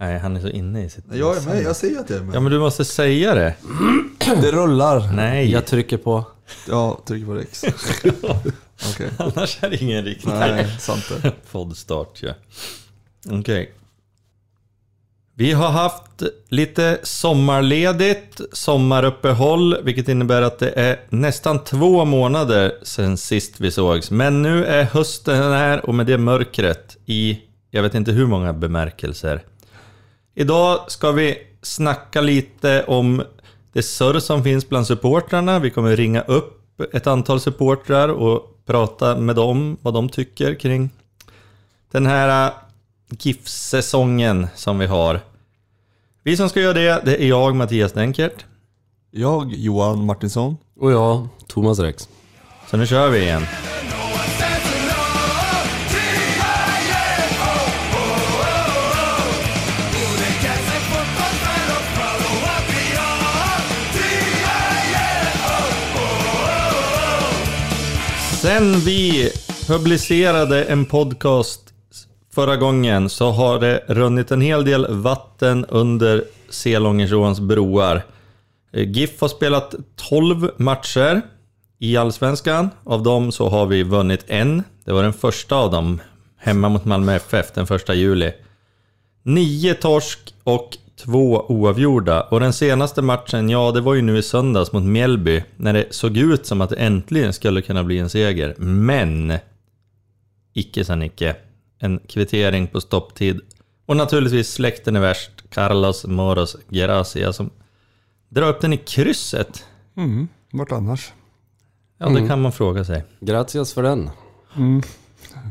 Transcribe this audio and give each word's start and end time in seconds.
Nej, 0.00 0.18
han 0.18 0.36
är 0.36 0.40
så 0.40 0.48
inne 0.48 0.84
i 0.84 0.90
sitt... 0.90 1.04
Jag 1.12 1.36
är 1.36 1.40
med, 1.40 1.62
jag 1.62 1.76
säger 1.76 2.00
att 2.00 2.10
jag 2.10 2.18
är 2.18 2.22
med. 2.22 2.34
Ja, 2.34 2.40
men 2.40 2.52
du 2.52 2.58
måste 2.58 2.84
säga 2.84 3.34
det. 3.34 3.54
Det 4.42 4.52
rullar. 4.52 5.12
Nej, 5.12 5.50
Jag 5.50 5.66
trycker 5.66 5.96
på... 5.96 6.24
Ja, 6.68 7.00
tryck 7.06 7.26
på 7.26 7.34
Rex. 7.34 7.64
Okej. 8.92 9.10
annars 9.18 9.58
är 9.62 9.70
det 9.70 9.76
ingen 9.76 10.04
riktig 10.04 10.28
Nej, 10.28 10.76
sant 10.78 11.04
det. 11.22 11.32
poddstart 11.52 12.22
ja. 12.22 12.32
Okej. 13.30 13.72
Vi 15.34 15.52
har 15.52 15.68
haft 15.68 16.22
lite 16.48 16.98
sommarledigt, 17.02 18.40
sommaruppehåll, 18.52 19.76
vilket 19.82 20.08
innebär 20.08 20.42
att 20.42 20.58
det 20.58 20.70
är 20.70 21.00
nästan 21.08 21.64
två 21.64 22.04
månader 22.04 22.72
sedan 22.82 23.16
sist 23.16 23.60
vi 23.60 23.70
sågs. 23.70 24.10
Men 24.10 24.42
nu 24.42 24.64
är 24.64 24.84
hösten 24.84 25.36
här 25.52 25.86
och 25.86 25.94
med 25.94 26.06
det 26.06 26.18
mörkret 26.18 26.96
i, 27.06 27.38
jag 27.70 27.82
vet 27.82 27.94
inte 27.94 28.12
hur 28.12 28.26
många 28.26 28.52
bemärkelser. 28.52 29.42
Idag 30.40 30.90
ska 30.90 31.12
vi 31.12 31.38
snacka 31.62 32.20
lite 32.20 32.84
om 32.84 33.22
det 33.72 33.82
surr 33.82 34.20
som 34.20 34.44
finns 34.44 34.68
bland 34.68 34.86
supportrarna. 34.86 35.58
Vi 35.58 35.70
kommer 35.70 35.96
ringa 35.96 36.20
upp 36.20 36.80
ett 36.92 37.06
antal 37.06 37.40
supportrar 37.40 38.08
och 38.08 38.62
prata 38.66 39.16
med 39.16 39.36
dem, 39.36 39.76
vad 39.82 39.94
de 39.94 40.08
tycker 40.08 40.54
kring 40.54 40.90
den 41.90 42.06
här 42.06 42.46
äh, 42.46 42.52
GIF-säsongen 43.10 44.46
som 44.54 44.78
vi 44.78 44.86
har. 44.86 45.20
Vi 46.22 46.36
som 46.36 46.48
ska 46.48 46.60
göra 46.60 46.72
det, 46.72 47.02
det 47.04 47.22
är 47.22 47.28
jag, 47.28 47.56
Mattias 47.56 47.92
Denkert. 47.92 48.44
Jag, 49.10 49.52
Johan 49.52 50.04
Martinsson. 50.04 50.56
Och 50.76 50.92
jag, 50.92 51.28
Thomas 51.46 51.78
Rex. 51.78 52.08
Så 52.70 52.76
nu 52.76 52.86
kör 52.86 53.10
vi 53.10 53.18
igen. 53.18 53.42
Sen 68.42 68.78
vi 68.78 69.30
publicerade 69.66 70.64
en 70.64 70.84
podcast 70.84 71.60
förra 72.34 72.56
gången 72.56 73.08
så 73.08 73.30
har 73.30 73.60
det 73.60 73.84
runnit 73.86 74.30
en 74.30 74.40
hel 74.40 74.64
del 74.64 74.86
vatten 74.94 75.64
under 75.68 76.24
Selångersåns 76.50 77.40
broar. 77.40 78.02
Eh, 78.72 78.88
GIF 78.88 79.20
har 79.20 79.28
spelat 79.28 79.74
12 79.96 80.50
matcher 80.56 81.22
i 81.78 81.96
Allsvenskan. 81.96 82.70
Av 82.84 83.02
dem 83.02 83.32
så 83.32 83.48
har 83.48 83.66
vi 83.66 83.82
vunnit 83.82 84.24
en. 84.26 84.62
Det 84.84 84.92
var 84.92 85.02
den 85.02 85.12
första 85.12 85.56
av 85.56 85.70
dem, 85.70 86.00
hemma 86.38 86.68
mot 86.68 86.84
Malmö 86.84 87.14
FF 87.14 87.52
den 87.54 87.66
första 87.66 87.94
juli. 87.94 88.32
Nio 89.22 89.74
torsk 89.74 90.34
och 90.44 90.78
två 91.04 91.44
oavgjorda. 91.48 92.22
Och 92.22 92.40
den 92.40 92.52
senaste 92.52 93.02
matchen, 93.02 93.50
ja 93.50 93.72
det 93.72 93.80
var 93.80 93.94
ju 93.94 94.02
nu 94.02 94.18
i 94.18 94.22
söndags 94.22 94.72
mot 94.72 94.82
Mjällby, 94.82 95.44
när 95.56 95.72
det 95.72 95.86
såg 95.90 96.16
ut 96.16 96.46
som 96.46 96.60
att 96.60 96.70
det 96.70 96.76
äntligen 96.76 97.32
skulle 97.32 97.62
kunna 97.62 97.84
bli 97.84 97.98
en 97.98 98.08
seger. 98.08 98.54
Men, 98.58 99.38
icke 100.52 100.84
sa 100.84 100.94
Nicke. 100.94 101.36
En 101.78 102.00
kvittering 102.08 102.66
på 102.66 102.80
stopptid. 102.80 103.40
Och 103.86 103.96
naturligtvis 103.96 104.52
släkten 104.52 104.96
är 104.96 105.00
värst, 105.00 105.30
Carlos 105.50 106.06
Moros 106.06 106.56
Gracia 106.68 107.32
som 107.32 107.50
drar 108.28 108.48
upp 108.48 108.60
den 108.60 108.72
i 108.72 108.76
krysset. 108.76 109.64
Mm, 109.96 110.28
vart 110.52 110.72
annars? 110.72 111.12
Ja, 111.98 112.08
det 112.08 112.28
kan 112.28 112.42
man 112.42 112.52
fråga 112.52 112.84
sig. 112.84 113.04
Gracias 113.20 113.72
för 113.74 113.82
den. 113.82 114.10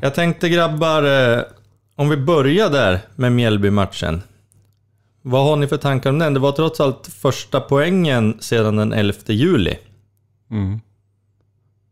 Jag 0.01 0.15
tänkte 0.15 0.49
grabbar, 0.49 1.03
eh, 1.03 1.43
om 1.95 2.09
vi 2.09 2.17
börjar 2.17 2.69
där 2.69 2.99
med 3.15 3.31
Mjällby-matchen. 3.31 4.21
Vad 5.29 5.43
har 5.45 5.55
ni 5.55 5.67
för 5.67 5.77
tankar 5.77 6.09
om 6.09 6.19
den? 6.19 6.33
Det 6.33 6.39
var 6.39 6.51
trots 6.51 6.79
allt 6.79 7.07
första 7.07 7.59
poängen 7.61 8.37
sedan 8.39 8.75
den 8.75 8.93
11 8.93 9.13
juli. 9.27 9.75
Mm. 10.51 10.79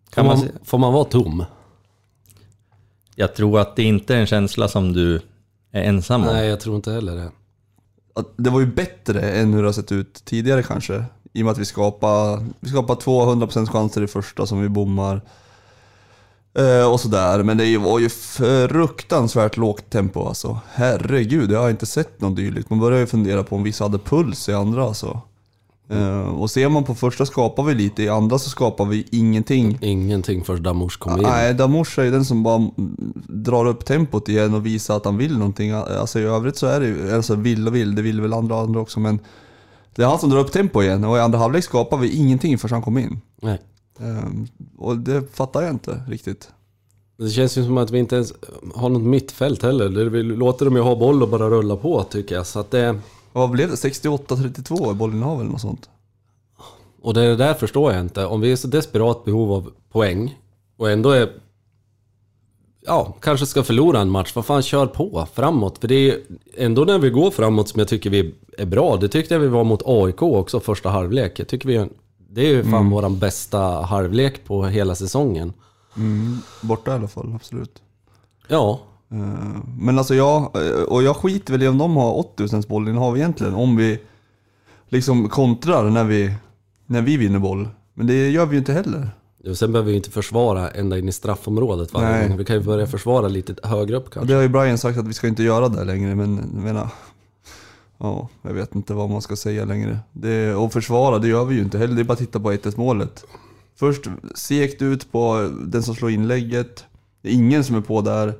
Får 0.09 0.16
Kan 0.16 0.25
man 0.25 0.38
man, 0.38 0.46
se- 0.48 0.53
får 0.64 0.78
man 0.78 0.94
vara 0.94 1.03
tom? 1.03 1.46
Jag 3.16 3.36
tror 3.36 3.59
att 3.59 3.76
det 3.76 3.84
inte 3.84 4.16
är 4.16 4.20
en 4.20 4.28
känsla 4.28 4.68
som 4.68 4.94
du 4.94 5.16
är 5.72 5.84
ensam 5.84 6.22
om. 6.22 6.28
Nej, 6.28 6.47
jag 6.47 6.59
tror 6.59 6.76
inte 6.76 6.92
heller 6.92 7.16
det. 7.16 7.31
Det 8.38 8.50
var 8.50 8.59
ju 8.59 8.66
bättre 8.66 9.22
än 9.31 9.53
hur 9.53 9.62
det 9.62 9.68
har 9.68 9.74
sett 9.74 9.92
ut 9.92 10.22
tidigare 10.26 10.64
kanske. 10.64 11.03
I 11.34 11.42
och 11.42 11.46
med 11.46 11.52
att 11.52 11.58
vi 11.58 11.66
skapar, 11.66 12.46
vi 12.59 12.70
skapar 12.70 12.96
200% 12.96 13.68
chanser 13.68 14.02
i 14.03 14.08
första 14.08 14.46
som 14.46 14.62
vi 14.62 14.70
bommar. 14.70 15.22
Eh, 16.57 16.91
och 16.91 17.00
sådär. 17.00 17.44
Men 17.44 17.57
det 17.57 17.78
var 17.78 18.00
ju 18.00 18.09
fruktansvärt 18.09 19.57
lågt 19.57 19.90
tempo 19.90 20.28
alltså. 20.28 20.59
Herregud, 20.73 21.51
jag 21.51 21.59
har 21.59 21.69
inte 21.69 21.85
sett 21.85 22.22
något 22.22 22.35
dylikt. 22.35 22.69
Man 22.69 22.79
börjar 22.79 23.00
ju 23.00 23.06
fundera 23.06 23.44
på 23.44 23.56
om 23.56 23.63
vissa 23.63 23.84
hade 23.84 23.97
puls 23.97 24.50
i 24.50 24.53
andra 24.53 24.84
alltså. 24.84 25.22
Eh, 25.90 26.19
och 26.19 26.51
ser 26.51 26.69
man 26.69 26.84
på 26.84 26.96
första 26.96 27.25
skapar 27.25 27.63
vi 27.63 27.73
lite, 27.73 28.03
i 28.03 28.09
andra 28.09 28.40
så 28.40 28.50
skapar 28.50 28.85
vi 28.85 29.07
ingenting. 29.12 29.78
Ingenting 29.81 30.44
förrän 30.44 30.63
Damours 30.63 30.97
kom 30.97 31.17
in. 31.17 31.23
Nej, 31.23 31.53
Damours 31.53 32.00
är 32.00 32.03
ju 32.03 32.12
den 32.12 32.25
som 32.25 32.44
bara 32.44 32.56
mm, 32.56 32.96
drar 33.28 33.66
upp 33.66 33.85
tempot 33.85 34.29
igen 34.29 34.53
och 34.53 34.66
visar 34.66 34.97
att 34.97 35.06
han 35.06 35.17
vill 35.17 35.38
någonting. 35.38 35.72
Alltså 35.72 36.19
i 36.19 36.23
övrigt 36.23 36.57
så 36.57 36.67
är 36.67 36.79
det 36.79 36.88
ju, 36.88 37.16
alltså 37.16 37.35
vill 37.35 37.67
och 37.67 37.75
vill, 37.75 37.96
det 37.96 38.01
vill 38.01 38.22
väl 38.22 38.34
andra 38.34 38.59
andra 38.59 38.79
också 38.79 39.00
men 39.00 39.19
det 39.96 40.03
är 40.03 40.07
han 40.07 40.19
som 40.19 40.29
drar 40.29 40.40
upp 40.40 40.51
tempo 40.51 40.81
igen 40.84 41.03
och 41.03 41.17
i 41.17 41.19
andra 41.19 41.40
halvlek 41.40 41.63
skapar 41.63 41.97
vi 41.97 42.16
ingenting 42.16 42.57
förrän 42.57 42.73
han 42.73 42.81
kom 42.81 42.97
in. 42.97 43.22
Nej. 43.41 43.59
Ehm, 44.00 44.47
och 44.78 44.97
det 44.97 45.35
fattar 45.35 45.62
jag 45.62 45.72
inte 45.72 46.03
riktigt. 46.08 46.50
Det 47.18 47.30
känns 47.30 47.58
ju 47.58 47.63
som 47.63 47.78
att 47.78 47.91
vi 47.91 48.00
inte 48.00 48.16
ens 48.16 48.34
har 48.75 48.90
något 48.90 49.02
mittfält 49.02 49.63
heller. 49.63 49.90
Vi 49.90 50.24
låter 50.24 50.66
dem 50.66 50.75
ju 50.75 50.81
ha 50.81 50.96
boll 50.96 51.24
och 51.24 51.30
bara 51.30 51.50
rulla 51.50 51.75
på 51.75 52.03
tycker 52.03 52.35
jag. 52.35 52.47
Så 52.47 52.59
att 52.59 52.72
det, 52.72 53.00
Vad 53.34 53.50
blev 53.50 53.69
det? 53.69 53.75
68-32 53.75 54.91
i 54.91 54.94
bollinnehav 54.94 55.41
eller 55.41 55.52
något 55.52 55.62
sånt? 55.62 55.90
och 57.02 57.13
det 57.13 57.35
där 57.35 57.53
förstår 57.53 57.94
jag 57.94 58.02
inte. 58.02 58.25
Om 58.25 58.41
vi 58.41 58.52
är 58.52 58.56
så 58.56 58.68
desperat 58.68 59.25
behov 59.25 59.52
av 59.52 59.72
poäng 59.91 60.38
och 60.78 60.91
ändå 60.91 61.09
är... 61.09 61.29
Ja, 62.85 63.16
kanske 63.22 63.46
ska 63.46 63.64
förlora 63.64 64.00
en 64.00 64.09
match. 64.09 64.31
Vad 64.35 64.46
fan, 64.46 64.62
kör 64.62 64.85
på 64.85 65.28
framåt. 65.34 65.78
För 65.78 65.88
det 65.88 65.96
är 65.96 66.19
ändå 66.58 66.84
när 66.84 67.00
vi 67.00 67.09
går 67.09 67.31
framåt 67.31 67.69
som 67.69 67.79
jag 67.79 67.88
tycker 67.88 68.09
vi 68.09 68.35
är 68.58 68.66
bra. 68.66 68.97
Det 68.97 69.08
tyckte 69.08 69.34
jag 69.34 69.41
vi 69.41 69.47
var 69.47 69.64
mot 69.64 69.81
AIK 69.85 70.22
också 70.22 70.59
första 70.59 70.90
halvlek. 70.90 71.40
Jag 71.40 71.47
tycker 71.47 71.68
vi... 71.68 71.90
Det 72.38 72.48
är 72.48 72.50
ju 72.50 72.64
fan 72.64 72.90
våran 72.90 73.20
bästa 73.20 73.59
halvlek 73.81 74.46
på 74.46 74.66
hela 74.66 74.96
säsongen. 74.96 75.53
Borta 76.62 76.92
i 76.92 76.94
alla 76.94 77.08
fall, 77.08 77.34
absolut. 77.36 77.81
Ja, 78.48 78.80
Ehm, 79.12 79.64
Men 79.80 79.98
alltså 79.98 80.16
jag, 80.16 80.52
och 80.88 81.03
jag 81.03 81.16
skiter 81.16 81.53
väl 81.53 81.64
i 81.64 81.68
om 81.68 81.78
de 81.78 81.96
har 81.96 82.18
80 82.18 82.68
bollinnehav 82.68 83.18
egentligen. 83.18 83.53
Om 83.53 83.76
vi 83.76 84.00
liksom 84.90 85.30
kontrar 85.30 85.90
när 85.90 86.03
vi, 86.03 86.34
när 86.86 87.02
vi 87.02 87.18
vinner 87.18 87.40
boll. 87.40 87.70
Men 87.94 88.08
det 88.08 88.30
gör 88.30 88.46
vi 88.46 88.52
ju 88.52 88.59
inte 88.59 88.74
heller. 88.74 89.09
Och 89.50 89.58
Sen 89.58 89.72
behöver 89.72 89.92
vi 89.92 89.97
inte 89.97 90.12
försvara 90.12 90.70
ända 90.70 90.97
in 90.97 91.09
i 91.09 91.12
straffområdet 91.12 91.94
varje 91.94 92.28
gång. 92.28 92.38
Vi 92.38 92.46
kan 92.46 92.56
ju 92.56 92.64
börja 92.64 92.88
försvara 92.88 93.28
lite 93.28 93.56
högre 93.64 93.97
upp 93.97 94.09
kanske. 94.09 94.28
det 94.34 94.36
har 94.36 94.42
ju 94.42 94.50
Brian 94.50 94.78
sagt 94.78 94.97
att 94.97 95.08
vi 95.08 95.14
ska 95.14 95.28
inte 95.28 95.44
göra 95.44 95.70
det 95.70 95.84
längre, 95.84 96.16
men 96.16 96.52
jag 96.53 96.64
menar... 96.64 96.90
Ja, 97.97 98.30
jag 98.41 98.53
vet 98.53 98.75
inte 98.75 98.94
vad 98.94 99.09
man 99.09 99.22
ska 99.22 99.35
säga 99.35 99.66
längre. 99.66 100.00
Det, 100.12 100.56
och 100.56 100.74
försvara, 100.74 101.19
det 101.19 101.28
gör 101.28 101.46
vi 101.46 101.56
ju 101.56 101.62
inte 101.62 101.78
heller. 101.78 101.96
Det 101.96 102.02
är 102.02 102.03
bara 102.03 102.13
att 102.13 102.19
titta 102.19 102.40
på 102.40 102.52
1 102.52 102.78
målet. 102.78 103.25
Först 103.75 104.08
segt 104.35 104.81
ut 104.81 105.12
på 105.12 105.52
den 105.68 105.84
som 105.84 105.96
slår 105.96 106.12
inlägget. 106.12 106.85
Det 107.22 107.30
är 107.30 107.34
ingen 107.34 107.63
som 107.63 107.75
är 107.75 107.81
på 107.81 108.02
där. 108.02 108.34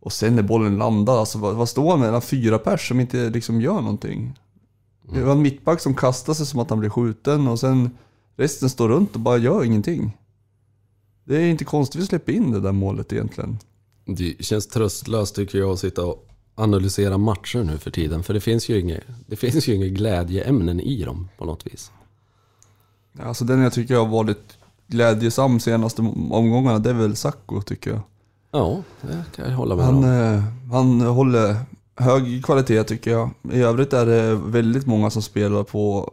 Och 0.00 0.12
sen 0.12 0.36
när 0.36 0.42
bollen 0.42 0.78
landar, 0.78 1.18
alltså 1.18 1.38
vad, 1.38 1.54
vad 1.54 1.68
står 1.68 1.90
han 1.90 2.00
mellan 2.00 2.22
fyra 2.22 2.58
pers 2.58 2.88
som 2.88 3.00
inte 3.00 3.30
liksom 3.30 3.60
gör 3.60 3.80
någonting? 3.80 4.38
Det 5.12 5.22
var 5.22 5.32
en 5.32 5.42
mittback 5.42 5.80
som 5.80 5.94
kastar 5.94 6.34
sig 6.34 6.46
som 6.46 6.60
att 6.60 6.70
han 6.70 6.80
blir 6.80 6.90
skjuten 6.90 7.48
och 7.48 7.60
sen 7.60 7.90
resten 8.36 8.70
står 8.70 8.88
runt 8.88 9.14
och 9.14 9.20
bara 9.20 9.36
gör 9.36 9.64
ingenting. 9.64 10.16
Det 11.24 11.36
är 11.36 11.46
inte 11.46 11.64
konstigt 11.64 12.02
vi 12.02 12.06
släpper 12.06 12.32
in 12.32 12.50
det 12.50 12.60
där 12.60 12.72
målet 12.72 13.12
egentligen. 13.12 13.58
Det 14.04 14.44
känns 14.44 14.66
tröstlöst 14.66 15.34
tycker 15.34 15.58
jag 15.58 15.70
att 15.70 15.78
sitta 15.78 16.04
och 16.04 16.28
analysera 16.54 17.18
matcher 17.18 17.64
nu 17.64 17.78
för 17.78 17.90
tiden. 17.90 18.22
För 18.22 18.34
det 18.34 18.40
finns 18.40 18.68
ju 18.68 18.80
inga, 18.80 18.96
det 19.26 19.36
finns 19.36 19.68
ju 19.68 19.74
inga 19.74 19.86
glädjeämnen 19.86 20.80
i 20.80 21.04
dem 21.04 21.28
på 21.38 21.44
något 21.44 21.66
vis. 21.66 21.90
Alltså 23.20 23.44
den 23.44 23.60
jag 23.60 23.72
tycker 23.72 23.96
har 23.96 24.06
varit 24.06 24.58
glädjesam 24.86 25.60
senaste 25.60 26.02
omgångarna, 26.30 26.78
det 26.78 26.90
är 26.90 26.94
väl 26.94 27.16
Sacco 27.16 27.62
tycker 27.62 27.90
jag. 27.90 28.00
Ja, 28.50 28.82
det 29.00 29.24
kan 29.36 29.50
jag 29.50 29.56
hålla 29.56 29.76
med 29.76 29.84
Han, 29.84 29.96
om. 29.96 30.04
eh, 30.04 30.42
han 30.72 31.00
håller 31.00 31.56
hög 31.96 32.44
kvalitet 32.44 32.84
tycker 32.84 33.10
jag. 33.10 33.30
I 33.52 33.60
övrigt 33.62 33.92
är 33.92 34.06
det 34.06 34.34
väldigt 34.34 34.86
många 34.86 35.10
som 35.10 35.22
spelar 35.22 35.62
på 35.64 36.10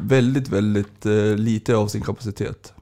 väldigt, 0.00 0.48
väldigt 0.48 1.06
eh, 1.06 1.36
lite 1.36 1.76
av 1.76 1.86
sin 1.88 2.02
kapacitet. 2.02 2.72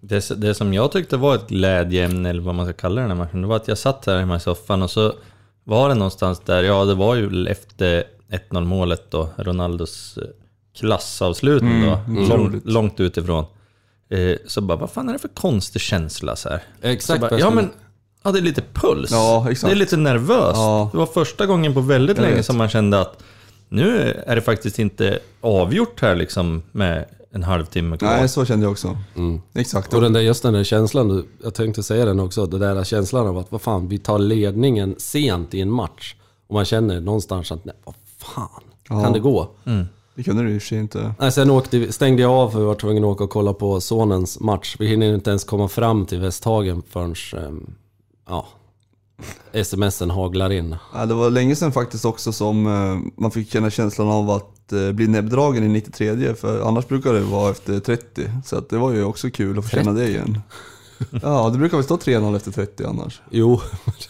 Det, 0.00 0.40
det 0.40 0.54
som 0.54 0.74
jag 0.74 0.92
tyckte 0.92 1.16
var 1.16 1.34
ett 1.34 1.48
glädjeämne, 1.48 2.30
eller 2.30 2.42
vad 2.42 2.54
man 2.54 2.66
ska 2.66 2.72
kalla 2.72 3.00
den 3.00 3.10
här 3.10 3.16
matchen, 3.16 3.42
det 3.42 3.48
var 3.48 3.56
att 3.56 3.68
jag 3.68 3.78
satt 3.78 4.06
här 4.06 4.18
hemma 4.18 4.36
i 4.36 4.40
soffan 4.40 4.82
och 4.82 4.90
så 4.90 5.12
var 5.68 5.88
det 5.88 5.94
någonstans 5.94 6.40
där, 6.44 6.62
ja 6.62 6.84
det 6.84 6.94
var 6.94 7.14
ju 7.14 7.46
efter 7.46 8.04
1-0 8.50 8.64
målet 8.64 9.10
då, 9.10 9.28
Ronaldos 9.36 10.18
eh, 10.18 10.28
klassavslutning 10.78 11.82
då, 11.82 11.98
mm, 12.06 12.28
lång, 12.28 12.60
långt 12.64 13.00
utifrån. 13.00 13.44
Eh, 14.10 14.36
så 14.46 14.60
bara, 14.60 14.78
vad 14.78 14.90
fan 14.90 15.08
är 15.08 15.12
det 15.12 15.18
för 15.18 15.28
konstig 15.28 15.82
känsla 15.82 16.36
så 16.36 16.48
här? 16.48 16.62
Exakt 16.82 17.20
så 17.22 17.28
bara, 17.28 17.40
Ja 17.40 17.50
men, 17.50 17.70
Ja, 18.22 18.32
det 18.32 18.38
är 18.38 18.42
lite 18.42 18.62
puls. 18.72 19.10
Ja. 19.10 19.46
Det 19.62 19.70
är 19.70 19.74
lite 19.74 19.96
nervöst. 19.96 20.56
Ja. 20.56 20.88
Det 20.92 20.98
var 20.98 21.06
första 21.06 21.46
gången 21.46 21.74
på 21.74 21.80
väldigt 21.80 22.18
länge 22.18 22.42
som 22.42 22.56
man 22.56 22.68
kände 22.68 23.00
att 23.00 23.22
nu 23.68 24.14
är 24.26 24.34
det 24.36 24.42
faktiskt 24.42 24.78
inte 24.78 25.18
avgjort 25.40 26.00
här 26.00 26.16
liksom 26.16 26.62
med 26.72 27.04
en 27.30 27.42
halvtimme 27.42 27.96
kvar. 27.96 28.08
Nej, 28.08 28.28
så 28.28 28.44
kände 28.44 28.64
jag 28.64 28.72
också. 28.72 28.96
Exakt. 29.54 29.94
Och 29.94 30.00
den 30.00 30.12
där, 30.12 30.20
just 30.20 30.42
den 30.42 30.52
där 30.54 30.64
känslan, 30.64 31.08
du- 31.08 31.26
jag 31.42 31.54
tänkte 31.54 31.82
säga 31.82 32.04
den 32.04 32.20
också, 32.20 32.46
den 32.46 32.60
där 32.60 32.84
känslan 32.84 33.26
av 33.26 33.38
att 33.38 33.52
vad 33.52 33.60
fan, 33.62 33.88
vi 33.88 33.98
tar 33.98 34.18
ledningen 34.18 34.94
sent 34.98 35.54
i 35.54 35.60
en 35.60 35.70
match. 35.70 36.14
Och 36.46 36.54
man 36.54 36.64
känner 36.64 37.00
någonstans 37.00 37.52
att, 37.52 37.64
nej, 37.64 37.74
vad 37.84 37.94
fan, 38.18 38.62
Ja. 38.88 39.02
kan 39.04 39.12
det 39.12 39.20
gå? 39.20 39.48
Det 40.14 40.22
kunde 40.22 40.42
du 40.42 40.54
i 40.54 40.58
och 40.58 40.62
för 40.62 40.68
sig 40.68 40.78
inte. 40.78 41.14
Nej, 41.18 41.32
sen 41.32 41.50
åkte, 41.50 41.78
vi- 41.78 41.92
stängde 41.92 42.22
jag 42.22 42.30
av 42.32 42.50
för 42.50 42.58
vi 42.58 42.64
var 42.64 42.74
tvungna 42.74 43.06
att 43.06 43.12
åka 43.12 43.24
och 43.24 43.30
kolla 43.30 43.52
på 43.52 43.80
sonens 43.80 44.40
match. 44.40 44.76
Vi 44.78 44.86
hinner 44.86 45.14
inte 45.14 45.30
ens 45.30 45.44
komma 45.44 45.68
fram 45.68 46.06
till 46.06 46.20
Västhagen 46.20 46.82
förrän, 46.88 47.14
ehm, 47.36 47.74
ja, 48.28 48.46
smsen 49.64 50.10
haglar 50.10 50.52
in. 50.52 50.76
Ja, 50.94 51.06
det 51.06 51.14
var 51.14 51.30
länge 51.30 51.56
sedan 51.56 51.72
faktiskt 51.72 52.04
också 52.04 52.32
som 52.32 52.66
eh, 52.66 53.22
man 53.22 53.30
fick 53.30 53.52
känna 53.52 53.70
känslan 53.70 54.08
av 54.08 54.30
att 54.30 54.72
eh, 54.72 54.92
bli 54.92 55.08
näbbdragen 55.08 55.64
i 55.64 55.68
93 55.68 56.34
för 56.34 56.68
annars 56.68 56.88
brukar 56.88 57.12
det 57.12 57.20
vara 57.20 57.50
efter 57.50 57.80
30. 57.80 58.30
Så 58.44 58.60
det 58.60 58.76
var 58.76 58.92
ju 58.92 59.04
också 59.04 59.30
kul 59.30 59.58
att 59.58 59.64
få 59.64 59.76
känna 59.76 59.92
det 59.92 60.08
igen. 60.08 60.40
Ja, 61.22 61.50
det 61.52 61.58
brukar 61.58 61.76
väl 61.76 61.84
stå 61.84 61.96
3-0 61.96 62.36
efter 62.36 62.50
30 62.50 62.84
annars. 62.84 63.20
Jo, 63.30 63.60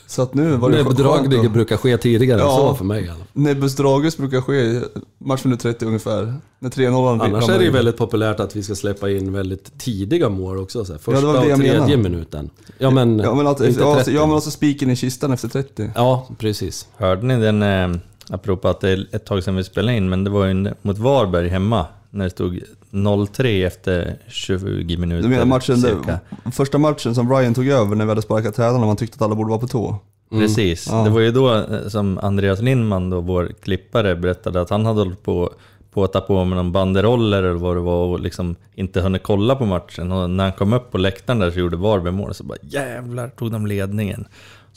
Så 0.07 0.23
att 0.23 0.35
nu 0.35 0.57
var 0.57 0.71
det 0.71 0.81
att- 0.81 1.53
brukar 1.53 1.77
ske 1.77 1.97
tidigare 1.99 2.41
än 2.41 2.47
Ja. 2.47 2.57
så 2.57 2.75
för 2.75 2.85
mig 2.85 3.05
i 3.05 3.09
alla 3.09 3.19
fall. 3.19 3.27
Nebbus 3.33 3.77
Dragus 3.77 4.17
brukar 4.17 4.41
ske 4.41 4.55
i 4.55 4.83
matchminut 5.19 5.61
30 5.61 5.87
ungefär. 5.87 6.35
När 6.59 6.71
3-0 6.71 7.21
Annars 7.23 7.49
är 7.49 7.59
det 7.59 7.65
ju 7.65 7.71
väldigt 7.71 7.97
populärt 7.97 8.41
att 8.41 8.57
vi 8.57 8.63
ska 8.63 8.75
släppa 8.75 9.11
in 9.11 9.33
väldigt 9.33 9.79
tidiga 9.79 10.29
mål 10.29 10.59
också. 10.59 10.85
Så 10.85 10.93
här, 10.93 10.99
första 10.99 11.21
det 11.21 11.27
var 11.27 11.33
det 11.35 11.39
och 11.41 11.47
jag 11.51 11.59
tredje 11.59 11.81
menade. 11.81 11.97
minuten. 11.97 12.51
Ja 12.79 12.91
men, 12.91 13.19
Ja 13.19 13.35
men, 13.35 13.47
att, 13.47 13.61
inte 13.61 13.81
ja, 13.81 13.95
30. 13.97 14.11
ja, 14.11 14.27
men 14.27 14.37
också 14.37 14.51
spiken 14.51 14.91
i 14.91 14.97
kistan 14.97 15.33
efter 15.33 15.49
30. 15.49 15.91
Ja, 15.95 16.29
precis. 16.39 16.89
Hörde 16.97 17.27
ni 17.27 17.37
den, 17.37 17.63
eh, 17.63 18.01
apropå 18.31 18.69
att 18.69 18.81
det 18.81 18.91
är 18.91 19.07
ett 19.13 19.25
tag 19.25 19.45
sedan 19.45 19.57
vi 19.57 19.65
spelade 19.65 19.97
in, 19.97 20.09
men 20.09 20.25
det 20.25 20.31
var 20.31 20.47
ju 20.47 20.73
mot 20.83 20.99
Varberg 20.99 21.49
hemma, 21.49 21.87
när 22.11 22.25
det 22.25 22.31
stod 22.31 22.61
0-3 22.91 23.67
efter 23.67 24.19
20 24.29 24.97
minuter. 24.97 25.23
Du 25.23 25.29
menar 25.29 25.47
matchen, 25.47 25.77
cirka. 25.77 26.21
där, 26.45 26.51
första 26.51 26.79
matchen 26.79 27.15
som 27.15 27.29
Brian 27.29 27.55
tog 27.55 27.69
över 27.69 27.97
när 27.97 28.05
vi 28.05 28.09
hade 28.09 28.23
sparkat 28.23 28.55
tränarna 28.55 28.81
och 28.81 28.87
man 28.87 28.97
tyckte 28.97 29.17
att 29.17 29.23
alla 29.23 29.35
borde 29.35 29.49
vara 29.49 29.61
på 29.61 29.67
tå. 29.67 29.97
Precis. 30.31 30.87
Ja. 30.91 31.05
Det 31.05 31.11
var 31.11 31.21
ju 31.21 31.31
då 31.31 31.55
eh, 31.55 31.89
som 31.89 32.19
Andreas 32.19 32.61
Lindman, 32.61 33.11
då, 33.11 33.21
vår 33.21 33.53
klippare, 33.63 34.17
berättade 34.17 34.61
att 34.61 34.71
han 34.71 34.87
hade 34.87 35.01
hållit 35.01 35.23
på 35.23 35.53
på 35.99 36.05
att 36.05 36.13
ta 36.13 36.21
på 36.21 36.45
med 36.45 36.57
någon 36.57 36.73
banderoller 36.73 37.43
eller 37.43 37.59
vad 37.59 37.77
det 37.77 37.81
var 37.81 38.07
och 38.07 38.21
liksom 38.21 38.57
inte 38.75 39.01
hunnit 39.01 39.23
kolla 39.23 39.57
på 39.57 39.67
matchen. 39.67 40.13
Och 40.13 40.31
när 40.31 40.45
han 40.45 40.53
kom 40.53 40.73
upp 40.73 40.91
på 40.91 40.99
läktaren 40.99 41.39
där 41.39 41.51
så 41.51 41.59
gjorde 41.59 41.77
Varberg 41.77 42.13
mål 42.13 42.35
så 42.35 42.45
bara 42.45 42.59
jävlar 42.63 43.29
tog 43.29 43.53
de 43.53 43.67
ledningen. 43.67 44.27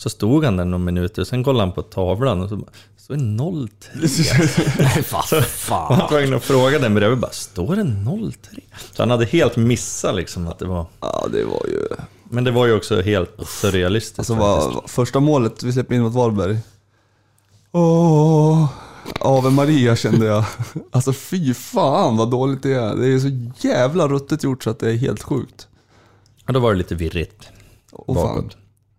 Så 0.04 0.10
stod 0.10 0.46
han 0.46 0.58
där 0.58 0.66
några 0.66 0.84
minuter 0.84 1.22
och 1.22 1.28
sen 1.28 1.44
kollade 1.44 1.66
han 1.66 1.72
på 1.72 1.82
tavlan 1.82 2.42
och 2.42 2.50
så 2.50 2.56
bara, 2.56 2.72
så 2.98 3.14
är 3.14 3.18
det 3.18 3.24
0-3. 3.24 3.68
Nej, 4.80 5.04
vad 5.12 5.22
Och 5.22 5.28
han 5.32 5.42
fan. 5.44 6.00
var 6.00 6.08
tvungen 6.10 6.34
att 6.34 6.44
fråga 6.44 6.80
den 6.80 6.96
bredvid 6.96 7.20
bara, 7.20 7.32
står 7.32 7.76
det 7.76 7.82
0-3? 7.84 8.34
Så 8.92 9.02
han 9.02 9.10
hade 9.10 9.26
helt 9.26 9.56
missat 9.56 10.16
liksom 10.16 10.48
att 10.48 10.60
det 10.60 10.66
var... 10.66 10.86
Ja 11.00 11.28
det 11.32 11.44
var 11.44 11.66
ju... 11.68 11.88
Men 12.24 12.44
det 12.44 12.52
var 12.52 12.66
ju 12.66 12.76
också 12.76 13.02
helt 13.02 13.32
surrealistiskt 13.48 14.20
Alltså 14.20 14.36
var, 14.36 14.84
första 14.88 15.20
målet 15.20 15.64
vi 15.64 15.74
släppte 15.74 15.96
in 15.96 16.02
mot 16.02 16.14
Varberg. 16.14 16.58
Åh, 17.72 18.66
Ave 19.20 19.50
Maria 19.50 19.96
kände 19.96 20.26
jag. 20.26 20.44
Alltså 20.92 21.14
fy 21.14 21.54
fan 21.54 22.18
vad 22.18 22.32
dåligt 22.32 22.64
det 22.64 22.74
är. 22.74 22.96
Det 22.96 23.08
är 23.08 23.20
så 23.20 23.30
jävla 23.68 24.08
ruttet 24.08 24.44
gjort 24.44 24.64
så 24.64 24.70
att 24.70 24.80
det 24.80 24.90
är 24.92 24.96
helt 24.98 25.24
sjukt. 25.24 25.68
Ja, 26.46 26.54
då 26.54 26.60
var 26.60 26.72
det 26.72 26.78
lite 26.78 26.96
virrigt 26.96 27.50
Åh, 27.92 28.16
fan. 28.16 28.50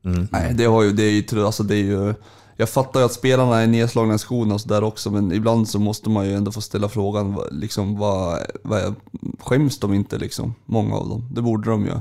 Mm. 0.04 0.28
Nej, 0.32 0.54
det, 0.54 0.64
har 0.64 0.82
ju, 0.82 0.93
det 0.93 1.02
är 1.02 1.32
ju, 1.34 1.44
alltså 1.46 1.62
det 1.62 1.75
är 1.75 1.84
ju... 1.84 2.14
Jag 2.56 2.69
fattar 2.69 3.00
ju 3.00 3.06
att 3.06 3.12
spelarna 3.12 3.60
är 3.60 3.66
nedslagna 3.66 4.14
i 4.14 4.19
skorna 4.19 4.54
och 4.54 4.60
sådär 4.60 4.84
också, 4.84 5.10
men 5.10 5.32
ibland 5.32 5.69
så 5.69 5.78
måste 5.78 6.10
man 6.10 6.26
ju 6.26 6.34
ändå 6.34 6.52
få 6.52 6.60
ställa 6.60 6.88
frågan, 6.88 7.34
vad- 7.34 7.54
liksom 7.54 7.99
vad, 7.99 8.38
vad 8.62 8.94
skäms 9.40 9.78
de 9.78 9.94
inte 9.94 10.19
liksom? 10.19 10.54
Många 10.64 10.94
av 10.96 11.08
dem. 11.08 11.28
Det 11.34 11.43
borde 11.43 11.70
de 11.70 11.84
ju, 11.87 11.93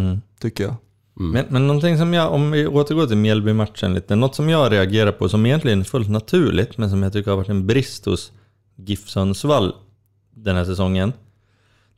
Mm. 0.00 0.20
tycker 0.40 0.64
jag. 0.64 0.74
Men, 1.14 1.44
men 1.48 1.66
någonting 1.66 1.98
som 1.98 2.14
jag, 2.14 2.32
om 2.32 2.50
vi 2.50 2.66
återgår 2.66 3.06
till 3.06 3.16
Mjällby-matchen 3.16 3.94
lite, 3.94 4.16
något 4.16 4.34
som 4.34 4.48
jag 4.48 4.72
reagerar 4.72 5.12
på 5.12 5.28
som 5.28 5.46
egentligen 5.46 5.80
är 5.80 5.84
fullt 5.84 6.10
naturligt, 6.10 6.78
men 6.78 6.90
som 6.90 7.02
jag 7.02 7.12
tycker 7.12 7.30
har 7.30 7.38
varit 7.38 7.48
en 7.48 7.66
brist 7.66 8.04
hos 8.04 8.32
GIF 8.76 9.08
Sundsvall 9.08 9.74
den 10.34 10.56
här 10.56 10.64
säsongen. 10.64 11.12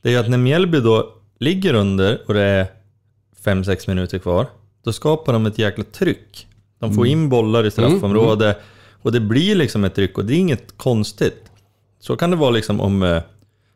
Det 0.01 0.09
är 0.09 0.13
ju 0.13 0.19
att 0.19 0.29
när 0.29 0.37
Mjällby 0.37 0.79
då 0.79 1.13
ligger 1.39 1.73
under 1.73 2.21
och 2.27 2.33
det 2.33 2.41
är 2.41 2.67
5-6 3.43 3.87
minuter 3.89 4.19
kvar, 4.19 4.47
då 4.87 4.93
skapar 4.93 5.33
de 5.33 5.45
ett 5.45 5.59
jäkla 5.59 5.83
tryck. 5.83 6.47
De 6.79 6.93
får 6.93 7.07
in 7.07 7.29
bollar 7.29 7.65
i 7.65 7.71
straffområde 7.71 8.55
och 9.01 9.11
det 9.11 9.19
blir 9.19 9.55
liksom 9.55 9.83
ett 9.83 9.95
tryck 9.95 10.17
och 10.17 10.25
det 10.25 10.33
är 10.33 10.37
inget 10.37 10.77
konstigt. 10.77 11.51
Så 11.99 12.15
kan 12.15 12.31
det 12.31 12.35
vara 12.35 12.49
liksom 12.49 12.81
om 12.81 13.03
eh, 13.03 13.21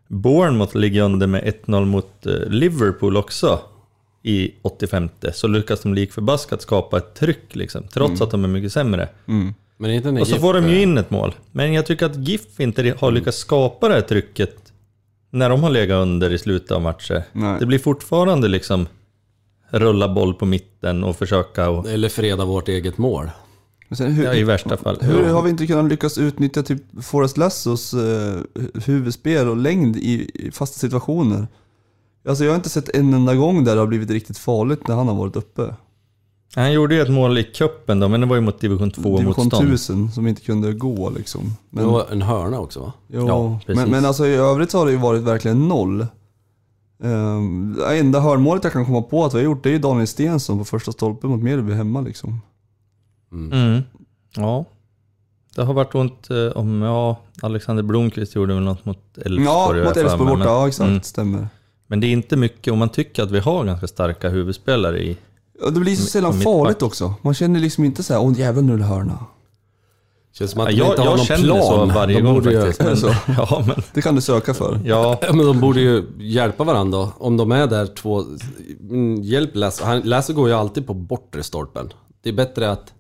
Bournemouth 0.08 0.78
ligger 0.78 1.02
under 1.02 1.28
med 1.28 1.44
1-0 1.66 1.86
mot 1.86 2.26
eh, 2.26 2.34
Liverpool 2.48 3.18
också 3.18 3.60
i 4.24 4.52
85 4.62 5.10
så 5.34 5.48
lyckas 5.48 5.82
de 5.82 5.94
lik 5.94 6.14
förbaskat 6.14 6.62
skapa 6.62 6.98
ett 6.98 7.14
tryck 7.16 7.56
liksom, 7.56 7.84
trots 7.94 8.22
att 8.22 8.32
de 8.32 8.44
är 8.44 8.48
mycket 8.48 8.74
sämre. 8.74 9.10
Mm. 9.28 9.54
Men 9.78 9.92
inte 9.92 10.12
när 10.12 10.22
Och 10.22 10.28
så 10.28 10.34
GIF, 10.34 10.42
får 10.42 10.54
de 10.54 10.70
ju 10.70 10.82
in 10.82 10.98
ett 10.98 11.10
mål. 11.10 11.36
Men 11.52 11.74
jag 11.74 11.86
tycker 11.86 12.06
att 12.06 12.16
GIF 12.16 12.60
inte 12.60 12.96
har 13.00 13.12
lyckats 13.12 13.38
skapa 13.38 13.88
det 13.88 13.94
här 13.94 14.02
trycket 14.02 14.74
när 15.30 15.50
de 15.50 15.64
har 15.64 15.70
legat 15.70 16.02
under 16.02 16.34
i 16.34 16.38
slutet 16.38 16.72
av 16.72 16.82
matcher. 16.82 17.24
Nej. 17.32 17.60
Det 17.60 17.66
blir 17.66 17.80
fortfarande 17.80 18.48
liksom 18.48 18.88
rulla 19.72 20.14
boll 20.14 20.34
på 20.34 20.46
mitten 20.46 21.04
och 21.04 21.16
försöka 21.16 21.70
och, 21.70 21.90
Eller 21.90 22.10
freda 22.10 22.46
vårt 22.46 22.68
eget 22.68 22.98
mål. 22.98 23.30
Hur, 24.00 24.24
ja, 24.24 24.34
i 24.34 24.44
värsta 24.44 24.78
fall. 24.78 24.98
hur 25.02 25.30
har 25.30 25.42
vi 25.42 25.50
inte 25.50 25.68
kunnat 25.68 25.86
lyckas 25.90 26.18
utnyttja 26.18 26.64
typ 26.64 26.82
Forrest 27.04 27.38
Lassos 27.38 27.94
eh, 27.94 28.40
huvudspel 28.86 29.48
och 29.48 29.58
längd 29.58 29.98
i, 29.98 30.32
i 30.34 30.52
fasta 30.52 30.80
situationer? 30.80 31.48
Alltså 32.28 32.44
jag 32.44 32.52
har 32.52 32.56
inte 32.56 32.70
sett 32.70 32.90
en 32.96 33.14
enda 33.14 33.36
gång 33.36 33.64
där 33.64 33.76
det 33.76 33.82
har 33.82 33.88
blivit 33.88 34.10
riktigt 34.10 34.38
farligt 34.38 34.88
när 34.88 34.96
han 34.96 35.08
har 35.08 35.16
varit 35.16 35.36
uppe. 35.36 35.76
Han 36.56 36.74
gjorde 36.74 36.96
ju 36.96 37.02
ett 37.02 37.10
mål 37.10 37.38
i 37.38 37.44
cupen 37.44 38.00
då, 38.00 38.08
men 38.08 38.22
det 38.22 38.28
var 38.28 38.36
ju 38.36 38.42
mot 38.42 38.60
division 38.60 38.92
2 38.92 39.02
Division 39.02 39.26
motstånd. 39.26 39.54
1000 39.68 40.12
som 40.12 40.28
inte 40.28 40.42
kunde 40.42 40.74
gå 40.74 41.10
liksom. 41.10 41.42
Det 41.70 41.82
Men, 41.82 41.86
var 41.88 42.06
en 42.12 42.22
hörna 42.22 42.60
också 42.60 42.80
va? 42.80 42.94
jo, 43.08 43.28
Ja, 43.28 43.60
precis. 43.66 43.82
men, 43.82 43.92
men 43.92 44.06
alltså 44.06 44.26
i 44.28 44.34
övrigt 44.36 44.72
så 44.72 44.78
har 44.78 44.86
det 44.86 44.92
ju 44.92 44.98
varit 44.98 45.22
verkligen 45.22 45.68
noll. 45.68 46.06
Um, 47.04 47.74
det 47.78 47.98
enda 48.00 48.20
hörnmålet 48.20 48.64
jag 48.64 48.74
kan 48.74 48.86
komma 48.86 49.02
på 49.02 49.26
att 49.26 49.34
vi 49.34 49.38
har 49.38 49.44
gjort 49.44 49.64
det 49.64 49.70
är 49.70 49.74
ju 49.74 49.80
Daniel 49.80 50.08
Stensson 50.08 50.58
på 50.58 50.66
första 50.66 50.92
stolpen 50.92 51.30
mot 51.30 51.42
Mjällby 51.44 51.74
hemma 51.74 52.02
liksom. 52.02 52.42
Mm. 53.32 53.82
Ja. 54.36 54.66
Det 55.56 55.64
har 55.64 55.74
varit 55.74 55.96
ont 55.96 56.30
eh, 56.30 56.58
om, 56.58 56.82
ja, 56.82 57.20
Alexander 57.42 57.84
Blomqvist 57.84 58.36
gjorde 58.36 58.54
väl 58.54 58.64
något 58.64 58.86
mot 58.86 59.18
Elfsborg. 59.18 59.44
Ja, 59.80 59.84
mot 59.86 59.98
Elfsborg 59.98 60.20
borta, 60.30 60.38
men- 60.38 60.48
ja 60.48 60.68
exakt, 60.68 60.88
Mm. 60.90 61.02
stämmer. 61.02 61.48
Men 61.88 62.00
det 62.00 62.08
är 62.08 62.12
inte 62.12 62.38
mycket, 62.38 62.72
och 62.72 62.78
man 62.78 62.90
tycker 62.90 63.24
att 63.24 63.32
vi 63.32 63.40
har 63.40 63.66
ganska 63.66 63.88
starka 63.88 64.30
huvudspelare 64.30 65.00
i... 65.04 65.18
Ja, 65.62 65.70
det 65.70 65.80
blir 65.80 65.96
så 65.96 66.06
sällan 66.06 66.34
farligt 66.34 66.82
också. 66.82 67.14
Man 67.22 67.34
känner 67.34 67.60
liksom 67.60 67.84
inte 67.84 68.04
så 68.04 68.14
här, 68.14 68.22
åh 68.22 68.40
jävlar 68.40 68.62
nu 68.62 68.74
är 68.74 68.78
det 68.78 68.84
hörna. 68.84 69.26
Känns 70.34 70.52
som 70.52 70.62
att 70.62 70.72
Ja, 70.72 70.76
de 70.76 70.80
jag 70.84 70.92
inte 70.92 71.02
har 71.02 71.08
jag 71.10 71.18
någon 71.18 71.26
känner 71.26 71.44
plan. 71.44 71.62
så 71.62 71.86
varje 71.86 72.16
de 72.18 72.22
gång 72.24 72.34
borde 72.34 72.52
ju, 72.52 72.60
faktiskt. 72.62 72.82
Men, 72.84 72.98
Så. 72.98 73.16
ja, 73.38 73.64
men, 73.68 73.76
Det 73.94 74.02
kan 74.02 74.16
du 74.16 74.22
söka 74.22 74.54
för. 74.54 74.80
ja, 74.86 75.20
Ja, 75.22 75.34
men 75.34 75.46
de 75.46 75.60
borde 75.60 75.82
ju 75.82 76.04
hjälpa 76.20 76.64
varandra 76.64 77.08
om 77.18 77.38
de 77.38 77.52
är 77.52 77.68
där 77.68 77.86
två... 77.86 78.24
Mm, 78.90 79.22
Hjälp 79.22 79.52
Lasse. 79.56 79.86
Han- 79.86 80.02
Lasse 80.02 80.34
går 80.34 80.48
ju 80.50 80.56
alltid 80.56 80.88
på 80.88 80.94
bortre 80.94 81.44
stolpen. 81.44 81.94
Det 82.24 82.30
är 82.30 82.34
bättre 82.34 82.72
att... 82.72 82.94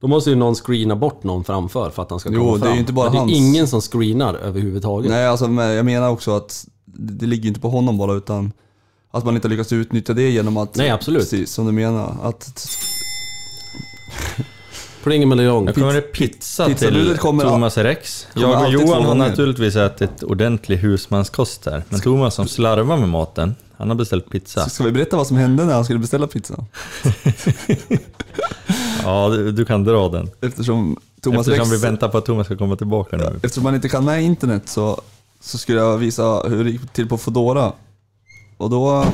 Då 0.00 0.06
måste 0.06 0.30
ju 0.30 0.36
någon 0.36 0.54
screena 0.54 0.96
bort 0.96 1.22
någon 1.24 1.44
framför 1.44 1.90
för 1.90 2.02
att 2.02 2.10
han 2.10 2.20
ska 2.20 2.30
Jo, 2.32 2.40
komma 2.40 2.52
det 2.56 2.60
är 2.60 2.64
fram. 2.64 2.74
ju 2.74 2.80
inte 2.80 2.92
bara 2.92 3.04
Men 3.04 3.12
det 3.12 3.18
är 3.18 3.20
hans. 3.20 3.32
ingen 3.32 3.68
som 3.68 3.80
screenar 3.80 4.34
överhuvudtaget. 4.34 5.10
Nej, 5.10 5.26
alltså 5.26 5.48
men 5.48 5.70
jag 5.70 5.84
menar 5.84 6.10
också 6.10 6.36
att 6.36 6.66
det 6.84 7.26
ligger 7.26 7.48
inte 7.48 7.60
på 7.60 7.68
honom 7.68 7.98
bara 7.98 8.14
utan 8.14 8.52
att 9.10 9.24
man 9.24 9.34
inte 9.34 9.48
har 9.48 9.50
lyckats 9.50 9.72
utnyttja 9.72 10.12
det 10.12 10.30
genom 10.30 10.56
att... 10.56 10.76
Nej, 10.76 10.90
absolut. 10.90 11.20
Precis, 11.22 11.52
som 11.52 11.66
du 11.66 11.72
menar. 11.72 12.16
Att, 12.22 12.52
Pling 15.02 15.28
med 15.28 15.36
nu 15.38 15.72
kommer 15.72 15.94
det 15.94 16.00
pizza 16.00 16.64
till 16.66 16.74
Pizzabudet 16.74 17.18
kommer- 17.20 17.44
Thomas 17.44 17.76
Rex. 17.76 18.26
Jag 18.34 18.64
och 18.64 18.70
Johan 18.72 19.04
har 19.04 19.14
naturligtvis 19.14 19.76
ätit 19.76 20.22
ordentlig 20.22 20.76
husmanskost 20.76 21.66
här. 21.66 21.82
Men 21.88 22.00
Thomas 22.00 22.34
som 22.34 22.48
slarvar 22.48 22.96
med 22.96 23.08
maten, 23.08 23.54
han 23.76 23.88
har 23.88 23.96
beställt 23.96 24.30
pizza. 24.30 24.68
ska 24.68 24.84
vi 24.84 24.92
berätta 24.92 25.16
vad 25.16 25.26
som 25.26 25.36
hände 25.36 25.64
när 25.64 25.74
han 25.74 25.84
skulle 25.84 25.98
beställa 25.98 26.26
pizza? 26.26 26.54
Ja, 29.04 29.28
du, 29.28 29.52
du 29.52 29.64
kan 29.64 29.84
dra 29.84 30.08
den. 30.08 30.30
Eftersom 30.40 30.96
Thomas 31.22 31.48
Eftersom 31.48 31.70
Rex... 31.70 31.82
vi 31.82 31.86
väntar 31.86 32.08
på 32.08 32.18
att 32.18 32.24
Thomas 32.24 32.46
ska 32.46 32.56
komma 32.56 32.76
tillbaka 32.76 33.16
nu. 33.16 33.40
Eftersom 33.42 33.64
man 33.64 33.74
inte 33.74 33.88
kan 33.88 34.04
med 34.04 34.22
internet 34.22 34.68
så, 34.68 35.00
så 35.40 35.58
skulle 35.58 35.78
jag 35.78 35.98
visa 35.98 36.42
hur 36.48 36.64
det 36.64 36.70
gick 36.70 36.92
till 36.92 37.08
på 37.08 37.18
Foodora. 37.18 37.72
Och 38.56 38.70
då, 38.70 39.04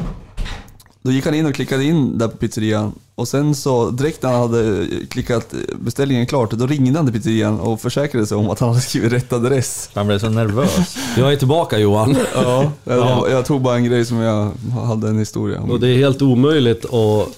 då 1.07 1.13
gick 1.13 1.25
han 1.25 1.35
in 1.35 1.47
och 1.47 1.55
klickade 1.55 1.85
in 1.85 2.19
där 2.19 2.29
på 2.29 2.37
pizzerian. 2.37 2.93
Och 3.15 3.29
sen 3.29 3.55
så 3.55 3.91
direkt 3.91 4.23
när 4.23 4.33
han 4.33 4.41
hade 4.41 4.87
klickat 5.11 5.55
beställningen 5.81 6.27
klart, 6.27 6.51
då 6.51 6.67
ringde 6.67 6.99
han 6.99 7.07
till 7.07 7.15
pizzerian 7.15 7.61
och 7.61 7.81
försäkrade 7.81 8.27
sig 8.27 8.37
om 8.37 8.51
att 8.51 8.61
han 8.61 8.69
hade 8.69 8.81
skrivit 8.81 9.13
rätt 9.13 9.33
adress. 9.33 9.91
Han 9.95 10.07
blev 10.07 10.19
så 10.19 10.29
nervös. 10.29 10.97
Jag 11.17 11.33
är 11.33 11.37
tillbaka 11.37 11.79
Johan. 11.79 12.17
Ja, 12.35 12.73
jag, 12.85 13.31
jag 13.31 13.47
tog 13.47 13.61
bara 13.61 13.77
en 13.77 13.85
grej 13.85 14.05
som 14.05 14.17
jag 14.19 14.53
hade 14.87 15.09
en 15.09 15.19
historia 15.19 15.61
om. 15.61 15.71
Och 15.71 15.81
det 15.81 15.89
är 15.89 15.97
helt 15.97 16.23
omöjligt 16.23 16.85
att 16.85 17.29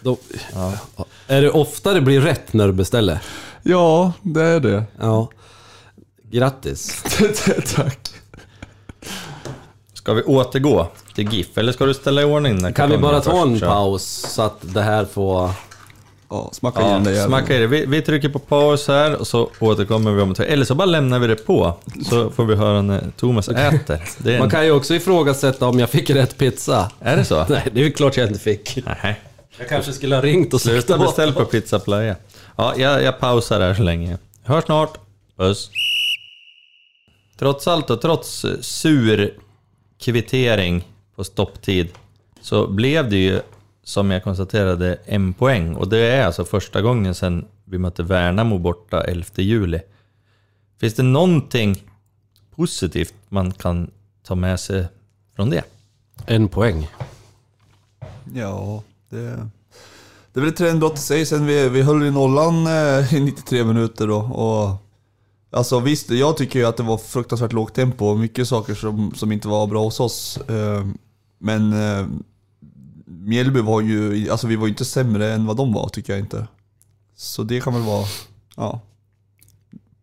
Då, 0.00 0.16
Är 1.26 1.42
det 1.42 1.50
ofta 1.50 1.92
det 1.92 2.00
blir 2.00 2.20
rätt 2.20 2.52
när 2.52 2.66
du 2.66 2.72
beställer? 2.72 3.18
Ja, 3.62 4.12
det 4.22 4.42
är 4.42 4.60
det. 4.60 4.84
Ja. 5.00 5.28
Grattis. 6.30 7.04
Tack. 7.74 8.10
Ska 9.94 10.12
vi 10.12 10.22
återgå 10.22 10.88
till 11.14 11.32
GIF, 11.32 11.58
eller 11.58 11.72
ska 11.72 11.86
du 11.86 11.94
ställa 11.94 12.22
i 12.22 12.24
ordning 12.24 12.62
den 12.62 12.72
Kan 12.72 12.90
vi 12.90 12.98
bara 12.98 13.20
ta 13.20 13.42
en 13.42 13.50
först, 13.50 13.60
så? 13.60 13.66
paus 13.66 14.26
så 14.34 14.42
att 14.42 14.56
det 14.60 14.82
här 14.82 15.04
får... 15.04 15.50
Ja, 16.30 16.50
smacka 16.52 16.80
Ja, 16.80 16.98
jäveln. 16.98 17.26
smacka 17.28 17.56
i 17.56 17.58
det. 17.58 17.66
Vi, 17.66 17.86
vi 17.86 18.02
trycker 18.02 18.28
på 18.28 18.38
paus 18.38 18.88
här 18.88 19.14
och 19.16 19.26
så 19.26 19.50
återkommer 19.60 20.10
vi 20.12 20.22
om 20.22 20.30
ett. 20.30 20.40
Eller 20.40 20.64
så 20.64 20.74
bara 20.74 20.84
lämnar 20.84 21.18
vi 21.18 21.26
det 21.26 21.36
på, 21.46 21.74
så 22.10 22.30
får 22.30 22.44
vi 22.44 22.54
höra 22.54 22.82
när 22.82 23.10
Thomas 23.16 23.48
äter. 23.48 23.98
Det 24.18 24.32
en... 24.34 24.38
Man 24.38 24.50
kan 24.50 24.64
ju 24.64 24.70
också 24.72 24.94
ifrågasätta 24.94 25.66
om 25.66 25.78
jag 25.78 25.90
fick 25.90 26.10
rätt 26.10 26.38
pizza. 26.38 26.90
är 27.00 27.16
det 27.16 27.24
så? 27.24 27.44
Nej, 27.48 27.62
det 27.72 27.80
är 27.80 27.84
ju 27.84 27.92
klart 27.92 28.16
jag 28.16 28.26
inte 28.28 28.40
fick. 28.40 28.78
Nej. 29.02 29.20
Jag 29.58 29.68
kanske 29.68 29.92
skulle 29.92 30.14
ha 30.14 30.22
ringt 30.22 30.54
och 30.54 30.60
Sluta 30.60 30.82
slutat 30.82 31.00
beställ 31.06 31.32
på 31.32 31.44
Pizza 31.44 31.78
Playa. 31.78 32.16
Ja, 32.56 32.74
jag, 32.76 33.02
jag 33.02 33.20
pausar 33.20 33.60
här 33.60 33.74
så 33.74 33.82
länge. 33.82 34.18
Hörs 34.44 34.64
snart. 34.64 34.98
Puss. 35.36 35.70
Trots 37.38 37.68
allt 37.68 37.90
och 37.90 38.00
trots 38.00 38.44
eh, 38.44 38.50
sur 38.60 39.34
kvittering 40.00 40.84
på 41.16 41.24
stopptid 41.24 41.88
så 42.40 42.66
blev 42.66 43.10
det 43.10 43.16
ju, 43.16 43.40
som 43.84 44.10
jag 44.10 44.24
konstaterade, 44.24 44.98
en 45.04 45.32
poäng. 45.32 45.74
Och 45.74 45.88
det 45.88 45.98
är 45.98 46.26
alltså 46.26 46.44
första 46.44 46.82
gången 46.82 47.14
sedan 47.14 47.44
vi 47.64 47.78
mötte 47.78 48.02
Värnamo 48.02 48.58
borta 48.58 49.04
11 49.04 49.26
juli. 49.36 49.80
Finns 50.80 50.94
det 50.94 51.02
någonting 51.02 51.82
positivt 52.56 53.14
man 53.28 53.52
kan 53.52 53.90
ta 54.22 54.34
med 54.34 54.60
sig 54.60 54.86
från 55.36 55.50
det? 55.50 55.62
En 56.26 56.48
poäng. 56.48 56.90
Ja, 58.34 58.82
det... 59.10 59.48
Det 60.34 60.40
är 60.40 60.42
väl 60.42 60.50
ett 60.50 60.56
trendbrott 60.56 60.98
i 60.98 61.00
sig 61.00 61.26
sen 61.26 61.46
vi, 61.46 61.68
vi 61.68 61.82
höll 61.82 62.02
i 62.02 62.10
nollan 62.10 62.66
eh, 62.66 63.14
i 63.14 63.20
93 63.20 63.64
minuter 63.64 64.06
då. 64.06 64.16
Och, 64.16 64.76
alltså 65.58 65.80
visst, 65.80 66.10
jag 66.10 66.36
tycker 66.36 66.58
ju 66.58 66.64
att 66.64 66.76
det 66.76 66.82
var 66.82 66.98
fruktansvärt 66.98 67.52
lågt 67.52 67.74
tempo 67.74 68.06
och 68.06 68.18
mycket 68.18 68.48
saker 68.48 68.74
som, 68.74 69.14
som 69.14 69.32
inte 69.32 69.48
var 69.48 69.66
bra 69.66 69.84
hos 69.84 70.00
oss. 70.00 70.36
Eh, 70.36 70.86
men 71.38 71.72
eh, 71.72 72.06
Mjällby 73.06 73.60
var 73.60 73.80
ju, 73.80 74.30
alltså 74.30 74.46
vi 74.46 74.56
var 74.56 74.66
ju 74.66 74.70
inte 74.72 74.84
sämre 74.84 75.32
än 75.32 75.46
vad 75.46 75.56
de 75.56 75.72
var 75.72 75.88
tycker 75.88 76.12
jag 76.12 76.20
inte. 76.20 76.46
Så 77.16 77.42
det 77.42 77.60
kan 77.60 77.72
väl 77.74 77.82
vara, 77.82 78.06
ja. 78.56 78.80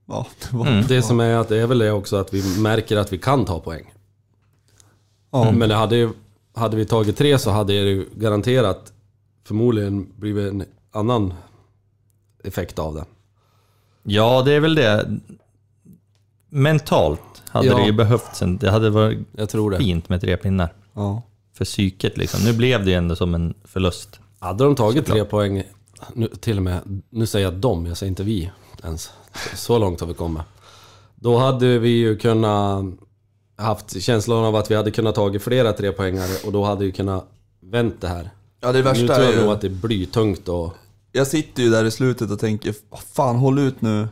Ja, 0.05 0.27
det 0.41 0.57
var... 0.57 0.67
Mm. 0.67 0.85
Det 0.87 1.01
som 1.01 1.19
är 1.19 1.35
att 1.35 1.49
det 1.49 1.57
är 1.61 1.67
väl 1.67 1.77
det 1.79 1.91
också 1.91 2.15
att 2.15 2.33
vi 2.33 2.59
märker 2.61 2.97
att 2.97 3.13
vi 3.13 3.17
kan 3.17 3.45
ta 3.45 3.59
poäng. 3.59 3.93
Ja. 5.31 5.51
Men 5.51 5.69
det 5.69 5.75
hade, 5.75 5.95
ju- 5.95 6.13
hade 6.53 6.77
vi 6.77 6.85
tagit 6.85 7.17
tre 7.17 7.39
så 7.39 7.51
hade 7.51 7.73
det 7.73 7.89
ju 7.89 8.05
garanterat 8.15 8.93
förmodligen 9.43 10.07
blivit 10.17 10.51
en 10.53 10.65
annan 10.91 11.33
effekt 12.43 12.79
av 12.79 12.95
det. 12.95 13.05
Ja, 14.03 14.41
det 14.45 14.53
är 14.53 14.59
väl 14.59 14.75
det. 14.75 15.19
Mentalt 16.49 17.21
hade 17.49 17.67
Ja. 17.67 17.77
det 17.77 17.85
ju 17.85 17.91
behövts 17.91 18.41
en, 18.41 18.57
det 18.57 18.71
hade 18.71 18.89
varit 18.89 19.19
Jag 19.31 19.49
tror 19.49 19.71
det. 19.71 19.77
fint 19.77 20.09
med 20.09 20.21
tre 20.21 20.37
pinnar. 20.37 20.73
Ja. 20.93 21.21
För 21.53 21.65
psyket 21.65 22.17
liksom. 22.17 22.43
Nu 22.43 22.53
blev 22.53 22.85
det 22.85 22.91
ju 22.91 22.97
ändå 22.97 23.15
som 23.15 23.35
en 23.35 23.53
förlust. 23.63 24.19
Hade 24.39 24.63
de 24.63 24.75
tagit 24.75 25.05
tre 25.05 25.25
poäng, 25.25 25.63
nu, 26.13 26.27
till 26.27 26.57
och 26.57 26.63
med, 26.63 27.01
nu 27.09 27.25
säger 27.25 27.45
jag 27.45 27.53
dem, 27.53 27.85
jag 27.85 27.97
säger 27.97 28.09
inte 28.09 28.23
vi 28.23 28.51
ens. 28.83 29.09
Så 29.55 29.79
långt 29.79 29.99
har 29.99 30.07
vi 30.07 30.13
kommit. 30.13 30.41
Då 31.15 31.37
hade 31.37 31.79
vi 31.79 31.89
ju 31.89 32.17
kunnat 32.17 32.85
haft 33.57 34.01
känslan 34.01 34.43
av 34.45 34.55
att 34.55 34.71
vi 34.71 34.75
hade 34.75 34.91
kunnat 34.91 35.15
tagit 35.15 35.41
flera 35.41 35.73
trepoängare 35.73 36.31
och 36.45 36.51
då 36.51 36.63
hade 36.63 36.85
vi 36.85 36.91
kunnat 36.91 37.25
vänt 37.59 38.01
det 38.01 38.07
här. 38.07 38.29
ja, 38.61 38.71
det 38.71 38.77
Nu 38.77 38.83
värsta 38.83 39.15
tror 39.15 39.25
är 39.25 39.29
jag 39.29 39.35
nog 39.35 39.45
ju... 39.45 39.51
att 39.51 39.61
det 39.61 39.67
är 39.67 39.71
blytungt 39.71 40.47
och... 40.47 40.73
Jag 41.11 41.27
sitter 41.27 41.63
ju 41.63 41.69
där 41.69 41.85
i 41.85 41.91
slutet 41.91 42.31
och 42.31 42.39
tänker, 42.39 42.75
"Vad 42.89 42.99
fan 42.99 43.35
håll 43.35 43.59
ut 43.59 43.81
nu. 43.81 44.07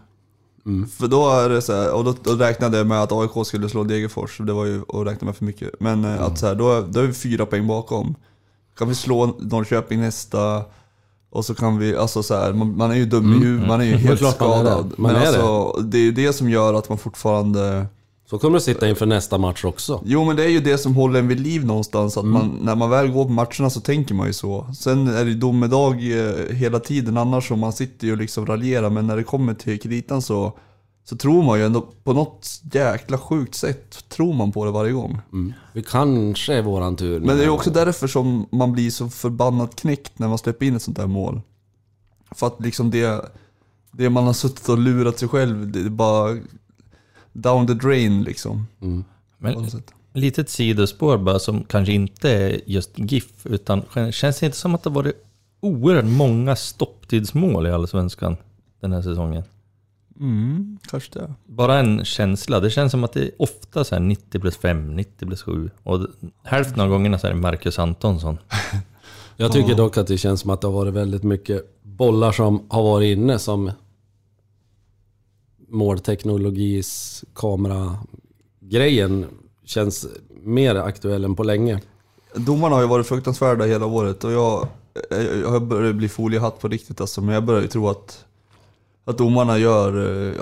För 0.98 1.08
då 1.08 1.30
är 1.30 1.50
det 1.50 1.62
så 1.62 1.74
här, 1.74 1.94
och 1.94 2.04
då, 2.04 2.16
då 2.24 2.34
räknade 2.34 2.78
jag 2.78 2.88
med 2.88 3.04
att 3.04 3.12
AIK 3.12 3.48
skulle 3.48 3.70
slå 3.70 3.84
Degerfors, 3.84 4.38
det 4.38 4.54
var 4.54 4.66
ju 4.66 4.82
att 4.88 5.08
räkna 5.08 5.26
med 5.26 5.36
för 5.36 5.46
mycket. 5.46 5.70
Men 5.80 6.06
eh, 6.06 6.22
att 6.22 6.40
så 6.40 6.48
här, 6.48 6.56
då, 6.56 6.82
då 6.90 7.00
är 7.00 7.08
vi 7.08 7.14
fyra 7.14 7.46
poäng 7.46 7.68
bakom. 7.68 8.16
Kan 8.78 8.90
vi 8.90 8.96
slå 8.96 9.36
Norrköping 9.40 10.00
nästa, 10.02 10.64
och 11.30 11.46
så 11.46 11.56
kan 11.56 11.78
vi, 11.78 11.96
alltså 11.96 12.24
så 12.24 12.36
här, 12.36 12.54
man, 12.54 12.78
man 12.78 12.92
är 12.92 12.96
ju 12.96 13.06
dum 13.06 13.34
i 13.34 13.46
huvudet, 13.46 13.68
man 13.68 13.82
är 13.82 13.86
ju 13.86 13.96
helt 13.96 14.20
klart 14.20 14.40
man 14.40 14.50
är 14.50 14.64
det. 14.64 14.70
skadad. 14.70 14.94
Men 14.98 15.16
alltså, 15.16 15.82
det 15.82 15.98
är 15.98 16.02
ju 16.02 16.12
det 16.12 16.34
som 16.34 16.50
gör 16.50 16.74
att 16.74 16.90
man 16.90 16.98
fortfarande... 16.98 17.86
Så 18.30 18.40
kommer 18.40 18.58
det 18.58 18.62
sitta 18.62 18.90
inför 18.90 19.06
nästa 19.06 19.38
match 19.38 19.66
också. 19.66 20.02
Jo 20.06 20.26
men 20.26 20.36
det 20.36 20.44
är 20.44 20.50
ju 20.50 20.60
det 20.60 20.78
som 20.78 20.96
håller 20.96 21.20
en 21.20 21.28
vid 21.28 21.40
liv 21.40 21.66
någonstans, 21.66 22.18
att 22.18 22.24
Mm. 22.24 22.34
man, 22.34 22.60
när 22.62 22.76
man 22.76 22.90
väl 22.90 23.08
går 23.12 23.26
på 23.26 23.32
matcherna 23.32 23.70
så 23.70 23.80
tänker 23.82 24.16
man 24.16 24.28
ju 24.28 24.34
så. 24.34 24.68
Sen 24.78 25.08
är 25.08 25.26
det 25.26 25.32
ju 25.32 25.38
domedag 25.38 25.94
eh, 25.94 26.56
hela 26.56 26.80
tiden 26.80 27.18
annars 27.18 27.48
så 27.48 27.56
man 27.56 27.74
sitter 27.74 28.08
ju 28.08 28.12
och 28.14 28.18
liksom 28.18 28.46
raljerar, 28.46 28.90
men 28.90 29.08
när 29.08 29.16
det 29.18 29.24
kommer 29.24 29.54
till 29.54 29.80
kritan 29.80 30.22
så, 30.22 30.54
så 31.10 31.18
tror 31.18 31.44
man 31.44 31.60
ju 31.60 31.66
ändå 31.66 31.82
på 32.04 32.14
något 32.14 32.48
jäkla 32.74 33.18
sjukt 33.18 33.56
sätt, 33.56 34.10
tror 34.10 34.34
man 34.34 34.52
på 34.52 34.66
det 34.66 34.72
varje 34.72 34.92
gång. 34.92 35.20
Mm. 35.34 35.54
Vi 35.74 35.84
kanske 35.84 36.54
är 36.54 36.62
våran 36.62 36.96
tur. 36.96 37.20
Men 37.20 37.38
det 37.38 37.44
är 37.44 37.50
också 37.50 37.70
därför 37.72 38.08
som 38.08 38.46
man 38.52 38.72
blir 38.72 38.92
så 38.92 39.10
förbannat 39.10 39.76
knäckt 39.76 40.20
när 40.20 40.28
man 40.28 40.38
släpper 40.38 40.66
in 40.66 40.76
ett 40.76 40.82
sånt 40.82 40.98
där 40.98 41.08
mål. 41.08 41.42
För 42.32 42.48
att 42.48 42.62
liksom 42.62 42.92
det, 42.92 43.32
det 43.92 44.10
man 44.10 44.24
har 44.26 44.34
suttit 44.34 44.70
och 44.70 44.78
lurat 44.78 45.20
sig 45.20 45.28
själv, 45.28 45.72
det 45.72 45.80
är 45.80 45.90
bara 45.90 46.38
down 47.34 47.68
the 47.68 47.74
drain 47.74 48.24
liksom. 48.24 48.68
Mm. 48.82 49.04
Men 49.38 49.68
litet 50.14 50.50
sidospår 50.50 51.18
bara 51.18 51.40
som 51.40 51.64
kanske 51.64 51.94
inte 51.94 52.32
är 52.32 52.62
just 52.66 52.92
GIF, 52.96 53.46
utan 53.46 53.84
känns 54.12 54.40
det 54.40 54.46
inte 54.46 54.58
som 54.58 54.76
att 54.76 54.84
det 54.84 54.90
varit 54.90 55.16
oerhört 55.60 56.06
många 56.06 56.56
stopptidsmål 56.56 57.68
i 57.68 57.72
Allsvenskan 57.72 58.38
den 58.82 58.92
här 58.92 59.02
säsongen? 59.02 59.44
Mm, 60.20 60.80
kanske 60.90 61.20
det. 61.20 61.34
Bara 61.46 61.80
en 61.80 62.06
känsla. 62.06 62.60
Det 62.60 62.70
känns 62.70 62.92
som 62.92 63.04
att 63.04 63.14
det 63.14 63.22
är 63.22 63.32
ofta 63.38 63.84
så 63.84 63.96
här 63.96 64.02
90 64.02 64.40
plus 64.40 64.58
5, 64.58 64.96
90 64.96 65.26
plus 65.26 65.42
7. 65.42 65.70
Och 65.84 66.08
hälften 66.44 66.80
av 66.80 66.90
gångerna 66.90 67.20
så 67.20 67.28
är 67.28 67.32
det 67.32 67.38
Marcus 67.38 67.80
Antonsson. 67.80 68.38
Jag 69.38 69.52
tycker 69.52 69.76
dock 69.76 69.98
att 69.98 70.08
det 70.08 70.18
känns 70.18 70.42
som 70.42 70.50
att 70.50 70.62
det 70.62 70.68
har 70.68 70.74
varit 70.74 70.94
väldigt 70.94 71.24
mycket 71.24 71.84
bollar 71.84 72.32
som 72.32 72.66
har 72.70 72.84
varit 72.84 73.18
inne 73.18 73.40
som 73.40 73.72
målteknologis 75.70 77.24
kamera-grejen 77.34 79.26
känns 79.66 80.08
mer 80.44 80.76
aktuell 80.76 81.26
än 81.26 81.36
på 81.36 81.44
länge. 81.44 81.82
Domarna 82.36 82.76
har 82.76 82.82
ju 82.82 82.88
varit 82.88 83.08
fruktansvärda 83.08 83.66
hela 83.66 83.86
året 83.86 84.24
och 84.24 84.32
jag, 84.32 84.68
jag 85.42 85.68
börjar 85.68 85.94
bli 85.94 86.10
foliehatt 86.10 86.60
på 86.60 86.68
riktigt 86.68 87.02
alltså, 87.02 87.22
men 87.22 87.34
jag 87.34 87.46
börjar 87.46 87.62
ju 87.62 87.68
tro 87.68 87.88
att, 87.88 88.26
att 89.06 89.18
domarna 89.18 89.58
gör, 89.58 89.94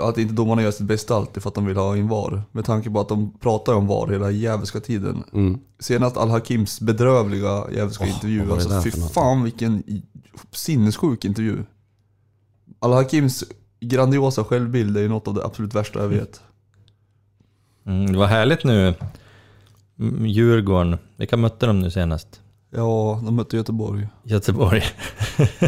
att 0.08 0.18
inte 0.18 0.34
domarna 0.34 0.62
gör 0.62 0.70
sitt 0.70 0.86
bästa 0.86 1.16
alltid 1.16 1.42
för 1.42 1.48
att 1.48 1.54
de 1.54 1.66
vill 1.66 1.76
ha 1.76 1.96
in 1.96 2.08
VAR. 2.08 2.42
Med 2.52 2.64
tanke 2.64 2.90
på 2.90 3.00
att 3.00 3.08
de 3.08 3.38
pratar 3.40 3.74
om 3.74 3.86
VAR 3.86 4.06
hela 4.06 4.30
jävelska 4.30 4.80
tiden. 4.80 5.24
Mm. 5.32 5.58
Senast 5.78 6.16
Al-Hakims 6.16 6.80
bedrövliga 6.80 7.64
jävelska 7.74 8.04
Åh, 8.04 8.14
intervju, 8.14 8.52
alltså 8.52 8.82
fy 8.82 8.90
fan 8.90 9.44
vilken 9.44 9.82
sinnessjuk 10.52 11.24
intervju. 11.24 11.64
Al-Hakims 12.80 13.44
grandiosa 13.80 14.44
självbild 14.44 14.96
är 14.96 15.00
ju 15.00 15.08
något 15.08 15.28
av 15.28 15.34
det 15.34 15.44
absolut 15.44 15.74
värsta 15.74 16.00
jag 16.00 16.08
vet. 16.08 16.42
Mm, 17.86 18.12
det 18.12 18.18
var 18.18 18.26
härligt 18.26 18.64
nu. 18.64 18.94
Djurgården, 20.26 20.98
vilka 21.16 21.36
mötte 21.36 21.66
de 21.66 21.80
nu 21.80 21.90
senast? 21.90 22.40
Ja, 22.70 23.20
de 23.24 23.36
mötte 23.36 23.56
Göteborg. 23.56 24.08
Göteborg. 24.22 24.82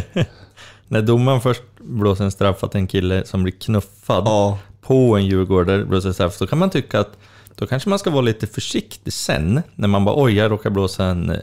När 0.88 1.02
domaren 1.02 1.40
först 1.40 1.62
blåser 1.78 2.24
en 2.24 2.30
straff 2.30 2.64
att 2.64 2.74
en 2.74 2.86
kille 2.86 3.24
som 3.24 3.42
blir 3.42 3.52
knuffad 3.52 4.22
Ja, 4.26 4.58
på 4.80 5.16
en 5.16 5.26
djurgårdare 5.26 5.84
blåser 5.84 6.12
straff, 6.12 6.38
då 6.38 6.46
kan 6.46 6.58
man 6.58 6.70
tycka 6.70 7.00
att 7.00 7.18
då 7.54 7.66
kanske 7.66 7.88
man 7.88 7.98
ska 7.98 8.10
vara 8.10 8.22
lite 8.22 8.46
försiktig 8.46 9.12
sen, 9.12 9.62
när 9.74 9.88
man 9.88 10.04
bara 10.04 10.22
oj, 10.22 10.32
jag 10.32 10.50
råkar 10.50 10.70
blåsa 10.70 11.04
en 11.04 11.30
eh, 11.30 11.38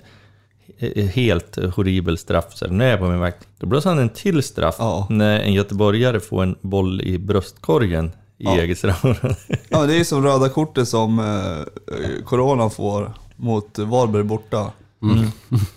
helt 1.14 1.56
horribel 1.76 2.18
straff, 2.18 2.46
så 2.58 2.66
här, 2.66 2.72
nu 2.74 2.84
är 2.84 2.90
jag 2.90 3.00
på 3.00 3.08
min 3.08 3.20
vakt. 3.20 3.48
Då 3.60 3.68
blåser 3.68 3.90
han 3.90 4.00
en 4.00 4.10
till 4.10 4.44
straff 4.44 4.76
Ja. 4.80 5.08
när 5.10 5.40
en 5.40 5.54
göteborgare 5.54 6.20
får 6.20 6.44
en 6.44 6.56
boll 6.62 7.02
i 7.02 7.18
bröstkorgen 7.20 8.06
i 8.38 8.44
Ja. 8.44 8.52
eget 8.58 8.78
straffområde. 8.78 9.36
Ja, 9.70 9.86
det 9.86 10.00
är 10.00 10.04
som 10.04 10.24
röda 10.24 10.50
kortet 10.50 10.88
som 10.88 11.20
eh, 11.20 12.24
Corona 12.26 12.70
får 12.70 13.14
mot 13.36 13.80
Varberg 13.80 14.24
borta. 14.24 14.72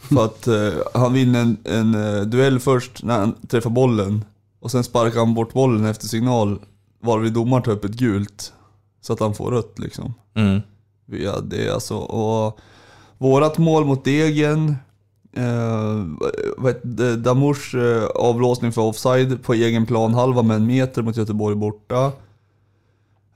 För 0.09 0.25
att 0.25 0.47
eh, 0.47 0.73
han 0.94 1.12
vinner 1.12 1.40
en, 1.40 1.56
en 1.64 1.94
eh, 2.16 2.23
duell 2.23 2.61
först 2.61 3.02
när 3.02 3.18
han 3.18 3.35
träffar 3.49 3.70
bollen. 3.70 4.25
Och 4.61 4.70
sen 4.70 4.85
sparkar 4.85 5.18
han 5.18 5.35
bort 5.35 5.52
bollen 5.52 5.85
efter 5.87 6.06
signal. 6.06 6.59
Varvid 7.02 7.32
domaren 7.32 7.62
tar 7.62 7.73
upp 7.73 7.85
ett 7.85 7.90
gult. 7.94 8.52
Så 9.02 9.12
att 9.12 9.20
han 9.20 9.35
får 9.35 9.50
rött 9.50 9.78
liksom. 9.78 10.14
Mm. 10.37 10.61
Ja, 11.06 11.40
det 11.40 11.66
är 11.66 11.73
alltså, 11.73 11.97
och 11.97 12.59
vårat 13.21 13.59
mål 13.59 13.85
mot 13.85 14.05
Degen. 14.05 14.77
Eh, 15.37 16.05
Damors 17.17 17.75
eh, 17.75 18.05
avblåsning 18.05 18.73
för 18.73 18.83
offside 18.83 19.43
på 19.43 19.55
egen 19.55 19.87
plan 19.87 20.15
halva 20.15 20.43
med 20.43 20.57
en 20.57 20.67
meter 20.67 21.03
mot 21.03 21.17
Göteborg 21.17 21.57
borta. 21.57 22.12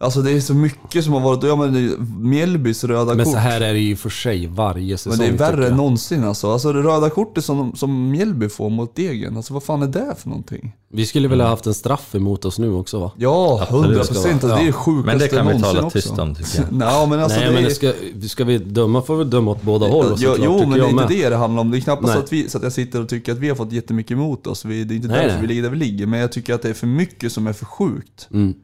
Alltså 0.05 0.23
det 0.23 0.31
är 0.31 0.41
så 0.41 0.55
mycket 0.55 1.05
som 1.05 1.13
har 1.13 1.21
varit, 1.21 1.43
ja 1.45 1.57
men 1.57 1.97
Mjällbys 2.19 2.85
röda 2.85 3.15
Men 3.15 3.25
kort. 3.25 3.35
så 3.35 3.39
här 3.39 3.61
är 3.61 3.73
det 3.73 3.79
ju 3.79 3.97
för 3.97 4.11
sig 4.11 4.47
varje 4.47 4.99
säsong. 4.99 5.19
men 5.19 5.37
det 5.37 5.45
är 5.45 5.51
värre 5.53 5.69
än 5.69 5.77
någonsin 5.77 6.25
alltså. 6.25 6.53
Alltså 6.53 6.73
det 6.73 6.83
röda 6.83 7.11
kortet 7.11 7.45
som, 7.45 7.77
som 7.77 8.11
Mjällby 8.11 8.49
får 8.49 8.71
mot 8.71 8.97
Degen, 8.97 9.37
alltså 9.37 9.55
vad 9.55 9.63
fan 9.63 9.83
är 9.83 9.87
det 9.87 10.15
för 10.19 10.29
någonting? 10.29 10.73
Vi 10.93 11.07
skulle 11.07 11.29
väl 11.29 11.41
ha 11.41 11.49
haft 11.49 11.67
en 11.67 11.75
straff 11.75 12.15
emot 12.15 12.45
oss 12.45 12.59
nu 12.59 12.73
också 12.73 13.01
va? 13.01 13.13
Ja. 13.17 13.67
100 13.71 13.95
procent. 14.05 14.27
Alltså, 14.45 14.49
det 14.49 14.63
är 14.63 14.67
det 14.67 14.73
sjukaste 14.73 15.07
Men 15.07 15.19
det 15.19 15.29
kan 15.29 15.47
vi 15.49 15.63
tala 15.63 15.83
också. 15.83 15.91
tyst 15.91 16.19
om 16.19 16.35
tycker 16.35 16.59
jag. 16.59 16.67
Nej 16.73 17.07
men 17.09 17.21
alltså 17.21 17.39
Nej 17.39 17.49
det 17.49 17.55
men 17.55 17.65
är... 17.65 17.69
det 17.69 17.75
ska, 17.75 17.93
ska 18.29 18.45
vi 18.45 18.59
döma 18.59 19.03
får 19.03 19.17
vi 19.17 19.25
döma 19.25 19.51
åt 19.51 19.63
båda 19.63 19.87
håll 19.87 20.15
Jo, 20.19 20.35
jo 20.39 20.59
men 20.59 20.71
det 20.71 20.81
är 20.81 20.83
inte 20.85 20.95
med. 20.95 21.09
det 21.09 21.29
det 21.29 21.37
handlar 21.37 21.61
om. 21.61 21.71
Det 21.71 21.79
är 21.79 21.81
knappast 21.81 22.07
Nej. 22.07 22.15
så 22.17 22.21
att, 22.23 22.33
vi, 22.33 22.49
så 22.49 22.59
att 22.59 22.65
jag 22.65 22.73
sitter 22.73 23.01
och 23.01 23.09
tycker 23.09 23.33
att 23.33 23.39
vi 23.39 23.49
har 23.49 23.57
fått 23.57 23.73
jättemycket 23.73 24.11
emot 24.11 24.47
oss. 24.47 24.65
Vi, 24.65 24.85
det 24.85 24.95
är 24.95 24.97
inte 24.97 25.09
Nej, 25.09 25.27
därför 25.27 25.41
vi 25.41 25.47
ligger 25.47 25.63
där 25.63 25.71
vi 25.71 25.77
ligger. 25.77 26.07
Men 26.07 26.21
jag 26.21 26.33
tycker 26.33 26.55
att 26.55 26.63
det 26.63 26.69
är 26.71 26.75
för 26.75 26.87
mycket 26.87 27.33
som 27.33 27.47
är 27.47 27.53
för 27.53 27.65
sjukt. 27.67 28.29
Mm. 28.33 28.55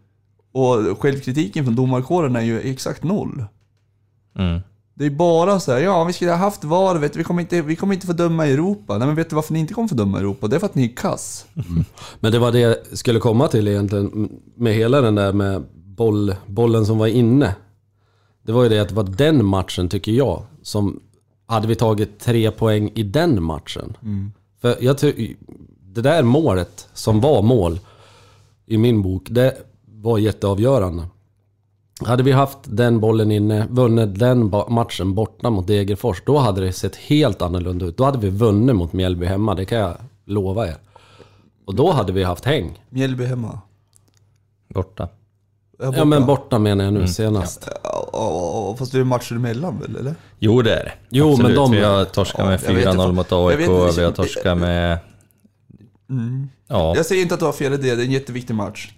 Och 0.53 1.01
självkritiken 1.01 1.65
från 1.65 1.77
domarkåren 1.77 2.37
är 2.37 2.41
ju 2.41 2.61
exakt 2.61 3.05
noll. 3.05 3.45
Mm. 4.39 4.61
Det 4.95 5.07
är 5.07 5.11
bara 5.11 5.61
så 5.61 5.73
här, 5.73 5.81
ja 5.81 6.05
vi 6.05 6.13
skulle 6.13 6.31
ha 6.31 6.39
haft 6.39 6.65
VAR, 6.65 6.95
vet 6.95 7.13
du, 7.13 7.19
vi, 7.19 7.25
kommer 7.25 7.41
inte, 7.41 7.63
vi 7.63 7.77
kommer 7.77 7.95
inte 7.95 8.07
få 8.07 8.13
döma 8.13 8.47
i 8.47 8.53
Europa. 8.53 8.99
Nej 8.99 9.07
men 9.07 9.17
vet 9.17 9.31
du 9.31 9.37
varför 9.37 9.53
ni 9.53 9.59
inte 9.59 9.75
kommer 9.75 9.89
få 9.89 9.95
döma 9.95 10.19
i 10.19 10.21
Europa? 10.21 10.49
Det 10.49 10.57
är 10.57 10.61
för 10.61 10.67
att 10.67 10.75
ni 10.75 10.85
är 10.85 10.97
kass. 10.97 11.47
Men 12.21 12.33
det 12.33 12.39
var 12.39 12.53
det 12.53 12.61
jag 12.61 12.77
skulle 12.93 13.21
komma 13.21 13.49
till 13.49 13.69
egentligen 13.69 14.31
med 14.57 14.75
hela 14.75 15.01
den 15.01 15.15
där 15.15 15.33
med 15.33 15.63
boll, 15.75 16.35
bollen 16.47 16.87
som 16.87 16.99
var 16.99 17.07
inne. 17.07 17.55
Det 18.43 18.53
var 18.53 18.63
ju 18.63 18.69
det 18.69 18.79
att 18.79 18.89
det 18.89 18.95
var 18.95 19.05
den 19.05 19.45
matchen 19.45 19.89
tycker 19.89 20.13
jag 20.13 20.43
som 20.63 21.01
hade 21.47 21.69
vi 21.69 21.75
tagit 21.75 22.19
tre 22.21 22.51
poäng 22.51 22.91
i 22.95 23.03
den 23.03 23.43
matchen. 23.43 23.97
För 24.61 24.77
jag 24.81 24.99
ty- 24.99 25.37
det 25.83 26.01
där 26.03 26.23
målet 26.23 26.89
som 26.95 27.21
var 27.21 27.43
mål 27.43 27.81
i 28.67 28.77
min 28.79 29.03
bok, 29.03 29.27
det 29.31 29.70
var 30.03 30.19
jätteavgörande. 30.19 31.03
Hade 32.05 32.23
vi 32.23 32.33
haft 32.33 32.59
den 32.65 33.01
bollen 33.01 33.31
inne, 33.31 33.67
vunnit 33.71 34.19
den 34.19 34.53
matchen 34.69 35.15
borta 35.15 35.51
mot 35.51 35.67
Degerfors, 35.67 36.23
då 36.27 36.39
hade 36.39 36.61
det 36.61 36.73
sett 36.73 36.97
helt 36.97 37.43
annorlunda 37.43 37.87
ut. 37.87 37.97
Då 37.97 38.05
hade 38.05 38.19
vi 38.19 38.31
vunnit 38.31 38.77
mot 38.77 38.93
Mjällby 38.93 39.27
hemma, 39.27 39.55
det 39.55 39.65
kan 39.65 39.79
jag 39.79 39.97
lova 40.25 40.69
er. 40.69 40.77
Och 41.65 41.75
då 41.75 41.93
hade 41.93 42.13
vi 42.13 42.23
haft 42.25 42.45
häng. 42.45 42.83
Mjällby 42.91 43.25
hemma. 43.25 43.59
Borta. 44.75 45.09
Jag 45.79 45.97
Ja 45.97 46.05
men 46.05 46.27
borta 46.27 46.59
menar 46.59 46.85
jag 46.85 46.93
nu 46.95 47.09
senast. 47.09 47.69
Ja, 47.69 47.81
ja, 47.85 48.11
ja, 48.13 48.77
fast 48.79 48.93
det 48.93 48.99
är 48.99 49.05
matcher 49.05 49.35
emellan 49.35 49.79
väl, 49.81 49.97
eller? 49.97 50.15
Jo 50.39 50.63
det 50.63 50.75
är 50.75 50.85
det. 50.85 50.93
Jo, 51.09 51.27
men 51.27 51.33
Absolut. 51.35 51.57
de- 51.57 51.71
Vi 51.71 51.81
har 51.85 52.05
torskat 52.05 52.47
med 52.47 52.61
Ja, 52.63 52.69
jag 52.69 52.75
vet 52.75 52.85
4-0 52.87 52.91
inte. 53.03 53.13
mot 53.13 53.31
Jag 53.31 53.51
AIK, 53.51 53.59
vi 53.99 54.05
har 54.05 54.13
torskat 54.13 54.59
med... 54.59 54.99
Ja, 56.69 56.97
Jag 56.97 57.07
säger 57.07 57.23
inte 57.23 57.35
att 57.35 57.41
du 57.41 57.47
har 57.47 57.53
fel 57.53 57.73
i 57.73 57.77
det, 57.77 57.83
det 57.97 58.03
är 58.03 58.07
en 58.07 58.13
jätteviktig 58.13 58.55
match. 58.55 58.91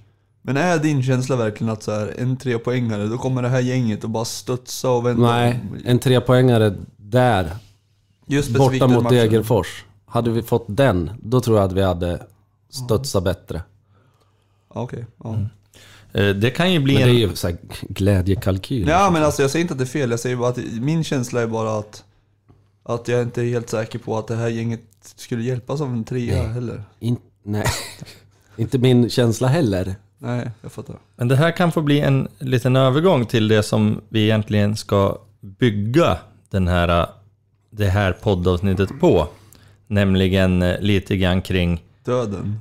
Men 0.42 0.56
är 0.56 0.78
din 0.78 1.02
känsla 1.02 1.36
verkligen 1.36 1.72
att 1.72 1.82
så 1.82 1.92
här, 1.92 2.14
en 2.18 2.36
trepoängare, 2.36 3.06
då 3.06 3.18
kommer 3.18 3.42
det 3.42 3.48
här 3.48 3.60
gänget 3.60 4.04
och 4.04 4.10
bara 4.10 4.24
studsa 4.24 4.90
och 4.90 5.06
vända? 5.06 5.22
Nej, 5.32 5.60
en 5.84 5.98
trepoängare 5.98 6.74
där, 6.96 7.50
Just 8.26 8.50
borta 8.50 8.86
mot 8.86 9.02
matchen. 9.02 9.16
Degerfors. 9.16 9.84
Hade 10.06 10.30
vi 10.30 10.42
fått 10.42 10.64
den, 10.68 11.10
då 11.22 11.40
tror 11.40 11.56
jag 11.56 11.66
att 11.66 11.72
vi 11.72 11.82
hade 11.82 12.26
studsat 12.70 13.24
bättre. 13.24 13.62
Ja, 14.74 14.80
Okej, 14.82 15.06
ja. 15.24 15.36
eh, 16.12 16.28
det 16.28 16.50
kan 16.50 16.72
ju 16.72 16.78
bli 16.80 16.94
Men 16.94 17.02
det 17.02 17.10
är 17.10 17.28
ju 17.28 17.36
så 17.36 17.48
här 17.48 17.56
glädjekalkyl. 17.88 18.88
Ja 18.88 19.10
men 19.10 19.24
alltså 19.24 19.42
jag 19.42 19.50
säger 19.50 19.62
inte 19.62 19.74
att 19.74 19.78
det 19.78 19.84
är 19.84 19.86
fel, 19.86 20.10
jag 20.10 20.20
säger 20.20 20.36
bara 20.36 20.48
att 20.48 20.58
min 20.80 21.04
känsla 21.04 21.42
är 21.42 21.46
bara 21.46 21.78
att 21.78 22.04
Att 22.82 23.08
jag 23.08 23.22
inte 23.22 23.42
är 23.42 23.46
helt 23.46 23.70
säker 23.70 23.98
på 23.98 24.18
att 24.18 24.26
det 24.26 24.36
här 24.36 24.48
gänget 24.48 24.80
skulle 25.16 25.42
hjälpas 25.42 25.80
av 25.80 25.88
en 25.88 26.04
trea 26.04 26.48
heller. 26.48 26.84
In, 26.98 27.16
nej, 27.42 27.66
inte 28.56 28.78
min 28.78 29.10
känsla 29.10 29.48
heller. 29.48 29.94
Nej, 30.24 30.50
jag 30.60 30.72
fattar. 30.72 30.96
Men 31.16 31.28
det 31.28 31.36
här 31.36 31.50
kan 31.50 31.72
få 31.72 31.82
bli 31.82 32.00
en 32.00 32.28
liten 32.38 32.76
övergång 32.76 33.26
till 33.26 33.48
det 33.48 33.62
som 33.62 34.00
vi 34.08 34.22
egentligen 34.22 34.76
ska 34.76 35.18
bygga 35.40 36.18
den 36.50 36.68
här, 36.68 37.06
det 37.70 37.88
här 37.88 38.12
poddavsnittet 38.12 39.00
på. 39.00 39.28
Nämligen 39.86 40.62
eh, 40.62 40.80
lite 40.80 41.16
grann 41.16 41.42
kring, 41.42 41.84
Döden. 42.04 42.60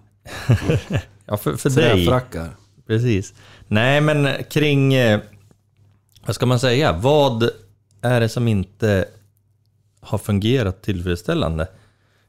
ja 1.26 1.38
för, 1.38 1.54
för 1.54 1.70
dig, 1.70 2.06
Träfrackar. 2.06 2.50
precis. 2.88 3.34
Nej 3.68 4.02
men 4.02 4.44
kring, 4.50 4.94
eh, 4.94 5.20
vad 6.26 6.36
ska 6.36 6.46
man 6.46 6.60
säga, 6.60 6.92
vad 6.92 7.50
är 8.02 8.20
det 8.20 8.30
som 8.30 8.48
inte 8.48 9.06
har 10.02 10.18
fungerat 10.18 10.82
tillfredsställande? 10.82 11.64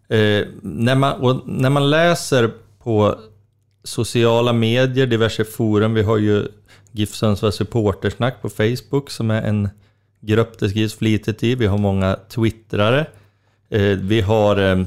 Eh, 0.09 0.47
när, 0.63 0.95
man, 0.95 1.43
när 1.47 1.71
man 1.71 1.91
läser 1.91 2.51
på 2.83 3.19
sociala 3.85 4.53
medier, 4.53 5.07
diverse 5.07 5.45
forum, 5.45 5.95
vi 5.95 6.03
har 6.03 6.19
ju 6.19 6.49
GIF 6.93 7.15
Sundsvall 7.15 7.53
Supportersnack 7.53 8.43
på 8.43 8.49
Facebook 8.49 9.11
som 9.11 9.31
är 9.31 9.43
en 9.43 9.69
grupp 10.21 10.59
det 10.59 10.71
skrivs 10.71 10.95
flitigt 10.95 11.43
i. 11.43 11.55
Vi 11.55 11.67
har 11.67 11.79
många 11.79 12.19
twittrare. 12.29 13.07
Eh, 13.71 13.83
vi 13.83 14.21
har 14.21 14.57
eh, 14.57 14.87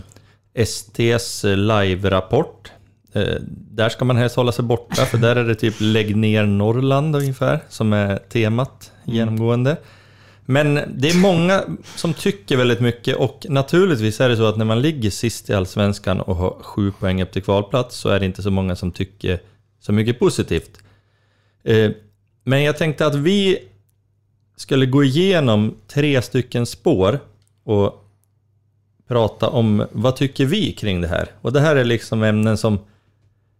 STs 0.65 1.43
live-rapport. 1.43 2.71
Eh, 3.13 3.36
där 3.49 3.89
ska 3.89 4.05
man 4.05 4.17
helst 4.17 4.36
hålla 4.36 4.51
sig 4.51 4.65
borta, 4.65 5.05
för 5.05 5.17
där 5.17 5.36
är 5.36 5.43
det 5.43 5.55
typ 5.55 5.75
lägg 5.79 6.15
ner 6.15 6.45
Norrland 6.45 7.15
ungefär, 7.15 7.60
som 7.69 7.93
är 7.93 8.17
temat 8.17 8.91
genomgående. 9.05 9.77
Men 10.45 10.79
det 10.95 11.10
är 11.10 11.17
många 11.21 11.63
som 11.95 12.13
tycker 12.13 12.58
väldigt 12.58 12.79
mycket 12.79 13.15
och 13.15 13.45
naturligtvis 13.49 14.21
är 14.21 14.29
det 14.29 14.38
så 14.38 14.45
att 14.45 14.58
när 14.58 14.65
man 14.65 14.81
ligger 14.81 15.10
sist 15.10 15.49
i 15.49 15.53
Allsvenskan 15.53 16.21
och 16.21 16.36
har 16.36 16.55
sju 16.62 16.91
poäng 16.91 17.21
upp 17.21 17.31
till 17.31 17.43
kvalplats 17.43 17.95
så 17.97 18.10
är 18.10 18.19
det 18.19 18.25
inte 18.25 18.43
så 18.43 18.51
många 18.51 18.75
som 18.75 18.91
tycker 18.91 19.39
så 19.79 19.91
mycket 19.93 20.19
positivt. 20.19 20.77
Eh, 21.63 21.91
Men 22.43 22.63
jag 22.63 22.77
tänkte 22.77 23.05
att 23.05 23.15
vi 23.15 23.58
skulle 24.58 24.86
gå 24.86 25.03
igenom 25.03 25.75
tre 25.88 26.21
stycken 26.21 26.65
spår 26.65 27.19
och 27.63 28.01
prata 29.08 29.49
om 29.49 29.86
vad 29.91 30.15
tycker 30.15 30.45
vi 30.45 30.71
kring 30.71 31.01
det 31.01 31.08
här. 31.08 31.27
Och 31.41 31.53
det 31.53 31.60
här 31.62 31.75
är 31.75 31.84
liksom 31.86 32.23
ämnen 32.23 32.58
som 32.58 32.79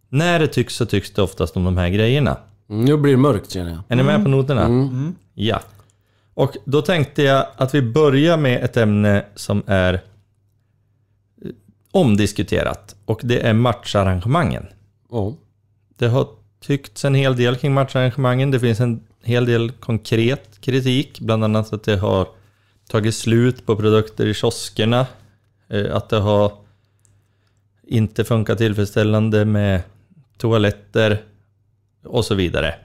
när 0.10 0.40
det 0.40 0.48
tycks 0.48 0.76
så 0.76 0.86
tycks 0.86 1.12
det 1.12 1.22
oftast 1.22 1.58
om 1.58 1.64
de 1.64 1.78
här 1.78 1.90
grejerna. 1.90 2.38
Mm, 2.70 2.86
Nu 2.86 2.98
blir 2.98 3.12
det 3.12 3.18
mörkt 3.18 3.52
känner 3.52 3.72
jag. 3.72 3.80
Är 3.88 3.96
ni 3.96 4.04
med 4.04 4.24
på 4.24 4.30
noterna? 4.30 4.66
Mm. 4.66 5.16
Ja. 5.34 5.62
Och 6.36 6.58
då 6.66 6.82
tänkte 6.82 7.24
jag 7.24 7.48
att 7.56 7.76
vi 7.76 7.82
börjar 7.82 8.38
med 8.38 8.64
ett 8.64 8.78
ämne 8.78 9.26
som 9.36 9.64
är 9.68 9.94
eh, 9.94 10.00
omdiskuterat. 11.92 12.96
Och 13.06 13.22
det 13.24 13.40
är 13.48 13.54
matcharrangemangen. 13.54 14.66
Ja. 15.12 15.34
Det 15.98 16.08
har 16.08 16.28
tyckts 16.62 17.06
en 17.06 17.16
hel 17.16 17.36
del 17.36 17.56
kring 17.56 17.74
matcharrangemangen. 17.74 18.52
Det 18.52 18.60
finns 18.60 18.80
en 18.80 19.04
hel 19.24 19.46
del 19.46 19.72
konkret 19.72 20.62
kritik. 20.62 21.20
Bland 21.20 21.44
annat 21.44 21.74
att 21.74 21.84
det 21.84 21.98
har 21.98 22.28
tagit 22.90 23.16
slut 23.16 23.66
på 23.66 23.76
produkter 23.76 24.26
i 24.26 24.34
kioskerna. 24.34 25.08
Eh, 25.70 25.96
Att 25.96 26.10
det 26.10 26.20
har 26.20 26.52
inte 27.88 28.24
funkat 28.24 28.58
tillfredsställande 28.58 29.46
med 29.46 29.82
toaletter 30.38 31.22
och 32.04 32.26
så 32.26 32.36
vidare. 32.36 32.76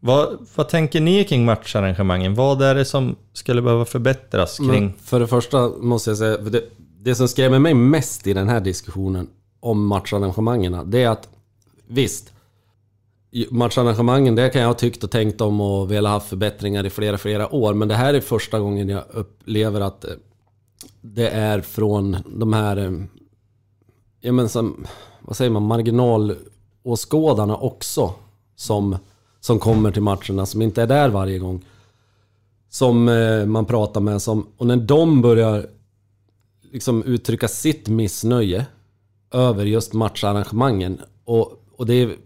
Vad, 0.00 0.46
vad 0.54 0.68
tänker 0.68 1.00
ni 1.00 1.24
kring 1.24 1.44
matcharrangemangen? 1.44 2.34
Vad 2.34 2.62
är 2.62 2.74
det 2.74 2.84
som 2.84 3.16
skulle 3.32 3.62
behöva 3.62 3.84
förbättras 3.84 4.56
kring... 4.56 4.68
Men 4.68 4.92
för 4.92 5.20
det 5.20 5.26
första 5.26 5.68
måste 5.68 6.10
jag 6.10 6.18
säga, 6.18 6.36
det, 6.36 6.64
det 7.00 7.14
som 7.14 7.28
skrämmer 7.28 7.58
mig 7.58 7.74
mest 7.74 8.26
i 8.26 8.32
den 8.32 8.48
här 8.48 8.60
diskussionen 8.60 9.28
om 9.60 9.86
matcharrangemangen, 9.86 10.90
det 10.90 11.02
är 11.02 11.08
att 11.08 11.28
visst, 11.86 12.32
matcharrangemangen, 13.50 14.34
det 14.34 14.50
kan 14.50 14.60
jag 14.60 14.68
ha 14.68 14.74
tyckt 14.74 15.04
och 15.04 15.10
tänkt 15.10 15.40
om 15.40 15.60
och 15.60 15.92
velat 15.92 16.12
ha 16.12 16.20
förbättringar 16.20 16.86
i 16.86 16.90
flera, 16.90 17.18
flera 17.18 17.54
år. 17.54 17.74
Men 17.74 17.88
det 17.88 17.94
här 17.94 18.14
är 18.14 18.20
första 18.20 18.58
gången 18.58 18.88
jag 18.88 19.04
upplever 19.10 19.80
att 19.80 20.04
eh, 20.04 20.10
det 21.00 21.28
är 21.28 21.60
från 21.60 22.16
de 22.26 22.52
här, 22.52 22.76
eh, 22.76 22.92
ja 24.20 24.32
men 24.32 24.48
som, 24.48 24.86
vad 25.20 25.36
säger 25.36 25.50
man, 25.50 25.62
marginalåskådarna 25.62 27.56
också 27.56 28.14
som, 28.56 28.96
som 29.40 29.58
kommer 29.58 29.90
till 29.90 30.02
matcherna, 30.02 30.46
som 30.46 30.62
inte 30.62 30.82
är 30.82 30.86
där 30.86 31.08
varje 31.08 31.38
gång 31.38 31.64
som 32.68 33.08
eh, 33.08 33.46
man 33.46 33.66
pratar 33.66 34.00
med. 34.00 34.22
Som, 34.22 34.46
och 34.56 34.66
när 34.66 34.76
de 34.76 35.22
börjar 35.22 35.66
liksom 36.72 37.02
uttrycka 37.02 37.48
sitt 37.48 37.88
missnöje 37.88 38.66
över 39.30 39.64
just 39.64 39.92
matcharrangemangen. 39.92 41.00
Och, 41.24 41.62
och 41.76 41.86
det 41.86 41.94
är 41.94 42.16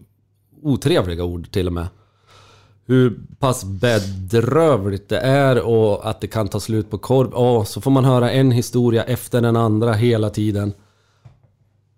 otrevliga 0.63 1.25
ord 1.25 1.51
till 1.51 1.67
och 1.67 1.73
med. 1.73 1.87
Hur 2.85 3.21
pass 3.39 3.65
bedrövligt 3.65 5.09
det 5.09 5.19
är 5.19 5.61
och 5.61 6.11
att 6.11 6.21
det 6.21 6.27
kan 6.27 6.49
ta 6.49 6.61
slut 6.61 6.91
på 6.91 6.99
korv. 6.99 7.31
Ja, 7.33 7.65
så 7.65 7.81
får 7.81 7.91
man 7.91 8.05
höra 8.05 8.31
en 8.31 8.51
historia 8.51 9.05
efter 9.05 9.41
den 9.41 9.57
andra 9.57 9.93
hela 9.93 10.31
tiden. 10.31 10.73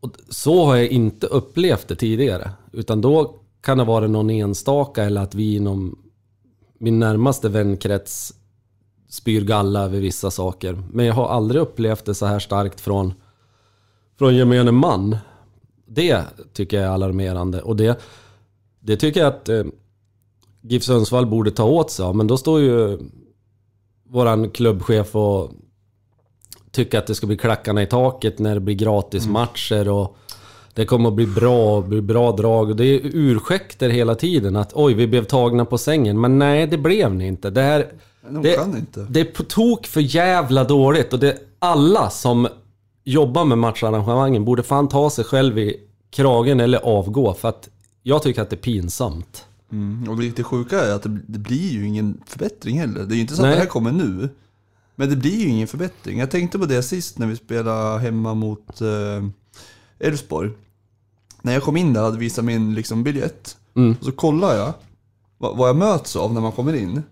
Och 0.01 0.11
så 0.29 0.65
har 0.67 0.77
jag 0.77 0.87
inte 0.87 1.27
upplevt 1.27 1.89
det 1.89 1.97
tidigare. 1.97 2.51
Utan 2.73 3.01
då 3.01 3.35
kan 3.65 3.79
det 3.79 3.85
vara 3.85 4.07
någon 4.07 4.31
enstaka 4.31 5.05
eller 5.05 5.21
att 5.21 5.35
vi 5.35 5.57
inom 5.57 5.99
min 6.79 6.99
närmaste 6.99 7.49
vänkrets 7.49 8.35
spyr 9.09 9.45
galla 9.45 9.83
över 9.83 10.01
vissa 10.01 10.31
saker. 10.31 10.83
Men 10.93 11.07
jag 11.07 11.15
har 11.15 11.29
aldrig 11.29 11.63
upplevt 11.63 12.05
det 12.05 12.15
så 12.15 12.27
här 12.27 12.39
starkt 12.39 12.81
från, 12.81 13.15
från 14.19 14.37
gemene 14.37 14.73
man. 14.73 15.17
Det 15.87 16.25
tycker 16.53 16.77
jag 16.77 16.87
är 16.87 16.91
alarmerande. 16.91 17.63
Och 17.63 17.77
det, 17.77 18.01
det 18.81 18.97
tycker 18.97 19.21
jag 19.21 19.29
att 19.29 19.49
eh, 19.49 19.65
GIF 20.63 20.83
Sundsvall 20.83 21.27
borde 21.27 21.51
ta 21.51 21.65
åt 21.65 21.91
sig 21.91 22.05
av. 22.05 22.17
Men 22.17 22.27
då 22.27 22.37
står 22.37 22.61
ju 22.61 22.99
våran 24.09 24.51
klubbchef 24.51 25.17
och 25.17 25.51
tycker 26.71 26.99
att 26.99 27.07
det 27.07 27.15
ska 27.15 27.27
bli 27.27 27.37
klackarna 27.37 27.83
i 27.83 27.87
taket 27.87 28.39
när 28.39 28.55
det 28.55 28.61
blir 28.61 28.75
gratismatcher. 28.75 29.89
och 29.89 30.17
det 30.75 30.87
kommer 30.87 31.09
att 31.09 31.15
bli 31.15 31.27
bra, 31.27 31.81
bli 31.81 32.01
bra 32.01 32.33
drag. 32.33 32.77
Det 32.77 32.85
är 32.85 33.01
ursäkter 33.03 33.89
hela 33.89 34.15
tiden 34.15 34.57
att 34.57 34.71
oj, 34.75 34.95
vi 34.95 35.07
blev 35.07 35.25
tagna 35.25 35.65
på 35.65 35.79
sängen. 35.79 36.21
Men 36.21 36.39
nej, 36.39 36.67
det 36.67 36.79
blev 36.79 37.15
ni 37.15 37.27
inte. 37.27 37.51
Det 37.51 37.63
här... 37.63 37.93
De 38.29 38.43
det, 38.43 38.57
kan 38.57 38.77
inte. 38.77 39.07
det 39.11 39.21
är 39.21 39.25
på 39.25 39.43
tok 39.43 39.87
för 39.87 40.01
jävla 40.01 40.65
dåligt 40.65 41.13
och 41.13 41.19
det 41.19 41.39
alla 41.59 42.11
som 42.11 42.49
jobbar 43.05 43.45
med 43.45 43.59
matcharrangemangen 43.59 44.45
borde 44.45 44.63
fan 44.63 44.89
ta 44.89 45.11
sig 45.11 45.25
själv 45.25 45.59
i 45.59 45.81
kragen 46.11 46.61
eller 46.61 46.79
avgå 46.79 47.35
för 47.35 47.49
att 47.49 47.69
jag 48.03 48.23
tycker 48.23 48.43
att 48.43 48.51
det 48.51 48.57
är 48.57 48.59
pinsamt. 48.59 49.45
Mm. 49.73 50.09
Och 50.09 50.17
det 50.17 50.23
lite 50.23 50.43
sjuka 50.43 50.81
är 50.81 50.95
att 50.95 51.03
det, 51.03 51.19
det 51.27 51.39
blir 51.39 51.71
ju 51.71 51.87
ingen 51.87 52.21
förbättring 52.27 52.81
heller. 52.81 53.05
Det 53.05 53.15
är 53.15 53.17
ju 53.17 53.21
inte 53.21 53.37
så 53.37 53.43
att 53.43 53.47
Nej. 53.47 53.55
det 53.55 53.61
här 53.61 53.69
kommer 53.69 53.93
nu. 53.93 54.29
Men 54.97 55.11
det 55.11 55.17
blir 55.17 55.41
ju 55.41 55.49
ingen 55.49 55.69
förbättring. 55.69 56.19
Jag 56.19 56.31
tänkte 56.31 56.59
på 56.59 56.67
det 56.67 56.83
sist 56.83 57.19
när 57.19 57.27
vi 57.27 57.37
spelade 57.37 58.01
hemma 58.01 58.35
mot 58.35 58.81
eh, 58.81 60.07
Elfsborg. 60.07 60.51
När 61.45 61.53
jag 61.53 61.63
kom 61.63 61.77
in 61.77 61.93
där 61.93 62.03
hade 62.03 62.19
visat 62.19 62.45
min 62.45 62.75
liksom, 62.75 63.05
biljett. 63.05 63.57
Mm. 63.77 63.97
Och 64.01 64.05
så 64.05 64.13
kollade 64.13 64.57
jag 64.57 64.73
vad, 65.39 65.57
vad 65.57 65.69
jag 65.69 65.77
möts 65.77 66.17
av 66.17 66.35
när 66.35 66.41
man 66.41 66.53
kommer 66.53 66.75
in. 66.75 67.03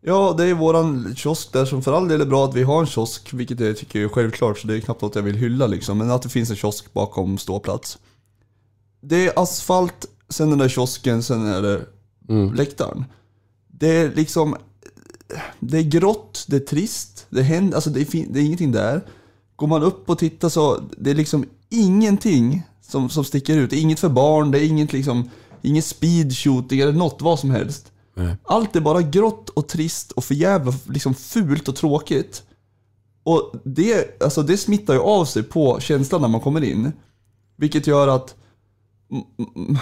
Ja, 0.00 0.34
det 0.38 0.44
är 0.44 0.54
våran 0.54 1.14
kiosk 1.16 1.52
där 1.52 1.64
som 1.64 1.82
för 1.82 1.92
all 1.92 2.08
del 2.08 2.20
är 2.20 2.26
bra 2.26 2.44
att 2.44 2.54
vi 2.54 2.62
har 2.62 2.80
en 2.80 2.86
kiosk, 2.86 3.32
vilket 3.32 3.60
jag 3.60 3.76
tycker 3.76 4.00
är 4.00 4.08
självklart, 4.08 4.58
så 4.58 4.66
det 4.66 4.76
är 4.76 4.80
knappt 4.80 5.02
något 5.02 5.14
jag 5.14 5.22
vill 5.22 5.36
hylla 5.36 5.66
liksom. 5.66 5.98
Men 5.98 6.10
att 6.10 6.22
det 6.22 6.28
finns 6.28 6.50
en 6.50 6.56
kiosk 6.56 6.92
bakom 6.92 7.38
ståplats. 7.38 7.98
Det 9.00 9.26
är 9.26 9.42
asfalt, 9.42 10.06
sen 10.28 10.50
den 10.50 10.58
där 10.58 10.68
kiosken, 10.68 11.22
sen 11.22 11.46
är 11.46 11.62
det 11.62 11.86
läktaren. 12.54 13.04
Det 13.68 13.96
är 13.96 14.14
liksom, 14.14 14.56
det 15.60 15.78
är 15.78 15.82
grått, 15.82 16.44
det 16.48 16.56
är 16.56 16.60
trist, 16.60 17.26
det 17.30 17.42
händer, 17.42 17.74
alltså 17.74 17.90
det 17.90 18.00
är, 18.00 18.26
det 18.32 18.40
är 18.40 18.44
ingenting 18.44 18.72
där. 18.72 19.06
Går 19.56 19.66
man 19.66 19.82
upp 19.82 20.10
och 20.10 20.18
tittar 20.18 20.48
så, 20.48 20.80
det 20.98 21.10
är 21.10 21.14
liksom 21.14 21.44
ingenting 21.68 22.62
som, 22.90 23.08
som 23.10 23.24
sticker 23.24 23.56
ut. 23.56 23.70
Det 23.70 23.76
är 23.76 23.80
inget 23.80 24.00
för 24.00 24.08
barn, 24.08 24.50
det 24.50 24.58
är 24.58 24.66
inget 24.66 24.92
liksom, 24.92 25.30
inget 25.62 25.84
speed 25.84 26.36
shooting 26.36 26.80
eller 26.80 26.92
något, 26.92 27.22
vad 27.22 27.38
som 27.38 27.50
helst. 27.50 27.92
Nej. 28.14 28.36
Allt 28.44 28.76
är 28.76 28.80
bara 28.80 29.02
grått 29.02 29.48
och 29.48 29.68
trist 29.68 30.12
och 30.12 30.24
för 30.24 30.34
jävla 30.34 30.72
liksom 30.88 31.14
fult 31.14 31.68
och 31.68 31.76
tråkigt. 31.76 32.42
Och 33.24 33.52
det, 33.64 34.22
alltså 34.22 34.42
det 34.42 34.56
smittar 34.56 34.94
ju 34.94 35.00
av 35.00 35.24
sig 35.24 35.42
på 35.42 35.80
känslan 35.80 36.20
när 36.20 36.28
man 36.28 36.40
kommer 36.40 36.64
in. 36.64 36.92
Vilket 37.56 37.86
gör 37.86 38.08
att 38.08 38.34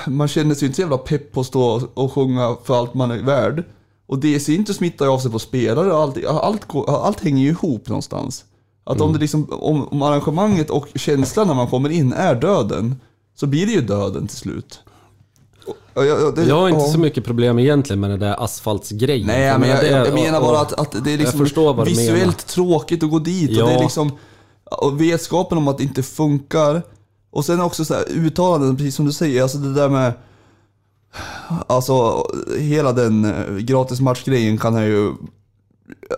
man 0.07 0.29
känner 0.29 0.55
sig 0.55 0.67
inte 0.67 0.77
så 0.77 0.83
jävla 0.83 0.99
pepp 0.99 1.33
på 1.33 1.41
att 1.41 1.47
stå 1.47 1.89
och 1.95 2.13
sjunga 2.13 2.57
för 2.65 2.79
allt 2.79 2.95
man 2.95 3.11
är 3.11 3.23
värd. 3.23 3.65
Och 4.07 4.19
det 4.19 4.35
i 4.35 4.41
sin 4.41 4.65
tur 4.65 4.75
smittar 4.75 5.05
ju 5.05 5.11
av 5.11 5.19
sig 5.19 5.31
på 5.31 5.39
spelare 5.39 5.93
och 5.93 6.01
allt, 6.01 6.25
allt, 6.27 6.65
går- 6.69 7.05
allt 7.07 7.21
hänger 7.21 7.43
ju 7.43 7.49
ihop 7.49 7.89
någonstans. 7.89 8.45
Att 8.85 9.01
om, 9.01 9.13
det 9.13 9.19
liksom, 9.19 9.47
om, 9.51 9.89
om 9.89 10.03
arrangemanget 10.03 10.71
och 10.71 10.89
känslan 10.95 11.47
när 11.47 11.55
man 11.55 11.67
kommer 11.67 11.89
in 11.89 12.13
är 12.13 12.35
döden, 12.35 12.97
så 13.37 13.47
blir 13.47 13.67
det 13.67 13.73
ju 13.73 13.81
döden 13.81 14.27
till 14.27 14.37
slut. 14.37 14.81
Och 15.95 16.07
jag, 16.07 16.35
det- 16.35 16.45
Jag 16.45 16.55
har 16.61 16.69
inte 16.69 16.81
ja. 16.83 16.93
så 16.93 16.99
mycket 16.99 17.25
problem 17.25 17.59
egentligen 17.59 18.01
med 18.01 18.11
den 18.11 18.21
där 18.21 18.45
asfaltsgrejen. 18.45 19.27
Nej, 19.27 19.53
För 19.53 19.59
men 19.59 19.69
jag, 19.69 19.85
jag, 19.87 20.07
jag 20.07 20.15
menar 20.15 20.41
bara 20.41 20.61
att, 20.61 20.73
att 20.73 21.05
det 21.05 21.13
är 21.13 21.19
liksom 21.19 21.85
visuellt 21.85 22.47
tråkigt 22.47 23.03
att 23.03 23.11
gå 23.11 23.19
dit. 23.19 23.51
Och 23.51 23.57
Ja. 23.57 23.67
det 23.67 23.73
är 23.75 23.81
liksom, 23.81 24.11
och 24.65 25.01
vetskapen 25.01 25.59
om 25.59 25.69
att 25.69 25.79
det 25.79 25.85
inte 25.85 26.03
funkar. 26.03 26.83
Och 27.31 27.45
sen 27.45 27.61
också 27.61 27.85
så 27.85 27.95
här, 27.95 28.05
uttalanden, 28.11 28.77
precis 28.77 28.95
som 28.95 29.07
du 29.07 29.13
säger, 29.13 29.43
alltså 29.43 29.59
det 29.59 29.75
där 29.75 29.89
med 29.89 30.13
Alltså 31.67 32.27
hela 32.59 32.93
den 32.93 33.25
eh, 33.25 33.57
gratis 33.57 34.01
matchgrejen 34.01 34.59
kan 34.59 34.75
jag 34.75 34.87
ju 34.87 35.13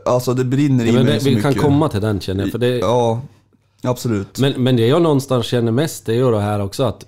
Alltså 0.05 0.35
det 0.35 0.45
brinner 0.45 0.85
i 0.85 0.89
Ja, 0.89 0.93
men 0.95 1.05
mig 1.07 1.21
så 1.21 1.29
vi 1.29 1.43
kan 1.43 1.49
mycket. 1.51 1.63
komma 1.63 1.89
till 1.89 2.01
den 2.01 2.21
känner 2.21 2.43
jag. 2.45 2.53
För 2.53 2.59
det, 2.59 2.79
Ja, 2.79 3.21
absolut. 3.83 4.39
men, 4.39 4.53
men 4.63 4.77
det 4.77 4.87
jag 4.87 5.03
någonstans 5.03 5.47
känner 5.47 5.73
mest 5.73 6.07
det 6.07 6.13
är 6.13 6.17
ju 6.17 6.31
det 6.31 6.41
här 6.41 6.61
också 6.61 6.83
att 6.85 7.07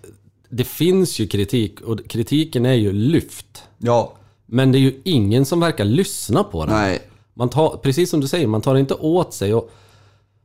det 0.49 0.65
finns 0.65 1.19
ju 1.19 1.27
kritik 1.27 1.81
och 1.81 2.09
kritiken 2.09 2.67
är 2.67 2.75
ju 2.75 2.93
lyft. 2.93 3.63
Ja, 3.79 4.13
Men 4.47 4.73
det 4.73 4.79
är 4.79 4.81
ju 4.81 5.01
ingen 5.05 5.45
som 5.45 5.61
verkar 5.61 5.85
lyssna 5.85 6.45
på 6.45 6.65
den. 6.67 6.75
nej. 6.75 6.99
Man 7.35 7.49
tar, 7.49 7.77
precis 7.83 8.11
som 8.11 8.21
du 8.21 8.29
säger, 8.29 8.47
man 8.47 8.61
tar 8.61 8.77
inte 8.77 8.95
åt 8.95 9.35
sig. 9.35 9.55
Och, 9.55 9.71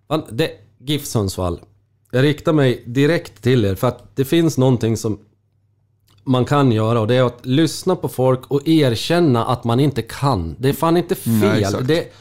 man, 0.09 0.23
det, 0.31 0.51
GIF 0.79 1.05
Sundsvall, 1.05 1.59
jag 2.11 2.23
riktar 2.23 2.53
mig 2.53 2.83
direkt 2.85 3.41
till 3.43 3.65
er 3.65 3.75
för 3.75 3.87
att 3.87 4.15
det 4.15 4.25
finns 4.25 4.57
någonting 4.57 4.97
som 4.97 5.19
man 6.23 6.45
kan 6.45 6.71
göra 6.71 6.99
och 7.01 7.07
det 7.07 7.15
är 7.15 7.23
att 7.23 7.45
lyssna 7.45 7.95
på 7.95 8.07
folk 8.09 8.47
och 8.47 8.67
erkänna 8.67 9.45
att 9.45 9.63
man 9.63 9.79
inte 9.79 10.01
kan. 10.01 10.55
Det 10.59 10.69
är 10.69 10.73
fan 10.73 10.97
inte 10.97 11.15
Nej, 11.23 11.41
fel. 11.41 11.59
exakt. 11.61 11.87
det, 11.87 12.13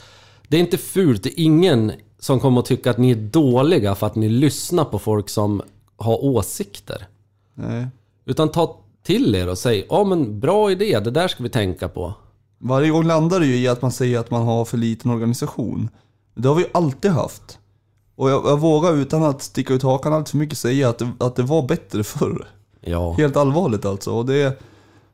det 0.49 0.57
är 0.57 0.61
inte 0.61 0.79
fult. 0.79 1.23
Det 1.23 1.41
är 1.41 1.45
ingen 1.45 1.93
som 2.19 2.41
kommer 2.41 2.61
att 2.61 2.67
tycka 2.67 2.91
att 2.91 2.99
ni 2.99 3.11
är 3.11 3.17
dåliga 3.17 3.95
för 3.95 4.07
att 4.07 4.15
ni 4.15 4.29
lyssnar 4.29 4.85
på 4.85 4.99
folk 4.99 5.29
som 5.29 5.63
har 5.97 6.25
åsikter. 6.25 7.07
nej. 7.55 7.87
Utan 8.25 8.49
ta 8.49 8.79
till 9.05 9.35
er 9.35 9.49
och 9.49 9.59
säg, 9.59 9.87
ja 9.91 10.05
men 10.05 10.41
bra 10.41 10.71
idé, 10.71 11.01
det 11.01 11.11
där 11.11 11.29
ska 11.29 11.43
vi 11.43 11.49
tänka 11.49 11.89
på. 11.89 12.15
Varje 12.59 12.91
gång 12.91 13.05
landar 13.07 13.41
det 13.41 13.47
ju 13.47 13.57
i 13.57 13.69
att 13.69 13.83
man 13.83 13.93
säger 13.93 14.19
att 14.19 14.31
man 14.31 14.43
har 14.43 14.65
för 14.65 14.77
liten 14.79 15.11
organisation. 15.11 15.89
Det 16.35 16.49
har 16.49 16.55
vi 16.55 16.63
ju 16.63 16.69
alltid 16.75 17.11
haft. 17.11 17.59
Och 18.17 18.31
jag, 18.31 18.47
jag 18.47 18.61
vågar 18.61 18.93
utan 18.95 19.23
att 19.23 19.43
sticka 19.43 19.75
ut 19.75 19.83
hakan 19.83 20.13
allt 20.13 20.29
för 20.29 20.37
mycket 20.37 20.59
säga 20.59 20.89
att 20.89 20.99
det, 20.99 21.11
att 21.19 21.37
det 21.37 21.43
var 21.43 21.63
bättre 21.69 22.05
förr. 22.05 22.47
Ja. 22.85 23.13
Helt 23.13 23.37
allvarligt 23.37 23.85
alltså. 23.85 24.13
Och 24.13 24.27
det, 24.27 24.63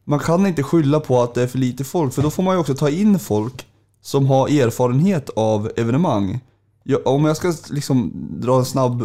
man 0.05 0.19
kan 0.19 0.47
inte 0.47 0.63
skylla 0.63 1.01
på 1.01 1.23
att 1.23 1.35
det 1.35 1.43
är 1.43 1.47
för 1.47 1.59
lite 1.59 1.85
folk, 1.85 2.15
för 2.15 2.23
då 2.23 2.31
får 2.31 2.43
man 2.43 2.55
ju 2.55 2.61
också 2.61 2.75
ta 2.75 2.91
in 2.91 3.19
folk 3.19 3.67
som 4.01 4.27
har 4.27 4.49
erfarenhet 4.49 5.31
av 5.37 5.71
evenemang. 5.77 6.41
Jag, 6.83 7.07
om 7.07 7.25
jag 7.25 7.37
ska 7.37 7.53
liksom 7.71 8.13
dra 8.41 8.59
en 8.59 8.65
snabb 8.65 9.05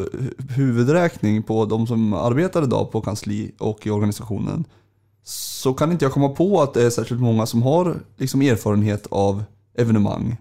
huvudräkning 0.50 1.44
på 1.44 1.66
de 1.66 1.88
som 1.88 2.14
arbetar 2.14 2.64
idag 2.64 2.92
på 2.92 3.02
kansli 3.02 3.52
och 3.60 3.88
i 3.88 3.90
organisationen. 3.90 4.66
Så 5.24 5.74
kan 5.74 5.92
inte 5.92 6.06
jag 6.06 6.12
komma 6.12 6.30
på 6.30 6.62
att 6.62 6.74
det 6.74 6.84
är 6.84 6.90
särskilt 6.90 7.22
många 7.22 7.46
som 7.46 7.64
har 7.64 8.00
liksom 8.18 8.42
erfarenhet 8.42 9.08
av 9.12 9.44
evenemang. 9.78 10.38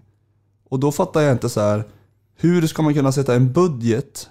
Och 0.69 0.79
då 0.79 0.91
fattar 0.91 1.21
jag 1.21 1.31
inte 1.31 1.49
så 1.49 1.61
här. 1.61 1.83
hur 2.35 2.67
ska 2.67 2.81
man 2.81 2.93
kunna 2.93 3.11
sätta 3.11 3.35
en 3.35 3.53
budget 3.53 4.29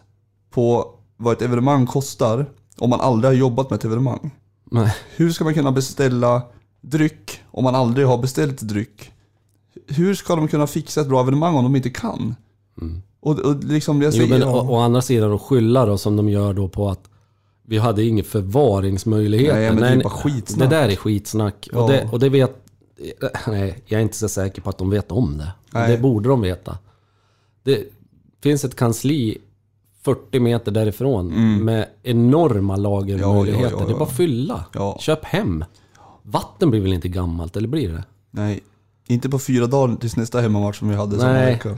på 0.50 0.94
vad 1.16 1.32
ett 1.32 1.42
evenemang 1.42 1.86
kostar 1.86 2.46
om 2.82 2.90
man 2.90 3.00
aldrig 3.00 3.30
har 3.30 3.34
jobbat 3.34 3.70
med 3.70 3.76
ett 3.76 3.84
evenemang? 3.84 4.30
Nej. 4.70 4.94
Hur 5.16 5.30
ska 5.30 5.44
man 5.44 5.54
kunna 5.54 5.72
beställa 5.72 6.42
dryck 6.80 7.40
om 7.50 7.64
man 7.64 7.74
aldrig 7.74 8.06
har 8.06 8.18
beställt 8.18 8.60
dryck? 8.60 9.12
Hur 9.86 10.14
ska 10.14 10.36
de 10.36 10.48
kunna 10.48 10.66
fixa 10.66 11.00
ett 11.00 11.08
bra 11.08 11.20
evenemang 11.20 11.54
om 11.54 11.64
de 11.64 11.76
inte 11.76 11.90
kan? 11.90 12.34
Och, 13.20 13.38
och 13.38 13.64
liksom, 13.64 14.02
jag 14.02 14.14
Mm. 14.14 14.26
Jo, 14.26 14.28
säger, 14.28 14.46
men 14.46 14.54
å, 14.54 14.70
å 14.70 14.76
andra 14.76 15.02
sidan 15.02 15.32
att 15.32 15.42
skylla 15.42 15.86
då 15.86 15.98
som 15.98 16.16
de 16.16 16.28
gör 16.28 16.54
då 16.54 16.68
på 16.68 16.88
att 16.88 17.10
vi 17.66 17.78
hade 17.78 18.04
ingen 18.04 18.24
förvaringsmöjlighet. 18.24 19.54
Nej, 19.54 19.70
men 19.70 19.80
det 19.80 19.88
är 19.88 20.02
bara 20.02 20.10
skitsnack. 20.10 20.70
Det 20.70 20.76
där 20.76 20.88
är 20.88 20.96
skitsnack. 20.96 21.68
Ja. 21.72 21.82
Och, 21.82 21.90
det, 21.90 22.08
och 22.12 22.18
det 22.18 22.28
vet... 22.28 22.56
Nej, 23.46 23.82
jag 23.86 23.98
är 23.98 24.02
inte 24.02 24.16
så 24.16 24.28
säker 24.28 24.62
på 24.62 24.70
att 24.70 24.78
de 24.78 24.90
vet 24.90 25.12
om 25.12 25.38
det. 25.38 25.52
Nej. 25.70 25.90
Det 25.90 25.98
borde 25.98 26.28
de 26.28 26.40
veta. 26.40 26.78
Det 27.62 27.84
finns 28.42 28.64
ett 28.64 28.76
kansli 28.76 29.38
40 30.04 30.40
meter 30.40 30.72
därifrån 30.72 31.28
med 31.64 31.86
enorma 32.02 32.76
lagermöjligheter. 32.76 33.58
Mm. 33.58 33.62
Ja, 33.62 33.70
ja, 33.70 33.80
ja, 33.80 33.86
Det 33.86 33.92
är 33.92 33.98
bara 33.98 34.04
att 34.04 34.16
fylla. 34.16 34.64
Köp 34.98 35.24
hem. 35.24 35.64
Vatten 36.22 36.70
blir 36.70 36.80
väl 36.80 36.92
inte 36.92 37.08
gammalt, 37.08 37.56
eller 37.56 37.68
blir 37.68 37.88
det? 37.88 38.04
nej, 38.30 38.60
inte 39.06 39.28
på 39.28 39.38
fyra 39.38 39.66
dagar 39.66 39.96
tills 39.96 40.16
nästa 40.16 40.40
hemmamatch 40.40 40.78
som 40.78 40.88
vi 40.88 40.94
hade 40.94 41.18
samma 41.18 41.32
Nej. 41.32 41.52
vecka. 41.52 41.76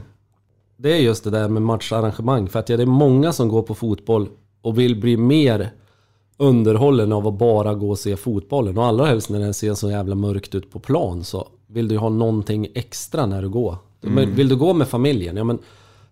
Det 0.77 0.93
är 0.93 0.97
just 0.97 1.23
det 1.23 1.29
där 1.29 1.49
med 1.49 1.61
matcharrangemang. 1.61 2.47
För 2.49 2.59
att 2.59 2.69
ja, 2.69 2.77
det 2.77 2.83
är 2.83 2.87
många 2.87 3.33
som 3.33 3.47
går 3.47 3.61
på 3.61 3.75
fotboll 3.75 4.29
och 4.61 4.79
vill 4.79 5.01
bli 5.01 5.17
mer 5.17 5.69
underhållen 6.37 7.11
av 7.11 7.27
att 7.27 7.37
bara 7.37 7.73
gå 7.73 7.89
och 7.89 7.99
se 7.99 8.15
fotbollen. 8.15 8.77
Och 8.77 8.85
allra 8.85 9.05
helst 9.05 9.29
när 9.29 9.39
det 9.39 9.53
ser 9.53 9.73
så 9.73 9.91
jävla 9.91 10.15
mörkt 10.15 10.55
ut 10.55 10.71
på 10.71 10.79
plan 10.79 11.23
så 11.23 11.47
vill 11.67 11.87
du 11.87 11.97
ha 11.97 12.09
någonting 12.09 12.67
extra 12.75 13.25
när 13.25 13.41
du 13.41 13.49
går. 13.49 13.75
Men 14.01 14.35
vill 14.35 14.49
du 14.49 14.55
gå 14.55 14.73
med 14.73 14.87
familjen, 14.87 15.37
ja 15.37 15.43
men 15.43 15.59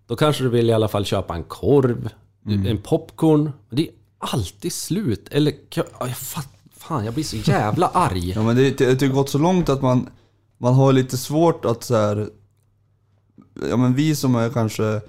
då 0.07 0.15
kanske 0.15 0.43
du 0.43 0.49
vill 0.49 0.69
i 0.69 0.73
alla 0.73 0.87
fall 0.87 1.05
köpa 1.05 1.35
en 1.35 1.43
korv, 1.43 2.09
en 2.45 2.77
popcorn. 2.77 3.51
Det 3.69 3.87
är 3.87 3.93
alltid 4.19 4.73
slut. 4.73 5.27
Eller, 5.31 5.53
ja, 5.75 5.83
jag 5.99 6.17
fatt, 6.17 6.49
fan 6.77 7.05
jag 7.05 7.13
blir 7.13 7.23
så 7.23 7.37
jävla 7.37 7.87
arg. 7.93 8.29
Ja 8.29 8.43
men 8.43 8.55
det, 8.55 8.77
det, 8.77 8.99
det 8.99 9.05
har 9.05 9.13
gått 9.13 9.29
så 9.29 9.37
långt 9.37 9.69
att 9.69 9.81
man, 9.81 10.09
man 10.57 10.73
har 10.73 10.93
lite 10.93 11.17
svårt 11.17 11.65
att 11.65 11.83
så 11.83 11.95
här. 11.95 12.29
Ja 13.69 13.77
men 13.77 13.93
vi 13.93 14.15
som 14.15 14.35
är 14.35 14.49
kanske 14.49 15.01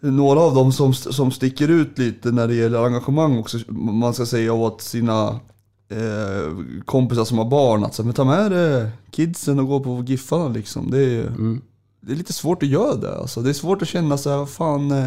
några 0.00 0.40
av 0.40 0.54
dem 0.54 0.72
som, 0.72 0.94
som 0.94 1.30
sticker 1.30 1.68
ut 1.68 1.98
lite 1.98 2.32
när 2.32 2.48
det 2.48 2.54
gäller 2.54 2.84
engagemang 2.84 3.38
också, 3.38 3.58
man 3.72 4.14
ska 4.14 4.26
säga 4.26 4.52
åt 4.52 4.82
sina 4.82 5.40
eh, 5.88 6.56
kompisar 6.84 7.24
som 7.24 7.38
har 7.38 7.44
barn 7.44 7.84
att 7.84 7.94
så, 7.94 8.04
men 8.04 8.14
ta 8.14 8.24
med 8.24 8.50
dig 8.50 8.90
kidsen 9.10 9.58
och 9.58 9.66
gå 9.66 9.80
på 9.80 10.04
Giffarna 10.06 10.48
liksom. 10.48 10.90
Det 10.90 10.98
är, 10.98 11.32
det 12.06 12.12
är 12.12 12.16
lite 12.16 12.32
svårt 12.32 12.62
att 12.62 12.68
göra 12.68 12.94
det 12.94 13.18
alltså. 13.18 13.40
Det 13.40 13.48
är 13.50 13.54
svårt 13.54 13.82
att 13.82 13.88
känna 13.88 14.18
så 14.18 14.30
här, 14.30 14.36
vad 14.36 14.50
fan, 14.50 14.90
eh, 14.90 15.06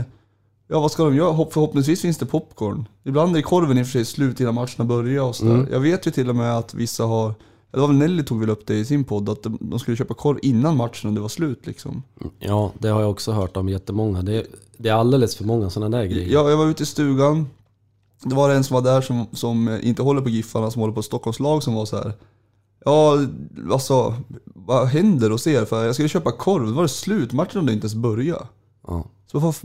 ja 0.68 0.80
vad 0.80 0.92
ska 0.92 1.04
de 1.04 1.16
göra? 1.16 1.32
Hopp- 1.32 1.54
Förhoppningsvis 1.54 2.02
finns 2.02 2.18
det 2.18 2.26
popcorn. 2.26 2.88
Ibland 3.04 3.38
är 3.38 3.42
korven 3.42 3.78
i 3.78 3.82
och 3.82 3.86
för 3.86 3.92
sig 3.92 4.06
slut 4.06 4.40
innan 4.40 4.54
matcherna 4.56 4.84
börjar 4.86 5.24
och 5.24 5.36
sådär. 5.36 5.68
Jag 5.72 5.80
vet 5.80 6.08
ju 6.08 6.12
till 6.12 6.30
och 6.30 6.36
med 6.36 6.58
att 6.58 6.74
vissa 6.74 7.04
har 7.04 7.34
Det 7.72 7.80
var 7.80 7.88
väl 7.88 7.98
Nelly 7.98 8.24
tog 8.24 8.40
väl 8.40 8.50
upp 8.50 8.68
det 8.68 8.76
i 8.76 8.86
sin 8.86 9.04
podd, 9.04 9.30
att 9.30 9.44
de- 9.44 9.80
skulle 9.80 9.98
köpa 9.98 10.14
korv 10.14 10.40
innan 10.42 10.78
matchen 10.78 11.08
och 11.10 11.14
det 11.16 11.22
var 11.22 11.28
slut 11.30 11.68
liksom. 11.68 12.04
Ja, 12.40 12.72
det 12.80 12.88
har 12.88 13.02
jag 13.02 13.10
också 13.10 13.32
hört 13.32 13.58
om 13.58 13.70
jättemånga. 13.70 14.22
Det, 14.22 14.46
det 14.78 14.90
är 14.90 14.94
alldeles 14.94 15.36
för 15.36 15.44
många 15.46 15.70
sådana 15.70 15.98
där 15.98 16.06
grejer. 16.06 16.34
Ja, 16.34 16.50
jag 16.50 16.58
var 16.58 16.68
ute 16.68 16.84
i 16.84 16.86
stugan. 16.86 17.48
Det 18.24 18.36
var 18.36 18.50
en 18.50 18.64
som 18.64 18.74
var 18.74 18.82
där 18.82 19.02
som, 19.02 19.28
som 19.34 19.80
inte 19.82 20.02
håller 20.02 20.22
på 20.22 20.30
Giffarna, 20.30 20.72
som 20.72 20.80
håller 20.82 20.94
på 20.94 21.02
Stockholms 21.02 21.40
lag 21.40 21.64
som 21.64 21.74
var 21.76 21.86
så 21.86 21.96
här. 21.98 22.14
Ja, 22.90 23.28
alltså, 23.74 24.16
vad 24.46 24.88
händer 24.88 25.30
hos 25.30 25.48
er? 25.48 25.66
För 25.66 25.86
jag 25.86 25.94
skulle 25.94 26.10
köpa 26.10 26.32
korv, 26.32 26.68
då 26.68 26.74
var 26.74 26.84
det 26.84 26.90
slut, 26.90 27.34
matchen 27.34 27.60
hade 27.60 27.74
inte 27.74 27.86
ens 27.86 27.96
börjat. 27.96 28.48
Ja. 28.88 29.06
Så 29.32 29.40
vad, 29.40 29.56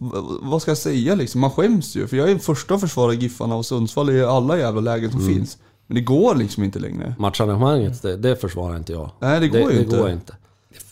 vad 0.42 0.62
ska 0.62 0.70
jag 0.70 0.78
säga 0.78 1.14
liksom? 1.14 1.40
Man 1.40 1.50
skäms 1.50 1.96
ju, 1.96 2.06
för 2.06 2.16
jag 2.16 2.26
är 2.26 2.30
den 2.30 2.40
första 2.40 2.74
att 2.74 2.80
försvara 2.80 3.12
Giffarna 3.12 3.54
och 3.54 3.66
Sundsvall 3.66 4.10
i 4.10 4.24
alla 4.24 4.58
jävla 4.58 4.80
lägen 4.80 5.10
som 5.10 5.20
finns. 5.20 5.58
Men 5.86 5.94
det 5.94 6.00
går 6.00 6.34
liksom 6.34 6.64
inte 6.64 6.78
längre. 6.78 7.14
Matcharrangemanget, 7.18 8.02
det, 8.02 8.16
det 8.16 8.36
försvarar 8.36 8.76
inte 8.76 8.92
jag. 8.92 9.10
Nej, 9.18 9.40
det 9.40 9.48
går 9.48 9.72
ju 9.72 9.78
det 9.78 9.84
inte. 9.84 9.96
Går 9.96 10.10
inte. 10.10 10.36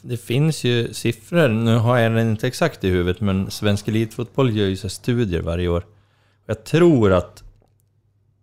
Det 0.03 0.16
finns 0.16 0.64
ju 0.64 0.95
siffror, 0.95 1.49
nu 1.49 1.77
har 1.77 1.99
jag 1.99 2.12
den 2.12 2.31
inte 2.31 2.47
exakt 2.47 2.85
i 2.85 2.88
huvudet, 2.88 3.21
men 3.21 3.51
Svensk 3.51 3.88
Elitfotboll 3.88 4.57
gör 4.57 4.66
ju 4.66 4.77
så 4.77 4.88
studier 4.88 5.40
varje 5.40 5.68
år. 5.68 5.87
Jag 6.47 6.64
tror 6.64 7.12
att 7.12 7.42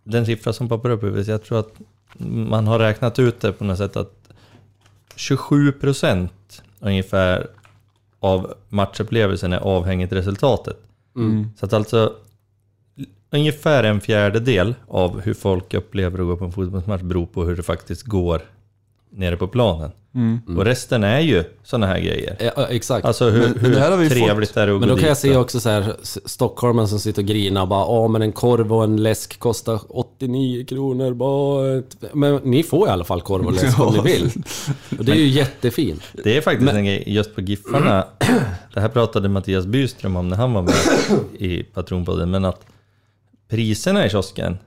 den 0.03 0.25
siffra 0.25 0.53
som 0.53 0.69
poppar 0.69 0.89
upp 0.89 1.03
i 1.03 1.05
huvudet, 1.05 1.27
jag 1.27 1.43
tror 1.43 1.59
att 1.59 1.73
man 2.17 2.67
har 2.67 2.79
räknat 2.79 3.19
ut 3.19 3.41
det 3.41 3.51
på 3.51 3.63
något 3.63 3.77
sätt 3.77 3.95
att 3.95 4.29
27% 5.15 6.29
ungefär 6.79 7.47
av 8.19 8.53
matchupplevelsen 8.69 9.53
är 9.53 9.59
avhängigt 9.59 10.13
resultatet. 10.13 10.77
Så 11.59 11.65
att 11.65 11.73
alltså 11.73 12.15
ungefär 13.29 13.83
en 13.83 14.01
fjärdedel 14.01 14.75
av 14.87 15.21
hur 15.21 15.33
folk 15.33 15.73
upplever 15.73 16.19
att 16.19 16.25
gå 16.25 16.37
på 16.37 16.45
en 16.45 16.51
fotbollsmatch 16.51 17.01
beror 17.01 17.25
på 17.25 17.43
hur 17.43 17.55
det 17.55 17.63
faktiskt 17.63 18.03
går 18.03 18.41
nere 19.11 19.37
på 19.37 19.47
planen. 19.47 19.91
Och 20.57 20.65
resten 20.65 21.03
är 21.03 21.19
ju 21.19 21.43
sådana 21.63 21.87
här 21.87 21.99
grejer. 21.99 22.35
Ja, 22.39 22.51
ja, 22.55 22.67
exakt. 22.67 23.05
Alltså 23.05 23.29
hur, 23.29 23.39
Men- 23.41 23.57
men 23.61 23.71
det 23.71 23.79
här 23.79 23.91
har 23.91 23.97
vi 23.97 24.03
hur 24.03 24.09
trevligt 24.09 24.57
är 24.57 24.67
det 24.67 24.73
att 24.73 24.79
men 24.79 24.89
då 24.89 24.95
kan 24.97 25.07
jag 25.07 25.17
se 25.17 25.35
också 25.35 25.59
så 25.59 25.69
här 25.69 25.93
s- 26.01 26.19
stockholmare 26.29 26.87
som 26.87 26.99
sitter 26.99 27.21
och 27.21 27.27
grinar 27.27 27.61
och 27.61 27.67
bara 27.67 27.85
ja 28.01 28.07
men 28.07 28.21
en 28.21 28.31
korv 28.31 28.73
och 28.73 28.83
en 28.83 29.03
läsk 29.03 29.39
kostar 29.39 29.79
89 29.89 30.65
kronor 30.65 31.13
bara. 31.13 31.77
ett-" 31.77 31.97
Men 32.13 32.35
ni 32.43 32.63
får 32.63 32.87
i 32.87 32.91
alla 32.91 33.03
fall 33.03 33.21
korv 33.21 33.45
och 33.45 33.53
läsk 33.53 33.79
om 33.79 33.93
ni 33.93 34.01
vill. 34.01 34.31
Och 34.99 35.05
det 35.05 35.11
är 35.11 35.15
ju 35.15 35.27
jättefint. 35.27 36.03
Det 36.23 36.37
är 36.37 36.41
faktiskt 36.41 36.71
en 36.71 36.85
grej 36.85 37.03
just 37.07 37.35
på 37.35 37.41
Giffarna. 37.41 38.05
Det 38.73 38.79
här 38.81 38.89
pratade 38.89 39.29
Mattias 39.29 39.65
Byström 39.65 40.15
om 40.15 40.27
när 40.29 40.37
han 40.37 40.53
var 40.53 40.61
med 40.61 40.73
i 41.39 41.63
Patronpodden. 41.63 42.31
Men 42.31 42.45
att 42.45 42.65
priserna 43.49 44.05
i 44.05 44.09
kiosken, 44.09 44.57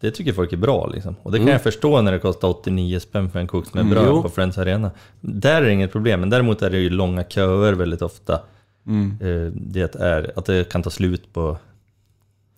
det 0.00 0.10
tycker 0.10 0.32
folk 0.32 0.52
är 0.52 0.56
bra 0.56 0.86
liksom. 0.86 1.16
Och 1.22 1.32
det 1.32 1.38
kan 1.38 1.46
jag 1.48 1.62
förstå 1.62 2.00
när 2.02 2.12
det 2.12 2.18
kostar 2.18 2.48
89 2.48 3.00
spänn 3.00 3.30
för 3.30 3.38
en 3.38 3.46
kokt 3.46 3.74
med 3.74 3.86
bröd 3.90 4.04
Jo. 4.08 4.22
på 4.22 4.28
Friends 4.28 4.58
Arena. 4.58 4.90
Där 5.20 5.62
är 5.62 5.66
det 5.66 5.72
inget 5.72 5.92
problem, 5.92 6.20
men 6.20 6.30
däremot 6.30 6.62
är 6.62 6.70
det 6.70 6.78
ju 6.78 6.90
långa 6.90 7.24
köer 7.24 7.72
väldigt 7.72 8.02
ofta. 8.02 8.32
Eh, 8.34 9.52
Det 9.52 9.94
är 9.94 10.32
att 10.36 10.44
det 10.44 10.68
kan 10.68 10.82
ta 10.82 10.90
slut 10.90 11.32
på... 11.32 11.56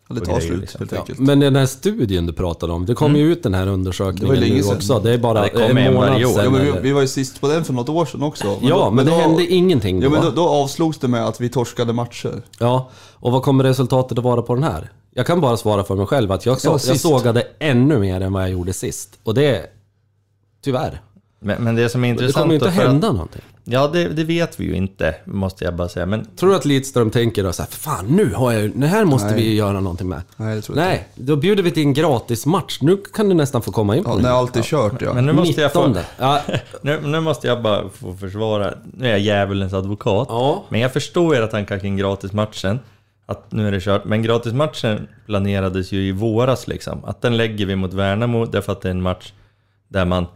Ja, 0.08 0.14
det 0.14 0.20
tar 0.20 0.26
grejer, 0.26 0.40
slut 0.48 0.60
liksom. 0.60 0.78
helt 0.78 0.92
Ja, 0.92 0.98
enkelt. 0.98 1.18
men 1.18 1.40
den 1.40 1.56
här 1.56 1.66
studien 1.66 2.26
du 2.26 2.32
pratade 2.32 2.72
om, 2.72 2.86
det 2.86 2.94
kom 2.94 3.16
ju 3.16 3.32
ut 3.32 3.42
den 3.42 3.54
här 3.54 3.66
Det 3.66 3.72
undersökningen 3.72 4.28
var 4.28 4.34
ju 4.34 4.40
länge 4.40 4.54
nu 4.62 4.74
också. 4.74 5.00
Det 5.00 5.12
är 5.14 5.18
bara 5.18 5.46
Ja, 5.46 5.58
det 5.74 5.80
en 5.80 5.94
månad 5.94 6.24
år. 6.24 6.28
sedan. 6.28 6.44
Ja, 6.44 6.50
men 6.50 6.64
vi, 6.64 6.72
vi 6.82 6.92
var 6.92 7.00
ju 7.00 7.06
sist 7.08 7.40
på 7.40 7.48
den 7.48 7.64
för 7.64 7.72
något 7.72 7.88
år 7.88 8.04
sedan 8.04 8.22
också. 8.22 8.58
ja, 8.62 8.68
då- 8.84 8.90
men 8.90 9.04
det 9.06 9.10
då, 9.10 9.16
hände 9.18 9.46
ingenting 9.46 10.00
då. 10.00 10.06
Ja, 10.06 10.10
men 10.10 10.22
då, 10.22 10.30
då 10.30 10.48
avslogs 10.48 10.98
det 10.98 11.08
med 11.08 11.26
att 11.26 11.40
vi 11.40 11.48
torskade 11.48 11.92
matcher. 11.92 12.42
Ja, 12.58 12.90
och 13.14 13.32
vad 13.32 13.42
kommer 13.42 13.64
resultatet 13.64 14.18
att 14.18 14.24
vara 14.24 14.42
på 14.42 14.54
den 14.54 14.64
här? 14.64 14.90
Jag 15.18 15.26
kan 15.26 15.40
bara 15.40 15.56
svara 15.56 15.84
för 15.84 15.94
mig 15.94 16.06
själv 16.06 16.32
att 16.32 16.46
jag, 16.46 16.60
så, 16.60 16.70
var 16.70 16.80
jag 16.86 17.00
sågade 17.00 17.46
ännu 17.58 17.98
mer 17.98 18.20
än 18.20 18.32
vad 18.32 18.42
jag 18.42 18.50
gjorde 18.50 18.72
sist. 18.72 19.18
Och 19.22 19.34
det... 19.34 19.66
Tyvärr. 20.64 21.00
Men, 21.40 21.62
men 21.64 21.74
det 21.74 21.88
som 21.88 22.04
är 22.04 22.08
Det 22.08 22.10
intressant... 22.10 22.34
kommer 22.42 22.52
ju 22.54 22.54
inte 22.54 22.68
att- 22.68 22.74
hända 22.74 23.12
någonting. 23.12 23.42
Ja, 23.64 23.88
det, 23.92 24.08
det 24.08 24.24
vet 24.24 24.60
vi 24.60 24.64
ju 24.64 24.72
inte, 24.74 25.14
måste 25.24 25.64
jag 25.64 25.74
bara 25.76 25.88
säga. 25.88 26.06
Men 26.06 26.26
Tror 26.36 26.50
du 26.50 26.56
att 26.56 26.64
Lidström 26.64 27.10
tänker 27.10 27.44
då 27.44 27.52
så 27.52 27.62
här, 27.62 27.70
fan 27.70 28.06
nu 28.06 28.34
har 28.34 28.52
jag 28.52 28.70
det 28.70 28.86
här 28.86 29.04
måste 29.04 29.34
vi 29.34 29.42
ju 29.42 29.54
göra 29.54 29.80
någonting 29.80 30.08
med. 30.08 30.22
Nej, 30.36 30.56
det 30.56 30.62
tror 30.62 30.78
jag 30.78 30.84
Nej, 30.86 31.08
då 31.14 31.36
bjuder 31.36 31.62
vi 31.62 31.70
till 31.70 31.82
en 31.82 31.94
gratis 31.94 32.46
match. 32.46 32.78
Nu 32.80 32.96
kan 32.96 33.28
du 33.28 33.34
nästan 33.34 33.62
få 33.62 33.72
komma 33.72 33.96
in 33.96 34.04
på 34.04 34.10
Ja, 34.10 34.14
den. 34.14 34.22
när 34.22 34.30
allt 34.30 34.56
är 34.56 34.62
kört 34.62 35.02
ja. 35.02 35.14
Men 35.14 35.26
nu 35.26 35.32
måste 35.32 35.60
jag 35.60 35.72
få... 35.72 35.86
19. 35.86 36.02
Ja, 36.18 36.40
Nu, 36.82 37.00
nu 37.00 37.20
måste 37.20 37.46
jag 37.46 37.62
bara 37.62 37.88
få 37.88 38.14
försvara, 38.16 38.74
nu 38.96 39.06
är 39.06 39.10
jag 39.10 39.20
djävulens 39.20 39.72
advokat. 39.72 40.26
Ja. 40.30 40.64
Men 40.68 40.80
jag 40.80 40.92
förstår 40.92 41.36
era 41.36 41.46
tankar 41.46 41.78
kring 41.78 41.96
gratismatchen. 41.96 42.78
Att 43.30 43.52
nu 43.52 43.68
är 43.68 43.72
det 43.72 43.80
kört. 43.80 44.04
Men 44.04 44.22
gratismatchen 44.22 45.08
planerades 45.26 45.92
ju 45.92 46.00
i 46.08 46.12
våras 46.12 46.68
liksom. 46.68 47.04
Att 47.04 47.22
den 47.22 47.36
lägger 47.36 47.66
vi 47.66 47.76
mot 47.76 47.92
Värnamo 47.94 48.44
därför 48.46 48.72
att 48.72 48.80
det 48.80 48.88
är 48.88 48.90
en 48.90 49.02
match 49.02 49.32
där 49.88 50.04
man... 50.04 50.26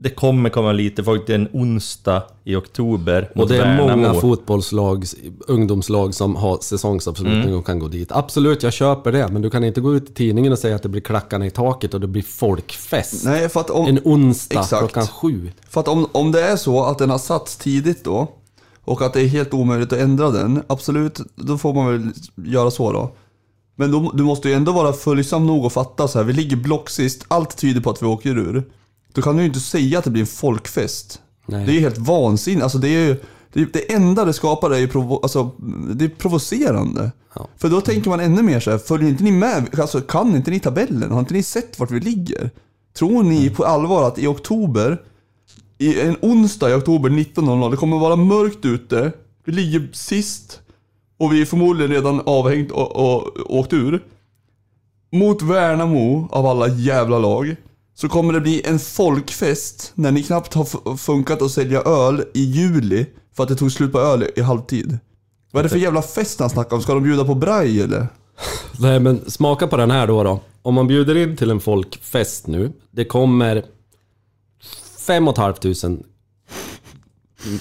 Det 0.00 0.10
kommer 0.10 0.50
komma 0.50 0.72
lite 0.72 1.04
folk. 1.04 1.26
Det 1.26 1.32
är 1.32 1.38
en 1.38 1.48
onsdag 1.52 2.22
i 2.44 2.54
oktober 2.56 3.30
mot 3.34 3.42
och 3.42 3.48
det 3.48 3.56
är 3.56 3.60
Värnamo. 3.76 3.96
många 3.96 4.14
fotbollslag, 4.14 5.04
ungdomslag 5.46 6.14
som 6.14 6.36
har 6.36 6.58
säsongsavslutning 6.60 7.42
Mm. 7.42 7.58
och 7.58 7.66
kan 7.66 7.78
gå 7.78 7.88
dit. 7.88 8.12
Absolut, 8.12 8.62
jag 8.62 8.72
köper 8.72 9.12
det. 9.12 9.28
Men 9.28 9.42
du 9.42 9.50
kan 9.50 9.64
inte 9.64 9.80
gå 9.80 9.94
ut 9.94 10.10
i 10.10 10.14
tidningen 10.14 10.52
och 10.52 10.58
säga 10.58 10.76
att 10.76 10.82
det 10.82 10.88
blir 10.88 11.00
klackarna 11.02 11.46
i 11.46 11.50
taket 11.50 11.94
och 11.94 12.00
det 12.00 12.06
blir 12.06 12.22
folkfest. 12.22 13.24
Nej, 13.24 13.48
för 13.48 13.60
att 13.60 13.70
om, 13.70 13.86
En 13.86 14.00
onsdag 14.04 14.60
Exakt. 14.60 14.78
klockan 14.80 15.06
sju. 15.06 15.50
För 15.68 15.80
att 15.80 15.88
om, 15.88 16.06
om 16.12 16.32
det 16.32 16.42
är 16.42 16.56
så 16.56 16.84
att 16.84 16.98
den 16.98 17.10
har 17.10 17.18
satts 17.18 17.56
tidigt 17.56 18.04
då, 18.04 18.28
och 18.88 19.02
att 19.02 19.12
det 19.12 19.20
är 19.20 19.26
helt 19.26 19.54
omöjligt 19.54 19.92
att 19.92 19.98
ändra 19.98 20.30
den, 20.30 20.62
absolut, 20.66 21.20
då 21.34 21.58
får 21.58 21.74
man 21.74 21.86
väl 21.86 22.12
göra 22.36 22.70
så 22.70 22.92
då. 22.92 23.16
Men 23.76 23.90
då, 23.90 24.12
du 24.14 24.22
måste 24.22 24.48
ju 24.48 24.54
ändå 24.54 24.72
vara 24.72 24.92
följsam 24.92 25.46
nog 25.46 25.64
och 25.64 25.72
fatta 25.72 26.08
så 26.08 26.18
här, 26.18 26.24
vi 26.24 26.32
ligger 26.32 26.56
blocksist, 26.56 27.24
allt 27.28 27.56
tyder 27.56 27.80
på 27.80 27.90
att 27.90 28.02
vi 28.02 28.06
åker 28.06 28.38
ur. 28.38 28.64
Då 29.12 29.22
kan 29.22 29.36
du 29.36 29.42
ju 29.42 29.48
inte 29.48 29.60
säga 29.60 29.98
att 29.98 30.04
det 30.04 30.10
blir 30.10 30.22
en 30.22 30.26
folkfest. 30.26 31.20
Nej. 31.46 31.66
Det 31.66 31.72
är 31.72 31.74
ju 31.74 31.80
helt 31.80 31.98
vansinnigt, 31.98 32.62
alltså 32.62 32.78
det 32.78 32.88
är 32.88 33.06
ju, 33.06 33.16
det, 33.52 33.72
det 33.72 33.92
enda 33.92 34.24
det 34.24 34.32
skapar 34.32 34.70
är 34.70 34.78
ju 34.78 34.88
provo, 34.88 35.20
alltså, 35.22 35.50
det 35.94 36.04
är 36.04 36.08
provocerande. 36.08 37.12
Ja. 37.34 37.48
För 37.56 37.68
då 37.68 37.80
tänker 37.80 38.10
man 38.10 38.20
ännu 38.20 38.42
mer 38.42 38.60
så 38.60 38.70
här, 38.70 38.78
följer 38.78 39.08
inte 39.08 39.24
ni 39.24 39.32
med? 39.32 39.80
Alltså 39.80 40.00
kan 40.00 40.36
inte 40.36 40.50
ni 40.50 40.60
tabellen? 40.60 41.10
Har 41.10 41.20
inte 41.20 41.34
ni 41.34 41.42
sett 41.42 41.78
vart 41.78 41.90
vi 41.90 42.00
ligger? 42.00 42.50
Tror 42.98 43.22
ni 43.22 43.50
på 43.50 43.64
allvar 43.64 44.08
att 44.08 44.18
i 44.18 44.26
oktober, 44.26 45.02
i 45.78 46.00
en 46.00 46.16
onsdag 46.22 46.70
i 46.70 46.74
oktober 46.74 47.10
19.00, 47.10 47.70
det 47.70 47.76
kommer 47.76 47.98
vara 47.98 48.16
mörkt 48.16 48.64
ute, 48.64 49.12
vi 49.44 49.52
ligger 49.52 49.88
sist 49.92 50.60
och 51.18 51.32
vi 51.32 51.40
är 51.40 51.44
förmodligen 51.44 51.92
redan 51.92 52.22
avhängt 52.26 52.70
och, 52.70 52.96
och 52.96 53.56
åkt 53.58 53.72
ur. 53.72 54.04
Mot 55.12 55.42
Värnamo, 55.42 56.28
av 56.32 56.46
alla 56.46 56.68
jävla 56.68 57.18
lag, 57.18 57.56
så 57.94 58.08
kommer 58.08 58.32
det 58.32 58.40
bli 58.40 58.62
en 58.64 58.78
folkfest 58.78 59.92
när 59.94 60.12
ni 60.12 60.22
knappt 60.22 60.54
har 60.54 60.96
funkat 60.96 61.42
att 61.42 61.50
sälja 61.50 61.82
öl 61.82 62.24
i 62.34 62.40
juli 62.40 63.06
för 63.36 63.42
att 63.42 63.48
det 63.48 63.56
tog 63.56 63.72
slut 63.72 63.92
på 63.92 63.98
öl 63.98 64.24
i 64.36 64.40
halvtid. 64.40 64.98
Vad 65.50 65.60
är 65.60 65.62
det 65.62 65.68
för 65.68 65.78
jävla 65.78 66.02
fest 66.02 66.40
han 66.40 66.50
snackar 66.50 66.76
om? 66.76 66.82
Ska 66.82 66.94
de 66.94 67.02
bjuda 67.02 67.24
på 67.24 67.34
braj 67.34 67.82
eller? 67.82 68.06
Nej 68.80 69.00
men 69.00 69.30
smaka 69.30 69.66
på 69.66 69.76
den 69.76 69.90
här 69.90 70.06
då 70.06 70.22
då. 70.22 70.40
Om 70.62 70.74
man 70.74 70.86
bjuder 70.86 71.16
in 71.16 71.36
till 71.36 71.50
en 71.50 71.60
folkfest 71.60 72.46
nu. 72.46 72.72
Det 72.90 73.04
kommer 73.04 73.64
fem 75.08 75.28
och 75.28 75.34
ett 75.34 75.38
halvt 75.38 75.62
tusen 75.62 76.04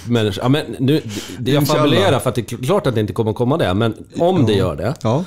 människor. 0.08 0.44
Ja, 0.44 0.50
men 0.50 0.76
nu, 0.80 1.02
det, 1.40 1.52
jag 1.52 1.68
fabulerar 1.68 2.20
för 2.20 2.30
att 2.30 2.36
det 2.36 2.52
är 2.54 2.64
klart 2.64 2.88
att 2.88 2.96
det 2.96 3.02
inte 3.02 3.14
kommer 3.14 3.34
komma 3.34 3.58
det. 3.58 3.74
Men 3.74 3.94
om 4.20 4.46
det 4.46 4.54
gör 4.54 4.76
det. 4.76 4.96
Ja. 5.04 5.26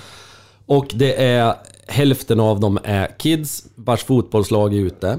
Och 0.66 0.86
det 0.94 1.22
är 1.22 1.54
hälften 1.86 2.40
av 2.40 2.60
dem 2.60 2.78
är 2.84 3.18
kids 3.18 3.64
vars 3.74 4.04
fotbollslag 4.04 4.74
är 4.74 4.78
ute. 4.78 5.18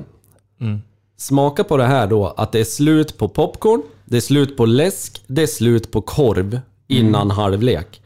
Smaka 1.18 1.64
på 1.64 1.78
det 1.78 1.86
här 1.86 2.08
då 2.08 2.28
att 2.28 2.52
det 2.52 2.60
är 2.60 2.64
slut 2.64 3.18
på 3.18 3.28
popcorn, 3.28 3.82
det 4.06 4.18
är 4.18 4.22
slut 4.22 4.58
på 4.58 4.66
läsk, 4.66 5.24
det 5.28 5.42
är 5.42 5.48
slut 5.48 5.92
på 5.92 6.02
korv 6.02 6.60
innan 6.88 7.32
halvlek. 7.32 8.02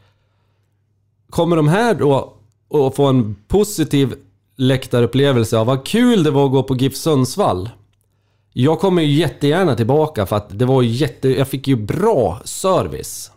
Kommer 1.30 1.56
de 1.56 1.68
här 1.68 1.94
då 1.94 2.36
att 2.70 2.96
få 2.96 3.06
en 3.06 3.36
positiv 3.48 4.14
läktarupplevelse 4.56 5.58
av 5.58 5.66
vad 5.66 5.86
kul 5.86 6.22
det 6.22 6.30
var 6.30 6.46
att 6.46 6.52
gå 6.52 6.62
på 6.62 6.76
GIF 6.76 6.96
Sundsvall? 6.96 7.70
Jag 8.58 8.78
kommer 8.80 9.02
ju 9.02 9.12
jättegärna 9.12 9.74
tillbaka 9.74 10.26
för 10.26 10.36
att 10.36 10.58
det 10.58 10.64
var 10.64 10.82
jätte... 10.82 11.28
Jag 11.28 11.48
fick 11.48 11.68
ju 11.68 11.76
bra 11.76 12.40
service. 12.44 13.30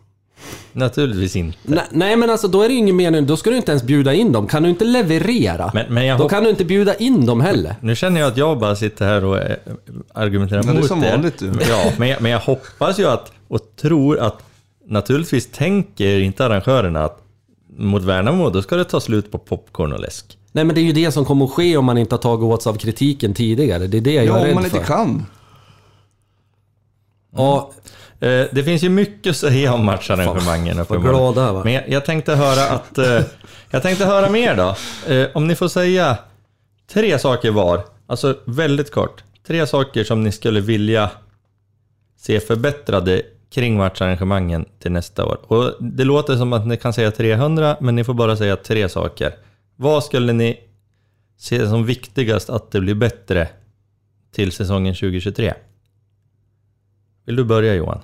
Naturligtvis 0.71 1.35
inte. 1.35 1.57
Nej, 1.63 1.83
nej 1.91 2.15
men 2.17 2.29
alltså 2.29 2.47
då 2.47 2.61
är 2.61 2.67
det 2.67 2.73
ju 2.73 2.79
ingen 2.79 2.95
mening, 2.95 3.25
då 3.25 3.37
ska 3.37 3.49
du 3.49 3.55
inte 3.57 3.71
ens 3.71 3.83
bjuda 3.83 4.13
in 4.13 4.31
dem. 4.31 4.47
Kan 4.47 4.63
du 4.63 4.69
inte 4.69 4.85
leverera, 4.85 5.71
Men, 5.73 5.93
men 5.93 6.05
jag 6.05 6.17
då 6.17 6.23
hopp- 6.23 6.29
kan 6.31 6.43
du 6.43 6.49
inte 6.49 6.65
bjuda 6.65 6.95
in 6.95 7.25
dem 7.25 7.41
heller. 7.41 7.75
Nu 7.81 7.95
känner 7.95 8.19
jag 8.21 8.27
att 8.31 8.37
jag 8.37 8.59
bara 8.59 8.75
sitter 8.75 9.05
här 9.05 9.25
och 9.25 9.37
eh, 9.37 9.55
argumenterar 10.13 10.63
Ja, 10.65 10.71
det 10.71 10.77
är 10.77 10.79
mot 10.79 10.87
som 10.87 11.03
er. 11.03 11.11
vanligt, 11.11 11.37
du. 11.39 11.51
Ja, 11.69 11.91
men 11.97 12.07
jag, 12.09 12.21
men 12.21 12.31
jag 12.31 12.39
hoppas 12.39 12.99
ju 12.99 13.05
att, 13.07 13.31
och 13.47 13.59
tror 13.81 14.19
att, 14.19 14.43
naturligtvis 14.87 15.47
tänker 15.51 16.19
inte 16.19 16.45
arrangörerna 16.45 17.03
att 17.03 17.19
mot 17.77 18.03
Värnamo, 18.03 18.49
då 18.49 18.61
ska 18.61 18.75
det 18.75 18.83
ta 18.83 18.99
slut 18.99 19.31
på 19.31 19.37
popcorn 19.37 19.93
och 19.93 19.99
läsk. 19.99 20.37
Nej 20.51 20.63
men 20.63 20.75
det 20.75 20.81
är 20.81 20.83
ju 20.83 20.91
det 20.91 21.11
som 21.11 21.25
kommer 21.25 21.45
att 21.45 21.51
ske 21.51 21.77
om 21.77 21.85
man 21.85 21.97
inte 21.97 22.15
har 22.15 22.19
tagit 22.21 22.43
åt 22.43 22.63
sig 22.63 22.69
av 22.69 22.75
kritiken 22.75 23.33
tidigare. 23.33 23.87
Det 23.87 23.97
är 23.97 24.01
det 24.01 24.13
jag 24.13 24.25
Ja, 24.25 24.33
är 24.35 24.39
om 24.39 24.45
rädd 24.45 24.55
man 24.55 24.63
inte 24.65 24.77
för. 24.77 24.85
kan. 24.85 25.25
Ja, 27.35 27.71
Eh, 28.21 28.45
Det 28.51 28.63
finns 28.63 28.83
ju 28.83 28.89
mycket 28.89 29.29
att 29.31 29.37
säga 29.37 29.73
om 29.73 29.85
matcharrangemangen 29.85 30.77
Vad 30.89 31.05
jag 31.05 31.33
var. 31.53 31.63
Men 31.63 31.73
jag, 31.73 31.89
jag 31.89 32.05
tänkte 32.05 32.35
höra 32.35 32.69
att... 32.69 32.97
eh, 32.97 33.21
Jag 33.71 33.81
tänkte 33.81 34.05
höra 34.05 34.29
mer 34.29 34.55
då. 34.55 34.75
Eh, 35.13 35.27
Om 35.33 35.47
ni 35.47 35.55
får 35.55 35.67
säga 35.67 36.17
tre 36.93 37.19
saker 37.19 37.51
var, 37.51 37.81
alltså 38.07 38.35
väldigt 38.45 38.91
kort. 38.91 39.23
tre 39.47 39.67
saker 39.67 40.03
som 40.03 40.23
ni 40.23 40.31
skulle 40.31 40.61
vilja 40.61 41.09
se 42.17 42.39
förbättrade 42.39 43.21
kring 43.53 43.77
matcharrangemangen 43.77 44.65
till 44.79 44.91
nästa 44.91 45.25
år. 45.25 45.37
Och 45.47 45.73
det 45.79 46.03
låter 46.03 46.35
som 46.37 46.53
att 46.53 46.67
ni 46.67 46.77
kan 46.77 46.93
säga 46.93 47.11
300, 47.11 47.77
men 47.79 47.95
ni 47.95 48.03
får 48.03 48.13
bara 48.13 48.37
säga 48.37 48.55
tre 48.55 48.89
saker. 48.89 49.33
Vad 49.81 50.03
skulle 50.03 50.33
ni 50.33 50.59
se 51.37 51.69
som 51.69 51.85
viktigast 51.85 52.49
att 52.49 52.71
det 52.71 52.81
blir 52.81 52.95
bättre 52.95 53.49
till 54.31 54.51
säsongen 54.51 54.93
2023? 54.93 55.53
Vill 57.25 57.35
du 57.35 57.43
börja 57.43 57.75
Johan? 57.75 58.01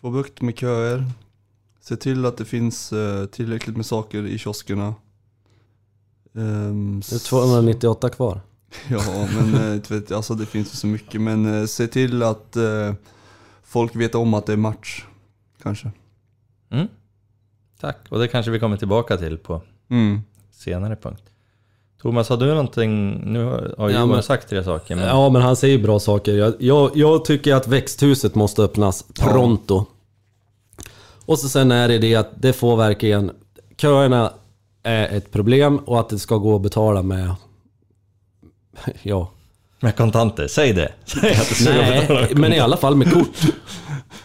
Få 0.00 0.10
bukt 0.10 0.40
med 0.40 0.58
köer. 0.58 1.04
Se 1.80 1.96
till 1.96 2.26
att 2.26 2.36
det 2.36 2.44
finns 2.44 2.92
eh, 2.92 3.26
tillräckligt 3.26 3.76
med 3.76 3.86
saker 3.86 4.26
i 4.26 4.38
kioskerna. 4.38 4.94
Ehm, 6.34 7.00
Det 7.10 7.14
är 7.14 7.18
298 7.28 8.08
kvar. 8.08 8.40
Ja, 8.88 9.28
men 9.34 9.54
eh, 9.54 9.74
inte 9.74 9.94
vet, 9.94 10.12
alltså 10.12 10.34
det 10.34 10.46
finns 10.46 10.72
ju 10.72 10.76
så 10.76 10.86
mycket. 10.86 11.20
Men 11.20 11.60
eh, 11.60 11.66
se 11.66 11.86
till 11.86 12.22
att 12.22 12.56
folk 13.62 13.96
vet 13.96 14.14
om 14.14 14.34
att 14.34 14.46
det 14.46 14.52
är 14.52 14.56
match. 14.56 15.04
Kanske. 15.62 15.90
Mm? 16.70 16.88
Tack, 17.80 17.96
och 18.08 18.18
det 18.18 18.28
kanske 18.28 18.50
vi 18.50 18.60
kommer 18.60 18.76
tillbaka 18.76 19.16
till 19.16 19.38
på 19.38 19.62
Mm. 19.88 20.20
Senare 20.60 20.96
punkt. 20.96 21.22
Thomas, 22.02 22.28
har 22.28 22.36
du 22.36 22.46
någonting? 22.46 23.10
Nu 23.32 23.44
har 23.44 23.74
Ja, 23.78 23.90
Johan 23.90 24.08
men- 24.08 24.22
sagt 24.22 24.48
tre 24.48 24.64
saker, 24.64 24.96
men 24.96 25.04
Ja, 25.04 25.28
men 25.28 25.42
han 25.42 25.56
säger 25.56 25.78
bra 25.78 25.98
saker. 26.00 26.32
Jag, 26.34 26.54
jag, 26.58 26.90
jag 26.94 27.24
tycker 27.24 27.54
att 27.54 27.68
växthuset 27.68 28.34
måste 28.34 28.62
öppnas 28.62 29.04
pronto. 29.18 29.84
Och 31.26 31.38
så 31.38 31.48
sen 31.48 31.72
är 31.72 31.88
det 31.88 31.98
det 31.98 32.14
att 32.16 32.30
det 32.34 32.52
får 32.52 32.76
verkligen... 32.76 33.30
Köerna 33.76 34.32
är 34.82 35.16
ett 35.16 35.32
problem 35.32 35.76
och 35.78 36.00
att 36.00 36.08
det 36.08 36.18
ska 36.18 36.36
gå 36.36 36.56
att 36.56 36.62
betala 36.62 37.02
med... 37.02 37.34
Ja. 39.02 39.30
med 39.80 39.96
kontanter, 39.96 40.46
säg 40.48 40.72
det! 40.72 40.92
Säg 41.04 41.34
att 41.34 41.64
det. 41.64 42.14
Nej, 42.14 42.28
men 42.34 42.52
i 42.52 42.58
alla 42.58 42.76
fall 42.76 42.96
med 42.96 43.12
kort. 43.12 43.40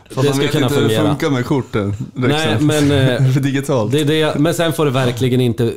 Det 0.10 0.15
man 0.15 0.26
ska 0.26 0.34
vet 0.41 0.52
kunna 0.52 0.65
inte 0.65 0.76
hur 0.80 0.84
det 0.89 0.95
fungera. 0.95 1.08
funkar 1.10 1.30
med 1.30 1.45
korten. 1.45 1.93
Nej, 2.13 2.58
men... 2.62 2.91
eh, 2.91 3.32
För 3.34 3.39
digitalt. 3.41 3.91
Det 3.91 4.02
är 4.02 4.06
det, 4.06 4.39
men 4.39 4.54
sen 4.54 4.74
får 4.74 4.86
det 4.86 4.91
verkligen 4.91 5.41
inte... 5.41 5.74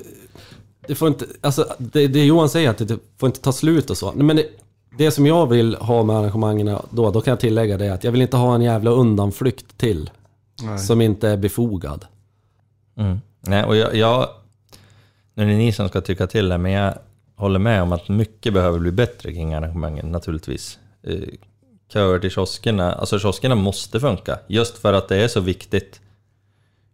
Det 0.88 0.94
får 0.94 1.09
inte... 1.09 1.27
Alltså, 1.40 1.74
det, 1.79 2.07
det 2.07 2.24
Johan 2.24 2.48
säger 2.48 2.70
att 2.70 2.79
det 2.79 2.98
får 3.18 3.27
inte 3.27 3.40
ta 3.40 3.53
slut 3.53 3.90
och 3.90 3.96
så. 3.96 4.12
Men 4.12 4.37
det, 4.37 4.46
det 4.98 5.11
som 5.11 5.27
jag 5.27 5.46
vill 5.46 5.74
ha 5.74 6.03
med 6.03 6.16
arrangemangen 6.16 6.79
då, 6.90 7.11
då 7.11 7.20
kan 7.20 7.33
jag 7.33 7.40
tillägga 7.40 7.77
det 7.77 7.88
att 7.88 8.05
jag 8.05 8.12
vill 8.12 8.22
inte 8.22 8.37
ha 8.37 8.55
en 8.55 8.62
jävla 8.62 8.90
undanflykt 8.90 9.79
till. 9.79 10.11
Nej. 10.62 10.79
Som 10.79 11.01
inte 11.01 11.29
är 11.29 11.37
befogad. 11.37 12.05
Mm. 12.96 13.20
Nej, 13.40 13.64
och 13.64 13.77
jag, 13.77 13.94
jag... 13.94 14.29
Nu 15.35 15.42
är 15.42 15.46
det 15.46 15.57
ni 15.57 15.72
som 15.72 15.88
ska 15.88 16.01
tycka 16.01 16.27
till 16.27 16.48
det, 16.48 16.59
men 16.59 16.72
jag 16.72 16.94
håller 17.37 17.59
med 17.59 17.83
om 17.83 17.92
att 17.92 18.09
mycket 18.09 18.55
behöver 18.55 18.79
bli 18.79 18.92
bättre 18.92 19.33
kring 19.33 19.55
arrangemangen, 19.55 20.12
naturligtvis. 20.12 20.79
Eh, 21.03 21.18
Köer 21.92 22.18
till 22.18 22.31
kioskerna, 22.31 22.92
alltså 22.92 23.18
kioskerna 23.18 23.55
måste 23.55 24.01
funka, 24.01 24.38
just 24.46 24.79
för 24.79 24.92
att 24.92 25.09
det 25.09 25.16
är 25.16 25.29
så 25.29 25.40
viktigt 25.40 26.01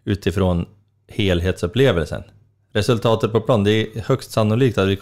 utifrån 0.04 0.66
helhetsupplevelsen. 1.08 2.22
Resultatet 2.74 3.32
på 3.32 3.40
plan, 3.40 3.64
det 3.64 3.70
är 3.70 4.00
högst 4.06 4.30
sannolikt 4.30 4.78
att 4.78 4.88
vi... 4.88 4.98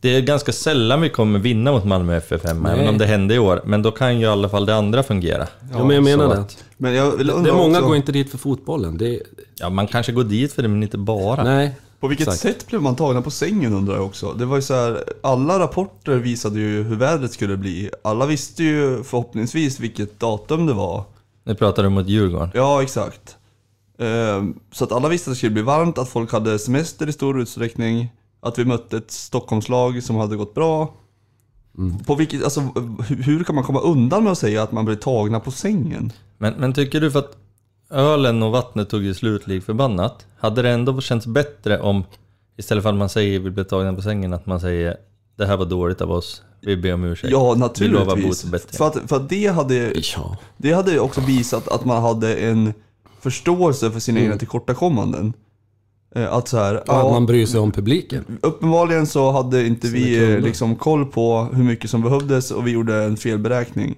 Det 0.00 0.16
är 0.16 0.20
ganska 0.20 0.52
sällan 0.52 1.00
vi 1.00 1.08
kommer 1.08 1.38
vinna 1.38 1.72
mot 1.72 1.84
Malmö 1.84 2.16
FF 2.16 2.44
hemma, 2.44 2.68
Nej. 2.68 2.76
även 2.78 2.88
om 2.88 2.98
det 2.98 3.06
hände 3.06 3.34
i 3.34 3.38
år. 3.38 3.62
Men 3.64 3.82
då 3.82 3.90
kan 3.90 4.18
ju 4.18 4.24
i 4.24 4.28
alla 4.28 4.48
fall 4.48 4.66
det 4.66 4.74
andra 4.74 5.02
fungera. 5.02 5.46
Ja, 5.72 5.84
men 5.84 5.94
jag 5.94 6.04
menar 6.04 6.28
så 6.28 6.34
det. 6.34 6.40
att- 6.40 6.64
Men 6.76 6.94
jag 6.94 7.10
vill 7.10 7.26
Det 7.26 7.32
är 7.32 7.52
många 7.54 7.78
också, 7.78 7.88
går 7.88 7.96
inte 7.96 8.12
dit 8.12 8.30
för 8.30 8.38
fotbollen. 8.38 8.98
Det 8.98 9.20
Ja, 9.60 9.68
man 9.70 9.86
kanske 9.86 10.12
går 10.12 10.24
dit 10.24 10.52
för 10.52 10.62
det, 10.62 10.68
men 10.68 10.82
inte 10.82 10.98
bara. 10.98 11.44
nej. 11.44 11.74
på 12.00 12.08
vilket 12.08 12.28
Exakt. 12.28 12.42
sätt 12.42 12.66
blev 12.66 12.82
man 12.82 12.96
tagna 12.96 13.22
på 13.22 13.30
sängen 13.30 13.74
undrar 13.74 13.94
jag 13.94 14.04
också. 14.06 14.32
Det 14.32 14.44
var 14.44 14.56
ju 14.56 14.62
så 14.62 14.74
här, 14.74 15.04
alla 15.22 15.58
rapporter 15.58 16.12
visade 16.16 16.60
ju 16.60 16.82
hur 16.82 16.96
vädret 16.96 17.32
skulle 17.32 17.56
bli. 17.56 17.90
Alla 18.04 18.26
visste 18.26 18.62
ju 18.64 19.02
förhoppningsvis 19.04 19.80
vilket 19.80 20.20
datum 20.20 20.66
det 20.66 20.72
var. 20.72 21.04
Nu 21.44 21.54
pratar 21.54 21.82
du 21.82 21.88
mot 21.88 22.06
Djurgården. 22.08 22.50
Ja, 22.54 22.82
exakt. 22.82 23.36
Ehm, 24.00 24.54
Så 24.72 24.84
att 24.84 24.92
alla 24.92 25.08
visste 25.08 25.30
att 25.30 25.34
det 25.34 25.38
skulle 25.38 25.52
bli 25.52 25.62
varmt, 25.62 25.98
att 25.98 26.08
folk 26.08 26.32
hade 26.32 26.58
semester 26.58 27.08
i 27.08 27.12
stor 27.12 27.40
utsträckning, 27.40 28.12
att 28.40 28.58
vi 28.58 28.64
mötte 28.64 28.96
ett 28.96 29.10
Stockholmslag 29.10 30.02
som 30.02 30.16
hade 30.16 30.36
gått 30.36 30.54
bra. 30.54 30.94
På 32.06 32.14
vilket, 32.14 32.44
alltså, 32.44 32.60
hur- 33.08 33.44
kan 33.44 33.54
man 33.54 33.64
komma 33.64 33.80
undan 33.80 34.24
med 34.24 34.32
att 34.32 34.38
säga 34.38 34.62
att 34.62 34.72
man 34.72 34.84
blev 34.84 34.96
tagna 34.96 35.40
på 35.40 35.50
sängen? 35.50 36.12
Men, 36.38 36.54
men 36.54 36.72
tycker 36.72 37.00
du 37.00 37.10
för 37.10 37.18
att 37.18 37.36
ölen 37.90 38.42
och 38.42 38.52
vattnet 38.52 38.90
tog 38.90 39.02
ju 39.02 39.14
slut 39.14 39.46
lik 39.46 39.64
förbannat, 39.64 40.26
hade 40.38 40.62
det 40.62 40.70
ändå 40.70 41.00
känts 41.00 41.26
bättre 41.26 41.80
om 41.80 42.04
istället 42.56 42.82
för 42.82 42.90
att 42.90 42.96
man 42.96 43.08
säger 43.08 43.38
vi 43.40 43.50
blev 43.50 43.64
tagna 43.64 43.92
på 43.94 44.02
sängen, 44.02 44.32
att 44.32 44.46
man 44.46 44.60
säger 44.60 44.96
det 45.36 45.46
här 45.46 45.56
var 45.56 45.66
dåligt 45.66 46.00
av 46.00 46.10
oss, 46.10 46.42
vi 46.60 46.76
ber 46.76 46.94
om 46.94 47.04
ursäkt. 47.04 47.32
Ja, 47.32 47.38
Vi 47.38 47.88
lovar 47.88 48.06
naturligtvis. 48.06 48.42
bot 48.42 48.44
och 48.44 48.50
bättring. 48.50 48.78
För 48.78 48.86
att, 48.86 49.08
för 49.08 49.16
att 49.16 49.28
det, 49.28 49.46
hade, 49.46 49.92
Ja. 50.16 50.36
det 50.56 50.72
hade 50.72 51.00
också 51.00 51.20
visat 51.20 51.68
att 51.68 51.84
man 51.84 52.02
hade 52.02 52.36
en 52.36 52.74
förståelse 53.20 53.90
för 53.90 54.00
sina 54.00 54.20
egna 54.20 54.36
tillkortakommanden. 54.36 55.32
Eh, 56.14 56.32
Att 56.32 56.48
så 56.48 56.56
här, 56.58 56.74
Att 56.74 56.82
ja, 56.86 57.10
man 57.10 57.26
bryr 57.26 57.46
sig 57.46 57.60
om 57.60 57.72
publiken. 57.72 58.24
Uppenbarligen 58.42 59.06
så 59.06 59.30
hade 59.30 59.66
inte 59.66 59.86
Sina 59.86 59.98
vi 59.98 60.32
eh, 60.34 60.40
liksom 60.40 60.76
koll 60.76 61.06
på 61.06 61.48
hur 61.52 61.64
mycket 61.64 61.90
som 61.90 62.02
behövdes 62.02 62.50
och 62.50 62.66
vi 62.66 62.70
gjorde 62.70 63.04
en 63.04 63.16
felberäkning. 63.16 63.94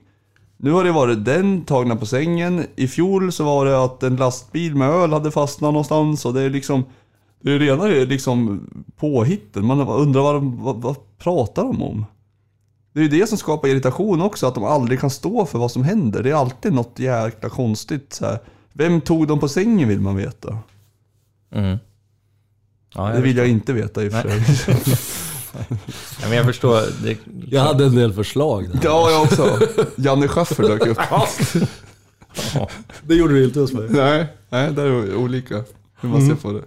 Nu 0.56 0.70
har 0.72 0.84
det 0.84 0.92
varit 0.92 1.24
den 1.24 1.64
tagna 1.64 1.96
på 1.96 2.06
sängen. 2.06 2.66
I 2.76 2.88
fjol 2.88 3.32
så 3.32 3.44
var 3.44 3.66
det 3.66 3.84
att 3.84 4.02
en 4.02 4.16
lastbil 4.16 4.74
med 4.74 4.88
öl 4.90 5.12
hade 5.12 5.30
fastnat 5.30 5.72
någonstans 5.72 6.24
och 6.24 6.34
det 6.34 6.40
är 6.42 6.50
liksom 6.50 6.84
Det 7.40 7.52
är 7.52 7.58
rena 7.58 7.84
liksom 7.84 8.60
påhitten. 8.96 9.64
Man 9.66 9.80
undrar 9.88 10.22
vad, 10.22 10.34
de- 10.34 10.62
vad, 10.62 10.76
vad 10.82 10.96
pratar 11.18 11.62
de 11.64 11.82
om? 11.82 12.04
Det 12.94 13.00
är 13.00 13.04
ju 13.04 13.08
det 13.20 13.26
som 13.28 13.38
skapar 13.38 13.68
irritation 13.68 14.22
också, 14.22 14.46
att 14.46 14.54
de 14.54 14.64
aldrig 14.64 15.00
kan 15.00 15.10
stå 15.10 15.46
för 15.46 15.58
vad 15.58 15.70
som 15.70 15.84
händer. 15.84 16.22
Det 16.22 16.30
är 16.30 16.34
alltid 16.34 16.72
något 16.72 16.98
jäkla 16.98 17.48
konstigt 17.48 18.12
så 18.12 18.26
här. 18.26 18.38
Vem 18.72 19.00
tog 19.00 19.28
dem 19.28 19.40
på 19.40 19.48
sängen 19.48 19.88
vill 19.88 20.00
man 20.00 20.16
veta. 20.16 20.58
Mm. 21.54 21.78
Ja, 22.94 23.08
Det 23.08 23.20
vill 23.20 23.36
jag 23.36 23.48
inte 23.48 23.72
veta 23.72 24.04
i 24.04 24.08
och 24.08 24.12
för 24.12 24.28
sig. 24.54 24.76
ja, 26.22 26.28
men 26.28 26.32
jag 26.36 26.46
förstår. 26.46 26.80
Det, 27.04 27.18
Jag 27.50 27.60
hade 27.62 27.84
en 27.84 27.94
del 27.94 28.12
förslag 28.12 28.68
där. 28.68 28.80
Ja, 28.84 29.10
jag 29.10 29.22
också. 29.22 29.58
Janne 29.96 30.28
Schaffer 30.28 30.62
dök 30.62 30.86
upp. 30.86 30.98
Det 33.02 33.14
gjorde 33.14 33.34
du 33.34 33.44
inte 33.44 33.60
hos 33.60 33.72
mig. 33.72 33.86
Nej, 33.90 34.26
nej, 34.48 34.72
där 34.72 34.84
är 34.84 35.14
olika 35.16 35.64
hur 36.00 36.08
man 36.08 36.26
ser 36.28 36.34
på 36.34 36.52
det. 36.52 36.62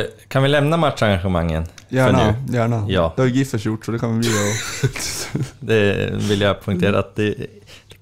eh, 0.00 0.04
kan 0.28 0.42
vi 0.42 0.48
lämna 0.48 0.76
matcharrangemangen? 0.76 1.64
för 1.88 1.94
Gärna, 1.96 2.36
nu? 2.48 2.54
gärna. 2.56 2.86
Ja. 2.88 3.12
Det 3.16 3.22
har 3.22 3.28
Giffers 3.28 3.64
gjort 3.66 3.84
så 3.84 3.92
det 3.92 3.98
kan 3.98 4.12
vi 4.20 4.28
bli 4.28 4.30
Det 5.60 6.10
vill 6.28 6.40
jag 6.40 6.60
poängtera 6.60 6.98
att 6.98 7.16
det 7.16 7.34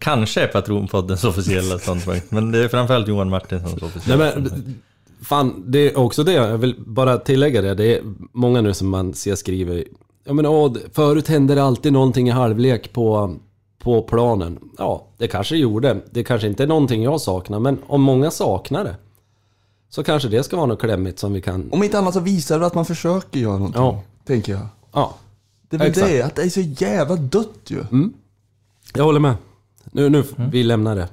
kanske 0.04 0.42
är 0.42 0.46
Patronpoddens 0.46 1.24
officiella 1.24 1.78
ståndpunkt, 1.78 2.30
men 2.30 2.52
det 2.52 2.64
är 2.64 2.68
framförallt 2.68 3.08
Johan 3.08 3.30
Martinssons 3.30 3.74
Nej 3.82 3.84
officiella 3.84 4.30
ståndpunkt. 4.30 4.66
men, 4.66 4.74
fan, 5.22 5.64
det 5.66 5.78
är 5.78 5.98
också 5.98 6.24
det. 6.24 6.32
Jag 6.32 6.58
vill 6.58 6.74
bara 6.78 7.18
tillägga 7.18 7.62
det. 7.62 7.74
Det 7.74 7.96
är 7.96 8.02
många 8.32 8.60
nu 8.60 8.74
som 8.74 8.88
man 8.88 9.14
ser 9.14 9.34
skriver. 9.34 9.84
Ja 10.24 10.32
men 10.32 10.46
åh, 10.46 10.72
förut 10.92 11.28
hände 11.28 11.54
det 11.54 11.62
alltid 11.62 11.92
någonting 11.92 12.28
i 12.28 12.30
halvlek 12.30 12.92
på, 12.92 13.36
på 13.78 14.02
planen. 14.02 14.58
Ja, 14.78 15.06
det 15.18 15.28
kanske 15.28 15.56
gjorde. 15.56 16.00
Det 16.10 16.24
kanske 16.24 16.46
inte 16.46 16.62
är 16.62 16.66
någonting 16.66 17.02
jag 17.02 17.20
saknar, 17.20 17.58
men 17.60 17.78
om 17.86 18.02
många 18.02 18.30
saknar 18.30 18.84
det. 18.84 18.96
Så 19.90 20.04
kanske 20.04 20.28
det 20.28 20.42
ska 20.42 20.56
vara 20.56 20.66
något 20.66 20.80
klämmigt 20.80 21.18
som 21.18 21.32
vi 21.32 21.40
kan... 21.42 21.68
Om 21.72 21.82
inte 21.82 21.98
annat 21.98 22.14
så 22.14 22.20
visar 22.20 22.60
det 22.60 22.66
att 22.66 22.74
man 22.74 22.84
försöker 22.84 23.40
göra 23.40 23.58
någonting. 23.58 23.82
Ja. 23.82 24.02
Tänker 24.26 24.52
jag. 24.52 24.66
Ja, 24.92 25.14
Det 25.68 25.76
är 25.76 25.78
väl 25.78 25.88
Exakt. 25.88 26.08
det, 26.08 26.22
att 26.22 26.34
det 26.34 26.42
är 26.42 26.48
så 26.48 26.60
jävla 26.60 27.16
dött 27.16 27.60
ju. 27.66 27.84
jag 28.94 29.04
håller 29.04 29.20
med. 29.20 29.34
Nu, 29.92 30.08
nu, 30.08 30.24
vi 30.36 30.62
lämnar 30.62 30.96
det. 30.96 31.08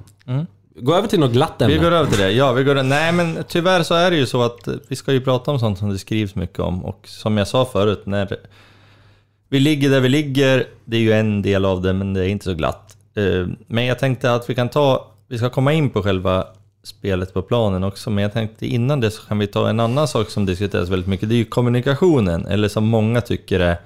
Gå 0.76 0.94
över 0.94 1.08
till 1.08 1.20
något 1.20 1.32
glatt 1.32 1.62
ämne. 1.62 1.74
Vi 1.74 1.80
går 1.80 1.92
över 1.92 2.10
till 2.10 2.18
det. 2.20 2.30
Ja, 2.32 2.52
vi 2.52 2.64
går 2.64 2.82
Nej, 2.82 3.12
men 3.12 3.44
tyvärr 3.48 3.82
så 3.82 3.94
är 3.94 4.10
det 4.10 4.16
ju 4.16 4.26
så 4.26 4.42
att 4.42 4.68
vi 4.88 4.96
ska 4.96 5.12
ju 5.12 5.20
prata 5.20 5.50
om 5.50 5.58
sånt 5.58 5.78
som 5.78 5.90
det 5.90 5.98
skrivs 5.98 6.34
mycket 6.34 6.58
om. 6.58 6.84
Och 6.84 7.08
som 7.08 7.36
jag 7.36 7.48
sa 7.48 7.64
förut, 7.64 8.02
när 8.06 8.36
vi 9.48 9.60
ligger 9.60 9.90
där 9.90 10.00
vi 10.00 10.08
ligger, 10.08 10.66
det 10.84 10.96
är 10.96 11.00
ju 11.00 11.12
en 11.12 11.42
del 11.42 11.64
av 11.64 11.82
det, 11.82 11.92
men 11.92 12.14
det 12.14 12.20
är 12.20 12.28
inte 12.28 12.44
så 12.44 12.54
glatt. 12.54 12.96
Eh, 13.14 13.46
Men 13.66 13.84
jag 13.84 13.98
tänkte 13.98 14.34
att 14.34 14.50
vi 14.50 14.54
kan 14.54 14.68
ta... 14.68 15.08
Vi 15.28 15.38
ska 15.38 15.50
komma 15.50 15.72
in 15.72 15.90
på 15.90 16.02
själva 16.02 16.46
spelet 16.82 17.34
på 17.34 17.42
planen 17.42 17.84
också, 17.84 18.10
men 18.10 18.22
jag 18.22 18.32
tänkte 18.32 18.66
innan 18.66 19.00
det 19.00 19.10
så 19.10 19.22
kan 19.22 19.38
vi 19.38 19.46
ta 19.46 19.68
en 19.68 19.80
annan 19.80 20.08
sak 20.08 20.30
som 20.30 20.46
diskuteras 20.46 20.88
väldigt 20.88 21.08
mycket. 21.08 21.28
Det 21.28 21.34
är 21.34 21.36
ju 21.36 21.44
kommunikationen, 21.44 22.46
eller 22.46 22.68
som 22.68 22.84
många 22.84 23.20
tycker 23.20 23.60
är 23.60 23.76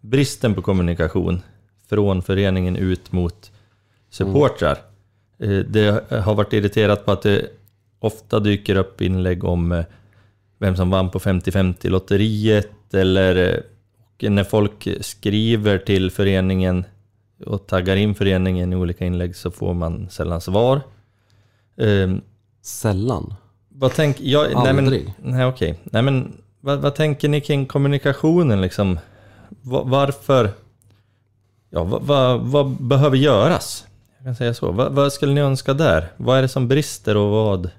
bristen 0.00 0.54
på 0.54 0.62
kommunikation 0.62 1.42
från 1.88 2.22
föreningen 2.22 2.76
ut 2.76 3.12
mot 3.12 3.50
supportrar. 4.16 4.78
Eh, 5.38 5.48
Det 5.58 6.04
har 6.10 6.34
varit 6.34 6.52
irriterat 6.52 7.04
på 7.04 7.12
att 7.12 7.22
det 7.22 7.46
ofta 7.98 8.40
dyker 8.40 8.76
upp 8.76 9.00
inlägg 9.00 9.44
om 9.44 9.72
eh, 9.72 9.84
vem 10.58 10.76
som 10.76 10.90
vann 10.90 11.10
på 11.10 11.18
50-50-lotteriet 11.18 12.68
eller 12.94 13.62
eh, 14.18 14.30
när 14.30 14.44
folk 14.44 14.88
skriver 15.00 15.78
till 15.78 16.10
föreningen 16.10 16.84
och 17.46 17.66
taggar 17.66 17.96
in 17.96 18.14
föreningen 18.14 18.72
i 18.72 18.76
olika 18.76 19.04
inlägg 19.06 19.36
så 19.36 19.50
får 19.50 19.74
man 19.74 20.08
sällan 20.10 20.40
svar. 20.40 20.80
Eh, 21.76 22.14
Sällan. 22.62 23.34
vad 23.68 23.92
tänk, 23.94 24.20
jag, 24.20 24.46
nej 24.54 24.72
men, 24.74 24.84
Aldrig. 24.84 25.12
nej 25.22 25.46
okej. 25.46 25.80
Nej 25.84 26.02
men, 26.02 26.32
vad, 26.60 26.78
vad 26.78 26.94
tänker 26.94 27.28
ni 27.28 27.40
kring 27.40 27.66
kommunikationen 27.66 28.60
liksom? 28.60 28.98
Va- 29.62 29.82
Varför? 29.84 30.50
Ja, 31.70 31.84
vad, 31.84 32.02
vad, 32.02 32.40
vad 32.40 32.66
behöver 32.82 33.16
göras? 33.16 33.86
Kan 34.26 34.34
säga 34.34 34.54
så. 34.54 34.72
Vad, 34.72 34.92
vad 34.92 35.12
skulle 35.12 35.32
ni 35.34 35.40
önska 35.40 35.74
där? 35.74 36.12
Vad 36.16 36.38
är 36.38 36.42
det 36.42 36.48
som 36.48 36.68
brister 36.68 37.16
och 37.16 37.30
vad 37.30 37.70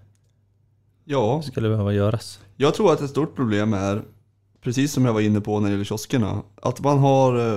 Ja, 1.05 1.41
skulle 1.41 1.69
behöva 1.69 1.93
göras? 1.93 2.39
jag 2.55 2.73
tror 2.73 2.93
att 2.93 3.01
ett 3.01 3.09
stort 3.09 3.35
problem 3.35 3.73
är, 3.73 4.01
precis 4.61 4.93
som 4.93 5.05
jag 5.05 5.13
var 5.13 5.21
inne 5.21 5.41
på 5.41 5.59
när 5.59 5.67
det 5.67 5.71
gäller 5.71 5.85
kioskerna, 5.85 6.41
att 6.61 6.79
man 6.83 6.99
har 6.99 7.37
eh, 7.37 7.53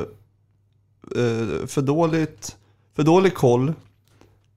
eh, 1.17 1.67
för, 1.67 1.83
dåligt, 1.83 2.57
för 2.97 3.03
dålig 3.03 3.35
koll 3.35 3.73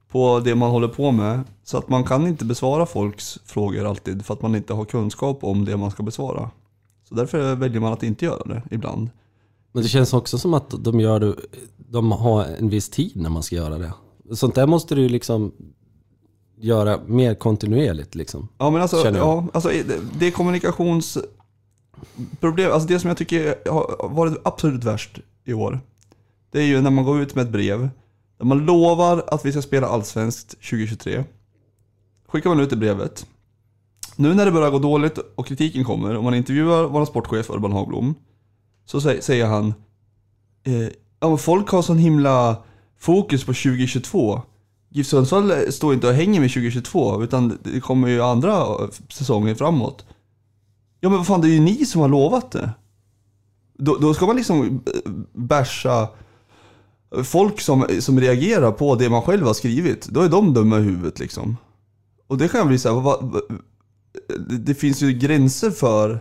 på 0.09 0.39
det 0.39 0.55
man 0.55 0.71
håller 0.71 0.87
på 0.87 1.11
med. 1.11 1.43
Så 1.63 1.77
att 1.77 1.89
man 1.89 2.03
kan 2.03 2.27
inte 2.27 2.45
besvara 2.45 2.85
folks 2.85 3.39
frågor 3.45 3.85
alltid 3.85 4.25
för 4.25 4.33
att 4.33 4.41
man 4.41 4.55
inte 4.55 4.73
har 4.73 4.85
kunskap 4.85 5.43
om 5.43 5.65
det 5.65 5.77
man 5.77 5.91
ska 5.91 6.03
besvara. 6.03 6.49
Så 7.09 7.15
därför 7.15 7.55
väljer 7.55 7.81
man 7.81 7.93
att 7.93 8.03
inte 8.03 8.25
göra 8.25 8.43
det 8.43 8.63
ibland. 8.71 9.09
Men 9.71 9.83
det 9.83 9.89
känns 9.89 10.13
också 10.13 10.37
som 10.37 10.53
att 10.53 10.73
de 10.83 10.99
gör 10.99 11.35
de 11.77 12.11
har 12.11 12.43
en 12.43 12.69
viss 12.69 12.89
tid 12.89 13.11
när 13.15 13.29
man 13.29 13.43
ska 13.43 13.55
göra 13.55 13.77
det. 13.77 13.93
Sånt 14.35 14.55
där 14.55 14.67
måste 14.67 14.95
du 14.95 15.01
ju 15.01 15.09
liksom 15.09 15.51
göra 16.57 16.99
mer 17.07 17.35
kontinuerligt 17.35 18.15
liksom. 18.15 18.47
Ja 18.57 18.69
men 18.69 18.81
alltså, 18.81 18.97
ja, 19.17 19.45
alltså 19.53 19.69
det, 20.19 20.27
är 20.27 20.31
kommunikationsproblem, 20.31 22.71
alltså 22.71 22.87
det 22.87 22.99
som 22.99 23.07
jag 23.07 23.17
tycker 23.17 23.69
har 23.71 24.09
varit 24.09 24.37
absolut 24.43 24.83
värst 24.83 25.19
i 25.45 25.53
år. 25.53 25.79
Det 26.51 26.59
är 26.59 26.63
ju 26.65 26.81
när 26.81 26.91
man 26.91 27.05
går 27.05 27.21
ut 27.21 27.35
med 27.35 27.45
ett 27.45 27.51
brev, 27.51 27.89
där 28.37 28.45
man 28.45 28.65
lovar 28.65 29.23
att 29.27 29.45
vi 29.45 29.51
ska 29.51 29.61
spela 29.61 29.87
allsvenskt 29.87 30.49
2023. 30.49 31.23
Skickar 32.27 32.49
man 32.49 32.59
ut 32.59 32.69
det 32.69 32.75
brevet. 32.75 33.25
Nu 34.15 34.33
när 34.33 34.45
det 34.45 34.51
börjar 34.51 34.71
gå 34.71 34.79
dåligt 34.79 35.17
och 35.35 35.47
kritiken 35.47 35.83
kommer, 35.83 36.17
och 36.17 36.23
man 36.23 36.33
intervjuar 36.33 36.83
vår 36.83 37.05
sportchef 37.05 37.49
Urban 37.49 37.71
Hagblom, 37.71 38.15
så 38.85 38.99
sä- 38.99 39.21
säger 39.21 39.45
han 39.45 39.73
eh, 40.63 40.87
Ja 41.19 41.37
folk 41.37 41.69
har 41.69 41.81
sån 41.81 41.97
himla 41.97 42.57
fokus 43.03 43.43
på 43.43 43.53
2022. 43.53 44.41
GIF 44.89 45.07
Sundsvall 45.07 45.71
står 45.71 45.93
inte 45.93 46.07
och 46.07 46.13
hänger 46.13 46.39
med 46.39 46.49
2022 46.49 47.23
utan 47.23 47.59
det 47.63 47.79
kommer 47.79 48.07
ju 48.07 48.21
andra 48.21 48.51
eh, 48.51 48.89
säsonger 49.09 49.55
framåt. 49.55 50.05
Ja 50.99 51.09
men 51.09 51.17
vad 51.17 51.27
fan 51.27 51.41
det 51.41 51.47
är 51.47 51.53
ju 51.53 51.59
ni 51.59 51.85
som 51.85 52.01
har 52.01 52.09
lovat 52.09 52.51
det. 52.51 52.69
Då, 53.77 53.97
då 53.97 54.13
ska 54.13 54.25
man 54.25 54.35
liksom 54.35 54.83
bärsa 55.33 56.07
basha 57.09 57.23
folk 57.23 57.61
som, 57.61 57.85
som 57.99 58.19
reagerar 58.19 58.71
på 58.71 58.95
det 58.95 59.09
man 59.09 59.21
själv 59.21 59.45
har 59.45 59.53
skrivit. 59.53 60.05
Då 60.05 60.21
är 60.21 60.29
de 60.29 60.53
dumma 60.53 60.79
i 60.79 60.81
huvudet 60.81 61.19
liksom. 61.19 61.57
Och 62.27 62.37
det 62.37 62.47
kan 62.47 62.57
jag 62.57 62.67
bli 62.67 62.79
såhär, 62.79 63.01
vad, 63.01 63.23
vad, 63.23 63.41
det, 64.47 64.57
det 64.57 64.75
finns 64.75 65.01
ju 65.01 65.13
gränser 65.13 65.71
för 65.71 66.19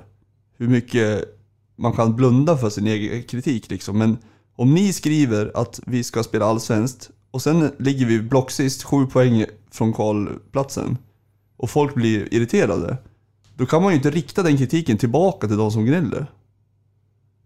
hur 0.58 0.68
mycket 0.68 1.24
man 1.76 1.92
kan 1.92 2.16
blunda 2.16 2.56
för 2.56 2.70
sin 2.70 2.86
egen 2.86 3.22
kritik 3.22 3.70
liksom. 3.70 3.98
Men 3.98 4.18
om 4.56 4.74
ni 4.74 4.92
skriver 4.92 5.50
att 5.54 5.80
vi 5.86 6.04
ska 6.04 6.22
spela 6.22 6.44
allsvenskt 6.44 7.10
och 7.30 7.42
sen 7.42 7.70
ligger 7.78 8.06
vi 8.06 8.22
blocksist, 8.22 8.82
sju 8.82 9.06
poäng 9.06 9.44
från 9.70 9.92
kvalplatsen 9.92 10.98
och 11.56 11.70
folk 11.70 11.94
blir 11.94 12.34
irriterade. 12.34 12.96
Då 13.56 13.66
kan 13.66 13.82
man 13.82 13.92
ju 13.92 13.96
inte 13.96 14.10
rikta 14.10 14.42
den 14.42 14.56
kritiken 14.56 14.98
tillbaka 14.98 15.48
till 15.48 15.56
de 15.56 15.70
som 15.70 15.84
gnäller. 15.84 16.26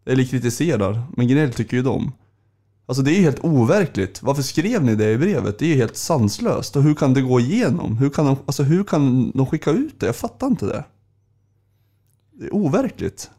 Eller 0.06 0.24
kritiserar, 0.24 1.02
men 1.16 1.28
gnäll 1.28 1.52
tycker 1.52 1.76
ju 1.76 1.82
de. 1.82 2.12
Alltså 2.86 3.02
det 3.02 3.10
är 3.10 3.16
ju 3.16 3.22
helt 3.22 3.44
overkligt. 3.44 4.22
Varför 4.22 4.42
skrev 4.42 4.84
ni 4.84 4.94
det 4.94 5.12
i 5.12 5.18
brevet? 5.18 5.58
Det 5.58 5.64
är 5.64 5.68
ju 5.68 5.74
helt 5.74 5.96
sanslöst. 5.96 6.76
Och 6.76 6.82
hur 6.82 6.94
kan 6.94 7.14
det 7.14 7.20
gå 7.22 7.40
igenom? 7.40 7.98
Hur 7.98 8.10
kan 8.10 8.26
de, 8.26 8.36
alltså 8.46 8.62
hur 8.62 8.84
kan 8.84 9.30
de 9.30 9.46
skicka 9.46 9.70
ut 9.70 10.00
det? 10.00 10.06
Jag 10.06 10.16
fattar 10.16 10.46
inte 10.46 10.66
det. 10.66 10.84
Det 12.32 12.46
är 12.46 12.54
overkligt. 12.54 13.30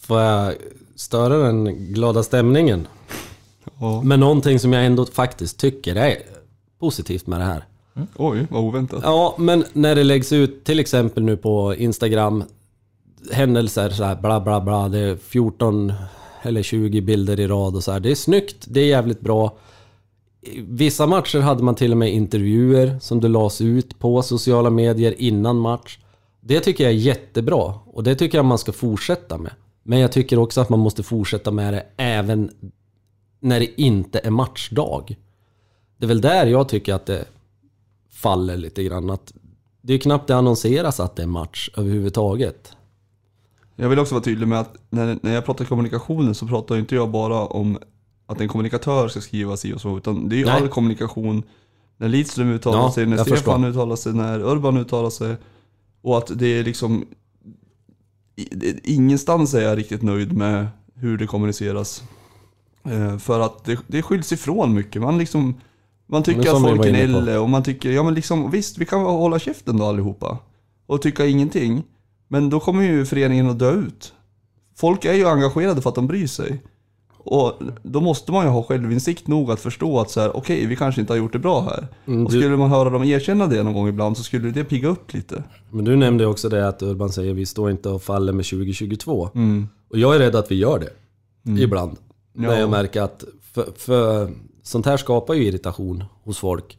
Får 0.00 0.20
jag 0.20 0.54
störa 0.98 1.36
den 1.38 1.64
glada 1.94 2.22
stämningen? 2.22 2.86
Ja. 3.80 4.02
Men 4.02 4.20
någonting 4.20 4.58
som 4.58 4.72
jag 4.72 4.86
ändå 4.86 5.06
faktiskt 5.06 5.58
tycker 5.58 5.96
är 5.96 6.16
positivt 6.80 7.26
med 7.26 7.40
det 7.40 7.44
här. 7.44 7.64
Oj, 8.16 8.46
vad 8.50 8.62
oväntat. 8.62 9.00
Ja, 9.02 9.34
men 9.38 9.64
när 9.72 9.94
det 9.94 10.04
läggs 10.04 10.32
ut 10.32 10.64
till 10.64 10.80
exempel 10.80 11.22
nu 11.22 11.36
på 11.36 11.74
Instagram 11.74 12.44
händelser 13.32 13.90
så 13.90 14.04
här 14.04 14.16
bla 14.16 14.40
bla 14.40 14.60
bla. 14.60 14.88
Det 14.88 14.98
är 14.98 15.16
14 15.16 15.92
eller 16.42 16.62
20 16.62 17.00
bilder 17.00 17.40
i 17.40 17.46
rad 17.46 17.76
och 17.76 17.84
så 17.84 17.92
här. 17.92 18.00
Det 18.00 18.10
är 18.10 18.14
snyggt, 18.14 18.56
det 18.68 18.80
är 18.80 18.86
jävligt 18.86 19.20
bra. 19.20 19.56
Vissa 20.56 21.06
matcher 21.06 21.38
hade 21.38 21.62
man 21.62 21.74
till 21.74 21.92
och 21.92 21.98
med 21.98 22.12
intervjuer 22.12 22.98
som 23.00 23.20
det 23.20 23.28
lades 23.28 23.60
ut 23.60 23.98
på 23.98 24.22
sociala 24.22 24.70
medier 24.70 25.14
innan 25.18 25.56
match. 25.56 25.98
Det 26.40 26.60
tycker 26.60 26.84
jag 26.84 26.92
är 26.92 26.96
jättebra 26.96 27.74
och 27.86 28.02
det 28.02 28.14
tycker 28.14 28.38
jag 28.38 28.44
man 28.44 28.58
ska 28.58 28.72
fortsätta 28.72 29.38
med. 29.38 29.52
Men 29.88 29.98
jag 29.98 30.12
tycker 30.12 30.38
också 30.38 30.60
att 30.60 30.68
man 30.68 30.78
måste 30.78 31.02
fortsätta 31.02 31.50
med 31.50 31.74
det 31.74 31.86
även 31.96 32.50
när 33.40 33.60
det 33.60 33.80
inte 33.80 34.18
är 34.18 34.30
matchdag. 34.30 35.16
Det 35.96 36.06
är 36.06 36.08
väl 36.08 36.20
där 36.20 36.46
jag 36.46 36.68
tycker 36.68 36.94
att 36.94 37.06
det 37.06 37.24
faller 38.10 38.56
lite 38.56 38.84
grann. 38.84 39.10
Att 39.10 39.32
det 39.82 39.94
är 39.94 39.98
knappt 39.98 40.26
det 40.26 40.36
annonseras 40.36 41.00
att 41.00 41.16
det 41.16 41.22
är 41.22 41.26
match 41.26 41.70
överhuvudtaget. 41.76 42.72
Jag 43.76 43.88
vill 43.88 43.98
också 43.98 44.14
vara 44.14 44.24
tydlig 44.24 44.48
med 44.48 44.60
att 44.60 44.76
när, 44.90 45.18
när 45.22 45.34
jag 45.34 45.44
pratar 45.44 45.64
kommunikation 45.64 46.34
så 46.34 46.46
pratar 46.46 46.76
inte 46.76 46.94
jag 46.94 47.10
bara 47.10 47.46
om 47.46 47.78
att 48.26 48.40
en 48.40 48.48
kommunikatör 48.48 49.08
ska 49.08 49.20
skriva 49.20 49.56
si 49.56 49.72
och 49.72 49.80
så, 49.80 49.98
utan 49.98 50.28
det 50.28 50.36
är 50.36 50.38
ju 50.38 50.48
all 50.48 50.68
kommunikation. 50.68 51.42
När 51.96 52.08
Lidström 52.08 52.50
uttalar 52.50 52.78
Ja, 52.78 52.92
sig, 52.92 53.06
när 53.06 53.16
Stefan 53.16 53.36
förstår. 53.36 53.68
uttalar 53.68 53.96
sig, 53.96 54.12
när 54.12 54.40
Urban 54.40 54.76
uttalar 54.76 55.10
sig. 55.10 55.36
Och 56.02 56.18
att 56.18 56.38
det 56.38 56.46
är 56.46 56.64
liksom... 56.64 57.06
Ingenstans 58.84 59.54
är 59.54 59.60
jag 59.60 59.78
riktigt 59.78 60.02
nöjd 60.02 60.32
med 60.32 60.66
hur 60.94 61.18
det 61.18 61.26
kommuniceras. 61.26 62.02
Eh, 62.84 63.18
För 63.18 63.40
att 63.40 63.64
det, 63.64 63.78
det 63.86 64.02
skylls 64.02 64.32
ifrån 64.32 64.74
mycket. 64.74 65.02
Man 65.02 65.18
liksom... 65.18 65.60
Man 66.10 66.22
tycker 66.22 66.40
att 66.40 66.62
folk 66.62 66.88
gnäller 66.88 67.40
och 67.40 67.50
man 67.50 67.62
tycker, 67.62 67.90
ja 67.90 68.02
men 68.02 68.14
liksom 68.14 68.50
visst, 68.50 68.78
vi 68.78 68.84
kan 68.86 69.00
hålla 69.00 69.38
käften 69.38 69.76
då 69.76 69.84
allihopa. 69.84 70.38
Och 70.86 71.02
tycka 71.02 71.26
ingenting. 71.26 71.82
Men 72.28 72.50
då 72.50 72.60
kommer 72.60 72.82
ju 72.82 73.06
föreningen 73.06 73.50
att 73.50 73.58
dö 73.58 73.72
ut. 73.72 74.12
Folk 74.76 75.04
är 75.04 75.14
ju 75.14 75.26
engagerade 75.26 75.82
för 75.82 75.88
att 75.88 75.94
de 75.94 76.06
bryr 76.06 76.26
sig. 76.26 76.62
Och 77.30 77.52
då 77.82 78.00
måste 78.00 78.32
man 78.32 78.44
ju 78.44 78.50
ha 78.50 78.62
självinsikt 78.62 79.26
nog 79.26 79.50
att 79.50 79.60
förstå 79.60 80.00
att 80.00 80.10
så 80.10 80.20
här, 80.20 80.36
okej, 80.36 80.66
vi 80.66 80.76
kanske 80.76 81.00
inte 81.00 81.12
har 81.12 81.18
gjort 81.18 81.32
det 81.32 81.38
bra 81.38 81.60
här. 81.60 81.86
Mm, 82.06 82.26
och 82.26 82.32
du- 82.32 82.40
skulle 82.40 82.56
man 82.56 82.70
höra 82.70 82.90
dem 82.90 83.04
erkänna 83.04 83.46
det 83.46 83.62
någon 83.62 83.72
gång 83.74 83.88
ibland 83.88 84.16
så 84.16 84.22
skulle 84.22 84.50
det 84.50 84.64
pigga 84.64 84.88
upp 84.88 85.14
lite. 85.14 85.42
Men 85.70 85.84
du 85.84 85.96
nämnde 85.96 86.26
också 86.26 86.48
det 86.48 86.68
att 86.68 86.82
Urban 86.82 87.12
säger 87.12 87.34
vi 87.34 87.46
står 87.46 87.70
inte 87.70 87.88
och 87.88 88.02
faller 88.02 88.32
med 88.32 88.44
2022. 88.46 89.30
Mm. 89.34 89.68
Och 89.90 89.98
jag 89.98 90.14
är 90.14 90.18
rädd 90.18 90.36
att 90.36 90.50
vi 90.50 90.54
gör 90.54 90.78
det. 90.78 91.62
Ibland. 91.62 91.96
När 92.34 92.48
Ja. 92.54 92.58
jag 92.60 92.70
märker 92.70 93.02
att 93.02 93.24
för, 93.52 93.66
för 93.76 94.30
sånt 94.62 94.86
här 94.86 94.96
skapar 94.96 95.34
ju 95.34 95.44
irritation 95.44 96.04
hos 96.24 96.38
folk. 96.38 96.78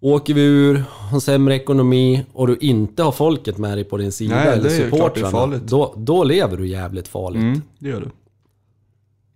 Åker 0.00 0.34
vi 0.34 0.42
ur, 0.44 0.84
har 1.10 1.20
sämre 1.20 1.54
ekonomi 1.54 2.24
och 2.32 2.46
du 2.46 2.56
inte 2.60 3.02
har 3.02 3.12
folket 3.12 3.58
med 3.58 3.76
dig 3.78 3.84
på 3.84 3.96
din 3.96 4.12
sida 4.12 4.34
Nej, 4.34 4.48
eller 4.48 4.70
supportrarna. 4.70 5.60
Då, 5.66 5.94
då 5.96 6.24
lever 6.24 6.56
du 6.56 6.66
jävligt 6.68 7.08
farligt. 7.08 7.42
Mm, 7.42 7.62
det 7.78 7.88
gör 7.88 8.00
du. 8.00 8.10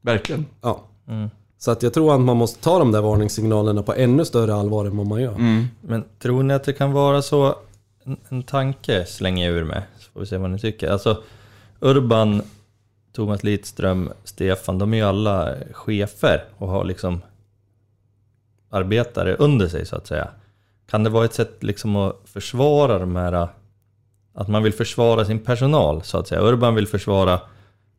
Verkligen. 0.03 0.47
Ja. 0.61 0.81
Så 1.59 1.71
att 1.71 1.83
jag 1.83 1.95
tror 1.95 2.15
att 2.15 2.21
man 2.21 2.37
måste 2.37 2.61
ta 2.61 2.79
de 2.79 2.93
där 2.93 3.01
varningssignalerna 3.01 3.83
på 3.83 3.95
ännu 3.95 4.25
större 4.25 4.55
allvar 4.55 4.85
än 4.85 4.97
vad 4.97 5.07
man 5.07 5.23
gör. 5.23 5.35
Mm. 5.35 5.67
Men 5.81 6.05
tror 6.19 6.43
ni 6.43 6.55
att 6.55 6.65
det 6.65 6.73
kan 6.73 6.93
vara 6.93 7.23
så, 7.23 7.57
en, 8.05 8.17
en 8.29 8.43
tanke 8.43 9.05
slänger 9.05 9.47
jag 9.47 9.55
ur 9.55 9.65
med, 9.65 9.83
så 9.99 10.11
får 10.11 10.21
vi 10.21 10.27
se 10.27 10.37
vad 10.37 10.51
ni 10.51 10.59
tycker. 10.59 10.91
Alltså, 10.91 11.23
Urban, 11.81 12.43
Thomas 13.13 13.43
Lidström, 13.43 14.13
Stefan, 14.25 14.79
de 14.79 14.93
är 14.93 14.97
ju 14.97 15.03
alla 15.03 15.55
chefer 15.73 16.45
och 16.59 16.69
har 16.69 16.85
liksom 16.85 17.21
arbetare 18.71 19.35
under 19.35 19.69
sig 19.69 19.87
så 19.87 19.97
att 19.97 20.07
säga. 20.07 20.29
Kan 20.91 21.05
det 21.05 21.11
vara 21.11 21.25
ett 21.25 21.35
sätt 21.35 21.63
liksom 21.63 21.97
att 21.97 22.21
försvara 22.25 22.99
de 22.99 23.17
här, 23.17 23.49
att 24.35 24.49
man 24.49 24.63
vill 24.63 24.73
försvara 24.73 25.25
sin 25.25 25.39
personal 25.39 26.03
så 26.03 26.19
att 26.19 26.29
säga? 26.29 26.41
Urban 26.41 26.75
vill 26.75 26.87
försvara 26.87 27.41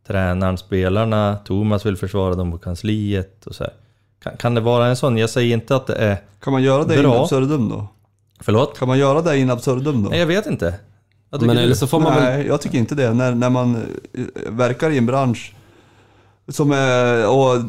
tränaren, 0.07 0.57
spelarna, 0.57 1.37
Thomas 1.45 1.85
vill 1.85 1.97
försvara 1.97 2.35
dem 2.35 2.51
på 2.51 2.57
kansliet 2.57 3.45
och 3.45 3.55
så 3.55 3.63
här. 3.63 3.73
Kan, 4.23 4.37
kan 4.37 4.55
det 4.55 4.61
vara 4.61 4.87
en 4.87 4.95
sån? 4.95 5.17
Jag 5.17 5.29
säger 5.29 5.53
inte 5.53 5.75
att 5.75 5.87
det 5.87 5.95
är... 5.95 6.17
Kan 6.43 6.53
man 6.53 6.63
göra 6.63 6.83
det 6.83 6.95
in 6.95 7.01
Bra. 7.01 7.21
absurdum 7.21 7.69
då? 7.69 7.87
Förlåt? 8.39 8.79
Kan 8.79 8.87
man 8.87 8.97
göra 8.97 9.21
det 9.21 9.37
in 9.37 9.49
absurdum 9.49 10.03
då? 10.03 10.09
Nej, 10.09 10.19
jag 10.19 10.27
vet 10.27 10.45
inte. 10.45 10.75
Tycker 11.33 11.45
Men 11.45 11.57
eller 11.57 11.75
så 11.75 11.87
får 11.87 11.99
man 11.99 12.13
väl... 12.13 12.23
Nej, 12.23 12.47
jag 12.47 12.61
tycker 12.61 12.77
inte 12.77 12.95
det. 12.95 13.13
När, 13.13 13.35
när 13.35 13.49
man 13.49 13.75
eh, 13.75 14.51
verkar 14.51 14.89
i 14.89 14.97
en 14.97 15.05
bransch 15.05 15.53
som 16.47 16.71
är, 16.71 17.29
och 17.29 17.61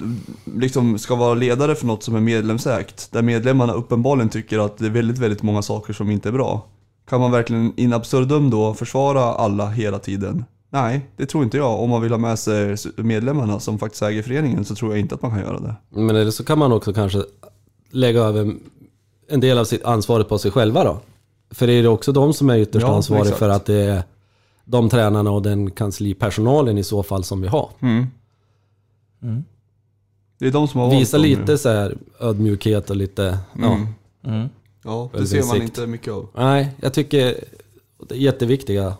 liksom 0.57 0.99
ska 0.99 1.15
vara 1.15 1.35
ledare 1.35 1.75
för 1.75 1.87
något 1.87 2.03
som 2.03 2.15
är 2.17 2.21
medlemsägt, 2.21 3.13
där 3.13 3.23
medlemmarna 3.23 3.73
uppenbarligen 3.73 4.29
tycker 4.29 4.59
att 4.59 4.79
det 4.79 4.87
är 4.87 4.91
väldigt, 4.91 5.19
väldigt 5.19 5.43
många 5.43 5.63
saker 5.63 5.93
som 5.93 6.11
inte 6.11 6.29
är 6.29 6.33
bra. 6.33 6.67
Kan 7.09 7.21
man 7.21 7.31
verkligen 7.31 7.73
in 7.77 7.93
absurdum 7.93 8.51
då 8.51 8.75
försvara 8.75 9.23
alla 9.23 9.69
hela 9.69 9.99
tiden? 9.99 10.45
Nej, 10.75 11.01
det 11.17 11.27
tror 11.27 11.45
inte 11.45 11.57
jag. 11.57 11.81
Om 11.81 11.91
man 11.91 12.03
vill 12.03 12.11
ha 12.13 12.19
med 12.19 12.39
sig 12.39 12.77
medlemmarna 12.97 13.61
som 13.61 13.79
faktiskt 13.79 14.03
äger 14.03 14.23
föreningen 14.23 14.65
så 14.65 14.75
tror 14.75 14.91
jag 14.93 15.01
inte 15.01 15.15
att 15.15 15.23
man 15.23 15.31
kan 15.31 15.41
göra 15.41 15.61
det. 15.61 15.75
Men 15.89 16.17
eller 16.17 16.31
så 16.31 16.45
kan 16.45 16.59
man 16.59 16.73
också 16.73 16.93
kanske 16.93 17.25
lägga 17.91 18.21
över 18.21 18.55
en 19.29 19.41
del 19.41 19.59
av 19.59 19.65
sitt 19.65 19.85
ansvar 19.85 20.23
på 20.23 20.39
sig 20.39 20.51
själva 20.51 20.85
då. 20.85 20.99
För 21.51 21.67
det 21.67 21.73
är 21.73 21.83
det 21.83 21.89
också 21.89 22.13
de 22.13 22.35
som 22.35 22.51
är 22.51 22.59
ytterst 22.59 22.87
Ja, 22.87 22.95
ansvariga 22.97 23.23
exakt. 23.25 23.39
för 23.39 23.49
att 23.49 23.67
det 23.67 23.75
är 23.83 24.03
de 24.65 24.89
tränarna 24.89 25.31
och 25.31 25.43
den 25.43 25.71
kanslipersonalen 25.71 26.79
i 26.79 26.85
så 26.85 27.03
fall 27.03 27.25
som 27.25 27.41
vi 27.41 27.49
har. 27.49 27.69
Det 30.39 30.47
är 30.47 30.51
de 30.53 30.69
som 30.69 30.81
har 30.81 30.91
Visa 30.91 31.17
dem 31.17 31.23
nu. 31.23 31.29
lite 31.37 31.59
så 31.59 31.69
här 31.69 31.97
ödmjukhet 32.21 32.91
och 32.91 32.97
lite... 32.97 33.39
Ja. 33.53 33.75
Mm. 33.75 33.87
Mm. 34.25 34.49
Ja, 34.85 35.09
det 35.13 35.19
Väldigt 35.19 35.31
ser 35.31 35.39
man 35.39 35.51
sikt. 35.51 35.63
inte 35.65 35.87
mycket 35.87 36.13
av. 36.13 36.29
Nej, 36.35 36.71
jag 36.81 36.95
tycker 36.95 37.35
det 38.09 38.15
är 38.15 38.19
jätteviktiga 38.19 38.95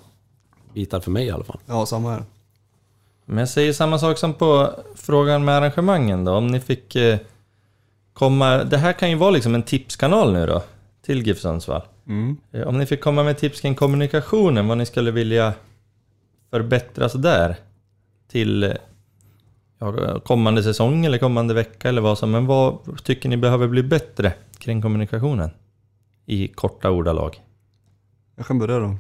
bitar 0.75 1.01
för 1.01 1.11
mig 1.11 1.27
i 1.27 1.31
alla 1.31 1.45
fall. 1.45 1.59
Ja, 1.67 1.87
samma 1.87 2.11
här. 2.11 2.23
Men 3.25 3.39
jag 3.39 3.49
säger 3.49 3.73
samma 3.73 3.99
sak 3.99 4.19
som 4.19 4.35
på 4.35 4.71
frågan 4.95 5.45
med 5.45 5.55
arrangemangen 5.55 6.25
då. 6.25 6.33
Om 6.33 6.47
ni 6.47 6.61
fick 6.61 6.97
eh, 6.97 7.19
komma... 8.13 8.65
Det 8.65 8.77
här 8.77 8.93
kan 8.93 9.11
ju 9.11 9.17
vara 9.17 9.31
liksom 9.31 9.55
en 9.55 9.63
tipskanal 9.63 10.33
nu 10.33 10.47
då, 10.47 10.63
till 11.03 11.27
GIF 11.27 11.39
Sundsvall. 11.41 11.83
Mm. 12.07 12.37
Eh, 12.53 12.63
Om 12.63 12.79
ni 12.79 12.87
fick 12.87 13.01
komma 13.01 13.23
med 13.23 13.39
tips 13.39 13.61
kring 13.61 13.75
kommunikationen, 13.75 14.69
vad 14.69 14.79
ni 14.79 14.87
skulle 14.87 15.11
vilja 15.11 15.53
förbättras 16.51 17.13
där 17.13 17.57
till 18.29 18.63
eh, 18.63 18.73
ja, 19.79 20.21
kommande 20.21 20.63
säsong 20.63 21.05
eller 21.05 21.19
kommande 21.19 21.55
vecka 21.55 21.89
eller 21.89 22.03
vad 22.03 22.19
som. 22.19 22.31
Men 22.31 22.47
vad 22.47 22.79
tycker 23.05 23.29
ni 23.29 23.37
behöver 23.37 23.69
bli 23.69 23.83
bättre 23.83 24.33
kring 24.59 24.83
kommunikationen? 24.83 25.51
I 26.27 26.49
korta 26.49 26.91
ordalag. 26.91 27.41
Jag 28.37 28.47
kan 28.47 28.59
börja 28.59 28.79
då. 28.79 28.97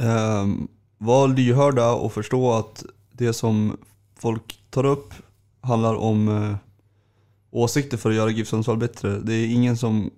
Ehm, 0.00 0.68
var 0.98 1.28
lyhörda 1.28 1.92
och 1.92 2.12
förstå 2.12 2.52
att 2.52 2.84
det 3.12 3.32
som 3.32 3.76
folk 4.18 4.60
tar 4.70 4.86
upp 4.86 5.14
handlar 5.60 5.94
om 5.94 6.28
eh, 6.28 6.56
åsikter 7.50 7.96
för 7.96 8.10
att 8.10 8.16
göra 8.16 8.30
GIF 8.30 8.48
Sundsvall 8.48 8.78
bättre. 8.78 9.18
Det 9.18 9.34
är 9.34 9.46
ingen 9.46 9.76
som 9.76 10.10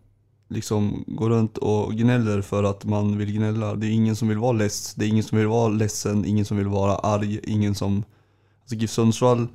liksom 0.49 1.05
går 1.07 1.31
runt 1.31 1.59
och 1.59 1.93
gnäller 1.93 2.43
för 2.43 2.65
att 2.65 2.85
man 2.85 3.19
vill 3.19 3.33
gnälla. 3.33 3.75
Det 3.75 3.87
är 3.87 3.91
ingen 3.91 4.17
som 4.17 4.29
vill 4.29 4.39
vara 4.39 4.53
less. 4.53 4.95
Det 4.95 5.05
är 5.05 5.09
ingen 5.09 5.25
som 5.25 5.39
vill 5.39 5.47
vara 5.47 5.69
ledsen, 5.69 6.25
ingen 6.25 6.45
som 6.45 6.57
vill 6.57 6.69
vara 6.69 6.97
arg, 6.97 7.41
ingen 7.43 7.75
som... 7.75 8.05
Alltså 8.61 8.75
GIF 8.75 8.91
Sundsvall, 8.91 9.49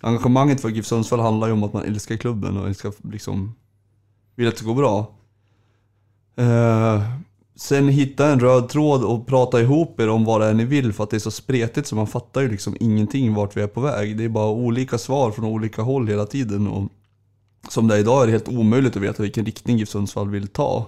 engagemanget 0.00 0.60
för 0.60 0.68
GIF 0.68 0.86
Sundsvall 0.86 1.20
handlar 1.20 1.46
ju 1.46 1.52
om 1.52 1.62
att 1.62 1.72
man 1.72 1.84
älskar 1.84 2.16
klubben 2.16 2.56
och 2.56 2.66
älskar 2.68 2.92
liksom, 3.12 3.54
vill 4.34 4.48
att 4.48 4.54
det 4.54 4.58
ska 4.58 4.68
gå 4.68 4.74
bra. 4.74 5.14
Ehm, 6.36 7.23
sen 7.56 7.88
hitta 7.88 8.26
en 8.26 8.40
röd 8.40 8.68
tråd 8.68 9.04
och 9.04 9.26
prata 9.26 9.60
ihop 9.60 10.00
er 10.00 10.08
om 10.08 10.24
vad 10.24 10.40
det 10.40 10.46
är 10.46 10.54
ni 10.54 10.64
vill 10.64 10.92
för 10.92 11.04
att 11.04 11.10
det 11.10 11.16
är 11.16 11.18
så 11.18 11.30
spretigt 11.30 11.86
så 11.86 11.96
man 11.96 12.06
fattar 12.06 12.40
ju 12.40 12.50
liksom 12.50 12.76
ingenting 12.80 13.34
vart 13.34 13.56
vi 13.56 13.62
är 13.62 13.66
på 13.66 13.80
väg. 13.80 14.16
Det 14.16 14.24
är 14.24 14.28
bara 14.28 14.50
olika 14.50 14.98
svar 14.98 15.30
från 15.30 15.44
olika 15.44 15.82
håll 15.82 16.08
hela 16.08 16.26
tiden 16.26 16.66
och 16.68 16.88
som 17.68 17.88
det 17.88 17.94
är 17.94 17.98
idag 17.98 18.22
är 18.22 18.26
det 18.26 18.32
helt 18.32 18.48
omöjligt 18.48 18.96
att 18.96 19.02
veta 19.02 19.22
vilken 19.22 19.44
riktning 19.44 19.78
GIF 19.78 19.88
Sundsvall 19.88 20.30
vill 20.30 20.48
ta. 20.48 20.86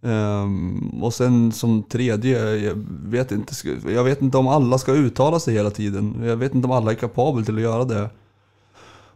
Um, 0.00 1.02
och 1.02 1.14
sen 1.14 1.52
som 1.52 1.82
tredje, 1.82 2.56
jag 2.56 2.84
vet, 3.04 3.32
inte, 3.32 3.54
jag 3.88 4.04
vet 4.04 4.22
inte 4.22 4.38
om 4.38 4.48
alla 4.48 4.78
ska 4.78 4.92
uttala 4.92 5.40
sig 5.40 5.54
hela 5.54 5.70
tiden. 5.70 6.16
Jag 6.24 6.36
vet 6.36 6.54
inte 6.54 6.66
om 6.66 6.72
alla 6.72 6.90
är 6.90 6.94
kapabla 6.94 7.44
till 7.44 7.56
att 7.56 7.62
göra 7.62 7.84
det. 7.84 8.10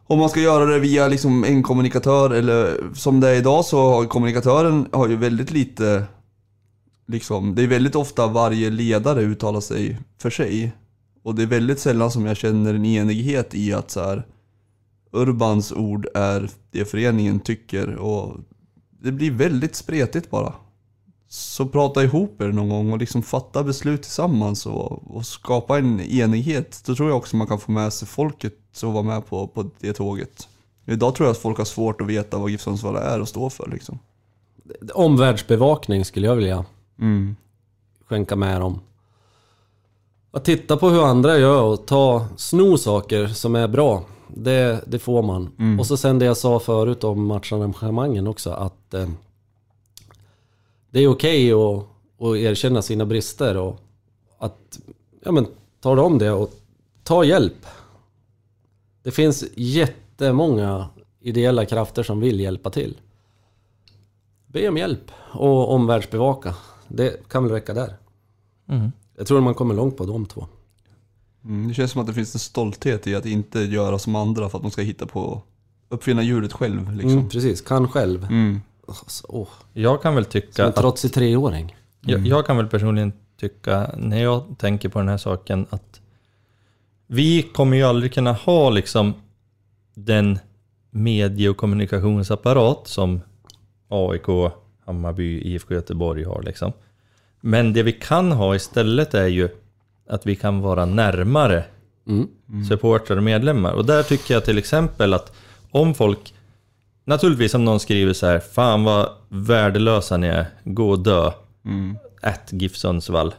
Om 0.07 0.19
man 0.19 0.29
ska 0.29 0.41
göra 0.41 0.65
det 0.65 0.79
via 0.79 1.09
liksom 1.09 1.45
en 1.45 1.63
kommunikatör 1.63 2.31
eller 2.31 2.81
som 2.95 3.21
det 3.21 3.29
är 3.29 3.35
idag 3.35 3.65
så 3.65 3.91
har 3.91 4.05
kommunikatören 4.05 4.89
har 4.93 5.09
ju 5.09 5.17
väldigt 5.17 5.51
lite 5.51 6.05
liksom, 7.11 7.55
det 7.55 7.63
är 7.63 7.67
väldigt 7.67 7.95
ofta 7.95 8.27
varje 8.27 8.71
ledare 8.71 9.23
uttalar 9.23 9.61
sig 9.61 9.99
för 10.19 10.31
sig. 10.31 10.73
Och 11.23 11.35
det 11.35 11.43
är 11.43 11.47
väldigt 11.47 11.81
sällan 11.81 12.11
som 12.11 12.27
jag 12.27 12.37
känner 12.37 12.75
en 12.75 12.85
enighet 12.85 13.55
i 13.55 13.73
att 13.73 13.91
så 13.91 14.01
här, 14.01 14.27
Urbans 15.13 15.73
ord 15.73 16.07
är 16.15 16.51
det 16.71 16.85
föreningen 16.85 17.41
tycker 17.41 17.95
och 17.95 18.37
det 19.03 19.13
blir 19.13 19.31
väldigt 19.31 19.75
spretigt 19.75 20.31
bara. 20.31 20.55
Så 21.29 21.67
prata 21.67 22.03
ihop 22.05 22.41
er 22.41 22.49
någon 22.49 22.69
gång 22.69 22.93
och 22.93 22.99
liksom 22.99 23.23
fatta 23.23 23.63
beslut 23.63 24.03
tillsammans 24.03 24.67
och, 24.67 25.17
och 25.17 25.27
skapa 25.27 25.79
en 25.79 26.01
enighet. 26.01 26.83
Då 26.87 26.95
tror 26.95 27.09
jag 27.09 27.19
också 27.19 27.37
man 27.37 27.47
kan 27.47 27.61
få 27.61 27.73
med 27.73 27.93
sig 27.93 28.09
folket 28.09 28.55
som 28.73 28.93
vara 28.93 29.03
med 29.03 29.27
på, 29.27 29.49
på 29.49 29.71
det 29.81 29.93
tåget. 29.93 30.49
Idag 30.87 31.15
tror 31.15 31.27
jag 31.27 31.33
att 31.33 31.39
folk 31.39 31.59
har 31.59 31.65
svårt 31.65 32.01
att 32.01 32.07
veta 32.07 32.39
vad 32.39 32.51
GIF 32.51 32.61
Sundsvall 32.61 32.97
är 32.97 33.21
och 33.21 33.29
står 33.29 33.51
för 33.51 33.71
liksom. 33.71 33.99
Omvärldsbevakning 34.95 36.05
skulle 36.05 36.27
jag 36.27 36.37
vilja 36.37 36.65
Mm. 37.01 37.37
skänka 38.05 38.37
med 38.37 38.61
dem. 38.61 38.81
Att 40.31 40.45
titta 40.45 40.77
på 40.77 40.89
hur 40.89 41.05
andra 41.05 41.39
gör 41.39 41.63
och 41.63 41.87
ta, 41.87 42.27
sno 42.37 42.77
saker 42.77 43.27
som 43.27 43.55
är 43.55 43.69
bra. 43.69 44.05
Det, 44.29 44.85
det 44.87 44.99
får 44.99 45.23
man. 45.23 45.79
Och 45.79 45.87
så 45.87 45.97
sen 45.97 46.19
det 46.19 46.25
jag 46.25 46.37
sa 46.37 46.61
förut 46.61 47.05
om 47.05 47.27
matcharrangemangen 47.27 48.27
också 48.27 48.51
att 48.51 48.95
eh, 48.95 49.09
det 50.91 51.01
är 51.01 51.09
okej 51.09 51.53
att, 51.53 51.87
att 52.21 52.37
erkänna 52.37 52.83
sina 52.83 53.07
brister 53.07 53.57
och 53.57 53.81
att 54.39 54.81
ja, 55.25 55.33
men, 55.33 55.47
ta 55.81 56.03
om 56.03 56.19
det 56.19 56.31
och 56.31 56.51
ta 57.03 57.25
hjälp. 57.25 57.67
Det 59.03 59.11
finns 59.11 59.45
jättemånga 59.55 60.89
ideella 61.21 61.65
krafter 61.67 62.03
som 62.03 62.21
vill 62.21 62.41
hjälpa 62.41 62.71
till. 62.71 62.97
Be 64.47 64.69
om 64.69 64.77
hjälp 64.77 65.11
och 65.33 65.75
omvärldsbevaka. 65.75 66.55
Det 66.91 67.29
kan 67.29 67.43
väl 67.43 67.53
räcka 67.53 67.75
där. 67.75 67.97
Mm. 68.69 68.93
Jag 69.17 69.27
tror 69.27 69.41
man 69.41 69.55
kommer 69.55 69.75
långt 69.75 69.97
på 69.97 70.07
de 70.07 70.27
två. 70.27 70.47
Mm, 71.45 71.69
det 71.69 71.75
känns 71.75 71.91
som 71.91 72.01
att 72.01 72.07
det 72.07 72.15
finns 72.15 72.35
en 72.35 72.41
stolthet 72.41 73.07
i 73.07 73.15
att 73.15 73.27
inte 73.27 73.61
göra 73.61 73.99
som 73.99 74.15
andra 74.15 74.49
för 74.49 74.59
att 74.59 74.63
de 74.63 74.71
ska 74.71 74.83
hitta 74.83 75.07
på, 75.07 75.43
uppfinna 75.89 76.23
hjulet 76.23 76.53
själv 76.53 76.93
liksom. 76.93 77.13
Mm, 77.13 77.29
precis, 77.29 77.61
kan 77.61 77.89
själv. 77.89 78.25
Mm. 78.25 78.61
Alltså, 78.89 79.27
åh, 79.29 79.49
Jag 79.73 80.03
kan 80.03 80.15
väl 80.15 80.25
som 80.25 80.33
tycka 80.33 80.63
en 80.63 80.69
att 80.69 80.77
trotsig 80.77 81.13
treåring. 81.13 81.77
Jag, 82.01 82.27
jag 82.27 82.47
kan 82.47 82.57
väl 82.57 82.67
personligen 82.67 83.13
tycka, 83.37 83.91
när 83.97 84.23
jag 84.23 84.45
tänker 84.59 84.89
på 84.89 84.99
den 84.99 85.09
här 85.09 85.19
saken, 85.19 85.67
att 85.71 86.01
vi 87.07 87.43
kommer 87.43 87.77
ju 87.77 87.83
aldrig 87.83 88.15
kunna 88.15 88.33
ha 88.33 88.71
liksom 88.71 89.15
den 89.95 90.39
medie 90.91 91.49
och 91.49 91.57
kommunikationsapparat 91.57 92.89
som 92.89 93.21
AIK, 93.89 94.53
Hammarby, 94.91 95.41
IFK 95.55 95.75
Göteborg 95.75 96.25
har 96.25 96.43
liksom. 96.43 96.73
Men 97.41 97.73
det 97.73 97.83
vi 97.83 97.93
kan 97.93 98.33
ha 98.33 98.55
istället 98.55 99.15
är 99.15 99.27
ju 99.27 99.49
att 100.09 100.27
vi 100.27 100.37
kan 100.37 100.61
vara 100.61 100.85
närmare 100.85 101.65
Mm. 102.09 102.29
supportrar 102.69 103.17
och 103.17 103.23
medlemmar. 103.23 103.73
Och 103.73 103.85
där 103.87 104.03
tycker 104.03 104.35
jag 104.35 104.45
till 104.45 104.59
exempel 104.59 105.15
att 105.15 105.33
om 105.71 105.95
folk, 105.95 106.35
naturligtvis 107.05 107.55
om 107.55 107.65
någon 107.65 107.81
skriver 107.81 108.13
så 108.13 108.27
här, 108.27 108.39
fan 108.39 108.85
vad 108.85 109.09
värdelösa 109.29 110.17
ni 110.17 110.27
är, 110.27 110.47
gå 110.65 110.91
och 110.91 110.99
dö. 110.99 111.31
Mm. 111.65 111.97
At 112.23 112.49
GIF 112.53 112.77
Sundsvall. 112.77 113.35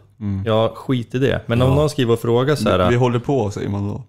Ja, 0.46 0.72
skit 0.76 1.16
i 1.16 1.20
det. 1.20 1.42
Men 1.46 1.62
om 1.62 1.70
Ja. 1.70 1.76
någon 1.76 1.90
skriver 1.90 2.14
och 2.14 2.20
frågar 2.20 2.56
så 2.56 2.70
här, 2.70 2.90
Vi 2.90 2.96
håller 2.96 3.20
på 3.20 3.52
säger 3.52 3.70
man 3.70 3.88
då. 3.88 4.04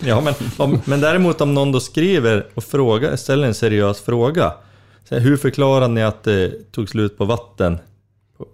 ja, 0.00 0.20
men, 0.20 0.34
om, 0.58 0.80
men 0.84 1.00
däremot 1.00 1.40
om 1.40 1.54
någon 1.54 1.72
då 1.72 1.80
skriver 1.80 2.46
och 2.54 2.64
frågar, 2.64 3.16
ställer 3.16 3.46
en 3.48 3.54
seriös 3.54 4.00
fråga. 4.00 4.52
Så 5.12 5.18
hur 5.18 5.36
förklarar 5.36 5.88
ni 5.88 6.02
att 6.02 6.22
det 6.22 6.72
tog 6.72 6.88
slut 6.88 7.18
på 7.18 7.24
vatten 7.24 7.78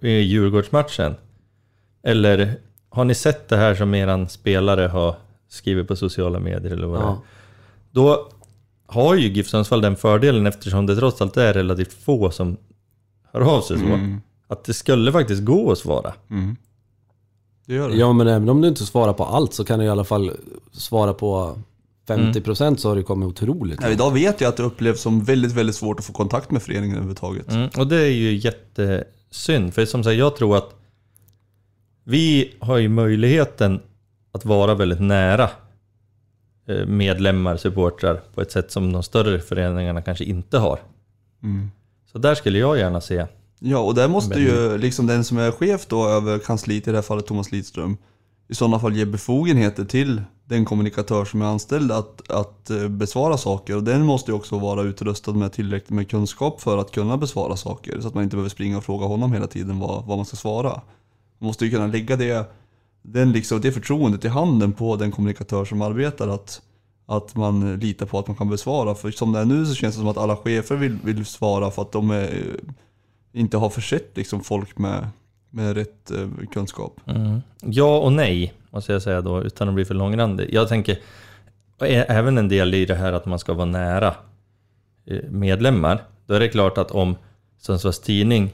i 0.00 0.10
Djurgårdsmatchen? 0.10 1.14
Eller 2.02 2.54
har 2.88 3.04
ni 3.04 3.14
sett 3.14 3.48
det 3.48 3.56
här 3.56 3.74
som 3.74 3.94
eran 3.94 4.28
spelare 4.28 4.86
har 4.86 5.14
skrivit 5.48 5.88
på 5.88 5.96
sociala 5.96 6.40
medier 6.40 6.72
eller 6.72 6.86
vad 6.86 7.00
det 7.00 7.04
är? 7.04 7.08
Ja. 7.08 7.22
Då 7.90 8.28
har 8.86 9.14
ju 9.14 9.28
GIF 9.28 9.48
Sundsvall 9.48 9.80
den 9.80 9.96
fördelen 9.96 10.46
eftersom 10.46 10.86
det 10.86 10.96
trots 10.96 11.22
allt 11.22 11.36
är 11.36 11.52
relativt 11.54 11.92
få 11.92 12.30
som 12.30 12.56
hör 13.32 13.40
av 13.40 13.60
sig 13.60 13.78
så. 13.78 13.84
Mm. 13.84 14.20
Att 14.48 14.64
det 14.64 14.74
skulle 14.74 15.12
faktiskt 15.12 15.44
gå 15.44 15.72
att 15.72 15.78
svara. 15.78 16.14
Mm. 16.30 16.56
Det 17.66 17.74
gör 17.74 17.88
det. 17.88 17.96
Ja 17.96 18.12
men 18.12 18.28
även 18.28 18.48
om 18.48 18.60
du 18.60 18.68
inte 18.68 18.86
svarar 18.86 19.12
på 19.12 19.24
allt 19.24 19.54
så 19.54 19.64
kan 19.64 19.78
du 19.78 19.84
i 19.84 19.88
alla 19.88 20.04
fall 20.04 20.30
svara 20.72 21.14
på 21.14 21.58
50% 22.08 22.76
så 22.76 22.88
har 22.88 22.96
det 22.96 23.02
kommit 23.02 23.28
otroligt. 23.28 23.80
Ja, 23.82 23.88
idag 23.88 24.10
vet 24.10 24.40
jag 24.40 24.48
att 24.48 24.56
det 24.56 24.62
upplevs 24.62 25.00
som 25.00 25.24
väldigt, 25.24 25.52
väldigt 25.52 25.76
svårt 25.76 25.98
att 25.98 26.04
få 26.04 26.12
kontakt 26.12 26.50
med 26.50 26.62
föreningen 26.62 26.96
överhuvudtaget. 26.96 27.52
Mm, 27.52 27.68
och 27.78 27.86
det 27.86 27.96
är 27.96 28.10
ju 28.10 28.36
jättesynd, 28.36 29.74
för 29.74 29.84
som 29.84 30.04
sagt, 30.04 30.16
jag 30.16 30.36
tror 30.36 30.56
att 30.56 30.74
vi 32.04 32.54
har 32.58 32.76
ju 32.76 32.88
möjligheten 32.88 33.80
att 34.32 34.44
vara 34.44 34.74
väldigt 34.74 35.00
nära 35.00 35.50
eh, 36.68 36.86
medlemmar, 36.86 37.56
supportrar 37.56 38.20
på 38.34 38.40
ett 38.40 38.52
sätt 38.52 38.72
som 38.72 38.92
de 38.92 39.02
större 39.02 39.40
föreningarna 39.40 40.02
kanske 40.02 40.24
inte 40.24 40.58
har. 40.58 40.78
Mm. 41.42 41.70
Så 42.12 42.18
där 42.18 42.34
skulle 42.34 42.58
jag 42.58 42.78
gärna 42.78 43.00
se. 43.00 43.26
Ja, 43.60 43.78
och 43.78 43.94
där 43.94 44.08
måste 44.08 44.40
ju 44.40 44.78
liksom 44.78 45.06
den 45.06 45.24
som 45.24 45.38
är 45.38 45.50
chef 45.50 45.86
då 45.86 46.08
över 46.08 46.38
kansliet, 46.38 46.88
i 46.88 46.90
det 46.90 46.96
här 46.96 47.02
fallet 47.02 47.26
Thomas 47.26 47.52
Lidström, 47.52 47.96
i 48.48 48.54
sådana 48.54 48.80
fall 48.80 48.96
ge 48.96 49.04
befogenheter 49.04 49.84
till 49.84 50.22
den 50.48 50.64
kommunikatör 50.64 51.24
som 51.24 51.42
är 51.42 51.46
anställd 51.46 51.92
att, 51.92 52.30
att 52.30 52.70
eh, 52.70 52.88
besvara 52.88 53.36
saker. 53.36 53.76
Och 53.76 53.82
den 53.84 54.04
måste 54.04 54.30
ju 54.30 54.36
också 54.36 54.58
vara 54.58 54.82
utrustad 54.82 55.32
med 55.32 55.52
tillräckligt 55.52 55.90
med 55.90 56.10
kunskap 56.10 56.60
för 56.60 56.78
att 56.78 56.90
kunna 56.90 57.16
besvara 57.16 57.56
saker. 57.56 58.00
Så 58.00 58.08
att 58.08 58.14
man 58.14 58.24
inte 58.24 58.36
behöver 58.36 58.50
springa 58.50 58.78
och 58.78 58.84
fråga 58.84 59.06
honom 59.06 59.32
hela 59.32 59.46
tiden 59.46 59.78
vad, 59.78 60.04
vad 60.04 60.18
man 60.18 60.26
ska 60.26 60.36
svara. 60.36 60.68
Man 61.38 61.46
måste 61.46 61.64
ju 61.64 61.70
kunna 61.70 61.86
lägga 61.86 62.16
det, 62.16 62.50
den 63.02 63.32
liksom, 63.32 63.60
det 63.60 63.72
förtroendet 63.72 64.24
i 64.24 64.28
handen 64.28 64.72
på 64.72 64.96
den 64.96 65.10
kommunikatör 65.10 65.64
som 65.64 65.82
arbetar. 65.82 66.28
Att, 66.28 66.62
att 67.06 67.36
man 67.36 67.78
litar 67.78 68.06
på 68.06 68.18
att 68.18 68.26
man 68.26 68.36
kan 68.36 68.50
besvara. 68.50 68.94
För 68.94 69.10
som 69.10 69.32
det 69.32 69.38
är 69.38 69.44
nu 69.44 69.66
så 69.66 69.74
känns 69.74 69.94
det 69.94 70.00
som 70.00 70.08
att 70.08 70.18
alla 70.18 70.36
chefer 70.36 70.76
vill, 70.76 70.98
vill 71.04 71.26
svara 71.26 71.70
för 71.70 71.82
att 71.82 71.92
de 71.92 72.10
är, 72.10 72.22
eh, 72.22 73.40
inte 73.40 73.56
har 73.56 73.70
försett 73.70 74.16
liksom 74.16 74.40
folk 74.40 74.78
med, 74.78 75.08
med 75.50 75.74
rätt 75.74 76.10
eh, 76.10 76.28
kunskap. 76.52 77.00
Mm. 77.06 77.40
Ja 77.60 77.98
och 77.98 78.12
nej, 78.12 78.54
måste 78.70 78.92
jag 78.92 79.02
säga 79.02 79.20
då, 79.20 79.42
utan 79.42 79.68
att 79.68 79.74
bli 79.74 79.84
för 79.84 79.94
långrandig. 79.94 80.48
Jag 80.52 80.68
tänker, 80.68 80.98
även 81.80 82.38
en 82.38 82.48
del 82.48 82.74
i 82.74 82.86
det 82.86 82.94
här 82.94 83.12
att 83.12 83.26
man 83.26 83.38
ska 83.38 83.52
vara 83.54 83.64
nära 83.66 84.14
eh, 85.06 85.30
medlemmar. 85.30 86.02
Då 86.26 86.34
är 86.34 86.40
det 86.40 86.48
klart 86.48 86.78
att 86.78 86.90
om 86.90 87.16
Sundsvalls 87.60 88.00
Tidning 88.00 88.50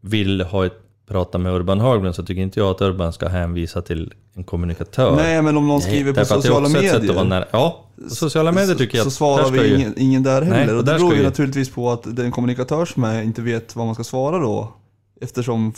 vill 0.00 0.40
ha 0.40 0.66
ett 0.66 0.80
prata 1.08 1.38
med 1.38 1.52
Urban 1.52 1.80
Haglund 1.80 2.14
så 2.14 2.22
tycker 2.22 2.42
inte 2.42 2.60
jag 2.60 2.70
att 2.70 2.80
Urban 2.80 3.12
ska 3.12 3.28
hänvisa 3.28 3.82
till 3.82 4.12
en 4.34 4.44
kommunikatör. 4.44 5.16
Nej, 5.16 5.42
men 5.42 5.56
om 5.56 5.68
någon 5.68 5.80
skriver 5.80 6.12
på 6.12 6.14
det 6.14 6.20
är 6.20 6.24
sociala 6.24 6.68
medier. 6.68 7.24
nära. 7.24 7.44
Ja, 7.50 7.84
på 8.08 8.10
sociala 8.14 8.52
medier 8.52 8.74
tycker 8.74 8.98
jag 8.98 9.02
så 9.04 9.08
att 9.08 9.12
svarar 9.14 9.42
där 9.42 9.44
ska 9.50 9.60
vi 9.62 9.68
ju- 9.68 9.74
ingen, 9.76 9.94
ingen 9.96 10.22
där 10.22 10.42
heller. 10.42 10.56
Nej, 10.64 10.72
och 10.72 10.78
och 10.78 10.84
det 10.84 10.92
beror 10.94 11.10
ska 11.10 11.18
ju 11.18 11.24
naturligtvis 11.24 11.70
på 11.70 11.90
att 11.90 12.16
den 12.16 12.30
kommunikatör 12.32 12.84
som 12.84 13.04
är 13.04 13.22
inte 13.22 13.42
vet 13.42 13.76
vad 13.76 13.86
man 13.86 13.94
ska 13.94 14.04
svara 14.04 14.38
då. 14.38 14.74
Eftersom, 15.20 15.72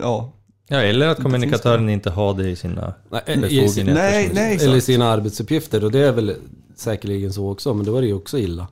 ja. 0.00 0.32
Ja, 0.68 0.76
eller 0.76 1.08
att 1.08 1.22
kommunikatören 1.22 1.88
inte 1.88 2.10
har 2.10 2.34
det 2.34 2.50
i 2.50 2.56
sina 2.56 2.94
i 3.26 3.36
befogenheter. 3.36 3.94
Nej, 3.94 4.26
som- 4.26 4.34
nej, 4.34 4.54
Eller 4.56 4.68
exakt. 4.68 4.84
sina 4.84 5.04
arbetsuppgifter 5.10 5.84
och 5.84 5.90
det 5.92 5.98
är 5.98 6.12
väl 6.12 6.36
säkerligen 6.76 7.32
så 7.32 7.50
också, 7.50 7.74
men 7.74 7.86
då 7.86 7.96
är 7.96 8.00
det 8.00 8.06
ju 8.08 8.14
också 8.14 8.38
illa. 8.38 8.68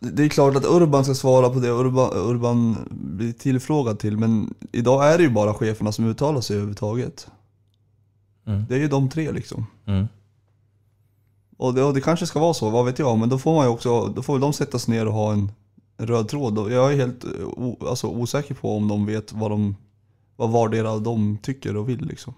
Det 0.00 0.24
är 0.24 0.28
klart 0.28 0.56
att 0.56 0.64
Urban 0.64 1.04
ska 1.04 1.14
svara 1.14 1.50
på 1.50 1.58
det 1.60 1.68
Urban, 1.70 2.10
Urban 2.14 2.76
blir 2.90 3.32
tillfrågad 3.32 3.98
till, 3.98 4.16
men 4.16 4.54
idag 4.72 5.12
är 5.12 5.16
det 5.18 5.24
ju 5.24 5.30
bara 5.30 5.54
cheferna 5.54 5.92
som 5.92 6.06
uttalar 6.10 6.40
sig 6.40 6.54
överhuvudtaget. 6.56 7.26
Mm. 8.46 8.64
Det 8.68 8.74
är 8.74 8.78
ju 8.78 8.88
de 8.88 9.08
tre 9.08 9.32
liksom. 9.32 9.66
Mm. 9.86 10.08
Och 11.56 11.74
det, 11.74 11.82
och 11.82 11.94
det 11.94 12.00
kanske 12.00 12.26
ska 12.26 12.40
vara 12.40 12.54
så, 12.54 12.70
vad 12.70 12.84
vet 12.84 12.98
jag, 12.98 13.18
men 13.18 13.28
då 13.28 13.38
får 13.38 13.54
man 13.54 13.64
ju 13.66 13.70
också, 13.70 14.06
då 14.06 14.22
får 14.22 14.32
väl 14.32 14.40
de 14.40 14.52
sätta 14.52 14.78
sig 14.78 14.94
ner 14.94 15.06
och 15.06 15.12
ha 15.12 15.32
en, 15.32 15.52
röd 16.00 16.28
tråd. 16.28 16.72
Jag 16.72 16.92
är 16.92 16.96
helt 16.96 17.24
o, 17.44 17.76
alltså, 17.88 18.06
osäker 18.06 18.54
på 18.54 18.76
om 18.76 18.88
de 18.88 19.06
vet 19.06 19.32
vad 19.32 19.50
de, 19.50 19.76
vad 20.38 20.50
vardera 20.50 20.90
av 20.90 21.02
dem 21.02 21.38
tycker 21.42 21.76
och 21.76 21.88
vill 21.88 22.06
liksom. 22.06 22.34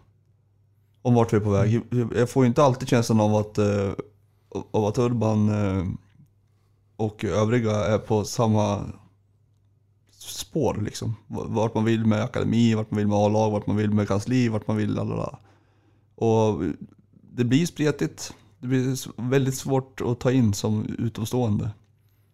Om 1.03 1.15
vart 1.15 1.33
vi 1.33 1.37
är 1.37 1.41
på 1.41 1.51
väg. 1.51 1.83
Jag 2.17 2.31
får 2.31 2.45
ju 2.45 2.49
inte 2.49 2.63
alltid 2.63 2.89
känslan 2.89 3.21
av 3.21 3.35
att, 3.35 3.59
eh, 3.59 3.93
av 4.71 4.85
att 4.85 4.99
Urban 4.99 5.49
eh, 5.49 5.87
och 6.97 7.25
övriga 7.25 7.71
är 7.71 7.99
på 7.99 8.25
samma 8.25 8.85
spår 10.11 10.79
liksom. 10.85 11.17
Vart 11.27 11.75
man 11.75 11.85
vill 11.85 12.07
med 12.07 12.23
akademi, 12.23 12.75
vart 12.75 12.91
man 12.91 12.99
vill 12.99 13.09
med 13.09 13.17
A-lag, 13.17 13.51
vart 13.51 13.67
man 13.67 13.77
vill 13.77 13.91
med 13.91 14.09
kansli, 14.09 14.49
vart 14.49 14.67
man 14.67 14.77
vill 14.77 14.95
lalala. 14.95 15.39
Och 16.15 16.63
det 17.33 17.45
blir 17.45 17.67
spretigt. 17.67 18.35
Det 18.59 18.67
blir 18.67 19.21
väldigt 19.29 19.55
svårt 19.55 20.01
att 20.01 20.21
ta 20.21 20.33
in 20.33 20.55
som 20.55 20.87
utomstående. 20.99 21.71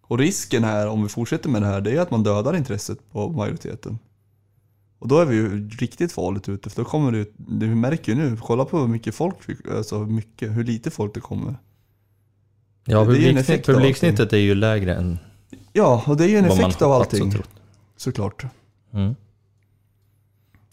Och 0.01 0.17
risken 0.17 0.63
här, 0.63 0.87
om 0.87 1.03
vi 1.03 1.09
fortsätter 1.09 1.49
med 1.49 1.61
det 1.61 1.67
här, 1.67 1.81
det 1.81 1.91
är 1.91 2.01
att 2.01 2.11
man 2.11 2.23
dödar 2.23 2.55
intresset 2.55 3.11
på 3.11 3.29
majoriteten. 3.29 3.99
Och 4.99 5.07
då 5.07 5.19
är 5.19 5.25
vi 5.25 5.35
ju 5.35 5.69
riktigt 5.69 6.11
farligt 6.11 6.49
ute, 6.49 6.69
för 6.69 6.83
då 6.83 6.89
kommer 6.89 7.11
det, 7.11 7.25
vi 7.37 7.75
märker 7.75 8.11
ju 8.11 8.17
nu, 8.17 8.37
kolla 8.41 8.65
på 8.65 8.79
hur 8.79 8.87
mycket 8.87 9.15
folk, 9.15 9.35
alltså 9.71 9.97
hur 9.97 10.05
mycket, 10.05 10.51
hur 10.57 10.63
lite 10.63 10.91
folk 10.91 11.13
det 11.13 11.19
kommer. 11.19 11.55
Ja, 12.85 13.05
publiksnitt, 13.05 13.65
publiksnittet 13.65 14.33
är 14.33 14.37
ju 14.37 14.55
lägre 14.55 14.95
än 14.95 15.19
Ja, 15.73 16.03
och 16.07 16.17
det 16.17 16.23
är 16.23 16.29
ju 16.29 16.37
en 16.37 16.45
effekt 16.45 16.81
av 16.81 16.91
allting, 16.91 17.33
såklart. 17.97 18.45
Mm. 18.93 19.15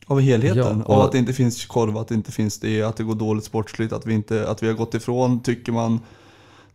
Av 0.06 0.20
helheten. 0.20 0.78
Ja, 0.78 0.84
och- 0.84 0.94
Av 0.94 1.00
att 1.00 1.12
det 1.12 1.18
inte 1.18 1.32
finns 1.32 1.66
korv, 1.66 1.96
att 1.98 2.08
det 2.08 2.14
inte 2.14 2.32
finns 2.32 2.60
det, 2.60 2.82
att 2.82 2.96
det 2.96 3.04
går 3.04 3.14
dåligt 3.14 3.44
sportsligt, 3.44 3.92
att 3.92 4.06
vi, 4.06 4.14
inte, 4.14 4.48
att 4.48 4.62
vi 4.62 4.66
har 4.66 4.74
gått 4.74 4.94
ifrån, 4.94 5.40
tycker 5.42 5.72
man, 5.72 6.00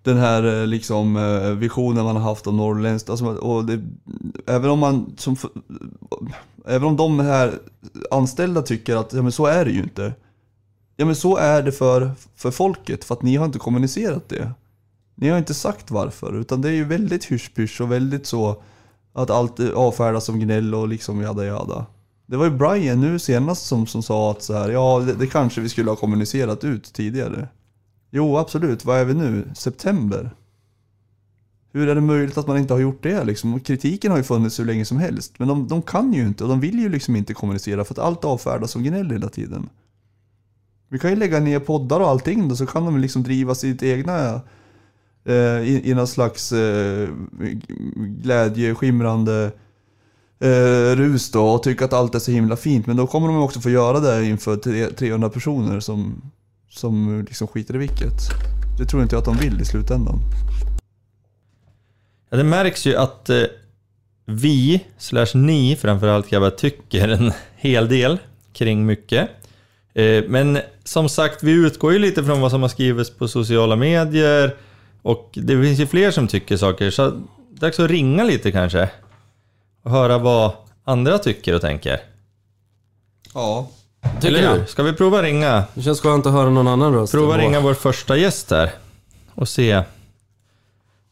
den 0.03 0.17
här 0.17 0.61
eh, 0.61 0.67
liksom 0.67 1.15
eh, 1.15 1.49
visionen 1.49 2.03
man 2.03 2.15
har 2.15 2.23
haft 2.23 2.47
om 2.47 2.57
norrländskt. 2.57 3.09
Alltså, 3.09 3.25
och 3.25 3.65
det, 3.65 3.81
även 4.47 4.69
om 4.69 4.79
man 4.79 5.13
som, 5.17 5.35
även 6.65 6.87
om 6.87 6.97
de 6.97 7.19
här 7.19 7.53
anställda 8.11 8.61
tycker 8.61 8.95
att 8.95 9.13
ja, 9.13 9.21
men 9.21 9.31
så 9.31 9.45
är 9.45 9.65
det 9.65 9.71
ju 9.71 9.83
inte. 9.83 10.13
Ja 10.95 11.05
men 11.05 11.15
så 11.15 11.37
är 11.37 11.63
det 11.63 11.71
för, 11.71 12.11
för 12.35 12.51
folket, 12.51 13.03
för 13.03 13.15
att 13.15 13.21
ni 13.21 13.35
har 13.35 13.45
inte 13.45 13.59
kommunicerat 13.59 14.29
det. 14.29 14.51
Ni 15.15 15.29
har 15.29 15.37
inte 15.37 15.53
sagt 15.53 15.91
varför, 15.91 16.39
utan 16.39 16.61
det 16.61 16.69
är 16.69 16.73
ju 16.73 16.83
väldigt 16.83 17.25
hysch 17.25 17.81
och 17.81 17.91
väldigt 17.91 18.25
så 18.25 18.61
att 19.13 19.29
allt 19.29 19.59
avfärdas 19.59 20.25
som 20.25 20.39
gnäll 20.39 20.75
och 20.75 20.87
liksom 20.87 21.21
jada 21.21 21.45
jada. 21.45 21.85
Det 22.25 22.37
var 22.37 22.45
ju 22.45 22.51
Brian 22.51 23.01
nu 23.01 23.19
senast 23.19 23.65
som, 23.65 23.87
som 23.87 24.03
sa 24.03 24.31
att 24.31 24.43
så 24.43 24.53
här, 24.53 24.69
ja 24.69 24.99
det, 24.99 25.13
det 25.13 25.27
kanske 25.27 25.61
vi 25.61 25.69
skulle 25.69 25.91
ha 25.91 25.95
kommunicerat 25.95 26.63
ut 26.63 26.93
tidigare. 26.93 27.47
Jo 28.11 28.37
absolut, 28.37 28.85
vad 28.85 28.97
är 28.99 29.05
vi 29.05 29.13
nu? 29.13 29.51
September? 29.55 30.31
Hur 31.71 31.87
är 31.87 31.95
det 31.95 32.01
möjligt 32.01 32.37
att 32.37 32.47
man 32.47 32.57
inte 32.57 32.73
har 32.73 32.79
gjort 32.79 33.03
det 33.03 33.23
liksom? 33.23 33.53
Och 33.53 33.65
kritiken 33.65 34.11
har 34.11 34.17
ju 34.17 34.23
funnits 34.23 34.59
hur 34.59 34.65
länge 34.65 34.85
som 34.85 34.97
helst. 34.97 35.33
Men 35.39 35.47
de, 35.47 35.67
de 35.67 35.81
kan 35.81 36.13
ju 36.13 36.21
inte 36.21 36.43
och 36.43 36.49
de 36.49 36.59
vill 36.59 36.79
ju 36.79 36.89
liksom 36.89 37.15
inte 37.15 37.33
kommunicera 37.33 37.83
för 37.83 37.93
att 37.93 37.99
allt 37.99 38.25
avfärdas 38.25 38.71
som 38.71 38.83
gnäll 38.83 39.11
hela 39.11 39.29
tiden. 39.29 39.69
Vi 40.89 40.99
kan 40.99 41.09
ju 41.09 41.15
lägga 41.15 41.39
ner 41.39 41.59
poddar 41.59 41.99
och 41.99 42.07
allting 42.07 42.47
då 42.47 42.55
så 42.55 42.65
kan 42.65 42.85
de 42.85 42.97
liksom 42.97 43.23
driva 43.23 43.55
sitt 43.55 43.83
egna 43.83 44.41
eh, 45.25 45.35
i, 45.61 45.81
i 45.83 45.93
någon 45.93 46.07
slags 46.07 46.51
eh, 46.51 47.09
glädje, 47.95 48.75
skimrande 48.75 49.51
eh, 50.39 50.95
rus 50.95 51.31
då 51.31 51.49
och 51.49 51.63
tycka 51.63 51.85
att 51.85 51.93
allt 51.93 52.15
är 52.15 52.19
så 52.19 52.31
himla 52.31 52.55
fint. 52.55 52.87
Men 52.87 52.97
då 52.97 53.07
kommer 53.07 53.27
de 53.27 53.37
också 53.37 53.61
få 53.61 53.69
göra 53.69 53.99
det 53.99 54.25
inför 54.25 54.57
300 54.93 55.29
personer 55.29 55.79
som, 55.79 56.21
som 56.69 57.25
liksom 57.27 57.47
skiter 57.47 57.75
i 57.75 57.77
vilket. 57.77 58.13
Det 58.77 58.85
tror 58.85 59.01
inte 59.01 59.15
jag 59.15 59.19
att 59.19 59.25
de 59.25 59.37
vill 59.37 59.61
i 59.61 59.65
slutändan. 59.65 60.19
Ja, 62.29 62.37
det 62.37 62.43
märks 62.43 62.87
ju 62.87 62.95
att 62.95 63.29
eh, 63.29 63.43
vi, 64.25 64.85
slash 64.97 65.27
ni 65.33 65.75
framförallt 65.75 66.29
grabbar, 66.29 66.49
tycker 66.49 67.07
en 67.07 67.31
hel 67.55 67.89
del 67.89 68.17
kring 68.53 68.85
mycket. 68.85 69.29
Eh, 69.93 70.23
men 70.27 70.59
som 70.83 71.09
sagt, 71.09 71.43
vi 71.43 71.51
utgår 71.51 71.93
ju 71.93 71.99
lite 71.99 72.23
från 72.23 72.41
vad 72.41 72.51
som 72.51 72.61
har 72.61 72.69
skrivits 72.69 73.09
på 73.09 73.27
sociala 73.27 73.75
medier 73.75 74.55
och 75.01 75.29
det 75.33 75.61
finns 75.63 75.79
ju 75.79 75.87
fler 75.87 76.11
som 76.11 76.27
tycker 76.27 76.57
saker, 76.57 76.91
så 76.91 77.21
dags 77.49 77.79
att 77.79 77.89
ringa 77.89 78.23
lite 78.23 78.51
kanske. 78.51 78.89
Och 79.83 79.91
höra 79.91 80.17
vad 80.17 80.51
andra 80.83 81.17
tycker 81.17 81.55
och 81.55 81.61
tänker. 81.61 81.99
Ja. 83.33 83.69
Tycker 84.01 84.27
Eller 84.27 84.39
hur? 84.49 84.57
jag. 84.59 84.69
Ska 84.69 84.83
vi 84.83 84.93
prova 84.93 85.21
ringa? 85.21 85.63
Det 85.73 85.81
känns 85.81 86.01
skönt 86.01 86.25
att 86.25 86.33
höra 86.33 86.49
någon 86.49 86.67
annan 86.67 86.93
röst. 86.93 87.13
Prova 87.13 87.33
än 87.33 87.39
ringa 87.39 87.59
vår. 87.59 87.69
vår 87.69 87.73
första 87.73 88.17
gäst 88.17 88.51
här 88.51 88.71
och 89.35 89.47
se 89.47 89.83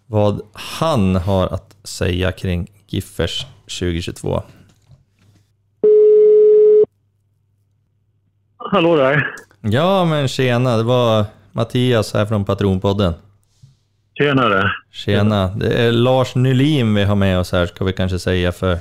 vad 0.05 0.41
han 0.53 1.15
har 1.15 1.47
att 1.47 1.75
säga 1.83 2.31
kring 2.31 2.67
Giffers 2.87 3.45
2022. 3.79 4.43
Hallå 8.57 8.95
där. 8.95 9.35
Ja 9.61 10.05
men 10.05 10.27
tjena, 10.27 10.77
det 10.77 10.83
var 10.83 11.25
Mattias 11.51 12.13
här 12.13 12.25
från 12.25 12.45
Patronpodden. 12.45 13.13
Tjenare. 14.17 14.71
Tjena, 14.91 15.47
det 15.47 15.73
är 15.73 15.91
Lars 15.91 16.35
Nylin 16.35 16.95
vi 16.95 17.03
har 17.03 17.15
med 17.15 17.39
oss 17.39 17.51
här 17.51 17.65
ska 17.65 17.85
vi 17.85 17.93
kanske 17.93 18.19
säga 18.19 18.51
för 18.51 18.77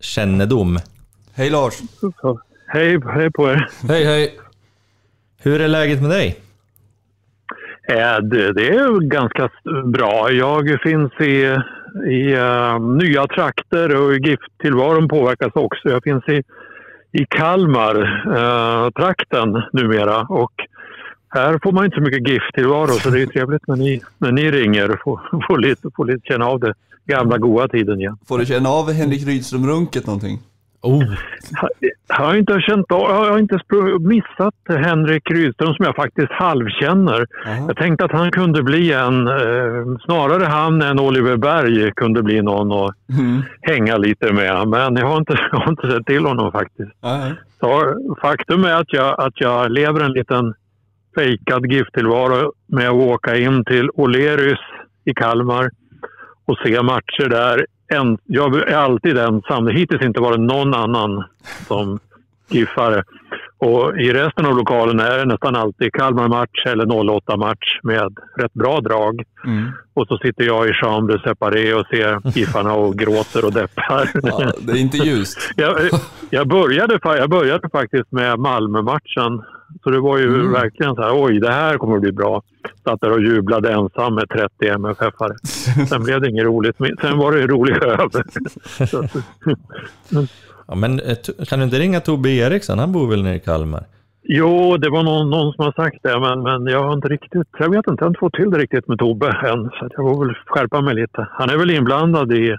kännedom. 0.00 0.78
Hej 1.34 1.50
Lars! 1.50 1.74
Så, 2.20 2.40
hej, 2.66 3.00
hej 3.04 3.30
på 3.30 3.48
er. 3.48 3.68
Hej 3.88 4.04
hej! 4.04 4.38
Hur 5.42 5.60
är 5.60 5.68
läget 5.68 6.02
med 6.02 6.10
dig? 6.10 6.36
Eh, 7.88 8.18
det, 8.22 8.52
det 8.52 8.68
är 8.68 9.00
ganska 9.00 9.48
bra. 9.84 10.30
Jag 10.30 10.80
finns 10.82 11.12
i, 11.20 11.56
i 12.10 12.32
eh, 12.32 12.80
nya 12.80 13.26
trakter 13.26 13.96
och 13.96 14.14
gifttillvaron 14.14 15.08
påverkas 15.08 15.52
också. 15.54 15.88
Jag 15.88 16.02
finns 16.02 16.28
i, 16.28 16.42
i 17.12 17.26
Kalmar-trakten 17.26 19.62
numera 19.72 20.20
och 20.20 20.52
här 21.28 21.58
får 21.62 21.72
man 21.72 21.84
inte 21.84 21.94
så 21.94 22.00
mycket 22.02 22.28
gifttillvaro 22.28 22.88
så 22.88 23.10
det 23.10 23.22
är 23.22 23.26
trevligt 23.26 23.68
när 23.68 23.76
ni, 23.76 24.02
när 24.18 24.32
ni 24.32 24.50
ringer 24.50 24.90
och 24.90 25.00
får, 25.04 25.20
får, 25.46 25.58
lite, 25.58 25.88
får 25.96 26.04
lite 26.04 26.26
känna 26.26 26.46
av 26.46 26.60
det 26.60 26.74
gamla 27.06 27.38
goa 27.38 27.68
tiden 27.68 28.00
igen. 28.00 28.18
Får 28.28 28.38
du 28.38 28.46
känna 28.46 28.68
av 28.68 28.92
Henrik 28.92 29.26
Rydström-runket 29.26 30.06
någonting? 30.06 30.38
Oh, 30.86 31.14
Jag 32.08 32.16
har 32.16 32.34
inte 32.34 32.60
känt 32.60 32.92
av, 32.92 33.00
jag 33.00 33.30
har 33.30 33.38
inte 33.38 33.58
missat 34.00 34.54
Henrik 34.68 35.30
Rydström 35.30 35.74
som 35.74 35.84
jag 35.84 35.96
faktiskt 35.96 36.32
halvkänner. 36.32 37.26
Aha. 37.46 37.64
Jag 37.66 37.76
tänkte 37.76 38.04
att 38.04 38.12
han 38.12 38.30
kunde 38.30 38.62
bli 38.62 38.92
en, 38.92 39.28
eh, 39.28 39.98
snarare 40.04 40.44
han 40.44 40.82
än 40.82 40.98
Oliver 41.00 41.36
Berg 41.36 41.92
kunde 41.96 42.22
bli 42.22 42.42
någon 42.42 42.72
att 42.84 42.94
Mm. 43.18 43.42
hänga 43.60 43.96
lite 43.96 44.32
med. 44.32 44.68
Men 44.68 44.96
jag 44.96 45.06
har 45.06 45.16
inte, 45.18 45.38
jag 45.52 45.58
har 45.58 45.70
inte 45.70 45.90
sett 45.90 46.06
till 46.06 46.24
honom 46.26 46.52
faktiskt. 46.52 46.90
Så 47.60 47.94
faktum 48.20 48.64
är 48.64 48.74
att 48.74 48.92
jag, 48.92 49.20
att 49.20 49.40
jag 49.40 49.70
lever 49.72 50.00
en 50.00 50.12
liten 50.12 50.54
fejkad 51.14 51.72
gifttillvaro 51.72 52.52
med 52.66 52.88
att 52.88 52.94
åka 52.94 53.36
in 53.36 53.64
till 53.64 53.88
O'Learys 53.90 54.58
i 55.04 55.14
Kalmar 55.14 55.70
och 56.46 56.58
se 56.64 56.82
matcher 56.82 57.28
där. 57.28 57.66
En, 57.88 58.18
jag 58.24 58.56
är 58.70 58.76
alltid 58.76 59.18
ensam. 59.18 59.66
Hittills 59.68 60.02
inte 60.02 60.20
varit 60.20 60.40
någon 60.40 60.74
annan 60.74 61.24
som 61.66 61.98
giffare. 62.48 63.04
Och 63.58 63.98
I 64.00 64.12
resten 64.12 64.46
av 64.46 64.56
lokalen 64.56 65.00
är 65.00 65.18
det 65.18 65.24
nästan 65.24 65.56
alltid 65.56 65.92
Kalmar-match 65.92 66.66
eller 66.66 66.84
08-match 66.86 67.80
med 67.82 68.16
rätt 68.36 68.52
bra 68.52 68.80
drag. 68.80 69.22
Mm. 69.46 69.70
Och 69.94 70.06
så 70.06 70.18
sitter 70.18 70.44
jag 70.44 70.68
i 70.68 70.72
chambre 70.72 71.20
separé 71.24 71.74
och 71.74 71.86
ser 71.86 72.38
Giffarna 72.38 72.72
och 72.74 72.98
gråter 72.98 73.44
och 73.44 73.52
deppar. 73.52 74.10
Ja, 74.22 74.52
det 74.60 74.72
är 74.72 74.76
inte 74.76 74.96
ljust. 74.96 75.52
Jag, 75.56 75.76
jag, 76.30 76.48
började, 76.48 76.98
jag 77.02 77.30
började 77.30 77.68
faktiskt 77.68 78.12
med 78.12 78.38
Malmö-matchen. 78.38 79.42
Så 79.82 79.90
det 79.90 80.00
var 80.00 80.18
ju 80.18 80.26
Mm. 80.34 80.52
verkligen 80.52 80.94
så 80.94 81.02
här, 81.02 81.22
oj, 81.24 81.40
det 81.40 81.52
här 81.52 81.78
kommer 81.78 81.94
att 81.94 82.00
bli 82.02 82.12
bra. 82.12 82.42
Satt 82.86 83.00
där 83.00 83.10
och 83.12 83.20
jublade 83.22 83.72
ensam 83.72 84.14
med 84.14 84.28
30 84.28 84.48
MFF-are. 84.60 85.34
Sen 85.88 86.02
blev 86.04 86.20
det 86.20 86.28
inget 86.30 86.44
roligt. 86.44 86.78
men 86.78 86.96
Sen 87.00 87.18
var 87.18 87.32
det 87.32 87.46
roligt 87.46 87.82
över. 87.82 88.24
Ja, 90.68 90.74
men 90.74 91.00
eh, 91.00 91.16
kan 91.48 91.58
du 91.58 91.64
inte 91.64 91.78
ringa 91.78 92.00
Tobbe 92.00 92.28
Eriksson? 92.30 92.78
Han 92.78 92.92
bor 92.92 93.06
väl 93.10 93.22
nere 93.22 93.34
i 93.34 93.40
Kalmar? 93.40 93.84
Jo, 94.22 94.76
det 94.76 94.90
var 94.90 95.02
någon, 95.02 95.30
någon 95.30 95.52
som 95.52 95.64
har 95.64 95.72
sagt 95.72 95.98
det, 96.02 96.20
men, 96.20 96.42
men 96.42 96.66
jag 96.72 96.82
har 96.84 96.92
inte 96.92 97.08
riktigt... 97.08 97.48
Jag 97.58 97.70
vet 97.70 97.76
inte, 97.78 97.90
jag 97.90 98.04
har 98.04 98.08
inte 98.08 98.18
fått 98.18 98.32
till 98.34 98.50
det 98.50 98.58
riktigt 98.58 98.88
med 98.88 98.98
Tobbe 98.98 99.26
än. 99.28 99.64
Så 99.64 99.88
jag 99.90 99.94
får 99.96 100.24
väl 100.26 100.34
skärpa 100.46 100.80
mig 100.80 100.94
lite. 100.94 101.28
Han 101.32 101.50
är 101.50 101.56
väl 101.56 101.70
inblandad 101.70 102.32
i, 102.32 102.56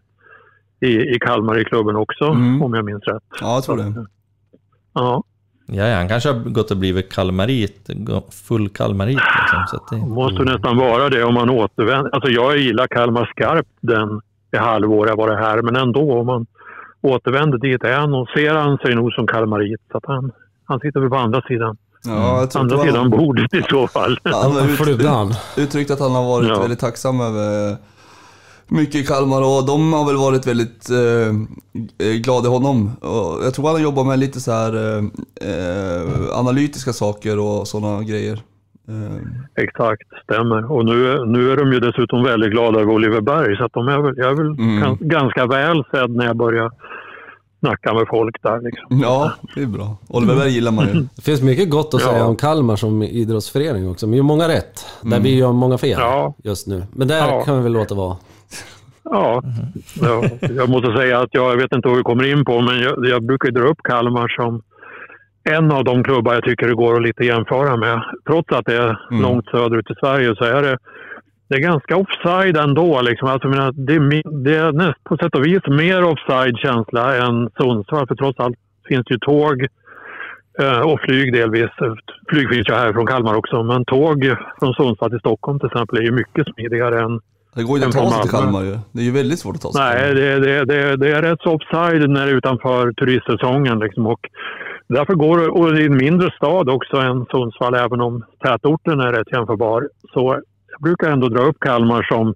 i, 0.79 0.87
i 1.15 1.17
Kalmar 1.21 1.59
i 1.59 1.65
klubben 1.65 1.95
också, 1.95 2.25
Mm. 2.25 2.61
om 2.63 2.73
jag 2.73 2.85
minns 2.85 3.03
rätt. 3.03 3.23
Ja, 3.41 3.53
jag 3.53 3.63
tror 3.63 3.77
det. 3.77 4.05
Ja, 4.93 5.23
Ja, 5.69 5.87
ja, 5.87 5.95
han 5.95 6.07
kanske 6.09 6.29
har 6.29 6.39
gått 6.39 6.71
och 6.71 6.77
blivit 6.77 7.13
kalmarit, 7.13 7.89
full 8.47 8.69
kalmarit 8.69 9.15
liksom. 9.15 9.63
Så 9.67 9.75
att 9.75 9.87
det... 9.89 9.97
måste 9.97 10.43
nästan 10.43 10.77
vara 10.77 11.09
det 11.09 11.23
om 11.23 11.33
man 11.33 11.49
återvänder. 11.49 12.11
Alltså 12.15 12.29
jag 12.29 12.57
gillar 12.57 12.87
Kalmar 12.87 13.25
skarpt 13.25 13.69
den 13.81 14.21
det 14.51 14.57
halvår 14.57 15.07
jag 15.07 15.15
varit 15.15 15.37
här, 15.39 15.61
men 15.61 15.75
ändå 15.75 16.19
om 16.19 16.25
man 16.25 16.45
återvänder 17.01 17.57
dit 17.57 17.83
är 17.83 18.15
och 18.15 18.27
ser 18.29 18.53
han 18.55 18.77
sig 18.77 18.95
nog 18.95 19.13
som 19.13 19.27
kalmarit. 19.27 19.81
Så 19.91 19.97
att 19.97 20.03
han, 20.07 20.31
han 20.65 20.79
sitter 20.79 20.99
väl 20.99 21.09
på 21.09 21.15
andra 21.15 21.41
sidan, 21.41 21.77
Ja, 22.05 22.39
jag 22.39 22.51
tror 22.51 22.61
andra 22.61 22.83
sidan 22.83 23.09
bordet 23.09 23.53
i 23.53 23.61
så 23.69 23.87
fall. 23.87 24.19
Han 24.23 24.51
har 24.51 24.61
ut, 24.65 24.77
Flydde 24.77 25.09
han? 25.09 25.33
uttryckt 25.57 25.91
att 25.91 25.99
han 25.99 26.11
har 26.11 26.23
varit 26.23 26.49
Ja. 26.49 26.59
väldigt 26.59 26.79
tacksam 26.79 27.21
över 27.21 27.75
mycket 28.67 28.95
i 28.95 29.03
Kalmar 29.05 29.41
och 29.41 29.65
de 29.65 29.93
har 29.93 30.05
väl 30.05 30.15
varit 30.17 30.47
väldigt 30.47 30.89
eh, 30.89 31.27
eh, 32.07 32.13
glada 32.13 32.47
i 32.47 32.51
honom. 32.51 32.91
Och 33.01 33.45
jag 33.45 33.53
tror 33.53 33.65
han 33.65 33.75
har 33.75 33.81
jobbat 33.81 34.05
med 34.07 34.19
lite 34.19 34.39
så 34.39 34.51
här 34.51 34.73
eh, 34.75 35.03
eh, 35.51 36.39
analytiska 36.39 36.93
saker 36.93 37.39
och 37.39 37.67
sådana 37.67 38.03
grejer. 38.03 38.33
Eh, 38.89 39.63
Exakt, 39.63 40.07
stämmer. 40.23 40.71
Och 40.71 40.85
nu, 40.85 41.25
nu 41.25 41.51
är 41.51 41.57
de 41.57 41.73
ju 41.73 41.79
dessutom 41.79 42.23
väldigt 42.23 42.51
glada 42.51 42.79
över 42.79 42.93
Oliver 42.93 43.21
Berg, 43.21 43.57
så 43.57 43.65
att 43.65 43.73
de 43.73 43.87
är 43.87 43.99
väl, 44.01 44.13
jag 44.17 44.31
är 44.31 44.35
väl 44.35 44.45
Mm. 44.47 44.83
gans- 44.83 44.99
ganska 45.01 45.45
väl 45.45 45.83
sedd 45.91 46.09
när 46.11 46.25
jag 46.25 46.37
börjar 46.37 46.71
snacka 47.59 47.93
med 47.93 48.05
folk 48.09 48.43
där. 48.43 48.61
Liksom. 48.61 48.99
ja, 49.01 49.31
det 49.55 49.61
är 49.61 49.65
bra. 49.65 49.97
Oliver 50.07 50.35
Berg 50.35 50.49
gillar 50.51 50.71
man 50.71 50.87
ju. 50.87 50.93
Det 51.15 51.21
finns 51.21 51.41
mycket 51.41 51.69
gott 51.69 51.93
att 51.93 52.01
Ja. 52.01 52.07
säga 52.07 52.25
om 52.25 52.35
Kalmar 52.35 52.75
som 52.75 53.03
idrottsförening 53.03 53.89
också. 53.89 54.05
Men 54.07 54.11
vi 54.11 54.17
gör 54.17 54.23
många 54.23 54.47
rätt. 54.47 54.85
Där 55.01 55.19
vi 55.19 55.35
gör 55.37 55.51
många 55.51 55.77
fel 55.77 55.97
Ja. 55.99 56.33
just 56.43 56.67
nu. 56.67 56.83
Men 56.93 57.07
där 57.07 57.17
Ja. 57.17 57.41
kan 57.45 57.57
vi 57.57 57.63
väl 57.63 57.71
låta 57.71 57.95
vara. 57.95 58.17
Ja, 59.11 59.43
ja, 60.01 60.23
jag 60.55 60.69
måste 60.69 60.97
säga 60.97 61.19
att 61.19 61.29
jag, 61.31 61.51
jag 61.51 61.57
vet 61.57 61.75
inte 61.75 61.87
vad 61.87 61.97
vi 61.97 62.03
kommer 62.03 62.31
in 62.31 62.45
på, 62.45 62.61
men 62.61 62.79
jag, 62.79 63.05
jag 63.05 63.23
brukar 63.23 63.51
dra 63.51 63.63
upp 63.63 63.83
Kalmar 63.83 64.27
som 64.27 64.61
en 65.43 65.71
av 65.71 65.83
de 65.83 66.03
klubbar 66.03 66.33
jag 66.33 66.43
tycker 66.43 66.67
det 66.67 66.73
går 66.75 66.95
att 66.95 67.01
lite 67.01 67.23
jämföra 67.25 67.77
med. 67.77 68.01
Trots 68.27 68.53
att 68.53 68.65
det 68.65 68.75
är 68.75 68.99
Mm. 69.11 69.21
långt 69.21 69.45
söderut 69.49 69.91
i 69.91 69.95
Sverige 69.99 70.35
så 70.35 70.43
är 70.43 70.61
det, 70.61 70.77
det 71.49 71.55
är 71.55 71.59
ganska 71.59 71.95
offside 71.97 72.57
ändå. 72.57 73.01
Liksom. 73.01 73.27
Alltså, 73.27 73.47
jag 73.47 73.55
menar, 73.55 73.71
det, 73.71 73.95
är, 73.95 74.43
det 74.43 74.55
är 74.55 74.71
näst, 74.71 75.03
på 75.03 75.17
sätt 75.17 75.35
och 75.35 75.45
vis 75.45 75.67
mer 75.67 76.03
offside-känsla 76.03 77.15
än 77.15 77.49
Sundsvall, 77.57 78.07
för 78.07 78.15
trots 78.15 78.39
allt 78.39 78.55
finns 78.87 79.05
det 79.05 79.13
ju 79.13 79.19
tåg 79.19 79.67
eh, 80.59 80.79
och 80.81 80.99
flyg 81.01 81.33
delvis. 81.33 81.69
Flyg 82.29 82.49
finns 82.49 82.69
ju 82.69 82.73
här 82.73 82.93
från 82.93 83.05
Kalmar 83.05 83.35
också, 83.35 83.63
men 83.63 83.85
tåg 83.85 84.35
från 84.59 84.73
Sundsvall 84.73 85.09
till 85.09 85.19
Stockholm 85.19 85.59
till 85.59 85.67
exempel 85.67 85.97
är 85.97 86.01
ju 86.03 86.11
mycket 86.11 86.47
smidigare 86.53 86.99
än 86.99 87.19
Det 87.57 87.63
går 87.63 87.79
ju 87.79 87.85
inte 87.85 87.99
att 87.99 88.09
ta 88.09 88.11
sig 88.11 88.21
till. 88.21 88.31
Kalmar 88.31 88.63
ju. 88.63 88.77
Det 88.91 89.01
är 89.01 89.05
ju 89.05 89.11
väldigt 89.11 89.39
svårt 89.39 89.55
att 89.55 89.61
ta 89.61 89.71
sig 89.71 89.81
Nej, 89.81 90.15
det, 90.15 90.39
det, 90.39 90.65
det, 90.65 90.95
det 90.95 91.11
är 91.11 91.21
rätt 91.21 91.41
så 91.41 91.55
offside 91.55 92.09
när 92.09 92.25
det 92.25 92.31
är 92.31 92.35
utanför 92.35 92.91
turistsäsongen. 92.91 93.79
Liksom. 93.79 94.07
Och 94.07 94.19
därför 94.87 95.13
går 95.13 95.37
det, 95.39 95.47
och 95.47 95.73
det 95.73 95.81
är 95.81 95.85
en 95.85 95.97
mindre 95.97 96.31
stad 96.31 96.69
också 96.69 96.97
än 96.97 97.25
Sundsvall, 97.31 97.75
även 97.75 98.01
om 98.01 98.23
tätorten 98.43 98.99
är 98.99 99.11
rätt 99.13 99.31
jämförbar. 99.31 99.89
Så 100.13 100.39
jag 100.71 100.81
brukar 100.81 101.11
ändå 101.11 101.29
dra 101.29 101.41
upp 101.41 101.59
Kalmar 101.59 102.03
som 102.03 102.35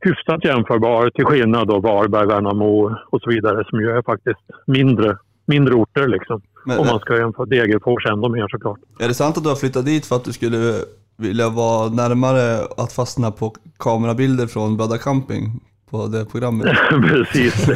hyfsat 0.00 0.44
jämförbar 0.44 1.10
till 1.10 1.24
skillnad 1.24 1.68
då 1.68 1.80
Varberg, 1.80 2.26
Värnamo 2.26 2.96
och 3.10 3.20
så 3.22 3.30
vidare 3.30 3.64
som 3.70 3.80
ju 3.80 3.90
är 3.90 4.02
faktiskt 4.02 4.40
mindre, 4.66 5.16
mindre 5.46 5.74
orter 5.74 6.08
liksom. 6.08 6.40
Men, 6.66 6.78
Om 6.78 6.86
man 6.86 7.00
ska 7.00 7.16
jämföra 7.16 7.46
Degerfors 7.46 8.06
ännu 8.06 8.28
mer 8.28 8.48
såklart. 8.48 8.78
Är 9.00 9.08
det 9.08 9.14
sant 9.14 9.36
att 9.36 9.42
du 9.42 9.48
har 9.48 9.56
flyttat 9.56 9.84
dit 9.84 10.06
för 10.06 10.16
att 10.16 10.24
du 10.24 10.32
skulle 10.32 10.74
vilja 11.18 11.48
vara 11.48 11.88
närmare 11.88 12.64
att 12.76 12.92
fastna 12.92 13.30
på 13.30 13.54
kamerabilder 13.78 14.46
från 14.46 14.76
Böda 14.76 14.98
camping? 14.98 15.60
På 15.90 16.06
det 16.06 16.24
programmet? 16.24 16.66
Precis. 17.08 17.66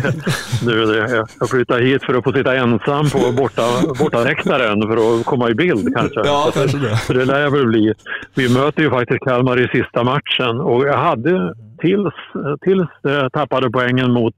Det. 0.60 1.26
Jag 1.40 1.48
flyttade 1.48 1.84
hit 1.84 2.02
för 2.04 2.14
att 2.14 2.24
få 2.24 2.32
sitta 2.32 2.56
ensam 2.56 3.10
på 3.10 3.32
borta, 3.32 3.62
bortaläktaren 3.98 4.82
för 4.82 5.20
att 5.20 5.26
komma 5.26 5.50
i 5.50 5.54
bild 5.54 5.94
kanske. 5.96 6.20
Ja, 6.24 6.50
kanske 6.54 6.78
det. 6.78 6.96
För 6.96 7.14
det 7.14 7.24
lär 7.24 7.40
jag 7.40 7.50
väl 7.50 7.66
bli. 7.66 7.94
Vi 8.34 8.48
möter 8.48 8.82
ju 8.82 8.90
faktiskt 8.90 9.24
Kalmar 9.24 9.60
i 9.60 9.68
sista 9.68 10.04
matchen 10.04 10.60
och 10.60 10.86
jag 10.86 10.98
hade 10.98 11.54
tills, 11.80 12.14
tills 12.60 12.88
jag 13.02 13.32
tappade 13.32 13.70
poängen 13.70 14.12
mot 14.12 14.34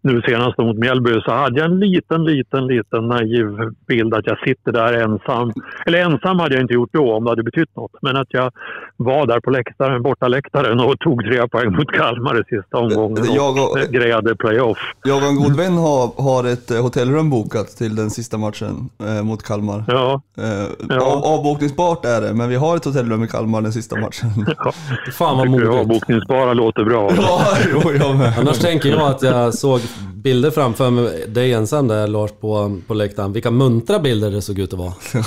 nu 0.00 0.22
senast 0.22 0.58
mot 0.58 0.76
Mjällby 0.76 1.20
så 1.20 1.32
hade 1.32 1.60
jag 1.60 1.70
en 1.70 1.80
liten, 1.80 2.24
liten, 2.24 2.66
liten 2.66 3.08
naiv 3.08 3.46
bild 3.86 4.14
att 4.14 4.26
jag 4.26 4.38
sitter 4.38 4.72
där 4.72 4.92
ensam. 4.92 5.52
Eller 5.86 5.98
ensam 6.04 6.38
hade 6.38 6.54
jag 6.54 6.62
inte 6.64 6.74
gjort 6.74 6.92
då 6.92 7.12
om 7.12 7.24
det 7.24 7.30
hade 7.30 7.42
betytt 7.42 7.76
något. 7.76 7.92
Men 8.02 8.16
att 8.16 8.28
jag 8.30 8.52
var 9.00 9.26
där 9.26 9.40
på 9.40 9.50
läktaren, 9.50 10.02
borta 10.02 10.28
läktaren 10.28 10.80
och 10.80 10.98
tog 10.98 11.24
tre 11.24 11.48
poäng 11.48 11.72
mot 11.72 11.92
Kalmar 11.92 12.40
i 12.40 12.44
sista 12.56 12.76
omgången 12.78 13.24
Jag 13.34 13.56
och 13.58 13.70
och- 13.72 13.78
grejade 13.92 14.36
playoff. 14.36 14.78
Jag 15.04 15.16
och 15.16 15.28
en 15.28 15.36
god 15.36 15.56
vän 15.56 15.72
har, 15.76 16.22
har 16.22 16.44
ett 16.44 16.70
eh, 16.70 16.82
hotellrum 16.82 17.30
bokat 17.30 17.68
till 17.68 17.96
den 17.96 18.10
sista 18.10 18.38
matchen 18.38 18.88
eh, 19.06 19.22
mot 19.24 19.42
Kalmar. 19.42 19.84
Ja, 19.88 20.22
Eh, 20.38 20.44
Ja. 20.88 21.00
av, 21.00 21.24
avbokningsbart 21.24 22.04
är 22.04 22.20
det, 22.20 22.34
men 22.34 22.48
vi 22.48 22.56
har 22.56 22.76
ett 22.76 22.84
hotellrum 22.84 23.24
i 23.24 23.28
Kalmar 23.28 23.60
den 23.60 23.72
sista 23.72 23.96
matchen. 24.00 24.28
ja. 24.64 24.72
Fan 25.12 25.36
vad 25.38 25.48
modigt. 25.48 25.70
avbokningsbara 25.70 26.52
låter 26.52 26.84
bra. 26.84 27.10
ja, 27.16 27.40
jo, 27.72 27.92
jag 28.00 28.16
med. 28.16 28.34
Annars 28.38 28.58
tänker 28.58 28.88
jag 28.88 29.00
att 29.02 29.22
jag 29.22 29.54
såg 29.54 29.80
bilder 30.14 30.50
framför 30.50 30.90
mig, 30.90 31.24
dig 31.28 31.52
ensam 31.52 31.88
där 31.88 32.06
Lars 32.06 32.30
på, 32.40 32.76
på 32.86 32.94
läktaren. 32.94 33.32
Vilka 33.32 33.50
muntra 33.50 33.98
bilder 33.98 34.30
det 34.30 34.42
såg 34.42 34.58
ut 34.58 34.72
att 34.72 34.78
vara. 34.78 34.92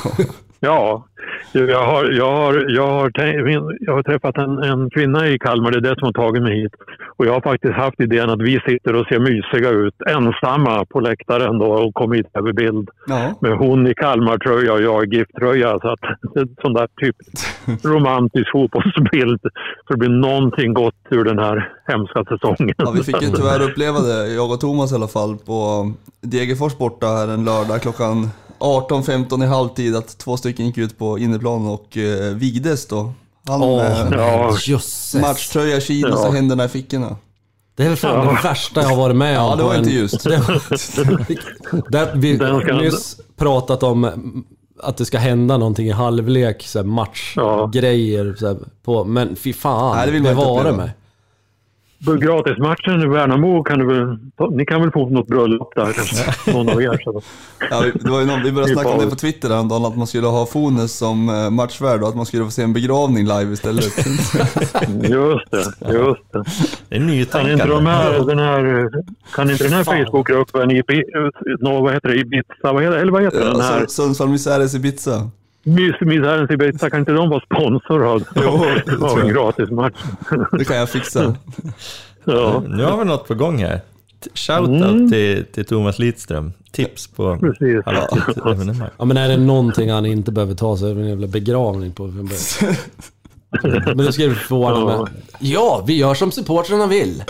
Ja, 0.64 1.06
jag 1.52 1.86
har, 1.86 2.06
jag 2.12 2.32
har, 2.32 2.66
jag 2.76 2.88
har, 2.88 3.10
tänkt- 3.10 3.46
jag 3.80 3.94
har 3.94 4.04
träffat 4.04 4.38
en, 4.38 4.64
en 4.64 4.90
kvinna 4.90 5.28
i 5.28 5.40
Kalmar, 5.40 5.72
det 5.72 5.78
är 5.78 5.90
det 5.90 6.00
som 6.00 6.06
har 6.06 6.14
tagit 6.14 6.44
mig 6.44 6.62
hit. 6.62 6.72
Och 7.18 7.26
jag 7.26 7.34
har 7.34 7.42
faktiskt 7.42 7.74
haft 7.74 8.00
idén 8.00 8.30
att 8.30 8.42
vi 8.42 8.60
sitter 8.70 8.96
och 8.96 9.06
ser 9.08 9.20
mysiga 9.20 9.70
ut 9.70 9.96
ensamma 10.08 10.86
på 10.86 11.00
läktaren 11.00 11.58
då 11.58 11.66
och 11.66 11.94
kommer 11.94 12.16
hit 12.16 12.28
över 12.34 12.54
bild. 12.54 12.90
Ja. 13.08 13.34
Med 13.42 13.58
hon 13.58 13.88
i 13.88 13.94
Kalmar-tröja 13.94 14.74
och 14.74 14.82
jag 14.82 15.04
i 15.04 15.16
GIF-tröja. 15.16 15.80
Så 15.80 15.88
att 15.88 16.00
det 16.34 16.40
är 16.40 16.44
en 16.44 16.56
sån 16.62 16.74
där 16.74 16.88
typ 17.02 17.16
romantisk 17.94 18.52
fotbollsbild. 18.52 19.42
Så 19.88 19.94
det 19.94 19.98
blir 19.98 20.10
någonting 20.10 20.74
gott 20.74 21.02
ur 21.10 21.24
den 21.24 21.40
här 21.40 21.74
hemska 21.88 22.24
säsongen. 22.24 22.76
Ja, 22.78 22.92
vi 22.92 23.04
fick 23.04 23.22
ju 23.22 23.28
tyvärr 23.36 23.70
uppleva 23.70 24.00
det, 24.00 24.34
jag 24.34 24.52
och 24.52 24.60
Thomas 24.60 24.92
i 24.92 24.96
alla 24.96 25.08
fall, 25.08 25.38
på 25.38 25.92
Degerfors 26.22 26.78
borta 26.78 27.08
här 27.08 27.28
en 27.28 27.46
lördag 27.46 27.82
klockan 27.82 28.30
18-15 28.62 29.44
i 29.44 29.48
halvtid 29.48 29.96
att 29.96 30.18
två 30.18 30.38
stycken 30.38 30.66
gick 30.66 30.78
ut 30.78 30.98
på 30.98 31.20
innerplan 31.20 31.68
och 31.68 31.98
eh, 31.98 32.36
vigdes 32.36 32.88
då. 32.88 33.14
Han 33.48 33.60
med 33.60 34.20
Ja. 34.20 35.20
matchtröja, 35.22 35.82
chinos 35.82 36.20
Ja. 36.24 36.28
och 36.28 36.34
händerna 36.34 36.66
i 36.66 36.68
fickorna. 36.68 37.16
Det 37.76 37.84
är 37.84 37.88
väl 37.88 37.98
fan 37.98 38.26
Ja. 38.28 38.32
det 38.32 38.48
värsta 38.50 38.82
jag 38.82 38.90
har 38.90 38.96
varit 38.98 39.16
med 39.16 39.40
om. 39.40 39.50
Ja, 39.50 39.56
det 39.56 39.64
var 39.64 39.76
inte 39.76 39.90
just. 39.90 40.24
Där 41.90 42.16
vi 42.16 42.38
nyss 42.82 43.18
pratat 43.38 43.84
om 43.84 44.06
mm, 44.06 44.44
att 44.84 44.98
det 44.98 45.06
ska 45.06 45.18
hända 45.18 45.58
någonting 45.58 45.88
i 45.88 45.92
halvlek, 45.92 46.68
Ja. 46.76 46.84
matchgrejer. 46.84 48.36
På, 48.84 49.04
men 49.04 49.36
fy 49.36 49.54
fan, 49.54 49.96
Nej, 49.96 50.06
det 50.06 50.12
vill 50.12 50.22
man 50.24 50.32
inte 50.32 50.42
bevara 50.46 50.72
mig. 50.72 50.92
Gratismatchen 52.06 53.02
i 53.02 53.08
Värnamo 53.08 53.64
kan 53.64 53.80
du 53.80 53.86
väl... 53.86 54.18
Ni 54.52 54.66
kan 54.66 54.82
väl 54.82 54.92
få 54.92 55.10
något 55.10 55.28
bröllop 55.28 55.74
där 55.76 55.86
kanske? 55.96 56.52
Någon 56.54 56.70
av 56.70 56.82
er. 56.82 57.02
Så. 57.04 57.22
Ja, 57.70 57.84
det 58.04 58.10
var 58.10 58.20
ju 58.20 58.26
någon, 58.26 58.44
vi 58.44 58.52
började 58.52 58.74
snacka 58.74 58.90
om 58.90 59.00
det 59.00 59.10
på 59.10 59.16
Twitter 59.16 59.50
häromdagen, 59.50 59.86
att 59.86 59.98
man 59.98 60.08
skulle 60.08 60.28
ha 60.28 60.46
Fones 60.46 60.98
som 60.98 61.30
eh, 61.30 61.50
matchvärd 61.50 62.02
och 62.04 62.10
att 62.10 62.16
man 62.16 62.26
skulle 62.26 62.46
få 62.46 62.52
se 62.52 62.62
en 62.64 62.74
begravning 62.74 63.26
live 63.28 63.54
istället. 63.54 63.84
Just 65.04 65.52
det, 65.52 65.94
just 65.94 66.32
det. 66.32 66.44
Det 66.90 66.96
är 66.96 67.00
Kan 67.00 67.08
nytänkande. 67.08 67.54
inte, 67.54 67.66
de 67.68 67.86
här, 67.86 68.26
den 68.26 68.40
här, 68.40 68.90
kan 69.36 69.50
inte 69.52 69.64
den 69.64 69.74
här. 69.74 69.84
Facebookgruppen, 69.84 70.70
nå, 71.60 71.82
vad 71.82 71.94
heter 71.94 72.10
det, 72.10 72.16
Ibiza, 72.16 72.44
vad 72.62 72.84
heter, 72.84 72.98
eller 72.98 73.12
vad 73.12 73.24
heter 73.24 73.40
den 73.46 73.56
Ja, 73.58 73.62
här? 73.64 73.80
Sun- 73.80 73.88
Sundsvall 73.88 74.30
Misäres 74.30 74.76
Ibiza. 74.76 75.30
Mys, 75.64 75.96
Misärens 76.02 76.52
Ibiza, 76.52 76.90
kan 76.90 77.00
inte 77.00 77.12
de 77.12 77.30
vara 77.30 77.42
sponsor 77.42 78.06
av, 78.08 78.24
Jo, 78.36 78.66
av 79.06 79.20
en 79.20 79.28
gratismatch? 79.34 80.00
Det 80.58 80.66
kan 80.66 80.78
jag 80.78 80.90
fixa. 80.90 81.36
Ja, 82.24 82.64
Nu 82.68 82.84
har 82.84 82.98
vi 82.98 83.06
något 83.06 83.28
på 83.28 83.34
gång 83.36 83.58
här. 83.58 83.82
Shoutout 84.34 84.70
Mm. 84.92 85.12
till, 85.12 85.46
till 85.54 85.66
Thomas 85.66 86.00
Lidström. 86.00 86.54
Tips 86.72 87.08
på 87.08 87.38
precis. 87.38 87.86
halvtidsevenemang. 87.86 88.90
Ja, 88.98 89.06
men 89.06 89.18
är 89.18 89.30
det 89.30 89.38
någonting 89.38 89.90
han 89.92 90.06
inte 90.06 90.32
behöver 90.32 90.56
ta 90.56 90.78
så 90.78 90.88
är 90.88 90.96
det 90.96 91.02
en 91.02 91.08
jävla 91.10 91.28
begravning 91.28 91.92
på. 91.94 92.04
Men 93.86 93.98
det 93.98 94.14
ska 94.14 94.28
vi 94.28 94.36
förvåna 94.36 94.80
Ja. 94.80 94.86
med. 95.04 95.10
Ja, 95.40 95.84
vi 95.88 95.98
gör 95.98 96.14
som 96.14 96.32
supportrarna 96.32 96.88
vill. 96.88 97.24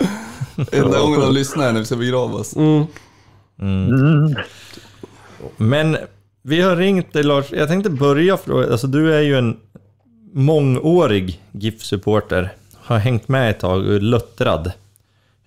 Enda 0.72 0.98
gången 1.00 1.20
de 1.20 1.34
lyssnar 1.34 1.72
när 1.72 1.80
vi 1.80 1.86
ska 1.86 1.96
begravas. 1.96 2.56
Mm. 2.56 2.84
Mm. 3.60 4.34
Men 5.56 5.96
vi 6.42 6.60
har 6.60 6.76
ringt 6.76 7.12
dig 7.12 7.22
Lars, 7.22 7.52
jag 7.52 7.68
tänkte 7.68 7.90
börja 7.90 8.36
fråga, 8.36 8.70
alltså 8.70 8.86
du 8.86 9.14
är 9.14 9.20
ju 9.20 9.34
en 9.34 9.56
mångårig 10.32 11.40
GIF-supporter. 11.52 12.48
Har 12.84 12.98
hängt 12.98 13.28
med 13.28 13.50
ett 13.50 13.60
tag 13.60 13.86
och 13.86 13.94
är 13.94 14.00
luttrad. 14.00 14.72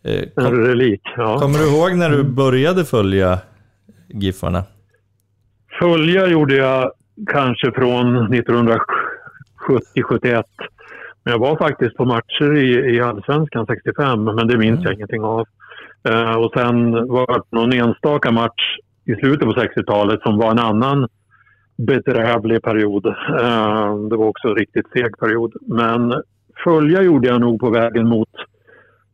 Eh, 0.03 0.23
Kom, 0.35 0.65
relik. 0.65 1.01
Ja. 1.17 1.39
kommer 1.39 1.59
du 1.59 1.65
ihåg 1.65 1.95
när 1.95 2.09
du 2.09 2.23
började 2.23 2.85
följa 2.85 3.39
GIFarna? 4.07 4.63
Följa 5.79 6.27
gjorde 6.27 6.55
jag 6.55 6.91
kanske 7.27 7.71
från 7.71 8.33
1970-71. 8.33 10.43
Men 11.23 11.31
jag 11.31 11.39
var 11.39 11.57
faktiskt 11.57 11.97
på 11.97 12.05
matcher 12.05 12.57
i, 12.57 12.95
i 12.95 13.01
Allsvenskan 13.01 13.65
65, 13.65 14.23
men 14.23 14.47
det 14.47 14.57
minns 14.57 14.83
jag 14.83 14.93
ingenting 14.93 15.23
av. 15.23 15.47
Eh, 16.09 16.35
och 16.35 16.51
sen 16.55 16.91
var 17.07 17.27
det 17.27 17.41
någon 17.57 17.73
enstaka 17.73 18.31
match 18.31 18.77
i 19.05 19.15
slutet 19.15 19.47
på 19.47 19.53
60-talet 19.53 20.21
som 20.21 20.37
var 20.37 20.51
en 20.51 20.59
annan 20.59 21.07
bedrävlig 21.77 22.61
period. 22.61 23.05
Eh, 23.05 23.97
det 24.09 24.17
var 24.17 24.25
också 24.25 24.47
en 24.47 24.55
riktigt 24.55 24.89
seg 24.93 25.17
period. 25.19 25.53
Men 25.61 26.13
följa 26.63 27.01
gjorde 27.01 27.27
jag 27.27 27.41
nog 27.41 27.59
på 27.59 27.69
vägen 27.69 28.07
mot 28.07 28.29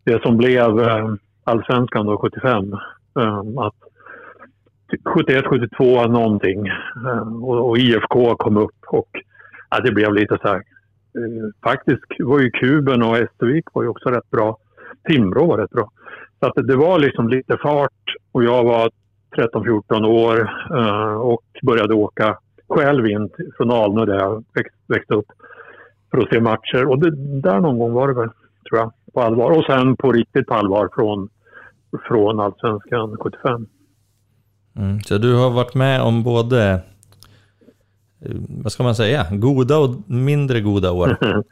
det 0.03 0.21
som 0.21 0.37
blev 0.37 0.79
eh, 0.79 1.13
Allsvenskan 1.43 2.05
då, 2.05 2.17
75. 2.17 2.73
Eh, 3.19 3.43
att 3.57 3.75
71, 5.05 5.45
72 5.45 6.07
någonting. 6.07 6.71
Och, 7.43 7.77
IFK 7.77 8.35
kom 8.35 8.57
upp 8.57 8.75
och 8.87 9.09
ja, 9.69 9.79
det 9.79 9.91
blev 9.91 10.13
lite 10.13 10.37
så 10.41 10.47
här. 10.47 10.61
Faktiskt 11.63 12.03
var 12.19 12.39
ju 12.39 12.51
Kuben 12.51 13.03
och 13.03 13.17
Östervik 13.17 13.65
var 13.73 13.83
ju 13.83 13.89
också 13.89 14.09
rätt 14.09 14.29
bra. 14.31 14.57
Timrå 15.07 15.45
var 15.45 15.57
rätt 15.57 15.69
bra. 15.69 15.91
Så 16.39 16.47
att 16.47 16.67
det 16.67 16.75
var 16.75 16.99
liksom 16.99 17.29
lite 17.29 17.57
fart 17.57 18.15
och 18.31 18.43
jag 18.43 18.63
var 18.63 18.89
13-14 19.37 20.05
år 20.05 20.49
eh, 20.77 21.13
och 21.13 21.43
började 21.63 21.93
åka 21.93 22.37
själv 22.69 23.07
in 23.07 23.29
från 23.57 23.71
Alnö 23.71 24.05
där 24.05 24.19
jag 24.19 24.43
växt, 24.53 24.75
växte 24.87 25.13
upp 25.13 25.25
för 26.11 26.17
att 26.17 26.29
se 26.29 26.39
matcher. 26.39 26.85
Och 26.85 26.99
det, 26.99 27.41
där 27.41 27.59
någon 27.59 27.79
gång 27.79 27.93
var 27.93 28.07
det 28.07 28.13
väl, 28.13 28.29
tror 28.69 28.79
jag, 28.79 28.91
på 29.13 29.21
allvar. 29.21 29.51
Och 29.51 29.65
sen 29.65 29.95
på 29.95 30.11
riktigt 30.11 30.47
på 30.47 30.53
allvar 30.53 30.89
från, 30.95 31.29
från 32.07 32.39
Allsvenskan 32.39 33.17
75. 33.19 33.67
Mm. 34.75 34.99
Så 35.01 35.17
du 35.17 35.35
har 35.35 35.49
varit 35.49 35.75
med 35.75 36.01
om 36.01 36.23
både, 36.23 36.71
eh, 38.21 38.35
vad 38.63 38.71
ska 38.71 38.83
man 38.83 38.95
säga, 38.95 39.25
goda 39.31 39.77
och 39.77 40.09
mindre 40.09 40.61
goda 40.61 40.91
år? 40.91 41.17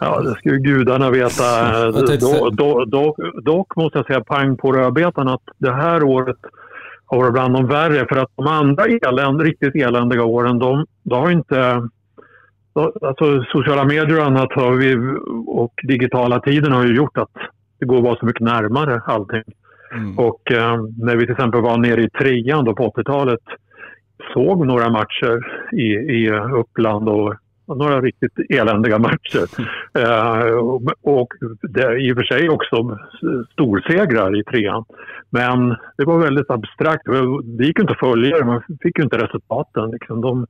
Ja, 0.00 0.20
det 0.20 0.50
ju 0.50 0.58
gudarna 0.58 1.10
veta. 1.10 1.44
Då, 2.50 2.84
då, 2.84 3.16
dock 3.42 3.76
måste 3.76 3.98
jag 3.98 4.06
säga 4.06 4.24
pang 4.24 4.56
på 4.56 4.72
rödbetan 4.72 5.28
att 5.28 5.42
det 5.58 5.72
här 5.72 6.02
året 6.02 6.36
har 7.08 7.18
varit 7.18 7.32
bland 7.32 7.54
de 7.54 7.66
värre. 7.66 8.06
För 8.08 8.16
att 8.16 8.30
de 8.36 8.46
andra 8.46 8.84
eländ, 8.84 9.40
riktigt 9.40 9.74
eländiga 9.74 10.24
åren, 10.24 10.58
de, 10.58 10.86
de 11.02 11.20
har 11.20 11.30
inte... 11.30 11.88
de- 12.74 12.92
Alltså 13.02 13.44
sociala 13.52 13.84
medier 13.84 14.18
och 14.18 14.26
annat 14.26 14.52
har 14.52 14.72
vi, 14.72 14.96
och 15.46 15.74
digitala 15.82 16.40
tiden 16.40 16.72
har 16.72 16.84
ju 16.86 16.96
gjort 16.96 17.18
att 17.18 17.32
det 17.80 17.86
går 17.86 17.96
att 17.96 18.04
vara 18.04 18.16
så 18.16 18.26
mycket 18.26 18.42
närmare 18.42 19.00
allting. 19.06 19.42
Mm. 19.92 20.18
Och 20.18 20.52
eh, 20.52 20.76
när 20.98 21.16
vi 21.16 21.22
till 21.22 21.32
exempel 21.32 21.60
var 21.60 21.78
nere 21.78 22.02
i 22.02 22.10
trean 22.10 22.64
då 22.64 22.74
på 22.74 22.90
80-talet 22.90 23.40
såg 24.34 24.66
några 24.66 24.90
matcher 24.90 25.40
i, 25.72 25.86
i 25.92 26.30
Uppland 26.30 27.08
och 27.08 27.26
och 27.26 27.34
några 27.74 28.00
riktigt 28.00 28.32
eländiga 28.48 28.98
matcher. 28.98 29.46
Eh, 29.94 30.54
och 30.58 30.82
och 31.02 31.28
det, 31.62 31.98
i 31.98 32.12
och 32.12 32.16
för 32.16 32.22
sig 32.22 32.48
också 32.48 32.98
storsegrar 33.52 34.40
i 34.40 34.44
trean. 34.44 34.84
Men 35.30 35.68
det 35.68 36.04
var 36.04 36.18
väldigt 36.18 36.50
abstrakt. 36.50 37.02
Det 37.42 37.64
gick 37.64 37.78
inte 37.78 37.92
att 37.92 37.98
följa 37.98 38.38
det. 38.38 38.44
Man 38.44 38.62
fick 38.82 38.98
ju 38.98 39.04
inte 39.04 39.18
resultaten. 39.18 39.90
Liksom. 39.90 40.20
De, 40.20 40.46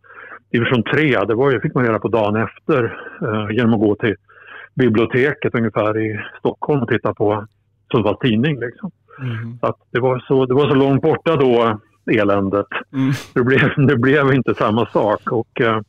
division 0.52 0.82
3, 0.82 1.24
det 1.24 1.34
var, 1.34 1.60
fick 1.60 1.74
man 1.74 1.86
reda 1.86 1.98
på 1.98 2.08
dagen 2.08 2.36
efter 2.36 2.84
eh, 3.22 3.56
genom 3.56 3.74
att 3.74 3.80
gå 3.80 3.94
till 3.94 4.14
biblioteket 4.74 5.54
ungefär 5.54 5.98
i 5.98 6.20
Stockholm 6.38 6.82
och 6.82 6.88
titta 6.88 7.14
på 7.14 7.46
Sundsvalls 7.92 8.18
Tidning. 8.18 8.60
Liksom. 8.60 8.90
Mm. 9.20 9.58
Så 9.60 9.66
att 9.66 9.78
det, 9.90 10.00
var 10.00 10.24
så, 10.28 10.46
det 10.46 10.54
var 10.54 10.68
så 10.68 10.74
långt 10.74 11.02
borta 11.02 11.36
då, 11.36 11.80
eländet. 12.12 12.66
Mm. 12.92 13.12
Det 13.34 13.42
blev, 13.42 13.86
det 13.88 13.96
blev 13.96 14.32
inte 14.32 14.54
samma 14.54 14.86
sak. 14.86 15.32
Och, 15.32 15.60
eh, 15.60 15.80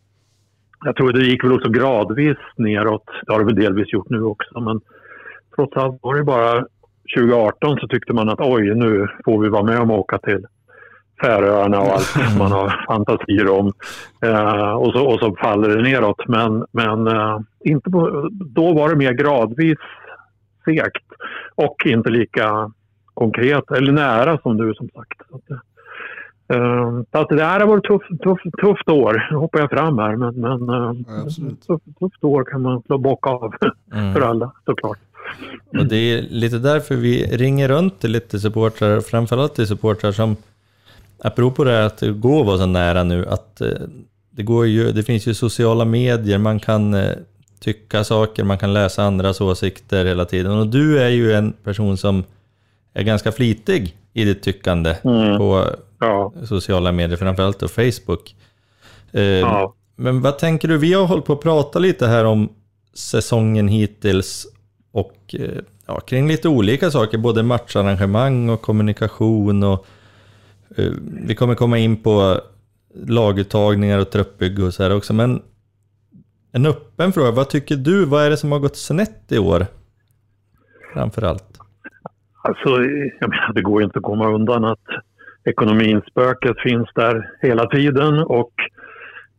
jag 0.85 0.95
tror 0.95 1.13
det 1.13 1.25
gick 1.25 1.43
väl 1.43 1.53
också 1.53 1.69
gradvis 1.69 2.37
neråt. 2.55 3.05
Det 3.25 3.31
har 3.31 3.39
det 3.39 3.45
väl 3.45 3.55
delvis 3.55 3.93
gjort 3.93 4.09
nu 4.09 4.23
också. 4.23 4.59
Men 4.59 4.81
trots 5.55 5.77
allt 5.77 5.99
var 6.01 6.15
det 6.15 6.23
bara 6.23 6.65
2018 7.17 7.77
så 7.79 7.87
tyckte 7.87 8.13
man 8.13 8.29
att 8.29 8.39
oj, 8.39 8.75
nu 8.75 9.07
får 9.25 9.41
vi 9.41 9.49
vara 9.49 9.63
med 9.63 9.79
om 9.79 9.91
att 9.91 9.99
åka 9.99 10.17
till 10.17 10.45
Färöarna 11.21 11.79
och 11.79 11.93
allt 11.93 12.03
som 12.03 12.37
man 12.37 12.51
har 12.51 12.85
fantasier 12.87 13.49
om. 13.49 13.73
Eh, 14.21 14.71
och, 14.71 14.93
så, 14.93 15.05
och 15.07 15.19
så 15.19 15.35
faller 15.35 15.69
det 15.69 15.81
neråt. 15.81 16.27
Men, 16.27 16.65
men 16.71 17.07
eh, 17.07 17.39
inte 17.63 17.89
på, 17.89 18.29
då 18.31 18.73
var 18.73 18.89
det 18.89 18.95
mer 18.95 19.13
gradvis 19.13 19.77
segt 20.65 21.05
och 21.55 21.75
inte 21.85 22.09
lika 22.09 22.71
konkret 23.13 23.71
eller 23.71 23.91
nära 23.91 24.37
som 24.37 24.57
du 24.57 24.73
som 24.73 24.89
sagt. 24.89 25.21
Så 25.29 25.35
att, 25.35 25.59
så 27.11 27.19
att 27.19 27.29
det 27.29 27.43
här 27.43 27.59
har 27.59 27.67
varit 27.67 27.83
tufft 27.83 28.23
tuff, 28.23 28.39
tufft 28.61 28.89
år. 28.89 29.27
Nu 29.31 29.37
hoppar 29.37 29.59
jag 29.59 29.69
fram 29.69 29.97
här 29.99 30.15
men, 30.15 30.35
men 30.35 30.69
eh, 30.69 30.93
Ja, 31.07 31.23
tufft, 31.67 31.99
tufft 31.99 32.23
år 32.23 32.43
kan 32.43 32.61
man 32.61 32.81
slå 32.81 32.97
bocka 32.97 33.29
av 33.29 33.53
Mm. 33.93 34.13
för 34.13 34.21
alla 34.21 34.51
såklart. 34.65 34.97
Och 35.79 35.85
det 35.85 35.95
är 35.95 36.21
lite 36.21 36.57
därför 36.59 36.95
vi 36.95 37.23
ringer 37.37 37.67
runt 37.67 37.99
till 37.99 38.11
lite 38.11 38.39
supportrar, 38.39 39.01
framförallt 39.01 39.55
till 39.55 39.67
supportrar 39.67 40.11
som, 40.11 40.35
apropå 41.23 41.63
det 41.63 41.71
här 41.71 41.81
att 41.81 41.97
det 41.97 42.11
går 42.11 42.39
att 42.39 42.45
vara 42.45 42.57
så 42.57 42.65
nära 42.65 43.03
nu, 43.03 43.25
att 43.25 43.61
eh, 43.61 43.67
det, 44.31 44.43
går 44.43 44.67
ju, 44.67 44.91
det 44.91 45.03
finns 45.03 45.27
ju 45.27 45.33
sociala 45.33 45.85
medier, 45.85 46.37
man 46.37 46.59
kan 46.59 46.93
eh, 46.93 47.11
tycka 47.59 48.03
saker, 48.03 48.43
man 48.43 48.57
kan 48.57 48.73
läsa 48.73 49.03
andras 49.03 49.41
åsikter 49.41 50.05
hela 50.05 50.25
tiden. 50.25 50.51
Och 50.51 50.67
du 50.67 50.99
är 50.99 51.09
ju 51.09 51.33
en 51.33 51.51
person 51.63 51.97
som 51.97 52.23
är 52.93 53.03
ganska 53.03 53.31
flitig 53.31 53.95
i 54.13 54.25
ditt 54.25 54.43
tyckande 54.43 54.95
Mm. 55.03 55.37
på 55.37 55.65
Ja, 55.99 56.33
sociala 56.45 56.91
medier, 56.91 57.17
framförallt 57.17 57.59
då 57.59 57.67
Facebook. 57.67 58.35
Eh, 59.11 59.23
ja. 59.23 59.75
men 59.95 60.21
vad 60.21 60.39
tänker 60.39 60.67
du? 60.67 60.77
Vi 60.77 60.93
har 60.93 61.05
hållit 61.05 61.25
på 61.25 61.33
att 61.33 61.41
prata 61.41 61.79
lite 61.79 62.07
här 62.07 62.25
om 62.25 62.49
säsongen 62.93 63.67
hittills 63.67 64.47
och 64.91 65.35
eh, 65.39 65.61
ja, 65.85 65.99
kring 65.99 66.27
lite 66.27 66.49
olika 66.49 66.91
saker, 66.91 67.17
både 67.17 67.43
matcharrangemang 67.43 68.49
och 68.49 68.61
kommunikation 68.61 69.63
och 69.63 69.85
eh, 70.77 70.91
vi 71.27 71.35
kommer 71.35 71.55
komma 71.55 71.77
in 71.77 72.03
på 72.03 72.41
laguttagningar 73.05 73.99
och 73.99 74.09
truppbygge 74.09 74.63
och 74.63 74.73
så 74.73 74.83
här 74.83 74.95
också. 74.95 75.13
Men 75.13 75.41
en 76.51 76.65
öppen 76.65 77.13
fråga, 77.13 77.31
vad 77.31 77.49
tycker 77.49 77.75
du? 77.75 78.05
Vad 78.05 78.23
är 78.23 78.29
det 78.29 78.37
som 78.37 78.51
har 78.51 78.59
gått 78.59 78.77
snett 78.77 79.31
i 79.31 79.37
år? 79.37 79.67
Framförallt. 80.93 81.48
Alltså, 82.41 82.69
jag 83.19 83.29
menar, 83.29 83.53
det 83.53 83.61
går 83.61 83.81
ju 83.81 83.85
inte 83.85 83.99
att 83.99 84.03
komma 84.03 84.27
undan 84.27 84.65
att 84.65 84.85
ekonominspöket 85.43 86.59
finns 86.59 86.89
där 86.95 87.29
hela 87.41 87.65
tiden 87.65 88.19
och 88.19 88.51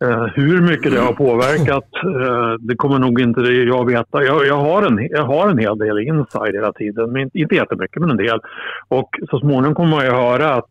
eh, 0.05 0.25
hur 0.25 0.63
mycket 0.63 0.93
det 0.93 1.01
har 1.01 1.13
påverkat, 1.13 1.89
eh, 2.05 2.55
det 2.61 2.77
kommer 2.77 2.99
nog 2.99 3.21
inte 3.21 3.41
jag 3.41 3.87
veta. 3.87 4.23
Jag, 4.23 4.47
jag, 4.47 4.57
har 4.57 4.87
en, 4.87 5.09
jag 5.11 5.25
har 5.25 5.49
en 5.49 5.59
hel 5.59 5.79
del 5.79 5.99
inside 5.99 6.55
hela 6.55 6.73
tiden, 6.73 7.13
men 7.13 7.31
inte 7.35 7.55
jättemycket, 7.55 8.01
men 8.01 8.11
en 8.11 8.17
del. 8.17 8.41
Och 8.89 9.11
så 9.31 9.39
småningom 9.39 9.75
kommer 9.75 9.91
man 9.91 10.05
ju 10.05 10.11
höra 10.11 10.55
att 10.55 10.71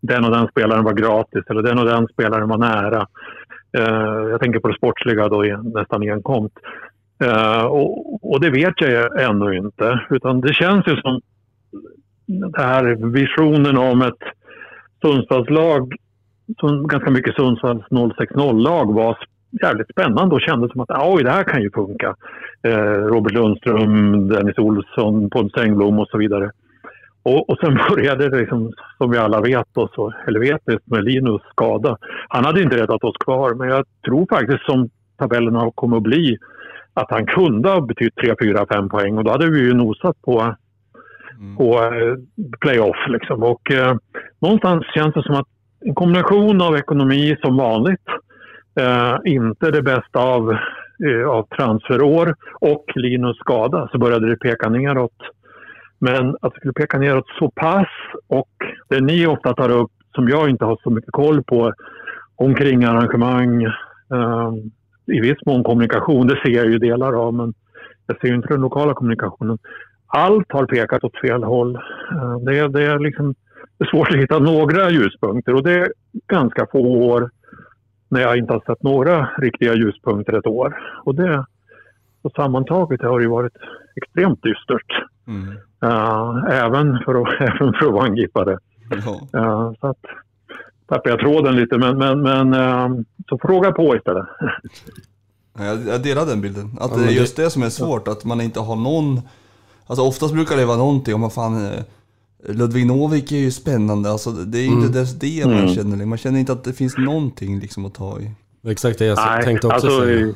den 0.00 0.24
och 0.24 0.30
den 0.30 0.48
spelaren 0.48 0.84
var 0.84 0.92
gratis 0.92 1.44
eller 1.50 1.62
den 1.62 1.78
och 1.78 1.86
den 1.86 2.08
spelaren 2.08 2.48
var 2.48 2.58
nära. 2.58 3.06
Eh, 3.78 4.30
jag 4.30 4.40
tänker 4.40 4.60
på 4.60 4.68
det 4.68 4.76
sportsliga 4.76 5.28
då 5.28 5.42
nästan 5.74 6.10
enkomt. 6.10 6.52
Uh, 7.24 7.64
och, 7.64 8.24
och 8.32 8.40
det 8.40 8.50
vet 8.50 8.74
jag 8.76 8.90
ju 8.90 9.22
ännu 9.24 9.56
inte, 9.56 10.00
utan 10.10 10.40
det 10.40 10.54
känns 10.54 10.86
ju 10.86 10.96
som 10.96 11.20
den 12.26 12.52
här 12.56 13.12
visionen 13.12 13.78
om 13.78 14.02
ett 14.02 14.22
Sundsvallslag, 15.02 15.94
som 16.60 16.86
ganska 16.86 17.10
mycket 17.10 17.34
Sundsvalls 17.34 17.84
060-lag 17.90 18.94
var 18.94 19.18
jävligt 19.62 19.90
spännande 19.90 20.34
och 20.34 20.40
kändes 20.40 20.72
som 20.72 20.80
att 20.80 20.90
ah, 20.90 21.14
oj, 21.14 21.24
det 21.24 21.30
här 21.30 21.44
kan 21.44 21.62
ju 21.62 21.70
funka. 21.70 22.16
Eh, 22.62 23.00
Robert 23.12 23.32
Lundström, 23.32 24.28
Dennis 24.28 24.58
Olsson, 24.58 25.30
Pontus 25.30 25.62
Engblom 25.62 25.98
och 25.98 26.08
så 26.08 26.18
vidare. 26.18 26.50
Och, 27.22 27.50
och 27.50 27.58
sen 27.60 27.78
började 27.90 28.28
det, 28.28 28.38
liksom, 28.38 28.72
som 28.98 29.10
vi 29.10 29.18
alla 29.18 29.40
vet, 29.40 29.66
då, 29.72 29.88
så 29.94 30.12
helvetiskt 30.26 30.86
med 30.86 31.04
Linus 31.04 31.42
skada. 31.50 31.96
Han 32.28 32.44
hade 32.44 32.62
inte 32.62 32.76
räddat 32.76 33.04
oss 33.04 33.16
kvar, 33.16 33.54
men 33.54 33.68
jag 33.68 33.84
tror 34.04 34.26
faktiskt 34.30 34.64
som 34.64 34.88
tabellerna 35.18 35.70
kommer 35.74 35.96
att 35.96 36.02
bli 36.02 36.38
att 36.94 37.10
han 37.10 37.26
kunde 37.26 37.68
ha 37.68 37.80
betytt 37.80 38.16
3, 38.16 38.34
4, 38.42 38.66
5 38.72 38.88
poäng 38.88 39.18
och 39.18 39.24
då 39.24 39.30
hade 39.30 39.50
vi 39.50 39.60
ju 39.60 39.74
nosat 39.74 40.22
på 40.22 40.54
på 41.56 41.78
eh, 41.78 42.16
playoff. 42.60 42.96
Liksom. 43.08 43.42
Och, 43.42 43.70
eh, 43.70 43.96
någonstans 44.40 44.84
känns 44.94 45.14
det 45.14 45.22
som 45.22 45.34
att 45.34 45.46
en 45.80 45.94
kombination 45.94 46.62
av 46.62 46.76
ekonomi 46.76 47.36
som 47.40 47.56
vanligt, 47.56 48.08
eh, 48.80 49.16
inte 49.24 49.70
det 49.70 49.82
bästa 49.82 50.18
av, 50.18 50.50
eh, 51.06 51.28
av 51.28 51.46
transferår 51.56 52.34
och 52.60 52.84
Linus 52.94 53.36
skada 53.36 53.88
så 53.92 53.98
började 53.98 54.28
det 54.28 54.36
peka 54.36 54.68
neråt. 54.68 55.16
Men 55.98 56.36
att 56.40 56.52
det 56.52 56.58
skulle 56.58 56.72
peka 56.72 56.98
neråt 56.98 57.26
så 57.38 57.50
pass 57.50 57.88
och 58.28 58.50
det 58.88 59.00
ni 59.00 59.26
ofta 59.26 59.54
tar 59.54 59.70
upp 59.70 59.90
som 60.14 60.28
jag 60.28 60.50
inte 60.50 60.64
har 60.64 60.78
så 60.82 60.90
mycket 60.90 61.12
koll 61.12 61.42
på 61.42 61.72
omkring 62.36 62.84
arrangemang, 62.84 63.62
eh, 64.12 64.52
i 65.06 65.20
viss 65.20 65.46
mån 65.46 65.64
kommunikation. 65.64 66.26
Det 66.26 66.40
ser 66.44 66.50
jag 66.50 66.66
ju 66.66 66.78
delar 66.78 67.26
av, 67.26 67.34
men 67.34 67.54
jag 68.06 68.20
ser 68.20 68.28
ju 68.28 68.34
inte 68.34 68.48
den 68.48 68.60
lokala 68.60 68.94
kommunikationen. 68.94 69.58
Allt 70.06 70.52
har 70.52 70.66
pekat 70.66 71.04
åt 71.04 71.20
fel 71.20 71.44
håll. 71.44 71.74
Eh, 72.12 72.36
det, 72.36 72.68
det, 72.68 72.84
är 72.84 72.98
liksom, 72.98 73.34
det 73.78 73.84
är 73.84 73.90
svårt 73.90 74.08
att 74.08 74.16
hitta 74.16 74.38
några 74.38 74.90
ljuspunkter 74.90 75.54
och 75.54 75.62
det 75.62 75.72
är 75.72 75.92
ganska 76.28 76.66
få 76.72 76.80
år 76.80 77.30
när 78.08 78.20
jag 78.20 78.36
inte 78.38 78.52
har 78.52 78.62
sett 78.66 78.82
några 78.82 79.28
riktiga 79.38 79.74
ljuspunkter 79.74 80.32
ett 80.32 80.46
år. 80.46 80.78
Och 81.04 81.14
det, 81.14 81.46
och 82.22 82.32
sammantaget 82.32 83.02
har 83.02 83.20
det 83.20 83.28
varit 83.28 83.56
extremt 83.96 84.42
dystert. 84.42 85.06
Mm. 85.26 85.48
Uh, 85.84 86.44
även, 86.50 86.98
för 87.04 87.22
att, 87.22 87.40
även 87.40 87.72
för 87.72 87.86
att 87.86 87.92
vara 87.92 88.04
angripare. 88.04 88.58
Ja. 88.90 89.40
Uh, 89.40 89.72
så 89.80 89.86
att, 89.86 90.04
tappade 90.88 91.10
jag 91.10 91.18
tråden 91.20 91.56
lite, 91.56 91.78
men, 91.78 91.98
men, 91.98 92.22
men 92.22 92.54
uh, 92.54 93.02
så 93.28 93.38
fråga 93.38 93.72
på 93.72 93.96
istället. 93.96 94.26
Jag, 95.58 95.86
jag 95.86 96.02
delar 96.02 96.26
den 96.26 96.40
bilden. 96.40 96.78
Att 96.80 96.90
ja, 96.90 96.96
det 96.96 97.04
är 97.04 97.10
just 97.10 97.36
det 97.36 97.50
som 97.50 97.62
är 97.62 97.68
svårt, 97.68 98.08
att 98.08 98.24
man 98.24 98.40
inte 98.40 98.60
har 98.60 98.76
någon... 98.76 99.20
Alltså 99.86 100.02
oftast 100.02 100.34
brukar 100.34 100.56
det 100.56 100.64
vara 100.64 100.76
någonting 100.76 101.14
om 101.14 101.20
man 101.20 101.30
fan... 101.30 101.70
Ludvig 102.48 102.86
Novik 102.86 103.32
är 103.32 103.36
ju 103.36 103.50
spännande, 103.50 104.10
alltså 104.10 104.30
det 104.30 104.58
är 104.58 104.66
inte 104.66 104.98
mm. 104.98 105.06
det 105.20 105.46
man 105.46 105.58
mm. 105.58 105.68
känner. 105.68 106.06
Man 106.06 106.18
känner 106.18 106.38
inte 106.38 106.52
att 106.52 106.64
det 106.64 106.72
finns 106.72 106.98
någonting 106.98 107.60
liksom 107.60 107.86
att 107.86 107.94
ta 107.94 108.20
i. 108.20 108.30
Exakt 108.70 108.98
det 108.98 109.06
jag 109.06 109.18
Nej, 109.26 109.44
tänkte 109.44 109.66
också 109.66 109.86
alltså, 109.86 110.00
säga. 110.00 110.34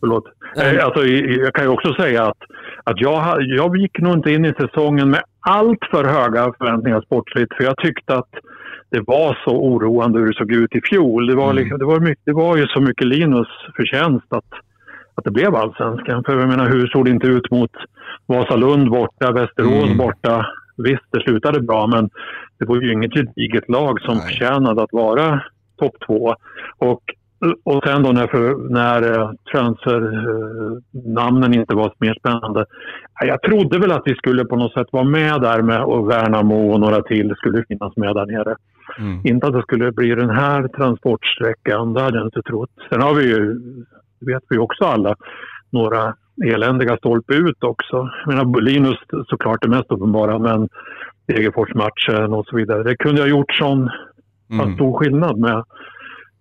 Förlåt. 0.00 0.24
Mm. 0.56 0.84
Alltså, 0.84 1.06
jag 1.06 1.54
kan 1.54 1.64
ju 1.64 1.70
också 1.70 1.94
säga 1.94 2.26
att, 2.26 2.42
att 2.84 3.00
jag, 3.00 3.42
jag 3.42 3.76
gick 3.76 3.98
nog 3.98 4.12
inte 4.12 4.32
in 4.32 4.44
i 4.44 4.52
säsongen 4.52 5.10
med 5.10 5.22
allt 5.40 5.84
för 5.90 6.04
höga 6.04 6.52
förväntningar 6.58 7.00
sportsligt. 7.00 7.54
För 7.56 7.64
jag 7.64 7.76
tyckte 7.76 8.14
att 8.14 8.30
det 8.90 9.00
var 9.06 9.38
så 9.44 9.50
oroande 9.50 10.18
hur 10.18 10.26
det 10.26 10.38
såg 10.38 10.52
ut 10.52 10.74
i 10.74 10.80
fjol. 10.80 11.26
Det 11.26 11.34
var, 11.34 11.50
mm. 11.50 11.56
liksom, 11.56 11.78
det 11.78 11.84
var, 11.84 12.00
mycket, 12.00 12.24
det 12.24 12.32
var 12.32 12.56
ju 12.56 12.66
så 12.66 12.80
mycket 12.80 13.06
Linus 13.06 13.48
förtjänst 13.76 14.26
att, 14.28 14.52
att 15.14 15.24
det 15.24 15.30
blev 15.30 15.54
allsvenskan. 15.54 16.24
För 16.24 16.38
jag 16.38 16.48
menar, 16.48 16.70
hur 16.70 16.86
såg 16.86 17.04
det 17.04 17.10
inte 17.10 17.26
ut 17.26 17.50
mot 17.50 17.70
Vasalund 18.28 18.90
borta, 18.90 19.32
Västerås 19.32 19.84
mm. 19.84 19.98
borta? 19.98 20.46
Visst, 20.76 21.04
det 21.10 21.20
slutade 21.20 21.60
bra, 21.60 21.86
men 21.86 22.10
det 22.58 22.64
var 22.64 22.76
ju 22.76 22.92
inget 22.92 23.14
gediget 23.14 23.68
lag 23.68 24.00
som 24.00 24.16
Nej. 24.16 24.26
förtjänade 24.26 24.82
att 24.82 24.92
vara 24.92 25.42
topp 25.76 25.96
två. 26.06 26.34
Och 26.78 27.02
och 27.64 27.84
sen 27.84 28.02
då 28.02 28.12
när, 28.12 28.26
för, 28.26 28.70
när 28.70 29.18
uh, 29.18 29.32
transfernamnen 29.52 31.52
uh, 31.52 31.58
inte 31.58 31.74
var 31.74 31.92
mer 31.98 32.14
spännande. 32.18 32.64
Jag 33.20 33.42
trodde 33.42 33.78
väl 33.78 33.92
att 33.92 34.02
vi 34.04 34.14
skulle 34.14 34.44
på 34.44 34.56
något 34.56 34.72
sätt 34.72 34.86
vara 34.92 35.04
med 35.04 35.40
där 35.40 35.62
med 35.62 35.82
och 35.82 36.10
Värnamo 36.10 36.72
och 36.72 36.80
några 36.80 37.02
till 37.02 37.34
skulle 37.36 37.64
finnas 37.68 37.96
med 37.96 38.14
där 38.14 38.26
nere. 38.26 38.56
Mm. 38.98 39.20
Inte 39.24 39.46
att 39.46 39.52
det 39.52 39.62
skulle 39.62 39.92
bli 39.92 40.14
den 40.14 40.30
här 40.30 40.68
transportsträckan, 40.68 41.94
det 41.94 42.02
hade 42.02 42.18
jag 42.18 42.26
inte 42.26 42.42
trott. 42.42 42.70
Sen 42.90 43.02
har 43.02 43.14
vi 43.14 43.24
ju, 43.24 43.60
vet 44.20 44.42
vi 44.48 44.58
också 44.58 44.84
alla, 44.84 45.14
några 45.70 46.14
eländiga 46.46 46.96
stolpe 46.96 47.34
ut 47.34 47.64
också. 47.64 48.10
Jag 48.26 48.34
menar, 48.34 48.60
Linus 48.60 48.98
såklart 49.28 49.62
det 49.62 49.68
mest 49.68 49.90
uppenbara, 49.90 50.38
men 50.38 50.68
Degerfors-matchen 51.26 52.32
och 52.32 52.46
så 52.46 52.56
vidare. 52.56 52.82
Det 52.82 52.96
kunde 52.96 53.20
ha 53.20 53.28
gjort 53.28 53.54
sån 53.54 53.90
mm. 54.50 54.74
stor 54.74 54.98
skillnad 54.98 55.38
med 55.38 55.64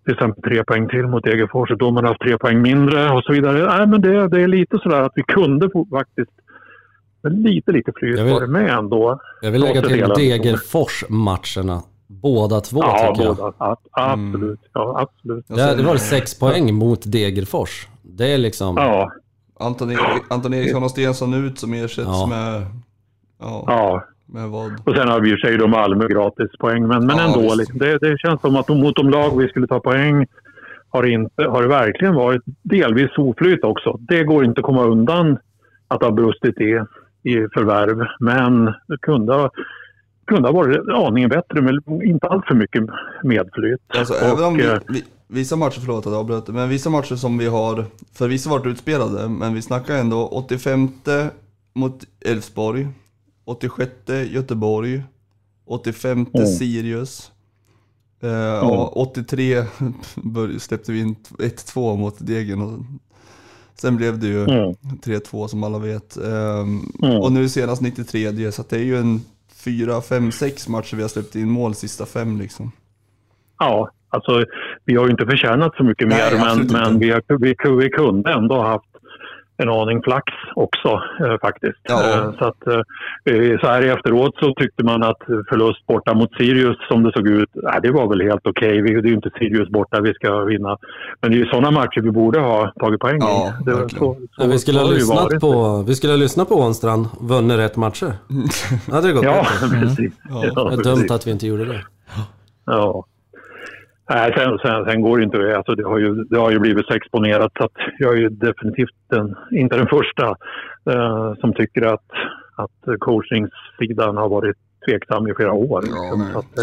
till 0.05 0.13
exempel 0.13 0.43
tre 0.43 0.63
poäng 0.63 0.89
till 0.89 1.07
mot 1.07 1.23
Degerfors 1.23 1.71
och 1.71 1.77
domarna 1.77 2.07
haft 2.07 2.21
tre 2.21 2.37
poäng 2.37 2.61
mindre 2.61 3.09
och 3.09 3.23
så 3.23 3.33
vidare. 3.33 3.77
Nej, 3.77 3.87
men 3.87 4.01
det, 4.01 4.27
det 4.27 4.41
är 4.41 4.47
lite 4.47 4.77
sådär 4.77 5.01
att 5.01 5.11
vi 5.15 5.23
kunde 5.23 5.69
faktiskt 5.91 6.31
lite, 7.23 7.71
lite 7.71 7.91
flyt 7.95 8.19
var 8.19 8.41
det 8.41 8.47
med 8.47 8.69
ändå. 8.69 9.19
Jag 9.41 9.51
vill 9.51 9.61
lägga 9.61 9.81
till 9.81 9.99
Degerfors-matcherna. 9.99 11.81
Båda 12.07 12.59
två 12.59 12.79
ja, 12.81 13.13
tycker 13.15 13.27
båda. 13.27 13.53
jag. 13.59 13.77
absolut. 13.91 14.41
Mm. 14.43 14.57
Ja, 14.73 14.99
absolut. 14.99 15.45
Det, 15.47 15.75
det 15.75 15.83
var 15.83 15.97
sex 15.97 16.39
poäng 16.39 16.73
mot 16.73 17.11
Degerfors. 17.11 17.87
Det 18.01 18.33
är 18.33 18.37
liksom... 18.37 18.75
Ja. 18.77 19.11
Anton, 19.59 19.97
Anton 20.29 20.53
Eriksson 20.53 20.83
och 20.83 20.91
Stensson 20.91 21.33
ut 21.33 21.59
som 21.59 21.73
ersätts 21.73 22.07
ja. 22.07 22.27
med... 22.27 22.65
Ja. 23.39 23.63
ja. 23.67 24.03
Med 24.29 24.49
vad? 24.49 24.71
Och 24.85 24.95
sen 24.95 25.07
har 25.07 25.21
vi 25.21 25.29
ju 25.29 25.37
sig 25.37 25.57
då 25.57 25.67
Malmö 25.67 26.07
gratispoäng. 26.07 26.87
Men, 26.87 27.05
men 27.05 27.17
ja, 27.17 27.23
ändå, 27.23 27.55
liksom, 27.55 27.77
det, 27.77 27.97
det, 27.97 28.17
känns 28.17 28.41
som 28.41 28.55
att 28.55 28.69
mot 28.69 28.95
de 28.95 29.09
lag 29.09 29.37
vi 29.37 29.47
skulle 29.47 29.67
ta 29.67 29.79
poäng 29.79 30.25
har, 30.89 31.05
inte, 31.05 31.43
har 31.43 31.61
det 31.61 31.67
verkligen 31.67 32.15
varit 32.15 32.41
delvis 32.63 33.17
oflyt 33.17 33.63
också. 33.63 33.97
Det 33.99 34.23
går 34.23 34.45
inte 34.45 34.59
att 34.59 34.65
komma 34.65 34.83
undan 34.83 35.37
att 35.87 35.99
det 35.99 36.05
har 36.05 36.13
brustit 36.13 36.61
i, 36.61 36.81
i 37.29 37.47
förvärv. 37.53 38.07
Men 38.19 38.65
det 38.65 38.97
kunde 39.01 39.33
ha, 39.33 39.51
kunde 40.27 40.47
ha 40.47 40.53
varit 40.53 40.89
aningen 40.89 41.29
bättre, 41.29 41.61
men 41.61 42.01
inte 42.03 42.27
allt 42.27 42.45
för 42.45 42.55
mycket 42.55 42.83
medflyt. 43.23 43.81
Alltså, 43.87 44.13
och, 44.13 44.21
även 44.21 44.43
om 44.43 44.57
vi, 44.57 44.65
eh, 44.65 44.77
vi, 44.87 45.03
vissa 45.27 45.55
matcher, 45.55 45.79
förlåt 45.79 46.05
att 46.05 46.13
jag 46.13 46.19
avbröt, 46.19 46.47
men 46.47 46.69
vissa 46.69 46.89
matcher 46.89 47.15
som 47.15 47.37
vi 47.37 47.47
har 47.47 47.85
förvisso 48.13 48.49
varit 48.49 48.65
utspelade, 48.65 49.29
men 49.29 49.53
vi 49.53 49.61
snackar 49.61 49.95
ändå 49.95 50.27
85 50.27 50.89
mot 51.73 52.03
Elfsborg, 52.25 52.87
86 53.45 53.91
Göteborg, 54.29 55.03
85 55.65 56.25
mm. 56.33 56.47
Sirius. 56.47 57.31
Uh, 58.23 58.29
mm. 58.29 58.79
83 58.91 59.65
släppte 60.59 60.91
vi 60.91 60.99
in 60.99 61.15
1-2 61.37 61.97
mot 61.97 62.15
Degen. 62.19 62.61
Och 62.61 62.79
sen 63.75 63.97
blev 63.97 64.19
det 64.19 64.27
ju 64.27 64.43
mm. 64.43 64.75
3-2 65.03 65.47
som 65.47 65.63
alla 65.63 65.79
vet. 65.79 66.17
Um, 66.17 66.79
och 67.21 67.31
nu 67.31 67.49
senast 67.49 67.81
93 67.81 68.51
så 68.51 68.63
det 68.69 68.75
är 68.75 68.83
ju 68.83 68.97
en 68.97 69.21
4, 69.63 70.01
5, 70.01 70.31
6 70.31 70.67
matcher 70.67 70.95
vi 70.95 71.01
har 71.01 71.09
släppt 71.09 71.35
in 71.35 71.49
mål 71.49 71.75
sista 71.75 72.05
fem 72.05 72.39
liksom. 72.39 72.71
Ja, 73.59 73.89
alltså 74.09 74.45
vi 74.85 74.95
har 74.95 75.05
ju 75.05 75.11
inte 75.11 75.25
förtjänat 75.25 75.75
så 75.75 75.83
mycket 75.83 76.07
Nej, 76.07 76.31
mer 76.31 76.39
men, 76.39 76.67
men 76.67 76.99
vi, 76.99 77.19
vi, 77.39 77.55
vi 77.79 77.89
kunde 77.89 78.33
ändå 78.33 78.55
ha 78.55 78.67
haft 78.67 78.96
en 79.57 79.69
aning 79.69 80.01
flax 80.03 80.33
också 80.55 81.01
eh, 81.19 81.37
faktiskt. 81.41 81.79
Ja. 81.83 82.13
Eh, 82.13 82.31
så, 82.39 82.45
att, 82.45 82.67
eh, 82.67 83.59
så 83.61 83.67
här 83.67 83.81
efteråt 83.81 84.35
så 84.39 84.53
tyckte 84.53 84.83
man 84.83 85.03
att 85.03 85.21
förlust 85.49 85.85
borta 85.87 86.13
mot 86.13 86.33
Sirius 86.37 86.77
som 86.87 87.03
det 87.03 87.11
såg 87.11 87.27
ut, 87.27 87.49
nej, 87.53 87.79
det 87.81 87.91
var 87.91 88.07
väl 88.09 88.21
helt 88.21 88.47
okej. 88.47 88.81
Okay. 88.81 89.01
Det 89.01 89.07
är 89.07 89.09
ju 89.09 89.15
inte 89.15 89.29
Sirius 89.37 89.69
borta 89.69 90.01
vi 90.01 90.13
ska 90.13 90.39
vinna. 90.39 90.77
Men 91.21 91.31
det 91.31 91.37
är 91.37 91.39
ju 91.39 91.45
sådana 91.45 91.71
matcher 91.71 92.01
vi 92.01 92.11
borde 92.11 92.39
ha 92.39 92.71
tagit 92.79 92.99
poäng 92.99 93.17
ja, 93.19 93.53
i. 93.61 93.63
Det, 93.63 93.89
så, 93.89 93.89
så, 93.89 94.17
ja, 94.37 94.45
vi, 94.45 94.59
skulle 94.59 94.79
ha 94.79 94.87
lyssnat 94.87 95.39
på, 95.41 95.83
vi 95.87 95.95
skulle 95.95 96.13
ha 96.13 96.17
lyssnat 96.17 96.49
på 96.49 96.55
Ånstrand, 96.55 97.07
vunnit 97.19 97.57
rätt 97.57 97.75
matcher. 97.75 98.13
Det 98.85 98.95
hade 98.95 99.11
gått 99.11 99.23
Ja, 99.23 99.45
precis. 99.81 100.13
Ja. 100.29 100.45
Ja, 100.55 100.63
det 100.63 100.73
är 100.73 100.83
dumt 100.83 101.07
att 101.09 101.27
vi 101.27 101.31
inte 101.31 101.47
gjorde 101.47 101.65
det. 101.65 101.81
Ja. 102.65 103.05
Nej, 104.09 104.33
sen, 104.37 104.57
sen, 104.57 104.85
sen, 104.85 105.01
går 105.01 105.17
det 105.17 105.23
inte. 105.23 105.57
Alltså 105.57 105.75
det, 105.75 105.83
har 105.83 105.97
ju, 105.97 106.13
det 106.23 106.37
har 106.37 106.51
ju 106.51 106.59
blivit 106.59 106.85
så 106.85 106.93
exponerat 106.93 107.51
så 107.57 107.69
jag 107.99 108.13
är 108.13 108.17
ju 108.17 108.29
definitivt 108.29 108.95
den, 109.09 109.35
inte 109.51 109.77
den 109.77 109.87
första 109.87 110.27
eh, 110.89 111.33
som 111.39 111.53
tycker 111.53 111.81
att, 111.81 112.11
att 112.55 112.99
coachingsidan 112.99 114.17
har 114.17 114.29
varit 114.29 114.55
tveksam 114.87 115.27
i 115.27 115.33
flera 115.33 115.53
år. 115.53 115.83
Ja, 115.85 116.15
nej, 116.17 116.33
så 116.33 116.39
att, 116.39 116.59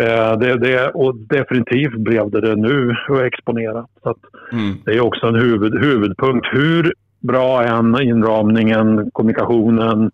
eh, 0.00 0.38
det, 0.38 0.56
det, 0.56 0.90
och 0.90 1.16
definitivt 1.16 1.96
blev 1.96 2.30
det 2.30 2.40
det 2.40 2.56
nu 2.56 2.96
exponerat. 3.26 3.90
Så 4.02 4.14
mm. 4.52 4.76
Det 4.84 4.90
är 4.90 5.00
också 5.00 5.26
en 5.26 5.34
huvud, 5.34 5.80
huvudpunkt. 5.80 6.46
Hur 6.52 6.92
bra 7.20 7.64
än 7.64 8.02
inramningen, 8.02 9.10
kommunikationen, 9.12 10.10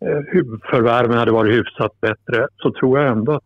eh, 0.00 0.44
förvärven 0.70 1.18
hade 1.18 1.32
varit 1.32 1.54
hyfsat 1.54 2.00
bättre 2.00 2.46
så 2.56 2.72
tror 2.72 2.98
jag 2.98 3.08
ändå 3.08 3.32
att 3.32 3.42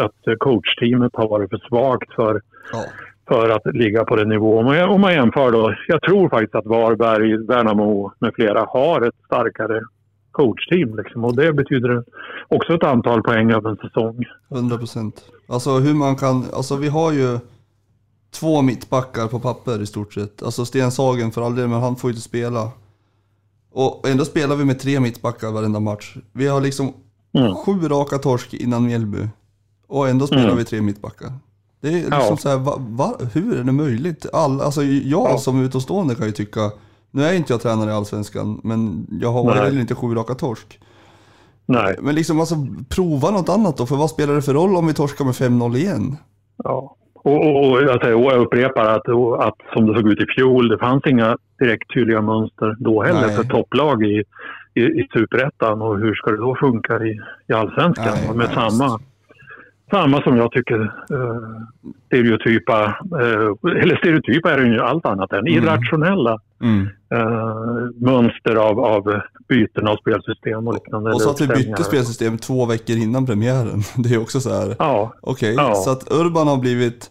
att 0.00 0.38
coachteamet 0.38 1.12
har 1.14 1.28
varit 1.28 1.50
för 1.50 1.58
svagt 1.68 2.14
för, 2.14 2.40
ja. 2.72 2.84
för 3.28 3.48
att 3.48 3.74
ligga 3.74 4.04
på 4.04 4.16
den 4.16 4.28
nivån. 4.28 4.80
Om 4.88 5.00
man 5.00 5.12
jämför 5.12 5.52
då, 5.52 5.74
jag 5.88 6.02
tror 6.02 6.28
faktiskt 6.28 6.54
att 6.54 6.66
Varberg, 6.66 7.46
Värnamo 7.46 8.12
med 8.18 8.34
flera 8.34 8.66
har 8.68 9.00
ett 9.02 9.14
starkare 9.26 9.82
coachteam. 10.36 10.96
Liksom. 10.96 11.24
Och 11.24 11.36
det 11.36 11.52
betyder 11.52 12.04
också 12.48 12.74
ett 12.74 12.84
antal 12.84 13.22
poäng 13.22 13.50
över 13.50 13.70
en 13.70 13.76
säsong. 13.76 14.24
100 14.48 14.78
procent. 14.78 15.24
Alltså 15.48 15.70
hur 15.70 15.94
man 15.94 16.16
kan, 16.16 16.44
alltså 16.52 16.76
vi 16.76 16.88
har 16.88 17.12
ju 17.12 17.38
två 18.40 18.62
mittbackar 18.62 19.28
på 19.28 19.40
papper 19.40 19.82
i 19.82 19.86
stort 19.86 20.14
sett. 20.14 20.42
Alltså 20.42 20.64
Stenshagen 20.64 21.30
för 21.30 21.42
all 21.42 21.56
del, 21.56 21.68
men 21.68 21.80
han 21.80 21.96
får 21.96 22.10
ju 22.10 22.12
inte 22.12 22.28
spela. 22.28 22.70
Och 23.72 24.08
ändå 24.08 24.24
spelar 24.24 24.56
vi 24.56 24.64
med 24.64 24.78
tre 24.78 25.00
mittbackar 25.00 25.52
varenda 25.52 25.80
match. 25.80 26.16
Vi 26.32 26.48
har 26.48 26.60
liksom 26.60 26.92
mm. 27.32 27.54
sju 27.54 27.72
raka 27.72 28.18
torsk 28.18 28.54
innan 28.54 28.86
Mjällby. 28.86 29.28
Och 29.86 30.08
ändå 30.08 30.26
spelar 30.26 30.44
mm. 30.44 30.56
vi 30.56 30.64
tre 30.64 30.82
mittbackar. 30.82 31.32
Det 31.80 31.88
är 31.88 31.92
liksom 31.92 32.10
ja. 32.10 32.36
så 32.36 32.48
här, 32.48 32.58
va, 32.58 32.76
va, 32.78 33.14
hur 33.32 33.58
är 33.58 33.64
det 33.64 33.72
möjligt? 33.72 34.26
All, 34.32 34.60
alltså 34.60 34.82
jag 34.82 35.30
ja. 35.30 35.38
som 35.38 35.64
utomstående 35.64 36.14
kan 36.14 36.26
ju 36.26 36.32
tycka, 36.32 36.60
nu 37.10 37.22
är 37.22 37.34
inte 37.34 37.52
jag 37.52 37.60
tränare 37.60 37.90
i 37.90 37.92
Allsvenskan, 37.92 38.60
men 38.64 39.06
jag 39.20 39.32
har 39.32 39.54
heller 39.54 39.80
inte 39.80 39.94
sju 39.94 40.14
raka 40.14 40.34
torsk. 40.34 40.80
Nej. 41.66 41.96
Men 42.00 42.14
liksom 42.14 42.40
alltså, 42.40 42.54
prova 42.88 43.30
något 43.30 43.48
annat 43.48 43.76
då, 43.76 43.86
för 43.86 43.96
vad 43.96 44.10
spelar 44.10 44.34
det 44.34 44.42
för 44.42 44.54
roll 44.54 44.76
om 44.76 44.86
vi 44.86 44.94
torskar 44.94 45.24
med 45.24 45.34
5-0 45.34 45.76
igen? 45.76 46.16
Ja, 46.64 46.96
och, 47.14 47.46
och, 47.46 47.70
och 47.70 47.82
jag, 47.82 48.00
säger, 48.00 48.14
och 48.14 48.32
jag 48.32 48.40
upprepar 48.40 48.84
att, 48.84 49.08
att 49.48 49.56
som 49.72 49.86
det 49.86 49.94
såg 49.94 50.08
ut 50.08 50.20
i 50.20 50.26
fjol, 50.36 50.68
det 50.68 50.78
fanns 50.78 51.06
inga 51.06 51.36
direkt 51.58 51.94
tydliga 51.94 52.22
mönster 52.22 52.76
då 52.78 53.02
heller 53.02 53.26
Nej. 53.26 53.36
för 53.36 53.44
topplag 53.44 54.04
i, 54.04 54.24
i, 54.74 54.80
i 54.80 55.08
superettan. 55.12 55.82
Och 55.82 55.98
hur 55.98 56.14
ska 56.14 56.30
det 56.30 56.36
då 56.36 56.56
funka 56.60 56.98
i, 57.04 57.20
i 57.48 57.52
allsvenskan? 57.52 58.16
Nej, 58.26 58.36
med 58.36 58.50
nej, 58.54 58.54
samma 58.54 58.98
samma 59.90 60.22
som 60.22 60.36
jag 60.36 60.52
tycker 60.52 60.80
eh, 61.10 61.40
stereotypa, 62.06 62.84
eh, 63.20 63.80
eller 63.82 63.96
stereotypa 63.96 64.52
är 64.52 64.58
det 64.60 64.66
ju 64.66 64.80
allt 64.80 65.06
annat 65.06 65.32
än, 65.32 65.46
irrationella 65.46 66.38
Mm. 66.62 66.88
eh, 67.14 67.56
mönster 67.96 68.54
av, 68.56 68.80
av 68.80 69.20
byten 69.48 69.86
av 69.88 69.96
spelsystem 69.96 70.68
och 70.68 70.74
liknande. 70.74 71.12
Och 71.12 71.20
så 71.22 71.30
att 71.30 71.40
vi 71.40 71.46
bytte 71.46 71.84
spelsystem 71.84 72.38
två 72.38 72.66
veckor 72.66 72.96
innan 72.96 73.26
premiären. 73.26 73.82
Det 73.96 74.14
är 74.14 74.18
också 74.22 74.40
så 74.40 74.50
här. 74.50 74.76
Ja, 74.78 75.12
Okej, 75.20 75.54
Ja. 75.54 75.74
så 75.74 75.90
att 75.90 76.12
Urban 76.12 76.48
har 76.48 76.56
blivit 76.56 77.10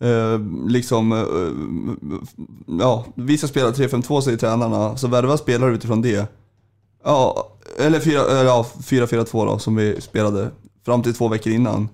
eh, 0.00 0.40
liksom, 0.68 1.12
eh, 1.12 2.78
ja, 2.80 3.04
vi 3.14 3.38
ska 3.38 3.46
spela 3.46 3.70
3-5-2 3.70 4.20
säger 4.20 4.38
tränarna, 4.38 4.96
så 4.96 5.08
värva 5.08 5.36
spelare 5.36 5.70
utifrån 5.74 6.02
det. 6.02 6.30
Ja, 7.04 7.48
eller 7.86 8.00
4 8.00 8.20
eller 8.20 8.44
ja, 8.44 8.66
4-4-2 8.90 9.46
då, 9.46 9.58
som 9.58 9.76
vi 9.76 10.00
spelade 10.00 10.48
fram 10.86 11.02
till 11.02 11.14
två 11.14 11.28
veckor 11.28 11.52
innan. 11.52 11.88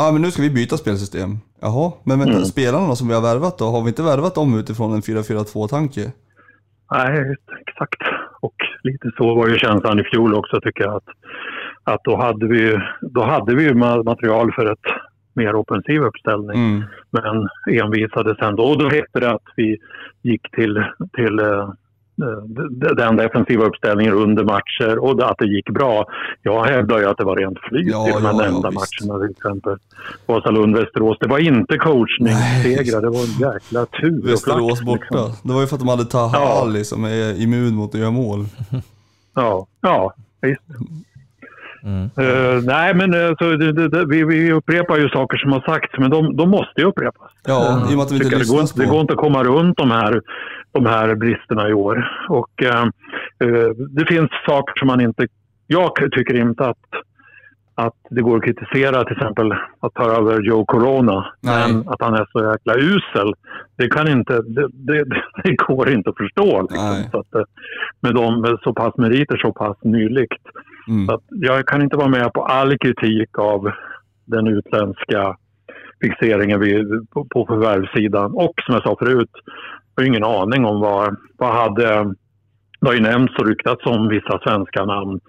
Ja, 0.00 0.12
men 0.12 0.22
nu 0.22 0.30
ska 0.30 0.42
vi 0.42 0.50
byta 0.50 0.76
spelsystem. 0.76 1.30
Jaha, 1.60 1.92
men 2.04 2.18
vänta, 2.18 2.32
Mm. 2.34 2.44
spelarna 2.44 2.94
som 2.96 3.08
vi 3.08 3.14
har 3.14 3.22
värvat 3.22 3.58
då, 3.58 3.64
har 3.64 3.82
vi 3.82 3.88
inte 3.88 4.02
värvat 4.02 4.34
dem 4.34 4.58
utifrån 4.58 4.94
en 4.94 5.02
4-4-2-tanke? 5.02 6.00
nej, 6.92 7.36
exakt. 7.66 8.00
Och 8.40 8.54
lite 8.82 9.10
så 9.16 9.34
var 9.34 9.48
ju 9.48 9.58
känslan 9.58 10.00
i 10.00 10.04
fjol 10.04 10.34
också 10.34 10.60
tycker 10.60 10.84
jag. 10.84 10.94
Att, 10.96 11.08
att 11.84 12.00
då, 12.04 12.16
hade 12.16 12.46
vi, 12.46 12.78
då 13.00 13.22
hade 13.22 13.54
vi 13.54 13.62
ju 13.62 13.72
ma- 13.74 14.04
material 14.04 14.52
för 14.52 14.72
ett 14.72 14.86
mer 15.34 15.54
offensiv 15.54 16.00
uppställning. 16.02 16.56
Mm. 16.64 16.84
men 17.10 17.48
envisades 17.80 18.38
ändå. 18.38 18.62
Och 18.62 18.78
då 18.78 18.88
hette 18.88 19.20
det 19.20 19.30
att 19.30 19.48
vi 19.56 19.76
gick 20.22 20.50
till, 20.50 20.84
till 21.16 21.38
eh, 21.38 21.68
den 22.96 23.16
defensiva 23.16 23.64
uppställningen 23.64 24.12
under 24.14 24.44
matcher 24.44 24.98
och 24.98 25.30
att 25.30 25.38
det 25.38 25.46
gick 25.46 25.70
bra. 25.70 26.06
Jag 26.42 26.64
hävdar 26.64 26.98
ju 26.98 27.06
att 27.06 27.18
det 27.18 27.24
var 27.24 27.36
rent 27.36 27.58
flyt 27.58 27.86
Ja, 27.92 28.08
i 28.08 28.12
de 28.12 28.22
här 28.24 28.32
ja, 28.32 28.42
ja, 28.44 28.50
nämnda 28.50 28.70
visst. 28.70 29.04
matcherna 29.06 29.20
till 29.26 29.30
exempel. 29.36 29.76
Vasalund-Västerås. 30.26 31.16
Det 31.20 31.28
var 31.28 31.38
inte 31.38 31.78
coachningssegrar, 31.78 33.00
det 33.00 33.08
var 33.10 33.20
en 33.20 33.52
jäkla 33.54 33.86
tur 33.86 34.22
Västerås 34.30 34.82
borta. 34.82 35.04
liksom. 35.04 35.32
Det 35.48 35.52
var 35.54 35.60
ju 35.60 35.66
för 35.66 35.74
att 35.76 35.80
de 35.80 35.88
hade 35.88 36.04
Taha 36.04 36.30
Ja. 36.32 36.62
Ali 36.62 36.84
som 36.84 37.04
är 37.04 37.42
immun 37.42 37.74
mot 37.74 37.94
att 37.94 38.00
göra 38.00 38.10
mål. 38.10 38.44
Ja, 39.34 39.66
ja 39.80 40.14
visst. 40.42 40.60
Mm. 41.84 42.02
Eh, 42.04 42.62
nej, 42.64 42.94
men 42.94 43.14
eh, 43.14 43.30
så 43.38 43.44
det, 43.50 43.88
det, 43.88 44.06
vi, 44.06 44.24
vi 44.24 44.52
upprepar 44.52 44.96
ju 44.96 45.08
saker 45.08 45.36
som 45.38 45.52
har 45.52 45.60
sagts, 45.60 45.98
men 45.98 46.10
de, 46.10 46.36
de 46.36 46.50
måste 46.50 46.80
ju 46.80 46.84
upprepas. 46.86 47.30
Ja, 47.46 47.86
i 47.90 47.92
och 47.92 47.96
med 47.96 48.02
att 48.04 48.10
vi 48.12 48.14
inte 48.14 48.24
tycker 48.24 48.30
det, 48.30 48.30
går, 48.30 48.38
lyssnas 48.38 48.70
inte- 48.70 48.82
det 48.82 48.86
går 48.86 48.94
på. 48.94 49.00
inte 49.00 49.12
att 49.12 49.18
komma 49.18 49.42
runt 49.44 49.76
de 49.76 49.90
här, 49.90 50.20
de 50.72 50.86
här 50.86 51.14
bristerna 51.14 51.68
i 51.68 51.72
år. 51.72 52.26
Och, 52.28 52.62
eh, 52.62 52.82
eh, 53.38 53.70
det 53.90 54.06
finns 54.06 54.30
saker 54.46 54.78
som 54.78 54.86
man 54.86 55.00
inte... 55.00 55.26
Jag 55.66 55.94
tycker 56.12 56.34
inte 56.34 56.64
att, 56.64 56.88
att 57.74 57.96
det 58.10 58.22
går 58.22 58.36
att 58.36 58.44
kritisera 58.44 59.04
till 59.04 59.16
exempel 59.16 59.52
att 59.80 59.94
ta 59.94 60.04
över 60.04 60.42
Joe 60.42 60.64
Corona. 60.64 61.26
Nej. 61.40 61.72
Men 61.72 61.88
att 61.88 62.00
han 62.02 62.14
är 62.14 62.26
så 62.32 62.50
jäkla 62.52 62.74
usel, 62.74 63.34
det, 63.76 63.88
kan 63.88 64.08
inte, 64.08 64.42
det, 64.42 64.68
det, 64.72 65.04
det 65.44 65.54
går 65.56 65.90
inte 65.90 66.10
att 66.10 66.16
förstå. 66.16 66.62
Liksom. 66.62 67.04
Så 67.10 67.18
att, 67.20 67.34
eh, 67.34 67.42
med, 68.00 68.14
de, 68.14 68.40
med 68.40 68.58
så 68.62 68.74
pass 68.74 68.96
meriter 68.96 69.36
så 69.36 69.52
pass 69.52 69.76
nyligt. 69.82 70.44
Mm. 70.88 71.06
Så 71.06 71.14
att 71.14 71.24
jag 71.28 71.66
kan 71.66 71.82
inte 71.82 71.96
vara 71.96 72.08
med 72.08 72.32
på 72.32 72.44
all 72.44 72.78
kritik 72.78 73.38
av 73.38 73.70
den 74.26 74.46
utländska 74.46 75.36
fixeringen 76.02 76.60
vid, 76.60 77.10
på, 77.10 77.24
på 77.24 77.46
förvärvssidan. 77.46 78.32
Och 78.32 78.52
som 78.66 78.74
jag 78.74 78.82
sa 78.82 78.96
förut, 78.98 79.30
har 80.00 80.06
ingen 80.06 80.24
aning 80.24 80.64
om 80.64 80.80
vad, 80.80 81.16
vad 81.38 81.52
hade... 81.54 82.14
Det 82.80 82.86
har 82.86 82.94
ju 82.94 83.00
nämnts 83.00 83.38
och 83.38 83.46
ryktats 83.46 83.86
om 83.86 84.08
vissa 84.08 84.38
svenska 84.38 84.84
namn 84.84 85.20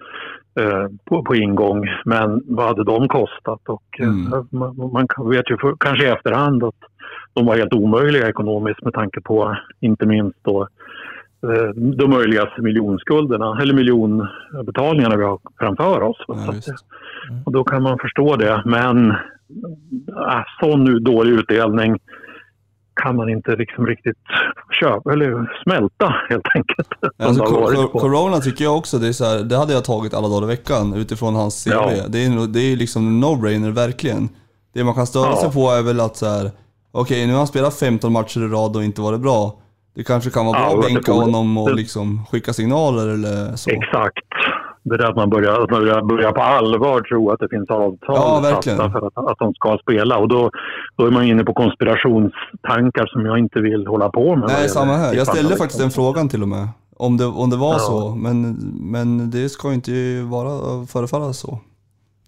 eh, 0.60 0.86
på, 1.04 1.24
på 1.24 1.34
ingång. 1.36 1.88
Men 2.04 2.42
vad 2.46 2.66
hade 2.66 2.84
de 2.84 3.08
kostat? 3.08 3.60
Och, 3.68 3.82
eh, 4.00 4.06
Mm. 4.08 4.46
man, 4.50 4.90
man 4.92 5.08
kan- 5.08 5.28
vet 5.30 5.50
ju 5.50 5.56
för, 5.58 5.74
kanske 5.80 6.04
i 6.04 6.08
efterhand 6.08 6.64
att 6.64 6.74
de 7.32 7.46
var 7.46 7.56
helt 7.56 7.74
omöjliga 7.74 8.28
ekonomiskt 8.28 8.82
med 8.82 8.92
tanke 8.94 9.20
på 9.20 9.56
inte 9.80 10.06
minst 10.06 10.38
då 10.42 10.62
eh, 11.46 11.68
de 11.74 12.10
möjligaste 12.10 12.62
miljonskulderna 12.62 13.58
eller 13.62 13.74
miljonbetalningarna 13.74 15.16
vi 15.16 15.24
har 15.24 15.38
framför 15.58 16.02
oss. 16.02 16.16
Ja, 16.28 16.34
att, 16.48 16.56
visst. 16.56 16.84
och 17.44 17.52
då 17.52 17.64
kan 17.64 17.82
man 17.82 17.98
förstå 17.98 18.36
det. 18.36 18.62
Men 18.64 19.10
äh, 19.10 20.42
sån 20.60 20.84
nu 20.84 20.98
dålig 20.98 21.32
utdelning 21.32 21.98
kan 22.94 23.16
man 23.16 23.28
inte 23.28 23.56
liksom 23.56 23.86
riktigt 23.86 24.16
köpa 24.80 25.12
eller 25.12 25.60
smälta 25.64 26.14
helt 26.28 26.46
enkelt. 26.54 26.88
Alltså, 27.18 27.44
det 27.44 27.50
har 27.50 27.56
co- 27.56 27.60
varit 27.60 27.76
co- 27.76 27.88
på. 27.88 27.98
corona 27.98 28.38
tycker 28.40 28.64
jag 28.64 28.76
också, 28.76 28.98
det, 28.98 29.08
är 29.08 29.12
så 29.12 29.24
här, 29.24 29.38
det 29.38 29.56
hade 29.56 29.72
jag 29.72 29.84
tagit 29.84 30.14
alla 30.14 30.28
dagar 30.28 30.42
i 30.44 30.46
veckan 30.46 30.94
utifrån 30.94 31.34
hans 31.34 31.64
CV. 31.64 31.70
Ja. 31.72 31.90
Det 32.08 32.24
är, 32.24 32.46
det 32.46 32.60
är 32.60 32.76
liksom 32.76 33.24
no-brainer 33.24 33.70
verkligen. 33.70 34.28
Det 34.74 34.84
man 34.84 34.94
kan 34.94 35.06
störa 35.06 35.30
Ja. 35.30 35.36
sig 35.36 35.52
på 35.52 35.70
är 35.70 35.82
väl 35.82 36.00
att 36.00 36.16
så 36.16 36.26
här, 36.26 36.50
okej 36.92 37.26
nu 37.26 37.32
har 37.32 37.38
han 37.38 37.46
spelat 37.46 37.74
15 37.78 38.12
matcher 38.12 38.40
i 38.40 38.48
rad 38.48 38.76
och 38.76 38.84
inte 38.84 39.00
varit 39.00 39.20
bra. 39.20 39.58
Det 39.94 40.04
kanske 40.04 40.30
kan 40.30 40.46
vara 40.46 40.58
Ja, 40.58 40.64
bra 40.68 40.72
och 40.78 40.84
att 40.84 40.92
bänka 40.92 41.12
honom 41.12 41.58
och 41.58 41.74
liksom 41.74 42.24
skicka 42.30 42.52
signaler 42.52 43.08
eller 43.08 43.56
så. 43.56 43.70
Exakt. 43.70 44.18
Det 44.84 44.96
där 44.96 45.04
att 45.10 45.16
man 45.16 45.30
börjar, 45.30 45.60
att 45.62 45.70
man 45.70 45.80
börjar, 45.80 46.02
börjar 46.02 46.32
på 46.32 46.40
allvar 46.42 47.00
tro 47.00 47.30
att 47.30 47.40
det 47.40 47.48
finns 47.48 47.70
avtal 47.70 47.98
Ja, 48.06 48.40
verkligen. 48.42 48.78
för 48.92 49.06
att, 49.06 49.30
att 49.30 49.38
de 49.38 49.54
ska 49.54 49.78
spela. 49.82 50.18
Och 50.18 50.28
då, 50.28 50.50
då 50.96 51.06
är 51.06 51.10
man 51.10 51.24
inne 51.24 51.44
på 51.44 51.52
konspirationstankar 51.54 53.06
som 53.06 53.26
jag 53.26 53.38
inte 53.38 53.60
vill 53.60 53.86
hålla 53.86 54.08
på 54.08 54.36
med. 54.36 54.48
Nej, 54.48 54.68
samma 54.68 54.92
här. 54.96 55.14
Jag 55.14 55.26
ställde 55.26 55.56
faktiskt 55.56 55.80
den 55.80 55.90
frågan 55.90 56.28
till 56.28 56.42
och 56.42 56.48
med. 56.48 56.68
Om 56.96 57.16
det, 57.16 57.24
om 57.26 57.50
det 57.50 57.56
var 57.56 57.72
Ja. 57.72 57.78
så, 57.78 58.14
men, 58.14 58.52
men 58.92 59.30
det 59.30 59.48
ska 59.48 59.68
ju 59.68 59.74
inte 59.74 60.22
vara, 60.30 60.86
förefalla 60.86 61.32
så. 61.32 61.58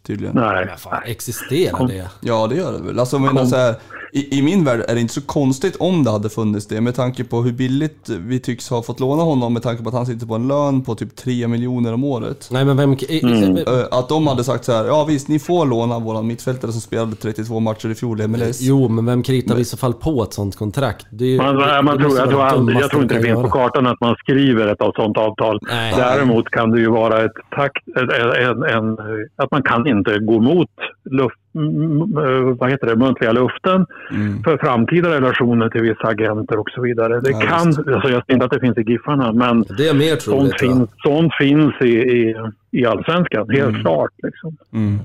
Tydligen. 0.07 0.35
Nej. 0.37 0.67
Men 0.67 0.77
fan, 0.77 1.03
existerar 1.05 1.87
det? 1.89 2.11
Ja, 2.21 2.47
det 2.47 2.55
gör 2.57 2.73
det 2.73 2.83
väl. 2.87 2.99
Alltså, 2.99 3.19
så 3.47 3.57
här, 3.57 3.75
i, 4.15 4.39
I 4.39 4.43
min 4.43 4.65
värld 4.65 4.85
är 4.89 4.95
det 4.95 5.01
inte 5.01 5.15
så 5.15 5.21
konstigt 5.21 5.77
om 5.77 6.05
det 6.05 6.11
hade 6.11 6.29
funnits 6.29 6.67
det, 6.67 6.81
med 6.81 6.95
tanke 6.95 7.25
på 7.25 7.43
hur 7.43 7.53
billigt 7.53 8.09
vi 8.09 8.41
tycks 8.41 8.71
ha 8.71 8.83
fått 8.83 9.01
låna 9.01 9.23
honom, 9.23 9.53
med 9.53 9.63
tanke 9.63 9.83
på 9.83 9.89
att 9.89 9.95
han 9.95 10.07
sitter 10.07 10.27
på 10.27 10.35
en 10.35 10.49
lön 10.49 10.83
på 10.83 10.95
typ 10.95 11.17
3 11.17 11.49
miljoner 11.49 11.93
om 11.95 12.05
året. 12.05 12.49
Nej 12.53 12.65
men 12.65 12.77
vem... 12.77 12.97
Mm. 13.23 13.57
Ö, 13.57 13.85
Att 13.91 14.09
de 14.09 14.27
hade 14.27 14.45
sagt 14.45 14.65
så 14.65 14.73
här, 14.73 14.85
ja 14.85 15.05
visst, 15.05 15.29
ni 15.29 15.39
får 15.39 15.67
låna 15.67 15.99
våran 15.99 16.27
mittfältare 16.27 16.73
som 16.73 16.81
spelade 16.81 17.17
32 17.17 17.61
matcher 17.61 17.89
i 17.89 17.95
fjol 17.95 18.21
i 18.21 18.27
MLS. 18.29 18.61
Jo, 18.61 18.89
men 18.89 19.07
vem 19.07 19.23
kritar 19.23 19.59
i 19.59 19.65
så 19.65 19.77
fall 19.77 19.93
på 19.93 20.23
ett 20.23 20.33
sånt 20.33 20.57
kontrakt? 20.57 21.07
Det 21.11 21.25
är 21.25 21.29
ju- 21.29 21.37
Man, 21.37 21.57
det- 21.57 21.83
man 21.83 21.97
det 21.99 22.05
tror, 22.05 22.19
jag, 22.19 22.29
tror 22.31 22.43
aldrig, 22.43 22.79
jag 22.79 22.91
tror 22.91 23.03
inte 23.03 23.15
de 23.15 23.21
det 23.21 23.27
finns 23.27 23.43
på 23.43 23.51
kartan 23.51 23.87
att 23.87 24.01
man 24.01 24.15
skriver 24.17 24.67
ett 24.67 24.79
sånt 24.97 25.17
avtal. 25.19 25.59
Nej. 25.63 25.95
Däremot 25.97 26.49
kan 26.51 26.71
det 26.71 26.81
ju 26.81 26.91
vara 26.91 27.25
ett 27.25 27.33
takt, 27.57 27.83
en, 27.97 28.11
en, 28.11 28.63
en, 28.63 28.99
att 29.37 29.51
man 29.51 29.63
kan 29.63 29.87
inte 29.87 30.19
gå 30.19 30.41
mot 30.41 30.69
luft, 31.11 31.37
m- 31.55 32.57
vad 32.59 32.71
heter 32.71 32.87
det, 32.87 32.97
muntliga 32.97 33.33
luften 33.33 33.87
Mm. 34.11 34.43
för 34.43 34.57
framtida 34.59 35.09
relationer 35.11 35.69
till 35.69 35.81
vissa 35.81 36.07
agenter 36.09 36.59
och 36.59 36.71
så 36.71 36.81
vidare. 36.83 37.21
Det 37.21 37.31
Ja, 37.31 37.41
kan, 37.41 37.67
alltså 37.69 37.91
jag 37.91 38.03
säger 38.03 38.33
inte 38.33 38.45
att 38.45 38.51
det 38.53 38.61
finns 38.61 38.79
i 38.79 38.83
Giffarna, 38.91 39.33
men 39.33 39.65
Det 39.79 39.89
är 39.89 39.95
mer 39.95 40.17
sånt 40.17 40.25
troligt. 40.25 40.53
va? 40.53 40.59
finns, 40.59 40.91
sånt 41.05 41.33
finns 41.41 41.75
i, 41.81 41.89
i, 41.99 42.35
i 42.71 42.87
allsvenskan, 42.87 43.51
helt 43.51 43.81
klart. 43.81 44.11
Liksom. 44.23 44.57
Mm. 44.73 44.99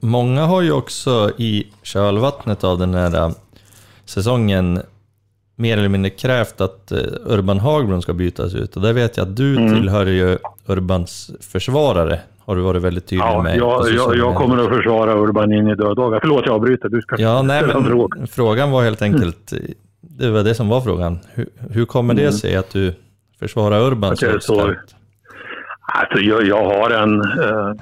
Många 0.00 0.42
har 0.46 0.62
ju 0.62 0.72
också 0.72 1.30
i 1.38 1.66
kölvattnet 1.82 2.64
av 2.64 2.78
den 2.78 2.94
här 2.94 3.14
äh, 3.26 3.30
säsongen 4.04 4.80
mer 5.56 5.78
eller 5.78 5.88
mindre 5.88 6.10
krävt 6.10 6.60
att 6.60 6.92
äh, 6.92 6.98
Urban 7.26 7.58
Hagblom 7.60 8.02
ska 8.02 8.12
bytas 8.12 8.54
ut. 8.54 8.76
Och 8.76 8.82
där 8.82 8.92
vet 8.92 9.16
jag 9.16 9.28
att 9.28 9.36
du 9.36 9.56
Mm. 9.56 9.74
tillhör 9.74 10.06
ju 10.06 10.38
Urbans 10.66 11.30
försvarare. 11.40 12.20
Har 12.46 12.56
du 12.56 12.62
varit 12.62 12.82
väldigt 12.82 13.06
tydlig 13.06 13.24
Ja, 13.26 13.42
med. 13.42 13.56
jag, 13.56 13.88
jag, 13.90 14.16
jag 14.16 14.34
kommer 14.34 14.58
att 14.64 14.68
försvara 14.76 15.14
Urban 15.18 15.52
in 15.52 15.68
i 15.68 15.74
döddagar. 15.74 16.18
Förlåt, 16.20 16.42
jag 16.46 16.54
avbryter. 16.54 16.88
Du 16.88 17.00
ska 17.02 17.16
Ja, 17.18 17.42
nej, 17.42 17.58
ställa 17.62 17.74
en 17.78 17.84
fråga. 17.84 18.18
men 18.18 18.26
frågan 18.26 18.70
var 18.70 18.82
helt 18.82 19.02
enkelt, 19.02 19.52
det 20.00 20.30
var 20.30 20.42
det 20.42 20.54
som 20.54 20.68
var 20.68 20.80
frågan. 20.80 21.18
Hur, 21.34 21.46
hur 21.70 21.84
kommer 21.84 22.14
det 22.14 22.32
sig 22.32 22.56
att 22.56 22.70
du 22.70 22.94
försvarar 23.40 23.86
Urban 23.86 24.12
Att 24.12 24.18
så 24.18 24.40
starkt? 24.40 24.94
Alltså, 25.94 26.18
jag, 26.18 26.42
jag 26.46 26.64
har 26.64 26.90
en... 26.90 27.20
Eh, 27.20 27.72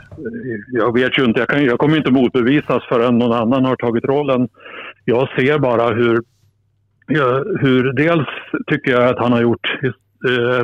jag 0.73 0.95
vet 0.95 1.19
ju 1.19 1.25
inte, 1.25 1.41
jag, 1.41 1.49
kan, 1.49 1.65
jag 1.65 1.79
kommer 1.79 1.97
inte 1.97 2.11
motbevisas 2.11 2.83
förrän 2.89 3.19
någon 3.19 3.33
annan 3.33 3.65
har 3.65 3.77
tagit 3.77 4.05
rollen. 4.05 4.49
Jag 5.05 5.29
ser 5.37 5.59
bara 5.59 5.89
hur... 5.95 6.21
hur 7.61 7.93
dels 7.93 8.29
tycker 8.67 8.91
jag 8.93 9.09
att 9.09 9.19
han 9.19 9.33
har 9.33 9.43
gjort... 9.43 9.79
Eh, 10.29 10.63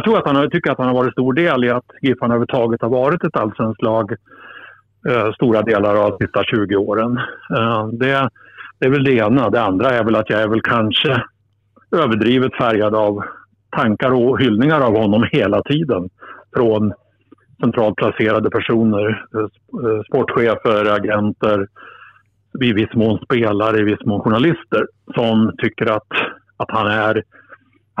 jag 0.00 0.04
tror 0.04 0.18
att 0.18 0.36
han 0.36 0.50
tycker 0.50 0.70
att 0.70 0.78
han 0.78 0.86
har 0.86 0.94
varit 0.94 1.12
stor 1.12 1.32
del 1.32 1.64
i 1.64 1.70
att 1.70 1.84
Giffarna 2.02 2.34
överhuvudtaget 2.34 2.82
har 2.82 2.88
varit 2.88 3.24
ett 3.24 3.36
allsvenskt 3.36 3.82
lag 3.82 4.12
eh, 5.08 5.32
stora 5.32 5.62
delar 5.62 5.94
av 5.94 6.10
de 6.10 6.24
sista 6.24 6.44
20 6.44 6.76
åren. 6.76 7.20
Eh, 7.56 7.86
det, 7.86 8.30
det 8.78 8.86
är 8.86 8.90
väl 8.90 9.04
det 9.04 9.12
ena. 9.12 9.50
Det 9.50 9.62
andra 9.62 9.90
är 9.90 10.04
väl 10.04 10.16
att 10.16 10.30
jag 10.30 10.40
är 10.40 10.48
väl 10.48 10.62
kanske 10.62 11.22
överdrivet 11.96 12.54
färgad 12.54 12.94
av 12.94 13.24
tankar 13.76 14.10
och 14.10 14.40
hyllningar 14.40 14.80
av 14.80 14.96
honom 14.96 15.26
hela 15.32 15.62
tiden. 15.62 16.08
Från 16.56 16.92
centralt 17.60 17.96
placerade 17.96 18.50
personer, 18.50 19.24
eh, 19.34 19.40
eh 19.40 20.02
sportchefer, 20.06 20.94
agenter, 20.94 21.66
i 22.60 22.72
viss 22.72 22.94
mån 22.94 23.18
spelare, 23.18 23.78
i 23.78 23.84
viss 23.84 24.04
mån 24.04 24.20
journalister 24.20 24.86
som 25.14 25.52
tycker 25.58 25.86
att, 25.86 26.12
att 26.56 26.70
han, 26.70 26.86
är, 26.86 27.22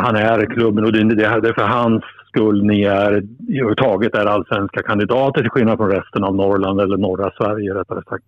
han 0.00 0.16
är 0.16 0.54
klubben 0.54 0.84
och 0.84 0.92
det 0.92 1.00
är, 1.00 1.52
för 1.52 1.62
hans 1.62 2.02
skull 2.28 2.64
ni 2.64 2.82
är 2.82 3.12
överhuvudtaget 3.12 4.14
är 4.14 4.26
allsvenska 4.26 4.82
kandidater 4.82 5.40
till 5.40 5.50
skillnad 5.50 5.76
från 5.76 5.90
resten 5.90 6.24
av 6.24 6.36
Norrland 6.36 6.80
eller 6.80 6.96
norra 6.96 7.30
Sverige 7.30 7.74
rättare 7.74 8.02
sagt. 8.08 8.24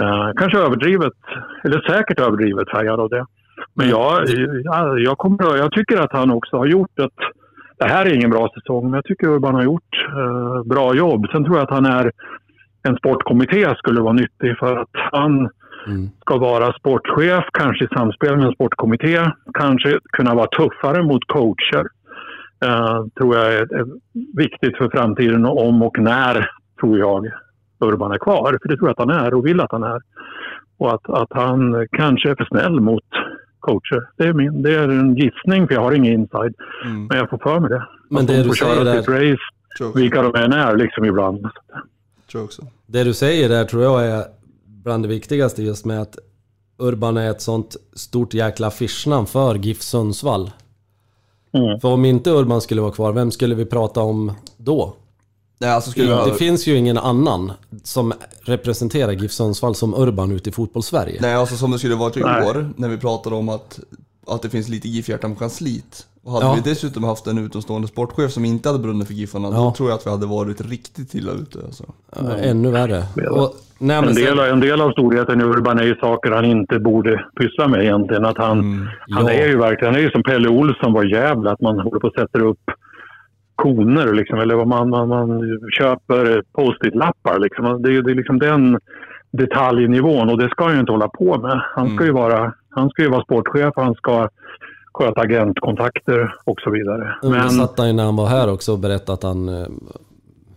Eh, 0.00 0.30
kanske 0.36 0.58
överdrivet, 0.58 1.12
eller 1.64 1.80
säkert 1.80 2.20
överdrivet 2.20 2.70
färgad 2.70 3.00
av 3.00 3.08
det. 3.08 3.26
Men 3.74 3.88
jag, 3.88 4.28
jag, 4.64 5.00
jag, 5.00 5.18
kommer, 5.18 5.56
jag 5.56 5.72
tycker 5.72 6.00
att 6.00 6.12
han 6.12 6.30
också 6.30 6.56
har 6.56 6.66
gjort 6.66 6.98
ett... 6.98 7.20
Det 7.78 7.88
här 7.88 8.06
är 8.06 8.14
ingen 8.14 8.30
bra 8.30 8.48
säsong, 8.54 8.84
men 8.84 8.94
jag 8.94 9.04
tycker 9.04 9.28
Urban 9.28 9.54
har 9.54 9.62
gjort 9.62 10.06
eh, 10.08 10.62
bra 10.64 10.94
jobb. 10.94 11.26
Sen 11.32 11.44
tror 11.44 11.56
jag 11.56 11.64
att 11.64 11.78
han 11.78 11.86
är... 11.86 12.12
En 12.88 12.96
sportkommitté 12.96 13.74
skulle 13.76 14.00
vara 14.00 14.12
nyttig 14.12 14.58
för 14.58 14.76
att 14.76 14.90
han 14.92 15.50
mm. 15.86 16.10
ska 16.20 16.38
vara 16.38 16.72
sportchef, 16.72 17.44
kanske 17.52 17.84
i 17.84 17.88
samspel 17.88 18.36
med 18.36 18.46
en 18.46 18.52
sportkommitté. 18.52 19.30
Kanske 19.54 19.98
kunna 20.12 20.34
vara 20.34 20.46
tuffare 20.46 21.02
mot 21.02 21.24
coacher. 21.26 21.86
Uh, 22.64 23.06
tror 23.18 23.36
jag 23.36 23.54
är, 23.54 23.74
är, 23.74 23.86
viktigt 24.36 24.76
för 24.76 24.88
framtiden 24.90 25.46
om 25.46 25.82
och 25.82 25.98
när, 25.98 26.50
tror 26.80 26.98
jag, 26.98 27.30
Urban 27.80 28.12
är 28.12 28.18
kvar. 28.18 28.58
För 28.62 28.68
det 28.68 28.76
tror 28.76 28.88
jag 28.88 28.92
att 28.92 29.08
han 29.08 29.24
är 29.24 29.34
och 29.34 29.46
vill 29.46 29.60
att 29.60 29.72
han 29.72 29.82
är. 29.82 30.00
Och 30.78 30.94
att, 30.94 31.10
att 31.10 31.28
han 31.30 31.88
kanske 31.92 32.30
är 32.30 32.34
för 32.34 32.44
snäll 32.44 32.80
mot 32.80 33.04
coacher. 33.60 34.08
Det 34.16 34.24
är, 34.24 34.32
min, 34.32 34.62
det 34.62 34.74
är 34.74 34.88
en 34.88 35.14
gissning, 35.16 35.68
för 35.68 35.74
jag 35.74 35.80
har 35.80 35.92
ingen 35.92 36.12
inside. 36.12 36.54
Mm. 36.84 37.06
Men 37.06 37.18
jag 37.18 37.30
får 37.30 37.38
för 37.38 37.60
mig 37.60 37.70
det. 37.70 37.86
Men 38.10 38.26
det 38.26 38.42
du 38.42 38.50
säger 38.50 38.84
där... 38.84 38.96
Race, 38.96 39.94
vilka 39.94 40.22
de 40.22 40.34
än 40.34 40.52
är 40.52 40.76
liksom 40.76 41.04
ibland. 41.04 41.46
Det 42.86 43.04
du 43.04 43.14
säger 43.14 43.48
där 43.48 43.64
tror 43.64 43.82
jag 43.82 44.06
är 44.06 44.24
bland 44.84 45.04
det 45.04 45.08
viktigaste 45.08 45.62
just 45.62 45.84
med 45.84 46.02
att 46.02 46.18
Urban 46.78 47.16
är 47.16 47.30
ett 47.30 47.42
sånt 47.42 47.76
stort 47.92 48.34
jäkla 48.34 48.66
affischnamn 48.66 49.26
för 49.26 49.54
GIF 49.54 49.82
Sundsvall. 49.82 50.50
Mm. 51.52 51.80
För 51.80 51.88
om 51.88 52.04
inte 52.04 52.30
Urban 52.30 52.60
skulle 52.60 52.80
vara 52.80 52.92
kvar, 52.92 53.12
vem 53.12 53.30
skulle 53.30 53.54
vi 53.54 53.64
prata 53.64 54.00
om 54.00 54.32
då? 54.56 54.96
Nej, 55.58 55.70
alltså 55.70 55.90
skulle 55.90 56.14
det, 56.14 56.30
det 56.30 56.34
finns 56.34 56.66
ju 56.66 56.76
ingen 56.76 56.98
annan 56.98 57.52
som 57.82 58.12
representerar 58.42 59.12
GIF 59.12 59.32
Sundsvall 59.32 59.74
som 59.74 59.94
Urban 59.94 60.32
ute 60.32 60.50
i 60.50 60.52
fotbollssverige. 60.52 61.18
Nej, 61.20 61.34
alltså 61.34 61.56
som 61.56 61.70
det 61.70 61.78
skulle 61.78 61.94
varit 61.94 62.16
i 62.16 62.22
år 62.22 62.74
när 62.76 62.88
vi 62.88 62.98
pratade 62.98 63.36
om 63.36 63.48
att, 63.48 63.80
att 64.26 64.42
det 64.42 64.50
finns 64.50 64.68
lite 64.68 64.88
GIF-hjärtan 64.88 65.34
på 65.34 65.38
kansliet. 65.38 66.06
Och 66.24 66.32
hade 66.32 66.46
ja. 66.46 66.54
vi 66.54 66.70
dessutom 66.70 67.04
haft 67.04 67.26
en 67.26 67.38
utomstående 67.38 67.88
sportchef 67.88 68.30
som 68.30 68.44
inte 68.44 68.68
hade 68.68 68.78
brunnit 68.78 69.06
för 69.06 69.14
Giffarna, 69.14 69.48
ja. 69.48 69.56
då 69.56 69.70
tror 69.70 69.88
jag 69.88 69.96
att 69.96 70.06
vi 70.06 70.10
hade 70.10 70.26
varit 70.26 70.60
riktigt 70.60 71.14
illa 71.14 71.32
ute. 71.32 71.58
Alltså. 71.64 71.84
Ja, 72.16 72.36
ännu 72.36 72.70
värre. 72.70 73.02
Och, 73.30 73.54
nej, 73.78 73.96
en, 73.96 74.14
del, 74.14 74.38
en 74.38 74.60
del 74.60 74.80
av 74.80 74.90
storheten 74.90 75.40
i 75.40 75.44
Urban 75.44 75.78
är 75.78 75.84
ju 75.84 75.94
saker 75.94 76.30
han 76.30 76.44
inte 76.44 76.78
borde 76.78 77.24
pyssla 77.40 77.68
med 77.68 77.82
egentligen. 77.82 78.24
Att 78.24 78.38
han, 78.38 78.58
mm. 78.60 78.88
han 79.10 79.28
är 79.28 79.46
ju 79.46 79.58
verkligen, 79.58 79.94
han 79.94 80.02
är 80.02 80.06
ju 80.06 80.10
som 80.10 80.22
Pelle 80.22 80.48
Olsson 80.48 80.92
var 80.92 81.04
jävla 81.04 81.52
att 81.52 81.60
man 81.60 81.80
håller 81.80 82.00
på 82.00 82.06
att 82.06 82.14
sätta 82.14 82.38
upp 82.38 82.70
koner 83.54 84.12
liksom, 84.12 84.38
eller 84.38 84.54
vad 84.54 84.66
man, 84.66 84.90
man, 84.90 85.08
man 85.08 85.60
köper 85.78 86.42
post-it-lappar. 86.52 87.38
Liksom. 87.38 87.82
Det, 87.82 87.96
är, 87.96 88.02
det 88.02 88.10
är 88.10 88.14
liksom 88.14 88.38
den 88.38 88.78
detaljnivån 89.38 90.30
och 90.30 90.38
det 90.38 90.48
ska 90.48 90.64
han 90.64 90.74
ju 90.74 90.80
inte 90.80 90.92
hålla 90.92 91.08
på 91.08 91.38
med. 91.38 91.60
Han 91.74 91.94
ska 91.94 92.04
ju 92.04 92.10
mm. 92.10 92.22
vara, 92.22 92.52
han 92.74 92.90
ska 92.90 93.02
ju 93.02 93.08
vara 93.08 93.22
sportchef, 93.22 93.72
han 93.76 93.94
ska 93.94 94.28
sköta 94.94 95.20
agentkontakter 95.20 96.34
och 96.44 96.60
så 96.60 96.70
vidare. 96.70 97.16
Men... 97.22 97.32
Jag 97.32 97.52
satt 97.52 97.78
han 97.78 97.86
ju 97.86 97.92
när 97.92 98.04
han 98.04 98.16
var 98.16 98.26
här 98.26 98.52
också 98.52 98.72
och 98.72 98.78
berättade 98.78 99.12
att 99.12 99.22
han 99.22 99.48
eh, 99.48 99.66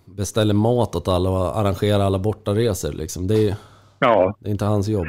beställer 0.06 0.54
mat 0.54 0.96
åt 0.96 1.08
alla 1.08 1.30
och 1.30 1.58
arrangerar 1.60 2.00
alla 2.00 2.20
bortaresor. 2.20 2.92
Liksom. 2.92 3.28
Det, 3.28 3.50
är, 3.50 3.56
ja. 4.00 4.36
det 4.40 4.50
är 4.50 4.52
inte 4.52 4.66
hans 4.66 4.88
jobb. 4.88 5.08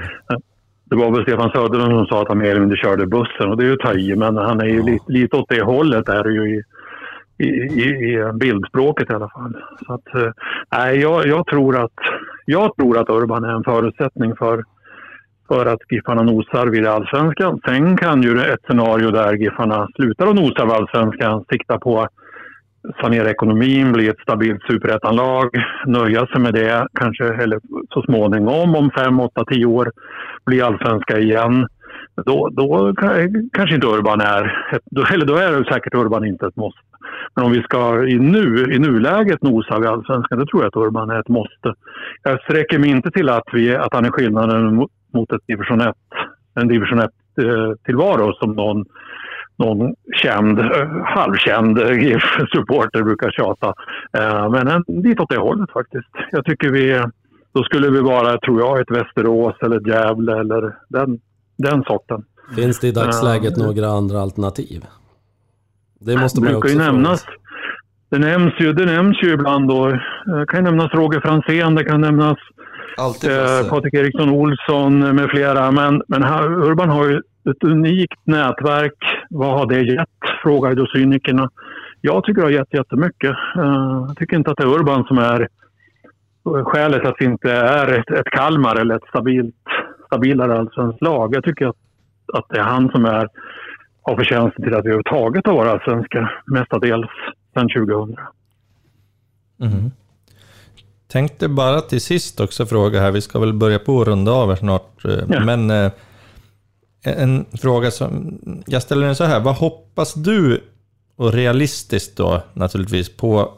Det 0.84 0.96
var 0.96 1.10
väl 1.10 1.22
Stefan 1.22 1.50
Söderlund 1.50 1.92
som 1.92 2.06
sa 2.06 2.22
att 2.22 2.28
han 2.28 2.38
mer 2.38 2.50
eller 2.50 2.60
mindre 2.60 2.76
körde 2.76 3.06
bussen 3.06 3.50
och 3.50 3.56
det 3.56 3.64
är 3.64 3.66
ju 3.66 3.72
att 3.72 3.80
ta 3.80 3.94
i, 3.94 4.16
men 4.16 4.36
han 4.36 4.60
är 4.60 4.64
ju 4.64 4.78
ja. 4.78 4.84
lite, 4.84 5.04
lite 5.12 5.36
åt 5.36 5.48
det 5.48 5.62
hållet 5.62 6.08
är 6.08 6.24
det 6.24 6.32
ju 6.32 6.56
i, 6.56 6.62
i, 7.38 7.46
i, 7.46 8.14
i 8.14 8.32
bildspråket 8.32 9.10
i 9.10 9.12
alla 9.12 9.28
fall. 9.28 9.56
Så 9.86 9.92
att, 9.92 10.14
eh, 10.14 10.32
nej, 10.72 10.98
jag, 10.98 11.26
jag, 11.26 11.46
tror 11.46 11.76
att, 11.76 11.92
jag 12.44 12.76
tror 12.76 12.98
att 12.98 13.10
Urban 13.10 13.44
är 13.44 13.54
en 13.54 13.64
förutsättning 13.64 14.36
för 14.36 14.64
för 15.48 15.66
att 15.66 15.80
Giffarna 15.90 16.22
nosar 16.22 16.66
vid 16.66 16.86
allsvenskan. 16.86 17.60
Sen 17.66 17.96
kan 17.96 18.22
ju 18.22 18.40
ett 18.40 18.62
scenario 18.68 19.10
där 19.10 19.32
Giffarna 19.32 19.88
slutar 19.96 20.26
att 20.26 20.34
nosa 20.34 20.64
vid 20.64 20.74
allsvenskan 20.74 21.44
sikta 21.50 21.78
på 21.78 22.00
att 22.00 22.10
sanera 23.00 23.30
ekonomin, 23.30 23.92
bli 23.92 24.08
ett 24.08 24.20
stabilt 24.20 24.62
superettanlag, 24.70 25.50
nöja 25.86 26.26
sig 26.26 26.40
med 26.40 26.54
det, 26.54 26.88
kanske 26.94 27.24
eller 27.24 27.60
så 27.94 28.02
småningom 28.02 28.76
om 28.76 28.90
fem, 28.90 29.20
åtta, 29.20 29.44
tio 29.44 29.66
år 29.66 29.90
bli 30.46 30.60
allsvenska 30.62 31.18
igen. 31.18 31.66
Då, 32.26 32.48
då 32.48 32.94
kanske 33.52 33.74
inte 33.74 33.86
Urban 33.86 34.20
är, 34.20 34.42
eller 35.12 35.26
då 35.26 35.36
är 35.36 35.52
det 35.52 35.72
säkert 35.72 35.94
Urban 35.94 36.24
inte 36.24 36.46
ett 36.46 36.56
måste. 36.56 36.80
Men 37.34 37.44
om 37.44 37.52
vi 37.52 37.62
ska 37.62 38.06
i, 38.06 38.18
nu, 38.18 38.72
i 38.74 38.78
nuläget 38.78 39.42
nosa 39.42 39.78
vid 39.78 39.88
allsvenskan, 39.88 40.38
då 40.38 40.46
tror 40.46 40.62
jag 40.62 40.68
att 40.68 40.86
Urban 40.86 41.10
är 41.10 41.20
ett 41.20 41.28
måste. 41.28 41.74
Jag 42.22 42.40
sträcker 42.40 42.78
mig 42.78 42.90
inte 42.90 43.10
till 43.10 43.28
att, 43.28 43.48
vi, 43.52 43.76
att 43.76 43.94
han 43.94 44.04
är 44.04 44.10
skillnaden 44.10 44.86
mot 45.14 45.32
ett 45.32 45.46
division 45.46 45.80
1, 45.80 45.94
en 46.54 46.68
division 46.68 47.00
1-tillvaro 47.00 48.32
som 48.32 48.52
någon, 48.52 48.84
någon 49.56 49.94
känd, 50.12 50.60
halvkänd 51.04 51.78
GIF-supporter 51.78 53.02
brukar 53.02 53.30
tjata. 53.30 53.74
Eh, 54.18 54.50
men 54.50 54.68
en 54.68 55.02
dit 55.02 55.20
åt 55.20 55.30
det 55.30 55.38
hållet 55.38 55.70
faktiskt. 55.70 56.08
Jag 56.30 56.44
tycker 56.44 56.70
vi, 56.70 57.04
då 57.52 57.64
skulle 57.64 57.90
vi 57.90 58.00
vara, 58.00 58.38
tror 58.38 58.60
jag, 58.60 58.80
ett 58.80 58.90
Västerås 58.90 59.56
eller 59.62 59.76
ett 59.76 59.86
Gävle 59.86 60.40
eller 60.40 60.76
den, 60.88 61.20
den 61.56 61.82
sorten. 61.82 62.24
Finns 62.56 62.80
det 62.80 62.88
i 62.88 62.92
dagsläget 62.92 63.58
uh, 63.58 63.64
några 63.64 63.86
andra 63.86 64.20
alternativ? 64.20 64.84
Det 66.00 66.16
måste 66.16 66.40
man 66.40 66.50
ju 66.50 66.56
också 66.56 66.78
nämnas. 66.78 67.26
Det 68.10 68.18
nämns, 68.18 68.54
ju, 68.60 68.72
det 68.72 68.84
nämns 68.84 69.22
ju 69.22 69.32
ibland 69.32 69.68
då. 69.68 69.86
Det 70.26 70.46
kan 70.48 70.64
nämnas 70.64 70.94
Roger 70.94 71.20
Fransén, 71.20 71.74
det 71.74 71.84
kan 71.84 72.00
nämnas 72.00 72.38
eh, 72.98 73.68
Patrik 73.70 73.94
Eriksson 73.94 74.30
Olsson 74.30 74.98
med 75.16 75.30
flera. 75.30 75.70
Men, 75.70 76.02
men 76.08 76.22
här, 76.22 76.52
Urban 76.52 76.88
har 76.88 77.08
ju 77.08 77.16
ett 77.50 77.64
unikt 77.64 78.20
nätverk. 78.24 79.26
Vad 79.30 79.58
har 79.58 79.66
det 79.66 79.80
gett? 79.82 80.08
Frågar 80.42 80.74
då 80.74 80.86
cynikerna. 80.86 81.50
Jag 82.00 82.24
tycker 82.24 82.40
det 82.40 82.46
har 82.46 82.52
gett 82.52 82.74
jättemycket. 82.74 83.36
Uh, 83.56 84.04
jag 84.08 84.16
tycker 84.16 84.36
inte 84.36 84.50
att 84.50 84.56
det 84.56 84.62
är 84.62 84.74
Urban 84.74 85.04
som 85.04 85.18
är 85.18 85.48
skälet 86.64 87.06
att 87.06 87.16
vi 87.18 87.24
inte 87.24 87.52
är 87.52 87.98
ett, 87.98 88.10
ett 88.10 88.30
Kalmar 88.30 88.76
eller 88.76 88.96
ett 88.96 89.08
stabilt, 89.08 89.54
stabilare 90.06 90.58
allsvenskt 90.58 91.02
lag. 91.02 91.34
Jag 91.34 91.44
tycker 91.44 91.66
att, 91.66 91.76
att 92.32 92.48
det 92.48 92.58
är 92.58 92.64
han 92.64 92.90
som 92.90 93.04
är, 93.04 93.28
har 94.02 94.16
förtjänsten 94.16 94.64
till 94.64 94.74
att 94.74 94.84
vi 94.84 94.88
överhuvudtaget 94.88 95.46
har 95.46 95.54
varit 95.54 95.72
allsvenska 95.72 96.30
mestadels 96.46 97.10
sedan 97.54 97.68
2000. 97.68 98.16
Mm. 99.60 99.90
Tänkte 101.08 101.48
bara 101.48 101.80
till 101.80 102.00
sist 102.00 102.40
också 102.40 102.66
fråga 102.66 103.00
här, 103.00 103.10
vi 103.10 103.20
ska 103.20 103.38
väl 103.38 103.52
börja 103.52 103.78
på 103.78 104.00
att 104.00 104.08
runda 104.08 104.32
av 104.32 104.48
här 104.48 104.56
snart, 104.56 105.04
eh, 105.04 105.12
ja. 105.28 105.44
men 105.44 105.70
eh, 105.70 105.92
en 107.02 107.44
fråga 107.60 107.90
som, 107.90 108.38
jag 108.66 108.82
ställer 108.82 109.06
den 109.06 109.16
så 109.16 109.24
här, 109.24 109.40
vad 109.40 109.54
hoppas 109.54 110.14
du, 110.14 110.60
och 111.16 111.32
realistiskt 111.32 112.16
då 112.16 112.42
naturligtvis, 112.54 113.16
på 113.16 113.52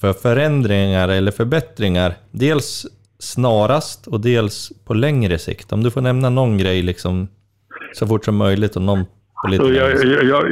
för 0.00 0.12
förändringar 0.12 1.08
eller 1.08 1.32
förbättringar, 1.32 2.14
dels 2.30 2.86
snarast 3.18 4.06
och 4.06 4.20
dels 4.20 4.72
på 4.84 4.94
längre 4.94 5.38
sikt? 5.38 5.72
Om 5.72 5.82
du 5.82 5.90
får 5.90 6.00
nämna 6.00 6.30
någon 6.30 6.58
grej 6.58 6.82
liksom 6.82 7.28
så 7.94 8.06
fort 8.06 8.24
som 8.24 8.36
möjligt 8.36 8.76
och 8.76 8.82
någon 8.82 9.04
på 9.42 9.48
lite 9.48 9.64
så 9.64 9.72
jag, 9.72 10.04
jag, 10.04 10.44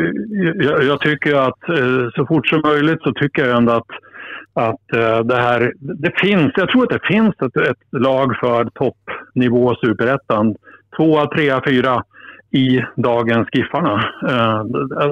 jag, 0.65 0.85
jag, 0.85 1.01
tycker 1.01 1.35
att 1.35 1.69
eh, 1.69 2.11
så 2.15 2.27
fort 2.27 2.47
som 2.47 2.61
möjligt 2.65 3.03
så 3.03 3.13
tycker 3.13 3.47
jag 3.47 3.57
ändå 3.57 3.73
att 3.73 3.87
att 4.59 4.93
eh, 4.95 5.19
det 5.25 5.37
här, 5.37 5.73
det 5.79 6.13
finns, 6.21 6.53
jag 6.57 6.69
tror 6.69 6.83
att 6.83 7.01
det 7.01 7.15
finns 7.15 7.35
ett, 7.43 7.57
ett 7.57 8.01
lag 8.01 8.37
för 8.41 8.65
toppnivå 8.65 9.75
superettan. 9.75 10.55
Tvåa, 10.97 11.27
trea, 11.27 11.63
fyra 11.67 12.05
i 12.51 12.85
dagens 12.97 13.49
Giffarna. 13.53 14.05
Eh, 14.29 14.59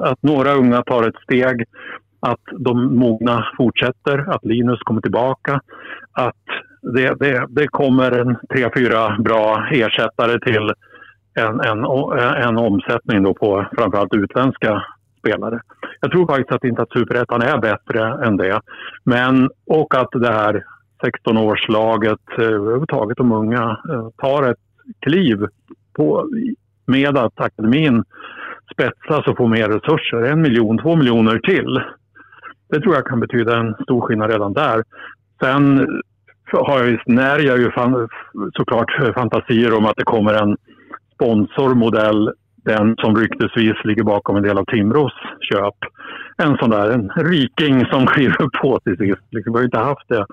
att 0.03 0.23
några 0.23 0.53
unga 0.53 0.83
tar 0.83 1.09
ett 1.09 1.23
steg, 1.23 1.65
att 2.21 2.41
de 2.59 2.99
mogna 2.99 3.47
fortsätter, 3.57 4.31
att 4.31 4.45
Linus 4.45 4.81
kommer 4.81 5.01
tillbaka, 5.01 5.61
att 6.13 6.45
det, 6.95 7.15
det, 7.21 7.47
det 7.49 7.69
kommer 7.69 8.11
en 8.13 8.37
tre, 8.55 8.71
fyra 8.77 9.17
bra 9.19 9.67
ersättare 9.73 10.41
till 10.41 10.73
en, 11.35 11.61
en, 11.61 11.85
en 12.49 12.57
omsättning 12.59 13.23
då 13.23 13.35
på 13.35 13.67
framförallt 13.79 14.15
utländska 14.15 14.83
spelare. 15.27 15.61
Jag 16.01 16.11
tror 16.11 16.27
faktiskt 16.27 16.53
att 16.53 16.65
inte 16.65 16.83
att 16.83 16.93
superettan 16.93 17.43
är 17.43 17.59
bättre 17.59 18.27
än 18.27 18.37
det. 18.37 18.61
Men, 19.05 19.51
och 19.67 19.95
att 19.95 20.11
det 20.13 20.33
här 20.33 20.65
16-årslaget, 21.03 22.39
eh, 22.39 22.45
överhuvudtaget 22.45 23.17
de 23.17 23.33
unga, 23.33 23.79
eh, 23.91 24.09
tar 24.17 24.51
ett 24.51 24.59
kliv 25.01 25.47
på, 25.97 26.29
med 26.87 27.19
att 27.19 27.41
akademin 27.41 28.05
spetsas 28.73 29.27
och 29.27 29.37
får 29.37 29.49
mer 29.49 29.69
resurser. 29.69 30.23
En 30.23 30.43
miljon, 30.43 30.79
två 30.79 30.97
miljoner 30.97 31.39
till. 31.39 31.81
Det 32.69 32.81
tror 32.81 32.95
jag 32.95 33.07
kan 33.07 33.21
betyda 33.21 33.59
en 33.59 33.75
stor 33.75 34.01
skillnad 34.01 34.31
redan 34.31 34.53
där. 34.53 34.83
Sen 35.41 35.87
har 36.53 36.85
jag, 36.85 37.01
när 37.07 37.39
jag 37.39 37.59
ju 37.59 37.71
fan, 37.71 38.09
såklart 38.57 39.01
eh, 39.01 39.13
fantasier 39.13 39.75
om 39.75 39.87
att 39.87 39.97
det 39.97 40.05
kommer 40.05 40.35
en 40.43 40.57
sponsormodell 41.15 42.33
den 42.67 42.97
som 42.97 43.17
ryktesvis 43.17 43.85
ligger 43.85 44.03
bakom 44.03 44.37
en 44.37 44.43
del 44.43 44.59
av 44.59 44.65
Timrås 44.65 45.13
köp. 45.41 45.75
En 46.37 46.57
sån 46.57 46.71
där 46.71 46.91
en 46.91 47.09
riking 47.17 47.87
som 47.87 48.07
kliver 48.15 48.61
på 48.63 48.81
till 48.81 48.97
sist. 48.97 49.27
Liksom, 49.31 49.53
vi 49.53 49.59
har 49.59 49.65
inte 49.65 49.79
haft 49.79 50.09
det. 50.09 50.27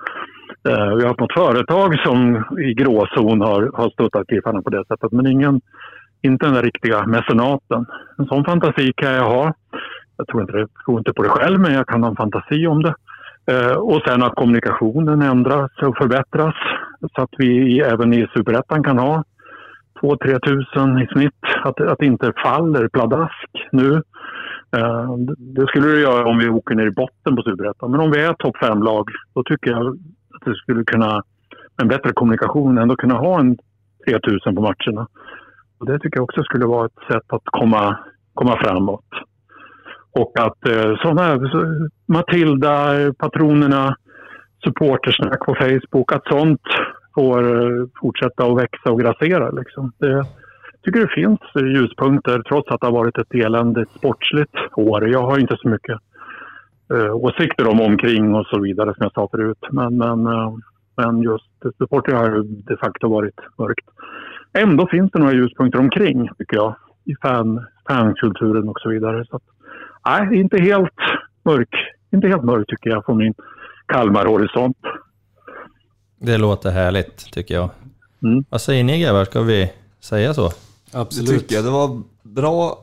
Eh, 0.68 0.94
vi 0.96 1.02
har 1.02 1.08
haft 1.08 1.20
något 1.20 1.32
företag 1.32 1.98
som 1.98 2.44
i 2.58 2.74
gråzon 2.74 3.40
har, 3.40 3.70
har 3.74 3.90
stöttat 3.90 4.32
Giffarna 4.32 4.62
på 4.62 4.70
det 4.70 4.84
sättet, 4.88 5.12
men 5.12 5.26
ingen, 5.26 5.60
inte 6.22 6.46
den 6.46 6.54
där 6.54 6.62
riktiga 6.62 7.06
mecenaten. 7.06 7.86
En 8.18 8.26
sån 8.26 8.44
fantasi 8.44 8.92
kan 8.96 9.12
jag 9.12 9.24
ha. 9.24 9.54
Jag 10.16 10.26
tror 10.26 10.42
inte, 10.42 10.56
jag 10.56 10.68
tror 10.86 10.98
inte 10.98 11.12
på 11.12 11.22
det 11.22 11.28
själv, 11.28 11.60
men 11.60 11.74
jag 11.74 11.86
kan 11.86 12.02
ha 12.02 12.10
en 12.10 12.16
fantasi 12.16 12.66
om 12.66 12.82
det. 12.82 12.94
Eh, 13.50 13.76
och 13.76 14.02
sen 14.06 14.22
att 14.22 14.34
kommunikationen 14.34 15.22
ändras 15.22 15.70
och 15.82 15.96
förbättras 15.96 16.54
så 17.16 17.22
att 17.22 17.34
vi 17.38 17.80
även 17.80 18.12
i 18.12 18.26
superettan 18.34 18.84
kan 18.84 18.98
ha 18.98 19.24
2-3 20.04 20.40
tusen 20.40 20.98
i 20.98 21.06
snitt. 21.06 21.44
Att, 21.64 21.80
att 21.80 21.98
det 21.98 22.06
inte 22.06 22.32
faller 22.44 22.88
pladask 22.88 23.50
nu. 23.72 24.02
Eh, 24.76 25.16
det 25.38 25.66
skulle 25.66 25.88
det 25.88 26.00
göra 26.00 26.26
om 26.26 26.38
vi 26.38 26.48
åker 26.48 26.74
ner 26.74 26.86
i 26.86 26.90
botten 26.90 27.36
på 27.36 27.42
superettan. 27.42 27.90
Men 27.90 28.00
om 28.00 28.10
vi 28.10 28.20
är 28.20 28.32
topp 28.32 28.56
fem-lag, 28.56 29.08
då 29.34 29.42
tycker 29.42 29.70
jag 29.70 29.86
att 29.86 30.44
det 30.44 30.54
skulle 30.54 30.84
kunna, 30.84 31.12
med 31.76 31.82
en 31.82 31.88
bättre 31.88 32.12
kommunikation, 32.12 32.78
ändå 32.78 32.96
kunna 32.96 33.14
ha 33.14 33.40
en 33.40 33.56
3 34.08 34.18
tusen 34.20 34.54
på 34.54 34.62
matcherna. 34.62 35.06
Och 35.78 35.86
det 35.86 35.98
tycker 35.98 36.16
jag 36.16 36.24
också 36.24 36.42
skulle 36.42 36.66
vara 36.66 36.86
ett 36.86 37.12
sätt 37.12 37.26
att 37.28 37.44
komma, 37.44 37.98
komma 38.34 38.58
framåt. 38.64 39.08
Och 40.12 40.32
att 40.38 40.68
eh, 40.68 40.96
sådana 41.02 41.22
här, 41.22 41.38
Matilda, 42.06 42.94
patronerna, 43.18 43.96
supportersnack 44.64 45.46
på 45.46 45.54
Facebook, 45.54 46.12
att 46.12 46.26
sånt 46.26 46.62
får 47.14 47.42
fortsätta 48.00 48.46
att 48.46 48.58
växa 48.58 48.92
och 48.92 49.00
grassera. 49.00 49.50
Liksom. 49.50 49.92
Det, 49.98 50.08
jag 50.10 50.26
tycker 50.82 51.00
det 51.00 51.14
finns 51.14 51.40
ljuspunkter 51.76 52.42
trots 52.48 52.70
att 52.70 52.80
det 52.80 52.86
har 52.86 52.92
varit 52.92 53.18
ett 53.18 53.34
eländigt 53.34 53.90
sportsligt 53.90 54.54
år. 54.76 55.08
Jag 55.08 55.22
har 55.22 55.38
inte 55.38 55.56
så 55.58 55.68
mycket 55.68 55.98
eh, 56.94 57.14
åsikter 57.14 57.68
om 57.68 57.80
omkring 57.80 58.34
och 58.34 58.46
så 58.46 58.60
vidare 58.60 58.94
som 58.94 59.02
jag 59.02 59.12
sa 59.12 59.28
förut. 59.30 59.66
Men, 59.70 59.96
men, 59.96 60.26
eh, 60.26 60.54
men 60.96 61.22
just 61.22 61.78
supporten 61.78 62.16
har 62.16 62.42
de 62.42 62.76
facto 62.76 63.08
varit 63.08 63.40
mörkt. 63.58 63.88
Ändå 64.58 64.86
finns 64.86 65.10
det 65.12 65.18
några 65.18 65.32
ljuspunkter 65.32 65.78
omkring 65.78 66.28
tycker 66.38 66.56
jag. 66.56 66.74
I 67.04 67.14
fan, 67.22 67.66
fankulturen 67.88 68.68
och 68.68 68.80
så 68.80 68.88
vidare. 68.88 69.24
Så 69.24 69.36
att, 69.36 69.42
nej, 70.08 70.40
inte 70.40 70.62
helt 70.62 70.98
mörk. 71.44 71.74
Inte 72.12 72.28
helt 72.28 72.44
mörk 72.44 72.66
tycker 72.68 72.90
jag 72.90 73.04
från 73.04 73.16
min 73.16 73.34
Kalmar-horisont. 73.86 74.76
Det 76.20 76.38
låter 76.38 76.70
härligt 76.70 77.32
tycker 77.32 77.54
jag. 77.54 77.70
Mm. 78.22 78.44
Vad 78.48 78.60
säger 78.60 78.84
ni 78.84 79.00
grabbar, 79.00 79.24
ska 79.24 79.40
vi 79.40 79.72
säga 80.00 80.34
så? 80.34 80.48
Det 80.48 80.98
Absolut. 80.98 81.28
tycker 81.40 81.54
jag. 81.54 81.64
Det 81.64 81.70
var 81.70 82.02
bra 82.22 82.78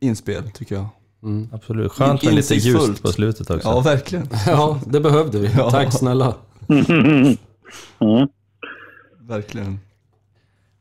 inspel 0.00 0.50
tycker 0.50 0.74
jag. 0.74 0.86
Mm. 1.22 1.48
Absolut. 1.52 1.92
Skönt 1.92 2.22
med 2.22 2.34
lite 2.34 2.54
Insiktsfullt. 2.54 2.88
ljus 2.90 3.00
på 3.00 3.08
slutet 3.12 3.50
också. 3.50 3.68
Ja, 3.68 3.80
verkligen. 3.80 4.28
Ja, 4.46 4.80
det 4.86 5.00
behövde 5.00 5.38
vi. 5.38 5.50
Ja. 5.56 5.70
Tack 5.70 5.92
snälla. 5.92 6.34
Mm. 8.00 8.28
Verkligen. 9.20 9.80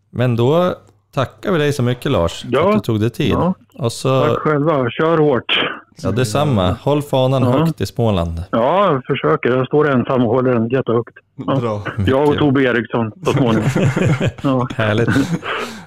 Men 0.09 0.35
då 0.35 0.75
tackar 1.11 1.51
vi 1.51 1.57
dig 1.57 1.73
så 1.73 1.83
mycket 1.83 2.11
Lars, 2.11 2.45
Ja. 2.49 2.69
att 2.69 2.73
du 2.75 2.79
tog 2.79 2.99
dig 2.99 3.09
tid. 3.09 3.31
Ja. 3.31 3.53
Och 3.73 3.91
så, 3.91 4.25
Tack 4.25 4.37
själva. 4.39 4.89
Kör 4.89 5.17
hårt. 5.17 5.59
Ja 6.01 6.11
detsamma. 6.11 6.77
Håll 6.81 7.01
fanan 7.01 7.43
Ja. 7.43 7.49
högt 7.51 7.81
i 7.81 7.85
Småland. 7.85 8.43
Ja, 8.51 8.85
jag 8.93 9.05
försöker. 9.05 9.49
Jag 9.49 9.67
står 9.67 9.89
ensam 9.91 10.21
och 10.23 10.29
håller 10.35 10.53
den 10.53 10.69
jättehögt. 10.69 11.13
Ja. 11.35 11.55
Bra. 11.55 11.81
Jag 12.07 12.29
och 12.29 12.37
Tobbe 12.37 12.63
Eriksson 12.63 13.11
så 13.25 13.31
småningom. 13.31 13.69
Ja. 14.41 14.67
Härligt. 14.75 15.09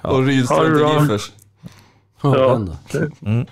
Och 0.01 0.09
Ha 0.09 0.21
Rydström 0.21 0.59
det 0.63 0.69
till 0.77 0.85
bra. 0.85 1.01
Giffers. 1.01 1.31
Ja, 2.23 2.37
Ja. 2.37 2.99
Mm. 3.25 3.45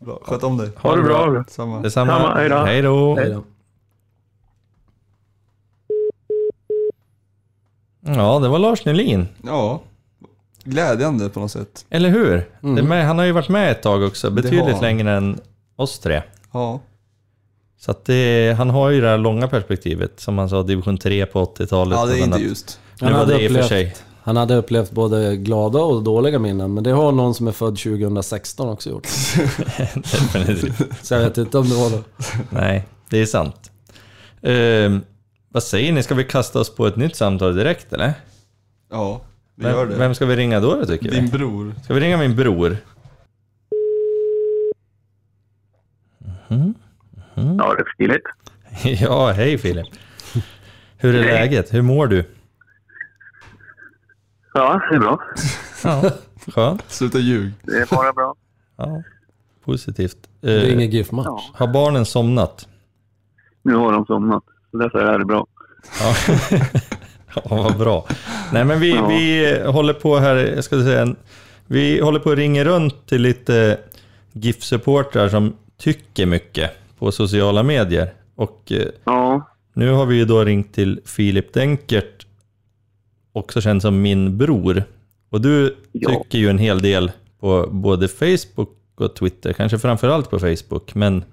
Bra. 0.00 0.18
Sköt 0.22 0.42
om 0.42 0.56
dig. 0.56 0.70
Ha 0.76 0.96
det 0.96 1.02
bra. 1.02 1.44
Samma. 1.48 1.80
Detsamma. 1.80 2.12
Samma, 2.12 2.34
hej 2.34 2.48
då. 2.48 2.56
Hej 2.56 2.82
då. 2.82 3.16
Hej 3.16 3.30
då. 3.30 3.42
Ja, 8.00 8.38
det 8.38 8.48
var 8.48 8.58
Lars 8.58 8.84
Nelin. 8.84 9.28
Ja. 9.42 9.80
Glädjande 10.64 11.28
på 11.28 11.40
något 11.40 11.50
sätt. 11.50 11.86
Eller 11.90 12.08
hur? 12.10 12.44
Mm. 12.62 12.86
Med, 12.88 13.06
han 13.06 13.18
har 13.18 13.24
ju 13.24 13.32
varit 13.32 13.48
med 13.48 13.70
ett 13.70 13.82
tag 13.82 14.02
också, 14.02 14.30
betydligt 14.30 14.80
längre 14.82 15.10
än 15.12 15.40
oss 15.78 15.98
tre. 15.98 16.22
Ja. 16.52 16.80
Så 17.80 17.90
att 17.90 18.04
det, 18.04 18.54
han 18.58 18.70
har 18.70 18.90
ju 18.90 19.00
det 19.00 19.08
här 19.08 19.18
långa 19.18 19.48
perspektivet, 19.48 20.20
som 20.20 20.38
han 20.38 20.48
sa, 20.48 20.62
division 20.62 20.98
3 20.98 21.26
på 21.26 21.44
80-talet. 21.44 21.98
Ja, 21.98 22.06
det 22.06 22.12
är 22.12 22.16
inte 22.16 22.24
annat. 22.24 22.40
just. 22.40 22.80
Nu 23.00 23.06
Han 23.06 23.14
hade 23.16 23.38
det 23.38 23.48
upplevt-. 23.48 24.02
Han 24.22 24.36
hade 24.36 24.54
upplevt 24.56 24.90
både 24.90 25.36
glada 25.36 25.78
och 25.78 26.02
dåliga 26.02 26.38
minnen, 26.38 26.74
men 26.74 26.84
det 26.84 26.90
har 26.90 27.12
någon 27.12 27.34
som 27.34 27.48
är 27.48 27.52
född 27.52 27.76
2016 27.78 28.68
också 28.68 28.90
gjort. 28.90 29.06
Så 31.02 31.14
jag 31.14 31.20
vet 31.20 31.38
inte 31.38 31.58
om 31.58 31.68
det 31.68 31.74
var 31.74 31.90
då. 31.90 31.98
Nej, 32.50 32.84
det 33.10 33.18
är 33.18 33.26
sant. 33.26 33.70
Ehm, 34.42 35.00
vad 35.52 35.62
säger 35.62 35.92
ni, 35.92 36.02
ska 36.02 36.14
vi 36.14 36.24
kasta 36.24 36.60
oss 36.60 36.74
på 36.74 36.86
ett 36.86 36.96
nytt 36.96 37.16
samtal 37.16 37.56
direkt 37.56 37.92
eller? 37.92 38.12
Ja, 38.90 39.20
vi 39.54 39.64
gör 39.64 39.76
Vem, 39.84 39.88
det. 39.90 39.96
vem 39.96 40.14
ska 40.14 40.26
vi 40.26 40.36
ringa 40.36 40.60
då, 40.60 40.74
då 40.74 40.86
tycker 40.86 41.10
Din 41.10 41.24
vi? 41.24 41.30
bror. 41.30 41.74
Ska 41.84 41.94
vi 41.94 42.00
ringa 42.00 42.16
min 42.16 42.36
bror? 42.36 42.76
Ja, 47.58 47.74
det 47.74 47.80
är 47.82 47.92
stiligt. 47.94 48.26
ja, 49.02 49.32
hej 49.32 49.58
Filip. 49.58 49.86
Hur 50.96 51.14
är 51.14 51.22
Hej. 51.22 51.32
läget? 51.32 51.74
Hur 51.74 51.82
mår 51.82 52.06
du? 52.06 52.24
Ja, 54.54 54.80
det 54.90 54.96
är 54.96 55.00
bra. 55.00 55.20
Ja, 55.84 56.10
skönt. 56.54 56.84
Sluta 56.88 57.18
ljug. 57.18 57.52
Det 57.62 57.76
är 57.76 57.86
bara 57.96 58.12
bra. 58.12 58.34
Ja, 58.76 59.02
positivt. 59.64 60.16
Det 60.40 60.52
är 60.52 60.64
Eh, 60.64 60.72
ingen 60.74 60.90
GIF-match. 60.90 61.26
Ja. 61.26 61.42
har 61.54 61.66
barnen 61.72 62.06
somnat? 62.06 62.68
Nu 63.62 63.74
har 63.74 63.92
de 63.92 64.06
somnat. 64.06 64.42
Så 64.70 64.76
därför 64.78 64.98
är 64.98 65.18
det 65.18 65.24
bra. 65.24 65.46
Ja, 66.00 66.14
ja 67.34 67.42
vad 67.62 67.78
bra. 67.78 68.06
Nej, 68.52 68.64
men 68.64 68.80
vi, 68.80 68.94
Ja. 68.94 69.06
vi 69.08 69.58
håller 69.66 69.94
på 69.94 70.18
här, 70.18 70.36
jag 70.36 70.64
ska 70.64 70.82
säga, 70.82 71.02
en- 71.02 71.16
vi 71.66 72.00
håller 72.00 72.20
på 72.20 72.30
att 72.30 72.36
ringa 72.38 72.64
runt 72.64 73.06
till 73.06 73.22
lite 73.22 73.78
GIF-supportrar 74.32 75.28
som 75.28 75.56
tycker 75.76 76.26
mycket 76.26 76.70
på 76.98 77.12
sociala 77.12 77.62
medier. 77.62 78.12
Och 78.34 78.72
eh, 78.72 78.86
Ja, 79.04 79.50
nu 79.74 79.90
har 79.90 80.06
vi 80.06 80.16
ju 80.16 80.24
då 80.24 80.44
ringt 80.44 80.74
till 80.74 81.00
Filip 81.04 81.52
Denkert, 81.52 82.26
också 83.32 83.60
känd 83.60 83.82
som 83.82 84.02
min 84.02 84.38
bror. 84.38 84.82
Och 85.30 85.40
du 85.40 85.76
Ja. 85.92 86.10
tycker 86.10 86.38
ju 86.38 86.48
en 86.50 86.58
hel 86.58 86.82
del 86.82 87.10
på 87.40 87.68
både 87.70 88.08
Facebook 88.08 88.70
och 88.96 89.14
Twitter, 89.16 89.52
kanske 89.52 89.78
framförallt 89.78 90.30
på 90.30 90.38
Facebook, 90.38 90.94
men 90.94 91.24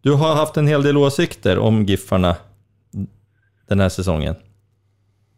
du 0.00 0.12
har 0.12 0.34
haft 0.34 0.56
en 0.56 0.66
hel 0.66 0.82
del 0.82 0.96
åsikter 0.96 1.58
om 1.58 1.84
Giffarna 1.84 2.36
den 3.68 3.80
här 3.80 3.88
säsongen. 3.88 4.34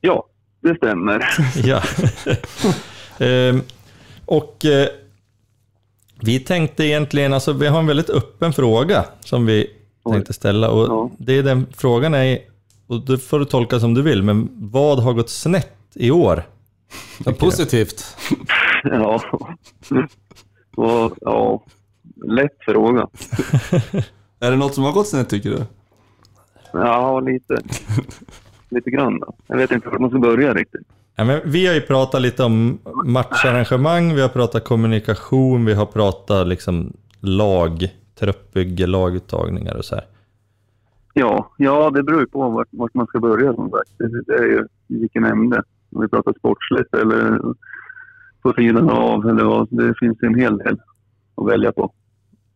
ja 0.00 0.26
det 0.60 0.76
stämmer. 0.76 1.24
Ja. 1.64 1.82
Ehm, 3.18 3.60
och 4.26 4.64
eh, 4.64 4.88
vi 6.20 6.40
tänkte 6.40 6.84
egentligen, 6.84 7.32
alltså 7.32 7.52
vi 7.52 7.66
har 7.66 7.78
en 7.78 7.86
väldigt 7.86 8.10
öppen 8.10 8.52
fråga 8.52 9.04
som 9.20 9.46
vi 9.46 9.70
tänkte 10.10 10.32
ställa 10.32 10.70
och 10.70 10.86
Ja. 10.88 11.10
det 11.18 11.38
är 11.38 11.42
den 11.42 11.66
frågan 11.76 12.14
är, 12.14 12.38
och 12.86 13.00
det 13.00 13.18
får 13.18 13.38
du 13.38 13.44
tolka 13.44 13.80
som 13.80 13.94
du 13.94 14.02
vill, 14.02 14.22
men 14.22 14.48
vad 14.52 15.02
har 15.02 15.12
gått 15.12 15.30
snett 15.30 15.76
i 15.94 16.10
år? 16.10 16.42
Ja, 17.24 17.32
positivt. 17.32 18.16
Ja. 18.84 19.20
Och, 20.76 21.12
ja. 21.20 21.64
Lätt 22.26 22.56
fråga. 22.60 23.08
Är 24.40 24.50
det 24.50 24.56
något 24.56 24.74
som 24.74 24.84
har 24.84 24.92
gått 24.92 25.08
snett 25.08 25.28
tycker 25.28 25.50
du? 25.50 25.64
Ja, 26.72 27.20
lite. 27.20 27.58
Lite 28.68 28.90
grann 28.90 29.20
då. 29.20 29.34
Jag 29.46 29.56
vet 29.56 29.70
inte 29.70 29.88
var 29.88 29.98
man 29.98 30.10
ska 30.10 30.18
börja 30.18 30.54
riktigt. 30.54 30.86
Ja, 31.16 31.24
men 31.24 31.40
vi 31.44 31.66
har 31.66 31.74
ju 31.74 31.80
pratat 31.80 32.22
lite 32.22 32.44
om 32.44 32.78
matcharrangemang, 33.04 34.14
vi 34.14 34.20
har 34.20 34.28
pratat 34.28 34.64
kommunikation, 34.64 35.64
vi 35.64 35.74
har 35.74 35.86
pratat 35.86 36.46
liksom 36.46 36.92
lag, 37.20 37.88
truppbygge, 38.18 38.86
laguttagningar 38.86 39.74
och 39.74 39.84
så 39.84 39.94
här. 39.94 40.04
Ja, 41.12 41.50
ja 41.58 41.90
det 41.90 42.02
beror 42.02 42.20
ju 42.20 42.26
på 42.26 42.48
vart, 42.50 42.68
vart 42.70 42.94
man 42.94 43.06
ska 43.06 43.20
börja 43.20 43.54
som 43.54 43.70
sagt. 43.70 43.90
Det, 43.98 44.22
det 44.26 44.34
är 44.34 44.44
ju 44.44 44.66
vilken 44.88 45.24
ämne. 45.24 45.62
Om 45.94 46.00
vi 46.02 46.08
pratar 46.08 46.34
sportsligt 46.38 46.94
eller 46.94 47.40
på 48.42 48.52
sidan 48.52 48.90
av 48.90 49.28
eller 49.28 49.44
vad. 49.44 49.68
Det 49.70 49.94
finns 49.98 50.18
en 50.22 50.34
hel 50.34 50.58
del 50.58 50.80
att 51.34 51.46
välja 51.46 51.72
på. 51.72 51.92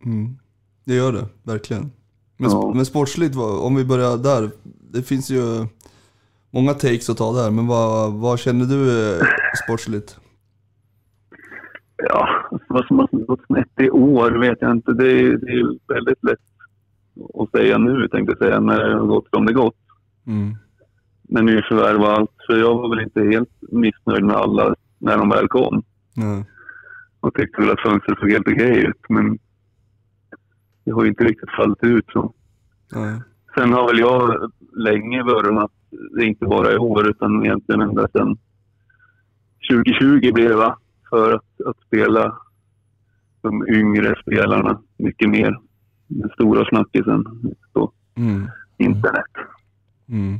Mm. 0.05 0.37
Det 0.85 0.95
gör 0.95 1.11
det, 1.13 1.25
verkligen. 1.43 1.91
Men, 2.37 2.51
Ja. 2.51 2.71
men 2.75 2.85
sportsligt, 2.85 3.35
om 3.37 3.75
vi 3.75 3.85
börjar 3.85 4.17
där. 4.17 4.49
Det 4.93 5.03
finns 5.03 5.29
ju 5.31 5.65
många 6.51 6.73
takes 6.73 7.09
att 7.09 7.17
ta 7.17 7.33
där, 7.33 7.51
men 7.51 7.67
vad, 7.67 8.13
vad 8.13 8.39
känner 8.39 8.65
du 8.65 8.81
eh, 9.15 9.21
sportsligt? 9.63 10.19
Ja, 12.09 12.49
vad 12.67 12.85
som 12.85 12.99
har 12.99 13.07
gått 13.25 13.45
snett 13.45 13.79
i 13.79 13.89
år 13.89 14.31
vet 14.31 14.57
jag 14.61 14.71
inte. 14.71 14.93
Det 14.93 15.11
är, 15.11 15.37
det 15.37 15.51
är 15.51 15.93
väldigt 15.93 16.23
lätt 16.23 16.39
att 17.33 17.51
säga 17.51 17.77
nu 17.77 18.07
tänkte 18.07 18.31
jag 18.31 18.47
säga 18.47 18.59
när 18.59 18.89
det 18.89 18.99
har 18.99 19.05
gått 19.05 19.29
som 19.29 19.45
det 19.45 19.53
gått. 19.53 19.75
Mm. 20.27 20.55
Med 21.21 21.45
nyförvärv 21.45 22.01
och 22.01 22.11
allt. 22.11 22.31
Så 22.37 22.57
jag 22.57 22.75
var 22.75 22.89
väl 22.89 23.03
inte 23.03 23.21
helt 23.21 23.49
missnöjd 23.61 24.23
med 24.23 24.35
alla 24.35 24.75
när 24.97 25.17
de 25.17 25.29
väl 25.29 25.47
kom. 25.47 25.83
Nej. 26.15 26.45
och 27.19 27.33
tyckte 27.33 27.61
väl 27.61 27.71
att 27.71 27.81
fönstret 27.81 28.19
såg 28.19 28.31
helt 28.31 28.47
okej 28.47 28.85
ut. 28.85 29.09
Men 29.09 29.39
det 30.83 30.91
har 30.91 31.03
ju 31.03 31.09
inte 31.09 31.23
riktigt 31.23 31.49
fallit 31.57 31.83
ut 31.83 32.05
så. 32.13 32.33
Nej. 32.91 33.21
Sen 33.55 33.73
har 33.73 33.87
väl 33.87 33.99
jag 33.99 34.51
länge 34.77 35.23
vurmat, 35.23 35.71
inte 36.21 36.45
bara 36.45 36.73
i 36.73 36.77
år 36.77 37.09
utan 37.09 37.45
egentligen 37.45 37.81
ända 37.81 38.07
sedan 38.07 38.37
2020 39.71 40.33
blev 40.33 40.49
det 40.49 40.55
va? 40.55 40.77
För 41.09 41.33
att, 41.33 41.61
att 41.65 41.77
spela 41.87 42.37
de 43.41 43.67
yngre 43.67 44.15
spelarna 44.21 44.81
mycket 44.97 45.29
mer. 45.29 45.59
Den 46.07 46.29
stora 46.29 46.65
snackisen 46.65 47.23
på 47.73 47.91
Mm. 48.17 48.47
internet. 48.77 49.25
Mm. 50.09 50.39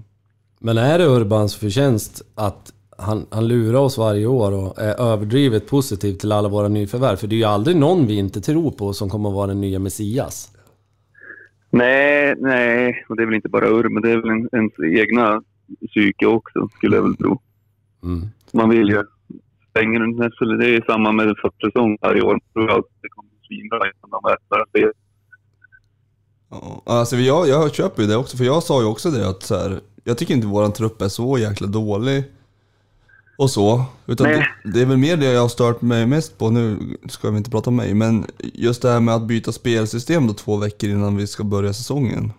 Men 0.59 0.77
är 0.77 0.99
det 0.99 1.07
Urbans 1.07 1.55
förtjänst 1.55 2.21
att 2.35 2.73
han, 2.97 3.25
han 3.31 3.47
lurar 3.47 3.79
oss 3.79 3.97
varje 3.97 4.25
år 4.25 4.51
och 4.51 4.79
är 4.79 5.01
överdrivet 5.01 5.67
positiv 5.69 6.13
till 6.13 6.31
alla 6.31 6.49
våra 6.49 6.67
nyförvärv? 6.67 7.15
För 7.15 7.27
det 7.27 7.35
är 7.35 7.37
ju 7.37 7.43
aldrig 7.43 7.77
någon 7.77 8.07
vi 8.07 8.17
inte 8.17 8.41
tror 8.41 8.71
på 8.71 8.93
som 8.93 9.09
kommer 9.09 9.29
att 9.29 9.35
vara 9.35 9.47
den 9.47 9.61
nya 9.61 9.79
Messias. 9.79 10.51
Nej, 11.69 12.35
nej, 12.37 13.05
och 13.09 13.15
det 13.15 13.23
är 13.23 13.25
väl 13.25 13.35
inte 13.35 13.49
bara 13.49 13.69
Urban, 13.69 13.93
men 13.93 14.03
det 14.03 14.11
är 14.11 14.17
väl 14.17 14.29
en, 14.29 14.49
ens 14.51 14.99
egna 14.99 15.41
psyke 15.87 16.25
också, 16.25 16.69
skulle 16.77 16.95
jag 16.95 17.03
väl 17.03 17.17
tro. 17.17 17.41
Mm. 18.03 18.27
Man 18.51 18.69
vill 18.69 18.87
ju 18.87 19.03
stänga 19.69 19.99
den 19.99 20.11
nästa, 20.11 20.45
det 20.45 20.75
är 20.75 20.83
samma 20.85 21.11
med 21.11 21.35
försäsong 21.41 21.97
varje 22.01 22.21
år. 22.21 22.39
Jag 22.43 22.53
tror 22.53 22.71
alltid 22.71 22.91
det 23.01 23.09
kommer 23.09 23.29
svinbra 23.47 23.77
innan 23.77 24.21
de 24.21 24.33
äter 24.33 24.65
spel. 24.69 24.91
Ja, 26.49 26.83
alltså 26.85 27.15
jag, 27.15 27.47
jag 27.47 27.73
köper 27.75 28.01
ju 28.01 28.07
det 28.07 28.15
också, 28.15 28.37
för 28.37 28.43
jag 28.43 28.63
sa 28.63 28.81
ju 28.81 28.87
också 28.87 29.11
det 29.11 29.29
att 29.29 29.43
så 29.43 29.55
här, 29.55 29.79
jag 30.03 30.17
tycker 30.17 30.33
inte 30.33 30.47
våran 30.47 30.73
trupp 30.73 31.01
är 31.01 31.07
så 31.07 31.37
jäkla 31.37 31.67
dålig. 31.67 32.23
Och 33.39 33.49
så. 33.49 33.85
Utan 34.07 34.27
det, 34.27 34.47
det 34.73 34.81
är 34.81 34.85
väl 34.85 34.97
mer 34.97 35.17
det 35.17 35.25
jag 35.31 35.41
har 35.41 35.47
stört 35.47 35.81
mig 35.81 36.05
mest 36.05 36.37
på, 36.37 36.49
nu 36.49 36.77
ska 37.09 37.29
vi 37.31 37.37
inte 37.37 37.51
prata 37.51 37.69
om 37.69 37.75
mig, 37.75 37.93
men 37.93 38.25
just 38.53 38.81
det 38.81 38.89
här 38.89 38.99
med 38.99 39.15
att 39.15 39.27
byta 39.27 39.51
spelsystem 39.51 40.27
då 40.27 40.33
två 40.33 40.57
veckor 40.57 40.89
innan 40.89 41.17
vi 41.17 41.27
ska 41.27 41.43
börja 41.43 41.73
säsongen. 41.73 42.31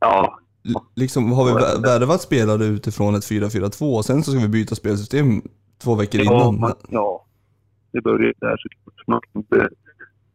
Ja, 0.00 0.38
L- 0.64 0.74
liksom 0.94 1.32
har 1.32 1.44
vi 1.44 1.50
vä- 1.50 1.82
värvat 1.82 2.22
spelare 2.22 2.64
utifrån 2.64 3.14
ett 3.14 3.22
4-4-2 3.30 3.96
och 3.96 4.04
sen 4.04 4.22
så 4.22 4.30
ska 4.30 4.40
vi 4.40 4.48
byta 4.48 4.74
spelsystem 4.74 5.42
två 5.82 5.94
veckor 5.94 6.20
ja, 6.24 6.32
innan. 6.32 6.60
man, 6.60 6.72
ja. 6.88 7.24
det 7.92 8.00
börjar 8.00 8.34
där 8.40 8.56
såklart 8.56 9.24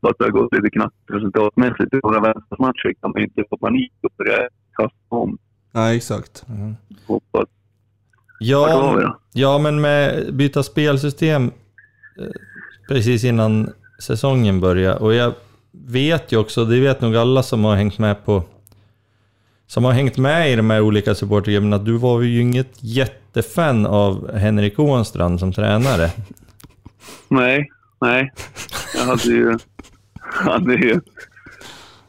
bara 0.02 0.12
att 0.12 0.18
det 0.18 0.24
har 0.24 0.32
gått 0.32 0.54
lite 0.54 0.70
knappt 0.70 0.96
resultatmässigt 1.10 1.94
i 1.94 2.00
våra 2.04 2.20
vänstermatcher 2.20 2.94
kan 3.02 3.12
man 3.12 3.22
ju 3.22 3.28
inte 3.28 3.44
få 3.50 3.58
panik 3.58 3.94
och 4.04 4.10
börja 4.18 4.50
kasta 4.78 4.96
om. 5.10 5.38
Nej, 5.72 5.98
exakt. 5.98 6.46
Hoppas. 7.08 7.50
Vart 8.52 8.72
var 8.74 8.98
vi 8.98 9.02
Ja, 9.04 9.08
då? 9.08 9.18
ja, 9.34 9.58
men 9.58 9.82
med 9.82 10.34
byta 10.34 10.64
spelsystem 10.64 11.52
eh, 12.20 12.26
precis 12.88 13.24
innan 13.24 13.70
säsongen 14.00 14.60
börjar. 14.60 15.02
Och 15.02 15.14
jag 15.14 15.34
vet 15.72 16.32
ju 16.32 16.38
också, 16.38 16.66
det 16.66 16.80
vet 16.80 17.02
nog 17.02 17.16
alla 17.16 17.44
som 17.44 17.64
har 17.64 17.76
hängt 17.76 18.00
med 18.00 18.26
på 18.26 18.44
som 19.68 19.84
har 19.84 19.92
hängt 19.92 20.18
med 20.18 20.52
i 20.52 20.56
de 20.56 20.70
här 20.70 20.82
olika 20.82 21.16
supportergrupperna, 21.16 21.76
att 21.76 21.86
du 21.86 21.98
var 21.98 22.22
ju 22.22 22.42
inget 22.42 22.78
jättefan 22.80 23.86
av 23.86 24.36
Henrik 24.38 24.80
Ånstrand 24.80 25.40
som 25.40 25.54
tränare. 25.54 26.10
Nej, 27.28 27.72
nej. 28.02 28.32
Jag 28.96 29.06
hade 29.06 29.24
ju... 29.24 29.58
Hade 30.20 30.74
ju 30.74 31.00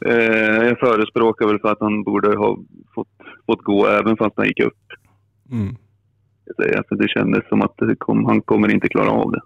eh, 0.06 0.66
jag 0.68 0.78
förespråkar 0.78 1.46
väl 1.46 1.58
för 1.58 1.68
att 1.72 1.80
han 1.80 2.02
borde 2.04 2.36
ha 2.36 2.58
fått, 2.94 3.08
fått 3.46 3.62
gå 3.62 3.86
även 3.86 4.16
fast 4.16 4.34
han 4.36 4.46
gick 4.46 4.60
upp. 4.60 4.78
Mm. 5.50 5.76
Säga. 6.62 6.82
För 6.88 6.96
det 6.96 7.08
kändes 7.08 7.48
som 7.48 7.62
att 7.62 7.74
det 7.78 7.96
kom, 7.98 8.24
han 8.24 8.40
kommer 8.42 8.68
inte 8.74 8.88
klara 8.88 9.10
av 9.10 9.30
det. 9.32 9.40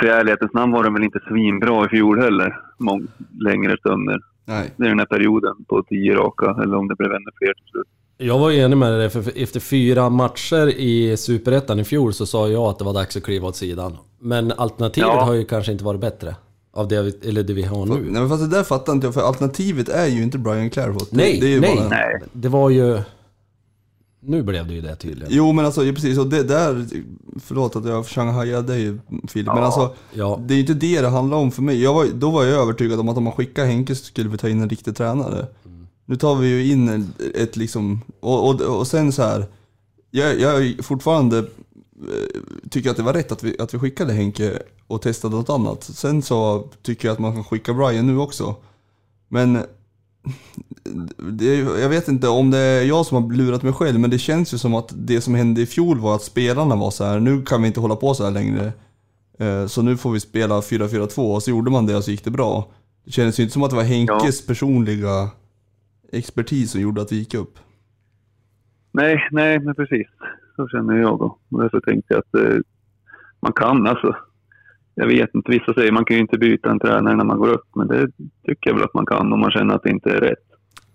För 0.00 0.06
i 0.06 0.10
ärlighetens 0.10 0.52
namn 0.52 0.72
var 0.72 0.84
den 0.84 0.94
väl 0.94 1.04
inte 1.04 1.20
svinbra 1.28 1.86
i 1.86 1.88
fjol 1.88 2.20
heller. 2.20 2.56
Mång, 2.78 3.06
längre 3.40 3.76
stunder. 3.76 4.20
Nej. 4.44 4.70
Det 4.76 4.84
är 4.84 4.88
den 4.88 4.98
här 4.98 5.06
perioden 5.06 5.54
på 5.68 5.82
tio 5.82 6.14
raka, 6.14 6.56
eller 6.62 6.76
om 6.76 6.88
det 6.88 6.94
blev 6.96 7.10
ännu 7.12 7.30
fler 7.38 7.54
till 7.54 7.66
slut. 7.70 7.86
Jag 8.16 8.38
var 8.38 8.50
ju 8.50 8.58
enig 8.60 8.76
med 8.76 8.92
dig, 8.92 9.10
för 9.10 9.42
efter 9.42 9.60
fyra 9.60 10.10
matcher 10.10 10.66
i 10.68 11.16
Superettan 11.16 11.78
i 11.78 11.84
fjol 11.84 12.12
så 12.12 12.26
sa 12.26 12.48
jag 12.48 12.62
att 12.62 12.78
det 12.78 12.84
var 12.84 12.94
dags 12.94 13.16
att 13.16 13.22
kliva 13.22 13.48
åt 13.48 13.56
sidan. 13.56 13.96
Men 14.20 14.52
alternativet 14.52 15.08
Ja. 15.12 15.24
har 15.24 15.32
ju 15.34 15.44
kanske 15.44 15.72
inte 15.72 15.84
varit 15.84 16.00
bättre. 16.00 16.36
Av 16.74 16.88
det, 16.88 17.02
vi, 17.02 17.28
eller 17.28 17.42
det 17.42 17.52
vi 17.52 17.62
har 17.62 17.86
nu. 17.86 17.94
Nej 17.94 18.20
men 18.20 18.28
fast 18.28 18.50
det 18.50 18.56
där 18.56 18.62
fattar 18.64 18.92
inte 18.92 19.06
jag, 19.06 19.14
för 19.14 19.20
alternativet 19.20 19.88
är 19.88 20.06
ju 20.06 20.22
inte 20.22 20.38
Brian 20.38 20.70
Clairvaux. 20.70 21.10
Det- 21.10 21.16
Nej, 21.16 21.38
det 21.40 21.46
är 21.46 21.50
ju 21.50 21.60
nej. 21.60 21.76
bara- 21.76 21.88
Nej. 21.88 22.20
Det 22.32 22.48
var 22.48 22.70
ju... 22.70 22.98
Nu 24.24 24.42
blev 24.42 24.66
det 24.66 24.74
ju 24.74 24.80
det 24.80 24.96
tydligen. 24.96 25.28
Jo 25.32 25.52
men 25.52 25.64
alltså, 25.64 25.80
precis, 25.80 26.18
och 26.18 26.26
det 26.26 26.42
där, 26.42 26.86
förlåt 27.40 27.76
att 27.76 27.84
jag 27.84 28.06
shanghajade 28.06 28.72
dig 28.72 28.98
Filip, 29.28 29.46
men 29.54 29.64
alltså 29.64 29.94
Ja. 30.12 30.40
det 30.46 30.54
är 30.54 30.56
ju 30.56 30.60
inte 30.60 30.74
det 30.74 31.00
det 31.00 31.08
handlar 31.08 31.36
om 31.36 31.50
för 31.50 31.62
mig. 31.62 31.82
Jag 31.82 31.94
var, 31.94 32.06
då 32.14 32.30
var 32.30 32.44
jag 32.44 32.62
övertygad 32.62 33.00
om 33.00 33.08
att 33.08 33.16
om 33.16 33.24
man 33.24 33.32
skickar 33.32 33.66
Henke 33.66 33.94
så 33.94 34.04
skulle 34.04 34.28
vi 34.30 34.38
ta 34.38 34.48
in 34.48 34.62
en 34.62 34.68
riktig 34.70 34.96
tränare. 34.96 35.46
Nu 36.06 36.16
tar 36.16 36.34
vi 36.34 36.48
ju 36.48 36.72
in 36.72 37.12
ett 37.34 37.56
liksom, 37.56 38.00
och, 38.20 38.48
och, 38.48 38.60
och 38.60 38.86
sen 38.86 39.12
så 39.12 39.22
här. 39.22 39.46
Jag, 40.10 40.40
jag 40.40 40.84
fortfarande 40.84 41.38
eh, 41.38 41.44
tycker 42.70 42.90
att 42.90 42.96
det 42.96 43.02
var 43.02 43.12
rätt 43.12 43.32
att 43.32 43.42
vi, 43.42 43.56
att 43.58 43.74
vi 43.74 43.78
skickade 43.78 44.12
Henke 44.12 44.58
och 44.86 45.02
testade 45.02 45.36
något 45.36 45.50
annat. 45.50 45.84
Sen 45.84 46.22
så 46.22 46.68
tycker 46.82 47.08
jag 47.08 47.12
att 47.12 47.18
man 47.18 47.34
kan 47.34 47.44
skicka 47.44 47.74
Brian 47.74 48.06
nu 48.06 48.18
också. 48.18 48.54
Men 49.28 49.58
det, 51.16 51.56
jag 51.58 51.88
vet 51.88 52.08
inte 52.08 52.28
om 52.28 52.50
det 52.50 52.58
är 52.58 52.84
jag 52.84 53.06
som 53.06 53.22
har 53.24 53.32
lurat 53.32 53.62
mig 53.62 53.72
själv, 53.72 54.00
men 54.00 54.10
det 54.10 54.18
känns 54.18 54.54
ju 54.54 54.58
som 54.58 54.74
att 54.74 54.92
det 54.96 55.20
som 55.20 55.34
hände 55.34 55.60
i 55.60 55.66
fjol 55.66 55.98
var 55.98 56.14
att 56.14 56.22
spelarna 56.22 56.76
var 56.76 56.90
så 56.90 57.04
här. 57.04 57.20
nu 57.20 57.42
kan 57.42 57.62
vi 57.62 57.68
inte 57.68 57.80
hålla 57.80 57.96
på 57.96 58.14
så 58.14 58.24
här 58.24 58.30
längre. 58.30 58.72
Eh, 59.38 59.66
Så 59.66 59.82
nu 59.82 59.96
får 59.96 60.12
vi 60.12 60.20
spela 60.20 60.60
4-4-2 60.60 61.34
och 61.34 61.42
så 61.42 61.50
gjorde 61.50 61.70
man 61.70 61.86
det 61.86 61.96
och 61.96 62.04
så 62.04 62.10
gick 62.10 62.24
det 62.24 62.30
bra. 62.30 62.68
Det 63.04 63.10
kändes 63.10 63.38
ju 63.38 63.42
inte 63.42 63.52
som 63.52 63.62
att 63.62 63.70
det 63.70 63.76
var 63.76 63.82
Henkes 63.82 64.46
personliga 64.46 65.30
expertis 66.12 66.70
som 66.70 66.80
gjorde 66.80 67.02
att 67.02 67.12
vi 67.12 67.16
gick 67.16 67.34
upp. 67.34 67.58
Nej, 68.92 69.28
nej, 69.30 69.58
men 69.60 69.74
precis. 69.74 70.06
Så 70.56 70.68
känner 70.68 70.94
jag 70.94 71.18
då. 71.18 71.38
Och 71.50 71.62
därför 71.62 71.80
tänkte 71.80 72.14
jag 72.14 72.18
att 72.20 72.34
eh, 72.52 72.58
man 73.42 73.52
kan 73.52 73.86
alltså. 73.86 74.16
Jag 74.94 75.06
vet 75.06 75.34
inte, 75.34 75.50
vissa 75.50 75.74
säger 75.74 75.92
man 75.92 76.04
kan 76.04 76.16
ju 76.16 76.22
inte 76.22 76.38
byta 76.38 76.70
en 76.70 76.78
tränare 76.78 77.16
när 77.16 77.24
man 77.24 77.38
går 77.38 77.48
upp, 77.48 77.68
men 77.74 77.88
det 77.88 78.06
tycker 78.46 78.70
jag 78.70 78.74
väl 78.74 78.84
att 78.84 78.94
man 78.94 79.06
kan 79.06 79.32
om 79.32 79.40
man 79.40 79.50
känner 79.50 79.74
att 79.74 79.82
det 79.82 79.90
inte 79.90 80.10
är 80.10 80.20
rätt. 80.20 80.46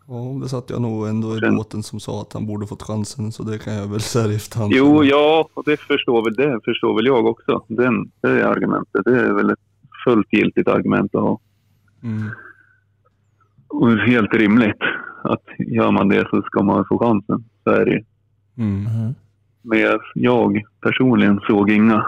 Ja, 0.07 0.39
det 0.41 0.49
satt 0.49 0.69
jag 0.69 0.81
nog 0.81 1.07
ändå 1.07 1.37
i 1.37 1.39
låten 1.39 1.83
som 1.83 1.99
sa 1.99 2.21
att 2.21 2.33
han 2.33 2.47
borde 2.47 2.67
fått 2.67 2.83
chansen, 2.83 3.31
så 3.31 3.43
det 3.43 3.63
kan 3.63 3.73
jag 3.73 3.87
väl 3.87 3.99
säga 3.99 4.27
i 4.27 4.35
efterhand. 4.35 4.73
Jo, 4.75 5.03
ja, 5.03 5.49
och 5.53 5.63
det 5.65 5.79
förstår 5.79 6.23
väl, 6.23 6.33
det 6.33 6.59
förstår 6.65 6.95
väl 6.95 7.05
jag 7.05 7.25
också. 7.25 7.65
Den, 7.67 8.11
det 8.21 8.29
är 8.29 8.43
argumentet. 8.43 9.01
Det 9.05 9.19
är 9.19 9.33
väl 9.33 9.49
ett 9.49 9.59
fullt 10.03 10.33
giltigt 10.33 10.67
argument 10.67 11.15
att 11.15 11.21
ha. 11.21 11.39
Mm. 12.03 12.29
Och 13.67 13.91
helt 13.91 14.33
rimligt 14.33 14.81
att 15.23 15.43
gör 15.57 15.91
man 15.91 16.09
det 16.09 16.27
så 16.29 16.41
ska 16.41 16.63
man 16.63 16.85
få 16.89 16.99
chansen. 16.99 17.43
Så 17.63 17.69
är 17.69 17.85
det 17.85 17.91
ju. 17.91 18.03
Mm. 18.57 19.13
Men 19.61 19.79
jag 20.13 20.61
personligen 20.81 21.39
såg 21.47 21.69
inga... 21.69 22.05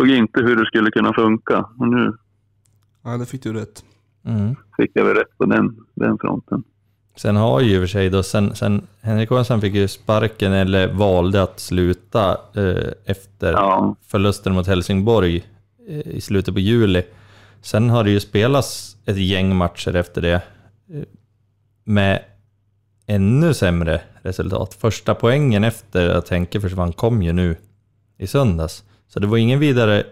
Såg 0.00 0.10
inte 0.10 0.40
hur 0.40 0.56
det 0.56 0.66
skulle 0.66 0.90
kunna 0.90 1.12
funka. 1.12 1.66
Och 1.78 1.88
nu 1.88 2.12
Ja, 3.04 3.16
det 3.16 3.26
fick 3.26 3.42
du 3.42 3.52
rätt. 3.52 3.84
Mm. 4.24 4.56
fick 4.76 4.90
jag 4.94 5.04
väl 5.04 5.14
rätt 5.14 5.38
på 5.38 5.44
den, 5.44 5.76
den 5.94 6.18
fronten. 6.18 6.62
Sen 7.16 7.36
har 7.36 7.60
ju 7.60 7.74
i 7.74 7.78
och 7.78 7.80
för 7.82 7.86
sig 7.86 8.10
då, 8.10 8.22
sen, 8.22 8.54
sen 8.54 8.86
Henrik 9.00 9.32
Ånstrand 9.32 9.62
fick 9.62 9.74
ju 9.74 9.88
sparken 9.88 10.52
eller 10.52 10.92
valde 10.92 11.42
att 11.42 11.60
sluta 11.60 12.30
eh, 12.54 12.92
efter 13.04 13.52
Ja, 13.52 13.96
förlusten 14.06 14.54
mot 14.54 14.66
Helsingborg 14.66 15.44
eh, 15.88 15.98
i 15.98 16.20
slutet 16.20 16.54
på 16.54 16.60
juli. 16.60 17.02
Sen 17.62 17.90
har 17.90 18.04
det 18.04 18.10
ju 18.10 18.20
spelats 18.20 18.96
ett 19.06 19.18
gäng 19.18 19.56
matcher 19.56 19.96
efter 19.96 20.22
det 20.22 20.42
eh, 20.92 21.02
med 21.84 22.24
ännu 23.06 23.54
sämre 23.54 24.00
resultat. 24.22 24.74
Första 24.74 25.14
poängen 25.14 25.64
efter 25.64 26.08
att 26.08 26.28
Henke 26.28 26.60
försvann 26.60 26.92
kom 26.92 27.22
ju 27.22 27.32
nu 27.32 27.56
i 28.18 28.26
söndags. 28.26 28.84
Så 29.12 29.20
det 29.20 29.26
var 29.26 29.36
ingen 29.36 29.58
vidare 29.60 30.04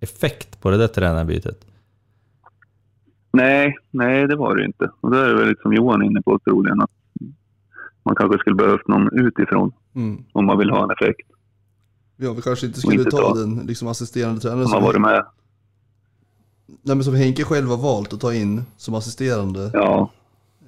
effekt 0.00 0.60
på 0.60 0.70
det 0.70 0.76
där 0.76 0.88
tränarbytet. 0.88 1.64
nej, 3.32 3.76
nej 3.90 4.26
det 4.26 4.36
var 4.36 4.56
det 4.56 4.64
inte. 4.64 4.90
Och 5.00 5.10
det 5.10 5.18
är 5.18 5.34
väl 5.34 5.48
lite 5.48 5.62
som 5.62 5.72
Johan 5.74 6.02
inne 6.02 6.22
på 6.22 6.38
troligen 6.38 6.80
att 6.80 6.90
man 8.02 8.14
kanske 8.16 8.38
skulle 8.38 8.56
behövt 8.56 8.88
någon 8.88 9.18
utifrån 9.26 9.72
Mm. 9.94 10.24
om 10.32 10.44
man 10.46 10.58
vill 10.58 10.70
ha 10.70 10.84
en 10.84 10.90
effekt. 10.90 11.28
Ja, 12.16 12.32
vi 12.32 12.42
kanske 12.42 12.66
inte 12.66 12.80
skulle 12.80 12.98
inte 12.98 13.10
ta 13.10 13.16
ta- 13.16 13.34
den 13.34 13.56
liksom 13.66 13.88
assisterande 13.88 14.40
tränaren 14.40 14.64
Som 14.68 14.72
har 14.82 14.92
som, 14.92 15.02
varit 15.02 15.14
med. 15.16 15.24
nej, 16.66 16.96
men 16.96 17.04
som 17.04 17.14
Henke 17.14 17.44
själv 17.44 17.68
har 17.68 17.76
valt 17.76 18.12
att 18.12 18.20
ta 18.20 18.34
in 18.34 18.62
som 18.76 18.94
assisterande. 18.94 19.70
Ja, 19.74 20.10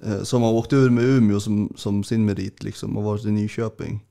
Eh, 0.05 0.23
som 0.23 0.43
har 0.43 0.53
åkt 0.53 0.73
ur 0.73 0.91
med 0.91 1.05
Umeå 1.05 1.41
som, 1.41 1.73
som 1.77 2.05
sin 2.05 2.25
merit 2.25 2.63
liksom 2.63 2.97
och 2.97 3.03
varit 3.05 3.25
i 3.25 3.31
Nyköping. 3.31 4.05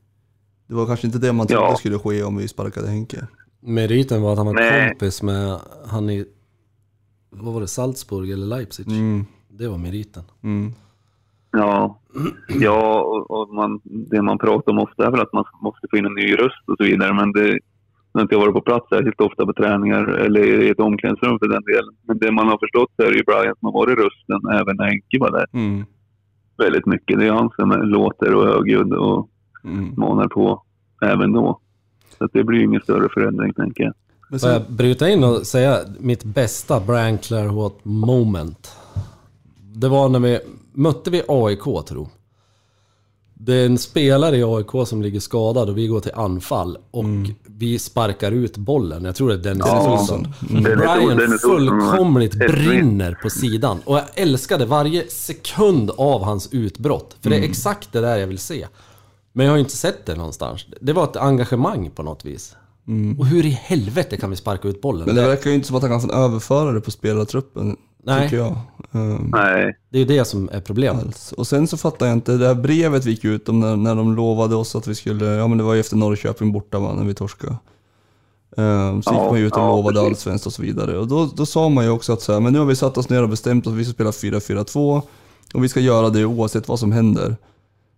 Det 0.68 0.74
var 0.76 0.86
kanske 0.86 1.08
inte 1.08 1.20
det 1.20 1.34
man 1.34 1.48
trodde 1.48 1.62
Ja. 1.64 1.76
skulle 1.76 2.00
ske 2.00 2.24
om 2.24 2.38
vi 2.38 2.48
sparkade 2.48 2.88
Henke. 2.88 3.28
Meriten 3.68 4.22
var 4.22 4.32
att 4.32 4.38
han 4.38 4.48
var 4.48 4.54
Nej. 4.54 4.90
kompis 4.90 5.24
med 5.24 5.60
han 5.88 6.10
i... 6.10 6.26
Vad 7.30 7.54
var 7.54 7.62
det? 7.62 7.68
Salzburg 7.68 8.32
eller 8.32 8.46
Leipzig? 8.46 8.88
Mm. 8.88 9.26
Det 9.48 9.68
var 9.68 9.78
meriten. 9.78 10.24
Mm. 10.44 10.72
ja, 11.52 12.00
ja 12.60 13.02
och, 13.02 13.32
och 13.32 13.50
man, 13.54 13.80
det 13.84 14.22
man 14.22 14.38
pratar 14.38 14.72
om 14.72 14.80
ofta 14.80 15.06
är 15.06 15.12
väl 15.12 15.22
att 15.22 15.34
man 15.34 15.46
måste 15.62 15.88
få 15.92 15.98
in 15.98 16.06
en 16.06 16.14
ny 16.14 16.34
röst 16.36 16.64
och 16.70 16.78
så 16.78 16.84
vidare. 16.84 17.14
Men 17.14 17.32
det, 17.32 17.60
har 18.14 18.22
inte 18.22 18.38
varit 18.38 18.54
på 18.54 18.62
plats 18.62 18.90
särskilt 18.90 19.22
ofta 19.22 19.46
på 19.46 19.54
träningar 19.54 20.04
eller 20.08 20.44
i 20.64 20.70
ett 20.70 20.80
omklädningsrum 20.80 21.40
för 21.40 21.48
den 21.48 21.64
delen. 21.64 21.96
Men 22.08 22.18
det 22.18 22.32
man 22.32 22.48
har 22.48 22.58
förstått 22.58 22.92
så 22.96 23.04
är 23.04 23.12
det 23.12 23.18
ju 23.18 23.24
Brian 23.24 23.56
som 23.60 23.66
har 23.66 23.74
varit 23.74 23.98
rösten 24.00 24.52
även 24.60 24.76
när 24.78 24.86
Enke 24.86 25.18
var 25.20 25.32
där. 25.32 25.46
Mm. 25.54 25.86
Väldigt 26.58 26.86
mycket. 26.86 27.20
Det 27.20 27.28
är 27.28 27.32
han 27.32 27.50
som 27.56 27.70
låter 27.72 28.34
och 28.36 28.46
högljudd 28.46 28.94
och 28.94 29.30
Mm. 29.64 29.94
manar 29.98 30.28
på 30.28 30.64
även 31.02 31.32
då. 31.34 31.62
Så 32.18 32.28
det 32.34 32.44
blir 32.44 32.64
ingen 32.64 32.82
större 32.82 33.10
förändring 33.14 33.54
tänker 33.54 33.84
jag. 33.84 33.94
Men 34.30 34.40
Får 34.40 34.50
jag 34.50 34.62
bryta 34.70 35.10
in 35.10 35.24
och 35.24 35.48
säga 35.48 35.80
mitt 36.00 36.24
bästa 36.24 36.80
Brian 36.80 37.18
Clairvaux 37.18 37.76
moment? 37.84 38.72
Det 39.76 39.88
var 39.90 40.10
när 40.10 40.20
vi 40.20 40.40
mötte 40.74 41.10
vi 41.10 41.22
AIK 41.28 41.64
tror 41.88 42.08
Det 43.34 43.54
är 43.54 43.66
en 43.66 43.78
spelare 43.78 44.38
i 44.38 44.44
AIK 44.44 44.88
som 44.88 45.02
ligger 45.02 45.20
skadad 45.20 45.70
och 45.70 45.78
vi 45.78 45.88
går 45.88 46.00
till 46.00 46.12
anfall 46.16 46.78
och 46.92 47.06
vi 47.46 47.80
sparkar 47.80 48.32
ut 48.32 48.58
bollen. 48.58 49.06
Jag 49.06 49.16
tror 49.16 49.28
det 49.28 49.34
är 49.34 49.38
Dennis 49.38 49.64
Ja. 49.68 49.94
Olsson. 50.00 50.28
Mm. 50.50 50.64
Brian 50.64 51.18
Dennis 51.18 51.42
fullkomligt 51.42 52.38
brinner 52.38 53.18
på 53.24 53.30
sidan. 53.30 53.78
Och 53.86 53.96
jag 53.98 54.06
älskade 54.16 54.66
varje 54.66 55.08
sekund 55.08 55.92
av 55.98 56.24
hans 56.24 56.50
utbrott. 56.54 57.18
För 57.22 57.30
det 57.30 57.36
är 57.36 57.44
exakt 57.44 57.94
det 57.94 58.02
där 58.02 58.18
jag 58.18 58.28
vill 58.28 58.40
se. 58.40 58.68
Men 59.38 59.46
jag 59.46 59.54
har 59.54 59.58
ju 59.58 59.64
inte 59.64 59.78
sett 59.78 60.06
det 60.06 60.16
någonstans. 60.16 60.66
Det 60.82 60.94
var 60.94 61.04
ett 61.04 61.16
engagemang 61.16 61.92
på 61.96 62.04
något 62.04 62.26
vis. 62.26 62.56
Och 63.18 63.26
hur 63.26 63.46
i 63.46 63.50
helvete 63.50 64.18
kan 64.18 64.30
vi 64.30 64.36
sparka 64.36 64.68
ut 64.68 64.82
bollen? 64.82 65.06
men 65.06 65.16
det 65.16 65.22
verkar 65.28 65.50
ju 65.50 65.56
inte 65.56 65.68
som 65.68 65.76
att 65.76 65.84
han 65.84 66.00
kan 66.00 66.12
överföra 66.12 66.72
det 66.72 66.82
på 66.82 66.92
spelartruppen. 66.92 67.78
Nej. 68.04 68.24
Tycker 68.24 68.38
jag. 68.38 68.56
Ehm, 68.92 69.30
Nej, 69.34 69.78
det 69.90 69.98
är 69.98 70.00
ju 70.00 70.06
det 70.06 70.26
som 70.26 70.50
är 70.52 70.62
problemet. 70.62 71.04
alls. 71.06 71.32
Och 71.32 71.48
sen 71.48 71.68
så 71.68 71.78
fattar 71.78 72.06
jag 72.06 72.14
inte, 72.14 72.38
det 72.38 72.48
här 72.48 72.56
brevet 72.56 73.06
vi 73.06 73.12
gick 73.12 73.26
ut 73.26 73.50
om 73.50 73.60
när, 73.60 73.76
när 73.76 73.96
de 73.96 74.16
lovade 74.16 74.56
oss 74.56 74.76
att 74.76 74.88
vi 74.88 74.96
skulle, 74.96 75.26
ja 75.26 75.48
men 75.48 75.58
det 75.58 75.64
var 75.64 75.74
ju 75.74 75.80
efter 75.80 75.96
Norrköping 75.96 76.52
borta 76.52 76.80
va, 76.80 76.94
när 76.94 77.04
vi 77.06 77.14
torskade. 77.14 77.56
Ehm, 78.58 79.02
så 79.04 79.12
gick 79.12 79.20
Ja, 79.20 79.30
man 79.32 79.40
ju 79.40 79.48
ut 79.48 79.54
och 79.54 79.60
ja, 79.60 79.68
lovade 79.76 80.00
precis. 80.00 80.10
allsvenskt 80.10 80.46
och 80.48 80.54
så 80.54 80.62
vidare. 80.62 80.98
Och 80.98 81.08
då, 81.08 81.30
då 81.36 81.46
sa 81.46 81.70
man 81.70 81.84
ju 81.84 81.90
också 81.90 82.14
att 82.14 82.22
så 82.22 82.34
här, 82.34 82.40
men 82.40 82.54
nu 82.54 82.60
har 82.60 82.66
vi 82.66 82.76
satt 82.76 82.98
oss 82.98 83.10
ner 83.10 83.24
och 83.24 83.30
bestämt 83.30 83.68
oss 83.68 83.74
att 83.74 83.80
vi 83.80 83.86
ska 83.86 83.94
spela 83.94 84.10
4-4-2 84.12 85.02
och 85.54 85.64
vi 85.64 85.70
ska 85.70 85.80
göra 85.80 86.10
det 86.10 86.26
oavsett 86.26 86.68
vad 86.68 86.80
som 86.80 86.92
händer. 86.92 87.36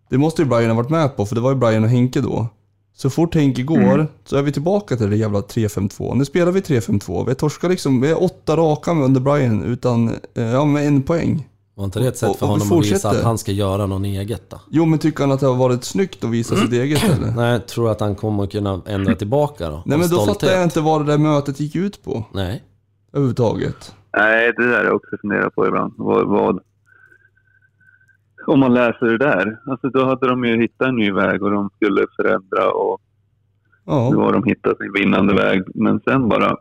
Det 0.09 0.17
måste 0.17 0.41
ju 0.41 0.47
Brian 0.47 0.69
ha 0.69 0.77
varit 0.77 0.89
med 0.89 1.15
på, 1.17 1.25
för 1.25 1.35
det 1.35 1.41
var 1.41 1.49
ju 1.51 1.55
Brian 1.57 1.83
och 1.83 1.89
Henke 1.89 2.21
då. 2.21 2.47
Så 2.95 3.09
fort 3.09 3.35
Henke 3.35 3.63
går 3.63 3.77
Mm. 3.77 4.07
så 4.25 4.35
är 4.37 4.41
vi 4.41 4.51
tillbaka 4.51 4.95
till 4.95 5.09
det 5.09 5.15
jävla 5.17 5.39
3-5-2. 5.41 6.15
Nu 6.15 6.25
spelar 6.25 6.51
vi 6.51 6.59
3-5-2. 6.61 7.25
Vi 7.27 7.35
torskar 7.35 7.69
liksom, 7.69 8.01
vi 8.01 8.09
är 8.11 8.23
åtta 8.23 8.57
raka 8.57 8.93
med 8.93 9.05
under 9.05 9.21
Brian 9.21 9.63
utan, 9.63 10.07
eh, 10.35 10.43
ja 10.43 10.65
med 10.65 10.87
en 10.87 11.03
poäng. 11.03 11.47
Var 11.75 11.85
inte 11.85 11.99
det 11.99 12.07
ett 12.07 12.17
sätt 12.17 12.29
Och- 12.29 12.39
för 12.39 12.45
och 12.45 12.49
vi 12.57 12.59
honom 12.61 12.77
att 12.79 12.85
visa 12.85 12.93
fortsätter. 12.95 13.17
att 13.19 13.23
han 13.23 13.37
ska 13.37 13.51
göra 13.51 13.85
något 13.85 14.05
eget 14.05 14.49
då? 14.49 14.61
Jo 14.69 14.85
men 14.85 14.99
tycker 14.99 15.23
han 15.23 15.31
att 15.31 15.39
det 15.39 15.45
har 15.47 15.55
varit 15.55 15.83
snyggt 15.83 16.23
att 16.23 16.29
visa 16.29 16.55
sitt 16.55 16.73
eget 16.73 17.03
eller? 17.17 17.31
Nej, 17.35 17.51
jag 17.51 17.67
tror 17.67 17.91
att 17.91 17.99
han 17.99 18.15
kommer 18.15 18.43
att 18.43 18.51
kunna 18.51 18.81
ändra 18.85 19.15
tillbaka 19.15 19.69
då. 19.69 19.83
Nej 19.85 19.97
men 19.97 19.99
då 19.99 20.15
stolthet. 20.15 20.27
fattar 20.41 20.53
jag 20.53 20.63
inte 20.63 20.81
vad 20.81 21.05
det 21.05 21.11
där 21.11 21.17
mötet 21.17 21.59
gick 21.59 21.75
ut 21.75 22.03
på 22.03 22.25
Nej. 22.33 22.63
överhuvudtaget. 23.13 23.93
Nej, 24.17 24.53
det 24.57 24.67
där 24.69 24.77
har 24.77 24.83
jag 24.83 24.95
också 24.95 25.17
funderat 25.21 25.55
på 25.55 25.67
ibland. 25.67 25.93
Vad, 25.97 26.27
vad, 26.27 26.59
om 28.49 28.59
man 28.59 28.73
läser 28.73 29.05
det 29.05 29.17
där, 29.17 29.59
alltså 29.65 29.89
då 29.89 30.05
hade 30.05 30.27
de 30.27 30.45
ju 30.45 30.61
hittat 30.61 30.87
en 30.87 30.95
ny 30.95 31.11
väg 31.11 31.43
och 31.43 31.51
de 31.51 31.69
skulle 31.75 32.05
förändra 32.15 32.71
och 32.71 33.01
nu 33.85 33.93
Ja, 33.93 34.23
har 34.23 34.33
de 34.33 34.43
hittat 34.43 34.77
sin 34.77 34.93
vinnande 34.93 35.33
väg. 35.33 35.63
Men 35.75 35.99
sen 35.99 36.29
bara 36.29 36.57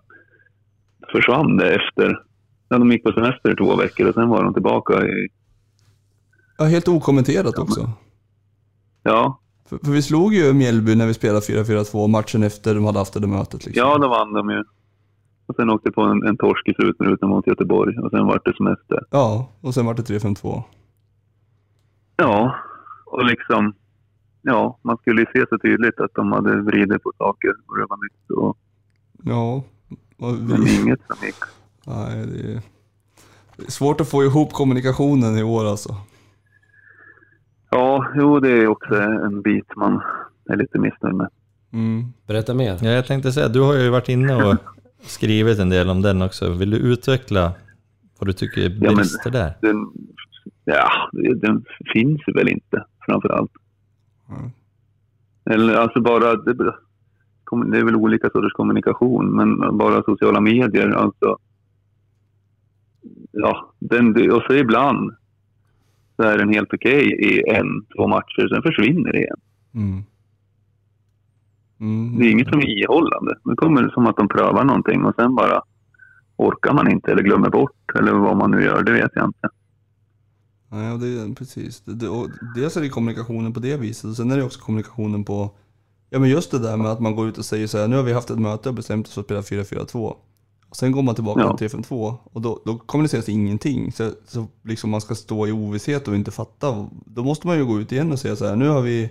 försvann 1.12 1.56
det 1.56 1.74
efter. 1.74 2.22
Ja, 2.68 2.78
de 2.78 2.92
gick 2.92 3.04
på 3.04 3.12
semester 3.12 3.52
i 3.52 3.56
två 3.56 3.76
veckor 3.76 4.08
och 4.08 4.14
sen 4.14 4.28
var 4.28 4.44
de 4.44 4.54
tillbaka 4.54 5.06
i... 5.06 5.28
ja 6.58 6.64
helt 6.64 6.88
okommenterat 6.88 7.58
också. 7.58 7.90
Ja, 9.02 9.40
För, 9.68 9.78
för 9.78 9.90
vi 9.90 10.02
slog 10.02 10.34
ju 10.34 10.52
Mjällby 10.52 10.94
när 10.96 11.06
vi 11.06 11.14
spelade 11.14 11.40
4-4-2 11.40 12.08
matchen 12.08 12.42
efter 12.42 12.74
de 12.74 12.84
hade 12.84 12.98
haft 12.98 13.20
det 13.20 13.26
mötet 13.26 13.66
liksom. 13.66 13.88
ja 13.88 13.98
då 13.98 14.08
vann 14.08 14.32
de 14.32 14.50
ju. 14.50 14.64
Och 15.46 15.54
sen 15.56 15.70
åkte 15.70 15.90
på 15.92 16.02
en, 16.02 16.26
en 16.26 16.36
torsk 16.36 16.68
i 16.68 16.74
slutminuten 16.74 17.28
mot 17.28 17.46
Göteborg 17.46 17.98
och 17.98 18.10
sen 18.10 18.26
var 18.26 18.40
det 18.44 18.56
semester. 18.56 19.04
Ja, 19.10 19.48
och 19.60 19.74
sen 19.74 19.86
var 19.86 19.94
det 19.94 20.02
3-5-2. 20.02 20.62
Ja, 22.18 22.54
och 23.06 23.24
liksom... 23.24 23.74
Ja, 24.42 24.78
man 24.82 24.96
skulle 24.96 25.20
ju 25.20 25.26
se 25.32 25.44
så 25.50 25.58
tydligt 25.58 26.00
att 26.00 26.14
de 26.14 26.32
hade 26.32 26.60
vridit 26.62 27.02
på 27.02 27.12
saker 27.18 27.48
och 27.66 27.76
det 27.78 27.86
var 27.88 27.96
nytt 28.04 28.30
och 28.30 28.58
Ja, 29.22 29.64
och 30.18 30.32
men 30.34 30.64
vi, 30.64 30.80
inget 30.82 31.00
som 31.06 31.26
gick. 31.26 31.34
nej, 31.86 32.26
det 32.26 32.52
är 32.52 32.60
det 33.56 33.66
är 33.66 33.70
svårt 33.70 34.00
att 34.00 34.08
få 34.10 34.24
ihop 34.24 34.52
kommunikationen 34.52 35.38
i 35.38 35.42
år 35.42 35.64
alltså. 35.66 35.94
Ja, 37.70 38.06
jo 38.16 38.40
det 38.40 38.50
är 38.50 38.66
också 38.68 38.94
en 38.94 39.42
bit 39.42 39.76
man 39.76 40.00
är 40.50 40.56
lite 40.56 40.78
missnöjd 40.78 41.14
med. 41.14 41.28
Mm. 41.72 42.04
Berätta 42.26 42.54
mer. 42.54 42.78
Ja, 42.82 42.90
jag 42.90 43.06
tänkte 43.06 43.32
säga, 43.32 43.48
du 43.48 43.60
har 43.60 43.74
ju 43.74 43.88
varit 43.90 44.08
inne 44.08 44.44
och 44.44 44.56
skrivit 45.02 45.58
en 45.58 45.68
del 45.70 45.90
om 45.90 46.02
den 46.02 46.22
också. 46.22 46.50
Vill 46.52 46.70
du 46.70 46.76
utveckla 46.76 47.52
vad 48.18 48.28
du 48.28 48.32
tycker 48.32 48.60
är 48.60 48.80
men- 48.80 48.94
brister 48.94 49.30
där? 49.30 49.52
Den, 49.60 49.76
ja, 50.74 51.10
den 51.36 51.64
finns 51.92 52.20
väl 52.34 52.48
inte 52.48 52.84
framför 53.06 53.28
allt. 53.28 53.52
Mm. 54.28 54.50
Eller 55.50 55.74
alltså 55.74 56.00
bara, 56.00 56.36
det, 56.36 56.54
det 57.70 57.78
är 57.78 57.84
väl 57.84 57.96
olika 57.96 58.30
sorters 58.30 58.52
kommunikation, 58.52 59.36
men 59.36 59.78
bara 59.78 60.02
sociala 60.02 60.40
medier, 60.40 60.88
alltså. 60.88 61.36
Ja, 63.30 63.74
den, 63.78 64.32
och 64.32 64.42
så 64.42 64.54
ibland 64.54 65.14
så 66.16 66.22
är 66.22 66.38
den 66.38 66.52
helt 66.52 66.74
okej 66.74 67.04
i 67.04 67.50
en, 67.50 67.86
två 67.96 68.06
matcher, 68.06 68.48
sen 68.48 68.62
försvinner 68.62 69.12
det 69.12 69.18
igen. 69.18 69.40
Mm. 69.74 70.02
Mm. 71.80 72.18
Det 72.18 72.26
är 72.26 72.30
inget 72.30 72.48
som 72.48 72.58
är 72.58 72.82
ihållande. 72.82 73.34
Det 73.44 73.56
kommer 73.56 73.88
som 73.88 74.06
att 74.06 74.16
de 74.16 74.28
prövar 74.28 74.64
någonting 74.64 75.04
och 75.04 75.14
sen 75.14 75.34
bara 75.34 75.62
orkar 76.36 76.72
man 76.72 76.90
inte 76.90 77.12
eller 77.12 77.22
glömmer 77.22 77.50
bort 77.50 77.94
eller 77.98 78.12
vad 78.12 78.36
man 78.36 78.50
nu 78.50 78.62
gör, 78.64 78.82
det 78.82 78.92
vet 78.92 79.10
jag 79.14 79.24
inte. 79.24 79.48
Nej, 80.68 80.92
och 80.92 80.98
det 80.98 81.06
är 81.06 81.34
precis. 81.34 81.82
Det, 81.84 82.08
och 82.08 82.28
dels 82.56 82.76
är 82.76 82.80
det 82.80 82.88
kommunikationen 82.88 83.52
på 83.52 83.60
det 83.60 83.76
viset 83.76 84.04
och 84.04 84.16
sen 84.16 84.30
är 84.30 84.36
det 84.36 84.44
också 84.44 84.60
kommunikationen 84.60 85.24
på, 85.24 85.50
ja 86.10 86.18
men 86.18 86.30
just 86.30 86.50
det 86.50 86.58
där 86.58 86.76
med 86.76 86.86
att 86.86 87.00
man 87.00 87.16
går 87.16 87.28
ut 87.28 87.38
och 87.38 87.44
säger 87.44 87.66
så 87.66 87.78
här, 87.78 87.88
nu 87.88 87.96
har 87.96 88.02
vi 88.02 88.12
haft 88.12 88.30
ett 88.30 88.38
möte 88.38 88.68
och 88.68 88.74
bestämt 88.74 89.06
oss 89.06 89.14
för 89.14 89.20
att 89.20 89.46
spela 89.46 89.62
4-4-2. 89.62 90.14
Och 90.68 90.76
sen 90.76 90.92
går 90.92 91.02
man 91.02 91.14
tillbaka 91.14 91.40
Ja. 91.40 91.56
till 91.56 91.68
3-5-2 91.68 92.14
och 92.32 92.40
då, 92.42 92.62
då 92.64 92.78
kommuniceras 92.78 93.28
ingenting. 93.28 93.92
Så, 93.92 94.10
så 94.26 94.46
liksom 94.64 94.90
man 94.90 95.00
ska 95.00 95.14
stå 95.14 95.46
i 95.46 95.52
ovisshet 95.52 96.08
och 96.08 96.14
inte 96.14 96.30
fatta. 96.30 96.88
Då 97.06 97.24
måste 97.24 97.46
man 97.46 97.56
ju 97.58 97.64
gå 97.66 97.80
ut 97.80 97.92
igen 97.92 98.12
och 98.12 98.18
säga 98.18 98.36
så 98.36 98.46
här, 98.46 98.56
nu 98.56 98.68
har 98.68 98.80
vi 98.82 99.10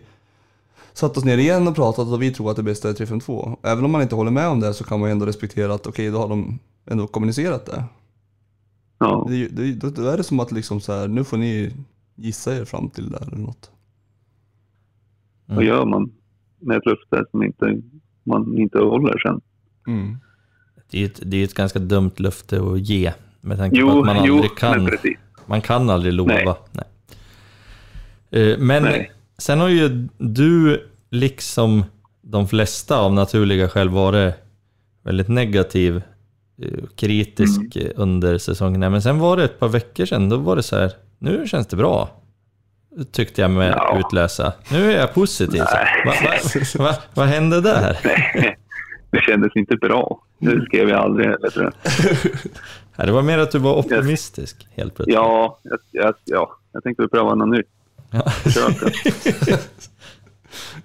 satt 0.94 1.18
oss 1.18 1.24
ner 1.24 1.38
igen 1.38 1.68
och 1.68 1.76
pratat 1.76 2.08
och 2.08 2.22
vi 2.22 2.34
tror 2.34 2.50
att 2.52 2.56
det 2.58 2.64
bästa 2.64 2.90
är 2.90 2.94
3-5-2. 2.94 3.58
Även 3.64 3.86
om 3.86 3.92
man 3.92 4.02
inte 4.02 4.16
håller 4.16 4.32
med 4.32 4.48
om 4.48 4.60
det 4.60 4.74
så 4.74 4.84
kan 4.84 5.00
man 5.00 5.10
ju 5.10 5.12
ändå 5.12 5.26
respektera 5.26 5.74
att 5.74 5.88
okej, 5.88 6.12
då 6.12 6.18
har 6.20 6.30
de 6.30 6.60
ändå 6.86 7.08
kommunicerat 7.08 7.66
det. 7.66 7.84
Ja, 9.00 9.26
Det, 9.30 9.48
det, 9.48 9.90
då, 9.92 10.08
är 10.08 10.18
det 10.18 10.24
som 10.24 10.40
att 10.40 10.52
liksom 10.52 10.82
så 10.82 10.94
här, 10.94 11.08
nu 11.08 11.24
får 11.24 11.38
ni 11.38 11.74
gissa 12.16 12.56
er 12.58 12.66
fram 12.66 12.90
till 12.90 13.10
det 13.10 13.18
där 13.20 13.28
eller 13.28 13.38
något. 13.38 13.72
vad 15.46 15.64
gör 15.64 15.86
man 15.86 16.12
med 16.60 16.78
ett 16.78 16.86
löfte 16.86 17.26
som 17.32 17.44
inte, 17.44 17.82
man 18.24 18.58
inte 18.58 18.80
håller 18.80 19.18
sen? 19.20 19.42
Mm. 19.88 20.18
Det 20.92 20.98
är 20.98 21.02
ju 21.02 21.06
ett, 21.06 21.22
det 21.24 21.38
är 21.38 21.44
ett 21.44 21.54
ganska 21.54 21.80
dumt 21.80 22.12
löfte 22.18 22.62
att 22.62 22.80
ge. 22.80 23.14
Med 23.42 23.58
tanke 23.58 23.76
på 23.76 23.82
Jo, 23.82 24.00
att 24.00 24.06
man 24.06 24.26
jo, 24.26 24.34
aldrig 24.36 24.58
kan. 24.58 24.90
Man 25.46 25.62
kan 25.62 25.90
aldrig 25.90 26.14
lova. 26.14 26.34
Nej. 26.34 26.56
Nej. 26.72 28.52
Eh, 28.52 28.58
Men 28.60 28.84
Nej. 28.84 29.12
sen 29.38 29.60
har 29.60 29.68
ju 29.70 30.08
du, 30.18 30.88
liksom 31.10 31.84
de 32.22 32.48
flesta 32.48 33.00
av 33.00 33.14
naturliga 33.14 33.70
skäl, 33.70 33.90
varit 33.90 34.36
väldigt 35.04 35.28
negativ 35.28 36.02
kritisk 36.96 37.76
Mm. 37.76 37.88
eh, 37.88 37.94
under 37.96 38.38
säsongen. 38.38 38.80
Men 38.92 39.02
sen 39.02 39.20
var 39.20 39.38
det 39.38 39.44
ett 39.44 39.60
par 39.60 39.68
veckor 39.68 40.06
sedan, 40.06 40.30
då 40.30 40.38
var 40.38 40.56
det 40.56 40.64
så 40.64 40.76
här, 40.78 40.92
nu 41.20 41.48
känns 41.48 41.68
det 41.68 41.76
bra. 41.76 42.10
Tyckte 43.12 43.42
jag 43.42 43.52
mig 43.52 43.70
Ja. 43.70 44.00
utläsa. 44.00 44.54
Nu 44.72 44.92
är 44.92 45.00
jag 45.00 45.14
positiv. 45.14 45.58
Så. 45.58 45.64
Va, 46.06 46.14
va, 46.24 46.84
va, 46.86 46.96
vad 47.14 47.28
hände 47.28 47.62
där? 47.62 47.98
det 49.12 49.22
kändes 49.22 49.56
inte 49.56 49.76
bra. 49.76 50.22
Det 50.40 50.62
skrev 50.66 50.90
jag 50.90 51.00
aldrig 51.00 51.28
heller 51.28 51.50
tror 51.50 51.66
jag. 51.66 51.74
Ja, 53.00 53.06
Det 53.06 53.12
var 53.12 53.22
mer 53.22 53.38
att 53.38 53.52
du 53.52 53.60
var 53.60 53.76
optimistisk 53.76 54.68
helt 54.76 54.96
plötsligt. 54.96 55.16
Ja, 55.16 55.60
jag, 55.64 55.80
jag, 55.92 56.14
ja, 56.26 56.52
jag 56.72 56.84
tänkte 56.84 57.08
pröva 57.08 57.36
något 57.36 57.50
nytt. 57.50 57.68
Ja. 58.12 58.24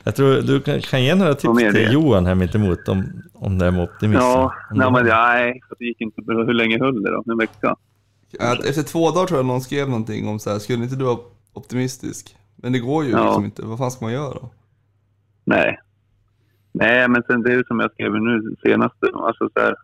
Jag 0.05 0.15
tror 0.17 0.41
du 0.43 0.61
kan, 0.61 0.81
kan 0.81 1.03
ge 1.05 1.15
några 1.15 1.35
tips 1.35 1.45
Vad 1.45 1.59
till? 1.75 1.93
Johan 1.93 2.27
här 2.27 2.35
mitt 2.35 2.55
emot 2.55 2.89
om, 2.89 3.23
om 3.47 3.59
det 3.59 3.65
här 3.65 3.73
med 3.73 3.83
optimism. 3.83 4.21
Ja, 4.21 4.55
nej, 4.71 4.93
men, 4.93 5.07
nej, 5.07 5.61
det 5.79 5.85
gick 5.85 6.01
inte. 6.01 6.23
Hur 6.27 6.55
länge 6.55 6.79
höll 6.79 7.03
det 7.03 7.11
då? 7.11 7.25
En 7.33 7.39
vecka? 7.39 7.77
Efter 8.69 8.83
två 8.83 9.11
dagar 9.11 9.27
tror 9.27 9.39
jag 9.39 9.47
någon 9.47 9.61
skrev 9.61 9.89
någonting 9.89 10.29
om 10.29 10.39
så 10.39 10.51
här, 10.51 10.59
skulle 10.59 10.83
inte 10.85 10.97
du 10.97 11.05
vara 11.05 11.19
optimistisk? 11.53 12.37
Men 12.57 12.73
det 12.73 12.79
går 12.79 13.05
ju 13.05 13.11
Ja. 13.11 13.25
liksom 13.25 13.45
inte, 13.45 13.63
vad 13.67 13.79
fan 13.79 13.91
ska 13.91 14.05
man 14.05 14.13
göra 14.13 14.35
då? 14.35 14.51
Nej. 15.45 15.79
Nej, 16.73 17.09
men 17.09 17.23
sen 17.23 17.43
det 17.43 17.53
är 17.53 17.57
ju 17.57 17.65
som 17.65 17.81
jag 17.81 17.93
skrev 17.93 18.13
nu 18.13 18.57
senast. 18.63 18.95
Alltså 19.15 19.51
så 19.55 19.61
här, 19.61 19.75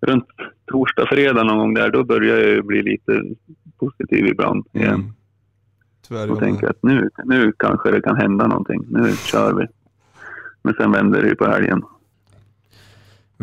runt 0.00 0.26
torsdag, 0.66 1.06
fredag 1.08 1.42
någon 1.44 1.58
gång 1.58 1.74
där, 1.74 1.90
då 1.90 2.04
börjar 2.04 2.36
jag 2.36 2.48
ju 2.48 2.62
bli 2.62 2.82
lite 2.82 3.22
positiv 3.78 4.26
ibland 4.26 4.66
igen. 4.72 4.94
Mm. 4.94 5.12
Tyvärr 6.08 6.30
Och 6.30 6.38
tänker 6.38 6.66
att 6.70 6.82
nu, 6.82 7.10
nu 7.24 7.52
kanske 7.56 7.90
det 7.90 8.00
kan 8.00 8.16
hända 8.16 8.46
någonting. 8.46 8.86
Nu 8.88 9.12
kör 9.16 9.54
vi. 9.54 9.66
Men 10.62 10.74
sen 10.74 10.92
vänder 10.92 11.22
det 11.22 11.28
ju 11.28 11.34
på 11.34 11.46
helgen. 11.46 11.82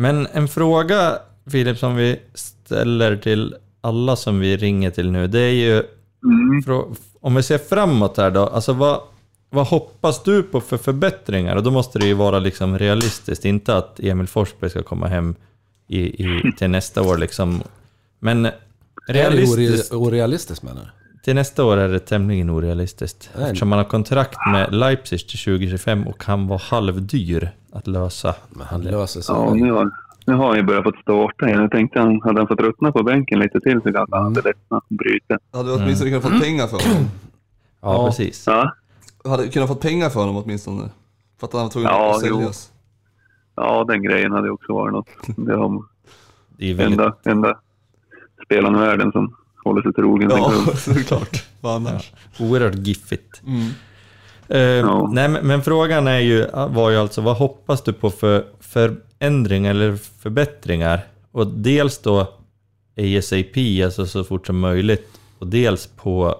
Men 0.00 0.26
en 0.32 0.48
fråga, 0.48 1.18
Filip, 1.50 1.78
som 1.78 1.96
vi 1.96 2.20
ställer 2.34 3.16
till 3.16 3.54
alla 3.80 4.16
som 4.16 4.40
vi 4.40 4.56
ringer 4.56 4.90
till 4.90 5.10
nu, 5.10 5.26
det 5.26 5.40
är 5.40 5.52
ju 5.52 5.82
Mm. 6.24 6.94
om 7.20 7.34
vi 7.34 7.42
ser 7.42 7.58
framåt 7.58 8.16
här 8.16 8.30
då, 8.30 8.46
alltså 8.46 8.72
vad, 8.72 9.00
vad 9.50 9.66
hoppas 9.66 10.22
du 10.22 10.42
på 10.42 10.60
för 10.60 10.76
förbättringar? 10.76 11.56
Och 11.56 11.62
då 11.62 11.70
måste 11.70 11.98
det 11.98 12.06
ju 12.06 12.14
vara 12.14 12.38
liksom 12.38 12.78
realistiskt, 12.78 13.44
inte 13.44 13.76
att 13.76 14.00
Emil 14.00 14.26
Forsberg 14.26 14.70
ska 14.70 14.82
komma 14.82 15.06
hem 15.08 15.34
i, 15.88 16.00
i, 16.00 16.52
till 16.58 16.70
nästa 16.70 17.02
år 17.02 17.18
liksom. 17.18 17.62
Men 18.18 18.48
realistiskt, 19.08 19.92
ore- 19.92 19.96
orealistiskt 19.96 20.62
menar 20.62 20.80
du? 20.82 21.20
till 21.24 21.34
nästa 21.34 21.64
år 21.64 21.76
är 21.76 21.88
det 21.88 21.98
tämligen 22.00 22.50
orealistiskt. 22.50 23.30
Nej. 23.36 23.44
Eftersom 23.44 23.68
man 23.68 23.78
har 23.78 23.84
kontrakt 23.84 24.38
med 24.52 24.74
Leipzig 24.74 25.28
till 25.28 25.38
2025 25.38 26.06
och 26.06 26.20
kan 26.20 26.46
vara 26.46 26.60
halvdyr 26.62 27.50
att 27.72 27.86
lösa. 27.86 28.34
Men 28.50 28.66
han 28.66 28.82
löser 28.82 29.20
sig. 29.20 29.34
Ja, 29.34 29.54
nu 29.54 29.72
har, 29.72 29.90
nu 30.26 30.34
har 30.34 30.48
han 30.48 30.56
ju 30.56 30.62
börjat 30.62 30.84
fått 30.84 30.98
starta 31.02 31.48
igen. 31.48 31.60
Jag 31.60 31.70
tänkte 31.70 32.00
han, 32.00 32.20
hade 32.22 32.40
han 32.40 32.48
fått 32.48 32.60
ruttna 32.60 32.92
på 32.92 33.02
bänken 33.02 33.38
lite 33.38 33.60
till 33.60 33.80
så 33.82 33.92
kanske 33.92 34.16
han 34.16 34.24
hade 34.24 34.42
lättnat 34.42 34.82
att 34.82 34.88
bryta. 34.88 35.38
Hade 35.52 35.68
du 35.68 35.82
åtminstone 35.82 36.10
kunnat 36.10 36.24
få 36.32 36.44
pengar 36.44 36.66
för 36.66 36.88
honom? 36.88 37.08
Ja, 37.82 37.92
Ja. 37.94 38.06
precis. 38.06 38.44
Ja, 38.46 38.74
Hade 39.24 39.42
du 39.44 39.50
kunnat 39.50 39.68
få 39.68 39.74
pengar 39.74 40.10
för 40.10 40.20
honom 40.20 40.36
åtminstone? 40.36 40.82
För 41.40 41.46
att 41.46 41.52
han 41.52 41.62
var 41.62 41.68
tvungen 41.70 41.90
Ja, 41.90 42.16
att 42.16 42.26
jo. 42.26 42.36
säljas? 42.36 42.72
ja, 43.56 43.84
den 43.88 44.02
grejen 44.02 44.32
hade 44.32 44.50
också 44.50 44.72
varit 44.72 44.92
något. 44.92 45.08
Det 45.36 45.54
har 45.56 45.82
Det 46.56 46.70
är 46.70 46.74
väldigt 46.74 47.00
enda, 47.00 47.14
enda 47.24 47.58
spelaren 48.44 48.76
i 48.76 48.78
världen 48.78 49.12
som 49.12 49.36
håller 49.64 49.82
sig 49.82 49.92
trogen 49.92 50.30
Ja, 50.30 50.52
såklart. 50.76 51.44
Vad 51.60 51.74
annars? 51.76 52.12
oerhört 52.40 52.74
giffigt. 52.74 53.42
Mm. 53.46 53.68
Eh, 54.50 54.60
Ja. 54.60 55.08
nej, 55.12 55.28
men, 55.42 55.62
frågan 55.62 56.06
är 56.06 56.18
ju, 56.18 56.46
var 56.70 56.90
ju 56.90 56.96
alltså, 56.96 57.20
vad 57.20 57.36
hoppas 57.36 57.82
du 57.82 57.92
på 57.92 58.10
för 58.10 58.44
förändringar 58.60 59.70
eller 59.70 59.96
förbättringar? 59.96 61.00
Och 61.32 61.46
dels 61.46 62.02
då 62.02 62.20
ASAP, 62.96 63.56
alltså 63.84 64.06
så 64.06 64.24
fort 64.24 64.46
som 64.46 64.58
möjligt, 64.58 65.20
och 65.38 65.46
dels 65.46 65.86
på 65.86 66.34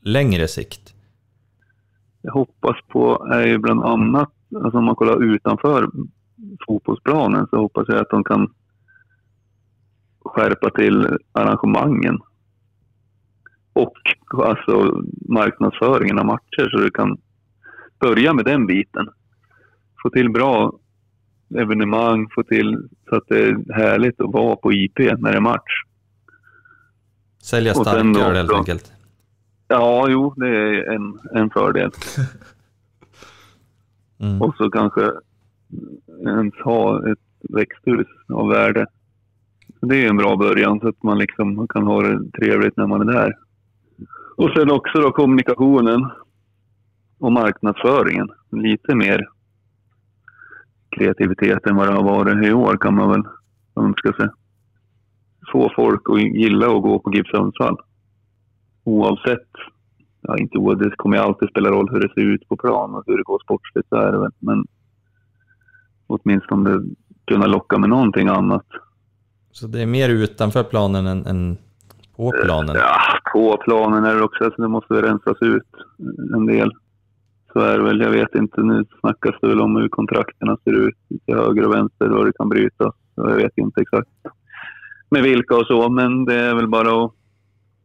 längre 0.00 0.48
sikt. 0.48 0.94
Jag 2.22 2.32
hoppas 2.32 2.76
på 2.88 3.26
är 3.32 3.46
ju 3.46 3.58
bland 3.58 3.84
annat, 3.84 4.32
alltså 4.64 4.78
om 4.78 4.84
man 4.84 4.94
kollar 4.94 5.22
utanför 5.34 5.90
fotbollsplanen 6.66 7.46
så 7.50 7.56
hoppas 7.56 7.84
jag 7.88 7.98
att 7.98 8.10
de 8.10 8.24
kan 8.24 8.52
skärpa 10.24 10.70
till 10.70 11.18
arrangemangen. 11.32 12.18
Och 13.72 13.92
alltså 14.44 15.02
marknadsföringen 15.28 16.18
av 16.18 16.26
matcher 16.26 16.68
så 16.70 16.78
du 16.78 16.90
kan 16.90 17.18
börja 17.98 18.32
med 18.32 18.44
den 18.44 18.66
biten. 18.66 19.08
Få 20.02 20.10
till 20.10 20.30
bra 20.30 20.78
evenemang, 21.54 22.28
få 22.34 22.42
till 22.42 22.88
så 23.08 23.16
att 23.16 23.24
det 23.28 23.38
är 23.38 23.72
härligt 23.74 24.20
att 24.20 24.32
vara 24.32 24.56
på 24.56 24.72
IP 24.72 24.98
när 24.98 25.30
det 25.30 25.36
är 25.36 25.40
match. 25.40 25.82
Sälja 27.42 27.74
starköl 27.74 28.36
helt 28.36 28.52
enkelt. 28.52 28.92
Ja, 29.68 30.06
jo, 30.08 30.34
det 30.36 30.48
är 30.48 30.92
en, 30.94 31.18
en 31.34 31.50
fördel. 31.50 31.90
Mm. 34.18 34.42
Och 34.42 34.56
så 34.56 34.70
kanske 34.70 35.12
ens 36.26 36.54
ha 36.64 37.10
ett 37.12 37.18
växthus 37.48 38.06
av 38.28 38.48
värde. 38.48 38.86
Det 39.80 40.04
är 40.04 40.08
en 40.08 40.16
bra 40.16 40.36
början 40.36 40.80
så 40.80 40.88
att 40.88 41.02
man 41.02 41.18
liksom 41.18 41.68
kan 41.68 41.82
ha 41.82 42.02
det 42.02 42.30
trevligt 42.30 42.76
när 42.76 42.86
man 42.86 43.08
är 43.08 43.12
där. 43.12 43.34
Och 44.36 44.50
sen 44.50 44.70
också 44.70 45.00
då 45.00 45.10
kommunikationen 45.10 46.10
och 47.18 47.32
marknadsföringen. 47.32 48.28
Lite 48.50 48.94
mer 48.94 49.28
kreativitet 50.90 51.66
än 51.66 51.76
vad 51.76 51.88
det 51.88 51.94
har 51.94 52.02
varit 52.02 52.46
i 52.46 52.52
år 52.52 52.76
kan 52.76 52.94
man 52.94 53.10
väl 53.10 53.22
önska 53.76 54.12
sig. 54.12 54.28
Få 55.52 55.72
folk 55.76 56.02
att 56.10 56.20
gilla 56.20 56.66
att 56.66 56.82
gå 56.82 56.98
på 56.98 57.12
GIF 57.12 57.26
Sundsvall. 57.26 57.76
Oavsett 58.84 59.48
ja, 60.26 60.36
inte 60.38 60.58
oavsett, 60.58 60.90
det 60.90 60.96
kommer 60.96 61.16
alltid 61.16 61.48
spela 61.48 61.70
roll 61.70 61.88
hur 61.90 62.00
det 62.00 62.14
ser 62.14 62.20
ut 62.20 62.48
på 62.48 62.56
plan 62.56 62.94
och 62.94 63.02
hur 63.06 63.16
det 63.16 63.22
går 63.22 63.40
sportsligt, 63.44 63.88
så 63.88 63.96
är 63.96 64.12
det 64.12 64.18
väl. 64.18 64.32
Men 64.38 64.64
åtminstone 66.06 66.82
kunna 67.24 67.46
locka 67.46 67.78
med 67.78 67.88
någonting 67.88 68.28
annat. 68.28 68.66
Så 69.50 69.66
det 69.66 69.82
är 69.82 69.86
mer 69.86 70.08
utanför 70.08 70.62
planen 70.62 71.06
än, 71.06 71.26
än 71.26 71.56
på 72.16 72.32
planen. 72.44 72.76
Ja, 72.76 72.98
på 73.32 73.56
planen 73.64 74.04
är 74.04 74.14
det 74.14 74.22
också, 74.22 74.44
alltså 74.44 74.62
det 74.62 74.68
måste 74.68 74.94
rensas 74.94 75.36
ut 75.40 75.70
en 76.34 76.46
del. 76.46 76.72
Så 77.56 77.60
är 77.62 77.78
det 77.78 77.84
väl, 77.84 78.00
jag 78.00 78.10
vet 78.10 78.34
inte, 78.34 78.62
nu 78.62 78.84
snackas 79.00 79.34
det 79.40 79.48
väl 79.48 79.60
om 79.60 79.76
hur 79.76 79.88
kontrakterna 79.88 80.56
ser 80.64 80.72
ut 80.72 80.94
till 81.08 81.34
höger 81.34 81.66
och 81.66 81.74
vänster, 81.74 82.08
vad 82.08 82.26
det 82.26 82.32
kan 82.32 82.48
brytas. 82.48 82.94
Så 83.14 83.28
Jag 83.28 83.36
vet 83.36 83.52
inte 83.58 83.80
exakt 83.80 84.08
med 85.10 85.22
vilka 85.22 85.56
och 85.56 85.66
så, 85.66 85.88
men 85.88 86.24
det 86.24 86.34
är 86.34 86.54
väl 86.54 86.68
bara 86.68 87.04
att 87.04 87.12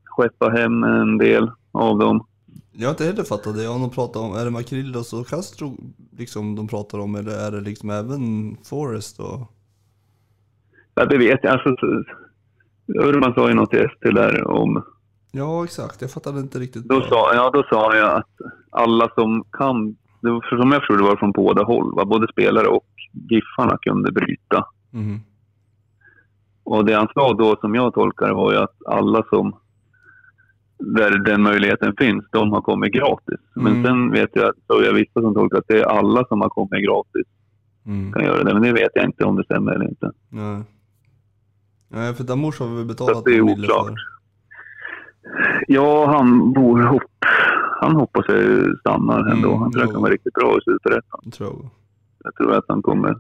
skeppa 0.06 0.50
hem 0.50 0.84
en 0.84 1.18
del 1.18 1.52
av 1.72 2.00
dem. 2.00 2.26
Jag 2.72 2.88
har 2.88 2.92
inte 2.92 3.04
heller 3.06 3.24
fattat 3.24 3.56
det. 3.58 3.68
Om 3.68 3.82
de 3.82 3.90
pratar 3.90 4.20
om, 4.20 4.36
är 4.36 4.46
det 4.46 4.52
Makrillos 4.52 5.14
och 5.14 5.28
Castro 5.28 5.78
liksom 6.18 6.56
de 6.56 6.68
pratar 6.68 7.00
om 7.00 7.16
eller 7.16 7.48
är 7.48 7.52
det 7.52 7.62
liksom 7.62 7.90
även 7.90 8.22
Forrest 8.70 9.20
och... 9.20 9.52
Ja, 10.96 11.06
det 11.06 11.18
vet 11.18 11.40
jag. 11.44 11.54
Alltså, 11.54 11.76
så- 11.80 12.04
Urban 13.08 13.34
sa 13.34 13.50
ju 13.50 13.56
något 13.56 13.70
till 13.70 13.80
Eskil 13.86 14.16
där 14.16 14.48
om... 14.48 14.84
Ja 15.32 15.64
exakt, 15.64 16.02
jag 16.02 16.12
fattade 16.12 16.40
inte 16.40 16.60
riktigt. 16.60 16.84
Då 16.90 17.00
bra. 17.00 17.10
sa, 17.10 17.34
ja, 17.34 17.50
då 17.54 17.64
sa 17.70 17.96
jag 17.96 18.12
att 18.18 18.30
alla 18.70 19.10
som 19.16 19.44
kan... 19.52 19.96
Det 20.22 20.30
var, 20.32 20.58
som 20.62 20.72
jag 20.72 20.82
förstod 20.82 20.98
det 21.00 21.04
var 21.04 21.16
från 21.16 21.32
båda 21.32 21.64
håll. 21.64 21.96
Va? 21.96 22.06
Både 22.06 22.28
spelare 22.32 22.68
och 22.68 22.86
Giffarna 23.30 23.78
kunde 23.82 24.12
bryta. 24.12 24.66
Mhm. 24.92 25.20
Och 26.64 26.86
det 26.86 26.94
han 26.94 27.08
sa 27.14 27.34
då, 27.34 27.56
som 27.62 27.76
jag 27.76 27.94
tolkar 27.94 28.28
det, 28.28 28.34
var 28.34 28.52
ju 28.52 28.58
att 28.58 28.76
alla 28.88 29.24
som... 29.30 29.56
Där 30.84 31.18
den 31.20 31.42
möjligheten 31.42 31.94
finns, 31.98 32.26
de 32.32 32.52
har 32.52 32.62
kommit 32.62 32.94
gratis. 32.94 33.40
Men 33.56 33.68
Mm. 33.74 33.84
sen 33.86 34.12
vet 34.12 34.30
jag, 34.34 34.54
så 34.68 34.84
jag 34.84 34.94
vissa 34.94 35.22
som 35.22 35.34
tolkar 35.34 35.58
att 35.58 35.68
det 35.68 35.80
är 35.82 35.86
alla 35.86 36.26
som 36.28 36.42
har 36.42 36.50
kommit 36.50 36.86
gratis 36.86 37.28
Mm. 37.86 38.14
kan 38.14 38.24
göra 38.24 38.44
det. 38.44 38.54
Men 38.54 38.62
det 38.64 38.72
vet 38.74 38.92
jag 38.94 39.06
inte 39.06 39.24
om 39.26 39.36
det 39.36 39.44
stämmer 39.44 39.72
eller 39.72 39.90
inte. 39.90 40.12
Nej. 40.30 40.62
Nej 41.90 42.14
för 42.14 42.24
Damors 42.24 42.60
har 42.60 42.68
vi 42.68 42.82
Så 42.82 42.88
betalat 42.88 43.18
att 43.18 43.26
det 43.26 43.36
är 43.36 43.42
oklart. 43.42 43.86
för. 43.88 43.96
Ja, 45.68 46.12
han 46.16 46.54
bor 46.54 46.82
hopp. 46.82 47.26
Han 47.82 47.96
hoppas 47.96 48.26
jag 48.28 48.80
stannar 48.80 49.32
ändå. 49.32 49.50
Mm, 49.50 49.62
han 49.62 49.72
tror 49.72 49.86
jo. 49.86 50.02
han 50.02 50.12
riktigt 50.12 50.34
bra 50.34 50.58
i 50.58 50.62
Superettan. 50.62 51.32
Tror 51.32 51.50
jag. 51.50 51.70
Jag 52.24 52.36
tror 52.36 52.54
att 52.54 52.66
han 52.68 52.82
kommer 52.82 53.18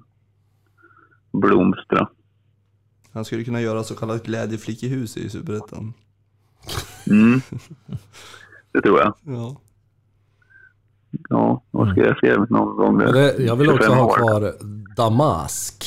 blomstra. 1.32 2.08
Han 3.14 3.26
skulle 3.26 3.44
kunna 3.44 3.62
göra 3.62 3.84
så 3.84 3.96
kallat 3.96 4.24
glädjeflickehus 4.24 5.18
i 5.18 5.30
Superettan. 5.30 5.94
Mm. 7.10 7.42
Det 8.74 8.82
tror 8.82 9.00
jag. 9.00 9.14
Ja. 9.24 9.56
Ja, 11.30 11.64
vad 11.72 11.92
ska 11.92 12.02
jag 12.02 12.18
skriva 12.18 12.46
någon 12.50 12.76
gång? 12.76 12.98
Det, 12.98 13.36
jag 13.38 13.56
vill 13.56 13.70
också 13.70 13.84
25 13.84 13.98
ha 13.98 14.14
kvar 14.14 14.54
Damask. 14.96 15.86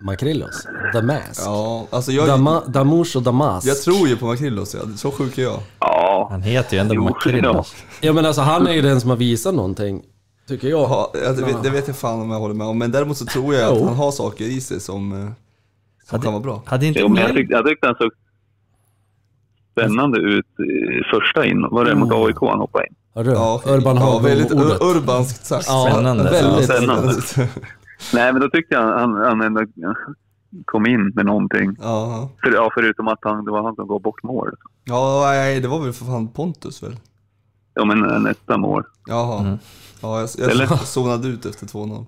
Makrillos. 0.00 0.66
Damask. 0.92 1.40
Ja, 1.44 1.86
alltså 1.90 2.12
jag... 2.12 2.26
Dama, 2.28 2.62
Damush 2.66 3.16
och 3.16 3.22
Damask. 3.22 3.68
Jag 3.68 3.82
tror 3.82 4.08
ju 4.08 4.16
på 4.16 4.26
Makrillos, 4.26 4.74
ja. 4.74 4.80
så 4.96 5.10
sjuk 5.10 5.38
är 5.38 5.42
jag. 5.42 5.60
Ja, 5.80 6.28
Han 6.30 6.42
heter 6.42 6.76
ju 6.76 6.80
ändå 6.80 6.94
Jo, 6.94 7.04
Makrillos. 7.04 7.74
Ja 8.00 8.12
men 8.12 8.26
alltså 8.26 8.42
han 8.42 8.66
är 8.66 8.72
ju 8.72 8.82
den 8.82 9.00
som 9.00 9.10
har 9.10 9.16
visat 9.16 9.54
någonting. 9.54 10.02
Tycker 10.48 10.68
jag. 10.68 10.80
Ja, 10.80 11.12
jag 11.14 11.34
vet, 11.34 11.62
det 11.62 11.70
vet 11.70 11.86
jag 11.88 11.96
fan 11.96 12.20
om 12.20 12.30
jag 12.30 12.38
håller 12.38 12.54
med 12.54 12.66
om, 12.66 12.78
men 12.78 12.90
däremot 12.92 13.16
så 13.16 13.26
tror 13.26 13.54
jag 13.54 13.72
att 13.72 13.84
han 13.84 13.96
har 13.96 14.10
saker 14.10 14.44
i 14.44 14.60
sig 14.60 14.80
som, 14.80 15.12
eh, 15.12 15.30
som 16.10 16.20
kan 16.20 16.32
vara 16.32 16.42
bra. 16.42 16.62
Hade 16.66 16.86
inte 16.86 17.00
jo, 17.00 17.08
men 17.08 17.22
jag, 17.22 17.34
tyckte, 17.34 17.54
jag 17.54 17.66
tyckte 17.66 17.86
han 17.86 17.96
såg 17.96 18.10
spännande 19.72 20.18
ut 20.18 20.46
i 20.46 21.02
första 21.10 21.46
in. 21.46 21.68
Var 21.70 21.84
det 21.84 21.94
mot 21.94 22.12
AIK 22.12 22.36
han 22.40 22.58
hoppade 22.58 22.86
in? 22.86 22.94
Ja, 23.14 23.62
Urban 23.66 23.96
ja, 23.96 24.02
har 24.02 24.20
väldigt 24.20 24.52
urbanskt 24.80 25.46
sagt. 25.46 25.66
Ja, 25.68 25.88
Spännande. 25.92 26.24
väldigt. 26.24 26.64
Spännande. 26.64 27.12
Nej, 28.14 28.32
men 28.32 28.40
då 28.42 28.48
tyckte 28.50 28.74
jag 28.74 28.98
han, 28.98 29.14
han 29.16 29.40
ändå 29.40 29.60
kom 30.64 30.86
in 30.86 31.12
med 31.14 31.26
någonting. 31.26 31.76
Ja, 31.80 32.30
För, 32.42 32.52
ja, 32.54 32.70
förutom 32.74 33.08
att 33.08 33.18
han, 33.22 33.44
det 33.44 33.50
var 33.50 33.62
han 33.62 33.74
som 33.74 33.88
gav 33.88 34.00
bort 34.02 34.22
mål. 34.22 34.50
ja, 34.84 35.20
nej, 35.24 35.60
det 35.60 35.68
var 35.68 35.80
väl 35.84 35.92
för 35.92 36.04
fan 36.04 36.28
Pontus 36.28 36.82
väl? 36.82 36.96
Ja, 37.74 37.84
men 37.84 38.10
eh, 38.10 38.20
nästa 38.20 38.56
mål. 38.58 38.84
Jaha. 39.06 39.40
Mm. 39.40 39.58
Ja, 40.02 40.20
jag, 40.20 40.28
jag 40.38 40.50
Eller? 40.50 40.66
zonade 40.84 41.28
ut 41.28 41.46
efter 41.46 41.66
2-0. 41.66 42.06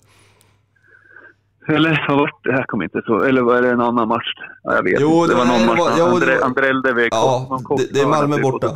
Eller 1.69 2.05
vad 2.09 2.19
var 2.19 2.31
det? 2.43 2.51
Jag 2.51 2.67
kommer 2.67 2.85
inte 2.85 3.03
så. 3.07 3.21
Eller 3.23 3.43
var 3.43 3.63
det 3.63 3.71
en 3.71 3.81
annan 3.81 4.09
match? 4.09 4.35
Ja, 4.63 4.75
jag 4.75 4.83
vet 4.83 5.01
Jo, 5.01 5.23
inte. 5.23 5.27
det 5.27 5.33
Det 5.33 5.39
var 5.39 5.47
var- 5.47 5.53
någon 5.53 5.61
det 5.61 5.67
match. 5.67 5.79
var- 5.79 5.93
jo, 5.99 6.05
det 6.07 6.13
Andre, 6.13 6.39
var- 6.39 6.47
Andrelde 6.47 6.93
väg 6.93 7.09
Ja, 7.13 7.61
det- 7.79 7.93
det 7.95 8.01
är 8.01 8.07
Malmö 8.07 8.39
borta. 8.43 8.73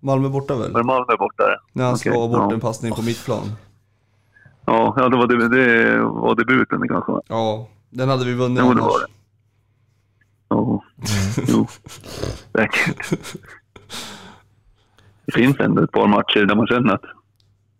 Malmö 0.00 0.28
borta 0.28 0.54
väl? 0.56 0.72
Var 0.72 0.80
det 0.80 0.86
Malmö 0.86 1.16
borta? 1.18 1.44
När 1.72 1.84
han 1.84 1.94
Okej, 1.94 2.12
slår 2.12 2.28
bort 2.28 2.38
ja. 2.38 2.52
en 2.54 2.60
passning 2.60 2.92
på 2.92 3.02
mittplan. 3.02 3.42
Ja, 4.68 4.94
ja 4.96 5.08
det, 5.08 5.16
var, 5.16 5.26
det, 5.26 5.48
det 5.48 5.98
var 6.00 6.34
debuten 6.34 6.88
kanske. 6.88 7.12
Ja, 7.28 7.68
den 7.90 8.08
hade 8.08 8.24
vi 8.24 8.34
vunnit 8.34 8.58
Jo, 8.62 8.74
det 8.74 8.80
var 8.80 9.00
det. 9.00 9.06
Ja, 10.48 10.82
jo. 11.48 11.66
Säkert. 12.52 13.12
Det 15.26 15.32
finns 15.32 15.60
ändå 15.60 15.82
ett 15.82 15.92
par 15.92 16.06
matcher 16.06 16.46
där 16.46 16.54
man 16.54 16.66
känner 16.66 16.94
att 16.94 17.04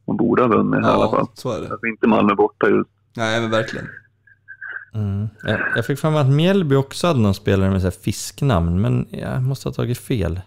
man 0.06 0.16
borde 0.16 0.43
ha 0.43 0.48
vunnit 0.48 0.85
i 0.85 0.86
alla 0.86 1.10
fall. 1.10 1.19
Ja, 1.20 1.28
så 1.35 1.52
är 1.52 1.60
det. 1.60 1.70
Alltså 1.70 1.86
inte 1.86 2.06
Malmö 2.06 2.35
borta 2.35 2.69
just. 2.69 2.90
Nej, 3.16 3.40
men 3.40 3.51
verkligen. 3.51 3.86
Mm. 4.94 5.28
Jag, 5.44 5.60
jag 5.77 5.86
fick 5.86 5.98
fram 5.98 6.16
att 6.16 6.28
Mjällby 6.28 6.74
också 6.74 7.06
hade 7.06 7.20
någon 7.20 7.35
spelare 7.35 7.70
med 7.70 7.81
så 7.81 7.86
här 7.86 7.97
fisknamn, 8.02 8.81
men 8.81 9.06
jag 9.10 9.43
måste 9.43 9.69
ha 9.69 9.74
tagit 9.74 9.98
fel. 9.98 10.40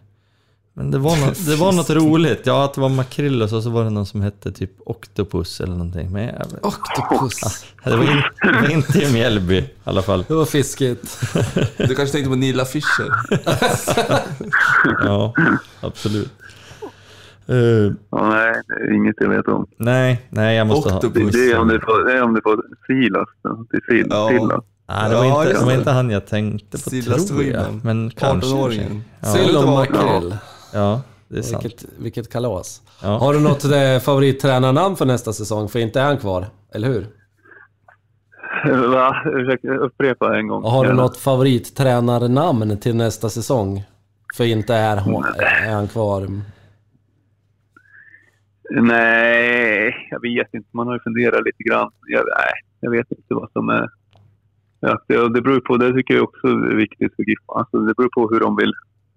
Men 0.73 0.91
det 0.91 0.97
var, 0.97 1.17
något, 1.25 1.45
det 1.45 1.55
var 1.55 1.71
något 1.71 1.89
roligt. 2.09 2.41
Ja, 2.43 2.65
att 2.65 2.73
det 2.73 2.81
var 2.81 2.89
Makrillus 2.89 3.53
och 3.53 3.63
så 3.63 3.69
var 3.69 3.83
det 3.83 3.89
någon 3.89 4.05
som 4.05 4.21
hette 4.21 4.51
typ 4.51 4.71
Octopus 4.85 5.61
eller 5.61 5.73
någonting. 5.73 6.11
Men 6.11 6.23
jag, 6.23 6.35
Octopus. 6.61 7.65
det, 7.83 7.95
var 7.95 8.03
in, 8.03 8.21
det 8.41 8.61
var 8.61 8.69
inte 8.71 8.99
i 9.03 9.13
Mjällby 9.13 9.55
i 9.57 9.69
alla 9.83 10.01
fall. 10.01 10.25
Det 10.27 10.33
var 10.33 10.45
fiskigt. 10.45 11.19
Du 11.77 11.95
kanske 11.95 12.07
tänkte 12.11 12.29
på 12.29 12.35
Nilla 12.35 12.65
Fischer? 12.65 13.11
Ja, 15.05 15.33
absolut. 15.81 16.31
Eh, 17.47 17.55
Ja, 18.11 18.29
nej, 18.29 18.61
det 18.67 18.73
är 18.73 18.93
inget 18.93 19.15
jag 19.19 19.29
vet 19.29 19.47
om. 19.47 19.67
nej, 19.77 20.25
nej, 20.29 20.57
jag 20.57 20.67
måste 20.67 20.93
ha... 20.93 20.99
Det, 20.99 21.07
Octopus. 21.07 21.31
det 21.31 21.51
är 21.51 21.59
om 21.59 21.67
det 21.67 21.79
får, 21.79 22.05
det 22.05 22.13
är 22.13 22.21
om 22.23 22.33
det 22.33 22.41
får 22.43 22.63
Silas. 22.87 23.29
då. 23.43 23.65
Det 23.71 23.77
är 23.77 23.81
Sil, 23.97 24.07
Ja. 24.09 24.29
Silas. 24.29 24.63
Nej, 24.89 25.09
det 25.09 25.15
var, 25.15 25.25
Ja, 25.25 25.41
inte, 25.47 25.59
det 25.59 25.65
var 25.65 25.73
inte 25.73 25.91
han 25.91 26.09
jag 26.09 26.27
tänkte 26.27 26.77
på, 26.83 26.89
Silas 26.89 27.27
tror 27.27 27.43
jag. 27.43 27.65
Men 27.83 28.09
kanske. 28.09 28.49
18-åringen. 28.49 29.01
Ja, 29.19 29.27
Sill 29.27 29.55
och 29.57 29.63
Ja. 29.63 29.71
makrill. 29.75 30.35
Ja, 30.73 31.01
det 31.27 31.37
är 31.37 31.41
sant. 31.41 31.65
Vilket, 31.65 31.85
vilket 31.99 32.31
kalas. 32.31 32.81
Ja. 33.01 33.17
Har 33.17 33.33
du 33.33 33.39
något 33.39 33.65
eh, 33.65 33.99
favorittränarnamn 33.99 34.95
för 34.95 35.05
nästa 35.05 35.33
säsong? 35.33 35.69
För 35.69 35.79
inte 35.79 36.01
är 36.01 36.05
han 36.05 36.17
kvar, 36.17 36.45
eller 36.73 36.87
hur? 36.87 37.07
Va? 38.91 39.15
Ursäkta, 39.25 39.67
upprepa 39.67 40.37
en 40.37 40.47
gång. 40.47 40.63
Har 40.63 40.85
du 40.85 40.93
något 40.93 41.17
favorittränarnamn 41.17 42.77
till 42.77 42.95
nästa 42.95 43.29
säsong? 43.29 43.83
För 44.35 44.43
inte 44.43 44.75
är, 44.75 44.97
hon, 44.97 45.23
är 45.65 45.73
han 45.73 45.87
kvar. 45.87 46.27
Nej, 48.81 50.07
jag 50.11 50.21
vet 50.21 50.53
inte. 50.53 50.69
Man 50.71 50.87
har 50.87 50.93
ju 50.93 50.99
funderat 50.99 51.45
lite 51.45 51.63
grann. 51.63 51.91
Jag, 52.07 52.23
nej, 52.25 52.53
jag 52.79 52.91
vet 52.91 53.11
inte 53.11 53.33
vad 53.33 53.51
som 53.51 53.69
är... 53.69 53.89
Ja, 54.79 55.01
det, 55.07 55.33
det 55.33 55.41
beror 55.41 55.59
på, 55.59 55.77
det 55.77 55.93
tycker 55.93 56.13
jag 56.13 56.23
också 56.23 56.47
är 56.47 56.75
viktigt 56.75 57.15
för 57.15 57.23
Giffarna. 57.23 57.59
Alltså, 57.59 57.79
det 57.79 57.93
beror 57.97 58.09
på 58.09 58.33
hur 58.33 58.39
de 58.39 58.55
vill. 58.55 58.73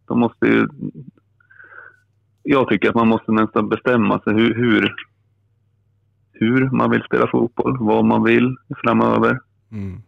De 0.09 0.21
måste 0.21 0.47
ju... 0.47 0.69
Jag 2.47 2.69
tycker 2.69 2.89
att 2.89 2.95
man 2.95 3.09
måste 3.09 3.33
nästan 3.33 3.69
bestämma 3.69 4.21
sig 4.21 4.35
hur, 4.35 4.55
hur, 4.55 4.95
hur 6.33 6.71
man 6.71 6.91
vill 6.91 7.03
spela 7.03 7.27
fotboll, 7.27 7.77
vad 7.81 8.05
man 8.05 8.23
vill 8.25 8.57
framöver. 8.85 9.41
Mm. 9.73 10.03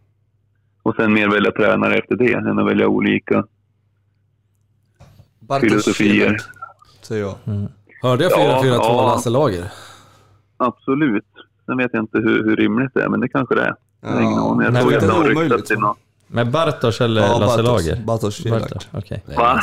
Och 0.83 0.95
sen 0.95 1.13
mer 1.13 1.29
välja 1.29 1.51
tränare 1.51 1.97
efter 1.97 2.15
det, 2.15 2.33
än 2.33 2.59
att 2.59 2.67
välja 2.67 2.87
olika 2.87 3.45
filosofier. 5.61 6.29
Bartosz 6.29 6.47
säger 7.01 7.21
jag. 7.23 7.35
Hörde 8.01 8.23
jag 8.23 8.31
Ja, 8.31 8.61
4-4-2 8.63 8.69
ja. 8.73 9.05
Lasse 9.07 9.29
Lager? 9.29 9.71
Absolut. 10.57 11.25
Sen 11.65 11.77
vet 11.77 11.89
jag 11.93 12.03
inte 12.03 12.17
hur, 12.17 12.43
hur 12.43 12.55
rimligt 12.55 12.91
det 12.93 13.03
är, 13.03 13.09
men 13.09 13.19
det 13.19 13.29
kanske 13.29 13.55
det 13.55 13.61
är. 13.61 13.75
Jag 14.01 14.09
har 14.09 14.21
ingen 14.21 14.33
Ja, 14.33 14.51
aning. 14.51 14.61
Jag 14.65 14.81
tror 14.81 14.95
att 14.95 15.01
det 15.01 15.07
har 15.11 15.23
ryktats 15.43 15.67
till 15.67 15.77
va? 15.77 15.87
något. 15.87 15.97
Med 16.27 16.51
Bartosz 16.51 17.01
eller 17.01 17.21
Ja, 17.21 17.39
Lasse 17.39 17.63
Bartosz. 17.63 17.87
Lager? 17.87 18.05
Bartosz 18.05 18.45
okej. 18.91 19.23
Nej, 19.27 19.37
Va? 19.37 19.61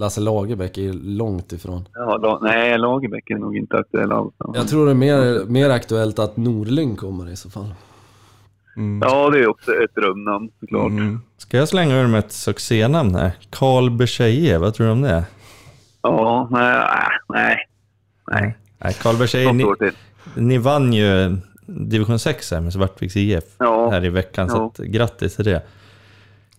Lasse, 0.00 0.20
Lagerbäck 0.20 0.78
är 0.78 0.82
ju 0.82 0.92
långt 0.92 1.52
ifrån. 1.52 1.88
Ja, 1.94 2.16
La, 2.16 2.38
nej, 2.42 2.78
Lagerbäck 2.78 3.30
är 3.30 3.34
nog 3.38 3.56
inte 3.56 3.76
aktuell 3.76 4.12
alls. 4.12 4.34
Jag 4.54 4.68
tror 4.68 4.84
det 4.84 4.90
är 4.90 4.94
mer, 4.94 5.44
mer 5.46 5.70
aktuellt 5.70 6.18
att 6.18 6.36
Norling 6.36 6.96
kommer 6.96 7.30
i 7.30 7.36
så 7.36 7.50
fall. 7.50 7.74
Mm. 8.76 9.08
Ja, 9.08 9.30
det 9.30 9.38
är 9.38 9.48
också 9.48 9.72
ett 9.74 9.94
drömnamn 9.94 10.50
såklart. 10.60 10.90
Mm. 10.90 11.20
Ska 11.36 11.56
jag 11.56 11.68
slänga 11.68 12.00
ur 12.00 12.06
med 12.06 12.18
ett 12.18 12.32
succénamn 12.32 13.14
här? 13.14 13.32
Karl 13.50 13.90
Bercheie, 13.90 14.58
vad 14.58 14.74
tror 14.74 14.86
du 14.86 14.92
om 14.92 15.02
det? 15.02 15.24
Ja, 16.02 16.48
nej, 16.50 16.76
äh, 16.76 16.84
nej. 17.28 17.56
Nej, 18.30 18.56
Nej, 18.78 18.96
Karl 19.02 19.54
något 19.54 19.80
ni, 19.80 19.90
ni 20.34 20.58
vann 20.58 20.92
ju 20.92 21.36
division 21.66 22.18
6 22.18 22.50
här 22.50 22.60
med 22.60 22.72
Svartviks 22.72 23.16
IF 23.16 23.44
Ja, 23.58 23.90
här 23.90 24.04
i 24.04 24.08
veckan, 24.08 24.48
så 24.48 24.56
Ja. 24.56 24.66
att, 24.66 24.86
grattis 24.86 25.36
till 25.36 25.44
det. 25.44 25.62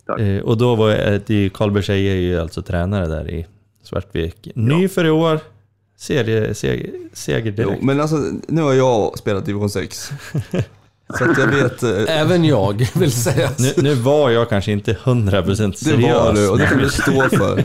Tack. 0.06 0.19
Eh, 0.19 0.41
och 0.41 0.57
då 0.57 0.76
var 0.76 0.90
ju- 1.28 1.49
Karl 1.49 1.78
är 1.78 1.94
ju 1.95 2.40
alltså 2.41 2.61
tränare 2.61 3.07
där 3.07 3.30
i 3.30 3.45
Svartvik. 3.84 4.48
Ny 4.56 4.88
för 4.88 5.06
i 5.06 5.10
år, 5.10 5.40
serie, 5.98 6.53
seger, 6.56 6.90
seger 7.14 7.53
Jo, 7.57 7.64
direkt. 7.69 7.84
men 7.84 7.99
alltså, 8.02 8.18
nu 8.48 8.61
har 8.61 8.73
jag 8.73 9.18
spelat 9.18 9.45
division 9.45 9.69
6. 9.69 10.11
Så 11.18 11.23
att 11.32 11.38
jag 11.38 11.48
vet... 11.48 11.84
eh, 11.84 12.19
Även 12.22 12.45
jag 12.45 12.88
vill 12.95 13.11
säga. 13.11 13.49
Nu, 13.60 13.73
nu 13.78 13.94
var 13.95 14.30
jag 14.30 14.49
kanske 14.49 14.72
inte 14.72 14.94
100% 14.94 15.73
seriös. 15.73 16.02
Det 16.02 16.14
var 16.14 16.34
du 16.34 16.49
och 16.49 16.57
det 16.57 16.68
får 16.68 16.76
du 16.80 16.90
stå 16.90 17.30
för. 17.38 17.64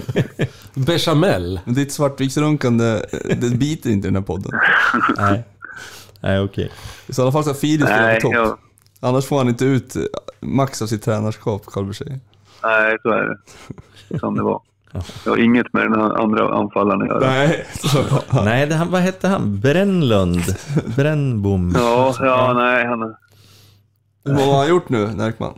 Bechamel. 0.74 1.60
Men 1.64 1.74
ditt 1.74 1.92
svartviksrunkande, 1.92 3.02
eh, 3.12 3.36
det 3.36 3.50
biter 3.56 3.90
inte 3.90 4.08
i 4.08 4.10
den 4.10 4.16
här 4.16 4.22
podden. 4.22 4.52
Nej, 5.18 5.42
Nej 6.20 6.40
okej. 6.40 6.70
I 7.06 7.12
sådana 7.12 7.32
fall 7.32 7.44
ska 7.44 7.54
Filip 7.54 7.86
spela 7.86 8.02
nej, 8.02 8.20
på 8.20 8.32
topp. 8.32 8.58
Annars 9.00 9.26
får 9.26 9.38
han 9.38 9.48
inte 9.48 9.64
ut 9.64 9.96
eh, 9.96 10.02
max 10.40 10.82
av 10.82 10.86
sitt 10.86 11.02
tränarskap, 11.02 11.62
Karl 11.66 11.84
Berger. 11.84 12.20
nej, 12.62 12.96
så 13.02 13.08
är 13.10 13.22
det. 14.08 14.18
Som 14.18 14.34
det 14.34 14.42
var. 14.42 14.60
Jag 15.24 15.32
har 15.32 15.38
inget 15.38 15.72
med 15.72 15.82
den 15.82 16.00
andra 16.00 16.54
anfallaren 16.54 17.02
att 17.02 17.08
göra. 17.08 17.20
Nej. 17.20 17.66
Nej, 18.44 18.66
det, 18.66 18.74
han- 18.74 18.90
vad 18.90 19.00
hette 19.00 19.28
han? 19.28 19.60
Brännlund? 19.60 20.40
Brännbom? 20.96 21.72
Ja, 21.76 22.14
ja, 22.20 22.52
nej, 22.56 22.86
han... 22.86 23.14
Hur 24.24 24.32
många 24.34 24.46
har 24.52 24.58
han 24.58 24.68
gjort 24.68 24.88
nu, 24.88 25.06
Närkman? 25.06 25.54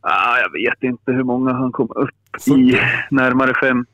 Ah, 0.00 0.38
jag 0.38 0.52
vet 0.52 0.82
inte 0.82 1.12
hur 1.12 1.22
många 1.22 1.52
han 1.52 1.72
kom 1.72 1.88
upp 1.96 2.48
i. 2.48 2.78
Närmare 3.10 3.52
50 3.60 3.90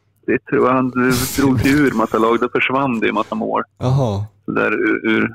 tror 0.50 0.66
jag. 0.66 0.74
Han 0.74 0.90
drog 0.90 1.60
sig 1.60 1.72
ur 1.72 1.92
massa 1.92 2.18
lag. 2.18 2.40
Då 2.40 2.48
försvann 2.48 3.00
det 3.00 3.09
en 3.09 3.14
massa 3.14 3.34
mål. 3.34 3.62
Jaha. 3.78 4.24
Så 4.44 4.50
där 4.52 4.72
ur, 4.72 5.06
ur 5.10 5.34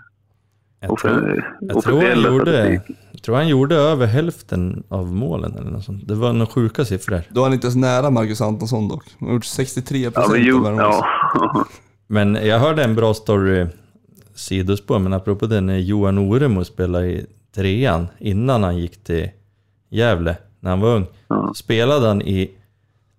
Jag 0.90 0.98
tror, 1.00 1.46
jag 1.62 1.84
tror, 1.84 2.02
han 2.02 2.24
gjorde, 2.24 2.82
jag 3.12 3.22
tror 3.24 3.36
han 3.36 3.48
gjorde 3.48 3.76
över 3.76 4.06
hälften 4.06 4.84
av 4.90 5.14
målen 5.14 5.56
eller 5.58 5.72
något 5.72 5.84
sånt. 5.84 6.08
Det 6.08 6.16
var 6.16 6.34
några 6.34 6.52
sjuka 6.52 6.86
siffror. 6.86 7.22
Då 7.30 7.40
är 7.42 7.44
han 7.44 7.54
inte 7.54 7.68
ens 7.68 7.76
nära 7.76 8.10
Marcus 8.10 8.42
Antonsson 8.42 8.88
dock. 8.88 9.04
Han 9.20 9.28
har 9.28 9.36
gjort 9.36 9.46
63 9.46 10.00
Ja, 10.00 10.12
procent 10.12 10.62
men 10.64 10.74
av 10.74 10.80
ja. 10.80 11.66
Men 12.08 12.36
jag 12.36 12.60
hörde 12.60 12.84
en 12.84 12.96
bra 12.96 13.14
story, 13.14 13.68
sidospår, 14.36 15.00
men 15.00 15.14
apropå 15.14 15.46
det 15.46 15.62
när 15.62 15.78
Johan 15.78 16.18
Oremo 16.18 16.64
spelade 16.64 17.08
i 17.08 17.26
trean 17.56 18.08
innan 18.20 18.64
han 18.64 18.78
gick 18.78 19.04
till 19.04 19.30
Gävle 19.90 20.38
när 20.60 20.70
han 20.70 20.80
var 20.80 20.96
ung. 20.96 21.06
Ja. 21.28 21.54
Spelade 21.56 22.08
han 22.08 22.22
i 22.22 22.52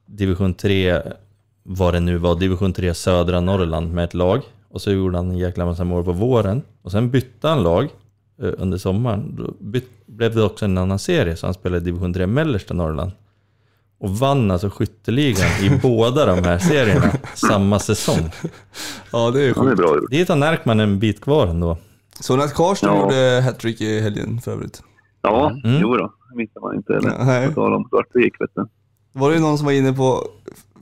division 0.07 0.55
3, 0.55 1.03
vad 1.63 1.95
det 1.95 2.01
nu 2.01 2.19
var, 2.19 2.35
division 2.35 2.73
3 2.73 2.95
södra 2.95 3.41
Norrland 3.41 3.95
med 3.95 4.05
ett 4.05 4.15
lag. 4.15 4.43
Och 4.71 4.81
så 4.81 4.93
gjorde 4.93 5.17
han 5.17 5.31
en 5.31 5.39
jäkla 5.39 5.65
massa 5.65 5.85
mål 5.85 6.05
på 6.05 6.13
våren. 6.13 6.63
Och 6.89 6.93
sen 6.93 7.11
bytte 7.11 7.49
han 7.49 7.63
lag 7.63 7.85
eh, 8.43 8.53
under 8.59 8.79
sommaren. 8.79 9.35
Då 9.37 9.55
blev 10.07 10.35
det 10.35 10.43
också 10.43 10.65
en 10.65 10.79
annan 10.79 10.99
serie, 10.99 11.37
så 11.37 11.47
han 11.47 11.55
spelade 11.55 11.83
i 11.83 11.85
division 11.85 12.15
3 12.15 12.27
mellersta 12.27 12.75
Norrland. 12.75 13.13
Och 14.01 14.11
vann 14.19 14.51
alltså 14.51 14.71
skytteligan 14.71 15.49
i 15.63 15.71
båda 15.83 16.27
de 16.27 16.45
här 16.45 16.59
serierna 16.59 17.11
samma 17.35 17.79
säsong. 17.79 18.31
Ja, 19.13 19.31
det 19.31 19.41
är 19.43 19.47
ja, 19.49 19.53
det 19.55 19.61
är 19.61 19.65
sjukt. 19.65 19.77
bra 19.77 19.97
gjort. 19.97 20.11
Dit 20.11 20.29
har 20.29 20.37
Närkman 20.37 20.81
en 20.81 20.99
bit 20.99 21.21
kvar 21.21 21.47
ändå. 21.47 21.77
Så 22.21 22.37
när 22.37 22.47
Karlström 22.49 22.95
Ja. 22.95 23.03
gjorde 23.03 23.41
hattrick 23.45 23.81
i 23.81 24.01
helgen 24.01 24.41
för 24.41 24.53
övrigt. 24.53 24.83
Ja, 25.23 25.51
Mm. 25.65 25.81
jo 25.83 25.97
då. 25.97 26.13
Det 26.31 26.37
missar 26.37 26.61
man 26.61 26.75
inte. 26.77 26.95
Eller? 26.95 27.25
Nej. 27.25 27.49
På 27.49 27.55
tal 27.55 27.75
om 27.75 27.87
Svartvik, 27.89 28.41
vet 28.41 28.51
du. 28.55 28.67
Var 29.13 29.31
det 29.33 29.41
någon 29.41 29.59
som 29.59 29.65
var 29.67 29.73
inne 29.73 29.93
på 29.93 30.29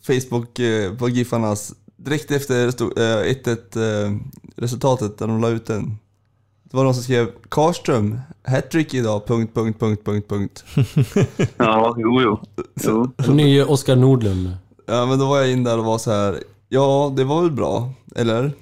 Facebook, 0.07 0.59
eh, 0.59 0.95
på 0.95 1.09
Giffarnas, 1.09 1.73
direkt 1.97 2.31
efter 2.31 2.71
stod, 2.71 2.99
eh, 2.99 3.05
1-1 3.05 3.77
eh, 3.77 4.17
resultatet 4.57 5.19
där 5.19 5.27
de 5.27 5.41
la 5.41 5.49
ut 5.49 5.67
den. 5.67 5.99
Det 6.71 6.77
var 6.77 6.85
någon 6.85 6.95
som 6.95 7.03
skrev 7.03 7.29
Karlström, 7.49 8.21
hattrick 8.49 8.95
idag, 8.95 9.27
punkt, 9.27 9.55
punkt, 9.55 9.81
punkt, 9.81 10.05
punkt, 10.05 10.29
punkt. 10.29 10.65
Ja, 11.57 11.95
jo, 11.99 12.23
jo. 12.23 12.41
jo. 12.85 13.13
Nye 13.33 13.65
Oskar 13.65 13.97
Nordlund. 13.97 14.57
Ja 14.87 15.07
men 15.07 15.19
då 15.19 15.27
var 15.27 15.39
jag 15.39 15.51
in 15.51 15.65
där 15.65 15.79
och 15.79 15.85
var 15.85 15.99
så 15.99 16.11
här. 16.11 16.43
ja 16.69 17.13
det 17.17 17.25
var 17.25 17.43
väl 17.43 17.51
bra, 17.51 17.91
eller? 18.17 18.53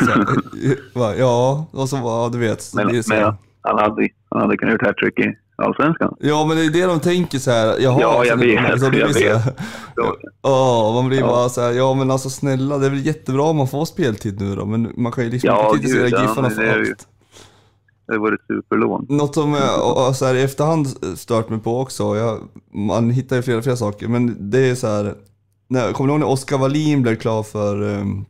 Så 0.00 0.10
här, 0.10 1.14
ja, 1.18 1.66
och 1.70 1.88
så 1.88 1.96
var, 1.96 2.30
du 2.30 2.38
vet. 2.38 2.74
Men, 2.74 2.86
det 2.86 2.98
är 2.98 3.02
så 3.02 3.14
här. 3.14 3.24
men 3.24 3.36
han, 3.60 3.78
hade, 3.78 4.08
han 4.30 4.40
hade 4.40 4.56
kunnat 4.56 4.72
gjort 4.72 4.86
hattrick 4.86 5.18
i 5.18 5.34
Allsvenskan. 5.56 6.14
Ja 6.20 6.44
men 6.46 6.56
det 6.56 6.64
är 6.64 6.70
det 6.70 6.84
de 6.86 7.00
tänker 7.00 7.38
så 7.38 7.50
här. 7.50 7.76
Jaha, 7.80 8.00
Ja, 8.00 8.24
jag 8.24 8.36
vet, 8.36 8.80
så 8.80 8.90
det 8.90 8.98
jag 8.98 9.06
vet. 9.08 9.42
Så, 9.44 9.52
Ja, 10.42 10.92
man 10.94 11.08
blir 11.08 11.20
Ja. 11.20 11.26
bara 11.26 11.48
så 11.48 11.60
här, 11.60 11.72
ja 11.72 11.94
men 11.94 12.10
alltså 12.10 12.30
snälla, 12.30 12.78
det 12.78 12.86
är 12.86 12.90
väl 12.90 13.06
jättebra 13.06 13.42
om 13.42 13.56
man 13.56 13.68
får 13.68 13.84
speltid 13.84 14.40
nu 14.40 14.56
då, 14.56 14.66
men 14.66 14.92
man 14.96 15.12
kan 15.12 15.24
ju 15.24 15.30
liksom 15.30 15.48
Ja, 15.48 15.66
inte 15.74 15.78
kritisera 15.86 16.06
Giffarna 16.22 16.50
för 16.50 16.78
allt. 16.80 17.06
det 18.06 18.18
var 18.18 18.32
ett 18.32 18.40
superlån. 18.48 19.06
Något 19.08 19.34
som 19.34 19.52
jag 19.54 20.08
och 20.08 20.16
så 20.16 20.24
här, 20.26 20.34
i 20.34 20.42
efterhand 20.42 20.88
stört 21.18 21.48
mig 21.48 21.58
på 21.58 21.80
också, 21.80 22.16
jag, 22.16 22.38
man 22.74 23.10
hittar 23.10 23.36
ju 23.36 23.42
flera, 23.42 23.62
flera 23.62 23.76
saker, 23.76 24.08
men 24.08 24.50
det 24.50 24.58
är 24.70 24.74
så 24.74 24.86
här, 24.86 25.14
när, 25.68 25.92
kommer 25.92 26.08
du 26.08 26.12
ihåg 26.12 26.20
när 26.20 26.28
Oskar 26.28 26.58
Wallin 26.58 27.02
blev 27.02 27.16
klar 27.16 27.42
för 27.42 27.82
um, 27.82 28.24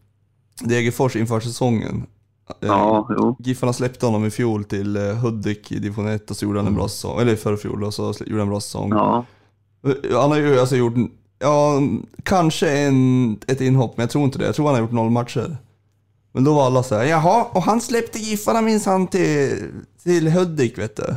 Degerfors 0.65 1.17
inför 1.17 1.41
säsongen? 1.41 2.07
Eh, 2.49 2.55
Ja, 2.61 3.09
jo. 3.19 3.37
Giffarna 3.39 3.73
släppte 3.73 4.07
honom 4.07 4.25
i 4.25 4.31
fjol 4.31 4.65
till 4.65 4.97
uh, 4.97 5.15
Hudik 5.15 5.73
i 5.73 5.79
division 5.79 6.09
1 6.09 6.31
och 6.31 6.37
så 6.37 6.45
gjorde 6.45 6.59
han 6.59 6.67
en 6.67 6.75
bra 6.75 6.89
säsong, 6.89 7.21
eller 7.21 7.37
förra 7.37 7.57
fjol 7.57 7.85
och 7.85 7.95
så 7.95 8.03
gjorde 8.21 8.33
han 8.33 8.41
en 8.41 8.49
bra 8.49 8.61
säsong. 8.61 8.91
Ja, 8.91 9.25
Han 10.21 10.31
har 10.31 10.39
ju 10.39 10.61
alltså 10.61 10.77
gjort, 10.77 10.95
ja, 11.39 11.81
kanske 12.23 12.71
en, 12.79 13.33
ett 13.47 13.61
inhopp, 13.61 13.97
men 13.97 14.05
jag 14.05 14.11
tror 14.11 14.25
inte 14.25 14.39
det. 14.39 14.45
Jag 14.45 14.55
tror 14.55 14.67
han 14.67 14.75
har 14.75 14.83
gjort 14.83 14.93
noll 14.93 15.11
matcher. 15.11 15.57
Men 16.33 16.45
då 16.45 16.55
var 16.55 16.67
alla 16.67 16.83
så 16.83 16.95
här, 16.95 17.05
jaha, 17.05 17.45
och 17.53 17.63
han 17.63 17.81
släppte 17.81 18.19
Giffarna 18.19 18.61
minsann 18.61 19.07
till, 19.07 19.71
till 20.03 20.29
Hudik 20.29 20.79
vet 20.79 20.97
du. 20.97 21.15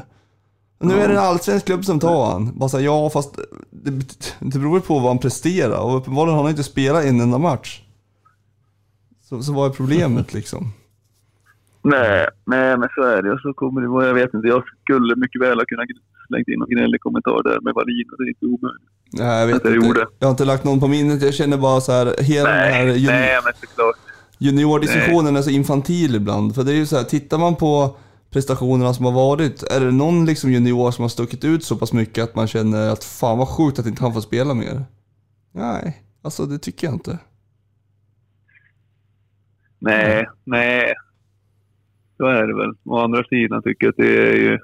Nu 0.79 0.93
är 0.99 1.07
det 1.07 1.13
en 1.13 1.19
allsvensk 1.19 1.65
klubb 1.65 1.85
som 1.85 1.99
tar 1.99 2.31
han. 2.31 2.57
Bara 2.59 2.69
så 2.69 2.77
här, 2.77 2.85
ja 2.85 3.09
fast 3.09 3.35
det, 3.71 3.91
det 4.39 4.59
beror 4.59 4.79
på 4.79 4.93
vad 4.99 5.07
han 5.07 5.19
presterar 5.19 5.79
och 5.79 5.97
uppenbarligen 5.97 6.35
har 6.35 6.43
han 6.43 6.51
inte 6.51 6.63
spelat 6.63 7.05
en 7.05 7.21
enda 7.21 7.37
match. 7.37 7.81
Så, 9.29 9.43
så 9.43 9.53
vad 9.53 9.69
är 9.69 9.73
problemet 9.73 10.33
liksom? 10.33 10.73
Nej, 11.93 12.27
nej, 12.45 12.77
men 12.77 12.89
så 12.95 13.01
är 13.03 13.21
det. 13.21 13.31
Och 13.31 13.39
så 13.39 13.53
kommer 13.53 13.81
det 13.81 13.87
vara, 13.87 14.07
jag 14.07 14.13
vet 14.13 14.33
inte, 14.33 14.47
jag 14.47 14.63
skulle 14.83 15.15
mycket 15.15 15.41
väl 15.41 15.57
ha 15.57 15.65
kunnat 15.65 15.87
slängt 16.27 16.47
in 16.47 16.59
någon 16.59 16.69
gnällig 16.69 17.01
kommentar 17.01 17.43
där 17.43 17.59
med 17.61 17.73
Wallin 17.73 18.05
och 18.11 18.17
det 18.17 18.23
är 18.23 18.29
inte 18.29 18.45
omöjligt. 18.45 18.89
Nej, 19.13 19.39
jag 19.39 19.47
vet 19.47 19.63
jag 19.63 19.75
inte. 19.75 19.87
gjorde. 19.87 20.07
Jag 20.19 20.27
har 20.27 20.31
inte 20.31 20.45
lagt 20.45 20.63
någon 20.63 20.79
på 20.79 20.87
minnet. 20.87 21.21
Jag 21.21 21.33
känner 21.33 21.57
bara 21.57 21.81
så 21.81 21.91
här, 21.91 22.23
hela 22.23 22.49
den 22.49 22.59
här 22.73 22.85
Nej, 22.85 22.97
juni- 22.97 23.07
nej, 23.11 23.39
men 23.43 23.53
såklart. 23.61 23.95
juniordiskussionen 24.37 25.35
är 25.35 25.41
så 25.41 25.49
infantil 25.49 26.15
ibland. 26.15 26.55
För 26.55 26.63
det 26.63 26.71
är 26.71 26.75
ju 26.75 26.85
så 26.85 26.97
här, 26.97 27.03
tittar 27.03 27.37
man 27.37 27.55
på 27.55 27.97
prestationerna 28.31 28.93
som 28.93 29.05
har 29.05 29.11
varit, 29.11 29.63
är 29.63 29.79
det 29.79 29.91
någon 29.91 30.25
liksom 30.25 30.51
junior 30.51 30.91
som 30.91 31.01
har 31.03 31.09
stuckit 31.09 31.43
ut 31.43 31.63
så 31.63 31.75
pass 31.75 31.93
mycket 31.93 32.23
att 32.23 32.35
man 32.35 32.47
känner 32.47 32.89
att 32.89 33.03
fan 33.03 33.37
vad 33.37 33.47
sjukt 33.47 33.79
att 33.79 33.85
inte 33.85 34.03
han 34.03 34.13
får 34.13 34.21
spela 34.21 34.53
mer? 34.53 34.83
Nej, 35.51 36.03
alltså 36.21 36.45
det 36.45 36.59
tycker 36.59 36.87
jag 36.87 36.93
inte. 36.95 37.19
Nej, 39.79 40.25
nej. 40.43 40.93
Så 42.17 42.25
är 42.25 42.47
det 42.47 42.55
väl. 42.55 42.73
Å 42.85 42.99
andra 42.99 43.23
sidan 43.23 43.61
tycker 43.61 43.85
jag 43.85 43.91
att 43.91 43.97
det 43.97 44.29
är 44.29 44.35
ju... 44.35 44.59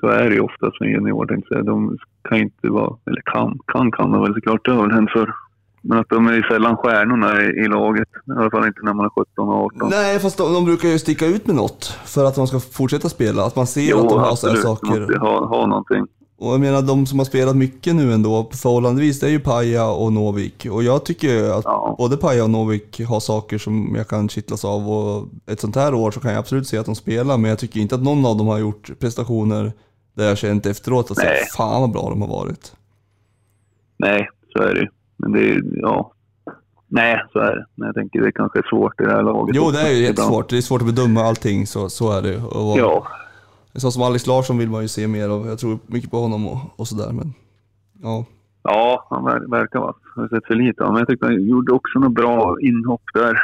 Så 0.00 0.08
är 0.08 0.28
det 0.28 0.34
ju 0.34 0.40
oftast 0.40 0.80
med 0.80 0.90
junior, 0.90 1.26
tänkte 1.26 1.54
jag. 1.54 1.66
De 1.66 1.98
kan 2.28 2.38
inte 2.38 2.68
vara... 2.68 2.96
Eller 3.06 3.22
kan, 3.24 3.58
kan 3.66 3.92
kan 3.92 4.10
de 4.12 4.22
väl 4.22 4.34
såklart. 4.34 4.64
Det 4.64 4.72
har 4.72 4.82
väl 4.82 4.94
hänt 4.94 5.10
förr. 5.10 5.34
Men 5.82 5.98
att 5.98 6.08
de 6.08 6.26
är 6.26 6.32
ju 6.32 6.42
sällan 6.42 6.76
stjärnorna 6.76 7.42
i, 7.42 7.44
i 7.44 7.68
laget. 7.68 8.08
I 8.26 8.30
alla 8.30 8.50
fall 8.50 8.66
inte 8.66 8.80
när 8.82 8.94
man 8.94 9.06
är 9.06 9.10
17 9.10 9.48
och 9.48 9.54
18. 9.54 9.88
Nej, 9.90 10.18
fast 10.18 10.38
de, 10.38 10.52
de 10.52 10.64
brukar 10.64 10.88
ju 10.88 10.98
sticka 10.98 11.26
ut 11.26 11.46
med 11.46 11.56
något 11.56 11.84
för 12.04 12.24
att 12.24 12.34
de 12.34 12.46
ska 12.46 12.60
fortsätta 12.60 13.08
spela. 13.08 13.44
Att 13.44 13.56
man 13.56 13.66
ser 13.66 13.90
jo, 13.90 13.98
att 13.98 14.08
de 14.08 14.18
har 14.18 14.36
så 14.36 14.46
här 14.46 14.54
absolut. 14.54 14.62
saker. 14.62 14.94
De 14.94 15.00
måste 15.00 15.18
ha, 15.18 15.46
ha 15.46 15.66
någonting. 15.66 16.06
Och 16.42 16.52
jag 16.52 16.60
menar 16.60 16.82
de 16.82 17.06
som 17.06 17.18
har 17.18 17.26
spelat 17.26 17.56
mycket 17.56 17.94
nu 17.94 18.12
ändå, 18.12 18.50
förhållandevis, 18.52 19.20
det 19.20 19.26
är 19.26 19.30
ju 19.30 19.40
Paja 19.40 19.86
och 19.90 20.12
Novik. 20.12 20.66
Och 20.70 20.82
jag 20.82 21.04
tycker 21.04 21.50
att 21.58 21.64
Ja. 21.64 21.94
både 21.98 22.16
Paja 22.16 22.44
och 22.44 22.50
Novik 22.50 23.00
har 23.00 23.20
saker 23.20 23.58
som 23.58 23.94
jag 23.96 24.08
kan 24.08 24.28
kittlas 24.28 24.64
av. 24.64 24.90
Och 24.90 25.28
ett 25.46 25.60
sånt 25.60 25.76
här 25.76 25.94
år 25.94 26.10
så 26.10 26.20
kan 26.20 26.30
jag 26.30 26.38
absolut 26.38 26.66
se 26.68 26.78
att 26.78 26.86
de 26.86 26.94
spelar, 26.94 27.38
men 27.38 27.48
jag 27.48 27.58
tycker 27.58 27.80
inte 27.80 27.94
att 27.94 28.02
någon 28.02 28.26
av 28.26 28.36
dem 28.36 28.46
har 28.46 28.58
gjort 28.58 28.90
prestationer 28.98 29.72
där 30.14 30.28
jag 30.28 30.38
känt 30.38 30.66
efteråt 30.66 31.10
att 31.10 31.16
säga 31.16 31.44
fan 31.56 31.80
vad 31.80 31.92
bra 31.92 32.08
de 32.10 32.20
har 32.22 32.28
varit. 32.28 32.72
Nej, 33.98 34.28
så 34.52 34.62
är 34.62 34.74
det. 34.74 34.88
Men 35.16 35.32
det 35.32 35.40
är 35.50 35.62
ja. 35.72 36.12
Nej, 36.88 37.16
så 37.32 37.38
är 37.38 37.56
det. 37.56 37.66
Men 37.74 37.86
jag 37.86 37.94
tänker 37.94 38.20
det 38.20 38.32
kanske 38.32 38.58
är 38.58 38.66
svårt 38.70 39.00
i 39.00 39.04
det 39.04 39.10
här 39.12 39.22
laget. 39.22 39.56
Jo, 39.56 39.70
det 39.70 39.80
är 39.80 39.90
ju 39.92 40.02
jättesvårt. 40.02 40.50
Det 40.50 40.56
är 40.56 40.60
svårt 40.60 40.80
att 40.80 40.86
bedöma 40.94 41.22
allting, 41.22 41.66
så, 41.66 41.88
så 41.90 42.12
är 42.12 42.22
det. 42.22 42.36
Och, 42.36 42.78
Ja, 42.78 43.06
Så 43.74 43.90
som 43.90 44.02
Alex 44.02 44.26
Larsson 44.26 44.58
vill 44.58 44.70
man 44.70 44.82
ju 44.82 44.88
se 44.88 45.08
mer 45.08 45.28
av. 45.28 45.46
Jag 45.46 45.58
tror 45.58 45.78
mycket 45.86 46.10
på 46.10 46.20
honom 46.20 46.46
och, 46.48 46.58
och 46.76 46.88
sådär, 46.88 47.12
men 47.12 47.34
ja. 48.02 48.24
Ja, 48.62 49.06
han 49.10 49.24
ver- 49.24 49.50
verkar 49.50 49.78
vara. 49.80 49.94
Jag 50.16 50.22
har 50.22 50.28
sett 50.28 50.46
för 50.46 50.54
lite 50.54 50.82
honom. 50.82 50.94
Men 50.94 51.00
jag 51.00 51.08
tyckte 51.08 51.26
han 51.26 51.46
gjorde 51.46 51.72
också 51.72 51.98
något 51.98 52.12
bra 52.14 52.56
inhopp 52.60 53.02
där. 53.14 53.38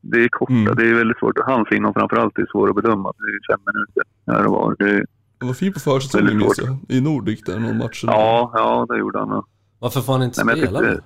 Det 0.00 0.24
är 0.24 0.28
korta, 0.28 0.52
Mm. 0.52 0.74
det 0.76 0.90
är 0.90 0.94
väldigt 0.94 1.18
svårt. 1.18 1.38
Hans 1.46 1.68
inhopp 1.72 1.94
framförallt 1.98 2.38
är 2.38 2.46
svårt 2.52 2.68
att 2.70 2.76
bedöma. 2.76 3.12
Det 3.18 3.24
är 3.52 3.54
fem 3.56 3.60
minuter 3.66 4.02
här 4.26 4.46
och 4.46 4.52
var. 4.52 4.76
Det, 4.78 5.04
Han 5.38 5.48
var 5.48 5.54
fin 5.54 5.72
på 5.72 5.80
försäsongen 5.80 6.38
minns 6.38 6.58
jag. 6.58 6.76
I 6.88 7.00
Nordic 7.00 7.40
där, 7.42 7.58
någon 7.58 7.78
match. 7.78 8.04
ja, 8.06 8.50
ja, 8.54 8.86
det 8.88 8.98
gjorde 8.98 9.18
han. 9.18 9.42
Varför 9.78 10.00
får 10.00 10.12
han 10.12 10.22
inte 10.22 10.44
Nej, 10.44 10.58
jag 10.58 10.64
spela 10.68 10.80
tyckte, 10.80 10.94
då? 10.94 11.00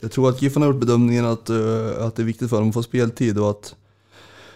Jag 0.00 0.12
tror 0.12 0.28
att 0.28 0.42
Giffen 0.42 0.62
har 0.62 0.68
gjort 0.72 0.80
bedömningen 0.80 1.24
att, 1.24 1.50
eh, 1.50 2.06
att 2.06 2.16
det 2.16 2.22
är 2.22 2.26
viktigt 2.26 2.50
för 2.50 2.56
dem 2.58 2.68
att 2.68 2.74
få 2.74 2.82
speltid 2.82 3.38
och 3.38 3.50
att 3.50 3.74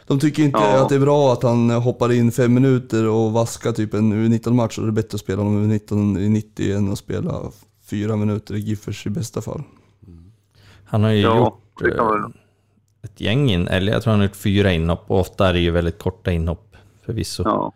de 0.06 0.18
tycker 0.18 0.42
inte 0.42 0.58
Ja. 0.58 0.82
att 0.82 0.88
det 0.88 0.94
är 0.94 1.00
bra 1.00 1.32
att 1.32 1.42
han 1.42 1.70
hoppar 1.70 2.12
in 2.12 2.32
fem 2.32 2.54
minuter 2.54 3.08
och 3.08 3.32
vaskar 3.32 3.72
typ 3.72 3.94
en 3.94 4.12
U19-match. 4.12 4.78
Och 4.78 4.84
det 4.84 4.90
är 4.90 4.92
bättre 4.92 5.14
att 5.16 5.20
spela 5.20 5.42
honom 5.42 5.70
U19 5.72 6.18
i 6.18 6.28
90 6.28 6.76
än 6.76 6.92
att 6.92 6.98
spela 6.98 7.40
fyra 7.90 8.16
minuter 8.16 8.54
i 8.54 8.58
Giffers 8.58 9.06
i 9.06 9.10
bästa 9.10 9.40
fall. 9.40 9.62
Han 10.84 11.02
har 11.02 11.10
ju 11.10 11.20
ja, 11.20 11.36
gjort 11.38 11.82
eh, 11.92 12.14
ett 13.02 13.20
gäng 13.20 13.50
in, 13.50 13.68
eller 13.68 13.92
jag 13.92 14.02
tror 14.02 14.10
han 14.10 14.20
har 14.20 14.26
gjort 14.26 14.36
fyra 14.36 14.72
inhopp 14.72 15.04
och 15.10 15.20
ofta 15.20 15.48
är 15.48 15.52
det 15.52 15.58
ju 15.60 15.70
väldigt 15.70 15.98
korta 15.98 16.32
inhopp 16.32 16.76
förvisso. 17.06 17.42
Ja. 17.44 17.72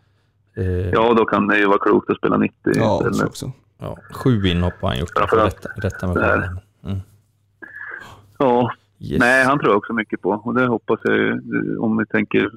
Eh, 0.57 0.65
ja, 0.89 1.13
då 1.13 1.25
kan 1.25 1.47
det 1.47 1.57
ju 1.59 1.65
vara 1.67 1.77
klokt 1.77 2.09
att 2.09 2.17
spela 2.17 2.37
90 2.37 2.55
Ja, 2.75 2.99
så 3.03 3.09
istället. 3.09 3.29
också. 3.29 3.51
ja, 3.79 3.97
sju 4.11 4.47
inhopp 4.47 4.73
har 4.81 4.89
han 4.89 4.99
gjort. 4.99 5.11
Rätta, 5.33 5.69
rätta 5.75 6.07
det. 6.13 6.59
Mm. 6.85 6.99
Ja, 8.37 8.71
Yes. 9.03 9.19
nej, 9.19 9.45
han 9.45 9.59
tror 9.59 9.69
jag 9.71 9.77
också 9.77 9.93
mycket 9.93 10.21
på. 10.21 10.29
Och 10.29 10.53
det 10.53 10.67
hoppas 10.67 10.99
jag 11.03 11.17
ju, 11.17 11.41
om 11.77 11.97
vi 11.97 12.05
tänker 12.05 12.51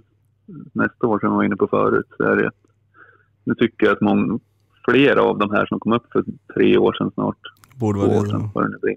nästa 0.73 1.07
år 1.07 1.19
som 1.19 1.31
vi 1.31 1.37
var 1.37 1.43
inne 1.45 1.57
på 1.57 1.66
förut, 1.66 2.07
så 2.16 2.23
är 2.23 2.37
det 2.37 2.51
nu 3.45 3.55
tycker 3.55 3.87
jag 3.87 3.93
att 3.95 4.01
många, 4.01 4.39
flera 4.85 5.23
av 5.23 5.39
de 5.39 5.51
här 5.51 5.66
som 5.66 5.81
kom 5.81 5.93
upp 5.93 6.12
för 6.12 6.25
tre 6.55 6.79
år 6.79 6.93
sedan 6.93 7.11
snart, 7.15 7.39
Borde 7.75 8.01
två 8.01 8.07
vara 8.07 8.19
år 8.19 8.25
det. 8.25 8.31
sedan, 8.31 8.51
det 8.83 8.97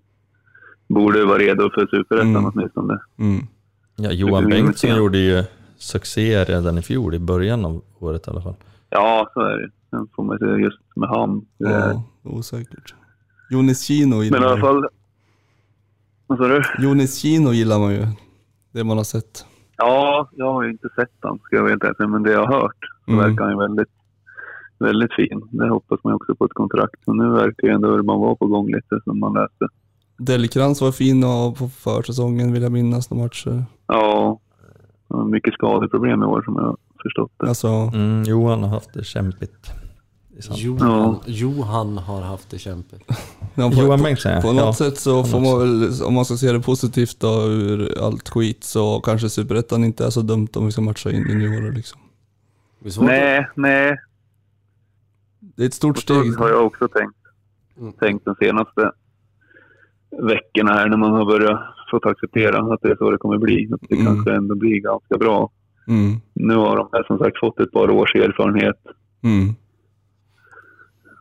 borde 0.94 1.26
vara 1.26 1.38
redo 1.38 1.69
för 1.74 1.88
superettan 1.88 2.28
Mm. 2.36 2.45
åtminstone. 2.45 2.99
Mm. 3.18 3.45
Ja, 3.95 4.11
Johan 4.11 4.49
Bengtsson 4.49 4.95
gjorde 4.98 5.18
ju 5.18 5.44
succé 5.78 6.44
redan 6.44 6.78
i 6.78 6.82
fjol, 6.82 7.15
i 7.15 7.19
början 7.19 7.65
av 7.65 7.82
året 7.99 8.28
i 8.28 8.32
alla 8.32 8.41
fall. 8.41 8.56
Ja, 8.90 9.30
så 9.34 9.40
är 9.40 9.57
det. 9.57 9.69
Sen 9.90 10.07
får 10.15 10.24
man 10.24 10.38
se 10.40 10.45
just 10.45 10.80
med 10.95 11.10
är. 11.10 11.45
Ja, 11.57 12.03
osäkert. 12.24 12.95
Jonis 13.49 13.82
Kino 13.84 14.24
gillar 14.24 14.40
Men 14.40 14.49
i 14.49 14.52
alla 14.52 14.61
fall... 14.61 14.86
Vad 16.28 16.38
sa 16.38 16.48
du? 16.48 16.62
Jonis 16.80 17.18
Kino 17.18 17.52
gillar 17.54 17.80
man 17.80 17.94
ju. 17.94 18.08
Det 18.72 18.84
man 18.84 18.98
har 18.98 19.04
sett. 19.04 19.45
Ja, 19.78 20.30
jag 20.36 20.54
har 20.54 20.64
ju 20.64 20.70
inte 20.70 20.88
sett 20.95 21.10
han 21.22 21.40
ska 21.40 21.56
jag 21.56 21.66
ärlig 21.66 21.95
säga, 21.98 22.08
men 22.08 22.24
det 22.24 22.32
jag 22.32 22.45
har 22.45 22.62
hört 22.62 22.78
så 23.06 23.12
Mm. 23.12 23.24
verkar 23.30 23.44
han 23.44 23.54
ju 23.54 23.60
väldigt, 23.60 23.90
väldigt 24.80 25.14
fin. 25.14 25.41
Det 25.52 25.70
hoppas 25.70 25.99
man 26.04 26.14
också 26.14 26.36
på 26.36 26.45
ett 26.45 26.54
kontrakt. 26.54 26.95
Men 27.06 27.18
nu 27.18 27.30
verkar 27.30 27.68
ju 27.68 27.74
ändå 27.74 27.88
Urban 27.90 28.20
vara 28.20 28.36
på 28.36 28.48
gång 28.48 28.68
lite 28.68 28.99
som 29.04 29.20
man 29.20 29.34
läste. 29.34 29.68
Delkrans 30.18 30.82
var 30.82 30.91
fin 30.91 31.22
på 31.58 31.70
försäsongen 31.70 32.54
vill 32.54 32.64
jag 32.64 32.72
minnas 32.72 33.10
några 33.12 33.24
matcher. 33.24 33.66
Ja, 33.88 34.40
mycket 35.26 35.54
skadeproblem 35.54 36.22
i 36.24 36.26
år 36.26 36.41
som 36.41 36.56
jag 36.56 36.64
har 36.64 36.78
förstått 37.04 37.32
det. 37.38 37.48
Alltså, 37.48 37.68
Mm, 37.68 38.24
Johan 38.24 38.64
har 38.64 38.70
haft 38.70 38.94
det 38.94 39.04
kämpigt. 39.04 39.72
Johan, 40.56 41.16
Johan 41.26 41.98
har 41.98 42.22
haft 42.22 42.49
det 42.49 42.58
kämpigt. 42.60 43.04
Ja, 43.58 43.70
på, 43.72 43.82
Johan 43.82 43.98
på, 44.00 44.04
Bengtsson 44.04 44.42
på 44.42 44.48
något 44.54 44.64
ja. 44.66 44.74
sätt 44.74 44.98
så 44.98 45.24
får 45.24 45.40
man 45.40 45.60
väl, 45.60 46.04
om 46.04 46.14
man 46.14 46.26
ska 46.26 46.36
se 46.38 46.52
det 46.52 46.60
positivt 46.60 47.20
då 47.20 47.44
ur 47.48 47.98
allt 48.06 48.30
skit 48.30 48.64
så 48.64 49.00
kanske 49.00 49.30
Superettan 49.30 49.84
inte 49.84 50.06
är 50.06 50.10
så 50.10 50.22
dumt 50.22 50.48
om 50.56 50.66
vi 50.66 50.72
ska 50.72 50.82
matcha 50.82 51.12
in 51.12 51.26
juniorer 51.30 51.72
liksom. 51.72 52.02
Det 52.80 53.02
Nej, 53.02 53.48
nej. 53.56 53.96
Det 55.40 55.64
är 55.64 55.68
ett 55.68 55.74
stort 55.74 55.98
steg. 55.98 56.34
så 56.34 56.40
har 56.40 56.50
jag 56.50 56.66
också 56.66 56.88
tänkt, 56.88 57.14
Mm. 57.80 57.94
tänkt 57.94 58.26
de 58.26 58.36
senaste 58.36 58.92
veckorna 60.30 60.74
här 60.74 60.90
när 60.90 60.98
man 60.98 61.12
har 61.12 61.26
börjat 61.26 61.60
fått 61.92 62.06
acceptera 62.06 62.74
att 62.74 62.82
det 62.82 62.92
är 62.92 62.96
så 62.96 63.12
det 63.12 63.18
kommer 63.18 63.38
bli. 63.38 63.70
Att 63.74 63.82
det 63.90 63.96
Mm. 63.96 64.06
kanske 64.06 64.34
ändå 64.34 64.56
blir 64.56 64.82
ganska 64.82 65.18
bra. 65.18 65.50
Mm, 65.88 66.16
Nu 66.34 66.56
har 66.56 66.78
de 66.78 66.90
här 66.94 67.04
som 67.04 67.18
sagt 67.18 67.40
fått 67.40 67.60
ett 67.60 67.72
par 67.72 67.90
års 67.90 68.16
erfarenhet. 68.16 68.76
mm. 69.24 69.56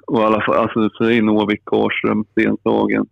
Och 0.07 0.25
alla 0.25 0.37
alltså 0.47 0.91
så 0.93 1.05
är 1.05 1.23
Novik, 1.23 1.73
Årström, 1.73 2.25
Stenshagen. 2.33 3.07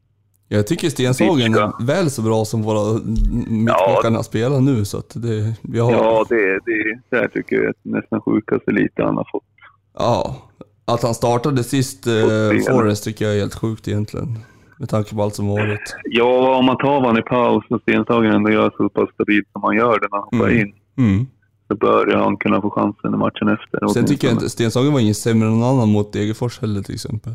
Jag 0.49 0.67
tycker 0.67 0.89
Stenshagen 0.91 1.55
är 1.55 1.87
väl 1.87 2.11
så 2.11 2.23
bra 2.23 2.45
som 2.45 2.63
våra 2.63 3.01
mittbackarna 3.49 4.23
spelar 4.23 4.61
nu 4.61 4.85
så 4.85 4.99
att 4.99 5.11
det, 5.15 5.55
vi 5.63 5.79
har, 5.79 5.93
Ja, 5.93 6.25
det, 6.29 6.53
det, 6.67 6.99
det 7.11 7.17
här 7.17 7.29
tycker 7.29 7.57
jag 7.57 7.65
är 7.65 7.75
nästan 7.83 8.21
sjukaste 8.21 8.71
lite 8.71 9.03
han 9.03 9.17
har 9.17 9.29
fått. 9.33 9.45
ja. 9.99 10.37
Att 10.87 11.03
han 11.03 11.15
startade 11.15 11.65
sist 11.65 12.07
eh. 12.07 12.13
Forrest 12.75 13.05
tycker 13.05 13.25
jag 13.25 13.35
är 13.35 13.39
helt 13.41 13.55
sjukt 13.55 13.89
egentligen. 13.89 14.39
Med 14.79 14.89
tanke 14.89 15.15
på 15.15 15.23
allt 15.23 15.35
som 15.35 15.49
varit. 15.49 15.97
Ja, 16.05 16.57
om 16.59 16.65
man 16.65 16.77
tar 16.79 17.01
van 17.01 17.19
i 17.19 17.23
paus 17.23 17.65
och 17.71 17.81
Stenshagen 17.83 18.33
ändå 18.33 18.51
gör 18.51 18.73
så 18.77 18.89
pass 18.89 19.09
stabilt 19.15 19.49
som 19.53 19.63
han 19.63 19.77
gör 19.77 20.01
det 20.01 20.09
när 20.11 20.19
han 20.19 20.23
hoppar 20.33 20.51
Mm. 20.53 20.61
in. 20.61 20.75
Mm. 20.99 21.27
Så 21.69 21.77
bör 21.77 22.15
han 22.17 22.37
kunna 22.37 22.61
få 22.61 22.71
chansen 22.71 23.15
i 23.15 23.17
matchen 23.17 23.49
efter. 23.49 23.89
Sen 23.89 24.07
tycker 24.07 24.29
jag 24.29 24.35
inte 24.35 24.51
Stenshagen 24.51 24.93
var 24.93 25.01
ingen 25.01 25.15
sämre 25.15 25.49
än 25.49 25.61
någon 25.61 25.77
annan 25.77 25.89
mot 25.89 26.13
Degerfors 26.13 26.61
heller 26.61 26.83
till 26.83 26.95
exempel. 26.95 27.33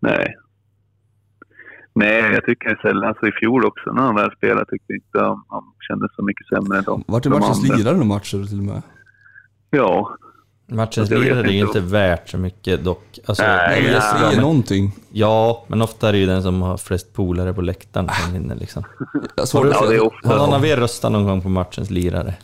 Nej. 0.00 0.36
Nej, 1.94 2.32
jag 2.32 2.44
tycker 2.44 2.78
sällan, 2.82 3.04
alltså 3.08 3.26
i 3.26 3.32
fjol 3.32 3.64
också 3.64 3.92
när 3.92 4.02
han 4.02 4.14
väl 4.14 4.30
spelade 4.36 4.66
tyckte 4.70 4.92
jag 4.92 4.96
inte 4.96 5.18
han, 5.18 5.42
han 5.48 5.62
kändes 5.88 6.14
så 6.16 6.22
mycket 6.24 6.46
sämre 6.46 6.78
än 6.78 6.84
de, 6.84 7.04
Vart 7.06 7.26
är 7.26 7.30
de 7.30 7.40
matchens 7.40 7.78
lirare 7.78 8.04
matcher 8.04 8.44
till 8.48 8.58
och 8.58 8.64
med? 8.64 8.82
Ja, 9.70 10.16
Matchens 10.66 11.10
lirare 11.10 11.48
är 11.48 11.52
ju 11.52 11.60
inte. 11.60 11.80
värt 11.80 12.28
så 12.28 12.38
mycket 12.38 12.84
dock. 12.84 13.18
Alltså, 13.26 13.44
Nej, 13.44 13.84
jag 13.84 13.94
ja, 13.94 14.00
säger 14.00 14.30
men, 14.30 14.40
någonting. 14.40 14.92
ja, 15.12 15.64
men 15.68 15.82
ofta 15.82 16.08
är 16.08 16.12
det 16.12 16.18
ju 16.18 16.26
den 16.26 16.42
som 16.42 16.62
har 16.62 16.76
flest 16.76 17.12
polare 17.12 17.54
på 17.54 17.60
läktaren 17.60 18.08
som 18.08 18.32
vinner 18.32 18.54
liksom. 18.54 18.84
Ja 19.36 19.44
det 19.62 19.94
är 19.94 20.00
ofta... 20.06 20.28
Har 20.28 20.36
någon 20.36 20.54
av 20.54 20.66
er 20.66 20.76
röstat 20.76 21.12
någon 21.12 21.24
gång 21.24 21.42
på 21.42 21.48
matchens 21.48 21.90
lirare? 21.90 22.34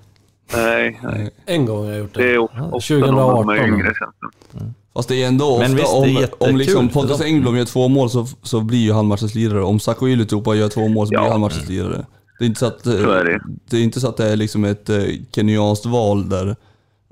Nej, 0.56 1.00
nej. 1.02 1.30
En 1.46 1.66
gång 1.66 1.78
har 1.84 1.90
jag 1.92 1.98
gjort 1.98 2.14
Det 2.14 2.22
är 2.28 2.32
det. 2.32 2.38
ofta, 2.38 2.62
ofta 2.62 2.94
2018. 2.94 3.14
någon 3.14 3.42
som 3.44 3.50
är 3.50 3.66
yngre 3.68 3.88
det 3.88 4.74
Fast 4.94 5.08
det 5.08 5.22
är 5.22 5.28
ändå 5.28 5.44
ofta, 5.46 5.68
visst, 5.74 5.92
är 5.92 6.42
om, 6.42 6.48
om 6.50 6.56
liksom 6.56 6.88
för 6.88 7.00
Pontus. 7.00 7.20
Engblom 7.20 7.56
gör 7.56 7.64
två 7.64 7.88
mål 7.88 8.10
så, 8.10 8.26
så 8.42 8.60
blir 8.60 8.78
ju 8.78 8.92
han 8.92 9.06
matchens 9.06 9.34
lirare. 9.34 9.62
Om 9.62 9.80
Sacco 9.80 10.08
Ylätupa 10.08 10.54
gör 10.54 10.68
två 10.68 10.88
mål 10.88 11.06
så 11.06 11.10
blir 11.10 11.18
Ja. 11.20 11.30
han 11.30 11.40
matchens 11.40 11.68
lirare. 11.68 12.06
Det 12.38 12.44
är 12.44 12.46
inte 12.46 12.60
så 12.60 12.66
att, 12.66 12.86
eh, 12.86 12.92
Så 12.92 13.10
är 13.10 13.24
det. 13.24 13.40
det 13.70 13.76
är 13.76 13.82
inte 13.82 14.00
så 14.00 14.08
att 14.08 14.16
det 14.16 14.32
är 14.32 14.36
liksom 14.36 14.64
ett 14.64 14.88
eh, 14.88 15.02
kenyanskt 15.34 15.86
val 15.86 16.28
där 16.28 16.56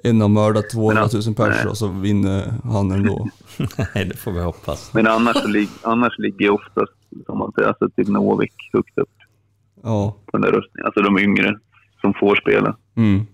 en 0.04 0.20
har 0.20 0.28
mördat 0.28 0.70
200 0.70 1.08
000 1.12 1.22
personer 1.34 1.66
och 1.68 1.76
så 1.78 1.88
vinner 1.88 2.54
han 2.64 2.90
ändå. 2.90 3.28
Nej, 3.94 4.04
det 4.04 4.16
får 4.16 4.32
vi 4.32 4.40
hoppas. 4.40 4.90
Men 4.94 5.06
annars, 5.06 5.36
annars 5.82 6.18
ligger 6.18 6.50
oftast, 6.50 6.92
som 7.26 7.38
man 7.38 7.52
säger, 7.52 7.68
alltså 7.68 7.88
typ 7.96 8.08
Novik 8.08 8.52
högt 8.72 8.98
upp 8.98 9.08
Ja. 9.82 10.16
på 10.26 10.36
den 10.36 10.40
där 10.40 10.48
röstningen. 10.52 10.86
Alltså 10.86 11.00
de 11.00 11.18
yngre 11.18 11.58
som 12.06 12.14
får 12.14 12.36
spela, 12.36 12.76
Mm. 12.96 13.26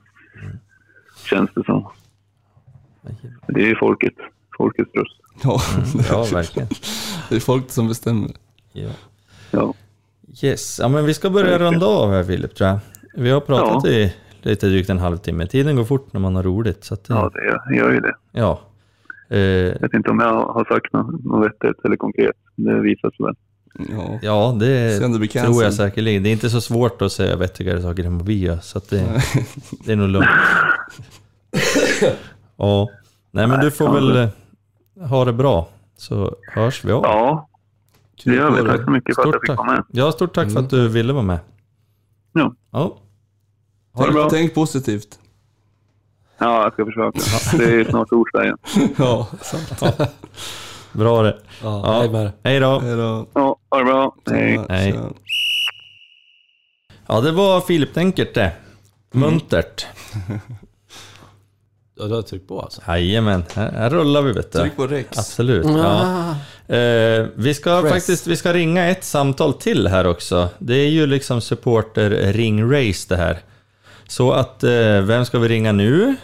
känns 1.31 1.51
det 1.55 1.65
som. 1.65 1.89
Det 3.49 3.61
är 3.63 3.67
ju 3.67 3.77
folket, 3.77 4.15
folkets 4.57 4.91
röst. 4.95 5.21
Ja, 5.45 5.61
Ja, 6.11 6.27
verkligen. 6.33 6.69
det 7.29 7.37
är 7.37 7.41
folk 7.41 7.71
som 7.71 7.89
bestämmer. 7.89 8.31
Ja. 8.73 8.91
Ja. 9.51 9.75
Yes, 10.43 10.79
ja 10.79 10.89
men 10.89 11.05
vi 11.07 11.15
ska 11.15 11.31
börja 11.31 11.59
runda 11.59 11.87
av 11.87 12.11
här 12.11 12.25
Filip 12.25 12.55
tror 12.55 12.69
jag. 12.71 12.79
Vi 13.17 13.31
har 13.31 13.41
pratat 13.41 13.83
Ja. 13.85 13.91
i 13.91 14.15
lite 14.43 14.67
drygt 14.67 14.91
en 14.91 14.99
halvtimme. 14.99 15.47
Tiden 15.47 15.77
går 15.77 15.85
fort 15.85 16.13
när 16.13 16.21
man 16.21 16.37
har 16.37 16.43
roligt. 16.43 16.85
Så 16.85 16.95
att, 16.95 17.09
Ja, 17.09 17.31
det 17.35 17.45
gör, 17.45 17.73
gör 17.85 17.93
ju 17.93 18.01
det. 18.01 18.15
ja. 18.33 18.61
Eh, 19.29 19.39
Jag 19.41 19.81
vet 19.81 19.95
inte 19.95 20.11
om 20.11 20.21
jag 20.21 20.35
har 20.47 20.65
sagt 20.65 20.93
något, 20.93 21.25
något 21.25 21.47
vettigt 21.47 21.85
eller 21.85 21.97
konkret. 21.97 22.37
Det 22.57 22.81
visar 22.81 23.11
sig 23.11 23.27
väl. 23.27 23.35
Ja. 23.79 24.19
ja, 24.23 24.57
det 24.61 24.99
tror 25.33 25.63
jag 25.65 25.75
säkerligen. 25.75 26.23
Det 26.23 26.29
är 26.29 26.33
inte 26.33 26.51
så 26.51 26.61
svårt 26.61 27.03
att 27.03 27.13
säga 27.13 27.37
vettigare 27.37 27.83
saker 27.83 28.05
än 28.05 28.19
vad 28.19 28.27
vi 28.27 28.39
gör. 28.39 28.59
Så 28.63 28.79
att 28.79 28.89
det, 28.91 29.23
det 29.85 29.93
är 29.93 29.97
nog 29.97 30.09
lugnt. 30.09 30.29
ja. 32.57 32.89
Nej 33.31 33.47
men 33.47 33.61
du 33.61 33.71
får 33.71 33.93
väl 33.93 34.17
eh, 34.17 34.29
ha 35.09 35.25
det 35.25 35.33
bra. 35.33 35.69
Så 35.97 36.37
hörs 36.53 36.85
vi 36.85 36.93
av. 36.93 37.03
Ja, 37.05 37.49
det 38.25 38.35
gör 38.35 38.51
vi. 38.51 38.69
Tack 38.69 38.85
så 38.85 38.91
mycket 38.91 39.15
för 39.15 39.23
att 39.23 39.27
jag 39.27 39.35
Stort 39.35 39.41
fick 39.43 39.49
tack. 39.49 39.59
vara 39.59 39.73
med. 39.73 39.85
Ja, 39.91 40.13
stort 40.13 40.35
tack 40.35 40.53
för 40.53 40.61
att 40.61 40.71
du 40.71 40.89
ville 40.89 41.13
vara 41.13 41.23
med. 41.25 41.39
Ja. 42.33 42.55
Ja. 42.71 42.97
Ha 43.95 44.07
det 44.07 44.13
bra. 44.13 44.31
Tänk, 44.31 44.33
tänk 44.43 44.55
positivt. 44.55 45.19
Ja, 46.39 46.63
jag 46.63 46.73
ska 46.73 46.85
försöka. 46.85 47.19
Det 47.59 47.81
är 47.81 47.85
snart 47.85 48.09
torsdag 48.09 48.45
igen. 48.45 48.59
Ja, 48.99 49.29
sant. 49.43 49.83
Bra 50.93 51.23
det. 51.23 51.39
Ja, 51.63 51.83
Ja. 51.85 51.99
hej 52.01 52.11
med. 52.11 52.33
Hej 52.45 52.61
då. 52.61 52.79
Hej 52.79 52.97
då. 52.97 53.27
Ja, 53.35 53.57
ha 53.71 53.79
det 53.79 53.85
bra. 53.85 54.15
Hej. 54.31 54.61
Hej. 54.69 54.95
Ja, 57.07 57.21
det 57.21 57.33
var 57.33 57.61
Filip 57.61 57.95
Denkert 57.95 58.35
det. 58.35 58.53
Muntert. 59.13 59.87
Ja, 61.99 62.05
du 62.05 62.15
har 62.15 62.23
tryckt 62.23 62.49
på 62.49 62.61
alltså? 62.61 62.81
Jajamän, 62.89 63.45
här, 63.55 63.73
här 63.73 63.91
rullar 63.91 64.23
vi 64.23 64.33
vet 64.33 64.53
du. 64.53 64.59
Tryck 64.59 64.77
på 64.77 64.87
Rex. 64.87 65.19
Absolut. 65.19 65.67
Ja. 65.67 66.31
Eh, 66.77 67.27
vi 67.35 67.55
ska 67.55 67.81
Press. 67.83 67.93
faktiskt 67.93 68.27
vi 68.27 68.37
ska 68.37 68.53
ringa 68.53 68.87
ett 68.87 69.05
samtal 69.05 69.55
till 69.55 69.87
här 69.89 70.07
också. 70.07 70.49
Det 70.59 70.75
är 70.75 70.89
ju 70.89 71.07
liksom 71.07 71.41
supporter 71.41 72.11
ring-race 72.33 73.09
det 73.09 73.17
här. 73.17 73.39
Så 74.09 74.33
att, 74.33 74.65
eh, 74.65 75.01
vem 75.03 75.25
ska 75.25 75.39
vi 75.39 75.49
ringa 75.49 75.73
nu? 75.73 76.17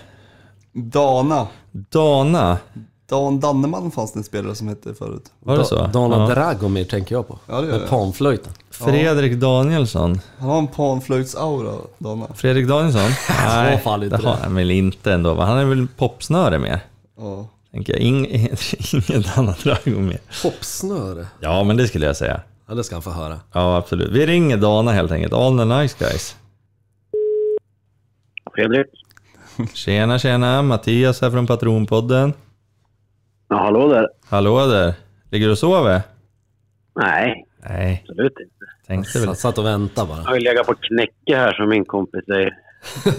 Dana. 0.73 1.47
Dana, 1.73 2.59
Dan 3.09 3.41
Danneman 3.41 3.91
fanns 3.91 4.13
det 4.13 4.19
en 4.21 4.25
spelare 4.25 4.55
som 4.55 4.69
hette 4.69 4.95
förut. 4.95 5.23
var 5.41 5.59
det 5.59 5.65
så? 5.65 5.87
Dana 5.87 6.17
Ja. 6.17 6.35
Dragomir 6.35 6.85
tänker 6.85 7.15
jag 7.15 7.29
på. 7.29 7.39
Ja, 7.47 7.61
det 7.61 7.67
gör 7.67 7.73
Med 7.73 7.83
jag. 7.83 7.89
panflöjten. 7.89 8.53
Fredrik 8.71 9.33
Danielsson. 9.41 10.21
Han 10.39 10.49
har 10.49 10.59
en 10.59 10.67
panflöjtsaura, 10.67 11.73
Dana. 11.99 12.27
Fredrik 12.35 12.69
Danielsson? 12.69 13.11
Nej, 13.47 13.79
fall 13.79 14.03
inte 14.05 14.17
det 14.17 14.29
har 14.29 14.35
han 14.37 14.55
väl 14.55 14.71
inte 14.71 15.13
ändå. 15.13 15.35
va? 15.35 15.45
Han 15.45 15.59
är 15.59 15.65
väl 15.65 15.87
popsnöre 15.97 16.59
mer? 16.59 16.81
Ja. 17.19 17.47
Tänker 17.73 17.93
jag. 17.93 18.03
Ing, 18.03 18.27
inget 19.09 19.39
annat 19.39 19.59
Dragomir. 19.59 20.19
Hoppsnöre. 20.43 21.27
Ja, 21.41 21.65
men 21.65 21.77
det 21.77 21.89
skulle 21.89 22.07
jag 22.07 22.17
säga. 22.17 22.41
Ja, 22.69 22.75
det 22.75 22.85
ska 22.85 22.95
han 22.95 23.03
få 23.03 23.11
höra. 23.11 23.41
Ja, 23.53 23.77
absolut. 23.77 24.13
Vi 24.13 24.27
ringer 24.27 24.57
Dana 24.57 24.93
helt 24.93 25.13
enkelt. 25.13 25.33
All 25.33 25.59
the 25.59 25.65
nice 25.65 25.97
guys. 25.99 26.37
Fredrik? 28.55 28.87
Tjena, 29.75 30.19
tjena. 30.19 30.63
Mattias 30.63 31.21
här 31.21 31.31
från 31.31 31.47
Patronpodden. 31.47 32.33
Ja, 33.49 33.57
hallå 33.57 33.89
där. 33.89 34.09
Hallå 34.29 34.67
där. 34.67 34.95
Ligger 35.31 35.47
du 35.47 35.53
och 35.53 35.59
sover? 35.59 36.03
Nej, 36.97 37.45
Nej, 37.69 38.05
absolut 38.09 38.33
inte. 38.41 38.65
tänkte 38.87 39.19
väl. 39.21 39.37
Satt 39.37 39.59
och 39.59 39.67
väntade 39.67 40.09
bara. 40.09 40.19
Jag 40.19 40.25
har 40.25 40.35
ju 40.35 40.41
legat 40.41 40.67
på 40.67 40.75
knäcke 40.75 41.37
här 41.37 41.53
som 41.53 41.69
min 41.69 41.85
kompis 41.85 42.25
säger. 42.25 42.55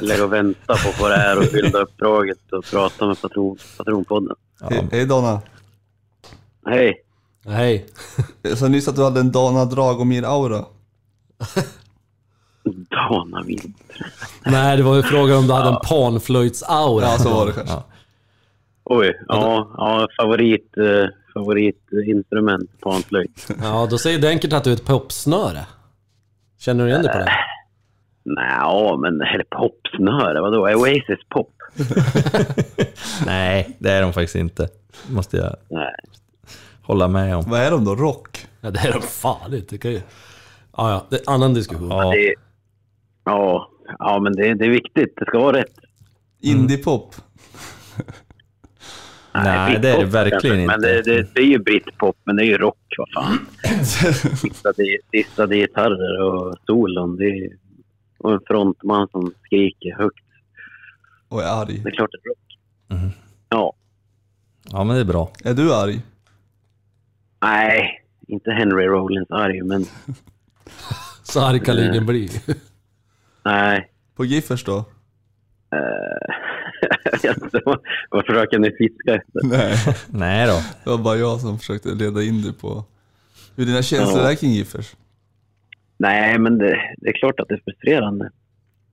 Lägga 0.01 0.23
och 0.23 0.34
vänta 0.34 0.60
på 0.65 0.73
att 0.73 0.95
få 0.95 1.07
det 1.07 1.18
här 1.18 1.38
och 1.38 1.45
bilda 1.53 1.80
uppdraget 1.80 2.51
och 2.51 2.65
prata 2.72 3.07
med 3.07 3.22
patron, 3.22 3.57
Patronpodden. 3.77 4.35
Ja, 4.60 4.68
Hej, 4.69 4.88
hej 4.91 5.06
Dana. 5.06 5.41
Hej. 6.65 7.01
Hej. 7.45 7.85
Jag 8.41 8.57
sa 8.57 8.68
nyss 8.68 8.88
att 8.88 8.95
du 8.95 9.03
hade 9.03 9.19
en 9.19 9.31
Dana 9.31 9.65
Dragomir-aura. 9.65 10.65
Dana 12.89 13.43
Vind. 13.45 13.73
Nej, 14.45 14.77
det 14.77 14.84
var 14.84 14.95
ju 14.95 15.03
frågan 15.03 15.38
om 15.38 15.47
du 15.47 15.53
hade 15.53 15.69
en 15.69 15.80
panflöjtsaura. 15.84 17.06
Ja, 17.06 17.18
så 17.18 17.30
var 17.30 17.45
det 17.45 17.51
kanske. 17.53 17.73
Ja. 17.73 17.84
Oj, 18.91 19.14
ja, 19.28 19.72
ja 19.78 20.07
favorit, 20.22 20.78
eh, 20.78 21.10
favoritinstrument, 21.34 22.70
panflöjt. 22.82 23.48
Ja, 23.61 23.88
då 23.90 23.98
säger 23.98 24.20
Denkert 24.20 24.53
att 24.53 24.64
du 24.64 24.70
är 24.70 24.74
ett 24.76 24.86
popsnöre. 24.86 25.66
Känner 26.60 26.84
du 26.84 26.90
igen 26.90 27.03
dig 27.03 27.11
på 27.11 27.18
det? 27.18 27.32
Nej, 28.24 28.49
ja, 28.60 28.98
men 29.02 29.22
eller 29.22 29.44
popsnöre, 29.44 30.41
vadå? 30.41 30.60
Oasis 30.61 31.20
pop? 31.30 31.53
Nej, 33.26 33.76
det 33.80 33.91
är 33.91 34.02
de 34.02 34.14
faktiskt 34.14 34.36
inte. 34.36 34.68
måste 35.10 35.38
jag 35.38 35.56
Nej. 35.70 35.94
hålla 36.82 37.07
med 37.07 37.36
om. 37.36 37.44
Vad 37.48 37.60
är 37.60 37.72
de 37.72 37.86
då? 37.86 37.95
Rock? 37.95 38.48
Ja, 38.61 38.72
det 38.72 38.80
är 38.80 38.94
de 38.94 39.02
fan 39.02 39.53
inte. 39.53 39.68
Det 39.70 39.78
kan 39.78 39.91
ju... 39.91 40.02
Ja, 40.78 40.91
ja, 40.91 41.06
det 41.10 41.16
är 41.16 41.20
en 41.30 41.34
annan 41.34 41.53
diskussion. 41.53 41.88
Ja, 41.90 42.11
Det, 42.11 42.34
ja, 43.26 43.70
ja, 43.99 44.20
men 44.20 44.34
det, 44.34 44.53
det 44.53 44.66
är 44.66 44.70
viktigt. 44.70 45.14
Det 45.18 45.26
ska 45.26 45.40
vara 45.40 45.57
rätt. 45.57 45.74
Indiepop? 46.41 47.16
Nej, 49.34 49.80
det 49.81 49.89
är 49.89 49.97
det 49.99 50.06
verkligen 50.06 50.41
kanske, 50.41 50.49
Men 50.68 50.76
inte. 50.76 50.88
det, 50.88 51.01
det, 51.01 51.34
det 51.35 51.41
är 51.41 51.45
ju 51.45 51.60
britpop, 51.60 52.18
men 52.23 52.35
det 52.35 52.43
är 52.43 52.45
ju 52.45 52.57
rock, 52.57 52.77
vad 52.97 53.10
fan. 53.23 53.39
Distade, 55.11 55.56
gitarrer 55.56 56.22
och 56.22 56.56
solon. 56.65 57.18
Det 57.18 57.23
är, 57.26 57.49
och 58.18 58.34
en 58.34 58.39
frontman 58.47 59.07
som 59.11 59.34
skriker 59.45 59.95
högt. 59.97 60.23
Och 61.30 61.43
är 61.43 61.61
arg. 61.61 61.81
Det 61.84 61.89
är 61.89 61.93
klart 61.93 62.10
det 62.11 62.18
är 62.18 62.30
rock. 62.30 62.57
Mhm. 63.01 63.10
Ja. 63.49 63.73
ja, 64.72 64.84
men 64.84 64.95
det 64.95 65.01
är 65.01 65.06
bra. 65.06 65.31
Är 65.43 65.53
du 65.53 65.73
arg? 65.76 66.01
Nej, 67.41 68.01
inte 68.27 68.51
Henry 68.51 68.85
Rollins 68.85 69.31
arg, 69.31 69.61
men 69.64 69.85
Så 71.23 71.41
arg 71.45 71.60
kan 71.60 71.80
ingen 71.80 72.06
bli. 72.06 72.30
nej. 73.45 73.91
På 74.15 74.26
Giffers 74.26 74.64
då? 74.64 74.77
Eh, 74.77 74.84
inte, 75.73 76.49
vad, 78.11 78.26
försöker 78.26 78.60
ni 78.60 78.72
fiska 78.72 79.15
efter? 79.15 79.39
Nej, 79.43 79.77
Nej 80.10 80.47
då. 80.47 80.61
det 80.84 80.89
var 80.89 80.97
bara 81.03 81.18
jag 81.18 81.39
som 81.41 81.60
försökte 81.60 81.89
leda 81.89 82.23
in 82.23 82.41
dig 82.41 82.53
på 82.53 82.84
hur 83.56 83.65
dina 83.65 83.81
känslor 83.81 84.22
Ja. 84.23 84.31
är 84.31 84.35
kring 84.35 84.51
Giffers. 84.51 84.95
Nej, 85.97 86.39
men 86.39 86.57
det, 86.57 86.80
det 86.97 87.10
är 87.10 87.14
klart 87.14 87.39
att 87.39 87.47
det 87.47 87.53
är 87.53 87.61
frustrerande. 87.65 88.26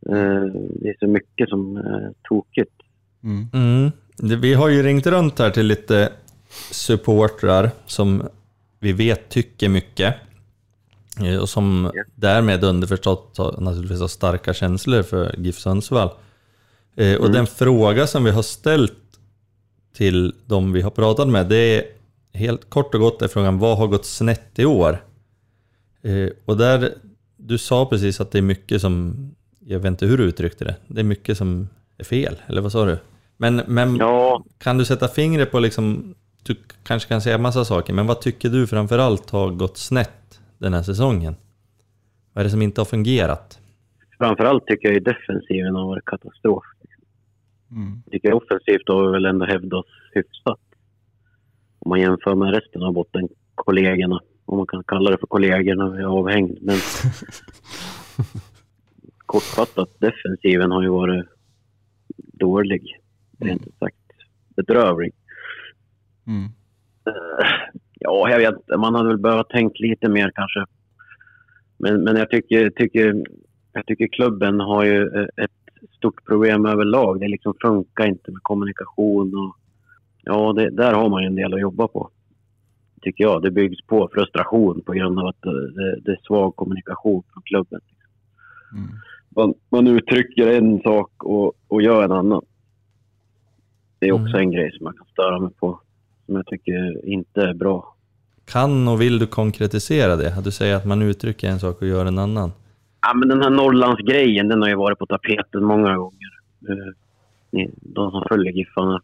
Eh, 0.08 0.44
det 0.80 0.88
är 0.88 0.96
så 1.00 1.06
mycket 1.06 1.48
som 1.48 1.76
är 1.76 2.12
tokigt. 2.28 2.72
Mm. 3.24 3.46
Mm. 3.52 4.40
Vi 4.40 4.54
har 4.54 4.68
ju 4.68 4.82
ringt 4.82 5.06
runt 5.06 5.38
här 5.38 5.50
till 5.50 5.66
lite 5.66 6.12
supportrar 6.70 7.70
som 7.86 8.28
vi 8.80 8.92
vet 8.92 9.28
tycker 9.28 9.68
mycket. 9.68 10.14
Eh, 11.24 11.36
Och 11.36 11.48
som 11.48 11.90
därmed 12.14 12.64
underförstått 12.64 13.38
naturligtvis 13.58 14.00
har 14.00 14.08
starka 14.08 14.54
känslor 14.54 15.02
för 15.02 15.34
GIF 15.38 15.56
Sundsvall. 15.58 16.10
Eh, 16.96 17.16
Och 17.16 17.30
den 17.30 17.46
fråga 17.46 18.06
som 18.06 18.24
vi 18.24 18.30
har 18.30 18.42
ställt 18.42 18.92
till 19.96 20.34
de 20.46 20.72
vi 20.72 20.82
har 20.82 20.90
pratat 20.90 21.28
med, 21.28 21.46
det 21.48 21.56
är 21.56 21.84
helt 22.32 22.70
kort 22.70 22.94
och 22.94 23.00
gott 23.00 23.22
är 23.22 23.28
frågan 23.28 23.58
vad 23.58 23.78
har 23.78 23.86
gått 23.86 24.06
snett 24.06 24.58
i 24.58 24.64
år? 24.64 25.04
Eh, 26.02 26.28
Och 26.44 26.56
där, 26.56 26.94
du 27.36 27.58
sa 27.58 27.86
precis 27.86 28.20
att 28.20 28.30
det 28.30 28.38
är 28.38 28.42
mycket 28.42 28.80
som, 28.80 29.16
jag 29.60 29.78
vet 29.78 29.90
inte 29.90 30.06
hur 30.06 30.18
du 30.18 30.24
uttryckte 30.24 30.64
det, 30.64 30.76
det 30.86 31.00
är 31.00 31.04
mycket 31.04 31.38
som 31.38 31.68
är 31.98 32.04
fel, 32.04 32.36
eller 32.46 32.60
vad 32.60 32.72
sa 32.72 32.84
du? 32.84 32.98
Men, 33.36 33.62
men 33.66 33.96
Ja, 33.96 34.44
kan 34.58 34.78
du 34.78 34.84
sätta 34.84 35.08
fingret 35.08 35.50
på 35.50 35.58
liksom, 35.60 36.14
du 36.42 36.56
kanske 36.82 37.08
kan 37.08 37.20
säga 37.22 37.38
massa 37.38 37.64
saker, 37.64 37.92
men 37.92 38.06
vad 38.06 38.20
tycker 38.20 38.48
du 38.50 38.66
framförallt 38.66 39.30
har 39.30 39.50
gått 39.50 39.76
snett 39.78 40.40
den 40.58 40.74
här 40.74 40.82
säsongen? 40.82 41.36
Vad 42.32 42.40
är 42.40 42.44
det 42.44 42.50
som 42.50 42.62
inte 42.62 42.80
har 42.80 42.86
fungerat? 42.86 43.58
Framförallt 44.18 44.66
tycker 44.66 44.92
jag 44.92 45.04
defensiven 45.04 45.74
har 45.74 45.86
varit 45.86 46.04
katastrof. 46.04 46.64
Mm. 47.70 48.02
Jag 48.04 48.12
tycker 48.12 48.32
offensivt 48.32 48.88
har 48.88 49.06
vi 49.06 49.12
väl 49.12 49.26
ändå 49.26 49.46
hävdat 49.46 49.84
oss 49.84 49.92
hyfsat. 50.12 50.60
Om 51.78 51.88
man 51.88 52.00
jämför 52.00 52.34
med 52.34 52.54
resten 52.54 52.82
av 52.82 52.92
bottenkollegorna. 52.92 54.20
Om 54.44 54.56
man 54.56 54.66
kan 54.66 54.84
kalla 54.84 55.10
det 55.10 55.18
för 55.18 55.26
kollegor 55.26 55.74
när 55.74 55.90
vi 55.90 55.98
är 55.98 56.06
avhängd. 56.06 56.58
Men 56.62 56.76
kortfattat, 59.26 60.00
defensiven 60.00 60.70
har 60.70 60.82
ju 60.82 60.88
varit 60.88 61.26
dålig. 62.16 63.00
Rent 63.38 63.66
ut 63.66 63.78
sagt 63.78 63.96
bedrövlig. 64.56 65.14
Mm. 66.26 66.44
Eh, 67.06 67.76
Ja, 68.00 68.30
jag 68.30 68.38
vet. 68.38 68.78
Man 68.78 68.94
hade 68.94 69.08
väl 69.08 69.18
behövt 69.18 69.48
tänkt 69.48 69.80
lite 69.80 70.08
mer 70.08 70.32
kanske. 70.34 70.64
Men, 71.78 72.04
men 72.04 72.16
jag 72.16 72.30
tycker, 72.30 72.70
tycker, 72.70 73.24
jag 73.76 73.86
tycker 73.86 74.06
klubben 74.06 74.60
har 74.60 74.84
ju 74.84 75.02
eh, 75.02 75.44
ett 75.44 75.50
stort 75.96 76.24
problem 76.24 76.66
överlag. 76.66 77.20
Det 77.20 77.28
liksom 77.28 77.54
funkar 77.62 78.06
inte 78.06 78.30
med 78.30 78.42
kommunikation 78.42 79.34
och 79.34 79.56
ja, 80.22 80.52
det, 80.52 80.70
där 80.70 80.92
har 80.92 81.08
man 81.08 81.22
ju 81.22 81.26
en 81.26 81.34
del 81.34 81.54
att 81.54 81.60
jobba 81.60 81.88
på. 81.88 82.10
Tycker 83.02 83.24
jag. 83.24 83.42
Det 83.42 83.50
byggs 83.50 83.86
på 83.86 84.08
frustration 84.12 84.82
på 84.86 84.92
grund 84.92 85.18
av 85.18 85.26
att 85.26 85.42
det, 85.42 86.00
det 86.00 86.10
är 86.10 86.20
svag 86.26 86.56
kommunikation 86.56 87.22
från 87.32 87.42
klubben. 87.42 87.80
Mm. 88.72 88.88
Man, 89.28 89.54
man 89.68 89.86
uttrycker 89.86 90.46
en 90.46 90.80
sak 90.80 91.24
och, 91.24 91.52
och 91.68 91.82
gör 91.82 92.04
en 92.04 92.12
annan. 92.12 92.44
Det 93.98 94.08
är 94.08 94.12
också 94.12 94.36
en 94.36 94.50
grej 94.50 94.72
som 94.72 94.84
man 94.84 94.94
kan 94.94 95.06
störa 95.06 95.40
mig 95.40 95.50
på. 95.60 95.80
Som 96.26 96.36
jag 96.36 96.46
tycker 96.46 97.06
inte 97.08 97.40
är 97.42 97.54
bra. 97.54 97.96
Kan 98.44 98.88
och 98.88 99.00
vill 99.00 99.18
du 99.18 99.26
konkretisera 99.26 100.16
det? 100.16 100.34
Du 100.44 100.50
säger 100.50 100.76
att 100.76 100.84
man 100.84 101.02
uttrycker 101.02 101.48
en 101.48 101.60
sak 101.60 101.82
och 101.82 101.88
gör 101.88 102.06
en 102.06 102.18
annan? 102.18 102.52
Ja, 103.06 103.14
men 103.14 103.28
den 103.28 103.42
här 103.42 103.50
Norrlandsgrejen, 103.50 104.48
den 104.48 104.62
har 104.62 104.68
ju 104.68 104.74
varit 104.74 104.98
på 104.98 105.06
tapeten 105.06 105.64
många 105.64 105.96
gånger. 105.96 106.30
Eh, 106.68 107.68
De 107.80 108.10
som 108.10 108.24
följer 108.28 108.52
Giffarna 108.52 109.02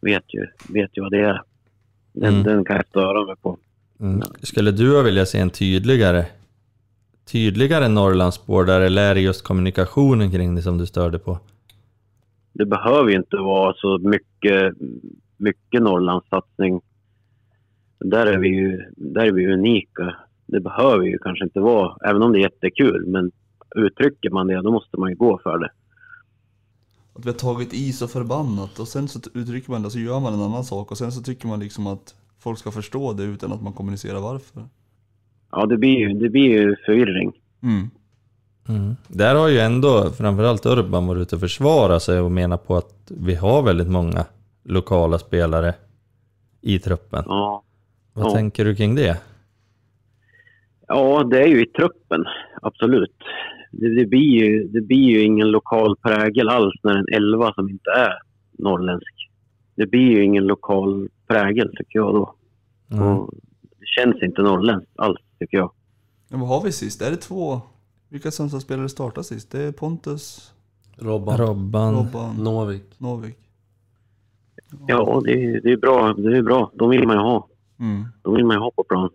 vet 0.00 0.24
ju, 0.34 0.46
vet 0.68 0.90
ju 0.96 1.02
vad 1.02 1.10
det 1.10 1.20
är. 1.20 1.42
Den, 2.12 2.32
Mm. 2.34 2.42
den 2.42 2.64
kan 2.64 2.76
jag 2.76 2.86
störa 2.86 3.26
mig 3.26 3.36
på. 3.36 3.58
Mm. 4.00 4.20
Skulle 4.42 4.70
du 4.70 5.02
vilja 5.02 5.26
se 5.26 5.38
en 5.38 5.50
tydligare, 5.50 6.26
tydligare 7.32 7.88
Norrlandsspår 7.88 8.64
där 8.64 8.80
eller 8.80 9.10
är 9.10 9.14
det 9.14 9.20
just 9.20 9.42
kommunikationen 9.44 10.30
kring 10.30 10.54
det 10.54 10.62
som 10.62 10.78
du 10.78 10.86
störde 10.86 11.18
på? 11.18 11.38
Det 12.52 12.66
behöver 12.66 13.10
ju 13.10 13.16
inte 13.16 13.36
vara 13.36 13.74
så 13.74 13.98
mycket, 13.98 14.74
mycket 15.36 15.82
Norrlandssatsning. 15.82 16.80
Där 17.98 18.26
är, 18.26 18.38
vi 18.38 18.48
ju, 18.48 18.82
där 18.96 19.22
är 19.26 19.32
vi 19.32 19.52
unika. 19.52 20.14
Det 20.46 20.60
behöver 20.60 21.04
ju 21.04 21.18
kanske 21.18 21.44
inte 21.44 21.60
vara, 21.60 21.96
även 22.08 22.22
om 22.22 22.32
det 22.32 22.38
är 22.38 22.42
jättekul, 22.42 23.06
men 23.06 23.30
uttrycker 23.76 24.30
man 24.30 24.46
det, 24.46 24.62
då 24.62 24.70
måste 24.70 24.96
man 25.00 25.10
ju 25.10 25.16
gå 25.16 25.38
för 25.42 25.58
det. 25.58 25.70
Att 27.14 27.24
vi 27.24 27.28
har 27.30 27.36
tagit 27.36 27.74
i 27.74 27.92
så 27.92 28.08
förbannat 28.08 28.78
och 28.78 28.88
sen 28.88 29.08
så 29.08 29.20
uttrycker 29.34 29.70
man 29.70 29.82
det 29.82 29.90
så 29.90 29.98
gör 29.98 30.20
man 30.20 30.34
en 30.34 30.40
annan 30.40 30.64
sak 30.64 30.90
och 30.90 30.98
sen 30.98 31.12
så 31.12 31.22
tycker 31.22 31.46
man 31.48 31.60
liksom 31.60 31.86
att 31.86 32.14
folk 32.38 32.58
ska 32.58 32.70
förstå 32.70 33.12
det 33.12 33.22
utan 33.22 33.52
att 33.52 33.62
man 33.62 33.72
kommunicerar 33.72 34.20
varför. 34.20 34.62
Ja, 35.50 35.66
det 35.66 35.76
blir 35.76 35.98
ju, 35.98 36.08
det 36.08 36.28
blir 36.28 36.42
ju 36.50 36.76
förvirring. 36.86 37.32
Mm. 37.62 37.90
Mm. 38.68 38.96
Där 39.08 39.34
har 39.34 39.48
ju 39.48 39.58
ändå 39.58 40.10
framförallt 40.10 40.66
Urban 40.66 41.06
varit 41.06 41.22
ute 41.22 41.34
och 41.34 41.40
försvara 41.40 42.00
sig 42.00 42.20
och 42.20 42.32
menar 42.32 42.56
på 42.56 42.76
att 42.76 42.94
vi 43.06 43.34
har 43.34 43.62
väldigt 43.62 43.88
många 43.90 44.24
lokala 44.64 45.18
spelare 45.18 45.74
i 46.60 46.78
truppen. 46.78 47.24
Ja. 47.26 47.62
Vad 48.12 48.26
Ja. 48.26 48.30
tänker 48.30 48.64
du 48.64 48.76
kring 48.76 48.94
det? 48.94 49.20
Ja, 50.88 51.24
det 51.30 51.42
är 51.42 51.46
ju 51.46 51.62
i 51.62 51.66
truppen, 51.66 52.24
absolut. 52.62 53.14
Det, 53.70 53.94
det, 53.94 54.06
blir 54.06 54.20
ju, 54.44 54.68
det 54.68 54.80
blir 54.80 54.98
ju 55.10 55.20
ingen 55.22 55.50
lokal 55.50 55.96
prägel 55.96 56.48
alls 56.48 56.74
när 56.82 56.94
en 56.94 57.06
elva 57.14 57.52
som 57.54 57.68
inte 57.70 57.90
är 57.90 58.12
norrländsk. 58.58 59.14
Det 59.76 59.86
blir 59.86 60.00
ju 60.10 60.24
ingen 60.24 60.44
lokal 60.46 61.08
prägel 61.28 61.68
tycker 61.76 61.98
jag 61.98 62.14
då. 62.14 62.34
Mm. 62.92 63.06
Och 63.06 63.34
det 63.78 63.86
känns 64.00 64.22
inte 64.22 64.42
norrländskt 64.42 64.92
alls 64.98 65.18
tycker 65.38 65.56
jag. 65.56 65.72
Men 66.28 66.40
vad 66.40 66.48
har 66.48 66.62
vi 66.64 66.72
sist? 66.72 67.02
Är 67.02 67.10
det 67.10 67.16
två? 67.16 67.60
Vilka 68.08 68.30
Sundsvallsspelare 68.30 68.88
startar 68.88 69.22
sist? 69.22 69.50
Det 69.50 69.62
är 69.62 69.72
Pontus, 69.72 70.52
Robban, 70.98 71.38
Robban. 71.38 71.94
Robban, 71.94 72.36
Novik. 72.44 72.84
Novik. 72.98 73.36
Ja, 74.86 75.22
det, 75.24 75.32
är- 75.32 75.60
det 75.60 75.72
är 75.72 75.76
bra. 75.76 76.12
Det 76.14 76.36
är 76.38 76.42
bra. 76.42 76.70
De 76.74 76.90
vill 76.90 77.06
man 77.06 77.16
ju 77.16 77.22
ha. 77.22 77.48
Mm. 77.80 78.04
De 78.22 78.34
vill 78.34 78.44
man 78.44 78.56
ju 78.56 78.60
ha 78.60 78.70
på 78.70 78.84
plan. 78.84 79.10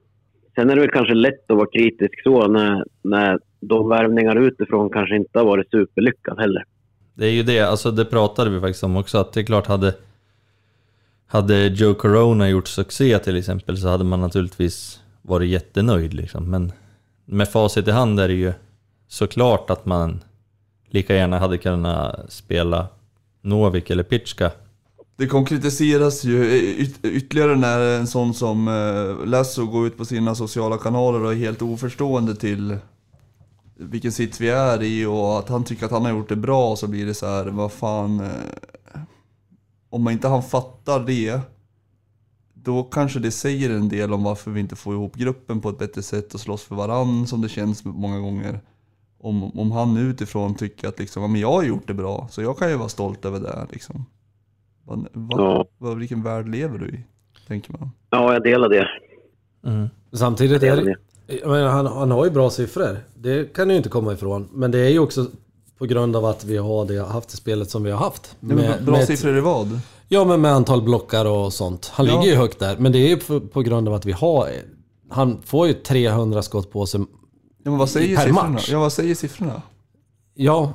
Sen 0.60 0.70
är 0.70 0.76
det 0.76 0.82
väl 0.82 0.92
kanske 0.92 1.14
lätt 1.14 1.52
att 1.52 1.58
vara 1.58 1.70
kritisk 1.74 2.24
så 2.24 2.48
när, 2.48 2.86
när 3.02 3.40
de 3.60 3.90
värvningar 3.90 4.36
utifrån 4.36 4.90
kanske 4.90 5.16
inte 5.16 5.40
har 5.40 5.46
varit 5.46 5.72
superlyckan 5.72 6.38
heller. 6.38 6.64
Det 7.14 7.26
är 7.26 7.32
ju 7.32 7.44
det, 7.44 7.60
alltså 7.60 7.92
det 7.92 8.06
pratade 8.06 8.50
vi 8.50 8.60
faktiskt 8.60 8.84
om 8.84 8.98
också, 8.98 9.18
att 9.18 9.34
det 9.34 9.40
är 9.40 9.44
klart 9.44 9.68
hade 9.68 9.94
hade 11.28 11.68
Joe 11.68 11.94
Corona 11.94 12.50
gjort 12.50 12.68
succé 12.68 13.20
till 13.20 13.38
exempel 13.38 13.78
så 13.78 13.88
hade 13.88 14.04
man 14.04 14.22
naturligtvis 14.22 15.02
varit 15.22 15.50
jättenöjd 15.50 16.14
liksom. 16.14 16.52
Men 16.52 16.72
med 17.26 17.50
facit 17.50 17.88
i 17.88 17.92
hand 17.92 18.20
är 18.20 18.28
det 18.28 18.34
ju 18.34 18.54
såklart 19.08 19.70
att 19.70 19.86
man 19.86 20.20
lika 20.90 21.16
gärna 21.16 21.40
hade 21.40 21.58
kunnat 21.58 22.32
spela 22.32 22.88
Novik 23.42 23.90
eller 23.90 24.04
Pitchka. 24.04 24.52
Det 25.20 25.28
konkretiseras 25.28 26.24
ju 26.24 26.44
yt- 26.78 27.06
ytterligare 27.06 27.56
när 27.56 28.00
en 28.00 28.08
sån 28.08 28.34
som 28.34 28.68
eh, 28.68 29.26
Lasso 29.28 29.66
går 29.66 29.88
ut 29.88 29.98
på 29.98 30.06
sina 30.06 30.36
sociala 30.36 30.78
kanaler 30.78 31.24
och 31.24 31.32
är 31.32 31.36
helt 31.36 31.62
oförstående 31.62 32.36
till 32.36 32.78
vilken 33.76 34.12
sits 34.12 34.42
vi 34.42 34.50
är 34.50 34.84
i 34.84 35.06
och 35.06 35.40
att 35.40 35.50
han 35.50 35.64
tycker 35.64 35.86
att 35.86 35.92
han 35.92 36.06
har 36.06 36.12
gjort 36.12 36.30
det 36.30 36.36
bra 36.36 36.76
så 36.76 36.88
blir 36.88 37.06
det 37.06 37.14
så 37.14 37.26
här, 37.26 37.46
vad 37.46 37.72
fan... 37.72 38.20
Eh, 38.20 39.00
om 39.90 40.04
man 40.04 40.14
inte 40.14 40.28
han 40.28 40.44
fattar 40.44 41.00
det, 41.00 41.40
då 42.54 42.84
kanske 42.84 43.20
det 43.20 43.32
säger 43.32 43.70
en 43.70 43.90
del 43.90 44.14
om 44.14 44.24
varför 44.24 44.52
vi 44.52 44.60
inte 44.60 44.76
får 44.76 44.94
ihop 44.94 45.16
gruppen 45.16 45.62
på 45.62 45.70
ett 45.70 45.80
bättre 45.80 46.02
sätt 46.02 46.34
och 46.34 46.40
slåss 46.40 46.64
för 46.64 46.76
varann 46.76 47.28
som 47.28 47.42
det 47.42 47.50
känns 47.50 47.86
många 47.86 48.20
gånger. 48.20 48.60
Om, 49.22 49.60
om 49.60 49.72
han 49.72 49.98
utifrån 49.98 50.56
tycker 50.56 50.88
att 50.88 51.00
liksom, 51.00 51.22
ja, 51.22 51.28
men 51.28 51.42
jag 51.42 51.52
har 51.52 51.64
gjort 51.64 51.88
det 51.88 51.94
bra, 51.94 52.28
så 52.32 52.42
jag 52.42 52.58
kan 52.58 52.70
ju 52.70 52.76
vara 52.76 52.90
stolt 52.90 53.26
över 53.26 53.40
det 53.40 53.68
liksom. 53.72 54.06
Va, 54.90 54.96
va, 55.14 55.36
Ja. 55.38 55.66
va, 55.78 55.94
vilken 55.94 56.24
värld 56.24 56.48
lever 56.50 56.78
du 56.80 56.88
i? 56.88 57.04
Tänker 57.48 57.72
man. 57.80 57.92
Ja, 58.10 58.34
jag 58.34 58.44
delar 58.44 58.70
det. 58.70 58.88
Mm. 59.66 59.88
Samtidigt 60.14 60.64
är 60.64 60.76
delar 60.76 60.84
det, 61.28 61.46
menar, 61.48 61.68
han, 61.70 61.86
han 61.88 62.12
har 62.12 62.26
ju 62.26 62.32
bra 62.32 62.50
siffror. 62.50 62.98
Det 63.16 63.54
kan 63.54 63.68
du 63.68 63.74
ju 63.74 63.78
inte 63.78 63.90
komma 63.90 64.14
ifrån. 64.14 64.48
Men 64.54 64.72
det 64.72 64.80
är 64.80 64.90
ju 64.90 65.00
också 65.00 65.26
på 65.78 65.86
grund 65.86 66.16
av 66.16 66.26
att 66.26 66.44
vi 66.46 66.58
har 66.58 66.86
det, 66.86 67.04
haft 67.04 67.30
det 67.30 67.38
spelet 67.38 67.70
som 67.70 67.84
vi 67.84 67.92
har 67.92 67.98
haft. 67.98 68.36
Ja, 68.40 68.48
men 68.48 68.56
bra 68.86 68.92
med 68.92 69.02
ett- 69.02 69.08
siffror 69.08 69.38
i 69.38 69.42
vad? 69.42 69.80
Ja, 70.08 70.26
men 70.26 70.42
med 70.42 70.52
antal 70.52 70.82
blockar 70.82 71.26
och 71.26 71.54
sånt. 71.54 71.92
Han 71.94 72.06
Ja. 72.06 72.20
ligger 72.20 72.32
ju 72.34 72.38
högt 72.38 72.60
där. 72.60 72.78
Men 72.78 72.92
det 72.92 72.98
är 73.00 73.08
ju 73.10 73.18
på, 73.18 73.40
på 73.40 73.62
grund 73.62 73.88
av 73.88 73.94
att 73.94 74.06
vi 74.06 74.12
har... 74.12 74.50
Han 75.10 75.42
får 75.46 75.68
ju 75.68 75.74
300 75.74 76.42
skott 76.42 76.72
på 76.72 76.86
sig. 76.86 77.02
Ja, 77.02 77.06
men 77.72 77.78
vad 77.78 77.90
säger 77.90 78.16
Per 78.18 78.24
siffrorna? 78.26 78.50
match. 78.50 78.70
Ja, 78.72 78.80
vad 78.80 78.94
säger 78.94 79.16
siffrorna? 79.16 79.62
Ja, 80.36 80.74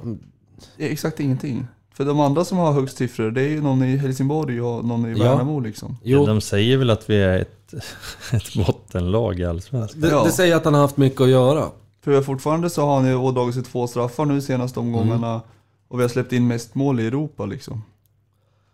Det 0.77 0.87
är 0.89 0.93
exakt 0.93 1.21
ingenting. 1.21 1.67
För 1.97 2.05
de 2.05 2.21
andra 2.21 2.45
som 2.45 2.59
har 2.59 2.73
högst 2.73 2.97
siffror, 2.97 3.31
det 3.31 3.43
är 3.43 3.49
ju 3.49 3.63
någon 3.63 3.83
i 3.83 3.97
Helsingborg 3.97 4.61
och 4.63 4.85
någon 4.85 5.07
i 5.07 5.19
Ja. 5.19 5.25
Värnamo 5.25 5.61
liksom. 5.61 5.97
jo. 6.03 6.27
De 6.27 6.41
säger 6.41 6.77
väl 6.77 6.91
att 6.91 7.11
vi 7.11 7.17
är 7.23 7.39
ett, 7.39 7.75
ett 8.33 8.67
bottenlag 8.67 9.41
i 9.41 9.45
Allsvenskan. 9.45 10.01
Det, 10.01 10.09
Ja. 10.09 10.25
det 10.25 10.33
säger 10.33 10.57
att 10.57 10.65
han 10.65 10.75
har 10.75 10.81
haft 10.81 10.97
mycket 10.97 11.21
att 11.21 11.29
göra. 11.29 11.65
För 12.05 12.23
fortfarande 12.23 12.71
så 12.71 12.87
har 12.87 12.95
han 12.97 13.07
ju 13.07 13.15
ådragit 13.17 13.55
sig 13.55 13.65
två 13.65 13.87
straffar 13.87 14.25
nu 14.25 14.41
senaste 14.41 14.81
omgångarna. 14.81 15.41
Och 15.89 15.99
vi 15.99 16.03
har 16.03 16.09
släppt 16.09 16.33
in 16.33 16.47
mest 16.47 16.75
mål 16.75 17.01
i 17.01 17.07
Europa 17.07 17.47
liksom. 17.47 17.83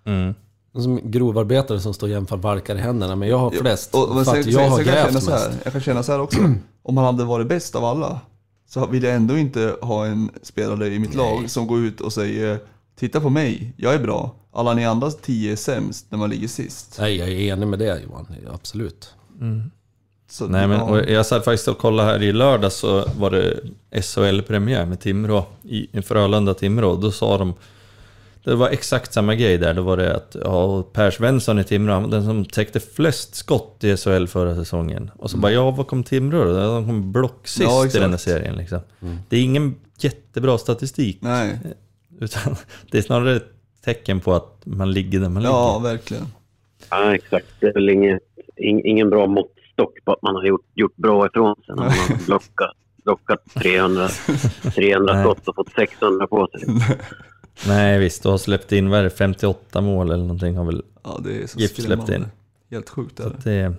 Mm. 0.05 0.34
Som 0.74 1.10
grovarbetare 1.10 1.80
som 1.80 1.94
står 1.94 2.06
och 2.06 2.12
jämför 2.12 2.36
valkar 2.36 2.76
i 2.76 2.78
händerna. 2.78 3.16
Men 3.16 3.28
jag 3.28 3.38
har 3.38 3.51
flest. 3.51 3.94
Och, 3.94 4.14
men 4.14 4.24
för 4.24 4.32
sen, 4.32 4.40
att 4.40 4.44
sen, 4.44 4.52
jag 4.52 4.68
har 4.68 4.76
sen 4.76 4.84
kan 4.84 4.94
jag 4.94 5.02
grävt 5.02 5.12
känna 5.12 5.20
så 5.20 5.30
här, 5.30 5.48
mest. 5.48 5.60
jag 5.64 5.72
kan 5.72 5.82
känna 5.82 6.02
så 6.02 6.12
här 6.12 6.20
också. 6.20 6.38
Om 6.82 6.97
han 6.97 7.06
hade 7.06 7.24
varit 7.24 7.47
bäst 7.47 7.74
av 7.74 7.84
alla, 7.84 8.20
så 8.68 8.86
vill 8.86 9.02
jag 9.02 9.14
ändå 9.14 9.38
inte 9.38 9.76
ha 9.82 10.06
en 10.06 10.30
spelare 10.42 10.88
i 10.88 10.98
mitt 10.98 11.14
lag 11.14 11.51
som 11.51 11.66
går 11.66 11.78
ut 11.78 12.01
och 12.01 12.12
säger 12.12 12.59
Titta 13.01 13.20
på 13.20 13.31
mig, 13.31 13.72
jag 13.77 13.94
är 13.94 13.98
bra. 13.98 14.35
Alla 14.52 14.74
ni 14.74 14.86
andra 14.86 15.10
tio 15.10 15.52
är 15.52 15.56
sämst 15.56 16.06
när 16.09 16.18
man 16.18 16.31
ligger 16.31 16.48
sist. 16.48 16.97
Nej, 16.98 17.16
jag 17.16 17.28
är 17.28 17.32
enig 17.32 17.66
med 17.68 17.78
det 17.78 18.01
Johan. 18.02 18.27
Absolut. 18.52 19.14
Så, 20.31 20.47
Nej 20.47 20.68
men 20.68 20.78
ja. 20.78 20.85
och 20.85 21.10
jag 21.10 21.27
satt 21.27 21.44
faktiskt 21.44 21.68
och 21.68 21.78
kollade 21.78 22.09
här 22.09 22.22
i 22.22 22.32
lördag 22.32 22.72
så 22.72 23.05
var 23.18 23.31
det 23.31 23.60
SHL-premiär 24.02 24.86
med 24.86 25.01
Timrå, 25.01 25.47
i 25.62 25.89
Frölunda-Timrå. 25.93 27.01
Då 27.01 27.10
sa 27.10 27.39
de, 27.39 27.55
det 28.44 28.55
var 28.55 28.68
exakt 28.68 29.12
samma 29.12 29.35
grej 29.35 29.59
där. 29.59 29.74
Då 29.74 29.82
var 29.82 29.97
det 29.97 30.16
att 30.16 30.36
ja, 30.44 30.82
Per 30.82 31.10
Svensson 31.10 31.59
i 31.59 31.64
Timrå, 31.64 32.06
den 32.06 32.24
som 32.24 32.44
täckte 32.44 32.81
flest 32.81 33.35
skott 33.35 33.85
i 33.85 33.97
SHL 33.97 34.27
förra 34.27 34.55
säsongen. 34.55 35.10
Och 35.16 35.31
så 35.31 35.36
bara, 35.36 35.52
ja 35.52 35.70
vad 35.70 35.86
kom 35.86 36.05
Timrå 36.05 36.44
då? 36.44 36.55
De 36.55 36.86
kom 36.86 37.12
blocksist 37.12 37.60
Ja, 37.60 37.86
i 37.86 37.89
den 37.89 38.10
här 38.10 38.18
serien 38.18 38.56
liksom. 38.56 38.81
Det 39.28 39.36
är 39.36 39.43
ingen 39.43 39.74
jättebra 39.98 40.59
statistik. 40.59 41.18
Nej, 41.20 41.59
Utan 42.24 42.56
det 42.90 42.98
är 42.98 43.02
snarare 43.02 43.36
ett 43.36 43.48
tecken 43.84 44.20
på 44.20 44.34
att 44.34 44.60
man 44.64 44.90
ligger 44.92 45.20
där 45.20 45.28
man 45.28 45.42
ja 45.42 45.78
ligger. 45.78 45.90
verkligen. 45.92 46.26
Ja, 46.90 47.14
exakt. 47.14 47.47
Det 47.60 47.66
är 47.66 47.74
väl 47.74 47.88
inget, 47.88 48.22
ing, 48.56 48.84
ingen 48.84 49.10
bra 49.10 49.26
måttstock 49.26 50.05
på 50.05 50.12
att 50.12 50.22
man 50.22 50.34
har 50.34 50.44
gjort, 50.44 50.66
gjort 50.74 50.97
bra 50.97 51.26
ifrån 51.26 51.55
sig 51.55 51.64
när 51.68 51.74
man 51.76 51.84
har 51.92 52.26
blockat, 52.26 52.72
blockat 53.05 53.44
300, 53.55 54.09
300 54.74 55.12
Nej. 55.14 55.24
skott 55.24 55.48
och 55.48 55.55
fått 55.55 55.72
600 55.72 56.26
på 56.26 56.48
sig. 56.52 56.68
Nej 57.68 57.98
visst, 57.98 58.22
du 58.22 58.28
har 58.28 58.38
släppt 58.38 58.72
in, 58.72 58.90
vad 58.90 58.98
är 58.98 59.05
det, 59.05 59.10
58 59.10 59.80
mål 59.80 60.06
eller 60.10 60.22
någonting 60.24 60.56
har 60.56 60.64
väl 60.64 60.82
Ja, 61.02 61.20
det 61.24 61.42
är 61.42 61.47
så 61.47 61.59
GIF 61.59 61.70
släppt 61.70 61.82
skrämmande. 61.82 62.14
in. 62.16 62.26
Helt 62.70 62.88
sjukt 62.88 63.20
är 63.20 63.22
Så 63.24 63.28
det. 63.28 63.36
att 63.36 63.44
det 63.44 63.52
är 63.52 63.74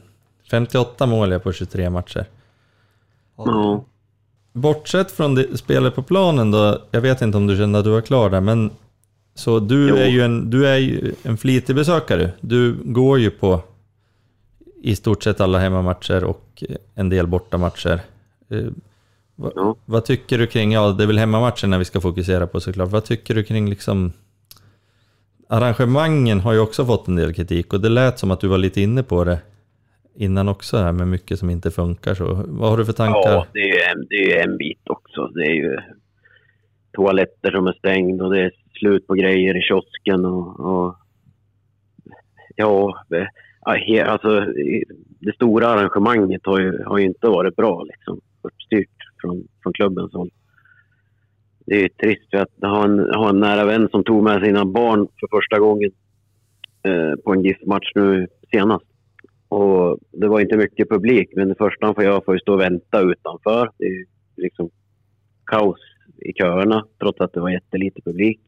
58 0.51 1.05
mål 1.05 1.31
är 1.31 1.39
på 1.39 1.51
23 1.53 1.89
matcher. 1.89 2.25
Ja, 3.37 3.43
Ja. 3.47 3.85
Bortsett 4.53 5.11
från 5.11 5.35
det, 5.35 5.57
spelet 5.57 5.95
på 5.95 6.03
planen 6.03 6.51
då, 6.51 6.81
jag 6.91 7.01
vet 7.01 7.21
inte 7.21 7.37
om 7.37 7.47
du 7.47 7.57
kände 7.57 7.79
att 7.79 7.85
du 7.85 7.91
var 7.91 8.01
klar 8.01 8.29
där, 8.29 8.41
men 8.41 8.69
så 9.35 9.59
du 9.59 9.89
Jo. 9.89 9.95
är 9.95 10.07
ju 10.07 10.21
en, 10.21 10.49
du 10.49 10.67
är 10.67 10.77
ju 10.77 11.13
en 11.23 11.37
flitig 11.37 11.75
besökare. 11.75 12.31
Du 12.41 12.75
går 12.83 13.19
ju 13.19 13.29
på 13.31 13.61
i 14.83 14.95
stort 14.95 15.23
sett 15.23 15.41
alla 15.41 15.59
hemmamatcher 15.59 16.23
och 16.23 16.63
en 16.95 17.09
del 17.09 17.27
bortamatcher. 17.27 17.99
Eh, 18.49 18.65
Va, 19.35 19.51
Ja. 19.55 19.75
Vad 19.85 20.05
tycker 20.05 20.37
du 20.37 20.47
kring, 20.47 20.71
ja 20.73 20.91
det 20.91 21.03
är 21.03 21.07
väl 21.07 21.17
hemmamatchen 21.17 21.69
när 21.69 21.77
vi 21.77 21.85
ska 21.85 22.01
fokusera 22.01 22.47
på 22.47 22.59
såklart. 22.59 22.89
Vad 22.89 23.03
tycker 23.05 23.35
du 23.35 23.43
kring 23.43 23.69
liksom 23.69 24.11
arrangemangen 25.49 26.39
har 26.39 26.53
ju 26.53 26.59
också 26.59 26.85
fått 26.85 27.07
en 27.07 27.15
del 27.15 27.33
kritik 27.33 27.73
och 27.73 27.81
det 27.81 27.89
lät 27.89 28.19
som 28.19 28.31
att 28.31 28.39
du 28.39 28.47
var 28.47 28.57
lite 28.57 28.81
inne 28.81 29.03
på 29.03 29.23
det 29.23 29.39
innan 30.15 30.49
också 30.49 30.77
här 30.77 30.91
med 30.91 31.07
mycket 31.07 31.39
som 31.39 31.49
inte 31.49 31.71
funkar 31.71 32.13
så. 32.13 32.43
Vad 32.47 32.69
har 32.69 32.77
du 32.77 32.85
för 32.85 32.93
tankar? 32.93 33.31
Ja, 33.31 33.45
det 33.53 33.59
är 33.59 33.73
ju 33.73 33.81
en, 33.81 34.07
det 34.09 34.37
är 34.37 34.47
en 34.47 34.57
bit 34.57 34.89
också. 34.89 35.27
Det 35.27 35.43
är 35.43 35.53
ju 35.53 35.77
toaletter 36.91 37.51
som 37.51 37.67
är 37.67 37.73
stängda 37.73 38.25
och 38.25 38.33
det 38.33 38.41
är 38.41 38.51
slut 38.79 39.07
på 39.07 39.13
grejer 39.13 39.57
i 39.57 39.61
kiosken 39.61 40.25
och... 40.25 40.59
och 40.59 40.95
ja, 42.55 43.03
alltså 44.05 44.45
det 45.19 45.35
stora 45.35 45.67
arrangemanget 45.67 46.41
har 46.45 46.59
ju, 46.59 46.83
har 46.83 46.97
ju 46.97 47.05
inte 47.05 47.27
varit 47.27 47.55
bra 47.55 47.83
liksom. 47.83 48.21
Uppstyrt 48.41 48.97
från, 49.21 49.47
från 49.63 49.73
klubbens 49.73 50.13
håll. 50.13 50.31
Det 51.65 51.75
är 51.75 51.81
ju 51.81 51.89
trist 51.89 52.29
för 52.31 52.37
att 52.37 52.53
jag 52.55 52.69
har 52.69 52.83
en, 52.83 52.99
ha 52.99 53.29
en 53.29 53.39
nära 53.39 53.65
vän 53.65 53.89
som 53.91 54.03
tog 54.03 54.23
med 54.23 54.43
sina 54.43 54.65
barn 54.65 55.07
för 55.19 55.37
första 55.37 55.59
gången 55.59 55.91
eh, 56.83 57.15
på 57.23 57.33
en 57.33 57.43
GIF-match 57.43 57.91
nu 57.95 58.27
senast. 58.51 58.85
Och 59.51 59.97
det 60.11 60.27
var 60.27 60.39
inte 60.39 60.57
mycket 60.57 60.89
publik, 60.89 61.29
men 61.35 61.49
det 61.49 61.55
första 61.55 61.93
får 61.93 62.03
göra 62.03 62.21
får 62.21 62.33
ju 62.33 62.39
stå 62.39 62.53
och 62.53 62.59
vänta 62.59 63.01
utanför. 63.01 63.71
Det 63.77 63.85
är 63.85 63.89
ju 63.89 64.05
liksom 64.37 64.69
kaos 65.45 65.79
i 66.17 66.33
köerna, 66.33 66.85
trots 66.99 67.21
att 67.21 67.33
det 67.33 67.39
var 67.39 67.49
jättelite 67.49 68.01
publik. 68.01 68.41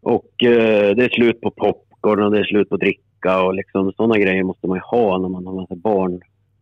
Och 0.00 0.42
eh, 0.42 0.96
det 0.96 1.04
är 1.04 1.08
slut 1.08 1.40
på 1.40 1.50
popcorn 1.50 2.22
och 2.22 2.30
det 2.30 2.38
är 2.38 2.44
slut 2.44 2.68
på 2.68 2.76
dricka 2.76 3.42
och 3.42 3.54
liksom 3.54 3.92
sådana 3.92 4.18
grejer 4.18 4.42
måste 4.42 4.66
man 4.66 4.76
ju 4.76 4.82
ha 4.82 5.18
när 5.18 5.28
man 5.28 5.46
har 5.46 5.54
med 5.54 5.68
sig 5.68 5.76
barn. 5.76 6.12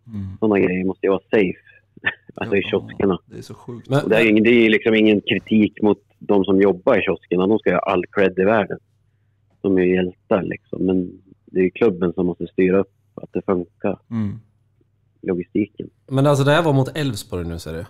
Mm. 0.06 0.38
Sådana 0.40 0.58
grejer 0.58 0.84
måste 0.84 1.06
ju 1.06 1.10
vara 1.10 1.22
safe. 1.30 1.58
alltså 2.34 2.56
i 2.56 2.62
kioskerna. 2.62 3.18
Det 3.26 3.38
är 3.38 3.42
så 3.42 3.54
sjukt. 3.54 3.88
Men, 3.90 4.08
det, 4.08 4.16
är 4.16 4.30
ingen, 4.30 4.44
det 4.44 4.50
är 4.50 4.70
liksom 4.70 4.94
ingen 4.94 5.20
kritik 5.20 5.82
mot 5.82 6.02
de 6.18 6.44
som 6.44 6.60
jobbar 6.60 6.98
i 6.98 7.02
kioskerna. 7.02 7.46
De 7.46 7.58
ska 7.58 7.72
ha 7.72 7.78
all 7.78 8.06
cred 8.06 8.38
i 8.38 8.44
världen. 8.44 8.78
De 9.60 9.78
är 9.78 9.82
ju 9.82 9.94
hjältar 9.94 10.42
liksom. 10.42 10.86
Men 10.86 11.10
det 11.46 11.60
är 11.60 11.64
ju 11.64 11.70
klubben 11.70 12.12
som 12.12 12.26
måste 12.26 12.46
styra 12.46 12.78
upp 12.78 12.92
att 13.22 13.32
det 13.32 13.42
funkar, 13.46 13.98
Mm. 14.10 14.40
logistiken. 15.22 15.90
men 16.06 16.26
alltså 16.26 16.44
det 16.44 16.50
här 16.52 16.62
var 16.62 16.72
mot 16.72 16.96
Elfsborg 16.96 17.44
nu 17.44 17.58
ser 17.58 17.72
du. 17.72 17.84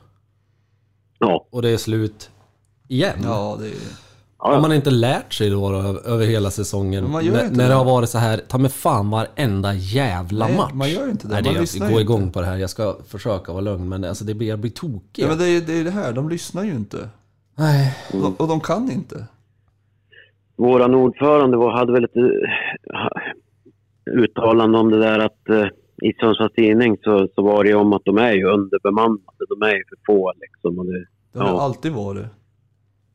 Ja, 1.19 1.47
Och 1.51 1.63
det 1.63 1.71
är 1.71 1.77
slut 1.77 2.31
igen. 2.89 3.19
Ja, 3.25 3.57
det 3.61 3.67
är... 3.67 3.71
ja, 3.71 3.77
Har 4.37 4.53
ja. 4.53 4.61
man 4.61 4.73
inte 4.73 4.91
lärt 4.91 5.33
sig 5.33 5.51
då, 5.51 5.71
då 5.71 5.79
över 6.01 6.27
hela 6.27 6.51
säsongen? 6.51 7.03
Men 7.03 7.13
man 7.13 7.25
gör 7.25 7.35
N- 7.39 7.45
inte 7.45 7.57
när 7.57 7.65
det. 7.65 7.71
det 7.71 7.75
har 7.77 7.85
varit 7.85 8.09
så 8.09 8.19
här, 8.19 8.39
ta 8.49 8.59
mig 8.59 8.71
fan 8.71 9.11
varenda 9.11 9.75
jävla 9.75 10.47
Nej, 10.47 10.57
match. 10.57 10.73
man 10.75 10.91
gör 10.91 11.11
inte 11.11 11.27
det. 11.29 11.35
Nej, 11.35 11.43
Man 11.45 11.55
det 11.55 11.61
lyssnar 11.61 11.87
jag 11.87 11.93
går 11.93 12.01
inte. 12.01 12.13
igång 12.13 12.33
på 12.33 12.41
det 12.41 12.47
här, 12.47 12.57
jag 12.57 12.71
ska 12.71 12.97
försöka 13.09 13.53
vara 13.53 13.61
lugn. 13.61 13.89
Men 13.89 14.05
alltså 14.05 14.25
det 14.25 14.35
blir, 14.35 14.49
jag 14.49 14.59
blir 14.59 14.71
tokig. 14.71 15.23
Ja, 15.25 15.29
men 15.29 15.39
det 15.39 15.49
är, 15.49 15.61
det 15.61 15.73
är 15.81 15.85
det 15.85 15.91
här, 15.91 16.13
de 16.13 16.29
lyssnar 16.29 16.65
ju 16.65 16.71
inte. 16.73 17.09
Nej. 17.57 17.97
Och 18.13 18.21
de, 18.21 18.35
och 18.35 18.49
de 18.49 18.61
kan 18.61 18.91
inte. 18.91 19.27
Våran 20.57 20.95
ordförande 20.95 21.57
var, 21.57 21.73
hade 21.79 21.93
väl 21.93 22.05
ett 22.05 22.17
eh, 22.17 22.23
uttalande 24.13 24.79
om 24.79 24.91
det 24.91 24.99
där 24.99 25.19
att 25.19 25.49
eh, 25.49 25.67
i 26.03 26.13
Sundsvalls 26.21 26.53
Tidning 26.53 26.97
så, 27.03 27.29
så 27.35 27.43
var 27.43 27.65
det 27.65 27.71
ju 27.71 27.77
om 27.77 27.93
att 27.93 28.05
de 28.05 28.19
är 28.19 28.33
ju 28.33 28.45
underbemannade. 28.45 29.23
De 29.49 29.63
är 29.63 29.75
ju 29.77 29.83
för 29.89 29.97
få 30.07 30.33
liksom. 30.41 30.79
Och 30.79 30.87
det, 30.87 31.05
Det 31.33 31.39
har 31.39 31.49
Ja. 31.49 31.61
alltid 31.63 31.93
varit. 31.93 32.27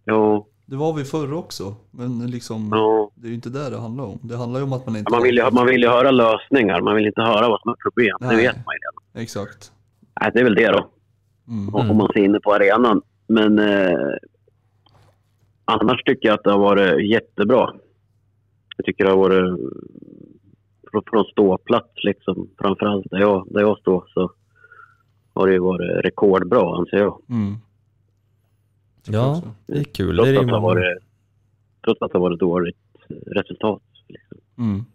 ja, 0.06 0.48
Det 0.66 0.76
var 0.76 0.94
vi 0.94 1.04
förr 1.04 1.34
också. 1.34 1.76
Men 1.92 2.32
liksom, 2.32 2.70
ja. 2.72 3.12
det 3.16 3.28
är 3.28 3.30
ju 3.30 3.36
inte 3.36 3.50
det 3.50 3.70
det 3.70 3.78
handlar 3.78 4.04
om. 4.04 4.20
Det 4.22 4.38
handlar 4.38 4.60
ju 4.60 4.64
om 4.64 4.74
att 4.74 4.86
man 4.86 4.96
inte... 4.96 5.12
Man 5.12 5.24
vill, 5.24 5.36
ju, 5.38 5.52
man 5.52 5.66
vill 5.68 5.82
ju 5.82 5.88
höra 5.88 6.12
lösningar. 6.12 6.82
Man 6.82 6.96
vill 6.96 7.06
inte 7.08 7.22
höra 7.22 7.50
vad 7.50 7.62
som 7.62 7.72
är 7.72 7.76
problem. 7.90 8.18
Det 8.20 8.28
Nej. 8.28 8.36
vet 8.38 8.56
man 8.56 8.74
ju 8.76 8.80
redan. 8.80 9.24
Exakt. 9.24 9.72
Nej, 10.22 10.32
det 10.34 10.40
är 10.40 10.44
väl 10.44 10.56
det 10.56 10.68
då. 10.72 10.90
Mm. 11.48 11.76
om 11.92 11.98
man 11.98 12.08
ser 12.14 12.24
inne 12.24 12.40
på 12.40 12.54
arenan. 12.54 13.02
Men 13.28 13.60
eh, 13.60 13.98
annars 15.66 16.04
tycker 16.04 16.28
jag 16.28 16.36
att 16.36 16.44
det 16.44 16.52
har 16.52 16.60
varit 16.60 17.10
jättebra. 17.10 17.70
Jag 18.78 18.86
tycker 18.86 19.04
det 19.04 19.10
har 19.10 19.18
varit 19.18 19.60
från, 21.02 21.26
ståplats 21.26 22.04
liksom, 22.04 22.50
framförallt 22.58 23.06
där 23.12 23.20
jag, 23.20 23.48
där 23.50 23.62
jag 23.62 23.78
står 23.80 24.04
så 24.14 24.32
har 25.34 25.48
det 25.48 25.54
ju 25.54 25.60
varit 25.60 26.06
rekordbra 26.06 26.78
anser 26.78 26.98
jag. 26.98 27.22
Mm. 27.30 27.56
Ja, 29.06 29.42
det 29.68 29.80
är 29.80 29.84
kul. 29.84 30.16
Trots 30.16 30.30
Det 30.30 30.36
är 30.36 30.40
att 30.40 30.48
det 30.48 30.54
det 30.54 30.60
varit, 30.60 31.04
trots 31.84 32.02
att 32.02 32.12
det 32.12 32.18
har 32.18 32.24
varit 32.24 32.40
dåligt 32.40 32.78
resultat. 33.08 33.82
Liksom. 34.08 34.38
Mm. 34.58 34.86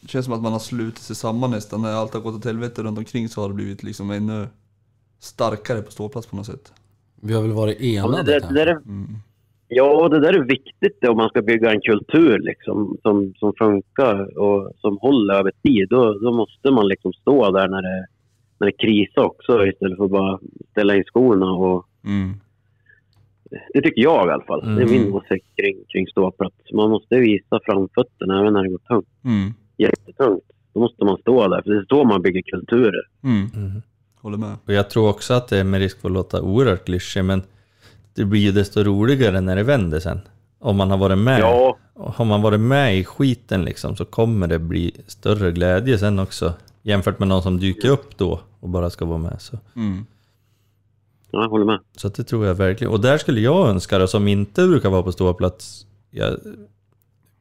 Det 0.00 0.08
känns 0.08 0.24
som 0.24 0.34
att 0.34 0.42
man 0.42 0.52
har 0.52 0.58
slutit 0.58 0.98
sig 1.02 1.16
samman 1.16 1.50
nästan. 1.50 1.82
När 1.82 1.92
allt 1.92 2.14
har 2.14 2.20
gått 2.20 2.34
åt 2.34 2.44
helvete 2.44 2.82
runt 2.82 2.98
omkring 2.98 3.28
så 3.28 3.40
har 3.40 3.48
det 3.48 3.54
blivit 3.54 3.82
liksom 3.82 4.10
ännu 4.10 4.46
starkare 5.18 5.82
på 5.82 5.90
ståplats 5.90 6.26
på 6.26 6.36
något 6.36 6.46
sätt. 6.46 6.72
Vi 7.20 7.34
har 7.34 7.42
väl 7.42 7.52
varit 7.52 7.80
Ja, 7.80 8.04
enade 8.04 8.22
det, 8.22 8.40
kanske. 8.40 8.54
det 8.54 8.64
där 8.64 8.66
är, 8.66 8.76
Mm. 8.76 9.16
Ja, 9.68 10.08
det 10.08 10.20
där 10.20 10.32
är 10.32 10.44
viktigt 10.44 11.04
om 11.08 11.16
man 11.16 11.28
ska 11.28 11.42
bygga 11.42 11.70
en 11.70 11.80
kultur 11.80 12.38
liksom, 12.38 12.96
som, 13.02 13.34
som 13.38 13.52
funkar 13.58 14.38
och 14.38 14.72
som 14.76 14.98
håller 14.98 15.34
över 15.34 15.52
tid. 15.62 15.88
Då, 15.90 16.18
då 16.18 16.32
måste 16.32 16.70
man 16.70 16.88
liksom 16.88 17.12
stå 17.12 17.50
där 17.50 17.68
när 17.68 17.82
det, 17.82 18.06
när 18.58 18.66
det 18.66 18.72
krisar 18.72 19.22
också 19.22 19.66
istället 19.66 19.96
för 19.96 20.04
att 20.04 20.10
bara 20.10 20.38
ställa 20.70 20.96
in 20.96 21.04
skorna. 21.04 21.52
Och, 21.52 21.86
Mm. 22.04 22.32
det 23.74 23.80
tycker 23.80 24.02
jag 24.02 24.28
i 24.28 24.30
alla 24.30 24.44
fall. 24.44 24.76
Det 24.76 24.82
är 24.82 24.86
min 24.86 25.12
åsikt 25.12 25.46
kring, 25.56 25.76
kring 25.88 26.06
ståplats. 26.06 26.72
Man 26.72 26.90
måste 26.90 27.16
visa 27.16 27.60
framfötterna 27.64 28.40
även 28.40 28.52
när 28.52 28.62
det 28.62 28.68
går 28.68 28.78
tungt. 28.78 29.08
Mm. 29.24 29.52
Jättetungt. 29.76 30.42
Då 30.74 30.80
måste 30.80 31.04
man 31.04 31.16
stå 31.18 31.48
där, 31.48 31.62
för 31.62 31.70
det 31.70 31.76
är 31.76 31.84
så 31.88 32.04
man 32.04 32.22
bygger 32.22 32.42
kulturer. 32.42 33.02
Mm. 33.24 33.46
Mm. 33.54 33.82
Håller 34.20 34.38
med. 34.38 34.56
Och 34.66 34.72
jag 34.72 34.90
tror 34.90 35.08
också 35.08 35.34
att 35.34 35.48
det 35.48 35.58
är 35.58 35.64
med 35.64 35.80
risk 35.80 36.00
för 36.00 36.08
att 36.08 36.14
låta 36.14 36.42
oerhört 36.42 36.84
klyschig, 36.84 37.24
men 37.24 37.42
det 38.16 38.24
blir 38.24 38.40
ju 38.40 38.52
desto 38.52 38.82
roligare 38.82 39.40
när 39.40 39.56
det 39.56 39.62
vänder 39.62 40.00
sen. 40.00 40.20
Om 40.58 40.76
man 40.76 40.90
har 40.90 40.98
varit 40.98 41.18
med. 41.18 41.40
Ja, 41.40 41.76
Har 41.94 42.24
man 42.24 42.42
varit 42.42 42.60
med 42.60 42.98
i 42.98 43.04
skiten 43.04 43.64
liksom 43.64 43.96
så 43.96 44.04
kommer 44.04 44.46
det 44.46 44.58
bli 44.58 44.92
större 45.06 45.52
glädje 45.52 45.98
sen 45.98 46.18
också. 46.18 46.54
Jämfört 46.82 47.18
med 47.18 47.28
någon 47.28 47.42
som 47.42 47.60
dyker 47.60 47.88
upp 47.90 48.18
då 48.18 48.40
och 48.60 48.68
bara 48.68 48.90
ska 48.90 49.04
vara 49.04 49.18
med. 49.18 49.36
Så, 49.40 49.58
Mm. 49.76 50.06
ja, 51.30 51.42
jag 51.42 51.48
håller 51.48 51.64
med. 51.64 51.80
så 51.96 52.08
det 52.08 52.24
tror 52.24 52.46
jag 52.46 52.54
verkligen. 52.54 52.92
Och 52.92 53.00
där 53.00 53.18
skulle 53.18 53.40
jag 53.40 53.68
önska 53.68 53.98
det 53.98 54.08
som 54.08 54.28
inte 54.28 54.66
brukar 54.66 54.90
vara 54.90 55.02
på 55.02 55.12
ståplats. 55.12 55.86
Jag, 56.10 56.36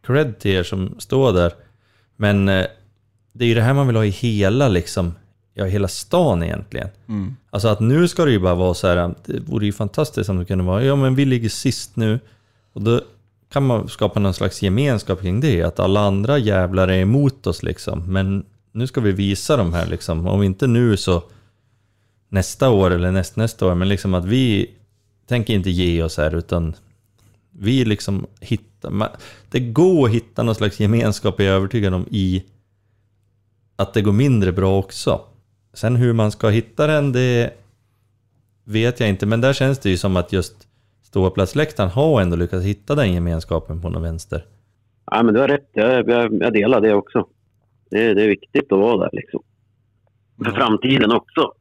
cred 0.07 0.39
till 0.39 0.51
er 0.51 0.63
som 0.63 0.95
står 0.99 1.33
där. 1.33 1.51
Men 2.15 2.49
eh, 2.49 2.65
det 3.33 3.45
är 3.45 3.49
ju 3.49 3.55
det 3.55 3.61
här 3.61 3.73
man 3.73 3.87
vill 3.87 3.95
ha 3.95 4.05
i 4.05 4.09
hela 4.09 4.67
liksom, 4.67 5.13
ja 5.57 5.65
hela 5.65 5.87
stan 5.87 6.43
egentligen. 6.43 6.89
Mm. 7.07 7.35
Alltså 7.49 7.67
att 7.67 7.79
nu 7.79 8.07
ska 8.07 8.25
det 8.25 8.31
ju 8.31 8.39
bara 8.39 8.55
vara 8.55 8.73
så 8.73 8.87
här, 8.87 9.15
det 9.25 9.39
vore 9.39 9.65
ju 9.65 9.73
fantastiskt 9.73 10.29
om 10.29 10.37
det 10.37 10.45
kunde 10.45 10.63
vara, 10.63 10.83
ja 10.83 10.95
men 10.95 11.15
vi 11.15 11.25
ligger 11.25 11.49
sist 11.49 11.95
nu. 11.95 12.19
Och 12.73 12.81
då 12.81 13.01
kan 13.49 13.65
man 13.65 13.89
skapa 13.89 14.19
någon 14.19 14.33
slags 14.33 14.61
gemenskap 14.61 15.21
kring 15.21 15.39
det, 15.39 15.63
att 15.63 15.79
alla 15.79 15.99
andra 15.99 16.37
jävlar 16.37 16.87
är 16.87 17.01
emot 17.01 17.47
oss 17.47 17.63
liksom. 17.63 18.13
Men 18.13 18.45
nu 18.71 18.87
ska 18.87 19.01
vi 19.01 19.11
visa 19.11 19.57
de 19.57 19.73
här 19.73 19.85
liksom, 19.87 20.27
om 20.27 20.43
inte 20.43 20.67
nu 20.67 20.97
så 20.97 21.23
nästa 22.29 22.69
år 22.69 22.91
eller 22.91 23.11
näst, 23.11 23.35
nästa 23.35 23.67
år, 23.67 23.75
men 23.75 23.89
liksom 23.89 24.13
att 24.13 24.25
vi 24.25 24.71
tänker 25.27 25.53
inte 25.53 25.69
ge 25.69 26.03
oss 26.03 26.17
här 26.17 26.35
utan 26.35 26.75
vi 27.51 27.85
liksom 27.85 28.25
hittar, 28.39 29.11
det 29.49 29.59
går 29.59 30.07
att 30.07 30.13
hitta 30.13 30.43
någon 30.43 30.55
slags 30.55 30.79
gemenskap, 30.79 31.39
är 31.39 31.43
jag 31.43 31.55
övertygad 31.55 31.93
om, 31.93 32.05
i 32.11 32.43
att 33.75 33.93
det 33.93 34.01
går 34.01 34.11
mindre 34.11 34.51
bra 34.51 34.77
också. 34.77 35.21
Sen 35.75 35.95
hur 35.95 36.13
man 36.13 36.31
ska 36.31 36.49
hitta 36.49 36.87
den, 36.87 37.11
det 37.11 37.53
vet 38.63 38.99
jag 38.99 39.09
inte. 39.09 39.25
Men 39.25 39.41
där 39.41 39.53
känns 39.53 39.79
det 39.79 39.89
ju 39.89 39.97
som 39.97 40.17
att 40.17 40.33
just 40.33 40.55
ståplatsläktaren 41.01 41.89
har 41.89 42.21
ändå 42.21 42.35
lyckats 42.35 42.65
hitta 42.65 42.95
den 42.95 43.13
gemenskapen 43.13 43.81
på 43.81 43.89
någon 43.89 44.01
vänster. 44.01 44.45
Ja, 45.11 45.23
men 45.23 45.33
du 45.33 45.39
har 45.39 45.47
rätt. 45.47 45.69
Jag, 45.73 46.09
jag, 46.09 46.33
jag 46.43 46.53
delar 46.53 46.81
det 46.81 46.93
också. 46.93 47.27
Det, 47.89 48.05
är- 48.05 48.15
det 48.15 48.23
är 48.23 48.27
viktigt 48.27 48.71
att 48.71 48.79
vara 48.79 48.97
där 48.97 49.09
liksom. 49.13 49.41
För 50.43 50.51
framtiden 50.51 51.11
också. 51.11 51.51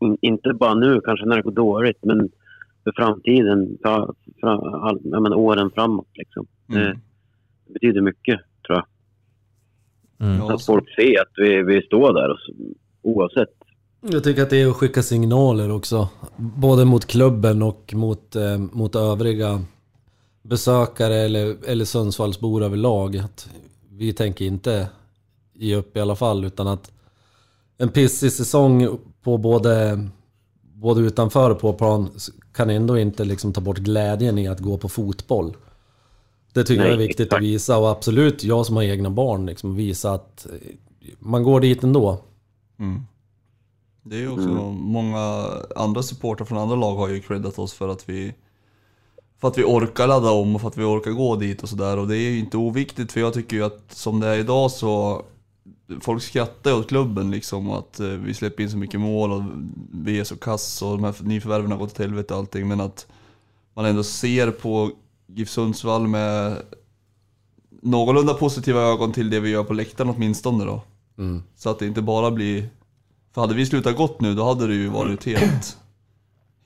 In, 0.00 0.18
inte 0.20 0.52
bara 0.54 0.74
nu 0.74 1.00
kanske 1.00 1.26
när 1.26 1.36
det 1.36 1.42
går 1.42 1.50
dåligt, 1.52 1.98
men 2.04 2.30
för 2.84 2.92
framtiden, 2.96 3.78
för, 3.82 4.14
för, 4.40 4.76
all, 4.88 5.00
ja, 5.04 5.20
men 5.20 5.34
åren 5.34 5.70
framåt. 5.74 6.08
Liksom. 6.14 6.46
Mm. 6.70 6.82
Det, 6.82 6.98
det 7.66 7.72
betyder 7.72 8.00
mycket, 8.00 8.40
tror 8.66 8.78
jag. 8.78 8.86
Mm. 10.28 10.38
Ja, 10.38 10.54
Att 10.54 10.66
folk 10.66 10.84
ser 10.96 11.20
att 11.22 11.32
vi, 11.36 11.62
vi 11.62 11.82
står 11.82 12.12
där, 12.14 12.30
och, 12.30 12.38
så- 12.38 12.52
oavsett. 13.08 13.48
Jag 14.00 14.24
tycker 14.24 14.42
att 14.42 14.50
det 14.50 14.62
är 14.62 14.66
att 14.66 14.76
skicka 14.76 15.02
signaler 15.02 15.70
också. 15.70 16.08
Både 16.36 16.84
mot 16.84 17.06
klubben 17.06 17.62
och 17.62 17.94
mot, 17.94 18.36
eh, 18.36 18.58
mot 18.58 18.94
övriga 18.94 19.62
besökare 20.42 21.14
eller, 21.14 21.56
eller 21.66 21.84
Sundsvallsbor 21.84 22.62
överlag. 22.62 23.16
Att 23.16 23.48
vi 23.90 24.12
tänker 24.12 24.44
inte 24.44 24.88
ge 25.54 25.76
upp 25.76 25.96
i 25.96 26.00
alla 26.00 26.16
fall 26.16 26.44
utan 26.44 26.68
att 26.68 26.92
en 27.78 27.88
pissig 27.88 28.32
säsong 28.32 28.98
på 29.22 29.38
både, 29.38 30.08
både 30.62 31.00
utanför 31.00 31.50
och 31.50 31.60
på 31.60 31.72
plan 31.72 32.10
kan 32.52 32.70
ändå 32.70 32.98
inte 32.98 33.24
liksom 33.24 33.52
ta 33.52 33.60
bort 33.60 33.78
glädjen 33.78 34.38
i 34.38 34.48
att 34.48 34.60
gå 34.60 34.78
på 34.78 34.88
fotboll. 34.88 35.56
Det 36.52 36.64
tycker 36.64 36.82
jag 36.82 36.92
är 36.92 36.96
Nej, 36.96 37.06
viktigt 37.06 37.26
exakt. 37.26 37.38
att 37.38 37.42
visa 37.42 37.78
och 37.78 37.90
absolut 37.90 38.44
jag 38.44 38.66
som 38.66 38.76
har 38.76 38.82
egna 38.82 39.10
barn 39.10 39.46
liksom 39.46 39.76
visa 39.76 40.12
att 40.12 40.46
man 41.18 41.42
går 41.42 41.60
dit 41.60 41.82
ändå. 41.82 42.18
Mm. 42.78 43.02
Det 44.02 44.16
är 44.16 44.20
ju 44.20 44.30
också 44.30 44.48
många 44.72 45.52
andra 45.76 46.02
supportrar 46.02 46.46
från 46.46 46.58
andra 46.58 46.76
lag 46.76 46.96
har 46.96 47.08
ju 47.08 47.20
creddat 47.20 47.58
oss 47.58 47.72
för 47.72 47.88
att 47.88 48.08
vi 48.08 48.34
för 49.38 49.48
att 49.48 49.58
vi 49.58 49.64
orkar 49.64 50.06
ladda 50.06 50.30
om 50.30 50.54
och 50.54 50.60
för 50.60 50.68
att 50.68 50.76
vi 50.76 50.84
orkar 50.84 51.10
gå 51.10 51.36
dit 51.36 51.62
och 51.62 51.68
sådär. 51.68 51.96
Och 51.96 52.08
det 52.08 52.16
är 52.16 52.30
ju 52.30 52.38
inte 52.38 52.56
oviktigt 52.56 53.12
för 53.12 53.20
jag 53.20 53.34
tycker 53.34 53.56
ju 53.56 53.64
att 53.64 53.82
som 53.88 54.20
det 54.20 54.26
är 54.26 54.38
idag 54.38 54.70
så 54.70 55.24
Folk 56.00 56.22
skrattar 56.22 56.74
åt 56.74 56.88
klubben 56.88 57.30
liksom 57.30 57.70
att 57.70 58.00
eh, 58.00 58.06
vi 58.08 58.34
släpper 58.34 58.62
in 58.62 58.70
så 58.70 58.76
mycket 58.76 59.00
mål 59.00 59.32
och 59.32 59.42
vi 59.92 60.20
är 60.20 60.24
så 60.24 60.36
kass 60.36 60.82
och 60.82 60.90
de 60.90 61.04
här 61.04 61.14
nyförvärven 61.20 61.70
har 61.70 61.78
gått 61.78 61.94
till 61.94 62.04
helvete 62.04 62.34
och 62.34 62.40
allting. 62.40 62.68
Men 62.68 62.80
att 62.80 63.06
man 63.74 63.84
ändå 63.84 64.02
ser 64.02 64.50
på 64.50 64.90
GIF 65.26 65.50
Sundsvall 65.50 66.06
med 66.06 66.62
någorlunda 67.82 68.34
positiva 68.34 68.80
ögon 68.80 69.12
till 69.12 69.30
det 69.30 69.40
vi 69.40 69.50
gör 69.50 69.64
på 69.64 69.74
läktaren 69.74 70.10
åtminstone 70.10 70.64
då. 70.64 70.82
Mm. 71.18 71.42
Så 71.56 71.70
att 71.70 71.78
det 71.78 71.86
inte 71.86 72.02
bara 72.02 72.30
blir... 72.30 72.68
För 73.34 73.40
hade 73.40 73.54
vi 73.54 73.66
slutat 73.66 73.96
gott 73.96 74.20
nu 74.20 74.34
då 74.34 74.44
hade 74.44 74.66
det 74.66 74.74
ju 74.74 74.88
varit 74.88 75.24
helt, 75.26 75.76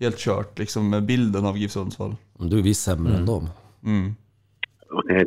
helt 0.01 0.19
kört 0.19 0.59
liksom 0.59 0.91
med 0.91 1.03
bilden 1.03 1.47
av 1.47 1.59
GIF 1.59 1.71
Sundsvall. 1.73 2.17
Men 2.39 2.51
Du 2.51 2.59
är 2.59 2.63
visst 2.63 2.83
sämre 2.83 3.17
än 3.17 3.27
dem. 3.27 3.49
Mm. 3.85 4.15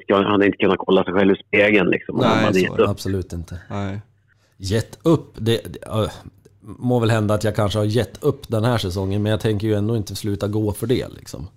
Han 0.10 0.26
hade 0.26 0.46
inte 0.46 0.58
kunnat 0.58 0.78
kolla 0.80 1.04
sig 1.04 1.14
själv 1.14 1.32
i 1.32 1.44
spegeln 1.48 1.90
liksom. 1.90 2.16
om 2.16 2.22
Nej, 2.22 2.54
så 2.54 2.60
gett 2.60 2.80
upp. 2.80 2.90
Absolut 2.90 3.34
inte. 3.34 3.60
Nej. 3.70 4.02
Gett 4.58 5.00
upp, 5.04 5.34
det, 5.38 5.62
det 5.74 6.10
må 6.62 7.00
väl 7.00 7.10
hända 7.10 7.34
att 7.34 7.44
jag 7.44 7.56
kanske 7.56 7.80
har 7.80 7.86
gett 7.86 8.24
upp 8.24 8.48
den 8.48 8.64
här 8.64 8.78
säsongen, 8.78 9.24
men 9.24 9.30
jag 9.30 9.40
tänker 9.40 9.68
ju 9.68 9.74
ändå 9.74 9.98
inte 9.98 10.16
sluta 10.16 10.48
gå 10.48 10.72
för 10.72 10.88
det 10.88 11.08
liksom. 11.10 11.48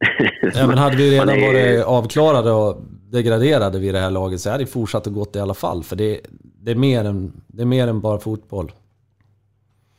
Ja, 0.54 0.66
men 0.66 0.78
hade 0.78 0.96
vi 0.96 1.10
redan 1.10 1.28
är- 1.28 1.40
varit 1.46 1.84
avklarade 1.86 2.50
och 2.50 2.82
degraderade 3.10 3.78
vid 3.78 3.94
det 3.94 4.00
här 4.00 4.10
laget 4.10 4.40
så 4.40 4.50
hade 4.50 4.62
det 4.64 4.70
fortsatt 4.70 5.06
att 5.06 5.12
gått 5.12 5.36
i 5.36 5.40
alla 5.40 5.54
fall. 5.54 5.84
För 5.84 5.96
det, 5.96 6.20
det, 6.60 6.70
är, 6.70 6.74
mer 6.74 7.04
än, 7.04 7.32
det 7.46 7.62
är 7.62 7.66
mer 7.66 7.88
än 7.88 8.00
bara 8.00 8.18
fotboll. 8.18 8.72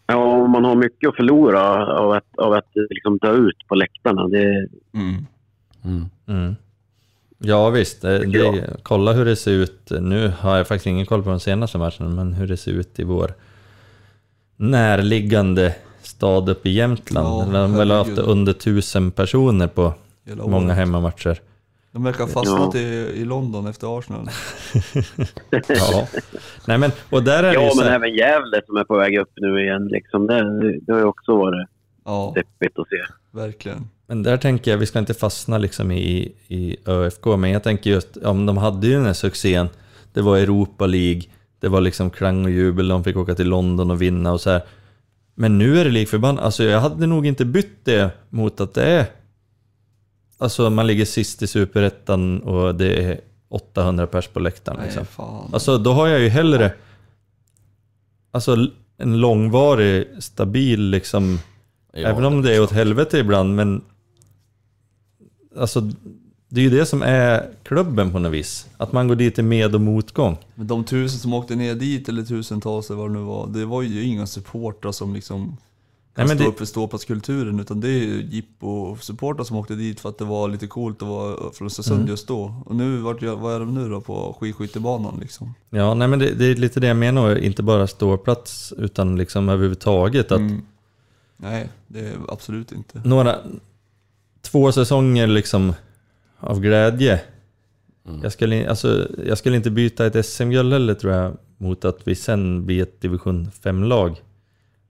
Ja, 0.07 0.47
man 0.47 0.65
har 0.65 0.75
mycket 0.75 1.09
att 1.09 1.15
förlora 1.15 1.87
av 1.97 2.11
att, 2.11 2.37
av 2.37 2.53
att 2.53 2.69
liksom 2.89 3.17
dö 3.17 3.33
ut 3.33 3.67
på 3.67 3.75
läktarna. 3.75 4.27
Det, 4.27 4.67
Mm. 4.93 5.25
Mm. 5.85 6.05
Mm. 6.27 6.55
Ja 7.37 7.69
visst, 7.69 8.01
det, 8.01 8.25
det, 8.25 8.77
kolla 8.83 9.13
hur 9.13 9.25
det 9.25 9.35
ser 9.35 9.51
ut. 9.51 9.91
Nu 10.01 10.33
har 10.39 10.57
jag 10.57 10.67
faktiskt 10.67 10.87
ingen 10.87 11.05
koll 11.05 11.23
på 11.23 11.29
de 11.29 11.39
senaste 11.39 11.77
matcherna, 11.77 12.09
men 12.09 12.33
hur 12.33 12.47
det 12.47 12.57
ser 12.57 12.71
ut 12.71 12.99
i 12.99 13.03
vår 13.03 13.33
närliggande 14.57 15.75
stad 16.01 16.49
uppe 16.49 16.69
i 16.69 16.71
Jämtland. 16.71 17.27
Ja, 17.55 17.59
de 17.59 17.77
väl 17.77 17.91
har 17.91 17.97
haft 17.97 18.09
herregud. 18.09 18.29
under 18.31 18.53
tusen 18.53 19.11
personer 19.11 19.67
på 19.67 19.93
många 20.25 20.73
hemmamatcher. 20.73 21.39
De 21.91 22.03
verkar 22.03 22.19
ha 22.19 22.27
fastnat 22.27 22.75
i, 22.75 22.79
i 23.15 23.25
London 23.25 23.67
efter 23.67 23.97
Arsenal. 23.99 24.27
Ja. 25.67 26.07
Nej 26.67 26.77
men, 26.77 26.91
och 27.09 27.23
där 27.23 27.43
är 27.43 27.47
det 27.47 27.53
ju 27.53 27.63
ja, 27.65 27.69
så 27.69 27.77
men 27.77 27.87
här, 27.87 27.95
även 27.95 28.15
Gävle 28.15 28.61
som 28.65 28.77
är 28.77 28.83
på 28.83 28.97
väg 28.97 29.17
upp 29.19 29.31
nu 29.35 29.61
igen. 29.63 29.87
Liksom, 29.87 30.27
det, 30.27 30.79
det 30.79 30.91
har 30.91 30.99
ju 30.99 31.05
också 31.05 31.37
varit 31.37 31.67
Ja, 32.05 32.33
deppigt 32.35 32.79
att 32.79 32.87
se. 32.87 32.97
verkligen. 33.31 33.87
Men 34.07 34.23
där 34.23 34.37
tänker 34.37 34.71
jag, 34.71 34.77
vi 34.77 34.85
ska 34.85 34.99
inte 34.99 35.13
fastna 35.13 35.57
liksom 35.57 35.91
i, 35.91 36.31
i 36.47 36.75
ÖFK, 36.85 37.25
men 37.25 37.49
jag 37.49 37.63
tänker 37.63 37.89
just, 37.89 38.17
om 38.17 38.45
de 38.45 38.57
hade 38.57 38.87
ju 38.87 38.93
den 38.93 39.05
här 39.05 39.13
succén, 39.13 39.69
det 40.13 40.21
var 40.21 40.37
Europa 40.37 40.85
League, 40.85 41.21
det 41.59 41.67
var 41.67 41.81
liksom 41.81 42.09
klang 42.09 42.45
och 42.45 42.51
jubel, 42.51 42.87
de 42.87 43.03
fick 43.03 43.17
åka 43.17 43.35
till 43.35 43.47
London 43.49 43.91
och 43.91 44.01
vinna 44.01 44.31
och 44.33 44.41
så 44.41 44.49
här. 44.49 44.61
Men 45.35 45.57
nu 45.57 45.79
är 45.79 45.85
det 45.85 45.91
likförbannat, 45.91 46.43
alltså 46.45 46.63
jag 46.63 46.79
hade 46.79 47.07
nog 47.07 47.25
inte 47.25 47.45
bytt 47.45 47.85
det 47.85 48.09
mot 48.29 48.61
att 48.61 48.73
det 48.73 48.83
är, 48.83 49.05
alltså 50.41 50.69
man 50.69 50.87
ligger 50.87 51.05
sist 51.05 51.41
i 51.41 51.47
Superettan 51.47 52.39
och 52.41 52.75
det 52.75 53.03
är 53.03 53.19
800 53.49 54.07
pers 54.07 54.27
på 54.27 54.39
läktaren 54.39 54.77
Nej, 54.77 54.87
liksom. 54.87 55.05
fan. 55.05 55.49
Alltså 55.53 55.77
då 55.77 55.93
har 55.93 56.07
jag 56.07 56.19
ju 56.19 56.29
hellre 56.29 56.73
Alltså 58.31 58.67
en 58.97 59.19
långvarig, 59.19 60.07
stabil 60.19 60.81
liksom 60.81 61.39
Ja, 61.93 62.07
Även 62.07 62.25
om 62.25 62.41
det 62.41 62.55
är 62.55 62.61
åt 62.61 62.71
helvete 62.71 63.17
ibland 63.17 63.55
men 63.55 63.81
Alltså 65.57 65.89
det 66.49 66.61
är 66.61 66.63
ju 66.63 66.69
det 66.69 66.85
som 66.85 67.01
är 67.01 67.49
klubben 67.63 68.11
på 68.11 68.19
något 68.19 68.31
vis. 68.31 68.67
Att 68.77 68.91
man 68.91 69.07
går 69.07 69.15
dit 69.15 69.39
i 69.39 69.41
med 69.41 69.75
och 69.75 69.81
motgång. 69.81 70.37
Men 70.55 70.67
de 70.67 70.83
tusen 70.83 71.19
som 71.19 71.33
åkte 71.33 71.55
ner 71.55 71.75
dit, 71.75 72.09
eller 72.09 72.23
tusentals 72.23 72.89
eller 72.89 72.99
vad 72.99 73.09
det 73.09 73.13
nu 73.13 73.19
var, 73.19 73.47
det 73.47 73.65
var 73.65 73.81
ju 73.81 74.03
inga 74.03 74.27
supportrar 74.27 74.91
som 74.91 75.13
liksom 75.13 75.57
kan 76.15 76.25
Nej, 76.25 76.27
men 76.27 76.37
stå 76.37 76.43
det- 76.43 76.49
upp 76.49 76.57
för 76.57 76.65
ståplatskulturen, 76.65 77.59
utan 77.59 77.81
det 77.81 77.87
är 77.89 77.99
ju 77.99 78.21
jippo-supportrar 78.31 79.43
som 79.43 79.57
åkte 79.57 79.75
dit 79.75 79.99
för 79.99 80.09
att 80.09 80.17
det 80.17 80.25
var 80.25 80.47
lite 80.47 80.67
coolt 80.67 81.01
att 81.01 81.07
vara 81.07 81.51
från 81.53 81.65
Östersund 81.65 81.99
Mm. 81.99 82.09
just 82.09 82.27
då. 82.27 82.55
Och 82.65 82.75
nu, 82.75 82.97
vart 82.97 83.23
vad 83.23 83.55
är 83.55 83.59
de 83.59 83.73
nu 83.75 83.89
då 83.89 84.01
på 84.01 84.37
skidskyttebanan 84.39 85.17
liksom? 85.21 85.53
Ja, 85.69 85.93
nej 85.93 86.07
men 86.07 86.19
det, 86.19 86.33
det 86.33 86.45
är 86.45 86.55
lite 86.55 86.79
det 86.79 86.87
jag 86.87 86.97
menar, 86.97 87.35
inte 87.35 87.63
bara 87.63 87.87
ståplats 87.87 88.73
utan 88.77 89.15
liksom 89.15 89.49
överhuvudtaget. 89.49 90.31
Att 90.31 90.39
Mm. 90.39 90.61
Nej, 91.37 91.69
det 91.87 91.99
är 91.99 92.13
absolut 92.27 92.71
inte. 92.71 93.01
några, 93.05 93.35
två 94.41 94.71
säsonger 94.71 95.27
liksom 95.27 95.73
av 96.39 96.59
glädje. 96.59 97.21
Jag, 98.23 98.31
skulle, 98.31 98.69
alltså, 98.69 99.07
jag 99.25 99.37
skulle 99.37 99.55
inte 99.55 99.71
byta 99.71 100.05
ett 100.05 100.25
SM-guld 100.25 100.73
heller 100.73 100.93
tror 100.93 101.13
jag 101.13 101.37
mot 101.57 101.85
att 101.85 102.07
vi 102.07 102.15
sen 102.15 102.65
blir 102.65 102.83
ett 102.83 103.01
division 103.01 103.51
5-lag. 103.63 104.21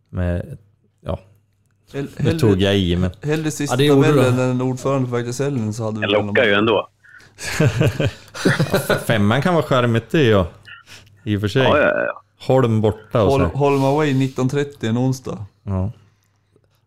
Med, 0.10 0.58
ja, 1.92 2.04
nu 2.20 2.40
tog 2.40 2.62
jag 2.62 2.78
i 2.78 2.96
men... 2.96 3.12
Hellre 3.22 3.52
sista 3.52 3.84
Ja, 3.84 3.96
tabellen 3.96 4.40
än 4.40 4.62
ordförande 4.62 5.26
på 5.26 5.34
Sälen 5.34 5.74
så 5.74 5.84
hade 5.84 6.00
vi 6.00 6.06
Det 6.08 6.12
lockar 6.12 6.44
ju 6.46 6.54
ändå. 6.54 6.88
Femman 9.06 9.42
kan 9.42 9.54
vara 9.54 9.64
charmigt 9.66 10.10
det 10.12 10.24
ja. 10.24 10.48
I 11.24 11.38
och 11.38 11.42
för 11.42 11.48
sig. 11.48 11.62
Ja, 11.62 11.78
ja, 11.78 12.04
ja. 12.06 12.22
Holm 12.40 12.82
borta 12.82 13.24
och 13.24 13.32
så. 13.32 13.38
Hol- 13.38 13.42
här. 13.42 13.56
Holm 13.56 13.84
Away 13.84 14.14
19.30 14.14 14.90
en 14.90 14.98
onsdag. 14.98 15.46
Ja. 15.64 15.92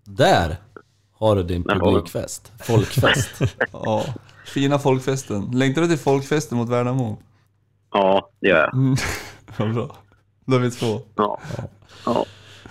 Där 0.05 0.57
har 1.13 1.37
du 1.37 1.43
din 1.43 1.65
publikfest. 1.65 2.53
Folkfest. 2.63 3.31
Ja, 3.73 4.05
fina 4.47 4.79
folkfesten. 4.79 5.51
Längtar 5.53 5.83
du 5.83 5.89
till 5.89 5.99
folkfesten 5.99 6.59
mot 6.59 6.69
Värnamo? 6.69 7.19
ja, 7.93 8.29
det 8.41 8.49
gör 8.49 8.57
jag. 8.59 8.75
Mm. 8.75 8.97
Vad 9.57 9.75
bra. 9.75 9.97
Då 10.47 10.57
är 10.57 10.61
vi 10.61 10.71
två. 10.71 11.01
Ja. 11.15 11.41
Ja. 12.07 12.25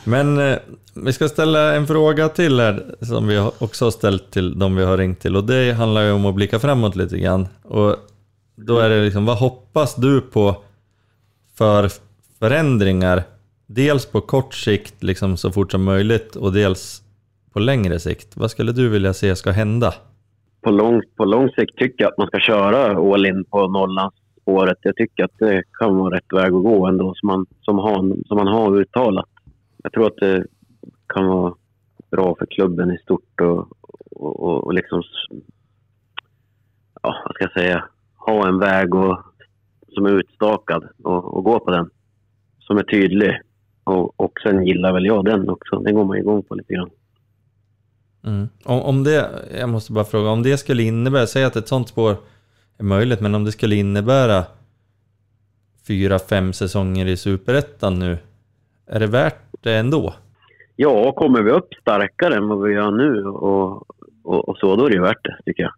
Men 0.04 0.38
eh, 0.38 0.58
vi 0.96 1.14
ska 1.14 1.28
ställa 1.28 1.76
en 1.76 1.88
fråga 1.88 2.30
till 2.30 2.60
här 2.60 2.96
som 3.02 3.28
vi 3.28 3.40
också 3.60 3.86
har 3.86 3.92
ställt 3.92 4.32
till 4.32 4.60
de 4.60 4.76
vi 4.76 4.84
har 4.84 4.98
ringt 4.98 5.20
till 5.20 5.36
och 5.36 5.44
det 5.44 5.74
handlar 5.74 6.02
ju 6.02 6.12
om 6.12 6.26
att 6.26 6.36
blicka 6.36 6.60
framåt 6.60 6.96
lite 6.96 7.18
grann. 7.18 7.48
Och 7.64 7.96
då 8.56 8.80
är 8.80 8.90
det 8.90 9.04
liksom, 9.04 9.26
vad 9.26 9.38
hoppas 9.38 9.96
du 9.96 10.22
på 10.22 10.56
för 11.58 11.90
förändringar? 12.40 13.24
Dels 13.68 14.06
på 14.06 14.22
kort 14.22 14.54
sikt, 14.54 15.04
liksom 15.04 15.38
så 15.38 15.52
fort 15.52 15.72
som 15.72 15.84
möjligt 15.84 16.36
och 16.36 16.54
dels 16.54 17.02
på 17.54 17.60
längre 17.60 18.00
sikt. 18.00 18.38
Vad 18.38 18.52
skulle 18.52 18.72
du 18.72 18.90
vilja 18.90 19.14
se 19.14 19.36
ska 19.36 19.52
hända? 19.52 19.94
På, 20.62 20.72
lång, 20.72 21.02
på 21.18 21.26
lång 21.26 21.50
sikt 21.50 21.78
tycker 21.78 22.04
jag 22.04 22.12
att 22.12 22.18
man 22.18 22.28
ska 22.28 22.40
köra 22.40 23.14
all 23.14 23.26
in 23.26 23.46
på 23.46 23.68
Norrlandsspåret. 23.68 24.78
Jag 24.82 24.96
tycker 24.96 25.24
att 25.24 25.38
det 25.40 25.64
kan 25.80 25.98
vara 25.98 26.16
rätt 26.16 26.34
väg 26.34 26.54
att 26.54 26.64
gå 26.64 26.88
ändå, 26.88 27.14
som 27.16 27.28
man, 27.28 27.46
som 27.62 27.78
har, 27.78 28.28
som 28.28 28.38
man 28.38 28.48
har 28.48 28.80
uttalat. 28.80 29.30
Jag 29.84 29.92
tror 29.92 30.08
att 30.08 30.18
det 30.18 30.46
kan 31.08 31.28
vara 31.28 31.54
bra 32.12 32.36
för 32.40 32.46
klubben 32.46 32.92
i 32.92 32.98
stort 32.98 33.42
och, 33.42 33.68
och, 34.12 34.40
och, 34.40 34.64
och 34.64 34.74
liksom, 34.74 35.04
ja, 37.02 37.24
vad 37.26 37.36
ska 37.36 37.44
jag 37.44 37.54
säga, 37.54 37.84
ha 38.16 38.48
en 38.48 38.60
väg 38.60 38.96
och, 38.96 39.20
som 39.88 40.06
är 40.06 40.10
utstakad 40.10 40.88
och, 41.04 41.38
och 41.38 41.44
gå 41.44 41.60
på 41.60 41.72
den. 41.72 41.90
Som 42.60 42.78
är 42.78 42.84
tydlig. 42.84 43.42
Och, 43.84 44.20
och 44.20 44.40
sen 44.44 44.66
gillar 44.66 44.94
väl 44.94 45.06
jag 45.06 45.26
den 45.26 45.50
också. 45.50 45.80
Den 45.80 45.96
går 45.96 46.04
man 46.06 46.18
igång 46.18 46.44
på 46.44 46.56
lite 46.56 46.74
grann. 46.74 46.90
Mm. 48.24 48.48
Om, 48.64 48.82
om 48.82 49.04
det, 49.04 49.30
jag 49.60 49.70
måste 49.70 49.92
bara 49.92 50.06
fråga, 50.06 50.30
om 50.30 50.44
det 50.44 50.58
skulle 50.58 50.84
innebära, 50.84 51.28
säg 51.28 51.44
att 51.44 51.56
ett 51.56 51.68
sånt 51.68 51.90
spår 51.90 52.16
är 52.78 52.84
möjligt, 52.84 53.22
men 53.22 53.36
om 53.36 53.44
det 53.44 53.52
skulle 53.52 53.76
innebära 53.76 54.44
fyra, 55.88 56.20
fem 56.20 56.54
säsonger 56.54 57.06
i 57.06 57.18
Superettan 57.18 58.00
nu, 58.00 58.18
är 58.88 59.00
det 59.00 59.08
värt 59.08 59.42
det 59.62 59.74
ändå? 59.74 60.14
Ja, 60.76 61.12
kommer 61.12 61.42
vi 61.42 61.52
upp 61.52 61.74
starkare 61.82 62.36
än 62.36 62.48
vad 62.48 62.62
vi 62.62 62.74
gör 62.74 62.92
nu 62.92 63.26
och, 63.26 63.86
och, 64.24 64.50
och 64.50 64.58
så, 64.58 64.76
då 64.76 64.86
är 64.86 64.90
det 64.90 64.96
ju 64.96 65.02
värt 65.02 65.24
det, 65.24 65.38
tycker 65.46 65.64
jag. 65.64 65.74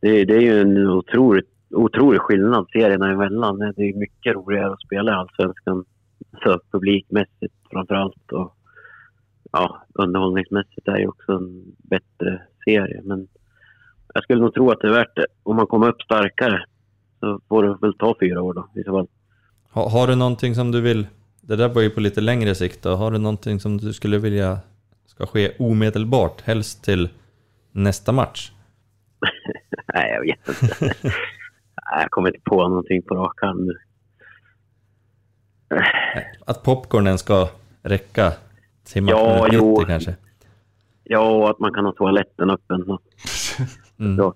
Det, 0.00 0.24
det 0.24 0.34
är 0.34 0.40
ju 0.40 0.60
en 0.60 0.88
otrolig, 0.88 1.44
otrolig 1.70 2.20
skillnad 2.20 2.66
serierna 2.72 3.10
emellan. 3.10 3.58
Det 3.58 3.82
är 3.82 3.98
mycket 3.98 4.34
roligare 4.34 4.72
att 4.72 4.80
spela 4.80 5.12
i 5.12 5.14
Allsvenskan, 5.14 5.84
så 6.42 6.60
publikmässigt 6.72 7.54
framför 7.70 7.94
allt. 7.94 8.32
Och, 8.32 8.56
ja, 9.52 9.86
underhållningsmässigt 9.94 10.88
är 10.88 10.98
det 10.98 11.06
också 11.06 11.32
en 11.32 11.64
bättre 11.78 12.42
serie. 12.64 13.00
Men 13.04 13.28
jag 14.14 14.22
skulle 14.22 14.40
nog 14.40 14.54
tro 14.54 14.70
att 14.70 14.80
det 14.80 14.88
är 14.88 14.92
värt 14.92 15.16
det. 15.16 15.26
Om 15.42 15.56
man 15.56 15.66
kommer 15.66 15.88
upp 15.88 16.02
starkare 16.02 16.64
så 17.20 17.40
får 17.48 17.62
det 17.62 17.76
väl 17.80 17.94
ta 17.94 18.14
fyra 18.20 18.42
år 18.42 18.54
då, 18.54 18.80
i 18.80 18.84
så 18.84 18.92
fall. 18.92 19.08
Ha, 19.72 19.88
har 19.88 20.06
du 20.06 20.14
någonting 20.14 20.54
som 20.54 20.72
du 20.72 20.80
vill, 20.80 21.06
det 21.42 21.56
där 21.56 21.68
var 21.68 21.82
ju 21.82 21.90
på 21.90 22.00
lite 22.00 22.20
längre 22.20 22.54
sikt 22.54 22.82
då, 22.82 22.94
har 22.94 23.10
du 23.10 23.18
någonting 23.18 23.60
som 23.60 23.78
du 23.78 23.92
skulle 23.92 24.18
vilja 24.18 24.58
ska 25.06 25.26
ske 25.26 25.52
omedelbart, 25.58 26.40
helst 26.40 26.84
till 26.84 27.08
nästa 27.72 28.12
match? 28.12 28.52
Nej, 29.94 30.10
jag 30.10 30.20
vet 30.20 30.62
inte. 30.62 30.94
Nej, 31.90 32.02
jag 32.02 32.10
kommer 32.10 32.28
inte 32.28 32.40
på 32.44 32.68
någonting 32.68 33.02
på 33.02 33.14
rak 33.14 33.40
hand 33.42 33.66
nu. 33.66 33.78
Att 36.46 36.62
popcornen 36.62 37.18
ska 37.18 37.48
räcka 37.82 38.32
Till 38.84 39.02
match 39.02 39.12
Ja, 39.12 39.34
nummer 39.34 39.48
jo. 39.52 39.70
90 39.70 39.86
kanske. 39.86 40.14
Ja, 41.04 41.30
och 41.30 41.50
att 41.50 41.58
man 41.58 41.74
kan 41.74 41.84
ha 41.84 41.92
toaletten 41.92 42.50
öppen. 42.50 42.84
Mm. 43.98 44.32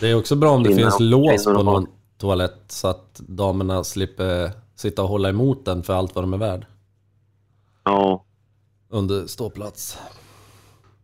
Det 0.00 0.10
är 0.10 0.14
också 0.14 0.36
bra 0.36 0.50
om 0.50 0.62
det 0.62 0.74
finns 0.74 1.00
lås 1.00 1.44
på 1.44 1.52
någon 1.52 1.86
toalett 2.18 2.62
så 2.68 2.88
att 2.88 3.14
damerna 3.14 3.84
slipper 3.84 4.50
sitta 4.76 5.02
och 5.02 5.08
hålla 5.08 5.28
emot 5.28 5.64
den 5.64 5.82
för 5.82 5.94
allt 5.94 6.14
vad 6.14 6.24
de 6.24 6.32
är 6.32 6.38
värd. 6.38 6.66
Ja, 7.84 8.24
Under 8.88 9.26
ståplats. 9.26 9.98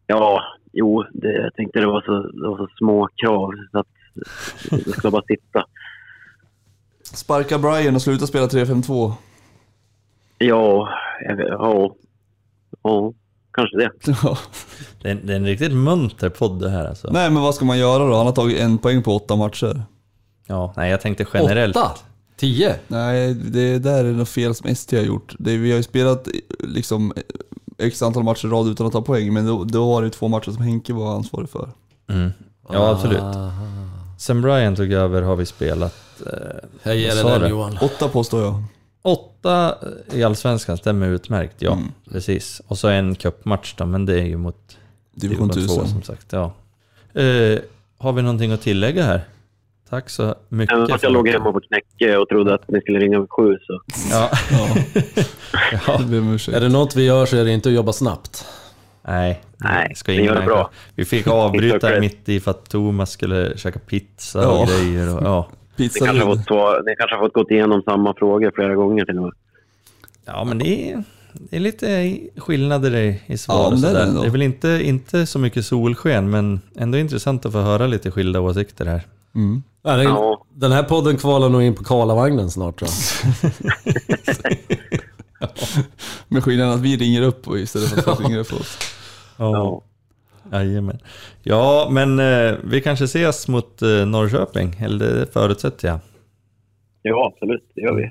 ja, 0.07 0.43
jo, 0.73 1.05
det, 1.13 1.33
jag 1.33 1.55
tänkte 1.55 1.81
det 1.81 1.87
var 1.87 2.01
så, 2.03 2.13
det 2.41 2.49
var 2.49 2.57
så 2.57 2.69
små 2.79 3.09
krav. 3.17 3.51
Så 3.73 3.79
att 3.79 3.87
det 4.71 4.93
ska 4.93 5.11
bara 5.11 5.23
sitta. 5.23 5.65
Sparka 7.03 7.59
Brian 7.59 7.95
och 7.95 8.03
sluta 8.03 8.27
spela 8.27 8.47
3-5-2. 8.47 9.13
Ja, 10.39 10.89
ja, 11.29 11.95
ja, 12.83 13.13
kanske 13.53 13.77
det. 13.77 13.91
Ja. 14.23 14.39
Det, 15.03 15.11
är, 15.11 15.15
det 15.15 15.33
är 15.33 15.37
en 15.37 15.47
riktigt 15.47 15.73
munter 15.73 16.29
podd 16.29 16.61
det 16.61 16.71
här 16.71 16.85
alltså. 16.89 17.11
Nej 17.13 17.31
men 17.31 17.43
vad 17.43 17.55
ska 17.55 17.65
man 17.65 17.79
göra 17.79 18.07
då? 18.07 18.17
Han 18.17 18.27
har 18.27 18.33
tagit 18.33 18.61
en 18.61 18.79
poäng 18.79 19.03
på 19.03 19.17
åtta 19.17 19.37
matcher. 19.37 19.83
Ja, 20.47 20.73
nej, 20.77 20.91
jag 20.91 21.01
tänkte 21.01 21.27
generellt. 21.35 21.77
Åtta? 21.77 21.91
Tio? 22.43 22.75
Nej, 22.89 23.35
det 23.35 23.79
där 23.79 24.05
är 24.05 24.13
något 24.13 24.29
fel 24.29 24.55
som 24.55 24.69
ST 24.71 24.97
har 24.97 25.05
gjort. 25.05 25.35
Det, 25.39 25.57
vi 25.57 25.71
har 25.71 25.77
ju 25.77 25.83
spelat 25.83 26.29
liksom 26.59 27.13
x 27.79 28.03
antal 28.03 28.23
matcher 28.23 28.47
i 28.47 28.51
rad 28.51 28.69
utan 28.69 28.87
att 28.87 28.93
ta 28.93 29.03
poäng, 29.03 29.33
men 29.33 29.47
då, 29.47 29.65
då 29.65 29.91
var 29.91 30.03
det 30.03 30.11
två 30.11 30.29
matcher 30.29 30.51
som 30.51 30.63
Henke 30.63 30.93
var 30.93 31.15
ansvarig 31.17 31.49
för. 31.51 31.69
Mm. 32.09 32.31
Ja, 32.73 32.91
absolut. 32.91 33.19
Aha. 33.21 33.67
Sen 34.19 34.43
Brian 34.43 34.77
tog 34.77 34.93
över 34.93 35.23
har 35.23 35.37
vi 35.37 35.47
spelat 35.47 35.95
eh, 36.27 36.33
Jag 36.83 36.97
ger 36.97 37.15
dig 37.25 37.41
den? 37.41 37.51
Johan. 37.51 37.79
Åtta 37.81 38.09
påstår 38.09 38.43
jag. 38.43 38.63
åtta 39.03 39.75
i 40.13 40.23
Allsvenskan, 40.23 40.77
stämmer 40.77 41.09
utmärkt. 41.09 41.55
Ja, 41.59 41.73
Mm. 41.73 41.89
precis. 42.11 42.63
Och 42.67 42.79
så 42.79 42.89
en 42.89 43.15
cupmatch 43.15 43.75
då, 43.77 43.87
men 43.87 44.07
det 44.07 44.21
är 44.21 44.25
ju 44.25 44.37
mot 44.37 44.77
Division 45.15 45.49
division 45.49 45.69
2 45.77 45.83
1000. 45.83 45.89
som 45.89 46.03
sagt. 46.03 46.27
Ja. 46.33 46.53
Eh, 47.21 47.59
har 47.99 48.13
vi 48.13 48.23
någonting 48.23 48.53
att 48.53 48.61
tillägga 48.63 49.05
här? 49.05 49.25
Tack 49.93 50.11
så 50.11 50.35
mycket. 50.49 50.77
Även 50.77 50.89
fast 50.89 51.03
jag 51.03 51.13
låg 51.13 51.29
hemma 51.29 51.53
på 51.53 51.61
knäcke 51.61 52.17
och 52.17 52.29
trodde 52.29 52.55
att 52.55 52.69
ni 52.71 52.81
skulle 52.81 52.99
ringa 52.99 53.21
vid 53.21 53.31
sju 53.31 53.59
så. 53.67 53.81
Ja. 54.11 54.31
Ja, 55.87 55.99
det. 56.09 56.17
Är 56.57 56.61
det 56.61 56.69
något 56.69 56.97
vi 56.97 57.05
gör 57.07 57.27
så 57.27 57.37
är 57.37 57.45
det 57.45 57.51
inte 57.53 57.69
att 57.69 57.75
jobba 57.75 57.93
snabbt. 57.93 58.45
Nej, 59.07 59.41
Nej, 59.57 59.93
ska 59.95 60.13
ni 60.13 60.23
gör 60.25 60.35
det 60.41 60.47
bra. 60.47 60.71
Vi 60.95 61.05
fick 61.05 61.27
avbryta 61.27 62.01
mitt 62.01 62.29
i 62.29 62.41
för 62.41 62.51
att 62.51 62.69
Thomas 62.71 63.11
skulle 63.11 63.57
käka 63.57 63.79
pizza 63.79 64.43
Ja. 64.43 64.49
och 64.61 64.67
grejer. 64.69 65.17
Och, 65.17 65.23
ja. 65.23 65.49
Ni 65.77 65.89
Pizza 65.89 66.07
kanske, 66.07 66.25
har 66.25 66.37
fått, 66.37 66.45
svara- 66.47 66.83
ni 66.83 66.95
kanske 66.99 67.17
har 67.17 67.25
fått 67.25 67.33
gått 67.35 67.51
igenom 67.51 67.83
samma 67.83 68.15
frågor 68.15 68.53
flera 68.55 68.75
gånger 68.75 69.05
till 69.05 69.17
och 69.19 69.23
med. 69.23 69.33
ja, 70.25 70.45
men 70.45 70.59
det 70.59 70.91
är, 70.93 71.05
det 71.33 71.57
är 71.57 71.61
lite 71.61 72.19
skillnader 72.37 72.97
i, 72.97 73.21
i 73.27 73.39
svar. 73.39 73.71
Ja, 73.71 73.77
det 73.77 73.89
är 74.01 74.07
det 74.07 74.21
det 74.21 74.27
är 74.27 74.31
väl 74.31 74.43
inte, 74.43 74.69
inte 74.85 75.27
så 75.27 75.39
mycket 75.39 75.67
solsken, 75.67 76.31
men 76.31 76.61
ändå 76.77 76.99
intressant 76.99 77.47
att 77.47 77.53
få 77.53 77.61
höra 77.61 77.87
lite 77.87 78.11
skilda 78.11 78.41
åsikter 78.41 78.87
här. 78.87 79.03
Mm. 79.35 79.63
Ja, 79.83 79.97
den, 79.97 80.05
Ja. 80.07 80.45
den 80.55 80.73
här 80.73 80.83
podden 80.83 81.17
kvalar 81.17 81.49
nog 81.49 81.63
in 81.63 81.75
på 81.75 81.85
Karlavagnen 81.85 82.51
snart 82.51 82.79
tror 82.79 82.91
jag. 83.43 83.53
Med 86.29 86.45
skillnaden 86.45 86.75
att 86.75 86.81
vi 86.81 86.97
ringer 86.97 87.23
upp 87.23 87.49
och 87.49 87.59
istället 87.59 87.89
för 87.89 87.99
att 87.99 88.05
folk 88.05 88.21
ringer 88.21 88.39
upp 88.39 88.53
oss. 88.53 88.79
Ja. 89.37 89.83
Jajamän. 90.53 90.99
Ja, 91.43 91.89
men 91.91 92.19
eh, 92.19 92.55
vi 92.65 92.81
kanske 92.81 93.05
ses 93.05 93.49
mot 93.49 93.83
eh, 93.83 93.89
Norrköping, 94.07 94.77
eller 94.81 95.15
det 95.15 95.33
förutsätter 95.33 95.89
jag. 95.89 95.99
ja, 97.03 97.33
absolut. 97.35 97.71
Det 97.75 97.81
gör 97.81 97.95
vi. 97.95 98.11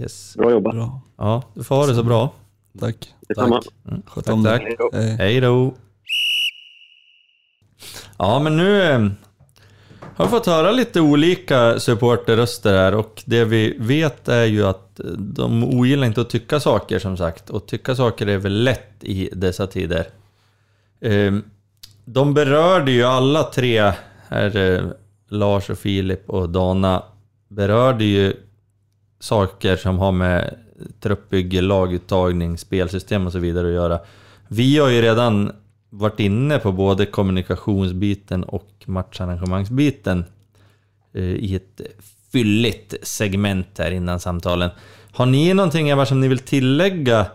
Yes. 0.00 0.36
Bra 0.36 0.50
jobbat. 0.50 0.74
Bra, 0.74 1.00
Ja, 1.18 1.42
du 1.54 1.64
får 1.64 1.74
ha 1.76 1.86
det 1.86 1.94
så 1.94 2.02
bra. 2.02 2.32
tack. 2.80 3.14
Detsamma. 3.28 3.62
Mm, 3.88 4.02
Sköt 4.06 4.24
tack, 4.24 4.34
om 4.34 4.42
dig. 4.42 4.58
tack. 4.58 4.62
Hej 4.68 4.76
då. 4.78 4.90
Hej. 4.98 5.16
Hej 5.18 5.40
då. 5.40 5.74
Ja, 8.18 8.38
men 8.40 8.56
nu 8.56 8.82
eh, 8.82 9.08
har 10.16 10.26
fått 10.26 10.46
höra 10.46 10.70
lite 10.70 11.00
olika 11.00 11.80
supporterröster 11.80 12.76
här 12.76 12.94
och 12.94 13.22
det 13.26 13.44
vi 13.44 13.76
vet 13.78 14.28
är 14.28 14.44
ju 14.44 14.66
att 14.66 15.00
de 15.18 15.64
ogillar 15.64 16.06
inte 16.06 16.20
att 16.20 16.30
tycka 16.30 16.60
saker 16.60 16.98
som 16.98 17.16
sagt 17.16 17.50
och 17.50 17.66
tycka 17.66 17.94
saker 17.94 18.26
är 18.26 18.38
väl 18.38 18.64
lätt 18.64 19.04
i 19.04 19.28
dessa 19.32 19.66
tider. 19.66 20.06
Ehm, 21.00 21.44
de 22.04 22.34
berörde 22.34 22.90
ju 22.90 23.04
alla 23.04 23.42
tre, 23.42 23.92
här, 24.28 24.56
eh, 24.56 24.82
Lars 25.28 25.70
och 25.70 25.78
Filip 25.78 26.30
och 26.30 26.48
Dana, 26.48 27.02
berörde 27.48 28.04
ju 28.04 28.32
saker 29.20 29.76
som 29.76 29.98
har 29.98 30.12
med 30.12 30.54
truppbygge, 31.00 31.60
laguttagning, 31.60 32.58
spelsystem 32.58 33.26
och 33.26 33.32
så 33.32 33.38
vidare 33.38 33.66
att 33.66 33.72
göra. 33.72 34.00
Vi 34.48 34.78
har 34.78 34.88
ju 34.88 35.02
redan 35.02 35.52
varit 35.90 36.20
inne 36.20 36.58
på 36.58 36.72
både 36.72 37.06
kommunikationsbiten 37.06 38.44
och 38.44 38.70
matcharrangemangsbiten 38.86 40.24
eh, 41.12 41.22
i 41.22 41.54
ett 41.54 41.80
fylligt 42.32 42.94
segment 43.02 43.78
här 43.78 43.90
innan 43.90 44.20
samtalen. 44.20 44.70
Har 45.12 45.26
ni 45.26 45.54
någonting 45.54 45.88
Eva, 45.88 46.06
som 46.06 46.20
ni 46.20 46.28
vill 46.28 46.38
tillägga 46.38 47.26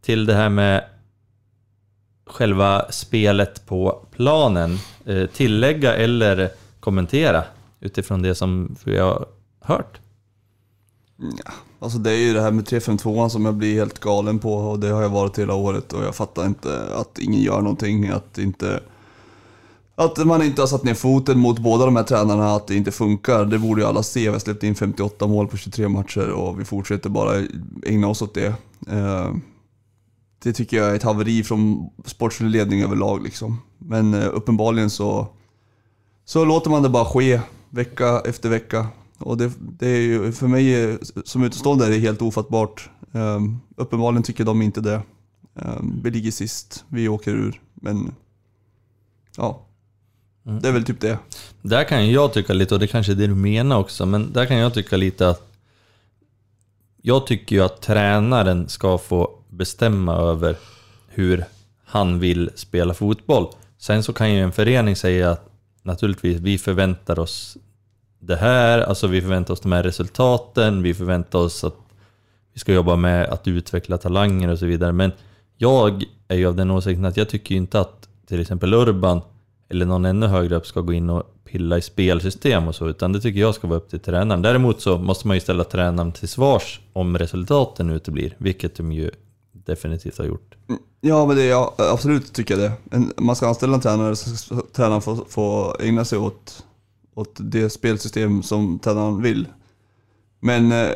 till 0.00 0.26
det 0.26 0.34
här 0.34 0.48
med 0.48 0.84
själva 2.26 2.86
spelet 2.90 3.66
på 3.66 4.06
planen? 4.10 4.78
Eh, 5.06 5.26
tillägga 5.26 5.94
eller 5.94 6.50
kommentera 6.80 7.44
utifrån 7.80 8.22
det 8.22 8.34
som 8.34 8.76
vi 8.84 8.98
har 8.98 9.26
hört? 9.60 10.00
Mm, 11.18 11.36
Alltså 11.82 11.98
det 11.98 12.10
är 12.10 12.16
ju 12.16 12.32
det 12.32 12.40
här 12.40 12.50
med 12.50 12.66
352 12.66 13.28
som 13.28 13.44
jag 13.44 13.54
blir 13.54 13.74
helt 13.74 13.98
galen 13.98 14.38
på 14.38 14.54
och 14.54 14.78
det 14.78 14.88
har 14.88 15.02
jag 15.02 15.08
varit 15.08 15.38
hela 15.38 15.54
året 15.54 15.92
och 15.92 16.04
jag 16.04 16.14
fattar 16.14 16.46
inte 16.46 16.96
att 16.96 17.18
ingen 17.18 17.40
gör 17.40 17.60
någonting, 17.60 18.08
att 18.08 18.38
inte... 18.38 18.80
Att 19.94 20.26
man 20.26 20.42
inte 20.42 20.62
har 20.62 20.66
satt 20.66 20.84
ner 20.84 20.94
foten 20.94 21.38
mot 21.38 21.58
båda 21.58 21.84
de 21.84 21.96
här 21.96 22.02
tränarna, 22.02 22.54
att 22.54 22.66
det 22.66 22.76
inte 22.76 22.92
funkar. 22.92 23.44
Det 23.44 23.58
borde 23.58 23.80
ju 23.80 23.86
alla 23.86 24.02
se. 24.02 24.20
Vi 24.20 24.26
har 24.26 24.38
släppt 24.38 24.62
in 24.62 24.74
58 24.74 25.26
mål 25.26 25.48
på 25.48 25.56
23 25.56 25.88
matcher 25.88 26.30
och 26.30 26.60
vi 26.60 26.64
fortsätter 26.64 27.10
bara 27.10 27.46
ägna 27.86 28.06
oss 28.06 28.22
åt 28.22 28.34
det. 28.34 28.54
Eh, 28.88 29.34
det 30.42 30.52
tycker 30.52 30.76
jag 30.76 30.90
är 30.90 30.94
ett 30.94 31.02
haveri 31.02 31.44
från 31.44 31.90
sportslig 32.04 32.50
ledning 32.50 32.82
överlag 32.82 33.22
liksom. 33.22 33.60
Men 33.78 34.14
eh, 34.14 34.28
uppenbarligen 34.32 34.90
så, 34.90 35.26
så 36.24 36.44
låter 36.44 36.70
man 36.70 36.82
det 36.82 36.88
bara 36.88 37.04
ske 37.04 37.40
vecka 37.70 38.20
efter 38.24 38.48
vecka. 38.48 38.86
Och 39.22 39.36
det, 39.36 39.52
det 39.58 39.88
är 39.88 40.00
ju, 40.00 40.32
för 40.32 40.46
mig 40.46 40.98
som 41.24 41.44
utomstående 41.44 41.86
är 41.86 41.90
det 41.90 41.98
helt 41.98 42.22
ofattbart. 42.22 42.90
Um, 43.12 43.60
uppenbarligen 43.76 44.22
tycker 44.22 44.44
de 44.44 44.62
inte 44.62 44.80
det. 44.80 45.02
Um, 45.54 46.00
vi 46.04 46.10
ligger 46.10 46.30
sist, 46.30 46.84
vi 46.88 47.08
åker 47.08 47.30
ur. 47.30 47.60
Men 47.74 48.14
ja, 49.36 49.66
det 50.42 50.68
är 50.68 50.72
väl 50.72 50.84
typ 50.84 51.00
det. 51.00 51.18
Där 51.62 51.84
kan 51.84 52.10
jag 52.10 52.32
tycka 52.32 52.52
lite, 52.52 52.74
och 52.74 52.80
det 52.80 52.86
kanske 52.86 53.12
är 53.12 53.16
det 53.16 53.26
du 53.26 53.34
menar 53.34 53.78
också, 53.78 54.06
men 54.06 54.32
där 54.32 54.46
kan 54.46 54.56
jag 54.56 54.74
tycka 54.74 54.96
lite 54.96 55.28
att 55.28 55.52
jag 57.02 57.26
tycker 57.26 57.56
ju 57.56 57.62
att 57.62 57.82
tränaren 57.82 58.68
ska 58.68 58.98
få 58.98 59.30
bestämma 59.48 60.14
över 60.14 60.56
hur 61.08 61.44
han 61.84 62.18
vill 62.18 62.50
spela 62.54 62.94
fotboll. 62.94 63.46
Sen 63.78 64.02
så 64.02 64.12
kan 64.12 64.34
ju 64.34 64.40
en 64.40 64.52
förening 64.52 64.96
säga 64.96 65.30
att 65.30 65.48
naturligtvis, 65.82 66.40
vi 66.40 66.58
förväntar 66.58 67.18
oss 67.18 67.56
det 68.24 68.36
här, 68.36 68.78
alltså 68.78 69.06
vi 69.06 69.20
förväntar 69.20 69.54
oss 69.54 69.60
de 69.60 69.72
här 69.72 69.82
resultaten, 69.82 70.82
vi 70.82 70.94
förväntar 70.94 71.38
oss 71.38 71.64
att 71.64 71.76
vi 72.52 72.60
ska 72.60 72.72
jobba 72.72 72.96
med 72.96 73.28
att 73.28 73.48
utveckla 73.48 73.98
talanger 73.98 74.48
och 74.48 74.58
så 74.58 74.66
vidare. 74.66 74.92
Men 74.92 75.12
jag 75.56 76.04
är 76.28 76.36
ju 76.36 76.46
av 76.46 76.56
den 76.56 76.70
åsikten 76.70 77.04
att 77.04 77.16
jag 77.16 77.28
tycker 77.28 77.54
ju 77.54 77.58
inte 77.58 77.80
att 77.80 78.08
till 78.26 78.40
exempel 78.40 78.74
Urban 78.74 79.20
eller 79.68 79.86
någon 79.86 80.04
ännu 80.04 80.26
högre 80.26 80.56
upp 80.56 80.66
ska 80.66 80.80
gå 80.80 80.92
in 80.92 81.10
och 81.10 81.22
pilla 81.44 81.78
i 81.78 81.82
spelsystem 81.82 82.68
och 82.68 82.74
så, 82.74 82.88
utan 82.88 83.12
det 83.12 83.20
tycker 83.20 83.40
jag 83.40 83.54
ska 83.54 83.66
vara 83.66 83.78
upp 83.78 83.90
till 83.90 84.00
tränaren. 84.00 84.42
Däremot 84.42 84.80
så 84.80 84.98
måste 84.98 85.26
man 85.26 85.36
ju 85.36 85.40
ställa 85.40 85.64
tränaren 85.64 86.12
till 86.12 86.28
svars 86.28 86.80
om 86.92 87.18
resultaten 87.18 87.90
uteblir, 87.90 88.34
vilket 88.38 88.74
de 88.74 88.92
ju 88.92 89.10
definitivt 89.52 90.18
har 90.18 90.24
gjort. 90.24 90.54
Mm, 90.68 90.80
ja, 91.00 91.26
men 91.26 91.36
det, 91.36 91.44
ja, 91.44 91.74
absolut 91.76 92.32
tycker 92.32 92.58
jag 92.58 92.70
det. 92.70 92.98
Man 93.16 93.36
ska 93.36 93.48
anställa 93.48 93.74
en 93.74 93.80
tränare 93.80 94.16
så 94.16 94.36
ska 94.36 94.62
tränaren 94.72 95.02
få, 95.02 95.24
få 95.28 95.76
ägna 95.80 96.04
sig 96.04 96.18
åt, 96.18 96.64
åt 97.14 97.36
det 97.38 97.70
spelsystem 97.70 98.42
som 98.42 98.78
Teddan 98.78 99.22
vill. 99.22 99.48
Men 100.40 100.72
eh, 100.72 100.90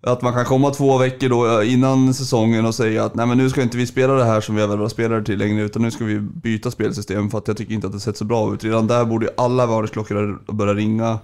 att 0.00 0.22
man 0.22 0.32
kan 0.32 0.44
komma 0.44 0.70
två 0.70 0.98
veckor 0.98 1.28
då 1.28 1.60
eh, 1.60 1.72
innan 1.72 2.14
säsongen 2.14 2.66
och 2.66 2.74
säga 2.74 3.04
att 3.04 3.14
nej 3.14 3.26
men 3.26 3.38
nu 3.38 3.50
ska 3.50 3.62
inte 3.62 3.76
vi 3.76 3.86
spela 3.86 4.14
det 4.14 4.24
här 4.24 4.40
som 4.40 4.54
vi 4.54 4.60
har 4.60 4.76
våra 4.76 4.88
spelare 4.88 5.24
till 5.24 5.38
längre 5.38 5.62
utan 5.62 5.82
nu 5.82 5.90
ska 5.90 6.04
vi 6.04 6.20
byta 6.20 6.70
spelsystem 6.70 7.30
för 7.30 7.38
att 7.38 7.48
jag 7.48 7.56
tycker 7.56 7.74
inte 7.74 7.86
att 7.86 7.92
det 7.92 8.00
sett 8.00 8.16
så 8.16 8.24
bra 8.24 8.54
ut. 8.54 8.64
Redan 8.64 8.86
där 8.86 9.04
borde 9.04 9.26
ju 9.26 9.32
alla 9.36 9.66
varningsklockor 9.66 10.52
börja 10.52 10.74
ringa. 10.74 11.18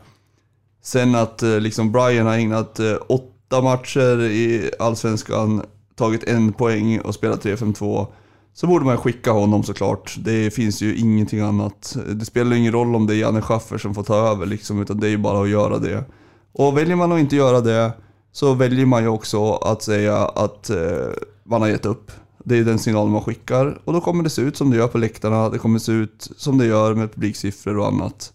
Sen 0.83 1.15
att 1.15 1.43
eh, 1.43 1.61
liksom 1.61 1.93
Brian 1.93 2.27
har 2.27 2.35
ägnat 2.35 2.81
eh, 2.81 2.97
åtta 3.09 3.63
matcher 3.63 4.23
i 4.23 4.71
Allsvenskan, 4.79 5.63
tagit 5.95 6.25
en 6.25 6.53
poäng 6.53 7.01
och 7.01 7.15
spelat 7.15 7.45
3-5-2. 7.45 8.07
Så 8.55 8.67
borde 8.67 8.85
man 8.85 8.97
skicka 8.97 9.33
honom 9.33 9.63
såklart. 9.63 10.17
Det 10.19 10.55
finns 10.55 10.83
ju 10.83 10.97
ingenting 10.97 11.41
annat. 11.41 11.97
Det 12.15 12.25
spelar 12.25 12.57
ingen 12.57 12.73
roll 12.73 12.95
om 12.95 13.07
det 13.07 13.15
är 13.15 13.17
Janne 13.17 13.43
Schaffer 13.43 13.79
som 13.79 13.95
får 13.95 14.03
ta 14.03 14.17
över 14.17 14.47
liksom, 14.47 14.83
utan 14.83 15.01
det 15.01 15.07
är 15.07 15.11
ju 15.11 15.19
bara 15.19 15.43
att 15.43 15.49
göra 15.49 15.79
det. 15.79 16.05
Och 16.53 16.79
väljer 16.79 16.97
man 16.97 17.13
att 17.13 17.21
inte 17.21 17.37
göra 17.37 17.61
det, 17.61 17.93
så 18.33 18.55
väljer 18.55 18.87
man 18.87 19.03
ju 19.03 19.09
också 19.09 19.53
att 19.53 19.83
säga 19.83 20.17
att 20.17 20.71
eh, 20.71 21.09
man 21.45 21.61
har 21.61 21.69
gett 21.69 21.87
upp. 21.87 22.11
Det 22.45 22.59
är 22.59 22.65
den 22.65 22.79
signalen 22.79 23.13
man 23.13 23.23
skickar 23.23 23.79
och 23.85 23.93
då 23.93 24.01
kommer 24.01 24.23
det 24.23 24.31
se 24.31 24.43
ut 24.43 24.57
som 24.57 24.71
det 24.71 24.77
gör 24.77 24.89
på 24.89 24.99
läktarna. 24.99 25.49
Det 25.49 25.59
kommer 25.59 25.79
se 25.79 25.93
ut 25.93 26.29
som 26.37 26.59
det 26.59 26.67
gör 26.67 26.95
med 26.95 27.15
publiksiffror 27.15 27.79
och 27.79 27.87
annat. 27.87 28.33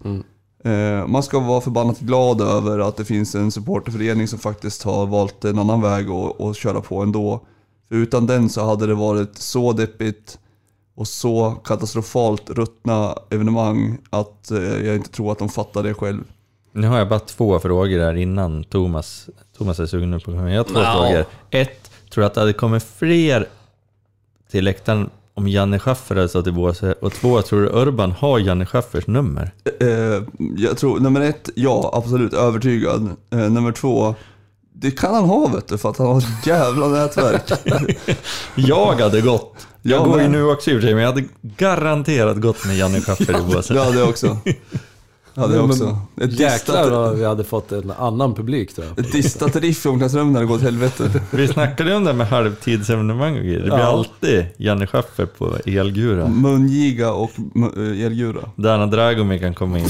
Eh, 0.63 1.07
man 1.07 1.23
ska 1.23 1.39
vara 1.39 1.61
förbannat 1.61 1.99
glad 1.99 2.41
över 2.41 2.79
att 2.79 2.97
det 2.97 3.05
finns 3.05 3.35
en 3.35 3.51
supporterförening 3.51 4.27
som 4.27 4.39
faktiskt 4.39 4.83
har 4.83 5.05
valt 5.05 5.45
en 5.45 5.59
annan 5.59 5.81
väg 5.81 6.11
och, 6.11 6.41
och 6.41 6.55
köra 6.55 6.81
på 6.81 7.01
ändå. 7.01 7.45
För 7.89 7.95
utan 7.95 8.27
den 8.27 8.49
så 8.49 8.65
hade 8.65 8.87
det 8.87 8.93
varit 8.93 9.37
så 9.37 9.73
deppigt 9.73 10.39
och 10.95 11.07
så 11.07 11.51
katastrofalt 11.51 12.49
ruttna 12.49 13.15
evenemang 13.29 13.97
att 14.09 14.51
eh, 14.51 14.85
jag 14.87 14.95
inte 14.95 15.09
tror 15.09 15.31
att 15.31 15.39
de 15.39 15.49
fattar 15.49 15.83
det 15.83 15.93
själv. 15.93 16.23
Nu 16.71 16.87
har 16.87 16.97
jag 16.97 17.09
bara 17.09 17.19
två 17.19 17.59
frågor 17.59 17.99
här 17.99 18.15
innan 18.15 18.63
Thomas, 18.63 19.29
Thomas 19.57 19.79
är 19.79 19.85
sugen 19.85 20.11
på 20.11 20.15
att 20.17 20.23
komma. 20.23 20.51
Jag 20.51 20.59
har 20.59 20.63
två 20.63 20.79
Ja. 20.79 20.93
frågor. 20.93 21.25
Ett, 21.49 21.91
tror 22.09 22.21
du 22.21 22.25
att 22.25 22.33
det 22.33 22.39
hade 22.39 22.53
kommit 22.53 22.83
fler 22.83 23.47
till 24.51 24.63
läktaren 24.63 25.09
om 25.33 25.47
Janne 25.47 25.79
Schaffer 25.79 26.15
hade 26.15 26.29
stått 26.29 26.47
i 26.47 26.51
båset? 26.51 27.01
Och 27.01 27.13
två, 27.13 27.41
tror 27.41 27.61
du 27.61 27.67
Urban 27.69 28.11
har 28.11 28.39
Janne 28.39 28.65
Schaffers 28.65 29.07
nummer? 29.07 29.51
Eh, 29.79 30.23
jag 30.57 30.77
tror, 30.77 30.99
nummer 30.99 31.21
ett, 31.21 31.49
ja 31.55 31.91
absolut 31.93 32.33
övertygad. 32.33 33.09
Eh, 33.29 33.37
nummer 33.39 33.71
två, 33.71 34.15
det 34.81 34.91
kan 34.91 35.13
han 35.15 35.23
ha 35.23 35.47
vet 35.47 35.67
du, 35.67 35.77
för 35.77 35.89
att 35.89 35.97
han 35.97 36.07
har 36.07 36.17
ett 36.17 36.45
jävla 36.47 36.87
nätverk. 36.87 37.51
Jag 38.55 38.95
hade 38.95 39.21
gått. 39.21 39.67
Jag 39.81 39.99
Ja, 40.01 40.05
går 40.05 40.21
ju 40.21 40.27
nu 40.27 40.43
också 40.43 40.71
i 40.71 40.73
och 40.73 40.77
för 40.77 40.81
sig, 40.87 40.93
men 40.95 41.03
jag 41.03 41.11
hade 41.11 41.23
garanterat 41.41 42.37
gått 42.37 42.65
med 42.65 42.77
Janne 42.77 43.01
Schaffer 43.01 43.39
i 43.39 43.53
båset. 43.53 43.75
Det 43.75 43.83
hade 43.83 43.99
jag 43.99 44.09
också. 44.09 44.37
Det 45.35 45.41
hade 45.41 45.55
jag 45.55 45.65
också. 45.65 45.97
Ett 46.21 46.39
Jäklar 46.39 46.89
vad 46.91 47.15
vi 47.15 47.25
hade 47.25 47.43
fått 47.43 47.71
en 47.71 47.91
annan 47.91 48.35
publik 48.35 48.75
tror 48.75 48.87
jag. 48.87 48.99
ett 49.05 49.11
distat 49.11 49.55
riff 49.55 49.85
i 49.85 49.89
omklädningsrummet 49.89 50.35
hade 50.35 50.45
gått 50.45 50.55
åt 50.57 50.61
helvete. 50.63 51.21
Vi 51.31 51.47
snackade 51.47 51.89
ju 51.89 51.95
om 51.95 52.03
det 52.03 52.13
med 52.13 52.27
halvtidsevenemang 52.27 53.37
och 53.37 53.43
grejer. 53.43 53.57
Det 53.59 53.63
blir 53.65 53.77
Ja. 53.77 53.85
alltid 53.85 54.45
Janne 54.57 54.87
Schaffer 54.87 55.25
på 55.25 55.57
elgura. 55.65 56.27
Mungiga 56.27 57.11
och 57.11 57.31
uh, 57.77 58.05
elgura. 58.05 58.41
Dana 58.55 58.85
Dragomir 58.85 59.37
kan 59.39 59.53
komma 59.53 59.79
in. 59.79 59.87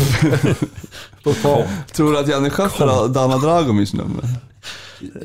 På. 1.23 1.63
Tror 1.93 2.11
du 2.11 2.19
att 2.19 2.27
Janne 2.27 2.49
Schaffer 2.49 2.87
har 2.87 3.07
Dana 3.07 3.37
Dragomirs 3.37 3.93
nummer? 3.93 4.23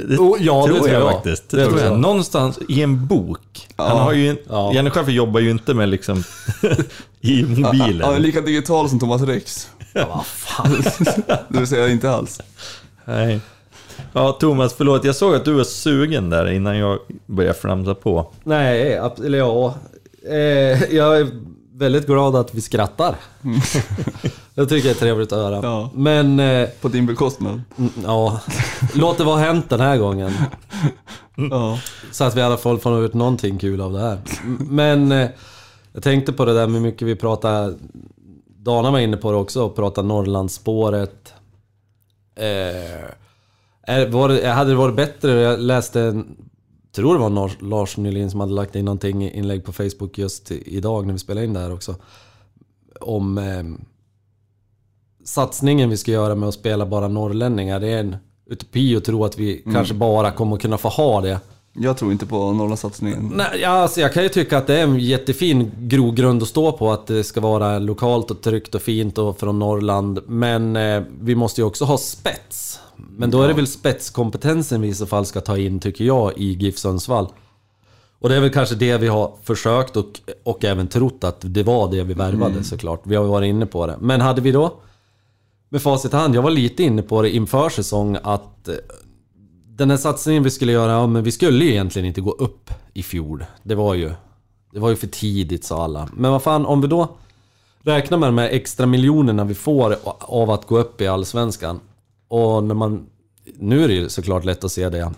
Det 0.08 0.18
Oh, 0.18 0.36
ja, 0.42 0.66
det 0.66 0.74
tror 0.74 0.88
jag, 0.88 1.00
jag. 1.02 1.12
faktiskt. 1.12 1.48
Det 1.50 1.64
tror 1.66 1.78
jag. 1.80 1.92
jag. 1.92 1.98
Någonstans 2.00 2.58
i 2.68 2.82
en 2.82 3.06
bok. 3.06 3.68
Han 3.76 3.98
har 3.98 4.12
ju, 4.12 4.36
Ja. 4.48 4.72
Janne 4.74 4.90
Schaffer 4.90 5.12
jobbar 5.12 5.40
ju 5.40 5.50
inte 5.50 5.74
med 5.74 5.88
liksom 5.88 6.18
i 7.20 7.42
Han 7.42 7.64
är 7.64 7.72
mobilen. 7.72 8.22
lika 8.22 8.40
digital 8.40 8.88
som 8.88 9.00
Thomas 9.00 9.22
Rex. 9.22 9.68
Ja, 9.92 10.06
vad 10.14 10.26
fan. 10.26 10.82
Det 11.48 11.58
vill 11.58 11.66
säga 11.66 11.88
inte 11.88 12.10
alls. 12.10 12.40
Nej. 13.04 13.40
Ja, 14.12 14.32
Thomas, 14.32 14.74
förlåt. 14.74 15.04
Jag 15.04 15.16
såg 15.16 15.34
att 15.34 15.44
du 15.44 15.52
var 15.52 15.64
sugen 15.64 16.30
där 16.30 16.50
innan 16.50 16.78
jag 16.78 16.98
började 17.26 17.58
flamsa 17.58 17.94
på. 17.94 18.32
Nej, 18.44 19.00
eller 19.24 19.38
ja. 19.38 19.74
Eh, 20.28 20.94
jag 20.94 21.16
är 21.20 21.28
väldigt 21.74 22.06
glad 22.06 22.36
att 22.36 22.54
vi 22.54 22.60
skrattar. 22.60 23.16
jag 24.54 24.68
tycker 24.68 24.88
det 24.88 24.94
är 24.94 24.98
trevligt 24.98 25.32
att 25.32 25.38
höra. 25.38 25.60
Ja. 25.62 25.90
Men, 25.94 26.40
eh, 26.40 26.68
På 26.80 26.88
din 26.88 27.06
bekostnad. 27.06 27.62
mm, 27.78 27.90
ja. 28.04 28.40
Låt 28.94 29.18
det 29.18 29.24
vara 29.24 29.38
hänt 29.38 29.70
den 29.70 29.80
här 29.80 29.96
gången. 29.96 30.32
Ja. 31.50 31.78
Så 32.10 32.24
att 32.24 32.36
vi 32.36 32.40
i 32.40 32.42
alla 32.42 32.56
fall 32.56 32.78
får 32.78 33.04
ut 33.04 33.14
någonting 33.14 33.58
kul 33.58 33.80
av 33.80 33.92
det 33.92 34.00
här. 34.00 34.18
Men 34.58 35.12
eh, 35.12 35.28
jag 35.92 36.02
tänkte 36.02 36.32
på 36.32 36.44
det 36.44 36.54
där 36.54 36.66
med 36.66 36.74
hur 36.74 36.80
mycket 36.88 37.08
vi 37.08 37.16
pratar 37.16 37.74
Dana 38.58 38.90
var 38.90 38.98
inne 38.98 39.16
på 39.16 39.30
det 39.30 39.36
också, 39.36 39.62
och 39.62 39.76
prata 39.76 40.02
Norrlandsspåret. 40.02 41.34
Eh, 42.36 44.08
var 44.08 44.28
det, 44.28 44.48
hade 44.48 44.70
det 44.70 44.76
varit 44.76 44.96
bättre, 44.96 45.30
jag 45.32 45.60
läste, 45.60 46.00
en, 46.00 46.36
tror 46.94 47.14
det 47.14 47.20
var 47.20 47.30
Lars, 47.30 47.56
Lars 47.60 47.96
Nylin 47.96 48.30
som 48.30 48.40
hade 48.40 48.52
lagt 48.52 48.76
in 48.76 48.84
någonting 48.84 49.30
inlägg 49.30 49.64
på 49.64 49.72
Facebook 49.72 50.18
just 50.18 50.50
idag 50.50 51.06
när 51.06 51.12
vi 51.12 51.18
spelade 51.18 51.46
in 51.46 51.52
det 51.52 51.60
här 51.60 51.72
också. 51.72 51.96
Om 53.00 53.38
eh, 53.38 53.64
satsningen 55.24 55.90
vi 55.90 55.96
ska 55.96 56.10
göra 56.10 56.34
med 56.34 56.48
att 56.48 56.54
spela 56.54 56.86
bara 56.86 57.08
norrlänningar. 57.08 57.80
Det 57.80 57.88
är 57.88 58.00
en 58.00 58.16
utopi 58.46 58.96
att 58.96 59.04
tro 59.04 59.24
att 59.24 59.38
vi 59.38 59.62
kanske 59.72 59.94
bara 59.94 60.30
kommer 60.30 60.56
att 60.56 60.62
kunna 60.62 60.78
få 60.78 60.88
ha 60.88 61.20
det. 61.20 61.40
Jag 61.76 61.96
tror 61.96 62.12
inte 62.12 62.26
på 62.26 62.52
Norrlandssatsningen. 62.52 63.32
Nej, 63.34 63.64
alltså 63.64 64.00
jag 64.00 64.12
kan 64.12 64.22
ju 64.22 64.28
tycka 64.28 64.58
att 64.58 64.66
det 64.66 64.78
är 64.78 64.82
en 64.82 64.98
jättefin 64.98 65.72
grogrund 65.78 66.42
att 66.42 66.48
stå 66.48 66.72
på. 66.72 66.92
Att 66.92 67.06
det 67.06 67.24
ska 67.24 67.40
vara 67.40 67.78
lokalt 67.78 68.30
och 68.30 68.40
tryggt 68.40 68.74
och 68.74 68.82
fint 68.82 69.18
och 69.18 69.40
från 69.40 69.58
Norrland. 69.58 70.20
Men 70.26 70.76
eh, 70.76 71.02
vi 71.20 71.34
måste 71.34 71.60
ju 71.60 71.66
också 71.66 71.84
ha 71.84 71.98
spets. 71.98 72.80
Men 72.96 73.30
då 73.30 73.42
är 73.42 73.48
det 73.48 73.54
väl 73.54 73.66
spetskompetensen 73.66 74.80
vi 74.80 74.88
i 74.88 74.94
så 74.94 75.06
fall 75.06 75.26
ska 75.26 75.40
ta 75.40 75.58
in, 75.58 75.80
tycker 75.80 76.04
jag, 76.04 76.38
i 76.38 76.52
GIF 76.52 76.78
Sundsvall. 76.78 77.28
Och 78.18 78.28
det 78.28 78.36
är 78.36 78.40
väl 78.40 78.50
kanske 78.50 78.74
det 78.74 78.98
vi 78.98 79.06
har 79.06 79.32
försökt 79.42 79.96
och, 79.96 80.20
och 80.44 80.64
även 80.64 80.88
trott 80.88 81.24
att 81.24 81.38
det 81.40 81.62
var 81.62 81.90
det 81.90 82.02
vi 82.02 82.14
värvade 82.14 82.64
såklart. 82.64 83.02
Vi 83.04 83.16
har 83.16 83.24
varit 83.24 83.48
inne 83.48 83.66
på 83.66 83.86
det. 83.86 83.96
Men 84.00 84.20
hade 84.20 84.40
vi 84.40 84.52
då, 84.52 84.74
med 85.68 85.82
facit 85.82 86.12
i 86.12 86.16
hand, 86.16 86.34
jag 86.34 86.42
var 86.42 86.50
lite 86.50 86.82
inne 86.82 87.02
på 87.02 87.22
det 87.22 87.30
inför 87.30 87.68
säsong 87.68 88.18
att 88.22 88.68
eh, 88.68 88.74
den 89.66 89.90
här 89.90 89.96
satsningen 89.96 90.42
vi 90.42 90.50
skulle 90.50 90.72
göra, 90.72 90.92
ja, 90.92 91.06
men 91.06 91.22
vi 91.22 91.32
skulle 91.32 91.64
ju 91.64 91.70
egentligen 91.70 92.06
inte 92.06 92.20
gå 92.20 92.32
upp 92.32 92.70
i 92.94 93.02
fjol. 93.02 93.44
Det 93.62 93.74
var 93.74 93.94
ju, 93.94 94.12
det 94.72 94.80
var 94.80 94.90
ju 94.90 94.96
för 94.96 95.06
tidigt 95.06 95.64
sa 95.64 95.84
alla. 95.84 96.08
Men 96.16 96.32
vad 96.32 96.42
fan, 96.42 96.66
om 96.66 96.80
vi 96.80 96.88
då 96.88 97.16
räknar 97.82 98.18
med 98.18 98.28
de 98.28 98.38
här 98.38 98.48
extra 98.48 98.86
miljonerna 98.86 99.44
vi 99.44 99.54
får 99.54 99.96
av 100.18 100.50
att 100.50 100.66
gå 100.66 100.78
upp 100.78 101.00
i 101.00 101.06
Allsvenskan. 101.06 101.80
Och 102.34 102.64
när 102.64 102.74
man... 102.74 103.06
Nu 103.58 103.84
är 103.84 103.88
det 103.88 103.94
ju 103.94 104.08
såklart 104.08 104.44
lätt 104.44 104.64
att 104.64 104.72
se 104.72 104.88
det 104.88 105.12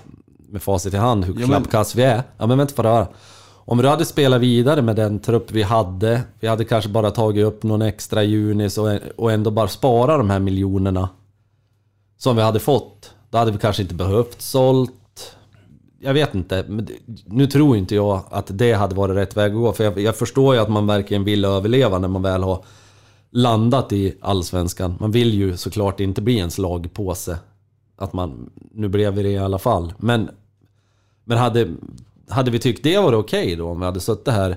med 0.48 0.62
facit 0.62 0.94
i 0.94 0.96
hand, 0.96 1.24
hur 1.24 1.40
Ja, 1.40 1.46
klappkass 1.46 1.94
vi 1.94 2.02
är. 2.02 2.22
Ja 2.38 2.46
men 2.46 2.58
vänta 2.58 2.74
för 2.74 2.84
höra. 2.84 3.06
Om 3.48 3.78
vi 3.78 3.88
hade 3.88 4.04
spelat 4.04 4.40
vidare 4.40 4.82
med 4.82 4.96
den 4.96 5.18
trupp 5.18 5.50
vi 5.50 5.62
hade, 5.62 6.22
vi 6.40 6.48
hade 6.48 6.64
kanske 6.64 6.90
bara 6.90 7.10
tagit 7.10 7.44
upp 7.44 7.62
någon 7.62 7.82
extra 7.82 8.22
junis 8.22 8.78
och, 8.78 8.98
och 9.16 9.32
ändå 9.32 9.50
bara 9.50 9.68
spara 9.68 10.16
de 10.16 10.30
här 10.30 10.38
miljonerna 10.38 11.08
som 12.18 12.36
vi 12.36 12.42
hade 12.42 12.58
fått. 12.58 13.10
Då 13.30 13.38
hade 13.38 13.50
vi 13.50 13.58
kanske 13.58 13.82
inte 13.82 13.94
behövt 13.94 14.42
sålt. 14.42 15.36
Jag 16.00 16.14
vet 16.14 16.34
inte. 16.34 16.64
Men 16.68 16.88
nu 17.26 17.46
tror 17.46 17.76
inte 17.76 17.94
jag 17.94 18.20
att 18.30 18.46
det 18.58 18.72
hade 18.72 18.94
varit 18.94 19.16
rätt 19.16 19.36
väg 19.36 19.52
att 19.52 19.58
gå. 19.58 19.72
För 19.72 19.84
jag, 19.84 20.00
jag 20.00 20.16
förstår 20.16 20.54
ju 20.54 20.60
att 20.60 20.68
man 20.68 20.86
verkligen 20.86 21.24
vill 21.24 21.44
överleva 21.44 21.98
när 21.98 22.08
man 22.08 22.22
väl 22.22 22.42
har 22.42 22.64
landat 23.36 23.92
i 23.92 24.14
Allsvenskan. 24.20 24.94
Man 25.00 25.10
vill 25.10 25.34
ju 25.34 25.56
såklart 25.56 26.00
inte 26.00 26.22
bli 26.22 26.38
en 26.38 26.50
slagpåse. 26.50 27.38
Att 27.96 28.12
man, 28.12 28.50
nu 28.74 28.88
blev 28.88 29.14
vi 29.14 29.22
det 29.22 29.30
i 29.30 29.38
alla 29.38 29.58
fall. 29.58 29.94
Men, 29.98 30.28
men 31.24 31.38
hade, 31.38 31.68
hade 32.28 32.50
vi 32.50 32.58
tyckt 32.58 32.82
det 32.82 32.98
var 32.98 33.14
okej 33.14 33.56
då 33.56 33.68
om 33.68 33.78
vi 33.80 33.84
hade 33.86 34.00
suttit 34.00 34.28
här 34.34 34.56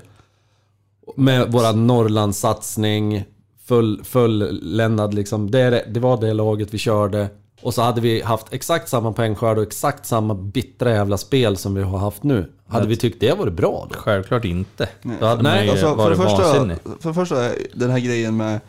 med 1.15 1.51
våra 1.51 1.71
Norrlandssatsning, 1.71 3.23
full, 3.65 4.03
fulländad 4.03 5.13
liksom. 5.13 5.51
Det, 5.51 5.59
är 5.59 5.83
det- 5.87 5.99
var 5.99 6.21
det 6.21 6.33
laget 6.33 6.73
vi 6.73 6.77
körde. 6.77 7.27
Och 7.61 7.73
så 7.73 7.81
hade 7.81 8.01
vi 8.01 8.21
haft 8.21 8.53
exakt 8.53 8.89
samma 8.89 9.11
poängskörd 9.11 9.57
och 9.57 9.63
exakt 9.63 10.05
samma 10.05 10.33
bittra 10.35 10.91
jävla 10.91 11.17
spel 11.17 11.57
som 11.57 11.75
vi 11.75 11.81
har 11.83 11.97
haft 11.97 12.23
nu. 12.23 12.51
Hade 12.67 12.87
vi 12.87 12.97
tyckt 12.97 13.19
det 13.19 13.37
var 13.37 13.49
bra 13.49 13.87
då? 13.89 13.95
Självklart 13.95 14.45
inte. 14.45 14.89
Då 15.19 15.25
hade 15.25 15.41
Nej, 15.43 15.55
man 15.55 15.65
ju 15.65 15.71
Alltså, 15.71 15.95
för, 15.95 16.09
det 16.09 16.15
varit 16.15 16.29
första, 16.31 16.43
vansinnig. 16.43 16.77
för 16.99 17.09
det 17.09 17.13
första, 17.13 17.35
den 17.73 17.89
här 17.89 17.99
grejen 17.99 18.37
med 18.37 18.59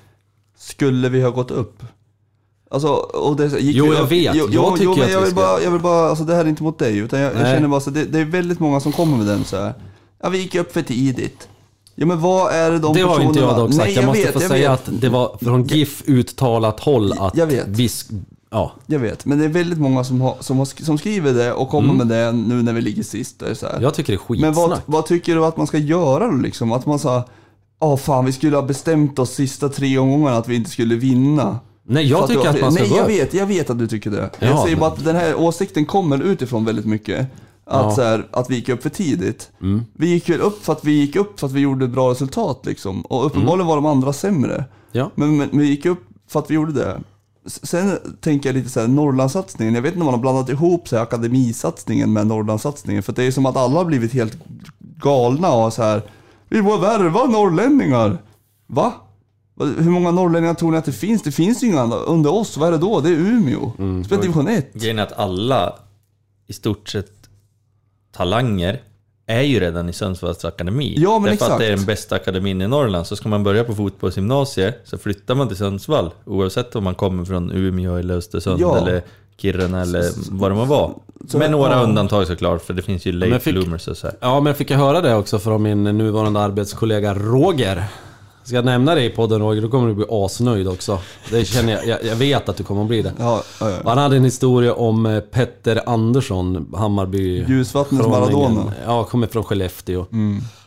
Skulle 0.61 1.09
vi 1.09 1.23
ha 1.23 1.31
gått 1.31 1.51
upp? 1.51 1.83
Alltså, 2.71 2.89
och 2.93 3.37
det, 3.37 3.61
gick 3.61 3.77
Jo, 3.77 3.85
vi 3.85 3.91
jag 3.95 4.03
upp- 4.05 4.13
vet. 4.13 4.35
Jo, 4.35 4.49
Jag 4.51 4.73
tycker 4.73 4.85
jo, 4.85 4.95
men 4.97 5.05
att 5.05 5.11
jag 5.11 5.19
vi 5.19 5.25
vill, 5.25 5.33
ska- 5.33 5.41
bara, 5.41 5.61
jag 5.63 5.71
vill 5.71 5.81
bara, 5.81 6.09
alltså 6.09 6.25
det 6.25 6.35
här 6.35 6.45
är 6.45 6.49
inte 6.49 6.63
mot 6.63 6.79
dig, 6.79 6.97
utan 6.99 7.21
jag, 7.21 7.33
jag 7.35 7.41
känner 7.41 7.69
bara 7.69 7.81
så 7.81 7.91
det, 7.91 8.05
det 8.05 8.19
är 8.19 8.25
väldigt 8.25 8.61
många 8.61 8.81
som 8.81 8.93
kommer 8.93 9.17
med 9.17 9.27
den 9.27 9.45
så 9.45 9.57
här. 9.57 9.75
Ja, 10.23 10.29
vi 10.29 10.39
gick 10.39 10.55
upp 10.55 10.73
för 10.73 10.83
tidigt. 10.83 11.49
Ja, 11.95 12.07
men 12.07 12.21
vad 12.21 12.53
är 12.53 12.71
det 12.71 12.79
de 12.79 12.95
Det 12.95 13.01
har 13.03 13.21
inte 13.21 13.39
jag 13.39 13.57
dock 13.57 13.73
sagt. 13.75 13.85
Nej, 13.87 13.95
jag, 13.95 14.05
måste 14.05 14.23
vet, 14.23 14.33
få 14.33 14.41
jag 14.43 14.51
säga 14.51 14.71
vet. 14.71 14.89
att 14.89 15.01
det 15.01 15.09
var 15.09 15.37
från 15.43 15.65
GIF 15.65 16.03
uttalat 16.07 16.81
håll 16.81 17.13
att 17.19 17.37
Jag 17.37 17.47
vet. 17.47 17.67
vi... 17.69 17.89
Ja. 18.51 18.73
Jag 18.87 18.99
vet, 18.99 19.25
men 19.27 19.39
det 19.39 19.45
är 19.45 19.49
väldigt 19.49 19.79
många 19.79 20.05
som, 20.05 20.21
har, 20.21 20.37
som, 20.41 20.59
har, 20.59 20.85
som 20.85 20.99
skriver 20.99 21.33
det 21.35 21.53
och 21.53 21.69
kommer 21.69 21.95
med 21.95 22.07
det 22.07 22.33
nu 22.33 22.63
när 22.63 22.73
vi 22.73 22.81
ligger 22.81 23.03
sist. 23.03 23.43
Så 23.55 23.67
här. 23.67 23.73
Mm. 23.73 23.83
Jag 23.83 23.95
tycker 23.95 24.13
det 24.13 24.17
är 24.17 24.19
skitsnack. 24.19 24.55
Men 24.57 24.71
vad, 24.71 24.81
vad 24.87 25.07
tycker 25.07 25.35
du 25.35 25.45
att 25.45 25.57
man 25.57 25.67
ska 25.67 25.79
göra 25.79 26.27
då 26.27 26.33
liksom? 26.37 26.73
Att 26.73 26.87
man 26.87 26.99
ja 27.81 27.97
fan 27.97 28.25
vi 28.25 28.33
skulle 28.33 28.57
ha 28.57 28.63
bestämt 28.63 29.19
oss 29.19 29.31
sista 29.31 29.69
tre 29.69 29.99
omgångarna 29.99 30.37
att 30.37 30.49
vi 30.49 30.57
inte 30.57 30.71
skulle 30.71 30.95
vinna. 30.95 31.59
Nej, 31.87 32.07
jag 32.07 32.29
tycker 32.29 32.49
att 32.49 32.61
man 32.61 32.73
ska 32.73 32.83
Nej 32.83 32.91
gå 32.91 32.97
jag 32.97 33.05
upp. 33.05 33.11
vet, 33.11 33.35
jag 33.35 33.47
vet 33.47 33.71
att 33.71 33.79
du 33.79 33.87
tycker 33.89 34.11
det. 34.11 34.31
jag 34.39 34.51
Ja, 34.51 34.63
säger 34.65 34.77
bara 34.77 34.91
att 34.91 35.05
den 35.05 35.17
här 35.17 35.35
åsikten 35.41 35.87
kommer 35.87 36.23
utifrån 36.23 36.65
väldigt 36.65 36.87
mycket. 36.87 37.21
Att, 37.21 37.85
Ja. 37.85 37.91
så 37.95 38.03
här, 38.03 38.27
att 38.31 38.51
vi 38.51 38.55
gick 38.55 38.69
upp 38.69 38.83
för 38.83 38.91
tidigt. 38.91 39.51
Mm. 39.63 39.83
Vi 39.95 40.09
gick 40.09 40.29
väl 40.29 40.41
upp 40.41 40.65
för 40.65 40.73
att 40.73 40.85
vi 40.85 40.93
gick 40.93 41.17
upp 41.17 41.41
för 41.41 41.47
att 41.47 41.53
vi 41.53 41.61
gjorde 41.61 41.85
ett 41.85 41.91
bra 41.91 42.11
resultat 42.11 42.61
liksom. 42.67 43.01
Och 43.01 43.27
uppenbarligen 43.27 43.67
var 43.67 43.77
de 43.77 43.87
andra 43.87 44.13
sämre. 44.13 44.55
Mm. 44.55 44.65
Ja. 44.93 45.11
Men, 45.15 45.37
men, 45.37 45.49
men 45.53 45.61
vi 45.61 45.67
gick 45.67 45.87
upp 45.87 46.03
för 46.29 46.39
att 46.39 46.51
vi 46.51 46.55
gjorde 46.55 46.73
det. 46.73 47.01
Sen 47.47 47.99
tänker 48.21 48.49
jag 48.49 48.57
lite 48.57 48.69
så 48.71 48.81
här, 48.81 48.89
Norrlandssatsningen. 48.89 49.75
Jag 49.75 49.83
vet 49.83 49.93
inte 49.93 50.01
om 50.01 50.05
man 50.07 50.15
har 50.15 50.21
blandat 50.21 50.49
ihop 50.49 50.89
så 50.89 50.97
här, 50.97 51.03
akademisatsningen 51.03 52.13
med 52.13 52.27
Norrlandssatsningen. 52.27 53.03
För 53.03 53.13
det 53.13 53.25
är 53.25 53.31
som 53.31 53.47
att 53.47 53.57
alla 53.57 53.75
har 53.77 53.85
blivit 53.85 54.13
helt 54.13 54.39
galna 54.79 55.53
och 55.53 55.73
så 55.73 55.83
här. 55.83 56.03
Vi 56.51 56.63
får 56.63 56.79
värva 56.79 57.25
norrlänningar. 57.25 58.19
Va? 58.67 58.93
Hur 59.61 59.91
många 59.91 60.11
norrlänningar 60.11 60.55
tror 60.55 60.71
ni 60.71 60.77
att 60.79 60.85
det 60.85 60.93
finns? 60.93 61.23
Det 61.23 61.33
finns 61.33 61.63
ju 61.63 61.67
inga 61.67 61.81
andra. 61.81 61.97
under 61.97 62.35
oss. 62.35 62.57
Vad 62.57 62.69
är 62.69 62.73
det 62.73 62.79
då? 62.79 63.01
Det 63.01 63.09
är 63.09 63.13
Umeå. 63.13 63.73
Mm, 63.79 64.05
Spelar 64.05 64.23
division 64.23 64.49
1. 64.49 64.73
Grejen 64.75 64.99
är 64.99 65.03
att 65.03 65.13
alla, 65.19 65.75
i 66.47 66.53
stort 66.53 66.89
sett, 66.89 67.13
talanger 68.17 68.81
är 69.27 69.43
ju 69.43 69.61
redan 69.61 69.89
i 69.89 69.93
Sundsvalls 69.93 70.45
akademi. 70.45 70.95
Ja, 70.99 71.19
men 71.19 71.31
Därför 71.31 71.53
att 71.53 71.59
det 71.59 71.67
är 71.67 71.73
exakt. 71.73 71.87
den 71.87 71.95
bästa 71.95 72.15
akademin 72.17 72.63
i 72.63 72.69
Norrland. 72.69 73.07
Så 73.07 73.17
ska 73.17 73.29
man 73.29 73.43
börja 73.45 73.65
på 73.65 73.75
fotbollsgymnasiet 73.75 74.81
så 74.85 74.99
flyttar 74.99 75.35
man 75.35 75.49
till 75.49 75.57
Sundsvall. 75.57 76.11
Oavsett 76.25 76.77
om 76.77 76.85
man 76.85 76.95
kommer 76.95 77.25
från 77.25 77.51
Umeå 77.53 77.97
eller 77.97 78.15
Östersund 78.17 78.61
Ja. 78.61 78.77
eller 78.79 79.03
Kiruna 79.41 79.83
eller 79.83 80.05
vad 80.31 80.51
det 80.51 80.55
må 80.55 80.65
vara. 80.65 80.91
så- 81.29 81.39
Med 81.39 81.51
några 81.51 81.73
ja. 81.73 81.83
undantag 81.83 82.27
såklart, 82.27 82.63
för 82.63 82.75
det 82.75 82.83
finns 82.83 83.07
ju 83.07 83.13
late 83.13 83.39
fick- 83.39 83.55
bloomers 83.55 83.89
och 83.89 83.97
så 83.97 84.07
här. 84.07 84.17
Ja, 84.21 84.41
men 84.41 84.55
fick 84.55 84.71
jag 84.71 84.79
höra 84.79 85.01
det 85.01 85.15
också 85.15 85.39
från 85.39 85.63
min 85.63 85.85
nuvarande 85.85 86.41
arbetskollega 86.41 87.15
Roger. 87.15 87.85
Ska 88.45 88.57
jag 88.57 88.65
nämna 88.65 88.95
det 88.95 89.05
i 89.05 89.11
podden 89.11 89.41
Roger, 89.41 89.63
då 89.63 89.69
kommer 89.69 89.89
du 89.89 89.95
bli 89.95 90.05
asnöjd 90.11 90.69
också. 90.69 90.99
Det 91.31 91.45
känner 91.45 91.73
jag, 91.73 91.87
jag, 91.87 92.05
jag 92.05 92.17
vet 92.17 92.49
att 92.49 92.57
du 92.57 92.65
kommer 92.65 92.83
att 92.83 92.89
bli 92.89 93.03
det. 93.03 93.13
Ja, 93.19 93.43
ja, 93.61 93.71
ja. 93.71 93.77
Han 93.85 93.99
hade 93.99 94.17
en 94.17 94.25
historia 94.25 94.75
om 94.75 95.07
eh, 95.07 95.21
Petter 95.21 95.81
Andersson, 95.87 96.75
Hammarby... 96.77 97.45
Ljusvattnets. 97.49 98.09
Maradona. 98.09 98.73
Ja, 98.87 99.05
kommer 99.05 99.27
från 99.27 99.45
Skellefteå. 99.45 100.07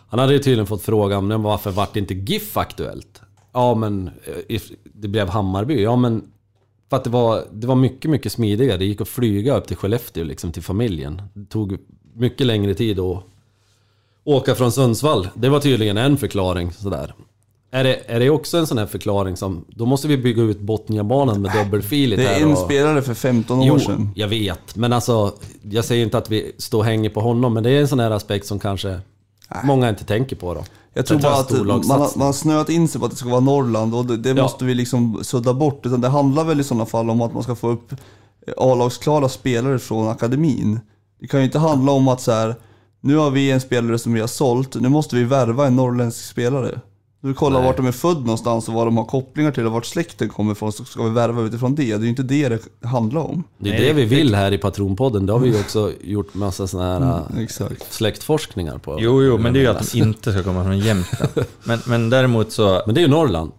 Han 0.10 0.20
hade 0.20 0.34
ju 0.34 0.40
tydligen 0.40 0.66
fått 0.68 0.82
frågan 0.82 1.28
men 1.28 1.44
varför 1.44 1.72
vart 1.72 1.96
inte 1.96 2.14
GIF 2.14 2.58
aktuellt? 2.58 3.22
Ja, 3.54 3.76
men 3.76 4.10
eh, 4.50 4.62
det 4.94 5.08
blev 5.08 5.30
Hammarby. 5.30 5.84
Ja, 5.84 5.96
men 5.96 6.24
för 6.94 6.98
att 6.98 7.04
det 7.04 7.10
var, 7.10 7.44
det 7.52 7.68
var 7.68 7.76
mycket, 7.76 8.12
mycket 8.12 8.32
smidigare. 8.32 8.78
Det 8.78 8.86
gick 8.86 9.02
att 9.02 9.08
flyga 9.08 9.58
upp 9.58 9.68
till 9.68 9.78
Skellefteå, 9.78 10.24
liksom 10.24 10.52
till 10.52 10.64
familjen. 10.64 11.22
Det 11.34 11.46
tog 11.46 11.78
mycket 12.16 12.48
längre 12.48 12.74
tid 12.74 13.00
att 13.00 13.24
åka 14.24 14.56
från 14.56 14.72
Sundsvall. 14.72 15.28
Det 15.34 15.50
var 15.50 15.60
tydligen 15.60 15.98
en 15.98 16.18
förklaring 16.18 16.72
sådär. 16.72 17.14
Är 17.72 17.84
det, 17.84 18.02
är 18.08 18.20
det 18.20 18.30
också 18.30 18.58
en 18.58 18.68
sån 18.68 18.78
här 18.78 18.86
förklaring 18.86 19.38
som... 19.38 19.66
Då 19.68 19.86
måste 19.86 20.08
vi 20.08 20.18
bygga 20.18 20.44
ut 20.44 20.60
Botniabanan 20.60 21.42
med 21.42 21.52
dubbelfiligt 21.52 22.22
Det 22.22 22.28
är 22.28 22.56
spelare 22.56 23.02
för 23.02 23.14
15 23.14 23.60
år 23.60 23.66
Jo, 23.68 23.80
sedan. 23.80 24.10
jag 24.16 24.28
vet. 24.28 24.76
Men 24.76 24.94
alltså, 24.94 25.34
jag 25.62 25.86
säger 25.86 26.04
inte 26.04 26.18
att 26.18 26.30
vi 26.32 26.52
står 26.58 26.80
och 26.80 26.86
hänger 26.86 27.10
på 27.10 27.22
honom, 27.22 27.54
men 27.54 27.64
det 27.64 27.70
är 27.70 27.82
en 27.82 27.88
sån 27.88 28.00
här 28.00 28.12
aspekt 28.12 28.46
som 28.46 28.60
kanske 28.60 29.00
många 29.64 29.90
inte 29.90 30.06
tänker 30.06 30.36
på 30.36 30.54
då. 30.54 30.64
Jag 30.94 31.06
tror 31.06 31.20
bara 31.20 31.36
att 31.36 31.52
man, 31.88 32.00
man 32.16 32.26
har 32.28 32.34
snöat 32.34 32.70
in 32.70 32.88
sig 32.88 33.00
på 33.00 33.06
att 33.06 33.12
det 33.12 33.18
ska 33.18 33.30
vara 33.30 33.40
Norrland 33.40 33.96
och 33.96 34.06
det, 34.06 34.18
det 34.18 34.30
Ja. 34.30 34.44
måste 34.44 34.66
vi 34.66 34.76
liksom 34.76 35.20
sudda 35.24 35.54
bort. 35.54 35.86
Utan 35.86 36.02
det 36.02 36.08
handlar 36.10 36.44
väl 36.44 36.60
i 36.60 36.64
sådana 36.64 36.86
fall 36.86 37.10
om 37.10 37.22
att 37.22 37.34
man 37.34 37.44
ska 37.44 37.56
få 37.56 37.70
upp 37.70 37.94
A-lagsklara 38.58 39.30
spelare 39.30 39.80
från 39.80 40.08
akademin. 40.08 40.80
Det 41.20 41.28
kan 41.28 41.40
ju 41.40 41.46
inte 41.46 41.60
handla 41.60 41.92
om 41.92 42.08
att 42.08 42.22
så 42.22 42.32
här, 42.32 42.56
nu 43.02 43.16
har 43.16 43.32
vi 43.32 43.52
en 43.52 43.62
spelare 43.62 44.00
som 44.00 44.14
vi 44.14 44.20
har 44.20 44.28
sålt, 44.28 44.76
nu 44.76 44.90
måste 44.90 45.16
vi 45.16 45.24
värva 45.24 45.68
en 45.68 45.76
norrländsk 45.76 46.26
spelare. 46.26 46.80
Du 47.24 47.34
kollar 47.34 47.60
Nej. 47.60 47.68
vart 47.68 47.78
de 47.78 47.86
är 47.86 47.92
född 47.92 48.20
någonstans 48.20 48.68
och 48.68 48.74
vad 48.74 48.88
de 48.88 48.98
har 48.98 49.06
kopplingar 49.06 49.52
till 49.52 49.66
och 49.66 49.72
vart 49.72 49.86
släkten 49.86 50.30
kommer 50.30 50.52
ifrån, 50.52 50.74
så 50.74 50.86
ska 50.86 51.04
vi 51.04 51.10
värva 51.10 51.42
utifrån 51.42 51.76
det. 51.76 51.84
Det 51.84 51.94
är 51.94 52.00
ju 52.00 52.10
inte 52.10 52.24
det 52.24 52.50
det 52.50 52.88
handlar 52.88 53.22
om. 53.22 53.44
Det 53.58 53.70
är 53.70 53.74
Nej, 53.74 53.88
det 53.88 53.94
vi 53.94 54.06
vill 54.06 54.36
här 54.36 54.52
i 54.52 54.58
Patronpodden. 54.58 55.26
Det 55.26 55.34
har 55.34 55.40
vi 55.40 55.50
ju 55.50 55.60
också 55.60 55.92
gjort 56.02 56.34
massa 56.34 56.68
såna 56.68 56.84
här 56.84 57.24
äh, 57.38 57.44
Exakt. 57.44 57.94
släktforskningar 57.94 58.78
på. 58.78 58.98
Jo, 59.00 59.24
jo, 59.24 59.38
men 59.38 59.54
det 59.54 59.60
är 59.60 59.62
ju 59.62 59.68
att 59.68 59.92
de 59.92 59.98
inte 60.00 60.32
ska 60.32 60.44
komma 60.44 60.64
från 60.64 60.80
Jämtland. 60.80 61.32
Men, 61.64 61.80
men 61.86 62.10
däremot 62.10 62.52
så... 62.52 62.84
Men 62.86 62.96
det 62.96 63.02
är 63.02 63.04
ju 63.04 63.08
Norrland. 63.12 63.52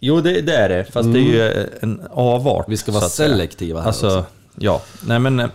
Jo, 0.00 0.20
det, 0.20 0.40
det 0.40 0.56
är 0.56 0.68
det. 0.68 0.84
Fast 0.84 1.12
det 1.12 1.18
är 1.18 1.22
ju 1.22 1.66
en 1.80 2.02
avart. 2.10 2.64
Vi 2.68 2.76
ska 2.76 2.92
vara 2.92 3.08
selektiva 3.08 3.80
här 3.80 3.86
Alltså, 3.86 4.06
också. 4.06 4.24
ja. 4.58 4.82
Nej 5.06 5.18
men, 5.18 5.40
eh, 5.40 5.48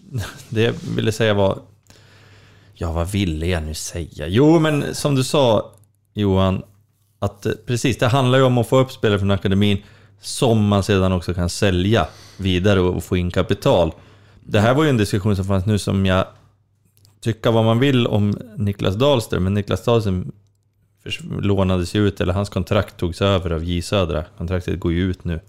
det 0.48 0.62
jag 0.62 0.74
ville 0.96 1.12
säga 1.12 1.34
var... 1.34 1.58
Ja, 2.74 2.92
vad 2.92 3.10
ville 3.10 3.46
jag 3.46 3.62
nu 3.62 3.74
säga? 3.74 4.26
Jo, 4.28 4.58
men 4.58 4.94
som 4.94 5.14
du 5.14 5.24
sa, 5.24 5.72
Johan, 6.14 6.62
att 7.22 7.46
eh, 7.46 7.52
precis, 7.66 7.98
det 7.98 8.06
handlar 8.06 8.38
ju 8.38 8.44
om 8.44 8.58
att 8.58 8.68
få 8.68 8.78
upp 8.78 8.92
spelare 8.92 9.18
från 9.18 9.30
akademin 9.30 9.78
som 10.20 10.66
man 10.68 10.82
sedan 10.82 11.12
också 11.12 11.34
kan 11.34 11.48
sälja 11.48 12.06
vidare 12.36 12.80
och 12.80 13.04
få 13.04 13.16
in 13.16 13.30
kapital. 13.30 13.92
Det 14.40 14.60
här 14.60 14.74
var 14.74 14.84
ju 14.84 14.90
en 14.90 14.96
diskussion 14.96 15.36
som 15.36 15.44
fanns 15.44 15.66
nu 15.66 15.78
som 15.78 16.06
jag 16.06 16.26
tycka 17.20 17.50
vad 17.50 17.64
man 17.64 17.78
vill 17.78 18.06
om 18.06 18.38
Niklas 18.56 18.94
Dahlström, 18.94 19.44
men 19.44 19.54
Niklas 19.54 19.84
Dahlström 19.84 20.32
lånades 21.40 21.94
ju 21.94 22.06
ut, 22.08 22.20
eller 22.20 22.32
hans 22.32 22.48
kontrakt 22.48 22.96
togs 22.96 23.22
över 23.22 23.50
av 23.50 23.64
J 23.64 23.82
Södra. 23.82 24.24
Kontraktet 24.38 24.80
går 24.80 24.92
ju 24.92 25.10
ut 25.10 25.24
nu. 25.24 25.40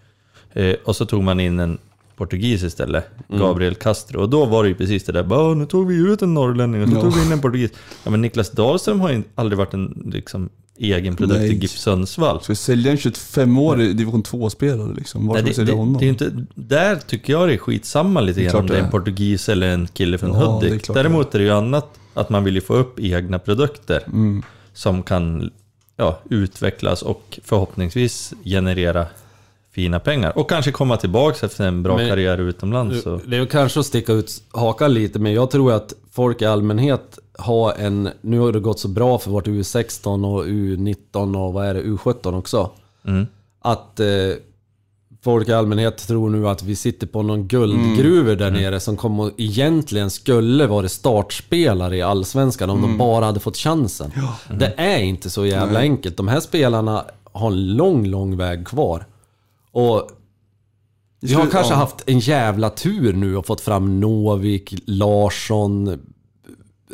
Eh, 0.54 0.76
och 0.86 0.96
så 0.96 1.06
tog 1.06 1.24
man 1.24 1.40
in 1.40 1.60
en 1.60 1.78
portugis 2.16 2.64
istället, 2.64 3.06
Gabriel 3.30 3.76
Castro. 3.76 4.22
Och 4.22 4.30
då 4.30 4.46
var 4.46 4.64
det 4.64 4.70
ju 4.70 4.76
precis 4.76 5.04
det 5.04 5.12
där, 5.12 5.24
bara, 5.24 5.54
nu 5.54 5.66
tog 5.66 5.88
vi 5.88 5.96
ut 6.12 6.22
en 6.22 6.34
norrlänning 6.34 6.84
och 6.84 6.90
så 6.90 6.96
Ja. 6.96 7.02
tog 7.02 7.16
vi 7.16 7.26
in 7.26 7.32
en 7.32 7.42
portugis. 7.42 7.72
Ja 8.04 8.12
men 8.12 8.22
Niklas 8.22 8.52
Dahlström 8.52 9.00
har 9.00 9.12
ju 9.12 9.24
aldrig 9.36 9.58
varit 9.58 9.74
en 9.74 10.12
liksom, 10.14 10.50
egen 10.78 11.16
produkt 11.16 11.40
Nej. 11.40 11.52
i 11.52 11.56
GIF 11.60 11.72
Sundsvall. 11.78 12.42
Ska 12.44 12.52
vi 12.54 12.58
sälja 12.58 12.92
en 12.92 12.98
25-årig 12.98 13.96
division 13.98 14.24
2-spelare 14.24 14.94
liksom? 14.94 15.28
Var 15.28 15.34
Nej, 15.34 15.42
ska 15.44 15.48
vi 15.50 15.54
sälja 15.56 15.74
det, 15.74 15.80
honom? 15.80 15.98
det 16.00 16.06
är 16.06 16.10
inte, 16.10 16.32
där 16.56 16.96
tycker 16.96 17.34
jag 17.34 17.48
det 17.50 17.54
är 17.54 17.58
skitsamma 17.58 18.22
lite 18.22 18.44
grann 18.44 18.56
om 18.56 18.68
det 18.68 18.78
är 18.78 18.84
en 18.84 18.92
portugis 18.92 19.50
eller 19.50 19.68
en 19.68 19.88
kille 19.88 20.18
från 20.18 20.30
Ja, 20.34 20.58
är 20.58 20.70
Hudik. 20.70 20.88
det 20.88 20.94
är. 20.94 20.94
Däremot 20.96 21.36
är 21.36 21.40
det 21.40 21.46
ju 21.46 21.52
annat 21.52 21.88
att 22.14 22.30
man 22.30 22.44
vill 22.44 22.56
ju 22.56 22.62
få 22.62 22.76
upp 22.76 23.00
egna 23.00 23.40
produkter 23.40 24.04
Mm. 24.08 24.44
som 24.74 25.04
kan 25.04 25.52
ja, 25.98 26.20
utvecklas 26.30 27.02
och 27.02 27.40
förhoppningsvis 27.44 28.34
generera 28.46 29.06
fina 29.74 30.00
pengar. 30.00 30.38
Och 30.38 30.50
kanske 30.50 30.72
komma 30.72 30.98
tillbaka 30.98 31.46
efter 31.46 31.68
en 31.68 31.84
bra 31.84 31.98
Men- 31.98 32.10
karriär 32.10 32.38
utomlands. 32.38 33.04
Så. 33.04 33.20
Det 33.28 33.38
är 33.38 33.46
kanske 33.46 33.80
att 33.80 33.86
sticka 33.86 34.14
ut 34.14 34.44
hakan 34.52 34.94
lite, 34.94 35.20
men 35.20 35.34
jag 35.34 35.52
tror 35.52 35.74
att 35.74 35.94
folk 36.12 36.42
i 36.42 36.46
allmänhet 36.46 37.20
har 37.38 37.74
en... 37.74 38.10
Nu 38.22 38.40
har 38.40 38.52
det 38.52 38.60
gått 38.60 38.80
så 38.80 38.88
bra 38.88 39.18
för 39.20 39.32
vårt 39.32 39.48
U16 39.48 40.36
och 40.36 40.46
U19 40.46 41.46
och 41.48 41.54
vad 41.54 41.66
är 41.66 41.74
det, 41.74 41.82
U17 41.82 42.38
också. 42.38 42.72
Mm. 43.08 43.28
Att 43.62 44.00
eh, 44.00 44.08
folk 45.24 45.50
i 45.50 45.54
allmänhet 45.54 45.98
tror 46.08 46.30
nu 46.30 46.48
att 46.48 46.64
vi 46.64 46.76
sitter 46.76 47.08
på 47.08 47.22
någon 47.22 47.48
guldgruva 47.48 48.36
där 48.36 48.52
nere 48.52 48.80
som 48.80 48.98
kommer 48.98 49.32
egentligen 49.38 50.10
skulle 50.10 50.68
vara 50.68 50.90
startspelare 50.90 51.98
i 51.98 52.02
Allsvenskan 52.02 52.70
om 52.70 52.82
de 52.82 52.98
bara 52.98 53.26
hade 53.26 53.40
fått 53.40 53.58
chansen. 53.58 54.12
Det 54.60 54.74
är 54.78 55.00
inte 55.00 55.30
så 55.30 55.46
jävla 55.46 55.80
enkelt. 55.80 56.18
De 56.18 56.28
här 56.28 56.40
spelarna 56.40 57.06
har 57.32 57.52
en 57.52 57.76
lång, 57.76 58.06
lång 58.06 58.38
väg 58.38 58.68
kvar. 58.68 59.06
Och 59.74 60.10
vi 61.20 61.34
har 61.34 61.48
kanske 61.48 61.74
ja. 61.74 61.78
haft 61.78 62.10
en 62.10 62.20
jävla 62.20 62.70
tur 62.70 63.14
nu 63.14 63.38
och 63.38 63.46
fått 63.46 63.62
fram 63.62 64.00
Novik, 64.00 64.74
Larsson, 64.86 65.88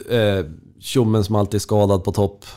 eh, 0.10 0.46
tjommen 0.80 1.24
som 1.24 1.36
alltid 1.36 1.56
är 1.56 1.60
skadad 1.60 2.04
på 2.04 2.12
topp. 2.12 2.46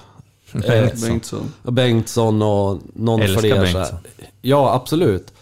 Eh, 0.55 1.01
Bengtsson. 1.01 1.53
Bengtsson 1.63 2.43
och 2.43 2.79
någon 2.95 3.23
Älskar 3.23 3.41
fler. 3.41 3.61
Bengtsson. 3.61 3.99
Ja, 4.43 4.75
absolut. 4.75 5.33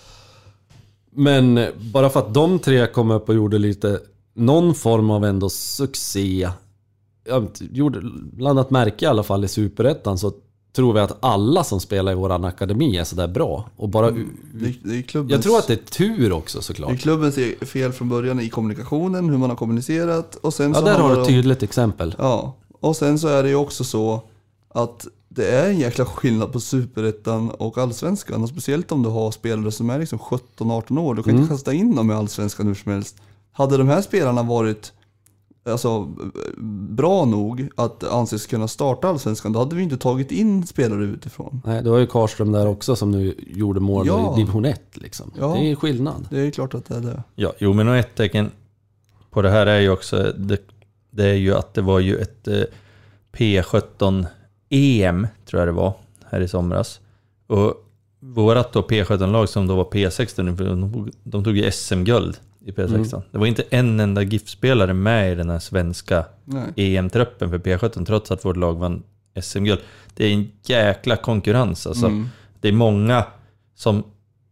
Men 1.11 1.67
bara 1.93 2.11
för 2.11 2.21
att 2.21 2.35
de 2.35 2.59
tre 2.59 2.87
kom 2.87 3.11
upp 3.11 3.29
och 3.29 3.35
gjorde 3.35 3.59
lite, 3.59 4.01
någon 4.35 4.75
form 4.75 5.11
av 5.11 5.25
ändå 5.25 5.49
succé. 5.51 6.51
Ja, 7.25 7.43
gjorde, 7.59 8.03
landat 8.39 8.71
märke 8.71 9.05
i 9.05 9.09
alla 9.09 9.23
fall 9.23 9.45
i 9.45 9.49
Superettan 9.49 10.19
så 10.19 10.33
tror 10.73 10.93
vi 10.95 11.01
att 11.01 11.19
alla 11.25 11.65
som 11.65 11.81
spelar 11.81 12.13
i 12.13 12.15
våran 12.15 12.45
akademi 12.45 12.97
är 12.97 13.05
sådär 13.05 13.29
bra. 13.29 13.69
Och 13.77 13.89
bara, 13.89 14.11
Det, 14.11 14.21
är- 14.21 14.75
det 14.85 14.99
är 14.99 15.03
klubbens, 15.03 15.33
jag 15.33 15.43
tror 15.43 15.59
att 15.59 15.67
det 15.67 15.73
är 15.73 15.77
tur 15.77 16.33
också 16.33 16.59
det 16.59 16.61
är 16.61 16.63
såklart. 16.65 16.99
klubbens 16.99 17.39
e- 17.39 17.55
fel 17.67 17.93
från 17.93 18.09
början 18.09 18.41
i 18.41 18.49
kommunikationen, 18.49 19.31
hur 19.31 19.39
man 19.39 19.51
har 19.51 19.57
kommunicerat 19.57 20.35
och 20.37 20.55
sen 20.55 20.73
Ja, 20.73 20.79
så 20.79 20.85
där 20.85 20.99
har 20.99 21.09
det 21.11 21.15
du 21.17 21.21
ett 21.21 21.27
tydligt 21.29 21.63
exempel. 21.63 22.15
Ja, 22.19 22.57
och 22.81 22.97
sen 22.97 23.19
så 23.19 23.29
är 23.29 23.43
det 23.43 23.49
ju 23.49 23.55
också 23.55 23.85
så 23.85 24.21
att 24.75 25.07
det 25.29 25.47
är 25.51 25.71
en 25.71 25.79
jäkla 25.79 26.05
skillnad 26.05 26.53
på 26.53 26.61
superettan 26.61 27.51
och 27.51 27.79
allsvenskan. 27.79 28.43
Och 28.43 28.49
speciellt 28.49 28.93
om 28.93 29.03
du 29.03 29.09
har 29.09 29.31
spelare 29.31 29.73
som 29.73 29.91
är 29.91 29.99
liksom 29.99 30.19
17-18 30.19 30.99
år. 30.99 31.15
Du 31.15 31.23
kan 31.23 31.31
Mm. 31.31 31.43
inte 31.43 31.55
kasta 31.55 31.73
in 31.73 31.95
dem 31.97 32.11
i 32.11 32.15
allsvenskan 32.15 32.67
hur 32.67 32.75
som 32.75 32.93
helst. 32.93 33.17
Hade 33.53 33.77
de 33.77 33.89
här 33.89 34.03
spelarna 34.03 34.43
varit 34.43 34.93
alltså, 35.65 36.05
bra 36.91 37.25
nog 37.25 37.69
att 37.77 38.05
anses 38.05 38.47
kunna 38.47 38.69
starta 38.69 39.09
allsvenskan, 39.09 39.53
då 39.53 39.59
hade 39.59 39.77
vi 39.77 39.83
inte 39.83 39.97
tagit 39.97 40.33
in 40.33 40.67
spelare 40.67 41.05
utifrån. 41.05 41.63
Nej, 41.65 41.83
du 41.83 41.91
har 41.91 41.99
ju 41.99 42.07
Karlström 42.07 42.53
där 42.53 42.67
också 42.67 42.97
som 42.97 43.11
nu 43.11 43.35
gjorde 43.47 43.81
mål 43.81 44.07
Ja. 44.07 44.35
i 44.37 44.41
division 44.41 44.65
1 44.65 44.83
liksom. 44.95 45.31
Ja. 45.39 45.47
Det 45.61 45.71
är 45.71 45.75
skillnad. 45.77 46.29
Det 46.31 46.41
är 46.41 46.51
klart 46.51 46.75
att 46.75 46.85
det 46.85 46.95
är 46.97 47.01
det. 47.01 47.23
Ja, 47.35 47.53
jo 47.59 47.73
men 47.73 47.89
och 47.89 47.97
ett 47.97 48.15
tecken 48.15 48.51
på 49.31 49.43
det 49.43 49.51
här 49.51 49.67
är 49.67 49.81
ju 49.81 49.91
också, 49.91 50.33
det, 50.39 50.61
det 51.11 51.25
är 51.27 51.35
ju 51.35 51.55
att 51.55 51.75
det 51.75 51.83
var 51.83 51.99
ju 52.01 52.17
ett 52.17 52.49
eh, 52.49 52.63
P17 53.33 54.27
EM, 54.69 55.27
tror 55.47 55.61
jag 55.61 55.69
det 55.69 55.73
var, 55.73 55.93
här 56.31 56.41
i 56.41 56.49
somras. 56.49 57.01
Och 57.47 57.75
vårat 58.21 58.73
då 58.73 58.81
P17-lag 58.83 59.49
som 59.49 59.67
då 59.67 59.77
var 59.77 59.85
P16, 59.85 60.57
de 60.57 60.93
tog- 60.93 61.11
de 61.23 61.45
tog 61.45 61.57
ju 61.57 61.71
SM-guld 61.71 62.37
i 62.65 62.71
P16. 62.71 63.23
Det 63.31 63.39
var 63.39 63.47
inte 63.47 63.65
en 63.71 64.01
enda 64.01 64.23
GIF-spelare 64.23 64.95
med 64.95 65.33
i 65.33 65.35
den 65.35 65.51
här 65.51 65.59
svenska. 65.59 66.25
EM-truppen 66.77 67.51
för 67.51 67.59
P17, 67.59 68.05
trots 68.05 68.31
att 68.31 68.45
vårt 68.45 68.57
lag 68.57 68.75
vann 68.75 69.03
SM-guld. 69.43 69.81
Det 70.15 70.25
är 70.25 70.33
en 70.33 70.51
jäkla 70.63 71.17
konkurrens 71.17 71.87
alltså. 71.87 72.07
Mm. 72.07 72.29
Det 72.61 72.69
är 72.69 72.73
många 72.73 73.25
som 73.75 74.05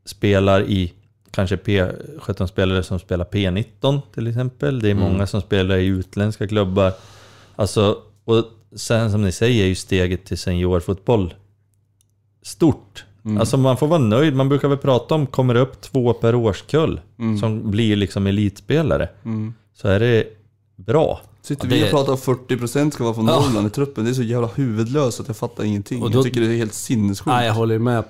spelar 0.04 0.62
i 0.62 0.92
kanske 1.30 1.56
P17-spelare 1.56 2.82
som 2.82 2.98
spelar 2.98 3.24
P19 3.24 4.00
till 4.14 4.26
exempel. 4.26 4.80
Det 4.80 4.90
är 4.90 4.94
många 4.94 5.26
som 5.26 5.40
spelar 5.40 5.76
i 5.76 5.86
utländska 5.86 6.48
klubbar. 6.48 6.92
Alltså, 7.56 7.98
och 8.24 8.44
sen 8.76 9.10
som 9.10 9.22
ni 9.22 9.32
säger 9.32 9.64
är 9.64 9.68
ju 9.68 9.74
steget 9.74 10.24
till 10.24 10.38
seniorfotboll 10.38 11.34
stort. 12.42 13.04
Alltså 13.38 13.56
man 13.56 13.76
får 13.76 13.86
vara 13.86 13.98
nöjd. 13.98 14.34
Man 14.36 14.48
brukar 14.48 14.68
väl 14.68 14.78
prata 14.78 15.14
om, 15.14 15.26
kommer 15.26 15.54
det 15.54 15.60
upp 15.60 15.80
två 15.80 16.12
per 16.12 16.34
årskull 16.34 17.00
som 17.40 17.70
blir 17.70 17.96
liksom 17.96 18.26
elitspelare, 18.26 19.08
Mm. 19.24 19.54
så 19.74 19.88
är 19.88 20.00
det 20.00 20.24
bra. 20.76 21.20
Sitter 21.42 21.66
Ja, 21.66 21.70
vi 21.74 21.78
det- 21.80 21.84
och 21.84 21.90
pratar 21.90 22.12
om 22.12 22.18
40% 22.18 22.90
ska 22.94 23.04
vara 23.04 23.14
från 23.14 23.26
Ja. 23.26 23.40
Norrland 23.40 23.66
i 23.66 23.70
truppen. 23.70 24.04
Det 24.04 24.10
är 24.10 24.14
så 24.14 24.22
jävla 24.22 24.48
huvudlöst 24.54 25.20
att 25.20 25.26
jag 25.28 25.36
fattar 25.36 25.64
ingenting. 25.64 26.02
Och 26.02 26.10
då- 26.10 26.18
jag 26.18 26.24
tycker 26.24 26.40
det 26.40 26.46
är 26.46 26.56
helt 26.56 26.74
sinnessjukt. 26.74 27.26
Nej, 27.26 27.46
jag 27.46 27.54
håller 27.54 27.78
med 27.78 28.04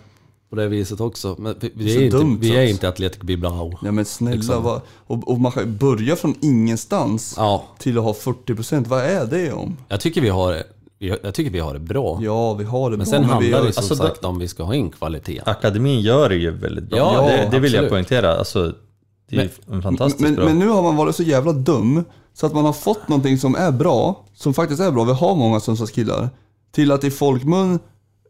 på 0.50 0.56
det 0.56 0.68
viset 0.68 1.00
också. 1.00 1.36
Men 1.38 1.54
vi, 1.60 1.70
vi, 1.74 1.94
Så 1.94 2.00
är, 2.00 2.04
inte, 2.04 2.16
dumt, 2.16 2.38
vi 2.40 2.50
är 2.56 2.60
alltså. 2.60 2.70
inte 2.70 2.88
Athletic 2.88 3.20
Bilbao. 3.22 3.78
Ja 3.82 3.92
men 3.92 4.04
snälla, 4.04 4.36
Liksom. 4.36 4.62
vad, 4.62 4.80
och, 4.96 5.28
och 5.30 5.40
man 5.40 5.52
kan 5.52 5.62
ju 5.62 5.68
börja 5.70 6.16
från 6.16 6.34
ingenstans 6.40 7.34
Ja, 7.36 7.64
till 7.78 7.98
att 7.98 8.04
ha 8.04 8.12
40%. 8.14 8.86
Vad 8.88 9.00
är 9.04 9.26
det 9.26 9.52
om? 9.52 9.76
jag 9.88 10.00
tycker 10.00 10.20
vi 10.20 10.28
har, 10.28 10.52
vi- 10.52 10.62
jag 10.98 11.34
tycker 11.34 11.50
vi 11.50 11.58
har 11.60 11.72
det 11.74 11.78
bra. 11.80 12.18
Ja, 12.22 12.54
vi 12.54 12.64
har 12.64 12.90
det 12.90 12.96
Men 12.96 13.04
bra, 13.04 13.10
sen 13.10 13.22
vi 13.22 13.28
handlar 13.28 13.58
har- 13.58 13.66
det 13.66 13.72
som 13.72 13.80
Alltså, 13.80 13.96
sagt 13.96 14.24
om 14.24 14.38
vi 14.38 14.48
ska 14.48 14.62
ha 14.62 14.74
in 14.74 14.90
kvalitet. 14.90 15.40
Akademin 15.46 16.00
gör 16.00 16.28
det 16.28 16.34
ju 16.36 16.50
väldigt 16.50 16.84
bra. 16.84 16.98
Ja, 16.98 17.22
det, 17.22 17.48
det 17.50 17.58
vill 17.58 17.72
jag 17.72 17.84
absolut. 17.84 17.90
poängtera. 17.90 18.34
Alltså, 18.38 18.72
det 19.30 19.36
är 19.36 19.42
ju 19.42 19.48
en 19.72 19.82
fantastiskt 19.82 20.20
men, 20.20 20.34
bra. 20.34 20.44
men 20.44 20.58
nu 20.58 20.68
har 20.68 20.82
man 20.82 20.96
varit 20.96 21.16
så 21.16 21.22
jävla 21.22 21.52
dum 21.52 22.04
så 22.34 22.46
att 22.46 22.54
man 22.54 22.64
har 22.64 22.72
fått 22.72 23.08
någonting 23.08 23.38
som 23.38 23.54
är 23.54 23.70
bra, 23.70 24.24
som 24.34 24.54
faktiskt 24.54 24.80
är 24.80 24.90
bra, 24.90 25.04
vi 25.04 25.12
har 25.12 25.34
många 25.34 25.60
Sundsvallskillar, 25.60 26.28
till 26.72 26.92
att 26.92 27.04
i 27.04 27.10
folkmun 27.10 27.78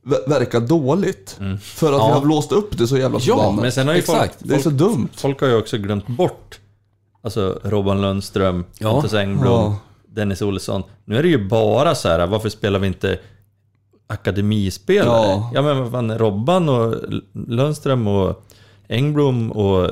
ver- 0.07 0.29
verkar 0.29 0.61
dåligt. 0.61 1.39
För 1.63 1.87
att 1.87 1.93
vi 1.93 1.97
Ja. 2.09 2.15
har 2.15 2.21
blåst 2.21 2.53
upp 2.53 2.79
det 2.79 2.87
så 2.87 2.99
jävla 2.99 3.19
Ja, 3.23 3.37
förbannat. 3.37 3.63
Men 3.63 3.73
sen 3.73 3.89
har 3.89 3.95
ju 3.95 4.03
folk. 4.03 4.31
Det 4.39 4.55
är 4.55 4.59
så 4.59 4.71
dumt. 4.71 5.09
folk 5.17 5.41
har 5.41 5.49
ju 5.49 5.57
också 5.59 5.79
glömt 5.79 6.07
bort 6.07 6.61
Alltså 7.23 7.61
Robban 7.65 8.01
Lundström, 8.03 8.65
Ja. 8.79 8.93
Pontus 8.93 9.15
Engblom, 9.15 9.53
Ja. 9.53 9.77
Dennis 10.19 10.43
Olsson. 10.43 10.83
Nu 11.05 11.19
är 11.19 11.23
det 11.23 11.29
ju 11.29 11.49
bara 11.49 11.95
så 11.95 12.09
här, 12.09 12.27
varför 12.27 12.49
spelar 12.49 12.79
vi 12.79 12.87
inte 12.87 13.19
akademispelare? 14.07 15.27
Ja. 15.27 15.51
Ja, 15.55 15.63
men 15.63 15.79
vad 15.79 15.91
fan, 15.91 16.19
Robban 16.19 16.69
och 16.69 16.95
Lundström 17.33 18.07
och 18.07 18.45
Engblom 18.91 19.53
och 19.53 19.91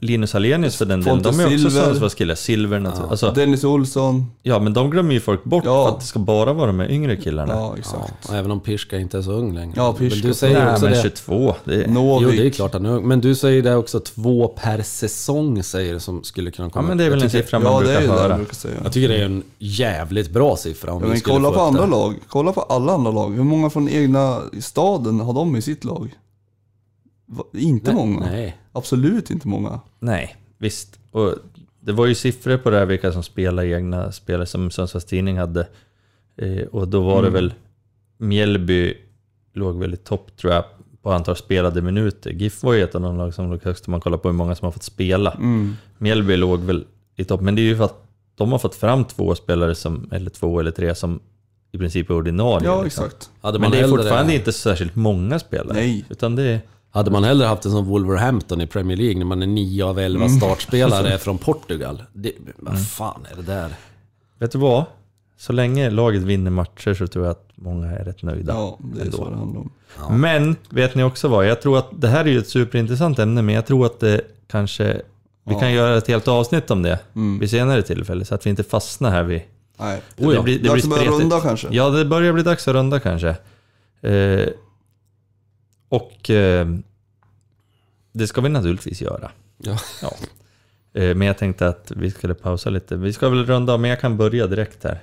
Linus 0.00 0.32
Hallenius 0.32 0.76
för 0.76 0.84
den 0.84 1.00
delen, 1.00 1.22
de 1.22 1.40
är 1.40 1.44
också 1.46 1.58
Silver. 1.58 1.84
Sundsvallskillar. 1.84 2.34
Silver 2.34 2.78
naturligtvis. 2.80 3.10
Alltså, 3.10 3.40
Dennis 3.40 3.64
Olsson. 3.64 4.26
ja, 4.42 4.58
men 4.58 4.72
de 4.72 4.90
glömmer 4.90 5.14
ju 5.14 5.20
folk 5.20 5.44
bort 5.44 5.64
Ja. 5.66 5.86
för 5.86 5.94
att 5.94 6.00
det 6.00 6.06
ska 6.06 6.18
bara 6.18 6.52
vara 6.52 6.66
de 6.66 6.80
yngre 6.80 7.16
killarna. 7.16 7.52
Ja, 7.52 7.60
Ja, 7.60 7.78
exakt. 7.78 8.28
och 8.28 8.34
även 8.34 8.50
om 8.50 8.60
Pirska 8.60 8.98
inte 8.98 9.18
är 9.18 9.22
så 9.22 9.32
ung 9.32 9.54
längre. 9.54 9.72
Ja, 9.76 9.92
Pirska. 9.92 10.18
Men 10.22 10.28
du 10.28 10.34
säger 10.34 10.64
Nej, 10.64 10.72
också 10.72 10.84
men 10.84 10.92
det. 10.94 11.02
22. 11.02 11.54
Det 11.64 11.74
är... 11.84 11.88
Novik. 11.88 12.22
Jo, 12.36 12.42
det 12.42 12.46
är 12.46 12.50
klart 12.50 12.72
han 12.72 12.86
är 12.86 12.90
ung. 12.90 13.08
Men 13.08 13.20
du 13.20 13.34
säger 13.34 13.62
det 13.62 13.76
också, 13.76 14.00
två 14.00 14.48
per 14.48 14.82
säsong 14.82 15.62
säger 15.62 15.94
du 15.94 16.00
som 16.00 16.24
skulle 16.24 16.50
kunna 16.50 16.66
Ja, 16.68 16.72
komma. 16.72 16.88
men 16.88 16.98
det 16.98 17.04
är 17.04 17.10
väl 17.10 17.18
jag 17.18 17.24
en 17.24 17.30
tycker, 17.30 17.42
siffra 17.44 17.58
man 17.58 17.72
Ja, 17.72 17.80
det 17.80 17.98
brukar 17.98 18.14
höra. 18.14 18.36
brukar 18.36 18.54
säga. 18.54 18.74
jag 18.82 18.92
tycker 18.92 19.08
det 19.08 19.16
är 19.20 19.24
en 19.24 19.42
jävligt 19.58 20.30
bra 20.30 20.56
siffra 20.56 20.92
om 20.92 20.98
Ja, 21.02 21.06
vi 21.06 21.12
men 21.12 21.20
kolla 21.20 21.50
på 21.50 21.60
andra 21.60 21.80
det. 21.84 21.90
lag. 21.90 22.14
Kolla 22.28 22.52
på 22.52 22.60
alla 22.60 22.92
andra 22.92 23.10
lag. 23.10 23.30
Hur 23.30 23.44
många 23.44 23.70
från 23.70 23.88
egna 23.88 24.40
staden 24.60 25.20
har 25.20 25.32
de 25.32 25.56
i 25.56 25.62
sitt 25.62 25.84
lag? 25.84 26.14
Inte 27.52 27.92
Nej, 27.92 27.94
många. 27.94 28.20
Nej. 28.20 28.56
Absolut 28.72 29.30
inte 29.30 29.48
många. 29.48 29.80
Nej, 29.98 30.36
visst. 30.58 30.98
Och 31.10 31.34
det 31.80 31.92
var 31.92 32.06
ju 32.06 32.14
siffror 32.14 32.56
på 32.56 32.70
det 32.70 32.78
här 32.78 32.86
vilka 32.86 33.12
som 33.12 33.22
spelar 33.22 33.64
egna 33.64 34.12
spelare 34.12 34.46
som 34.46 34.70
Sundsvalls 34.70 35.04
Tidning 35.04 35.38
hade. 35.38 35.68
Eh, 36.36 36.62
och 36.62 36.88
då 36.88 37.00
var 37.00 37.22
det 37.22 37.30
väl 37.30 37.54
Mjällby 38.18 38.94
låg 39.52 39.78
väl 39.78 39.94
i 39.94 39.96
topp 39.96 40.36
tror 40.36 40.52
jag 40.52 40.64
på 41.02 41.12
antal 41.12 41.36
spelade 41.36 41.82
minuter. 41.82 42.30
GIF 42.30 42.62
var 42.62 42.72
ju 42.72 42.82
ett 42.82 42.94
av 42.94 43.00
de 43.00 43.16
lag 43.16 43.34
som 43.34 43.50
låg 43.50 43.64
högst 43.64 43.86
om 43.86 43.90
man 43.90 44.00
kollar 44.00 44.18
på 44.18 44.28
hur 44.28 44.36
många 44.36 44.54
som 44.54 44.64
har 44.64 44.72
fått 44.72 44.82
spela. 44.82 45.32
Mm. 45.32 45.76
Mjällby 45.98 46.36
låg 46.36 46.60
väl 46.60 46.84
i 47.16 47.24
topp, 47.24 47.40
men 47.40 47.54
det 47.54 47.62
är 47.62 47.64
ju 47.64 47.76
för 47.76 47.84
att 47.84 48.06
de 48.34 48.52
har 48.52 48.58
fått 48.58 48.74
fram 48.74 49.04
två 49.04 49.34
spelare 49.34 49.74
som, 49.74 50.08
eller 50.12 50.30
två 50.30 50.60
eller 50.60 50.70
tre 50.70 50.94
som 50.94 51.20
i 51.72 51.78
princip 51.78 52.10
är 52.10 52.14
ordinarie. 52.14 52.66
Ja, 52.66 52.82
liksom. 52.82 53.04
exakt. 53.04 53.30
Men 53.42 53.70
det 53.70 53.80
är 53.80 53.88
fortfarande 53.88 54.34
inte 54.34 54.52
särskilt 54.52 54.94
många 54.94 55.38
spelare. 55.38 55.74
Nej. 55.74 56.04
Utan 56.08 56.36
det 56.36 56.42
är... 56.42 56.60
Hade 56.90 57.10
man 57.10 57.24
hellre 57.24 57.46
haft 57.46 57.64
en 57.64 57.70
som 57.70 57.84
Wolverhampton 57.86 58.60
i 58.60 58.66
Premier 58.66 58.96
League 58.96 59.18
när 59.18 59.24
man 59.26 59.42
är 59.42 59.46
9 59.46 59.84
av 59.84 59.98
11 59.98 60.24
Mm. 60.24 60.38
startspelare 60.38 61.18
från 61.18 61.38
Portugal. 61.38 62.02
Det, 62.12 62.32
vad 62.56 62.88
fan 62.88 63.26
är 63.32 63.36
det 63.36 63.42
där? 63.42 63.74
Vet 64.38 64.52
du 64.52 64.58
vad? 64.58 64.84
Så 65.38 65.52
länge 65.52 65.90
laget 65.90 66.22
vinner 66.22 66.50
matcher 66.50 66.94
så 66.94 67.06
tror 67.06 67.24
jag 67.24 67.30
att 67.32 67.48
många 67.54 67.90
är 67.90 68.04
rätt 68.04 68.22
nöjda. 68.22 68.52
Ja, 68.52 68.78
det 68.94 69.00
är 69.00 69.04
ändå. 69.04 69.16
så 69.16 69.30
det 69.30 69.36
handlar 69.36 69.60
om. 69.60 70.20
Men, 70.20 70.56
vet 70.70 70.94
ni 70.94 71.02
också 71.02 71.28
vad? 71.28 71.46
Jag 71.46 71.62
tror 71.62 71.78
att 71.78 71.88
det 71.92 72.08
här 72.08 72.24
är 72.24 72.28
ju 72.28 72.38
ett 72.38 72.48
superintressant 72.48 73.18
ämne, 73.18 73.42
men 73.42 73.54
jag 73.54 73.66
tror 73.66 73.86
att 73.86 74.00
det 74.00 74.20
kanske... 74.50 75.00
Vi 75.44 75.54
kan 75.54 75.72
göra 75.72 75.96
ett 75.98 76.08
helt 76.08 76.28
avsnitt 76.28 76.70
om 76.70 76.82
det 76.82 76.98
Mm. 77.14 77.38
vid 77.38 77.50
senare 77.50 77.82
tillfälle, 77.82 78.24
så 78.24 78.34
att 78.34 78.46
vi 78.46 78.50
inte 78.50 78.62
fastnar 78.62 79.10
här 79.10 79.22
vid... 79.22 79.40
Nej. 79.78 80.00
Oh 80.18 80.34
ja, 80.34 80.38
det 80.38 80.42
blir, 80.44 80.58
det 80.58 80.68
Dags 80.68 80.84
blir 80.86 80.94
att 80.98 81.04
börja 81.04 81.10
runda 81.18 81.40
kanske? 81.40 81.68
Ja, 81.70 81.88
det 81.90 82.04
börjar 82.04 82.32
bli 82.32 82.42
dags 82.42 82.68
att 82.68 82.74
runda 82.74 83.00
kanske. 83.00 83.28
Eh, 84.00 84.46
och 85.90 86.30
eh, 86.30 86.68
det 88.12 88.26
ska 88.26 88.40
vi 88.40 88.48
naturligtvis 88.48 89.02
göra. 89.02 89.30
Ja. 89.58 89.78
Ja. 90.02 90.12
Eh, 91.00 91.14
men 91.16 91.26
jag 91.26 91.38
tänkte 91.38 91.68
att 91.68 91.92
vi 91.96 92.10
skulle 92.10 92.34
pausa 92.34 92.70
lite. 92.70 92.96
Vi 92.96 93.12
ska 93.12 93.28
väl 93.28 93.46
runda 93.46 93.72
av, 93.72 93.80
men 93.80 93.90
jag 93.90 94.00
kan 94.00 94.16
börja 94.16 94.46
direkt 94.46 94.84
här. 94.84 95.00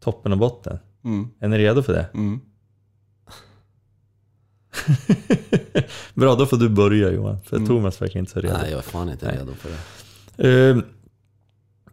Toppen 0.00 0.32
och 0.32 0.38
botten. 0.38 0.78
Mm. 1.04 1.28
Är 1.40 1.48
ni 1.48 1.58
redo 1.58 1.82
för 1.82 1.92
det? 1.92 2.06
Mm. 2.14 2.40
Bra, 6.14 6.34
då 6.34 6.46
får 6.46 6.56
du 6.56 6.68
börja 6.68 7.10
Johan. 7.12 7.40
För 7.40 7.56
Mm. 7.56 7.68
Thomas 7.68 8.02
verkar 8.02 8.20
inte 8.20 8.32
så 8.32 8.40
redo. 8.40 8.54
Nej, 8.62 8.70
jag 8.70 8.78
är 8.78 8.82
fan 8.82 9.08
inte 9.10 9.26
Nej. 9.26 9.36
redo 9.38 9.52
för 9.54 9.70
det. 10.36 10.70
Eh, 10.70 10.76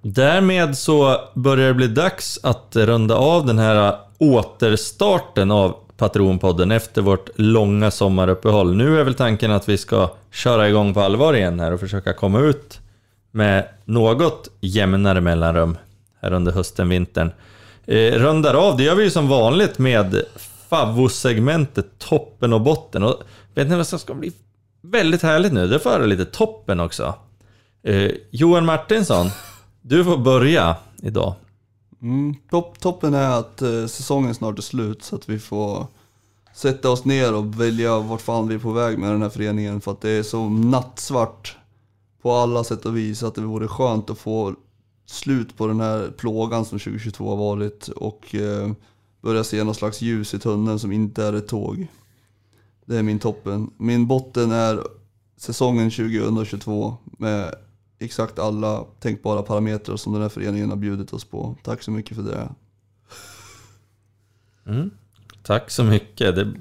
därmed 0.01 0.77
så 0.77 1.17
börjar 1.35 1.67
det 1.67 1.73
bli 1.73 1.87
dags 1.87 2.39
att 2.43 2.75
runda 2.75 3.15
av 3.15 3.45
den 3.45 3.59
här 3.59 3.99
återstarten 4.17 5.51
av 5.51 5.82
Patronpodden 5.97 6.72
efter 6.72 7.01
vårt 7.01 7.30
långa 7.35 7.91
sommaruppehåll. 7.91 8.75
Nu 8.75 8.99
är 8.99 9.03
väl 9.03 9.13
tanken 9.13 9.51
att 9.51 9.69
vi 9.69 9.77
ska 9.77 10.09
köra 10.31 10.69
igång 10.69 10.93
på 10.93 11.01
allvar 11.01 11.33
igen 11.33 11.59
här 11.59 11.72
och 11.72 11.80
försöka 11.80 12.13
komma 12.13 12.39
ut 12.39 12.80
med 13.31 13.67
något 13.85 14.49
jämnare 14.61 15.22
mellanrum 15.22 15.77
här 16.22 16.33
under 16.33 16.51
hösten, 16.51 16.89
vintern. 16.89 17.31
Eh, 17.85 18.13
rundar 18.13 18.53
av, 18.53 18.77
det 18.77 18.83
gör 18.83 18.95
vi 18.95 19.03
ju 19.03 19.09
som 19.09 19.27
vanligt 19.27 19.77
med 19.77 20.22
favvosegmentet 20.69 21.85
toppen 21.97 22.53
och 22.53 22.61
botten. 22.61 23.03
Och 23.03 23.23
vet 23.55 23.69
ni 23.69 23.75
vad 23.75 23.88
som 23.88 23.99
ska 23.99 24.13
bli 24.13 24.31
väldigt 24.81 25.22
härligt 25.22 25.53
nu? 25.53 25.67
Det 25.67 25.80
får 25.80 25.89
höra 25.89 26.05
lite 26.05 26.25
toppen 26.25 26.80
också. 26.80 27.15
Eh, 27.83 28.11
Johan 28.31 28.65
Martinsson, 28.65 29.30
du 29.81 30.03
får 30.03 30.17
börja 30.17 30.75
idag. 31.01 31.33
Mm. 32.03 32.35
Top, 32.49 32.80
toppen 32.80 33.14
är 33.14 33.30
att 33.30 33.61
eh, 33.61 33.85
säsongen 33.85 34.35
snart 34.35 34.57
är 34.57 34.61
slut 34.61 35.03
så 35.03 35.15
att 35.15 35.30
vi 35.30 35.40
får 35.40 35.88
sätta 36.56 36.90
oss 36.90 37.06
ner 37.06 37.33
och 37.35 37.61
välja 37.61 37.99
vart 37.99 38.22
fan 38.22 38.48
vi 38.48 38.56
är 38.56 38.59
på 38.59 38.72
väg 38.72 38.98
med 38.98 39.11
den 39.11 39.22
här 39.22 39.30
föreningen 39.30 39.82
för 39.82 39.91
att 39.91 40.01
det 40.01 40.09
är 40.09 40.23
så 40.23 40.49
nattsvart 40.49 41.57
på 42.22 42.32
alla 42.32 42.64
sätt 42.64 42.85
och 42.85 42.98
vis 42.98 43.23
att 43.23 43.35
det 43.35 43.41
vore 43.41 43.67
skönt 43.67 44.09
att 44.09 44.17
få 44.17 44.56
slut 45.06 45.57
på 45.57 45.67
den 45.67 45.80
här 45.80 46.11
plågan 46.17 46.65
som 46.65 46.80
2022 46.80 47.30
har 47.30 47.38
varit 47.38 47.88
och 47.88 48.35
eh, 48.35 48.72
börja 49.22 49.43
se 49.43 49.64
någon 49.64 49.75
slags 49.75 50.01
ljus 50.01 50.33
i 50.33 50.40
tunneln 50.40 50.80
som 50.80 50.91
inte 50.91 51.23
är 51.23 51.33
ett 51.33 51.48
tåg. 51.48 51.88
Det 52.85 52.98
är 52.98 53.03
min 53.03 53.19
toppen. 53.19 53.72
Min 53.77 54.07
botten 54.07 54.51
är 54.51 54.83
säsongen 55.38 55.91
2022 55.91 56.98
med 57.03 57.56
exakt 58.03 58.40
alla 58.40 58.85
tänkbara 58.99 59.41
parametrar 59.41 59.98
som 59.98 60.14
den 60.14 60.22
här 60.22 60.30
föreningen 60.30 60.69
har 60.69 60.77
bjudit 60.77 61.14
oss 61.14 61.25
på. 61.25 61.56
Tack 61.64 61.83
så 61.83 61.91
mycket 61.91 62.15
för 62.17 62.23
det. 62.23 62.49
Mm. 64.67 64.91
Tack 65.43 65.72
så 65.72 65.83
mycket. 65.83 66.35
Det 66.35 66.53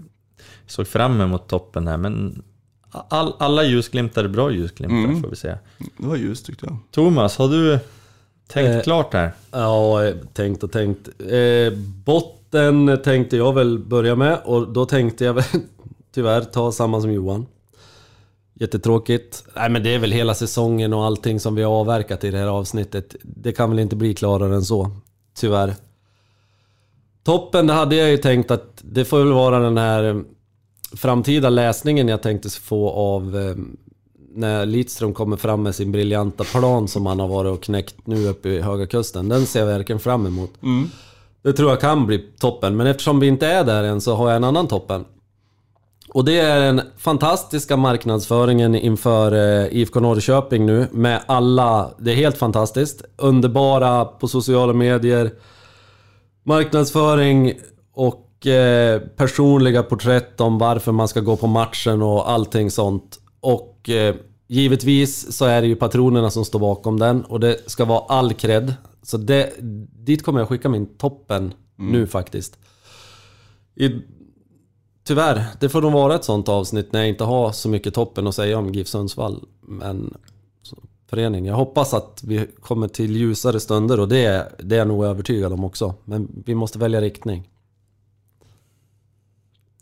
såg 0.67 0.87
fram 0.87 1.21
emot 1.21 1.49
toppen 1.49 1.87
här, 1.89 1.97
men 1.97 2.43
all, 2.91 3.35
alla 3.39 3.65
ljusglimtar 3.65 4.25
är 4.25 4.29
bra 4.29 4.51
ljusglimtar 4.51 4.97
Mm. 4.97 5.23
får 5.23 5.29
vi 5.31 5.37
säga. 5.37 5.59
Det 5.99 6.07
var 6.07 6.17
ljust 6.17 6.47
tyckte 6.47 6.67
jag. 6.67 6.77
Thomas, 6.91 7.37
har 7.37 7.49
du 7.49 7.79
tänkt 8.49 8.69
Eh, 8.77 8.83
klart 8.83 9.13
här? 9.13 9.33
Ja, 9.51 10.05
eh, 10.05 10.17
tänkt 10.33 10.63
och 10.63 10.73
tänkt. 10.73 11.09
Eh, 11.19 11.73
botten 12.05 13.01
tänkte 13.05 13.37
jag 13.37 13.53
väl 13.55 13.79
börja 13.79 14.15
med 14.17 14.39
och 14.45 14.73
då 14.73 14.87
tänkte 14.87 15.25
jag 15.25 15.35
väl 15.35 15.45
tyvärr 16.13 16.41
ta 16.41 16.73
samma 16.73 17.01
som 17.01 17.13
Johan. 17.13 17.47
Jättetråkigt. 18.63 19.45
Nej 19.57 19.71
men 19.71 19.83
det 19.83 19.95
är 19.95 19.99
väl 19.99 20.13
hela 20.13 20.35
säsongen 20.35 20.93
och 20.93 21.05
allting 21.05 21.41
som 21.41 21.55
vi 21.55 21.63
har 21.63 21.73
avverkat 21.73 22.25
i 22.25 22.31
det 22.31 22.39
här 22.39 22.47
avsnittet. 22.47 23.17
Det 23.23 23.53
kan 23.53 23.71
väl 23.71 23.79
inte 23.79 23.97
bli 23.97 24.15
klarare 24.15 24.55
än 24.55 24.65
så. 24.65 24.91
Tyvärr. 25.35 25.75
Toppen, 27.25 27.67
det 27.67 27.73
hade 27.73 27.97
jag 27.97 28.11
ju 28.11 28.17
tänkt 28.17 28.51
att 28.51 28.83
det 28.83 29.05
får 29.05 29.19
väl 29.19 29.33
vara 29.33 29.59
den 29.59 29.79
här 29.79 30.05
eh, 30.05 30.17
framtida 30.97 31.51
läsningen 31.51 32.09
jag 32.09 32.23
tänkte 32.23 32.51
få 32.51 32.91
av 32.91 33.37
eh, 33.37 33.57
när 34.35 34.67
Lidström 34.67 35.15
kommer 35.15 35.37
fram 35.37 35.63
med 35.63 35.75
sin 35.75 35.93
briljanta 35.93 36.45
plan 36.45 36.89
som 36.89 37.07
han 37.07 37.21
har 37.21 37.29
varit 37.29 37.53
och 37.53 37.63
knäckt 37.63 38.07
nu 38.07 38.29
uppe 38.29 38.49
i 38.49 38.61
Höga 38.61 38.87
Kusten. 38.87 39.29
Den 39.29 39.47
ser 39.47 39.61
jag 39.61 39.67
verkligen 39.67 40.01
fram 40.01 40.27
emot. 40.27 40.51
Det 41.43 41.53
tror 41.53 41.71
jag 41.71 41.81
kan 41.81 42.07
bli 42.07 42.19
toppen, 42.39 42.77
men 42.77 42.87
eftersom 42.87 43.21
vi 43.21 43.27
inte 43.27 43.47
är 43.47 43.65
där 43.65 43.85
än 43.85 44.01
så 44.01 44.15
har 44.15 44.29
jag 44.29 44.37
en 44.37 44.45
annan 44.45 44.69
toppen. 44.69 45.05
Och 46.15 46.25
det 46.25 46.39
är 46.39 46.61
den 46.61 46.81
fantastiska 46.97 47.77
marknadsföringen 47.77 48.75
inför 48.75 49.33
eh, 49.33 49.77
IFK 49.77 50.01
Norrköping 50.01 50.67
nu 50.67 50.89
med 50.93 51.21
alla, 51.27 51.91
det 51.99 52.13
är 52.13 52.17
helt 52.17 52.39
fantastiskt. 52.39 53.03
Underbara 53.17 54.05
på 54.05 54.29
sociala 54.29 54.73
medier, 54.73 55.31
marknadsföring 56.43 57.53
och 57.95 58.47
eh, 58.47 59.01
personliga 59.01 59.83
porträtt 59.83 60.41
om 60.41 60.59
varför 60.59 60.93
man 60.93 61.09
ska 61.09 61.21
gå 61.21 61.37
på 61.37 61.47
matchen 61.47 62.03
och 62.03 62.31
allting 62.31 62.71
sånt. 62.71 63.19
Och 63.41 63.89
eh, 63.89 64.15
givetvis 64.49 65.37
så 65.37 65.45
är 65.45 65.61
det 65.61 65.67
ju 65.67 65.77
patronerna 65.77 66.31
som 66.31 66.45
står 66.45 66.59
bakom 66.59 66.99
den 66.99 67.25
och 67.25 67.41
det 67.41 67.71
ska 67.71 67.85
vara 67.85 68.05
all 68.09 68.33
cred 68.33 68.75
Så 69.03 69.17
det, 69.17 69.53
dit 70.05 70.25
kommer 70.25 70.41
jag 70.41 70.49
skicka 70.49 70.69
min 70.69 70.87
toppen 70.87 71.55
nu 71.77 72.07
faktiskt. 72.07 72.59
I, 73.77 73.91
tyvärr, 75.05 75.45
det 75.61 75.69
får 75.69 75.83
nog 75.83 75.93
vara 75.93 76.15
ett 76.15 76.25
sånt 76.25 76.49
avsnitt 76.49 76.93
när 76.93 77.01
jag 77.01 77.09
inte 77.09 77.25
har 77.25 77.53
så 77.53 77.69
mycket 77.69 77.95
toppen 77.95 78.27
att 78.27 78.35
säga 78.35 78.59
om 78.59 78.73
GIF 78.73 78.89
Sundsvall. 78.89 79.45
Men 79.61 80.15
så, 80.63 80.77
förening, 81.11 81.47
jag 81.47 81.55
hoppas 81.55 81.95
att 81.95 82.21
vi 82.27 82.47
kommer 82.61 82.89
till 82.89 83.17
ljusare 83.17 83.61
stunder 83.61 84.01
och 84.01 84.09
det, 84.09 84.25
är- 84.25 84.49
det 84.59 84.75
är 84.75 84.79
jag 84.79 84.89
nog 84.89 85.05
övertygad 85.05 85.53
om 85.53 85.65
också. 85.65 85.95
Men 86.05 86.43
vi 86.47 86.55
måste 86.55 86.79
välja 86.79 87.01
riktning. 87.01 87.49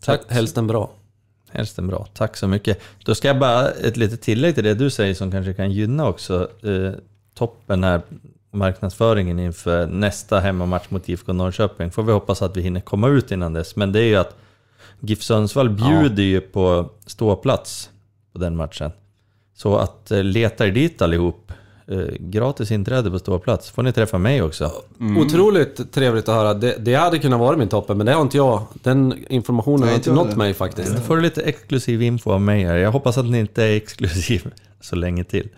Tack. 0.03 0.21
Helst 0.29 0.57
en 0.59 0.67
bra. 0.67 0.91
Helst 1.51 1.79
en 1.79 1.87
bra. 1.87 2.07
Tack 2.15 2.37
så 2.37 2.47
mycket. 2.49 2.81
Då 3.05 3.15
ska 3.15 3.29
jag 3.29 3.39
bara 3.39 3.71
ett 3.71 3.97
litet 3.97 4.23
tillägg 4.23 4.55
till 4.55 4.65
det 4.65 4.75
du 4.75 4.91
säger 4.91 5.15
som 5.15 5.31
kanske 5.31 5.55
kan 5.55 5.71
gynna 5.73 6.09
också 6.09 6.49
eh, 6.63 6.93
toppen 7.35 7.85
här, 7.85 8.03
marknadsföringen 8.53 9.39
inför 9.39 9.87
nästa 9.87 10.41
hemmamatch 10.41 10.91
mot 10.91 11.09
IFK 11.09 11.33
Norrköping. 11.33 11.91
Får 11.91 12.03
vi 12.03 12.13
hoppas 12.13 12.43
att 12.43 12.57
vi 12.57 12.63
hinner 12.63 12.81
komma 12.81 13.09
ut 13.09 13.31
innan 13.31 13.53
dess. 13.53 13.77
Men 13.77 13.93
det 13.93 14.01
är 14.01 14.05
ju 14.07 14.17
att 14.17 14.37
GIF 15.01 15.23
Sundsvall 15.23 15.71
bjuder 15.71 16.23
ju 16.23 16.41
på 16.41 16.91
ståplats 17.07 17.91
på 18.33 18.39
den 18.39 18.57
matchen. 18.57 18.91
Så 19.55 19.77
att 19.77 20.11
eh, 20.11 20.23
leta 20.23 20.67
er 20.67 20.71
dit 20.71 21.03
allihop. 21.03 21.53
Eh, 21.87 21.99
gratis 22.19 22.71
inträde 22.71 23.11
på 23.11 23.19
ståplats. 23.19 23.71
Får 23.71 23.83
ni 23.83 23.93
träffa 23.93 24.19
mig 24.19 24.43
också. 24.43 24.73
Otroligt 25.19 25.93
trevligt 25.93 26.29
att 26.29 26.35
höra. 26.35 26.55
Det, 26.55 26.77
det 26.79 26.95
hade 26.95 27.19
kunnat 27.19 27.41
vara 27.41 27.57
min 27.57 27.69
toppen, 27.69 27.97
men 27.97 28.07
det 28.07 28.13
har 28.13 28.23
inte 28.23 28.37
jag. 28.37 28.63
Den 28.83 29.25
informationen 29.29 29.89
har 29.89 29.95
inte 29.95 30.13
nått 30.13 30.37
mig 30.37 30.55
faktiskt. 30.55 30.93
Nu 30.93 31.01
får 31.01 31.17
du 31.17 31.23
lite 31.23 31.43
exklusiv 31.43 32.03
info 32.03 32.31
av 32.31 32.41
mig 32.41 32.65
här. 32.65 32.77
Jag 32.77 32.93
hoppas 32.93 33.19
att 33.19 33.27
ni 33.27 33.39
inte 33.39 33.65
är 33.65 33.77
exklusiv 33.77 34.51
så 34.81 34.97
länge 34.97 35.25
till. 35.25 35.49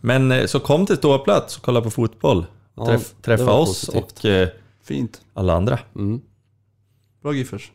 Men 0.00 0.32
eh, 0.32 0.46
så 0.46 0.60
kom 0.60 0.86
till 0.86 0.96
ståplats 0.96 1.56
och 1.56 1.62
kolla 1.62 1.80
på 1.80 1.90
fotboll. 1.90 2.46
Ja, 2.76 2.98
träffa 3.22 3.52
oss 3.52 3.86
positivt. 3.86 4.24
och 4.24 4.60
Fint. 4.84 5.20
alla 5.34 5.52
andra. 5.52 5.78
Mm. 5.96 6.20
Bra 7.22 7.32
Giffers. 7.32 7.70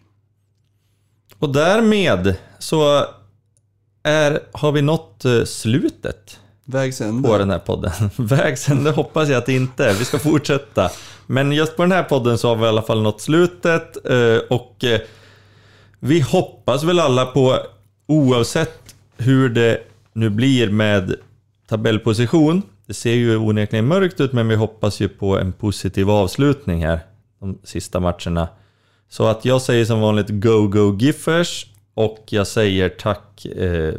Och 1.42 1.50
därmed 1.50 2.36
så 2.60 3.06
är, 4.04 4.40
har 4.52 4.72
vi 4.72 4.82
nått 4.82 5.26
eh, 5.26 5.44
slutet 5.44 6.40
Vägs 6.66 7.02
ände. 7.02 7.30
på 7.30 7.38
den 7.38 7.50
här 7.50 7.60
podden. 7.60 7.92
Vägs 8.18 8.70
ände 8.70 8.92
hoppas 8.92 9.30
jag 9.30 9.38
att 9.38 9.46
det 9.46 9.54
inte 9.54 9.86
är. 9.86 9.94
Vi 9.94 10.06
ska 10.06 10.20
fortsätta. 10.20 10.90
Men 11.28 11.52
just 11.52 11.76
på 11.76 11.82
den 11.82 11.92
här 11.92 12.04
podden 12.04 12.38
så 12.38 12.48
har 12.48 12.56
vi 12.56 12.64
i 12.66 12.68
alla 12.68 12.82
fall 12.82 13.02
nått 13.02 13.22
slutet. 13.22 14.06
eh, 14.10 14.38
Och 14.50 14.84
eh, 14.84 15.02
vi 16.00 16.20
hoppas 16.20 16.84
väl 16.84 17.00
alla 17.00 17.26
på, 17.26 17.58
oavsett 18.08 18.96
hur 19.18 19.50
det 19.50 19.80
nu 20.14 20.30
blir 20.30 20.70
med 20.70 21.16
tabellposition. 21.70 22.62
Det 22.88 22.94
ser 22.94 23.14
ju 23.14 23.38
onekligen 23.38 23.88
mörkt 23.88 24.20
ut, 24.20 24.34
men 24.34 24.48
vi 24.48 24.56
hoppas 24.56 25.00
ju 25.00 25.10
på 25.10 25.38
en 25.40 25.52
positiv 25.54 26.10
avslutning 26.10 26.86
här. 26.86 27.00
De 27.40 27.58
sista 27.64 28.00
matcherna. 28.00 28.48
Så 29.12 29.28
att 29.28 29.46
jag 29.46 29.62
säger 29.62 29.86
som 29.86 30.02
vanligt 30.02 30.30
Go 30.30 30.68
Go 30.68 30.98
Giffers. 31.00 31.66
Och 31.94 32.24
jag 32.30 32.48
säger 32.48 32.90
tack 32.90 33.46
eh, 33.46 33.94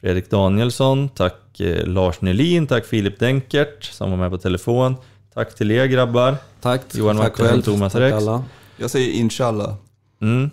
Fredrik 0.00 0.30
Danielsson, 0.30 1.08
tack 1.08 1.60
eh, 1.60 1.86
Lars 1.86 2.20
Nylin, 2.20 2.66
tack 2.66 2.86
Filip 2.86 3.18
Denkert 3.18 3.84
som 3.84 4.10
var 4.10 4.18
med 4.18 4.30
på 4.30 4.38
telefon. 4.38 4.94
Tack 5.34 5.54
till 5.54 5.70
er 5.70 5.86
grabbar. 5.86 6.36
Tack. 6.60 6.82
Johan 6.92 7.16
tack 7.16 7.38
Wachtmeister, 7.38 7.72
Thomas 7.72 7.92
tack 7.92 8.02
Rex. 8.02 8.16
alla. 8.16 8.44
Jag 8.76 8.90
säger 8.90 9.12
inshallah. 9.12 9.74
Mm, 10.22 10.50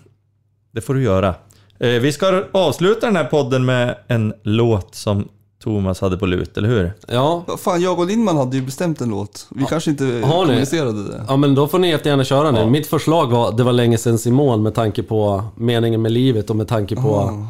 det 0.72 0.80
får 0.80 0.94
du 0.94 1.02
göra. 1.02 1.34
Eh, 1.78 1.88
vi 1.88 2.12
ska 2.12 2.44
avsluta 2.52 3.06
den 3.06 3.16
här 3.16 3.24
podden 3.24 3.64
med 3.64 3.98
en 4.08 4.34
låt 4.42 4.94
som 4.94 5.28
Thomas 5.64 6.00
hade 6.00 6.16
på 6.18 6.26
lut, 6.26 6.56
eller 6.58 6.68
hur? 6.68 6.92
Ja, 7.08 7.44
Fan, 7.58 7.82
jag 7.82 7.98
och 7.98 8.06
Lindman 8.06 8.36
hade 8.36 8.56
ju 8.56 8.62
bestämt 8.62 9.00
en 9.00 9.08
låt. 9.08 9.46
Vi 9.50 9.64
kanske 9.64 9.90
inte 9.90 10.04
Har 10.04 10.10
ni? 10.12 10.46
kommunicerade 10.46 11.08
det. 11.08 11.24
ja, 11.28 11.36
men 11.36 11.54
då 11.54 11.68
får 11.68 11.78
ni 11.78 11.88
jättegärna 11.88 12.24
köra 12.24 12.50
nu. 12.50 12.66
Mitt 12.70 12.86
förslag 12.86 13.26
var 13.30 13.52
det 13.52 13.62
var 13.64 13.72
länge 13.72 13.98
sedan 13.98 14.18
Simon 14.18 14.62
med 14.62 14.74
tanke 14.74 15.02
på 15.02 15.44
meningen 15.56 16.02
med 16.02 16.12
livet 16.12 16.50
och 16.50 16.56
med 16.56 16.68
tanke 16.68 16.96
på 16.96 17.46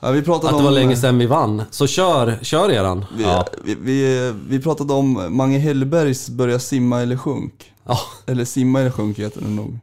Ja, 0.00 0.10
vi 0.10 0.22
pratade 0.22 0.46
att 0.46 0.52
det 0.52 0.58
om... 0.58 0.64
var 0.64 0.70
länge 0.70 0.96
sedan 0.96 1.18
vi 1.18 1.26
vann. 1.26 1.62
Så 1.70 1.86
kör, 1.86 2.38
kör 2.42 2.70
eran. 2.70 3.04
Vi, 3.16 3.22
Ja. 3.22 3.46
vi, 3.64 3.74
vi, 3.82 4.32
vi 4.48 4.60
pratade 4.60 4.92
om 4.92 5.26
Mange 5.36 5.58
Hellbergs 5.58 6.28
Börja 6.28 6.58
simma 6.58 7.00
eller 7.02 7.16
sjunk. 7.16 7.72
Ja, 7.86 7.98
Eller 8.26 8.44
simma 8.44 8.80
eller 8.80 8.90
sjunk 8.90 9.18
heter 9.18 9.40
den 9.40 9.56
nog. 9.56 9.78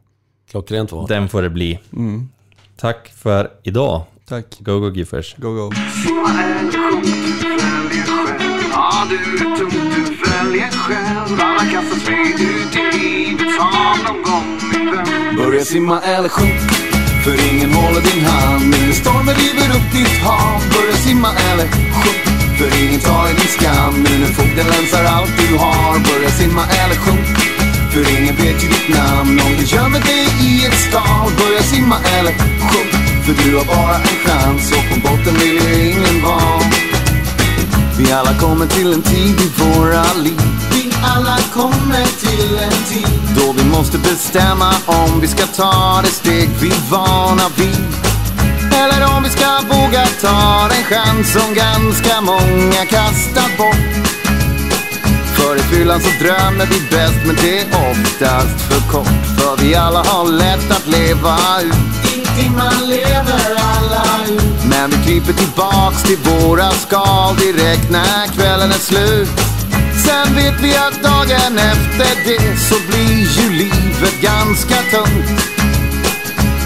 klockrent 0.50 0.92
var 0.92 1.08
Den 1.08 1.28
får 1.28 1.42
det 1.42 1.50
bli. 1.50 1.78
Mm. 1.92 2.28
Tack 2.76 3.08
för 3.16 3.50
idag. 3.62 4.02
Tack. 4.28 4.46
Go 4.60 4.80
Go 4.80 4.90
Giffers. 4.90 5.34
Go 5.38 5.54
go. 5.54 5.70
Ja, 8.70 9.06
du 9.10 9.16
är 9.16 9.56
tung, 9.56 9.70
du 9.70 10.02
väljer 10.30 10.70
själv. 10.70 11.40
Alla 11.40 11.62
någon 14.04 14.22
gång, 14.22 14.60
min 14.72 14.90
vän. 14.90 15.36
Börja 15.36 15.64
simma 15.64 16.00
eller 16.00 16.28
sjunk, 16.28 16.70
för 17.24 17.52
ingen 17.52 17.72
håller 17.72 18.00
din 18.00 18.24
hand. 18.24 18.64
Nu 18.70 18.92
stormen 18.92 19.34
river 19.34 19.76
upp 19.76 19.92
ditt 19.92 20.18
hav. 20.24 20.60
Börja 20.74 20.96
simma 20.96 21.28
eller 21.28 21.68
sjunk, 21.68 22.24
för 22.58 22.84
ingen 22.84 23.00
tar 23.00 23.30
i 23.30 23.32
din 23.32 23.52
skam. 23.56 23.94
Nu 23.94 24.18
när 24.18 24.26
fogden 24.26 24.66
länsar 24.66 25.04
allt 25.04 25.32
du 25.38 25.56
har. 25.56 25.92
Börja 26.10 26.30
simma 26.30 26.64
eller 26.66 26.96
sjunk. 26.96 27.38
För 27.92 28.18
ingen 28.18 28.36
vet 28.36 28.64
ju 28.64 28.68
ditt 28.68 28.88
namn 28.88 29.40
om 29.40 29.52
du 29.58 29.64
gömmer 29.64 30.00
dig 30.00 30.24
i 30.48 30.66
ett 30.66 30.78
skal 30.88 31.30
Börja 31.38 31.62
simma 31.62 31.96
eller 32.18 32.32
sjunk 32.32 33.01
för 33.24 33.32
du 33.44 33.56
har 33.56 33.64
bara 33.64 33.96
en 33.96 34.18
chans 34.26 34.72
och 34.72 34.94
på 34.94 35.08
botten 35.08 35.34
vill 35.34 35.62
ju 35.62 35.90
ingen 35.90 36.22
vara. 36.22 36.62
Vi 37.98 38.12
alla 38.12 38.34
kommer 38.38 38.66
till 38.66 38.92
en 38.92 39.02
tid 39.02 39.40
i 39.40 39.50
våra 39.62 40.04
liv. 40.12 40.40
Vi 40.70 40.92
alla 41.02 41.38
kommer 41.52 42.06
till 42.20 42.58
en 42.58 42.84
tid. 42.88 43.20
Då 43.36 43.52
vi 43.52 43.64
måste 43.64 43.98
bestämma 43.98 44.74
om 44.86 45.20
vi 45.20 45.28
ska 45.28 45.46
ta 45.46 46.00
det 46.04 46.10
steg 46.10 46.48
vi 46.60 46.72
vana 46.90 47.48
vid. 47.56 47.86
Eller 48.74 49.16
om 49.16 49.22
vi 49.22 49.30
ska 49.30 49.60
våga 49.68 50.06
ta 50.20 50.68
den 50.68 50.84
chans 50.84 51.32
som 51.32 51.54
ganska 51.54 52.20
många 52.20 52.86
kastar 52.86 53.56
bort. 53.58 54.12
För 55.36 55.56
i 55.56 55.60
fyllan 55.60 56.00
så 56.00 56.24
drömmer 56.24 56.66
vi 56.66 56.80
bäst 56.96 57.20
men 57.26 57.36
det 57.36 57.58
är 57.60 57.66
oftast 57.90 58.60
för 58.68 58.92
kort. 58.92 59.26
För 59.38 59.56
vi 59.62 59.74
alla 59.74 60.02
har 60.02 60.32
lätt 60.32 60.70
att 60.70 60.86
leva 60.86 61.36
ut. 61.62 62.11
I 62.11 62.11
timman 62.36 62.86
lever 62.88 63.48
alla 63.74 64.04
ut 64.26 64.64
Men 64.70 64.90
vi 64.90 64.96
kryper 65.04 65.32
tillbaks 65.32 66.02
till 66.02 66.18
våra 66.18 66.70
skal. 66.70 67.36
Direkt 67.36 67.90
när 67.90 68.26
kvällen 68.26 68.70
är 68.70 68.82
slut. 68.90 69.28
Sen 70.04 70.34
vet 70.34 70.60
vi 70.60 70.76
att 70.76 71.02
dagen 71.02 71.58
efter 71.58 72.10
det 72.24 72.56
så 72.68 72.74
blir 72.88 73.18
ju 73.38 73.50
livet 73.50 74.20
ganska 74.20 74.74
tungt. 74.74 75.52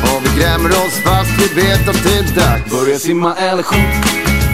Och 0.03 0.21
vi 0.25 0.41
grämer 0.41 0.71
oss 0.71 0.97
fast 1.05 1.31
vi 1.41 1.63
vet 1.63 1.89
att 1.89 2.03
det 2.05 2.19
är 2.19 2.27
dags. 2.41 2.71
Börja 2.71 2.99
simma 2.99 3.35
eller 3.35 3.63
sjunk 3.63 4.05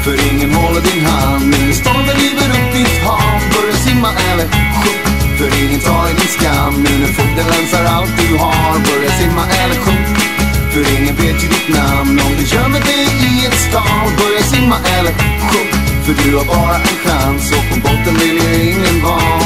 För 0.04 0.32
ingen 0.32 0.54
håller 0.54 0.80
din 0.80 1.04
hand 1.06 1.44
Nu 1.46 1.72
stormen 1.72 2.16
river 2.22 2.48
upp 2.56 2.72
ditt 2.72 3.02
hav. 3.06 3.40
Börja 3.54 3.76
simma 3.86 4.08
eller 4.28 4.48
sjunk 4.82 5.38
För 5.38 5.64
ingen 5.64 5.80
tar 5.80 6.08
i 6.10 6.14
din 6.20 6.32
skam. 6.38 6.74
Nu 6.84 6.98
när 7.36 7.48
länsar 7.50 7.84
allt 7.84 8.12
du 8.18 8.36
har. 8.36 8.72
Börja 8.90 9.10
simma 9.10 9.44
eller 9.62 9.76
sjunk 9.76 10.21
För 10.72 11.00
ingen 11.00 11.16
vet 11.16 11.44
ju 11.44 11.48
ditt 11.48 11.68
namn. 11.68 12.20
Om 12.20 12.32
du 12.38 12.56
gömmer 12.56 12.80
dig 12.80 13.04
i 13.04 13.46
ett 13.46 13.60
skal 13.68 14.10
Börja 14.18 14.42
simma 14.42 14.76
eller 14.98 15.12
sjunk 15.12 16.04
För 16.04 16.14
du 16.22 16.36
har 16.36 16.44
bara 16.44 16.76
en 16.76 16.96
chans 17.04 17.52
Och 17.52 17.74
på 17.74 17.80
botten 17.80 18.14
vill 18.14 18.42
ju 18.42 18.70
ingen 18.70 19.04
vara. 19.04 19.40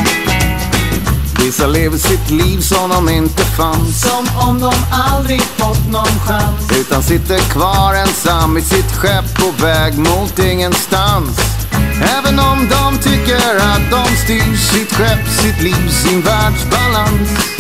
Vissa 1.39 1.67
lever 1.67 1.99
sitt 1.99 2.31
liv 2.31 2.61
som 2.61 2.91
om 2.91 3.09
inte 3.09 3.45
fanns. 3.45 4.03
Som 4.03 4.49
om 4.49 4.61
de 4.61 4.73
aldrig 4.91 5.41
fått 5.41 5.93
någon 5.93 6.21
chans. 6.27 6.73
Utan 6.81 7.03
sitter 7.03 7.39
kvar 7.39 7.95
ensam 7.95 8.57
i 8.57 8.63
sitt 8.63 8.93
skepp 8.93 9.39
på 9.39 9.65
väg 9.65 9.99
mot 9.99 10.39
ingenstans. 10.39 11.39
Även 12.19 12.39
om 12.39 12.69
de 12.69 12.99
tycker 12.99 13.57
att 13.57 13.91
de 13.91 14.17
styr 14.25 14.57
sitt 14.57 14.93
skepp, 14.93 15.29
sitt 15.43 15.63
liv, 15.63 15.91
sin 15.91 16.23
världsbalans 16.23 17.57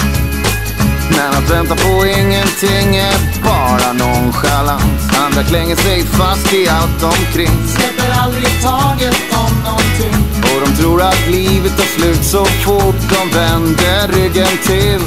Men 1.16 1.34
att 1.34 1.50
vänta 1.50 1.74
på 1.74 2.06
ingenting 2.06 2.96
är 2.96 3.18
bara 3.44 3.92
nonchalans 3.92 5.02
Andra 5.26 5.42
klänger 5.42 5.76
sig 5.76 6.04
fast 6.04 6.52
i 6.54 6.68
allt 6.68 7.02
omkring. 7.02 7.56
Släpper 7.68 8.10
aldrig 8.22 8.62
taget 8.62 9.16
om 9.44 9.52
någonting. 9.64 10.14
Och 10.42 10.66
de 10.66 10.82
tror 10.82 11.02
att 11.02 11.28
livet 11.30 11.76
tar 11.76 11.84
slut 11.84 12.24
så 12.24 12.44
fort 12.44 13.02
de 13.10 13.38
vänder 13.38 14.08
ryggen 14.08 14.56
till. 14.66 15.00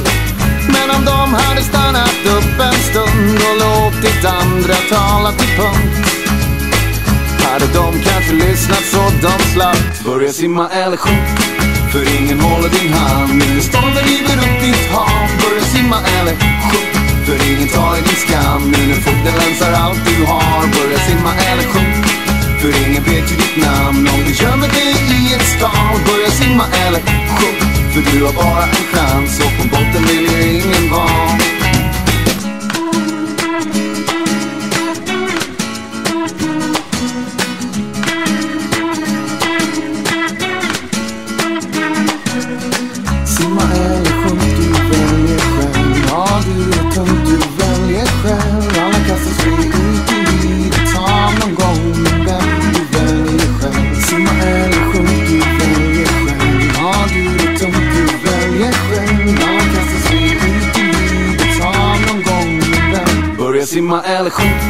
Men 0.72 0.96
om 0.96 1.04
de 1.04 1.34
hade 1.34 1.62
stannat 1.62 2.26
upp 2.26 2.60
en 2.60 2.80
stund 2.90 3.38
och 3.48 3.56
låtit 3.66 4.24
andra 4.24 4.74
tala 4.90 5.32
till 5.32 5.48
punkt 5.48 6.06
Hade 7.42 7.66
de 7.74 8.00
kanske 8.02 8.32
lyssnat 8.32 8.84
så 8.84 9.02
de 9.22 9.44
slapp 9.54 10.04
Börja 10.04 10.32
simma 10.32 10.68
eller 10.68 10.96
sjunk 10.96 11.69
för 11.92 12.04
ingen 12.18 12.40
håller 12.40 12.68
din 12.68 12.92
hand. 12.92 13.42
Ingen 13.42 13.62
när 13.94 14.02
river 14.10 14.38
upp 14.44 14.60
ditt 14.60 14.86
hav. 14.92 15.28
Börja 15.42 15.64
simma 15.74 15.98
eller 16.16 16.34
sjunk 16.68 16.92
För 17.26 17.36
ingen 17.50 17.68
tar 17.68 17.96
i 17.98 18.00
din 18.08 18.20
skam. 18.24 18.62
Nu 18.72 18.86
när 18.86 19.00
fogden 19.06 19.34
länsar 19.40 19.72
allt 19.72 20.00
du 20.08 20.24
har. 20.24 20.60
Börja 20.78 20.98
simma 20.98 21.32
eller 21.50 21.62
sjunk 21.62 22.10
för 22.60 22.88
ingen 22.88 23.02
vet 23.02 23.32
ju 23.32 23.36
ditt 23.36 23.56
namn. 23.64 24.08
Om 24.08 24.20
du 24.26 24.32
gömmer 24.44 24.68
dig 24.68 24.92
i 25.18 25.34
ett 25.34 25.46
skal 25.56 25.94
Börja 26.06 26.30
simma 26.30 26.64
eller 26.86 27.00
sjunk 27.36 27.92
För 27.92 28.00
du 28.12 28.18
du 28.18 28.24
har 28.24 28.32
bara 28.32 28.64
en 28.64 28.84
chans. 28.92 29.40
Och 29.44 29.52
på 29.58 29.68
botten 29.68 30.02
vill 30.08 30.26
ju 30.32 30.60
ingen 30.60 30.90
vara. 30.90 31.49
Själv 48.22 48.78
Alla 48.84 49.00
kastas 49.08 49.46
vi 49.46 49.50
ut 49.50 50.10
i 50.10 50.46
livet 50.46 50.94
Ta 50.94 51.30
någon 51.40 51.54
gång 51.54 51.82
Men 52.04 52.24
vem 52.26 52.72
du 52.74 52.98
väljer 52.98 53.50
själv 53.60 54.00
Simma 54.08 54.30
eller 54.30 54.82
sjunk, 54.90 55.28
du 55.28 55.38
väljer 55.38 56.06
själv 56.06 56.76
Har 56.76 57.08
du 57.14 57.24
det 57.38 57.58
tungt, 57.58 57.90
du 57.94 58.04
väljer 58.28 58.72
själv 58.72 59.38
Alla 59.48 59.64
kastas 59.74 60.12
vi 60.12 60.24
ut 60.32 60.78
i 60.78 60.82
livet 60.82 61.58
Ta 61.60 61.72
någon 62.06 62.22
gång 62.22 62.58
Men 62.70 62.92
vem 62.92 63.36
Börja 63.36 63.66
simma 63.66 64.02
eller 64.02 64.30
sjunk 64.30 64.62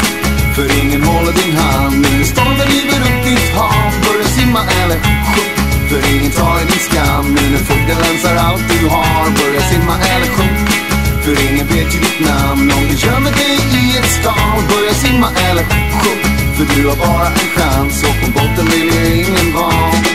För 0.54 0.82
ingen 0.82 1.02
håller 1.02 1.32
din 1.32 1.56
hand. 1.56 2.06
Ingen 2.12 2.26
stormar, 2.26 2.66
river 2.66 3.00
upp 3.08 3.24
ditt 3.24 3.54
hav. 3.56 3.92
Börja 4.06 4.28
simma 4.28 4.60
eller 4.82 4.98
sjunk 5.00 5.56
för 5.90 6.14
ingen 6.14 6.30
tar 6.30 6.60
i 6.62 6.64
din 6.64 6.78
skam. 6.88 7.38
Ingen 7.46 7.58
fogde 7.58 7.94
länsar 8.02 8.36
allt 8.36 8.62
du 8.68 8.88
har. 8.88 9.24
Börja 9.40 9.60
simma 9.60 9.94
eller 10.12 10.26
sjunk 10.26 10.59
för 11.24 11.50
ingen 11.50 11.66
vet 11.66 11.94
ju 11.94 11.98
ditt 12.00 12.20
namn. 12.20 12.72
Om 12.76 12.84
du 12.88 12.94
gömmer 13.06 13.30
dig 13.30 13.56
i 13.80 13.98
ett 13.98 14.10
skal 14.20 14.62
Börja 14.68 14.94
simma 14.94 15.28
eller 15.50 15.64
sjunk 16.00 16.26
För 16.56 16.74
du 16.74 16.88
har 16.88 16.96
bara 16.96 17.26
en 17.26 17.48
chans 17.56 18.02
Och 18.02 18.24
på 18.24 18.30
botten 18.30 18.66
vill 18.66 18.94
ju 18.94 19.24
ingen 19.24 19.54
vara 19.54 20.09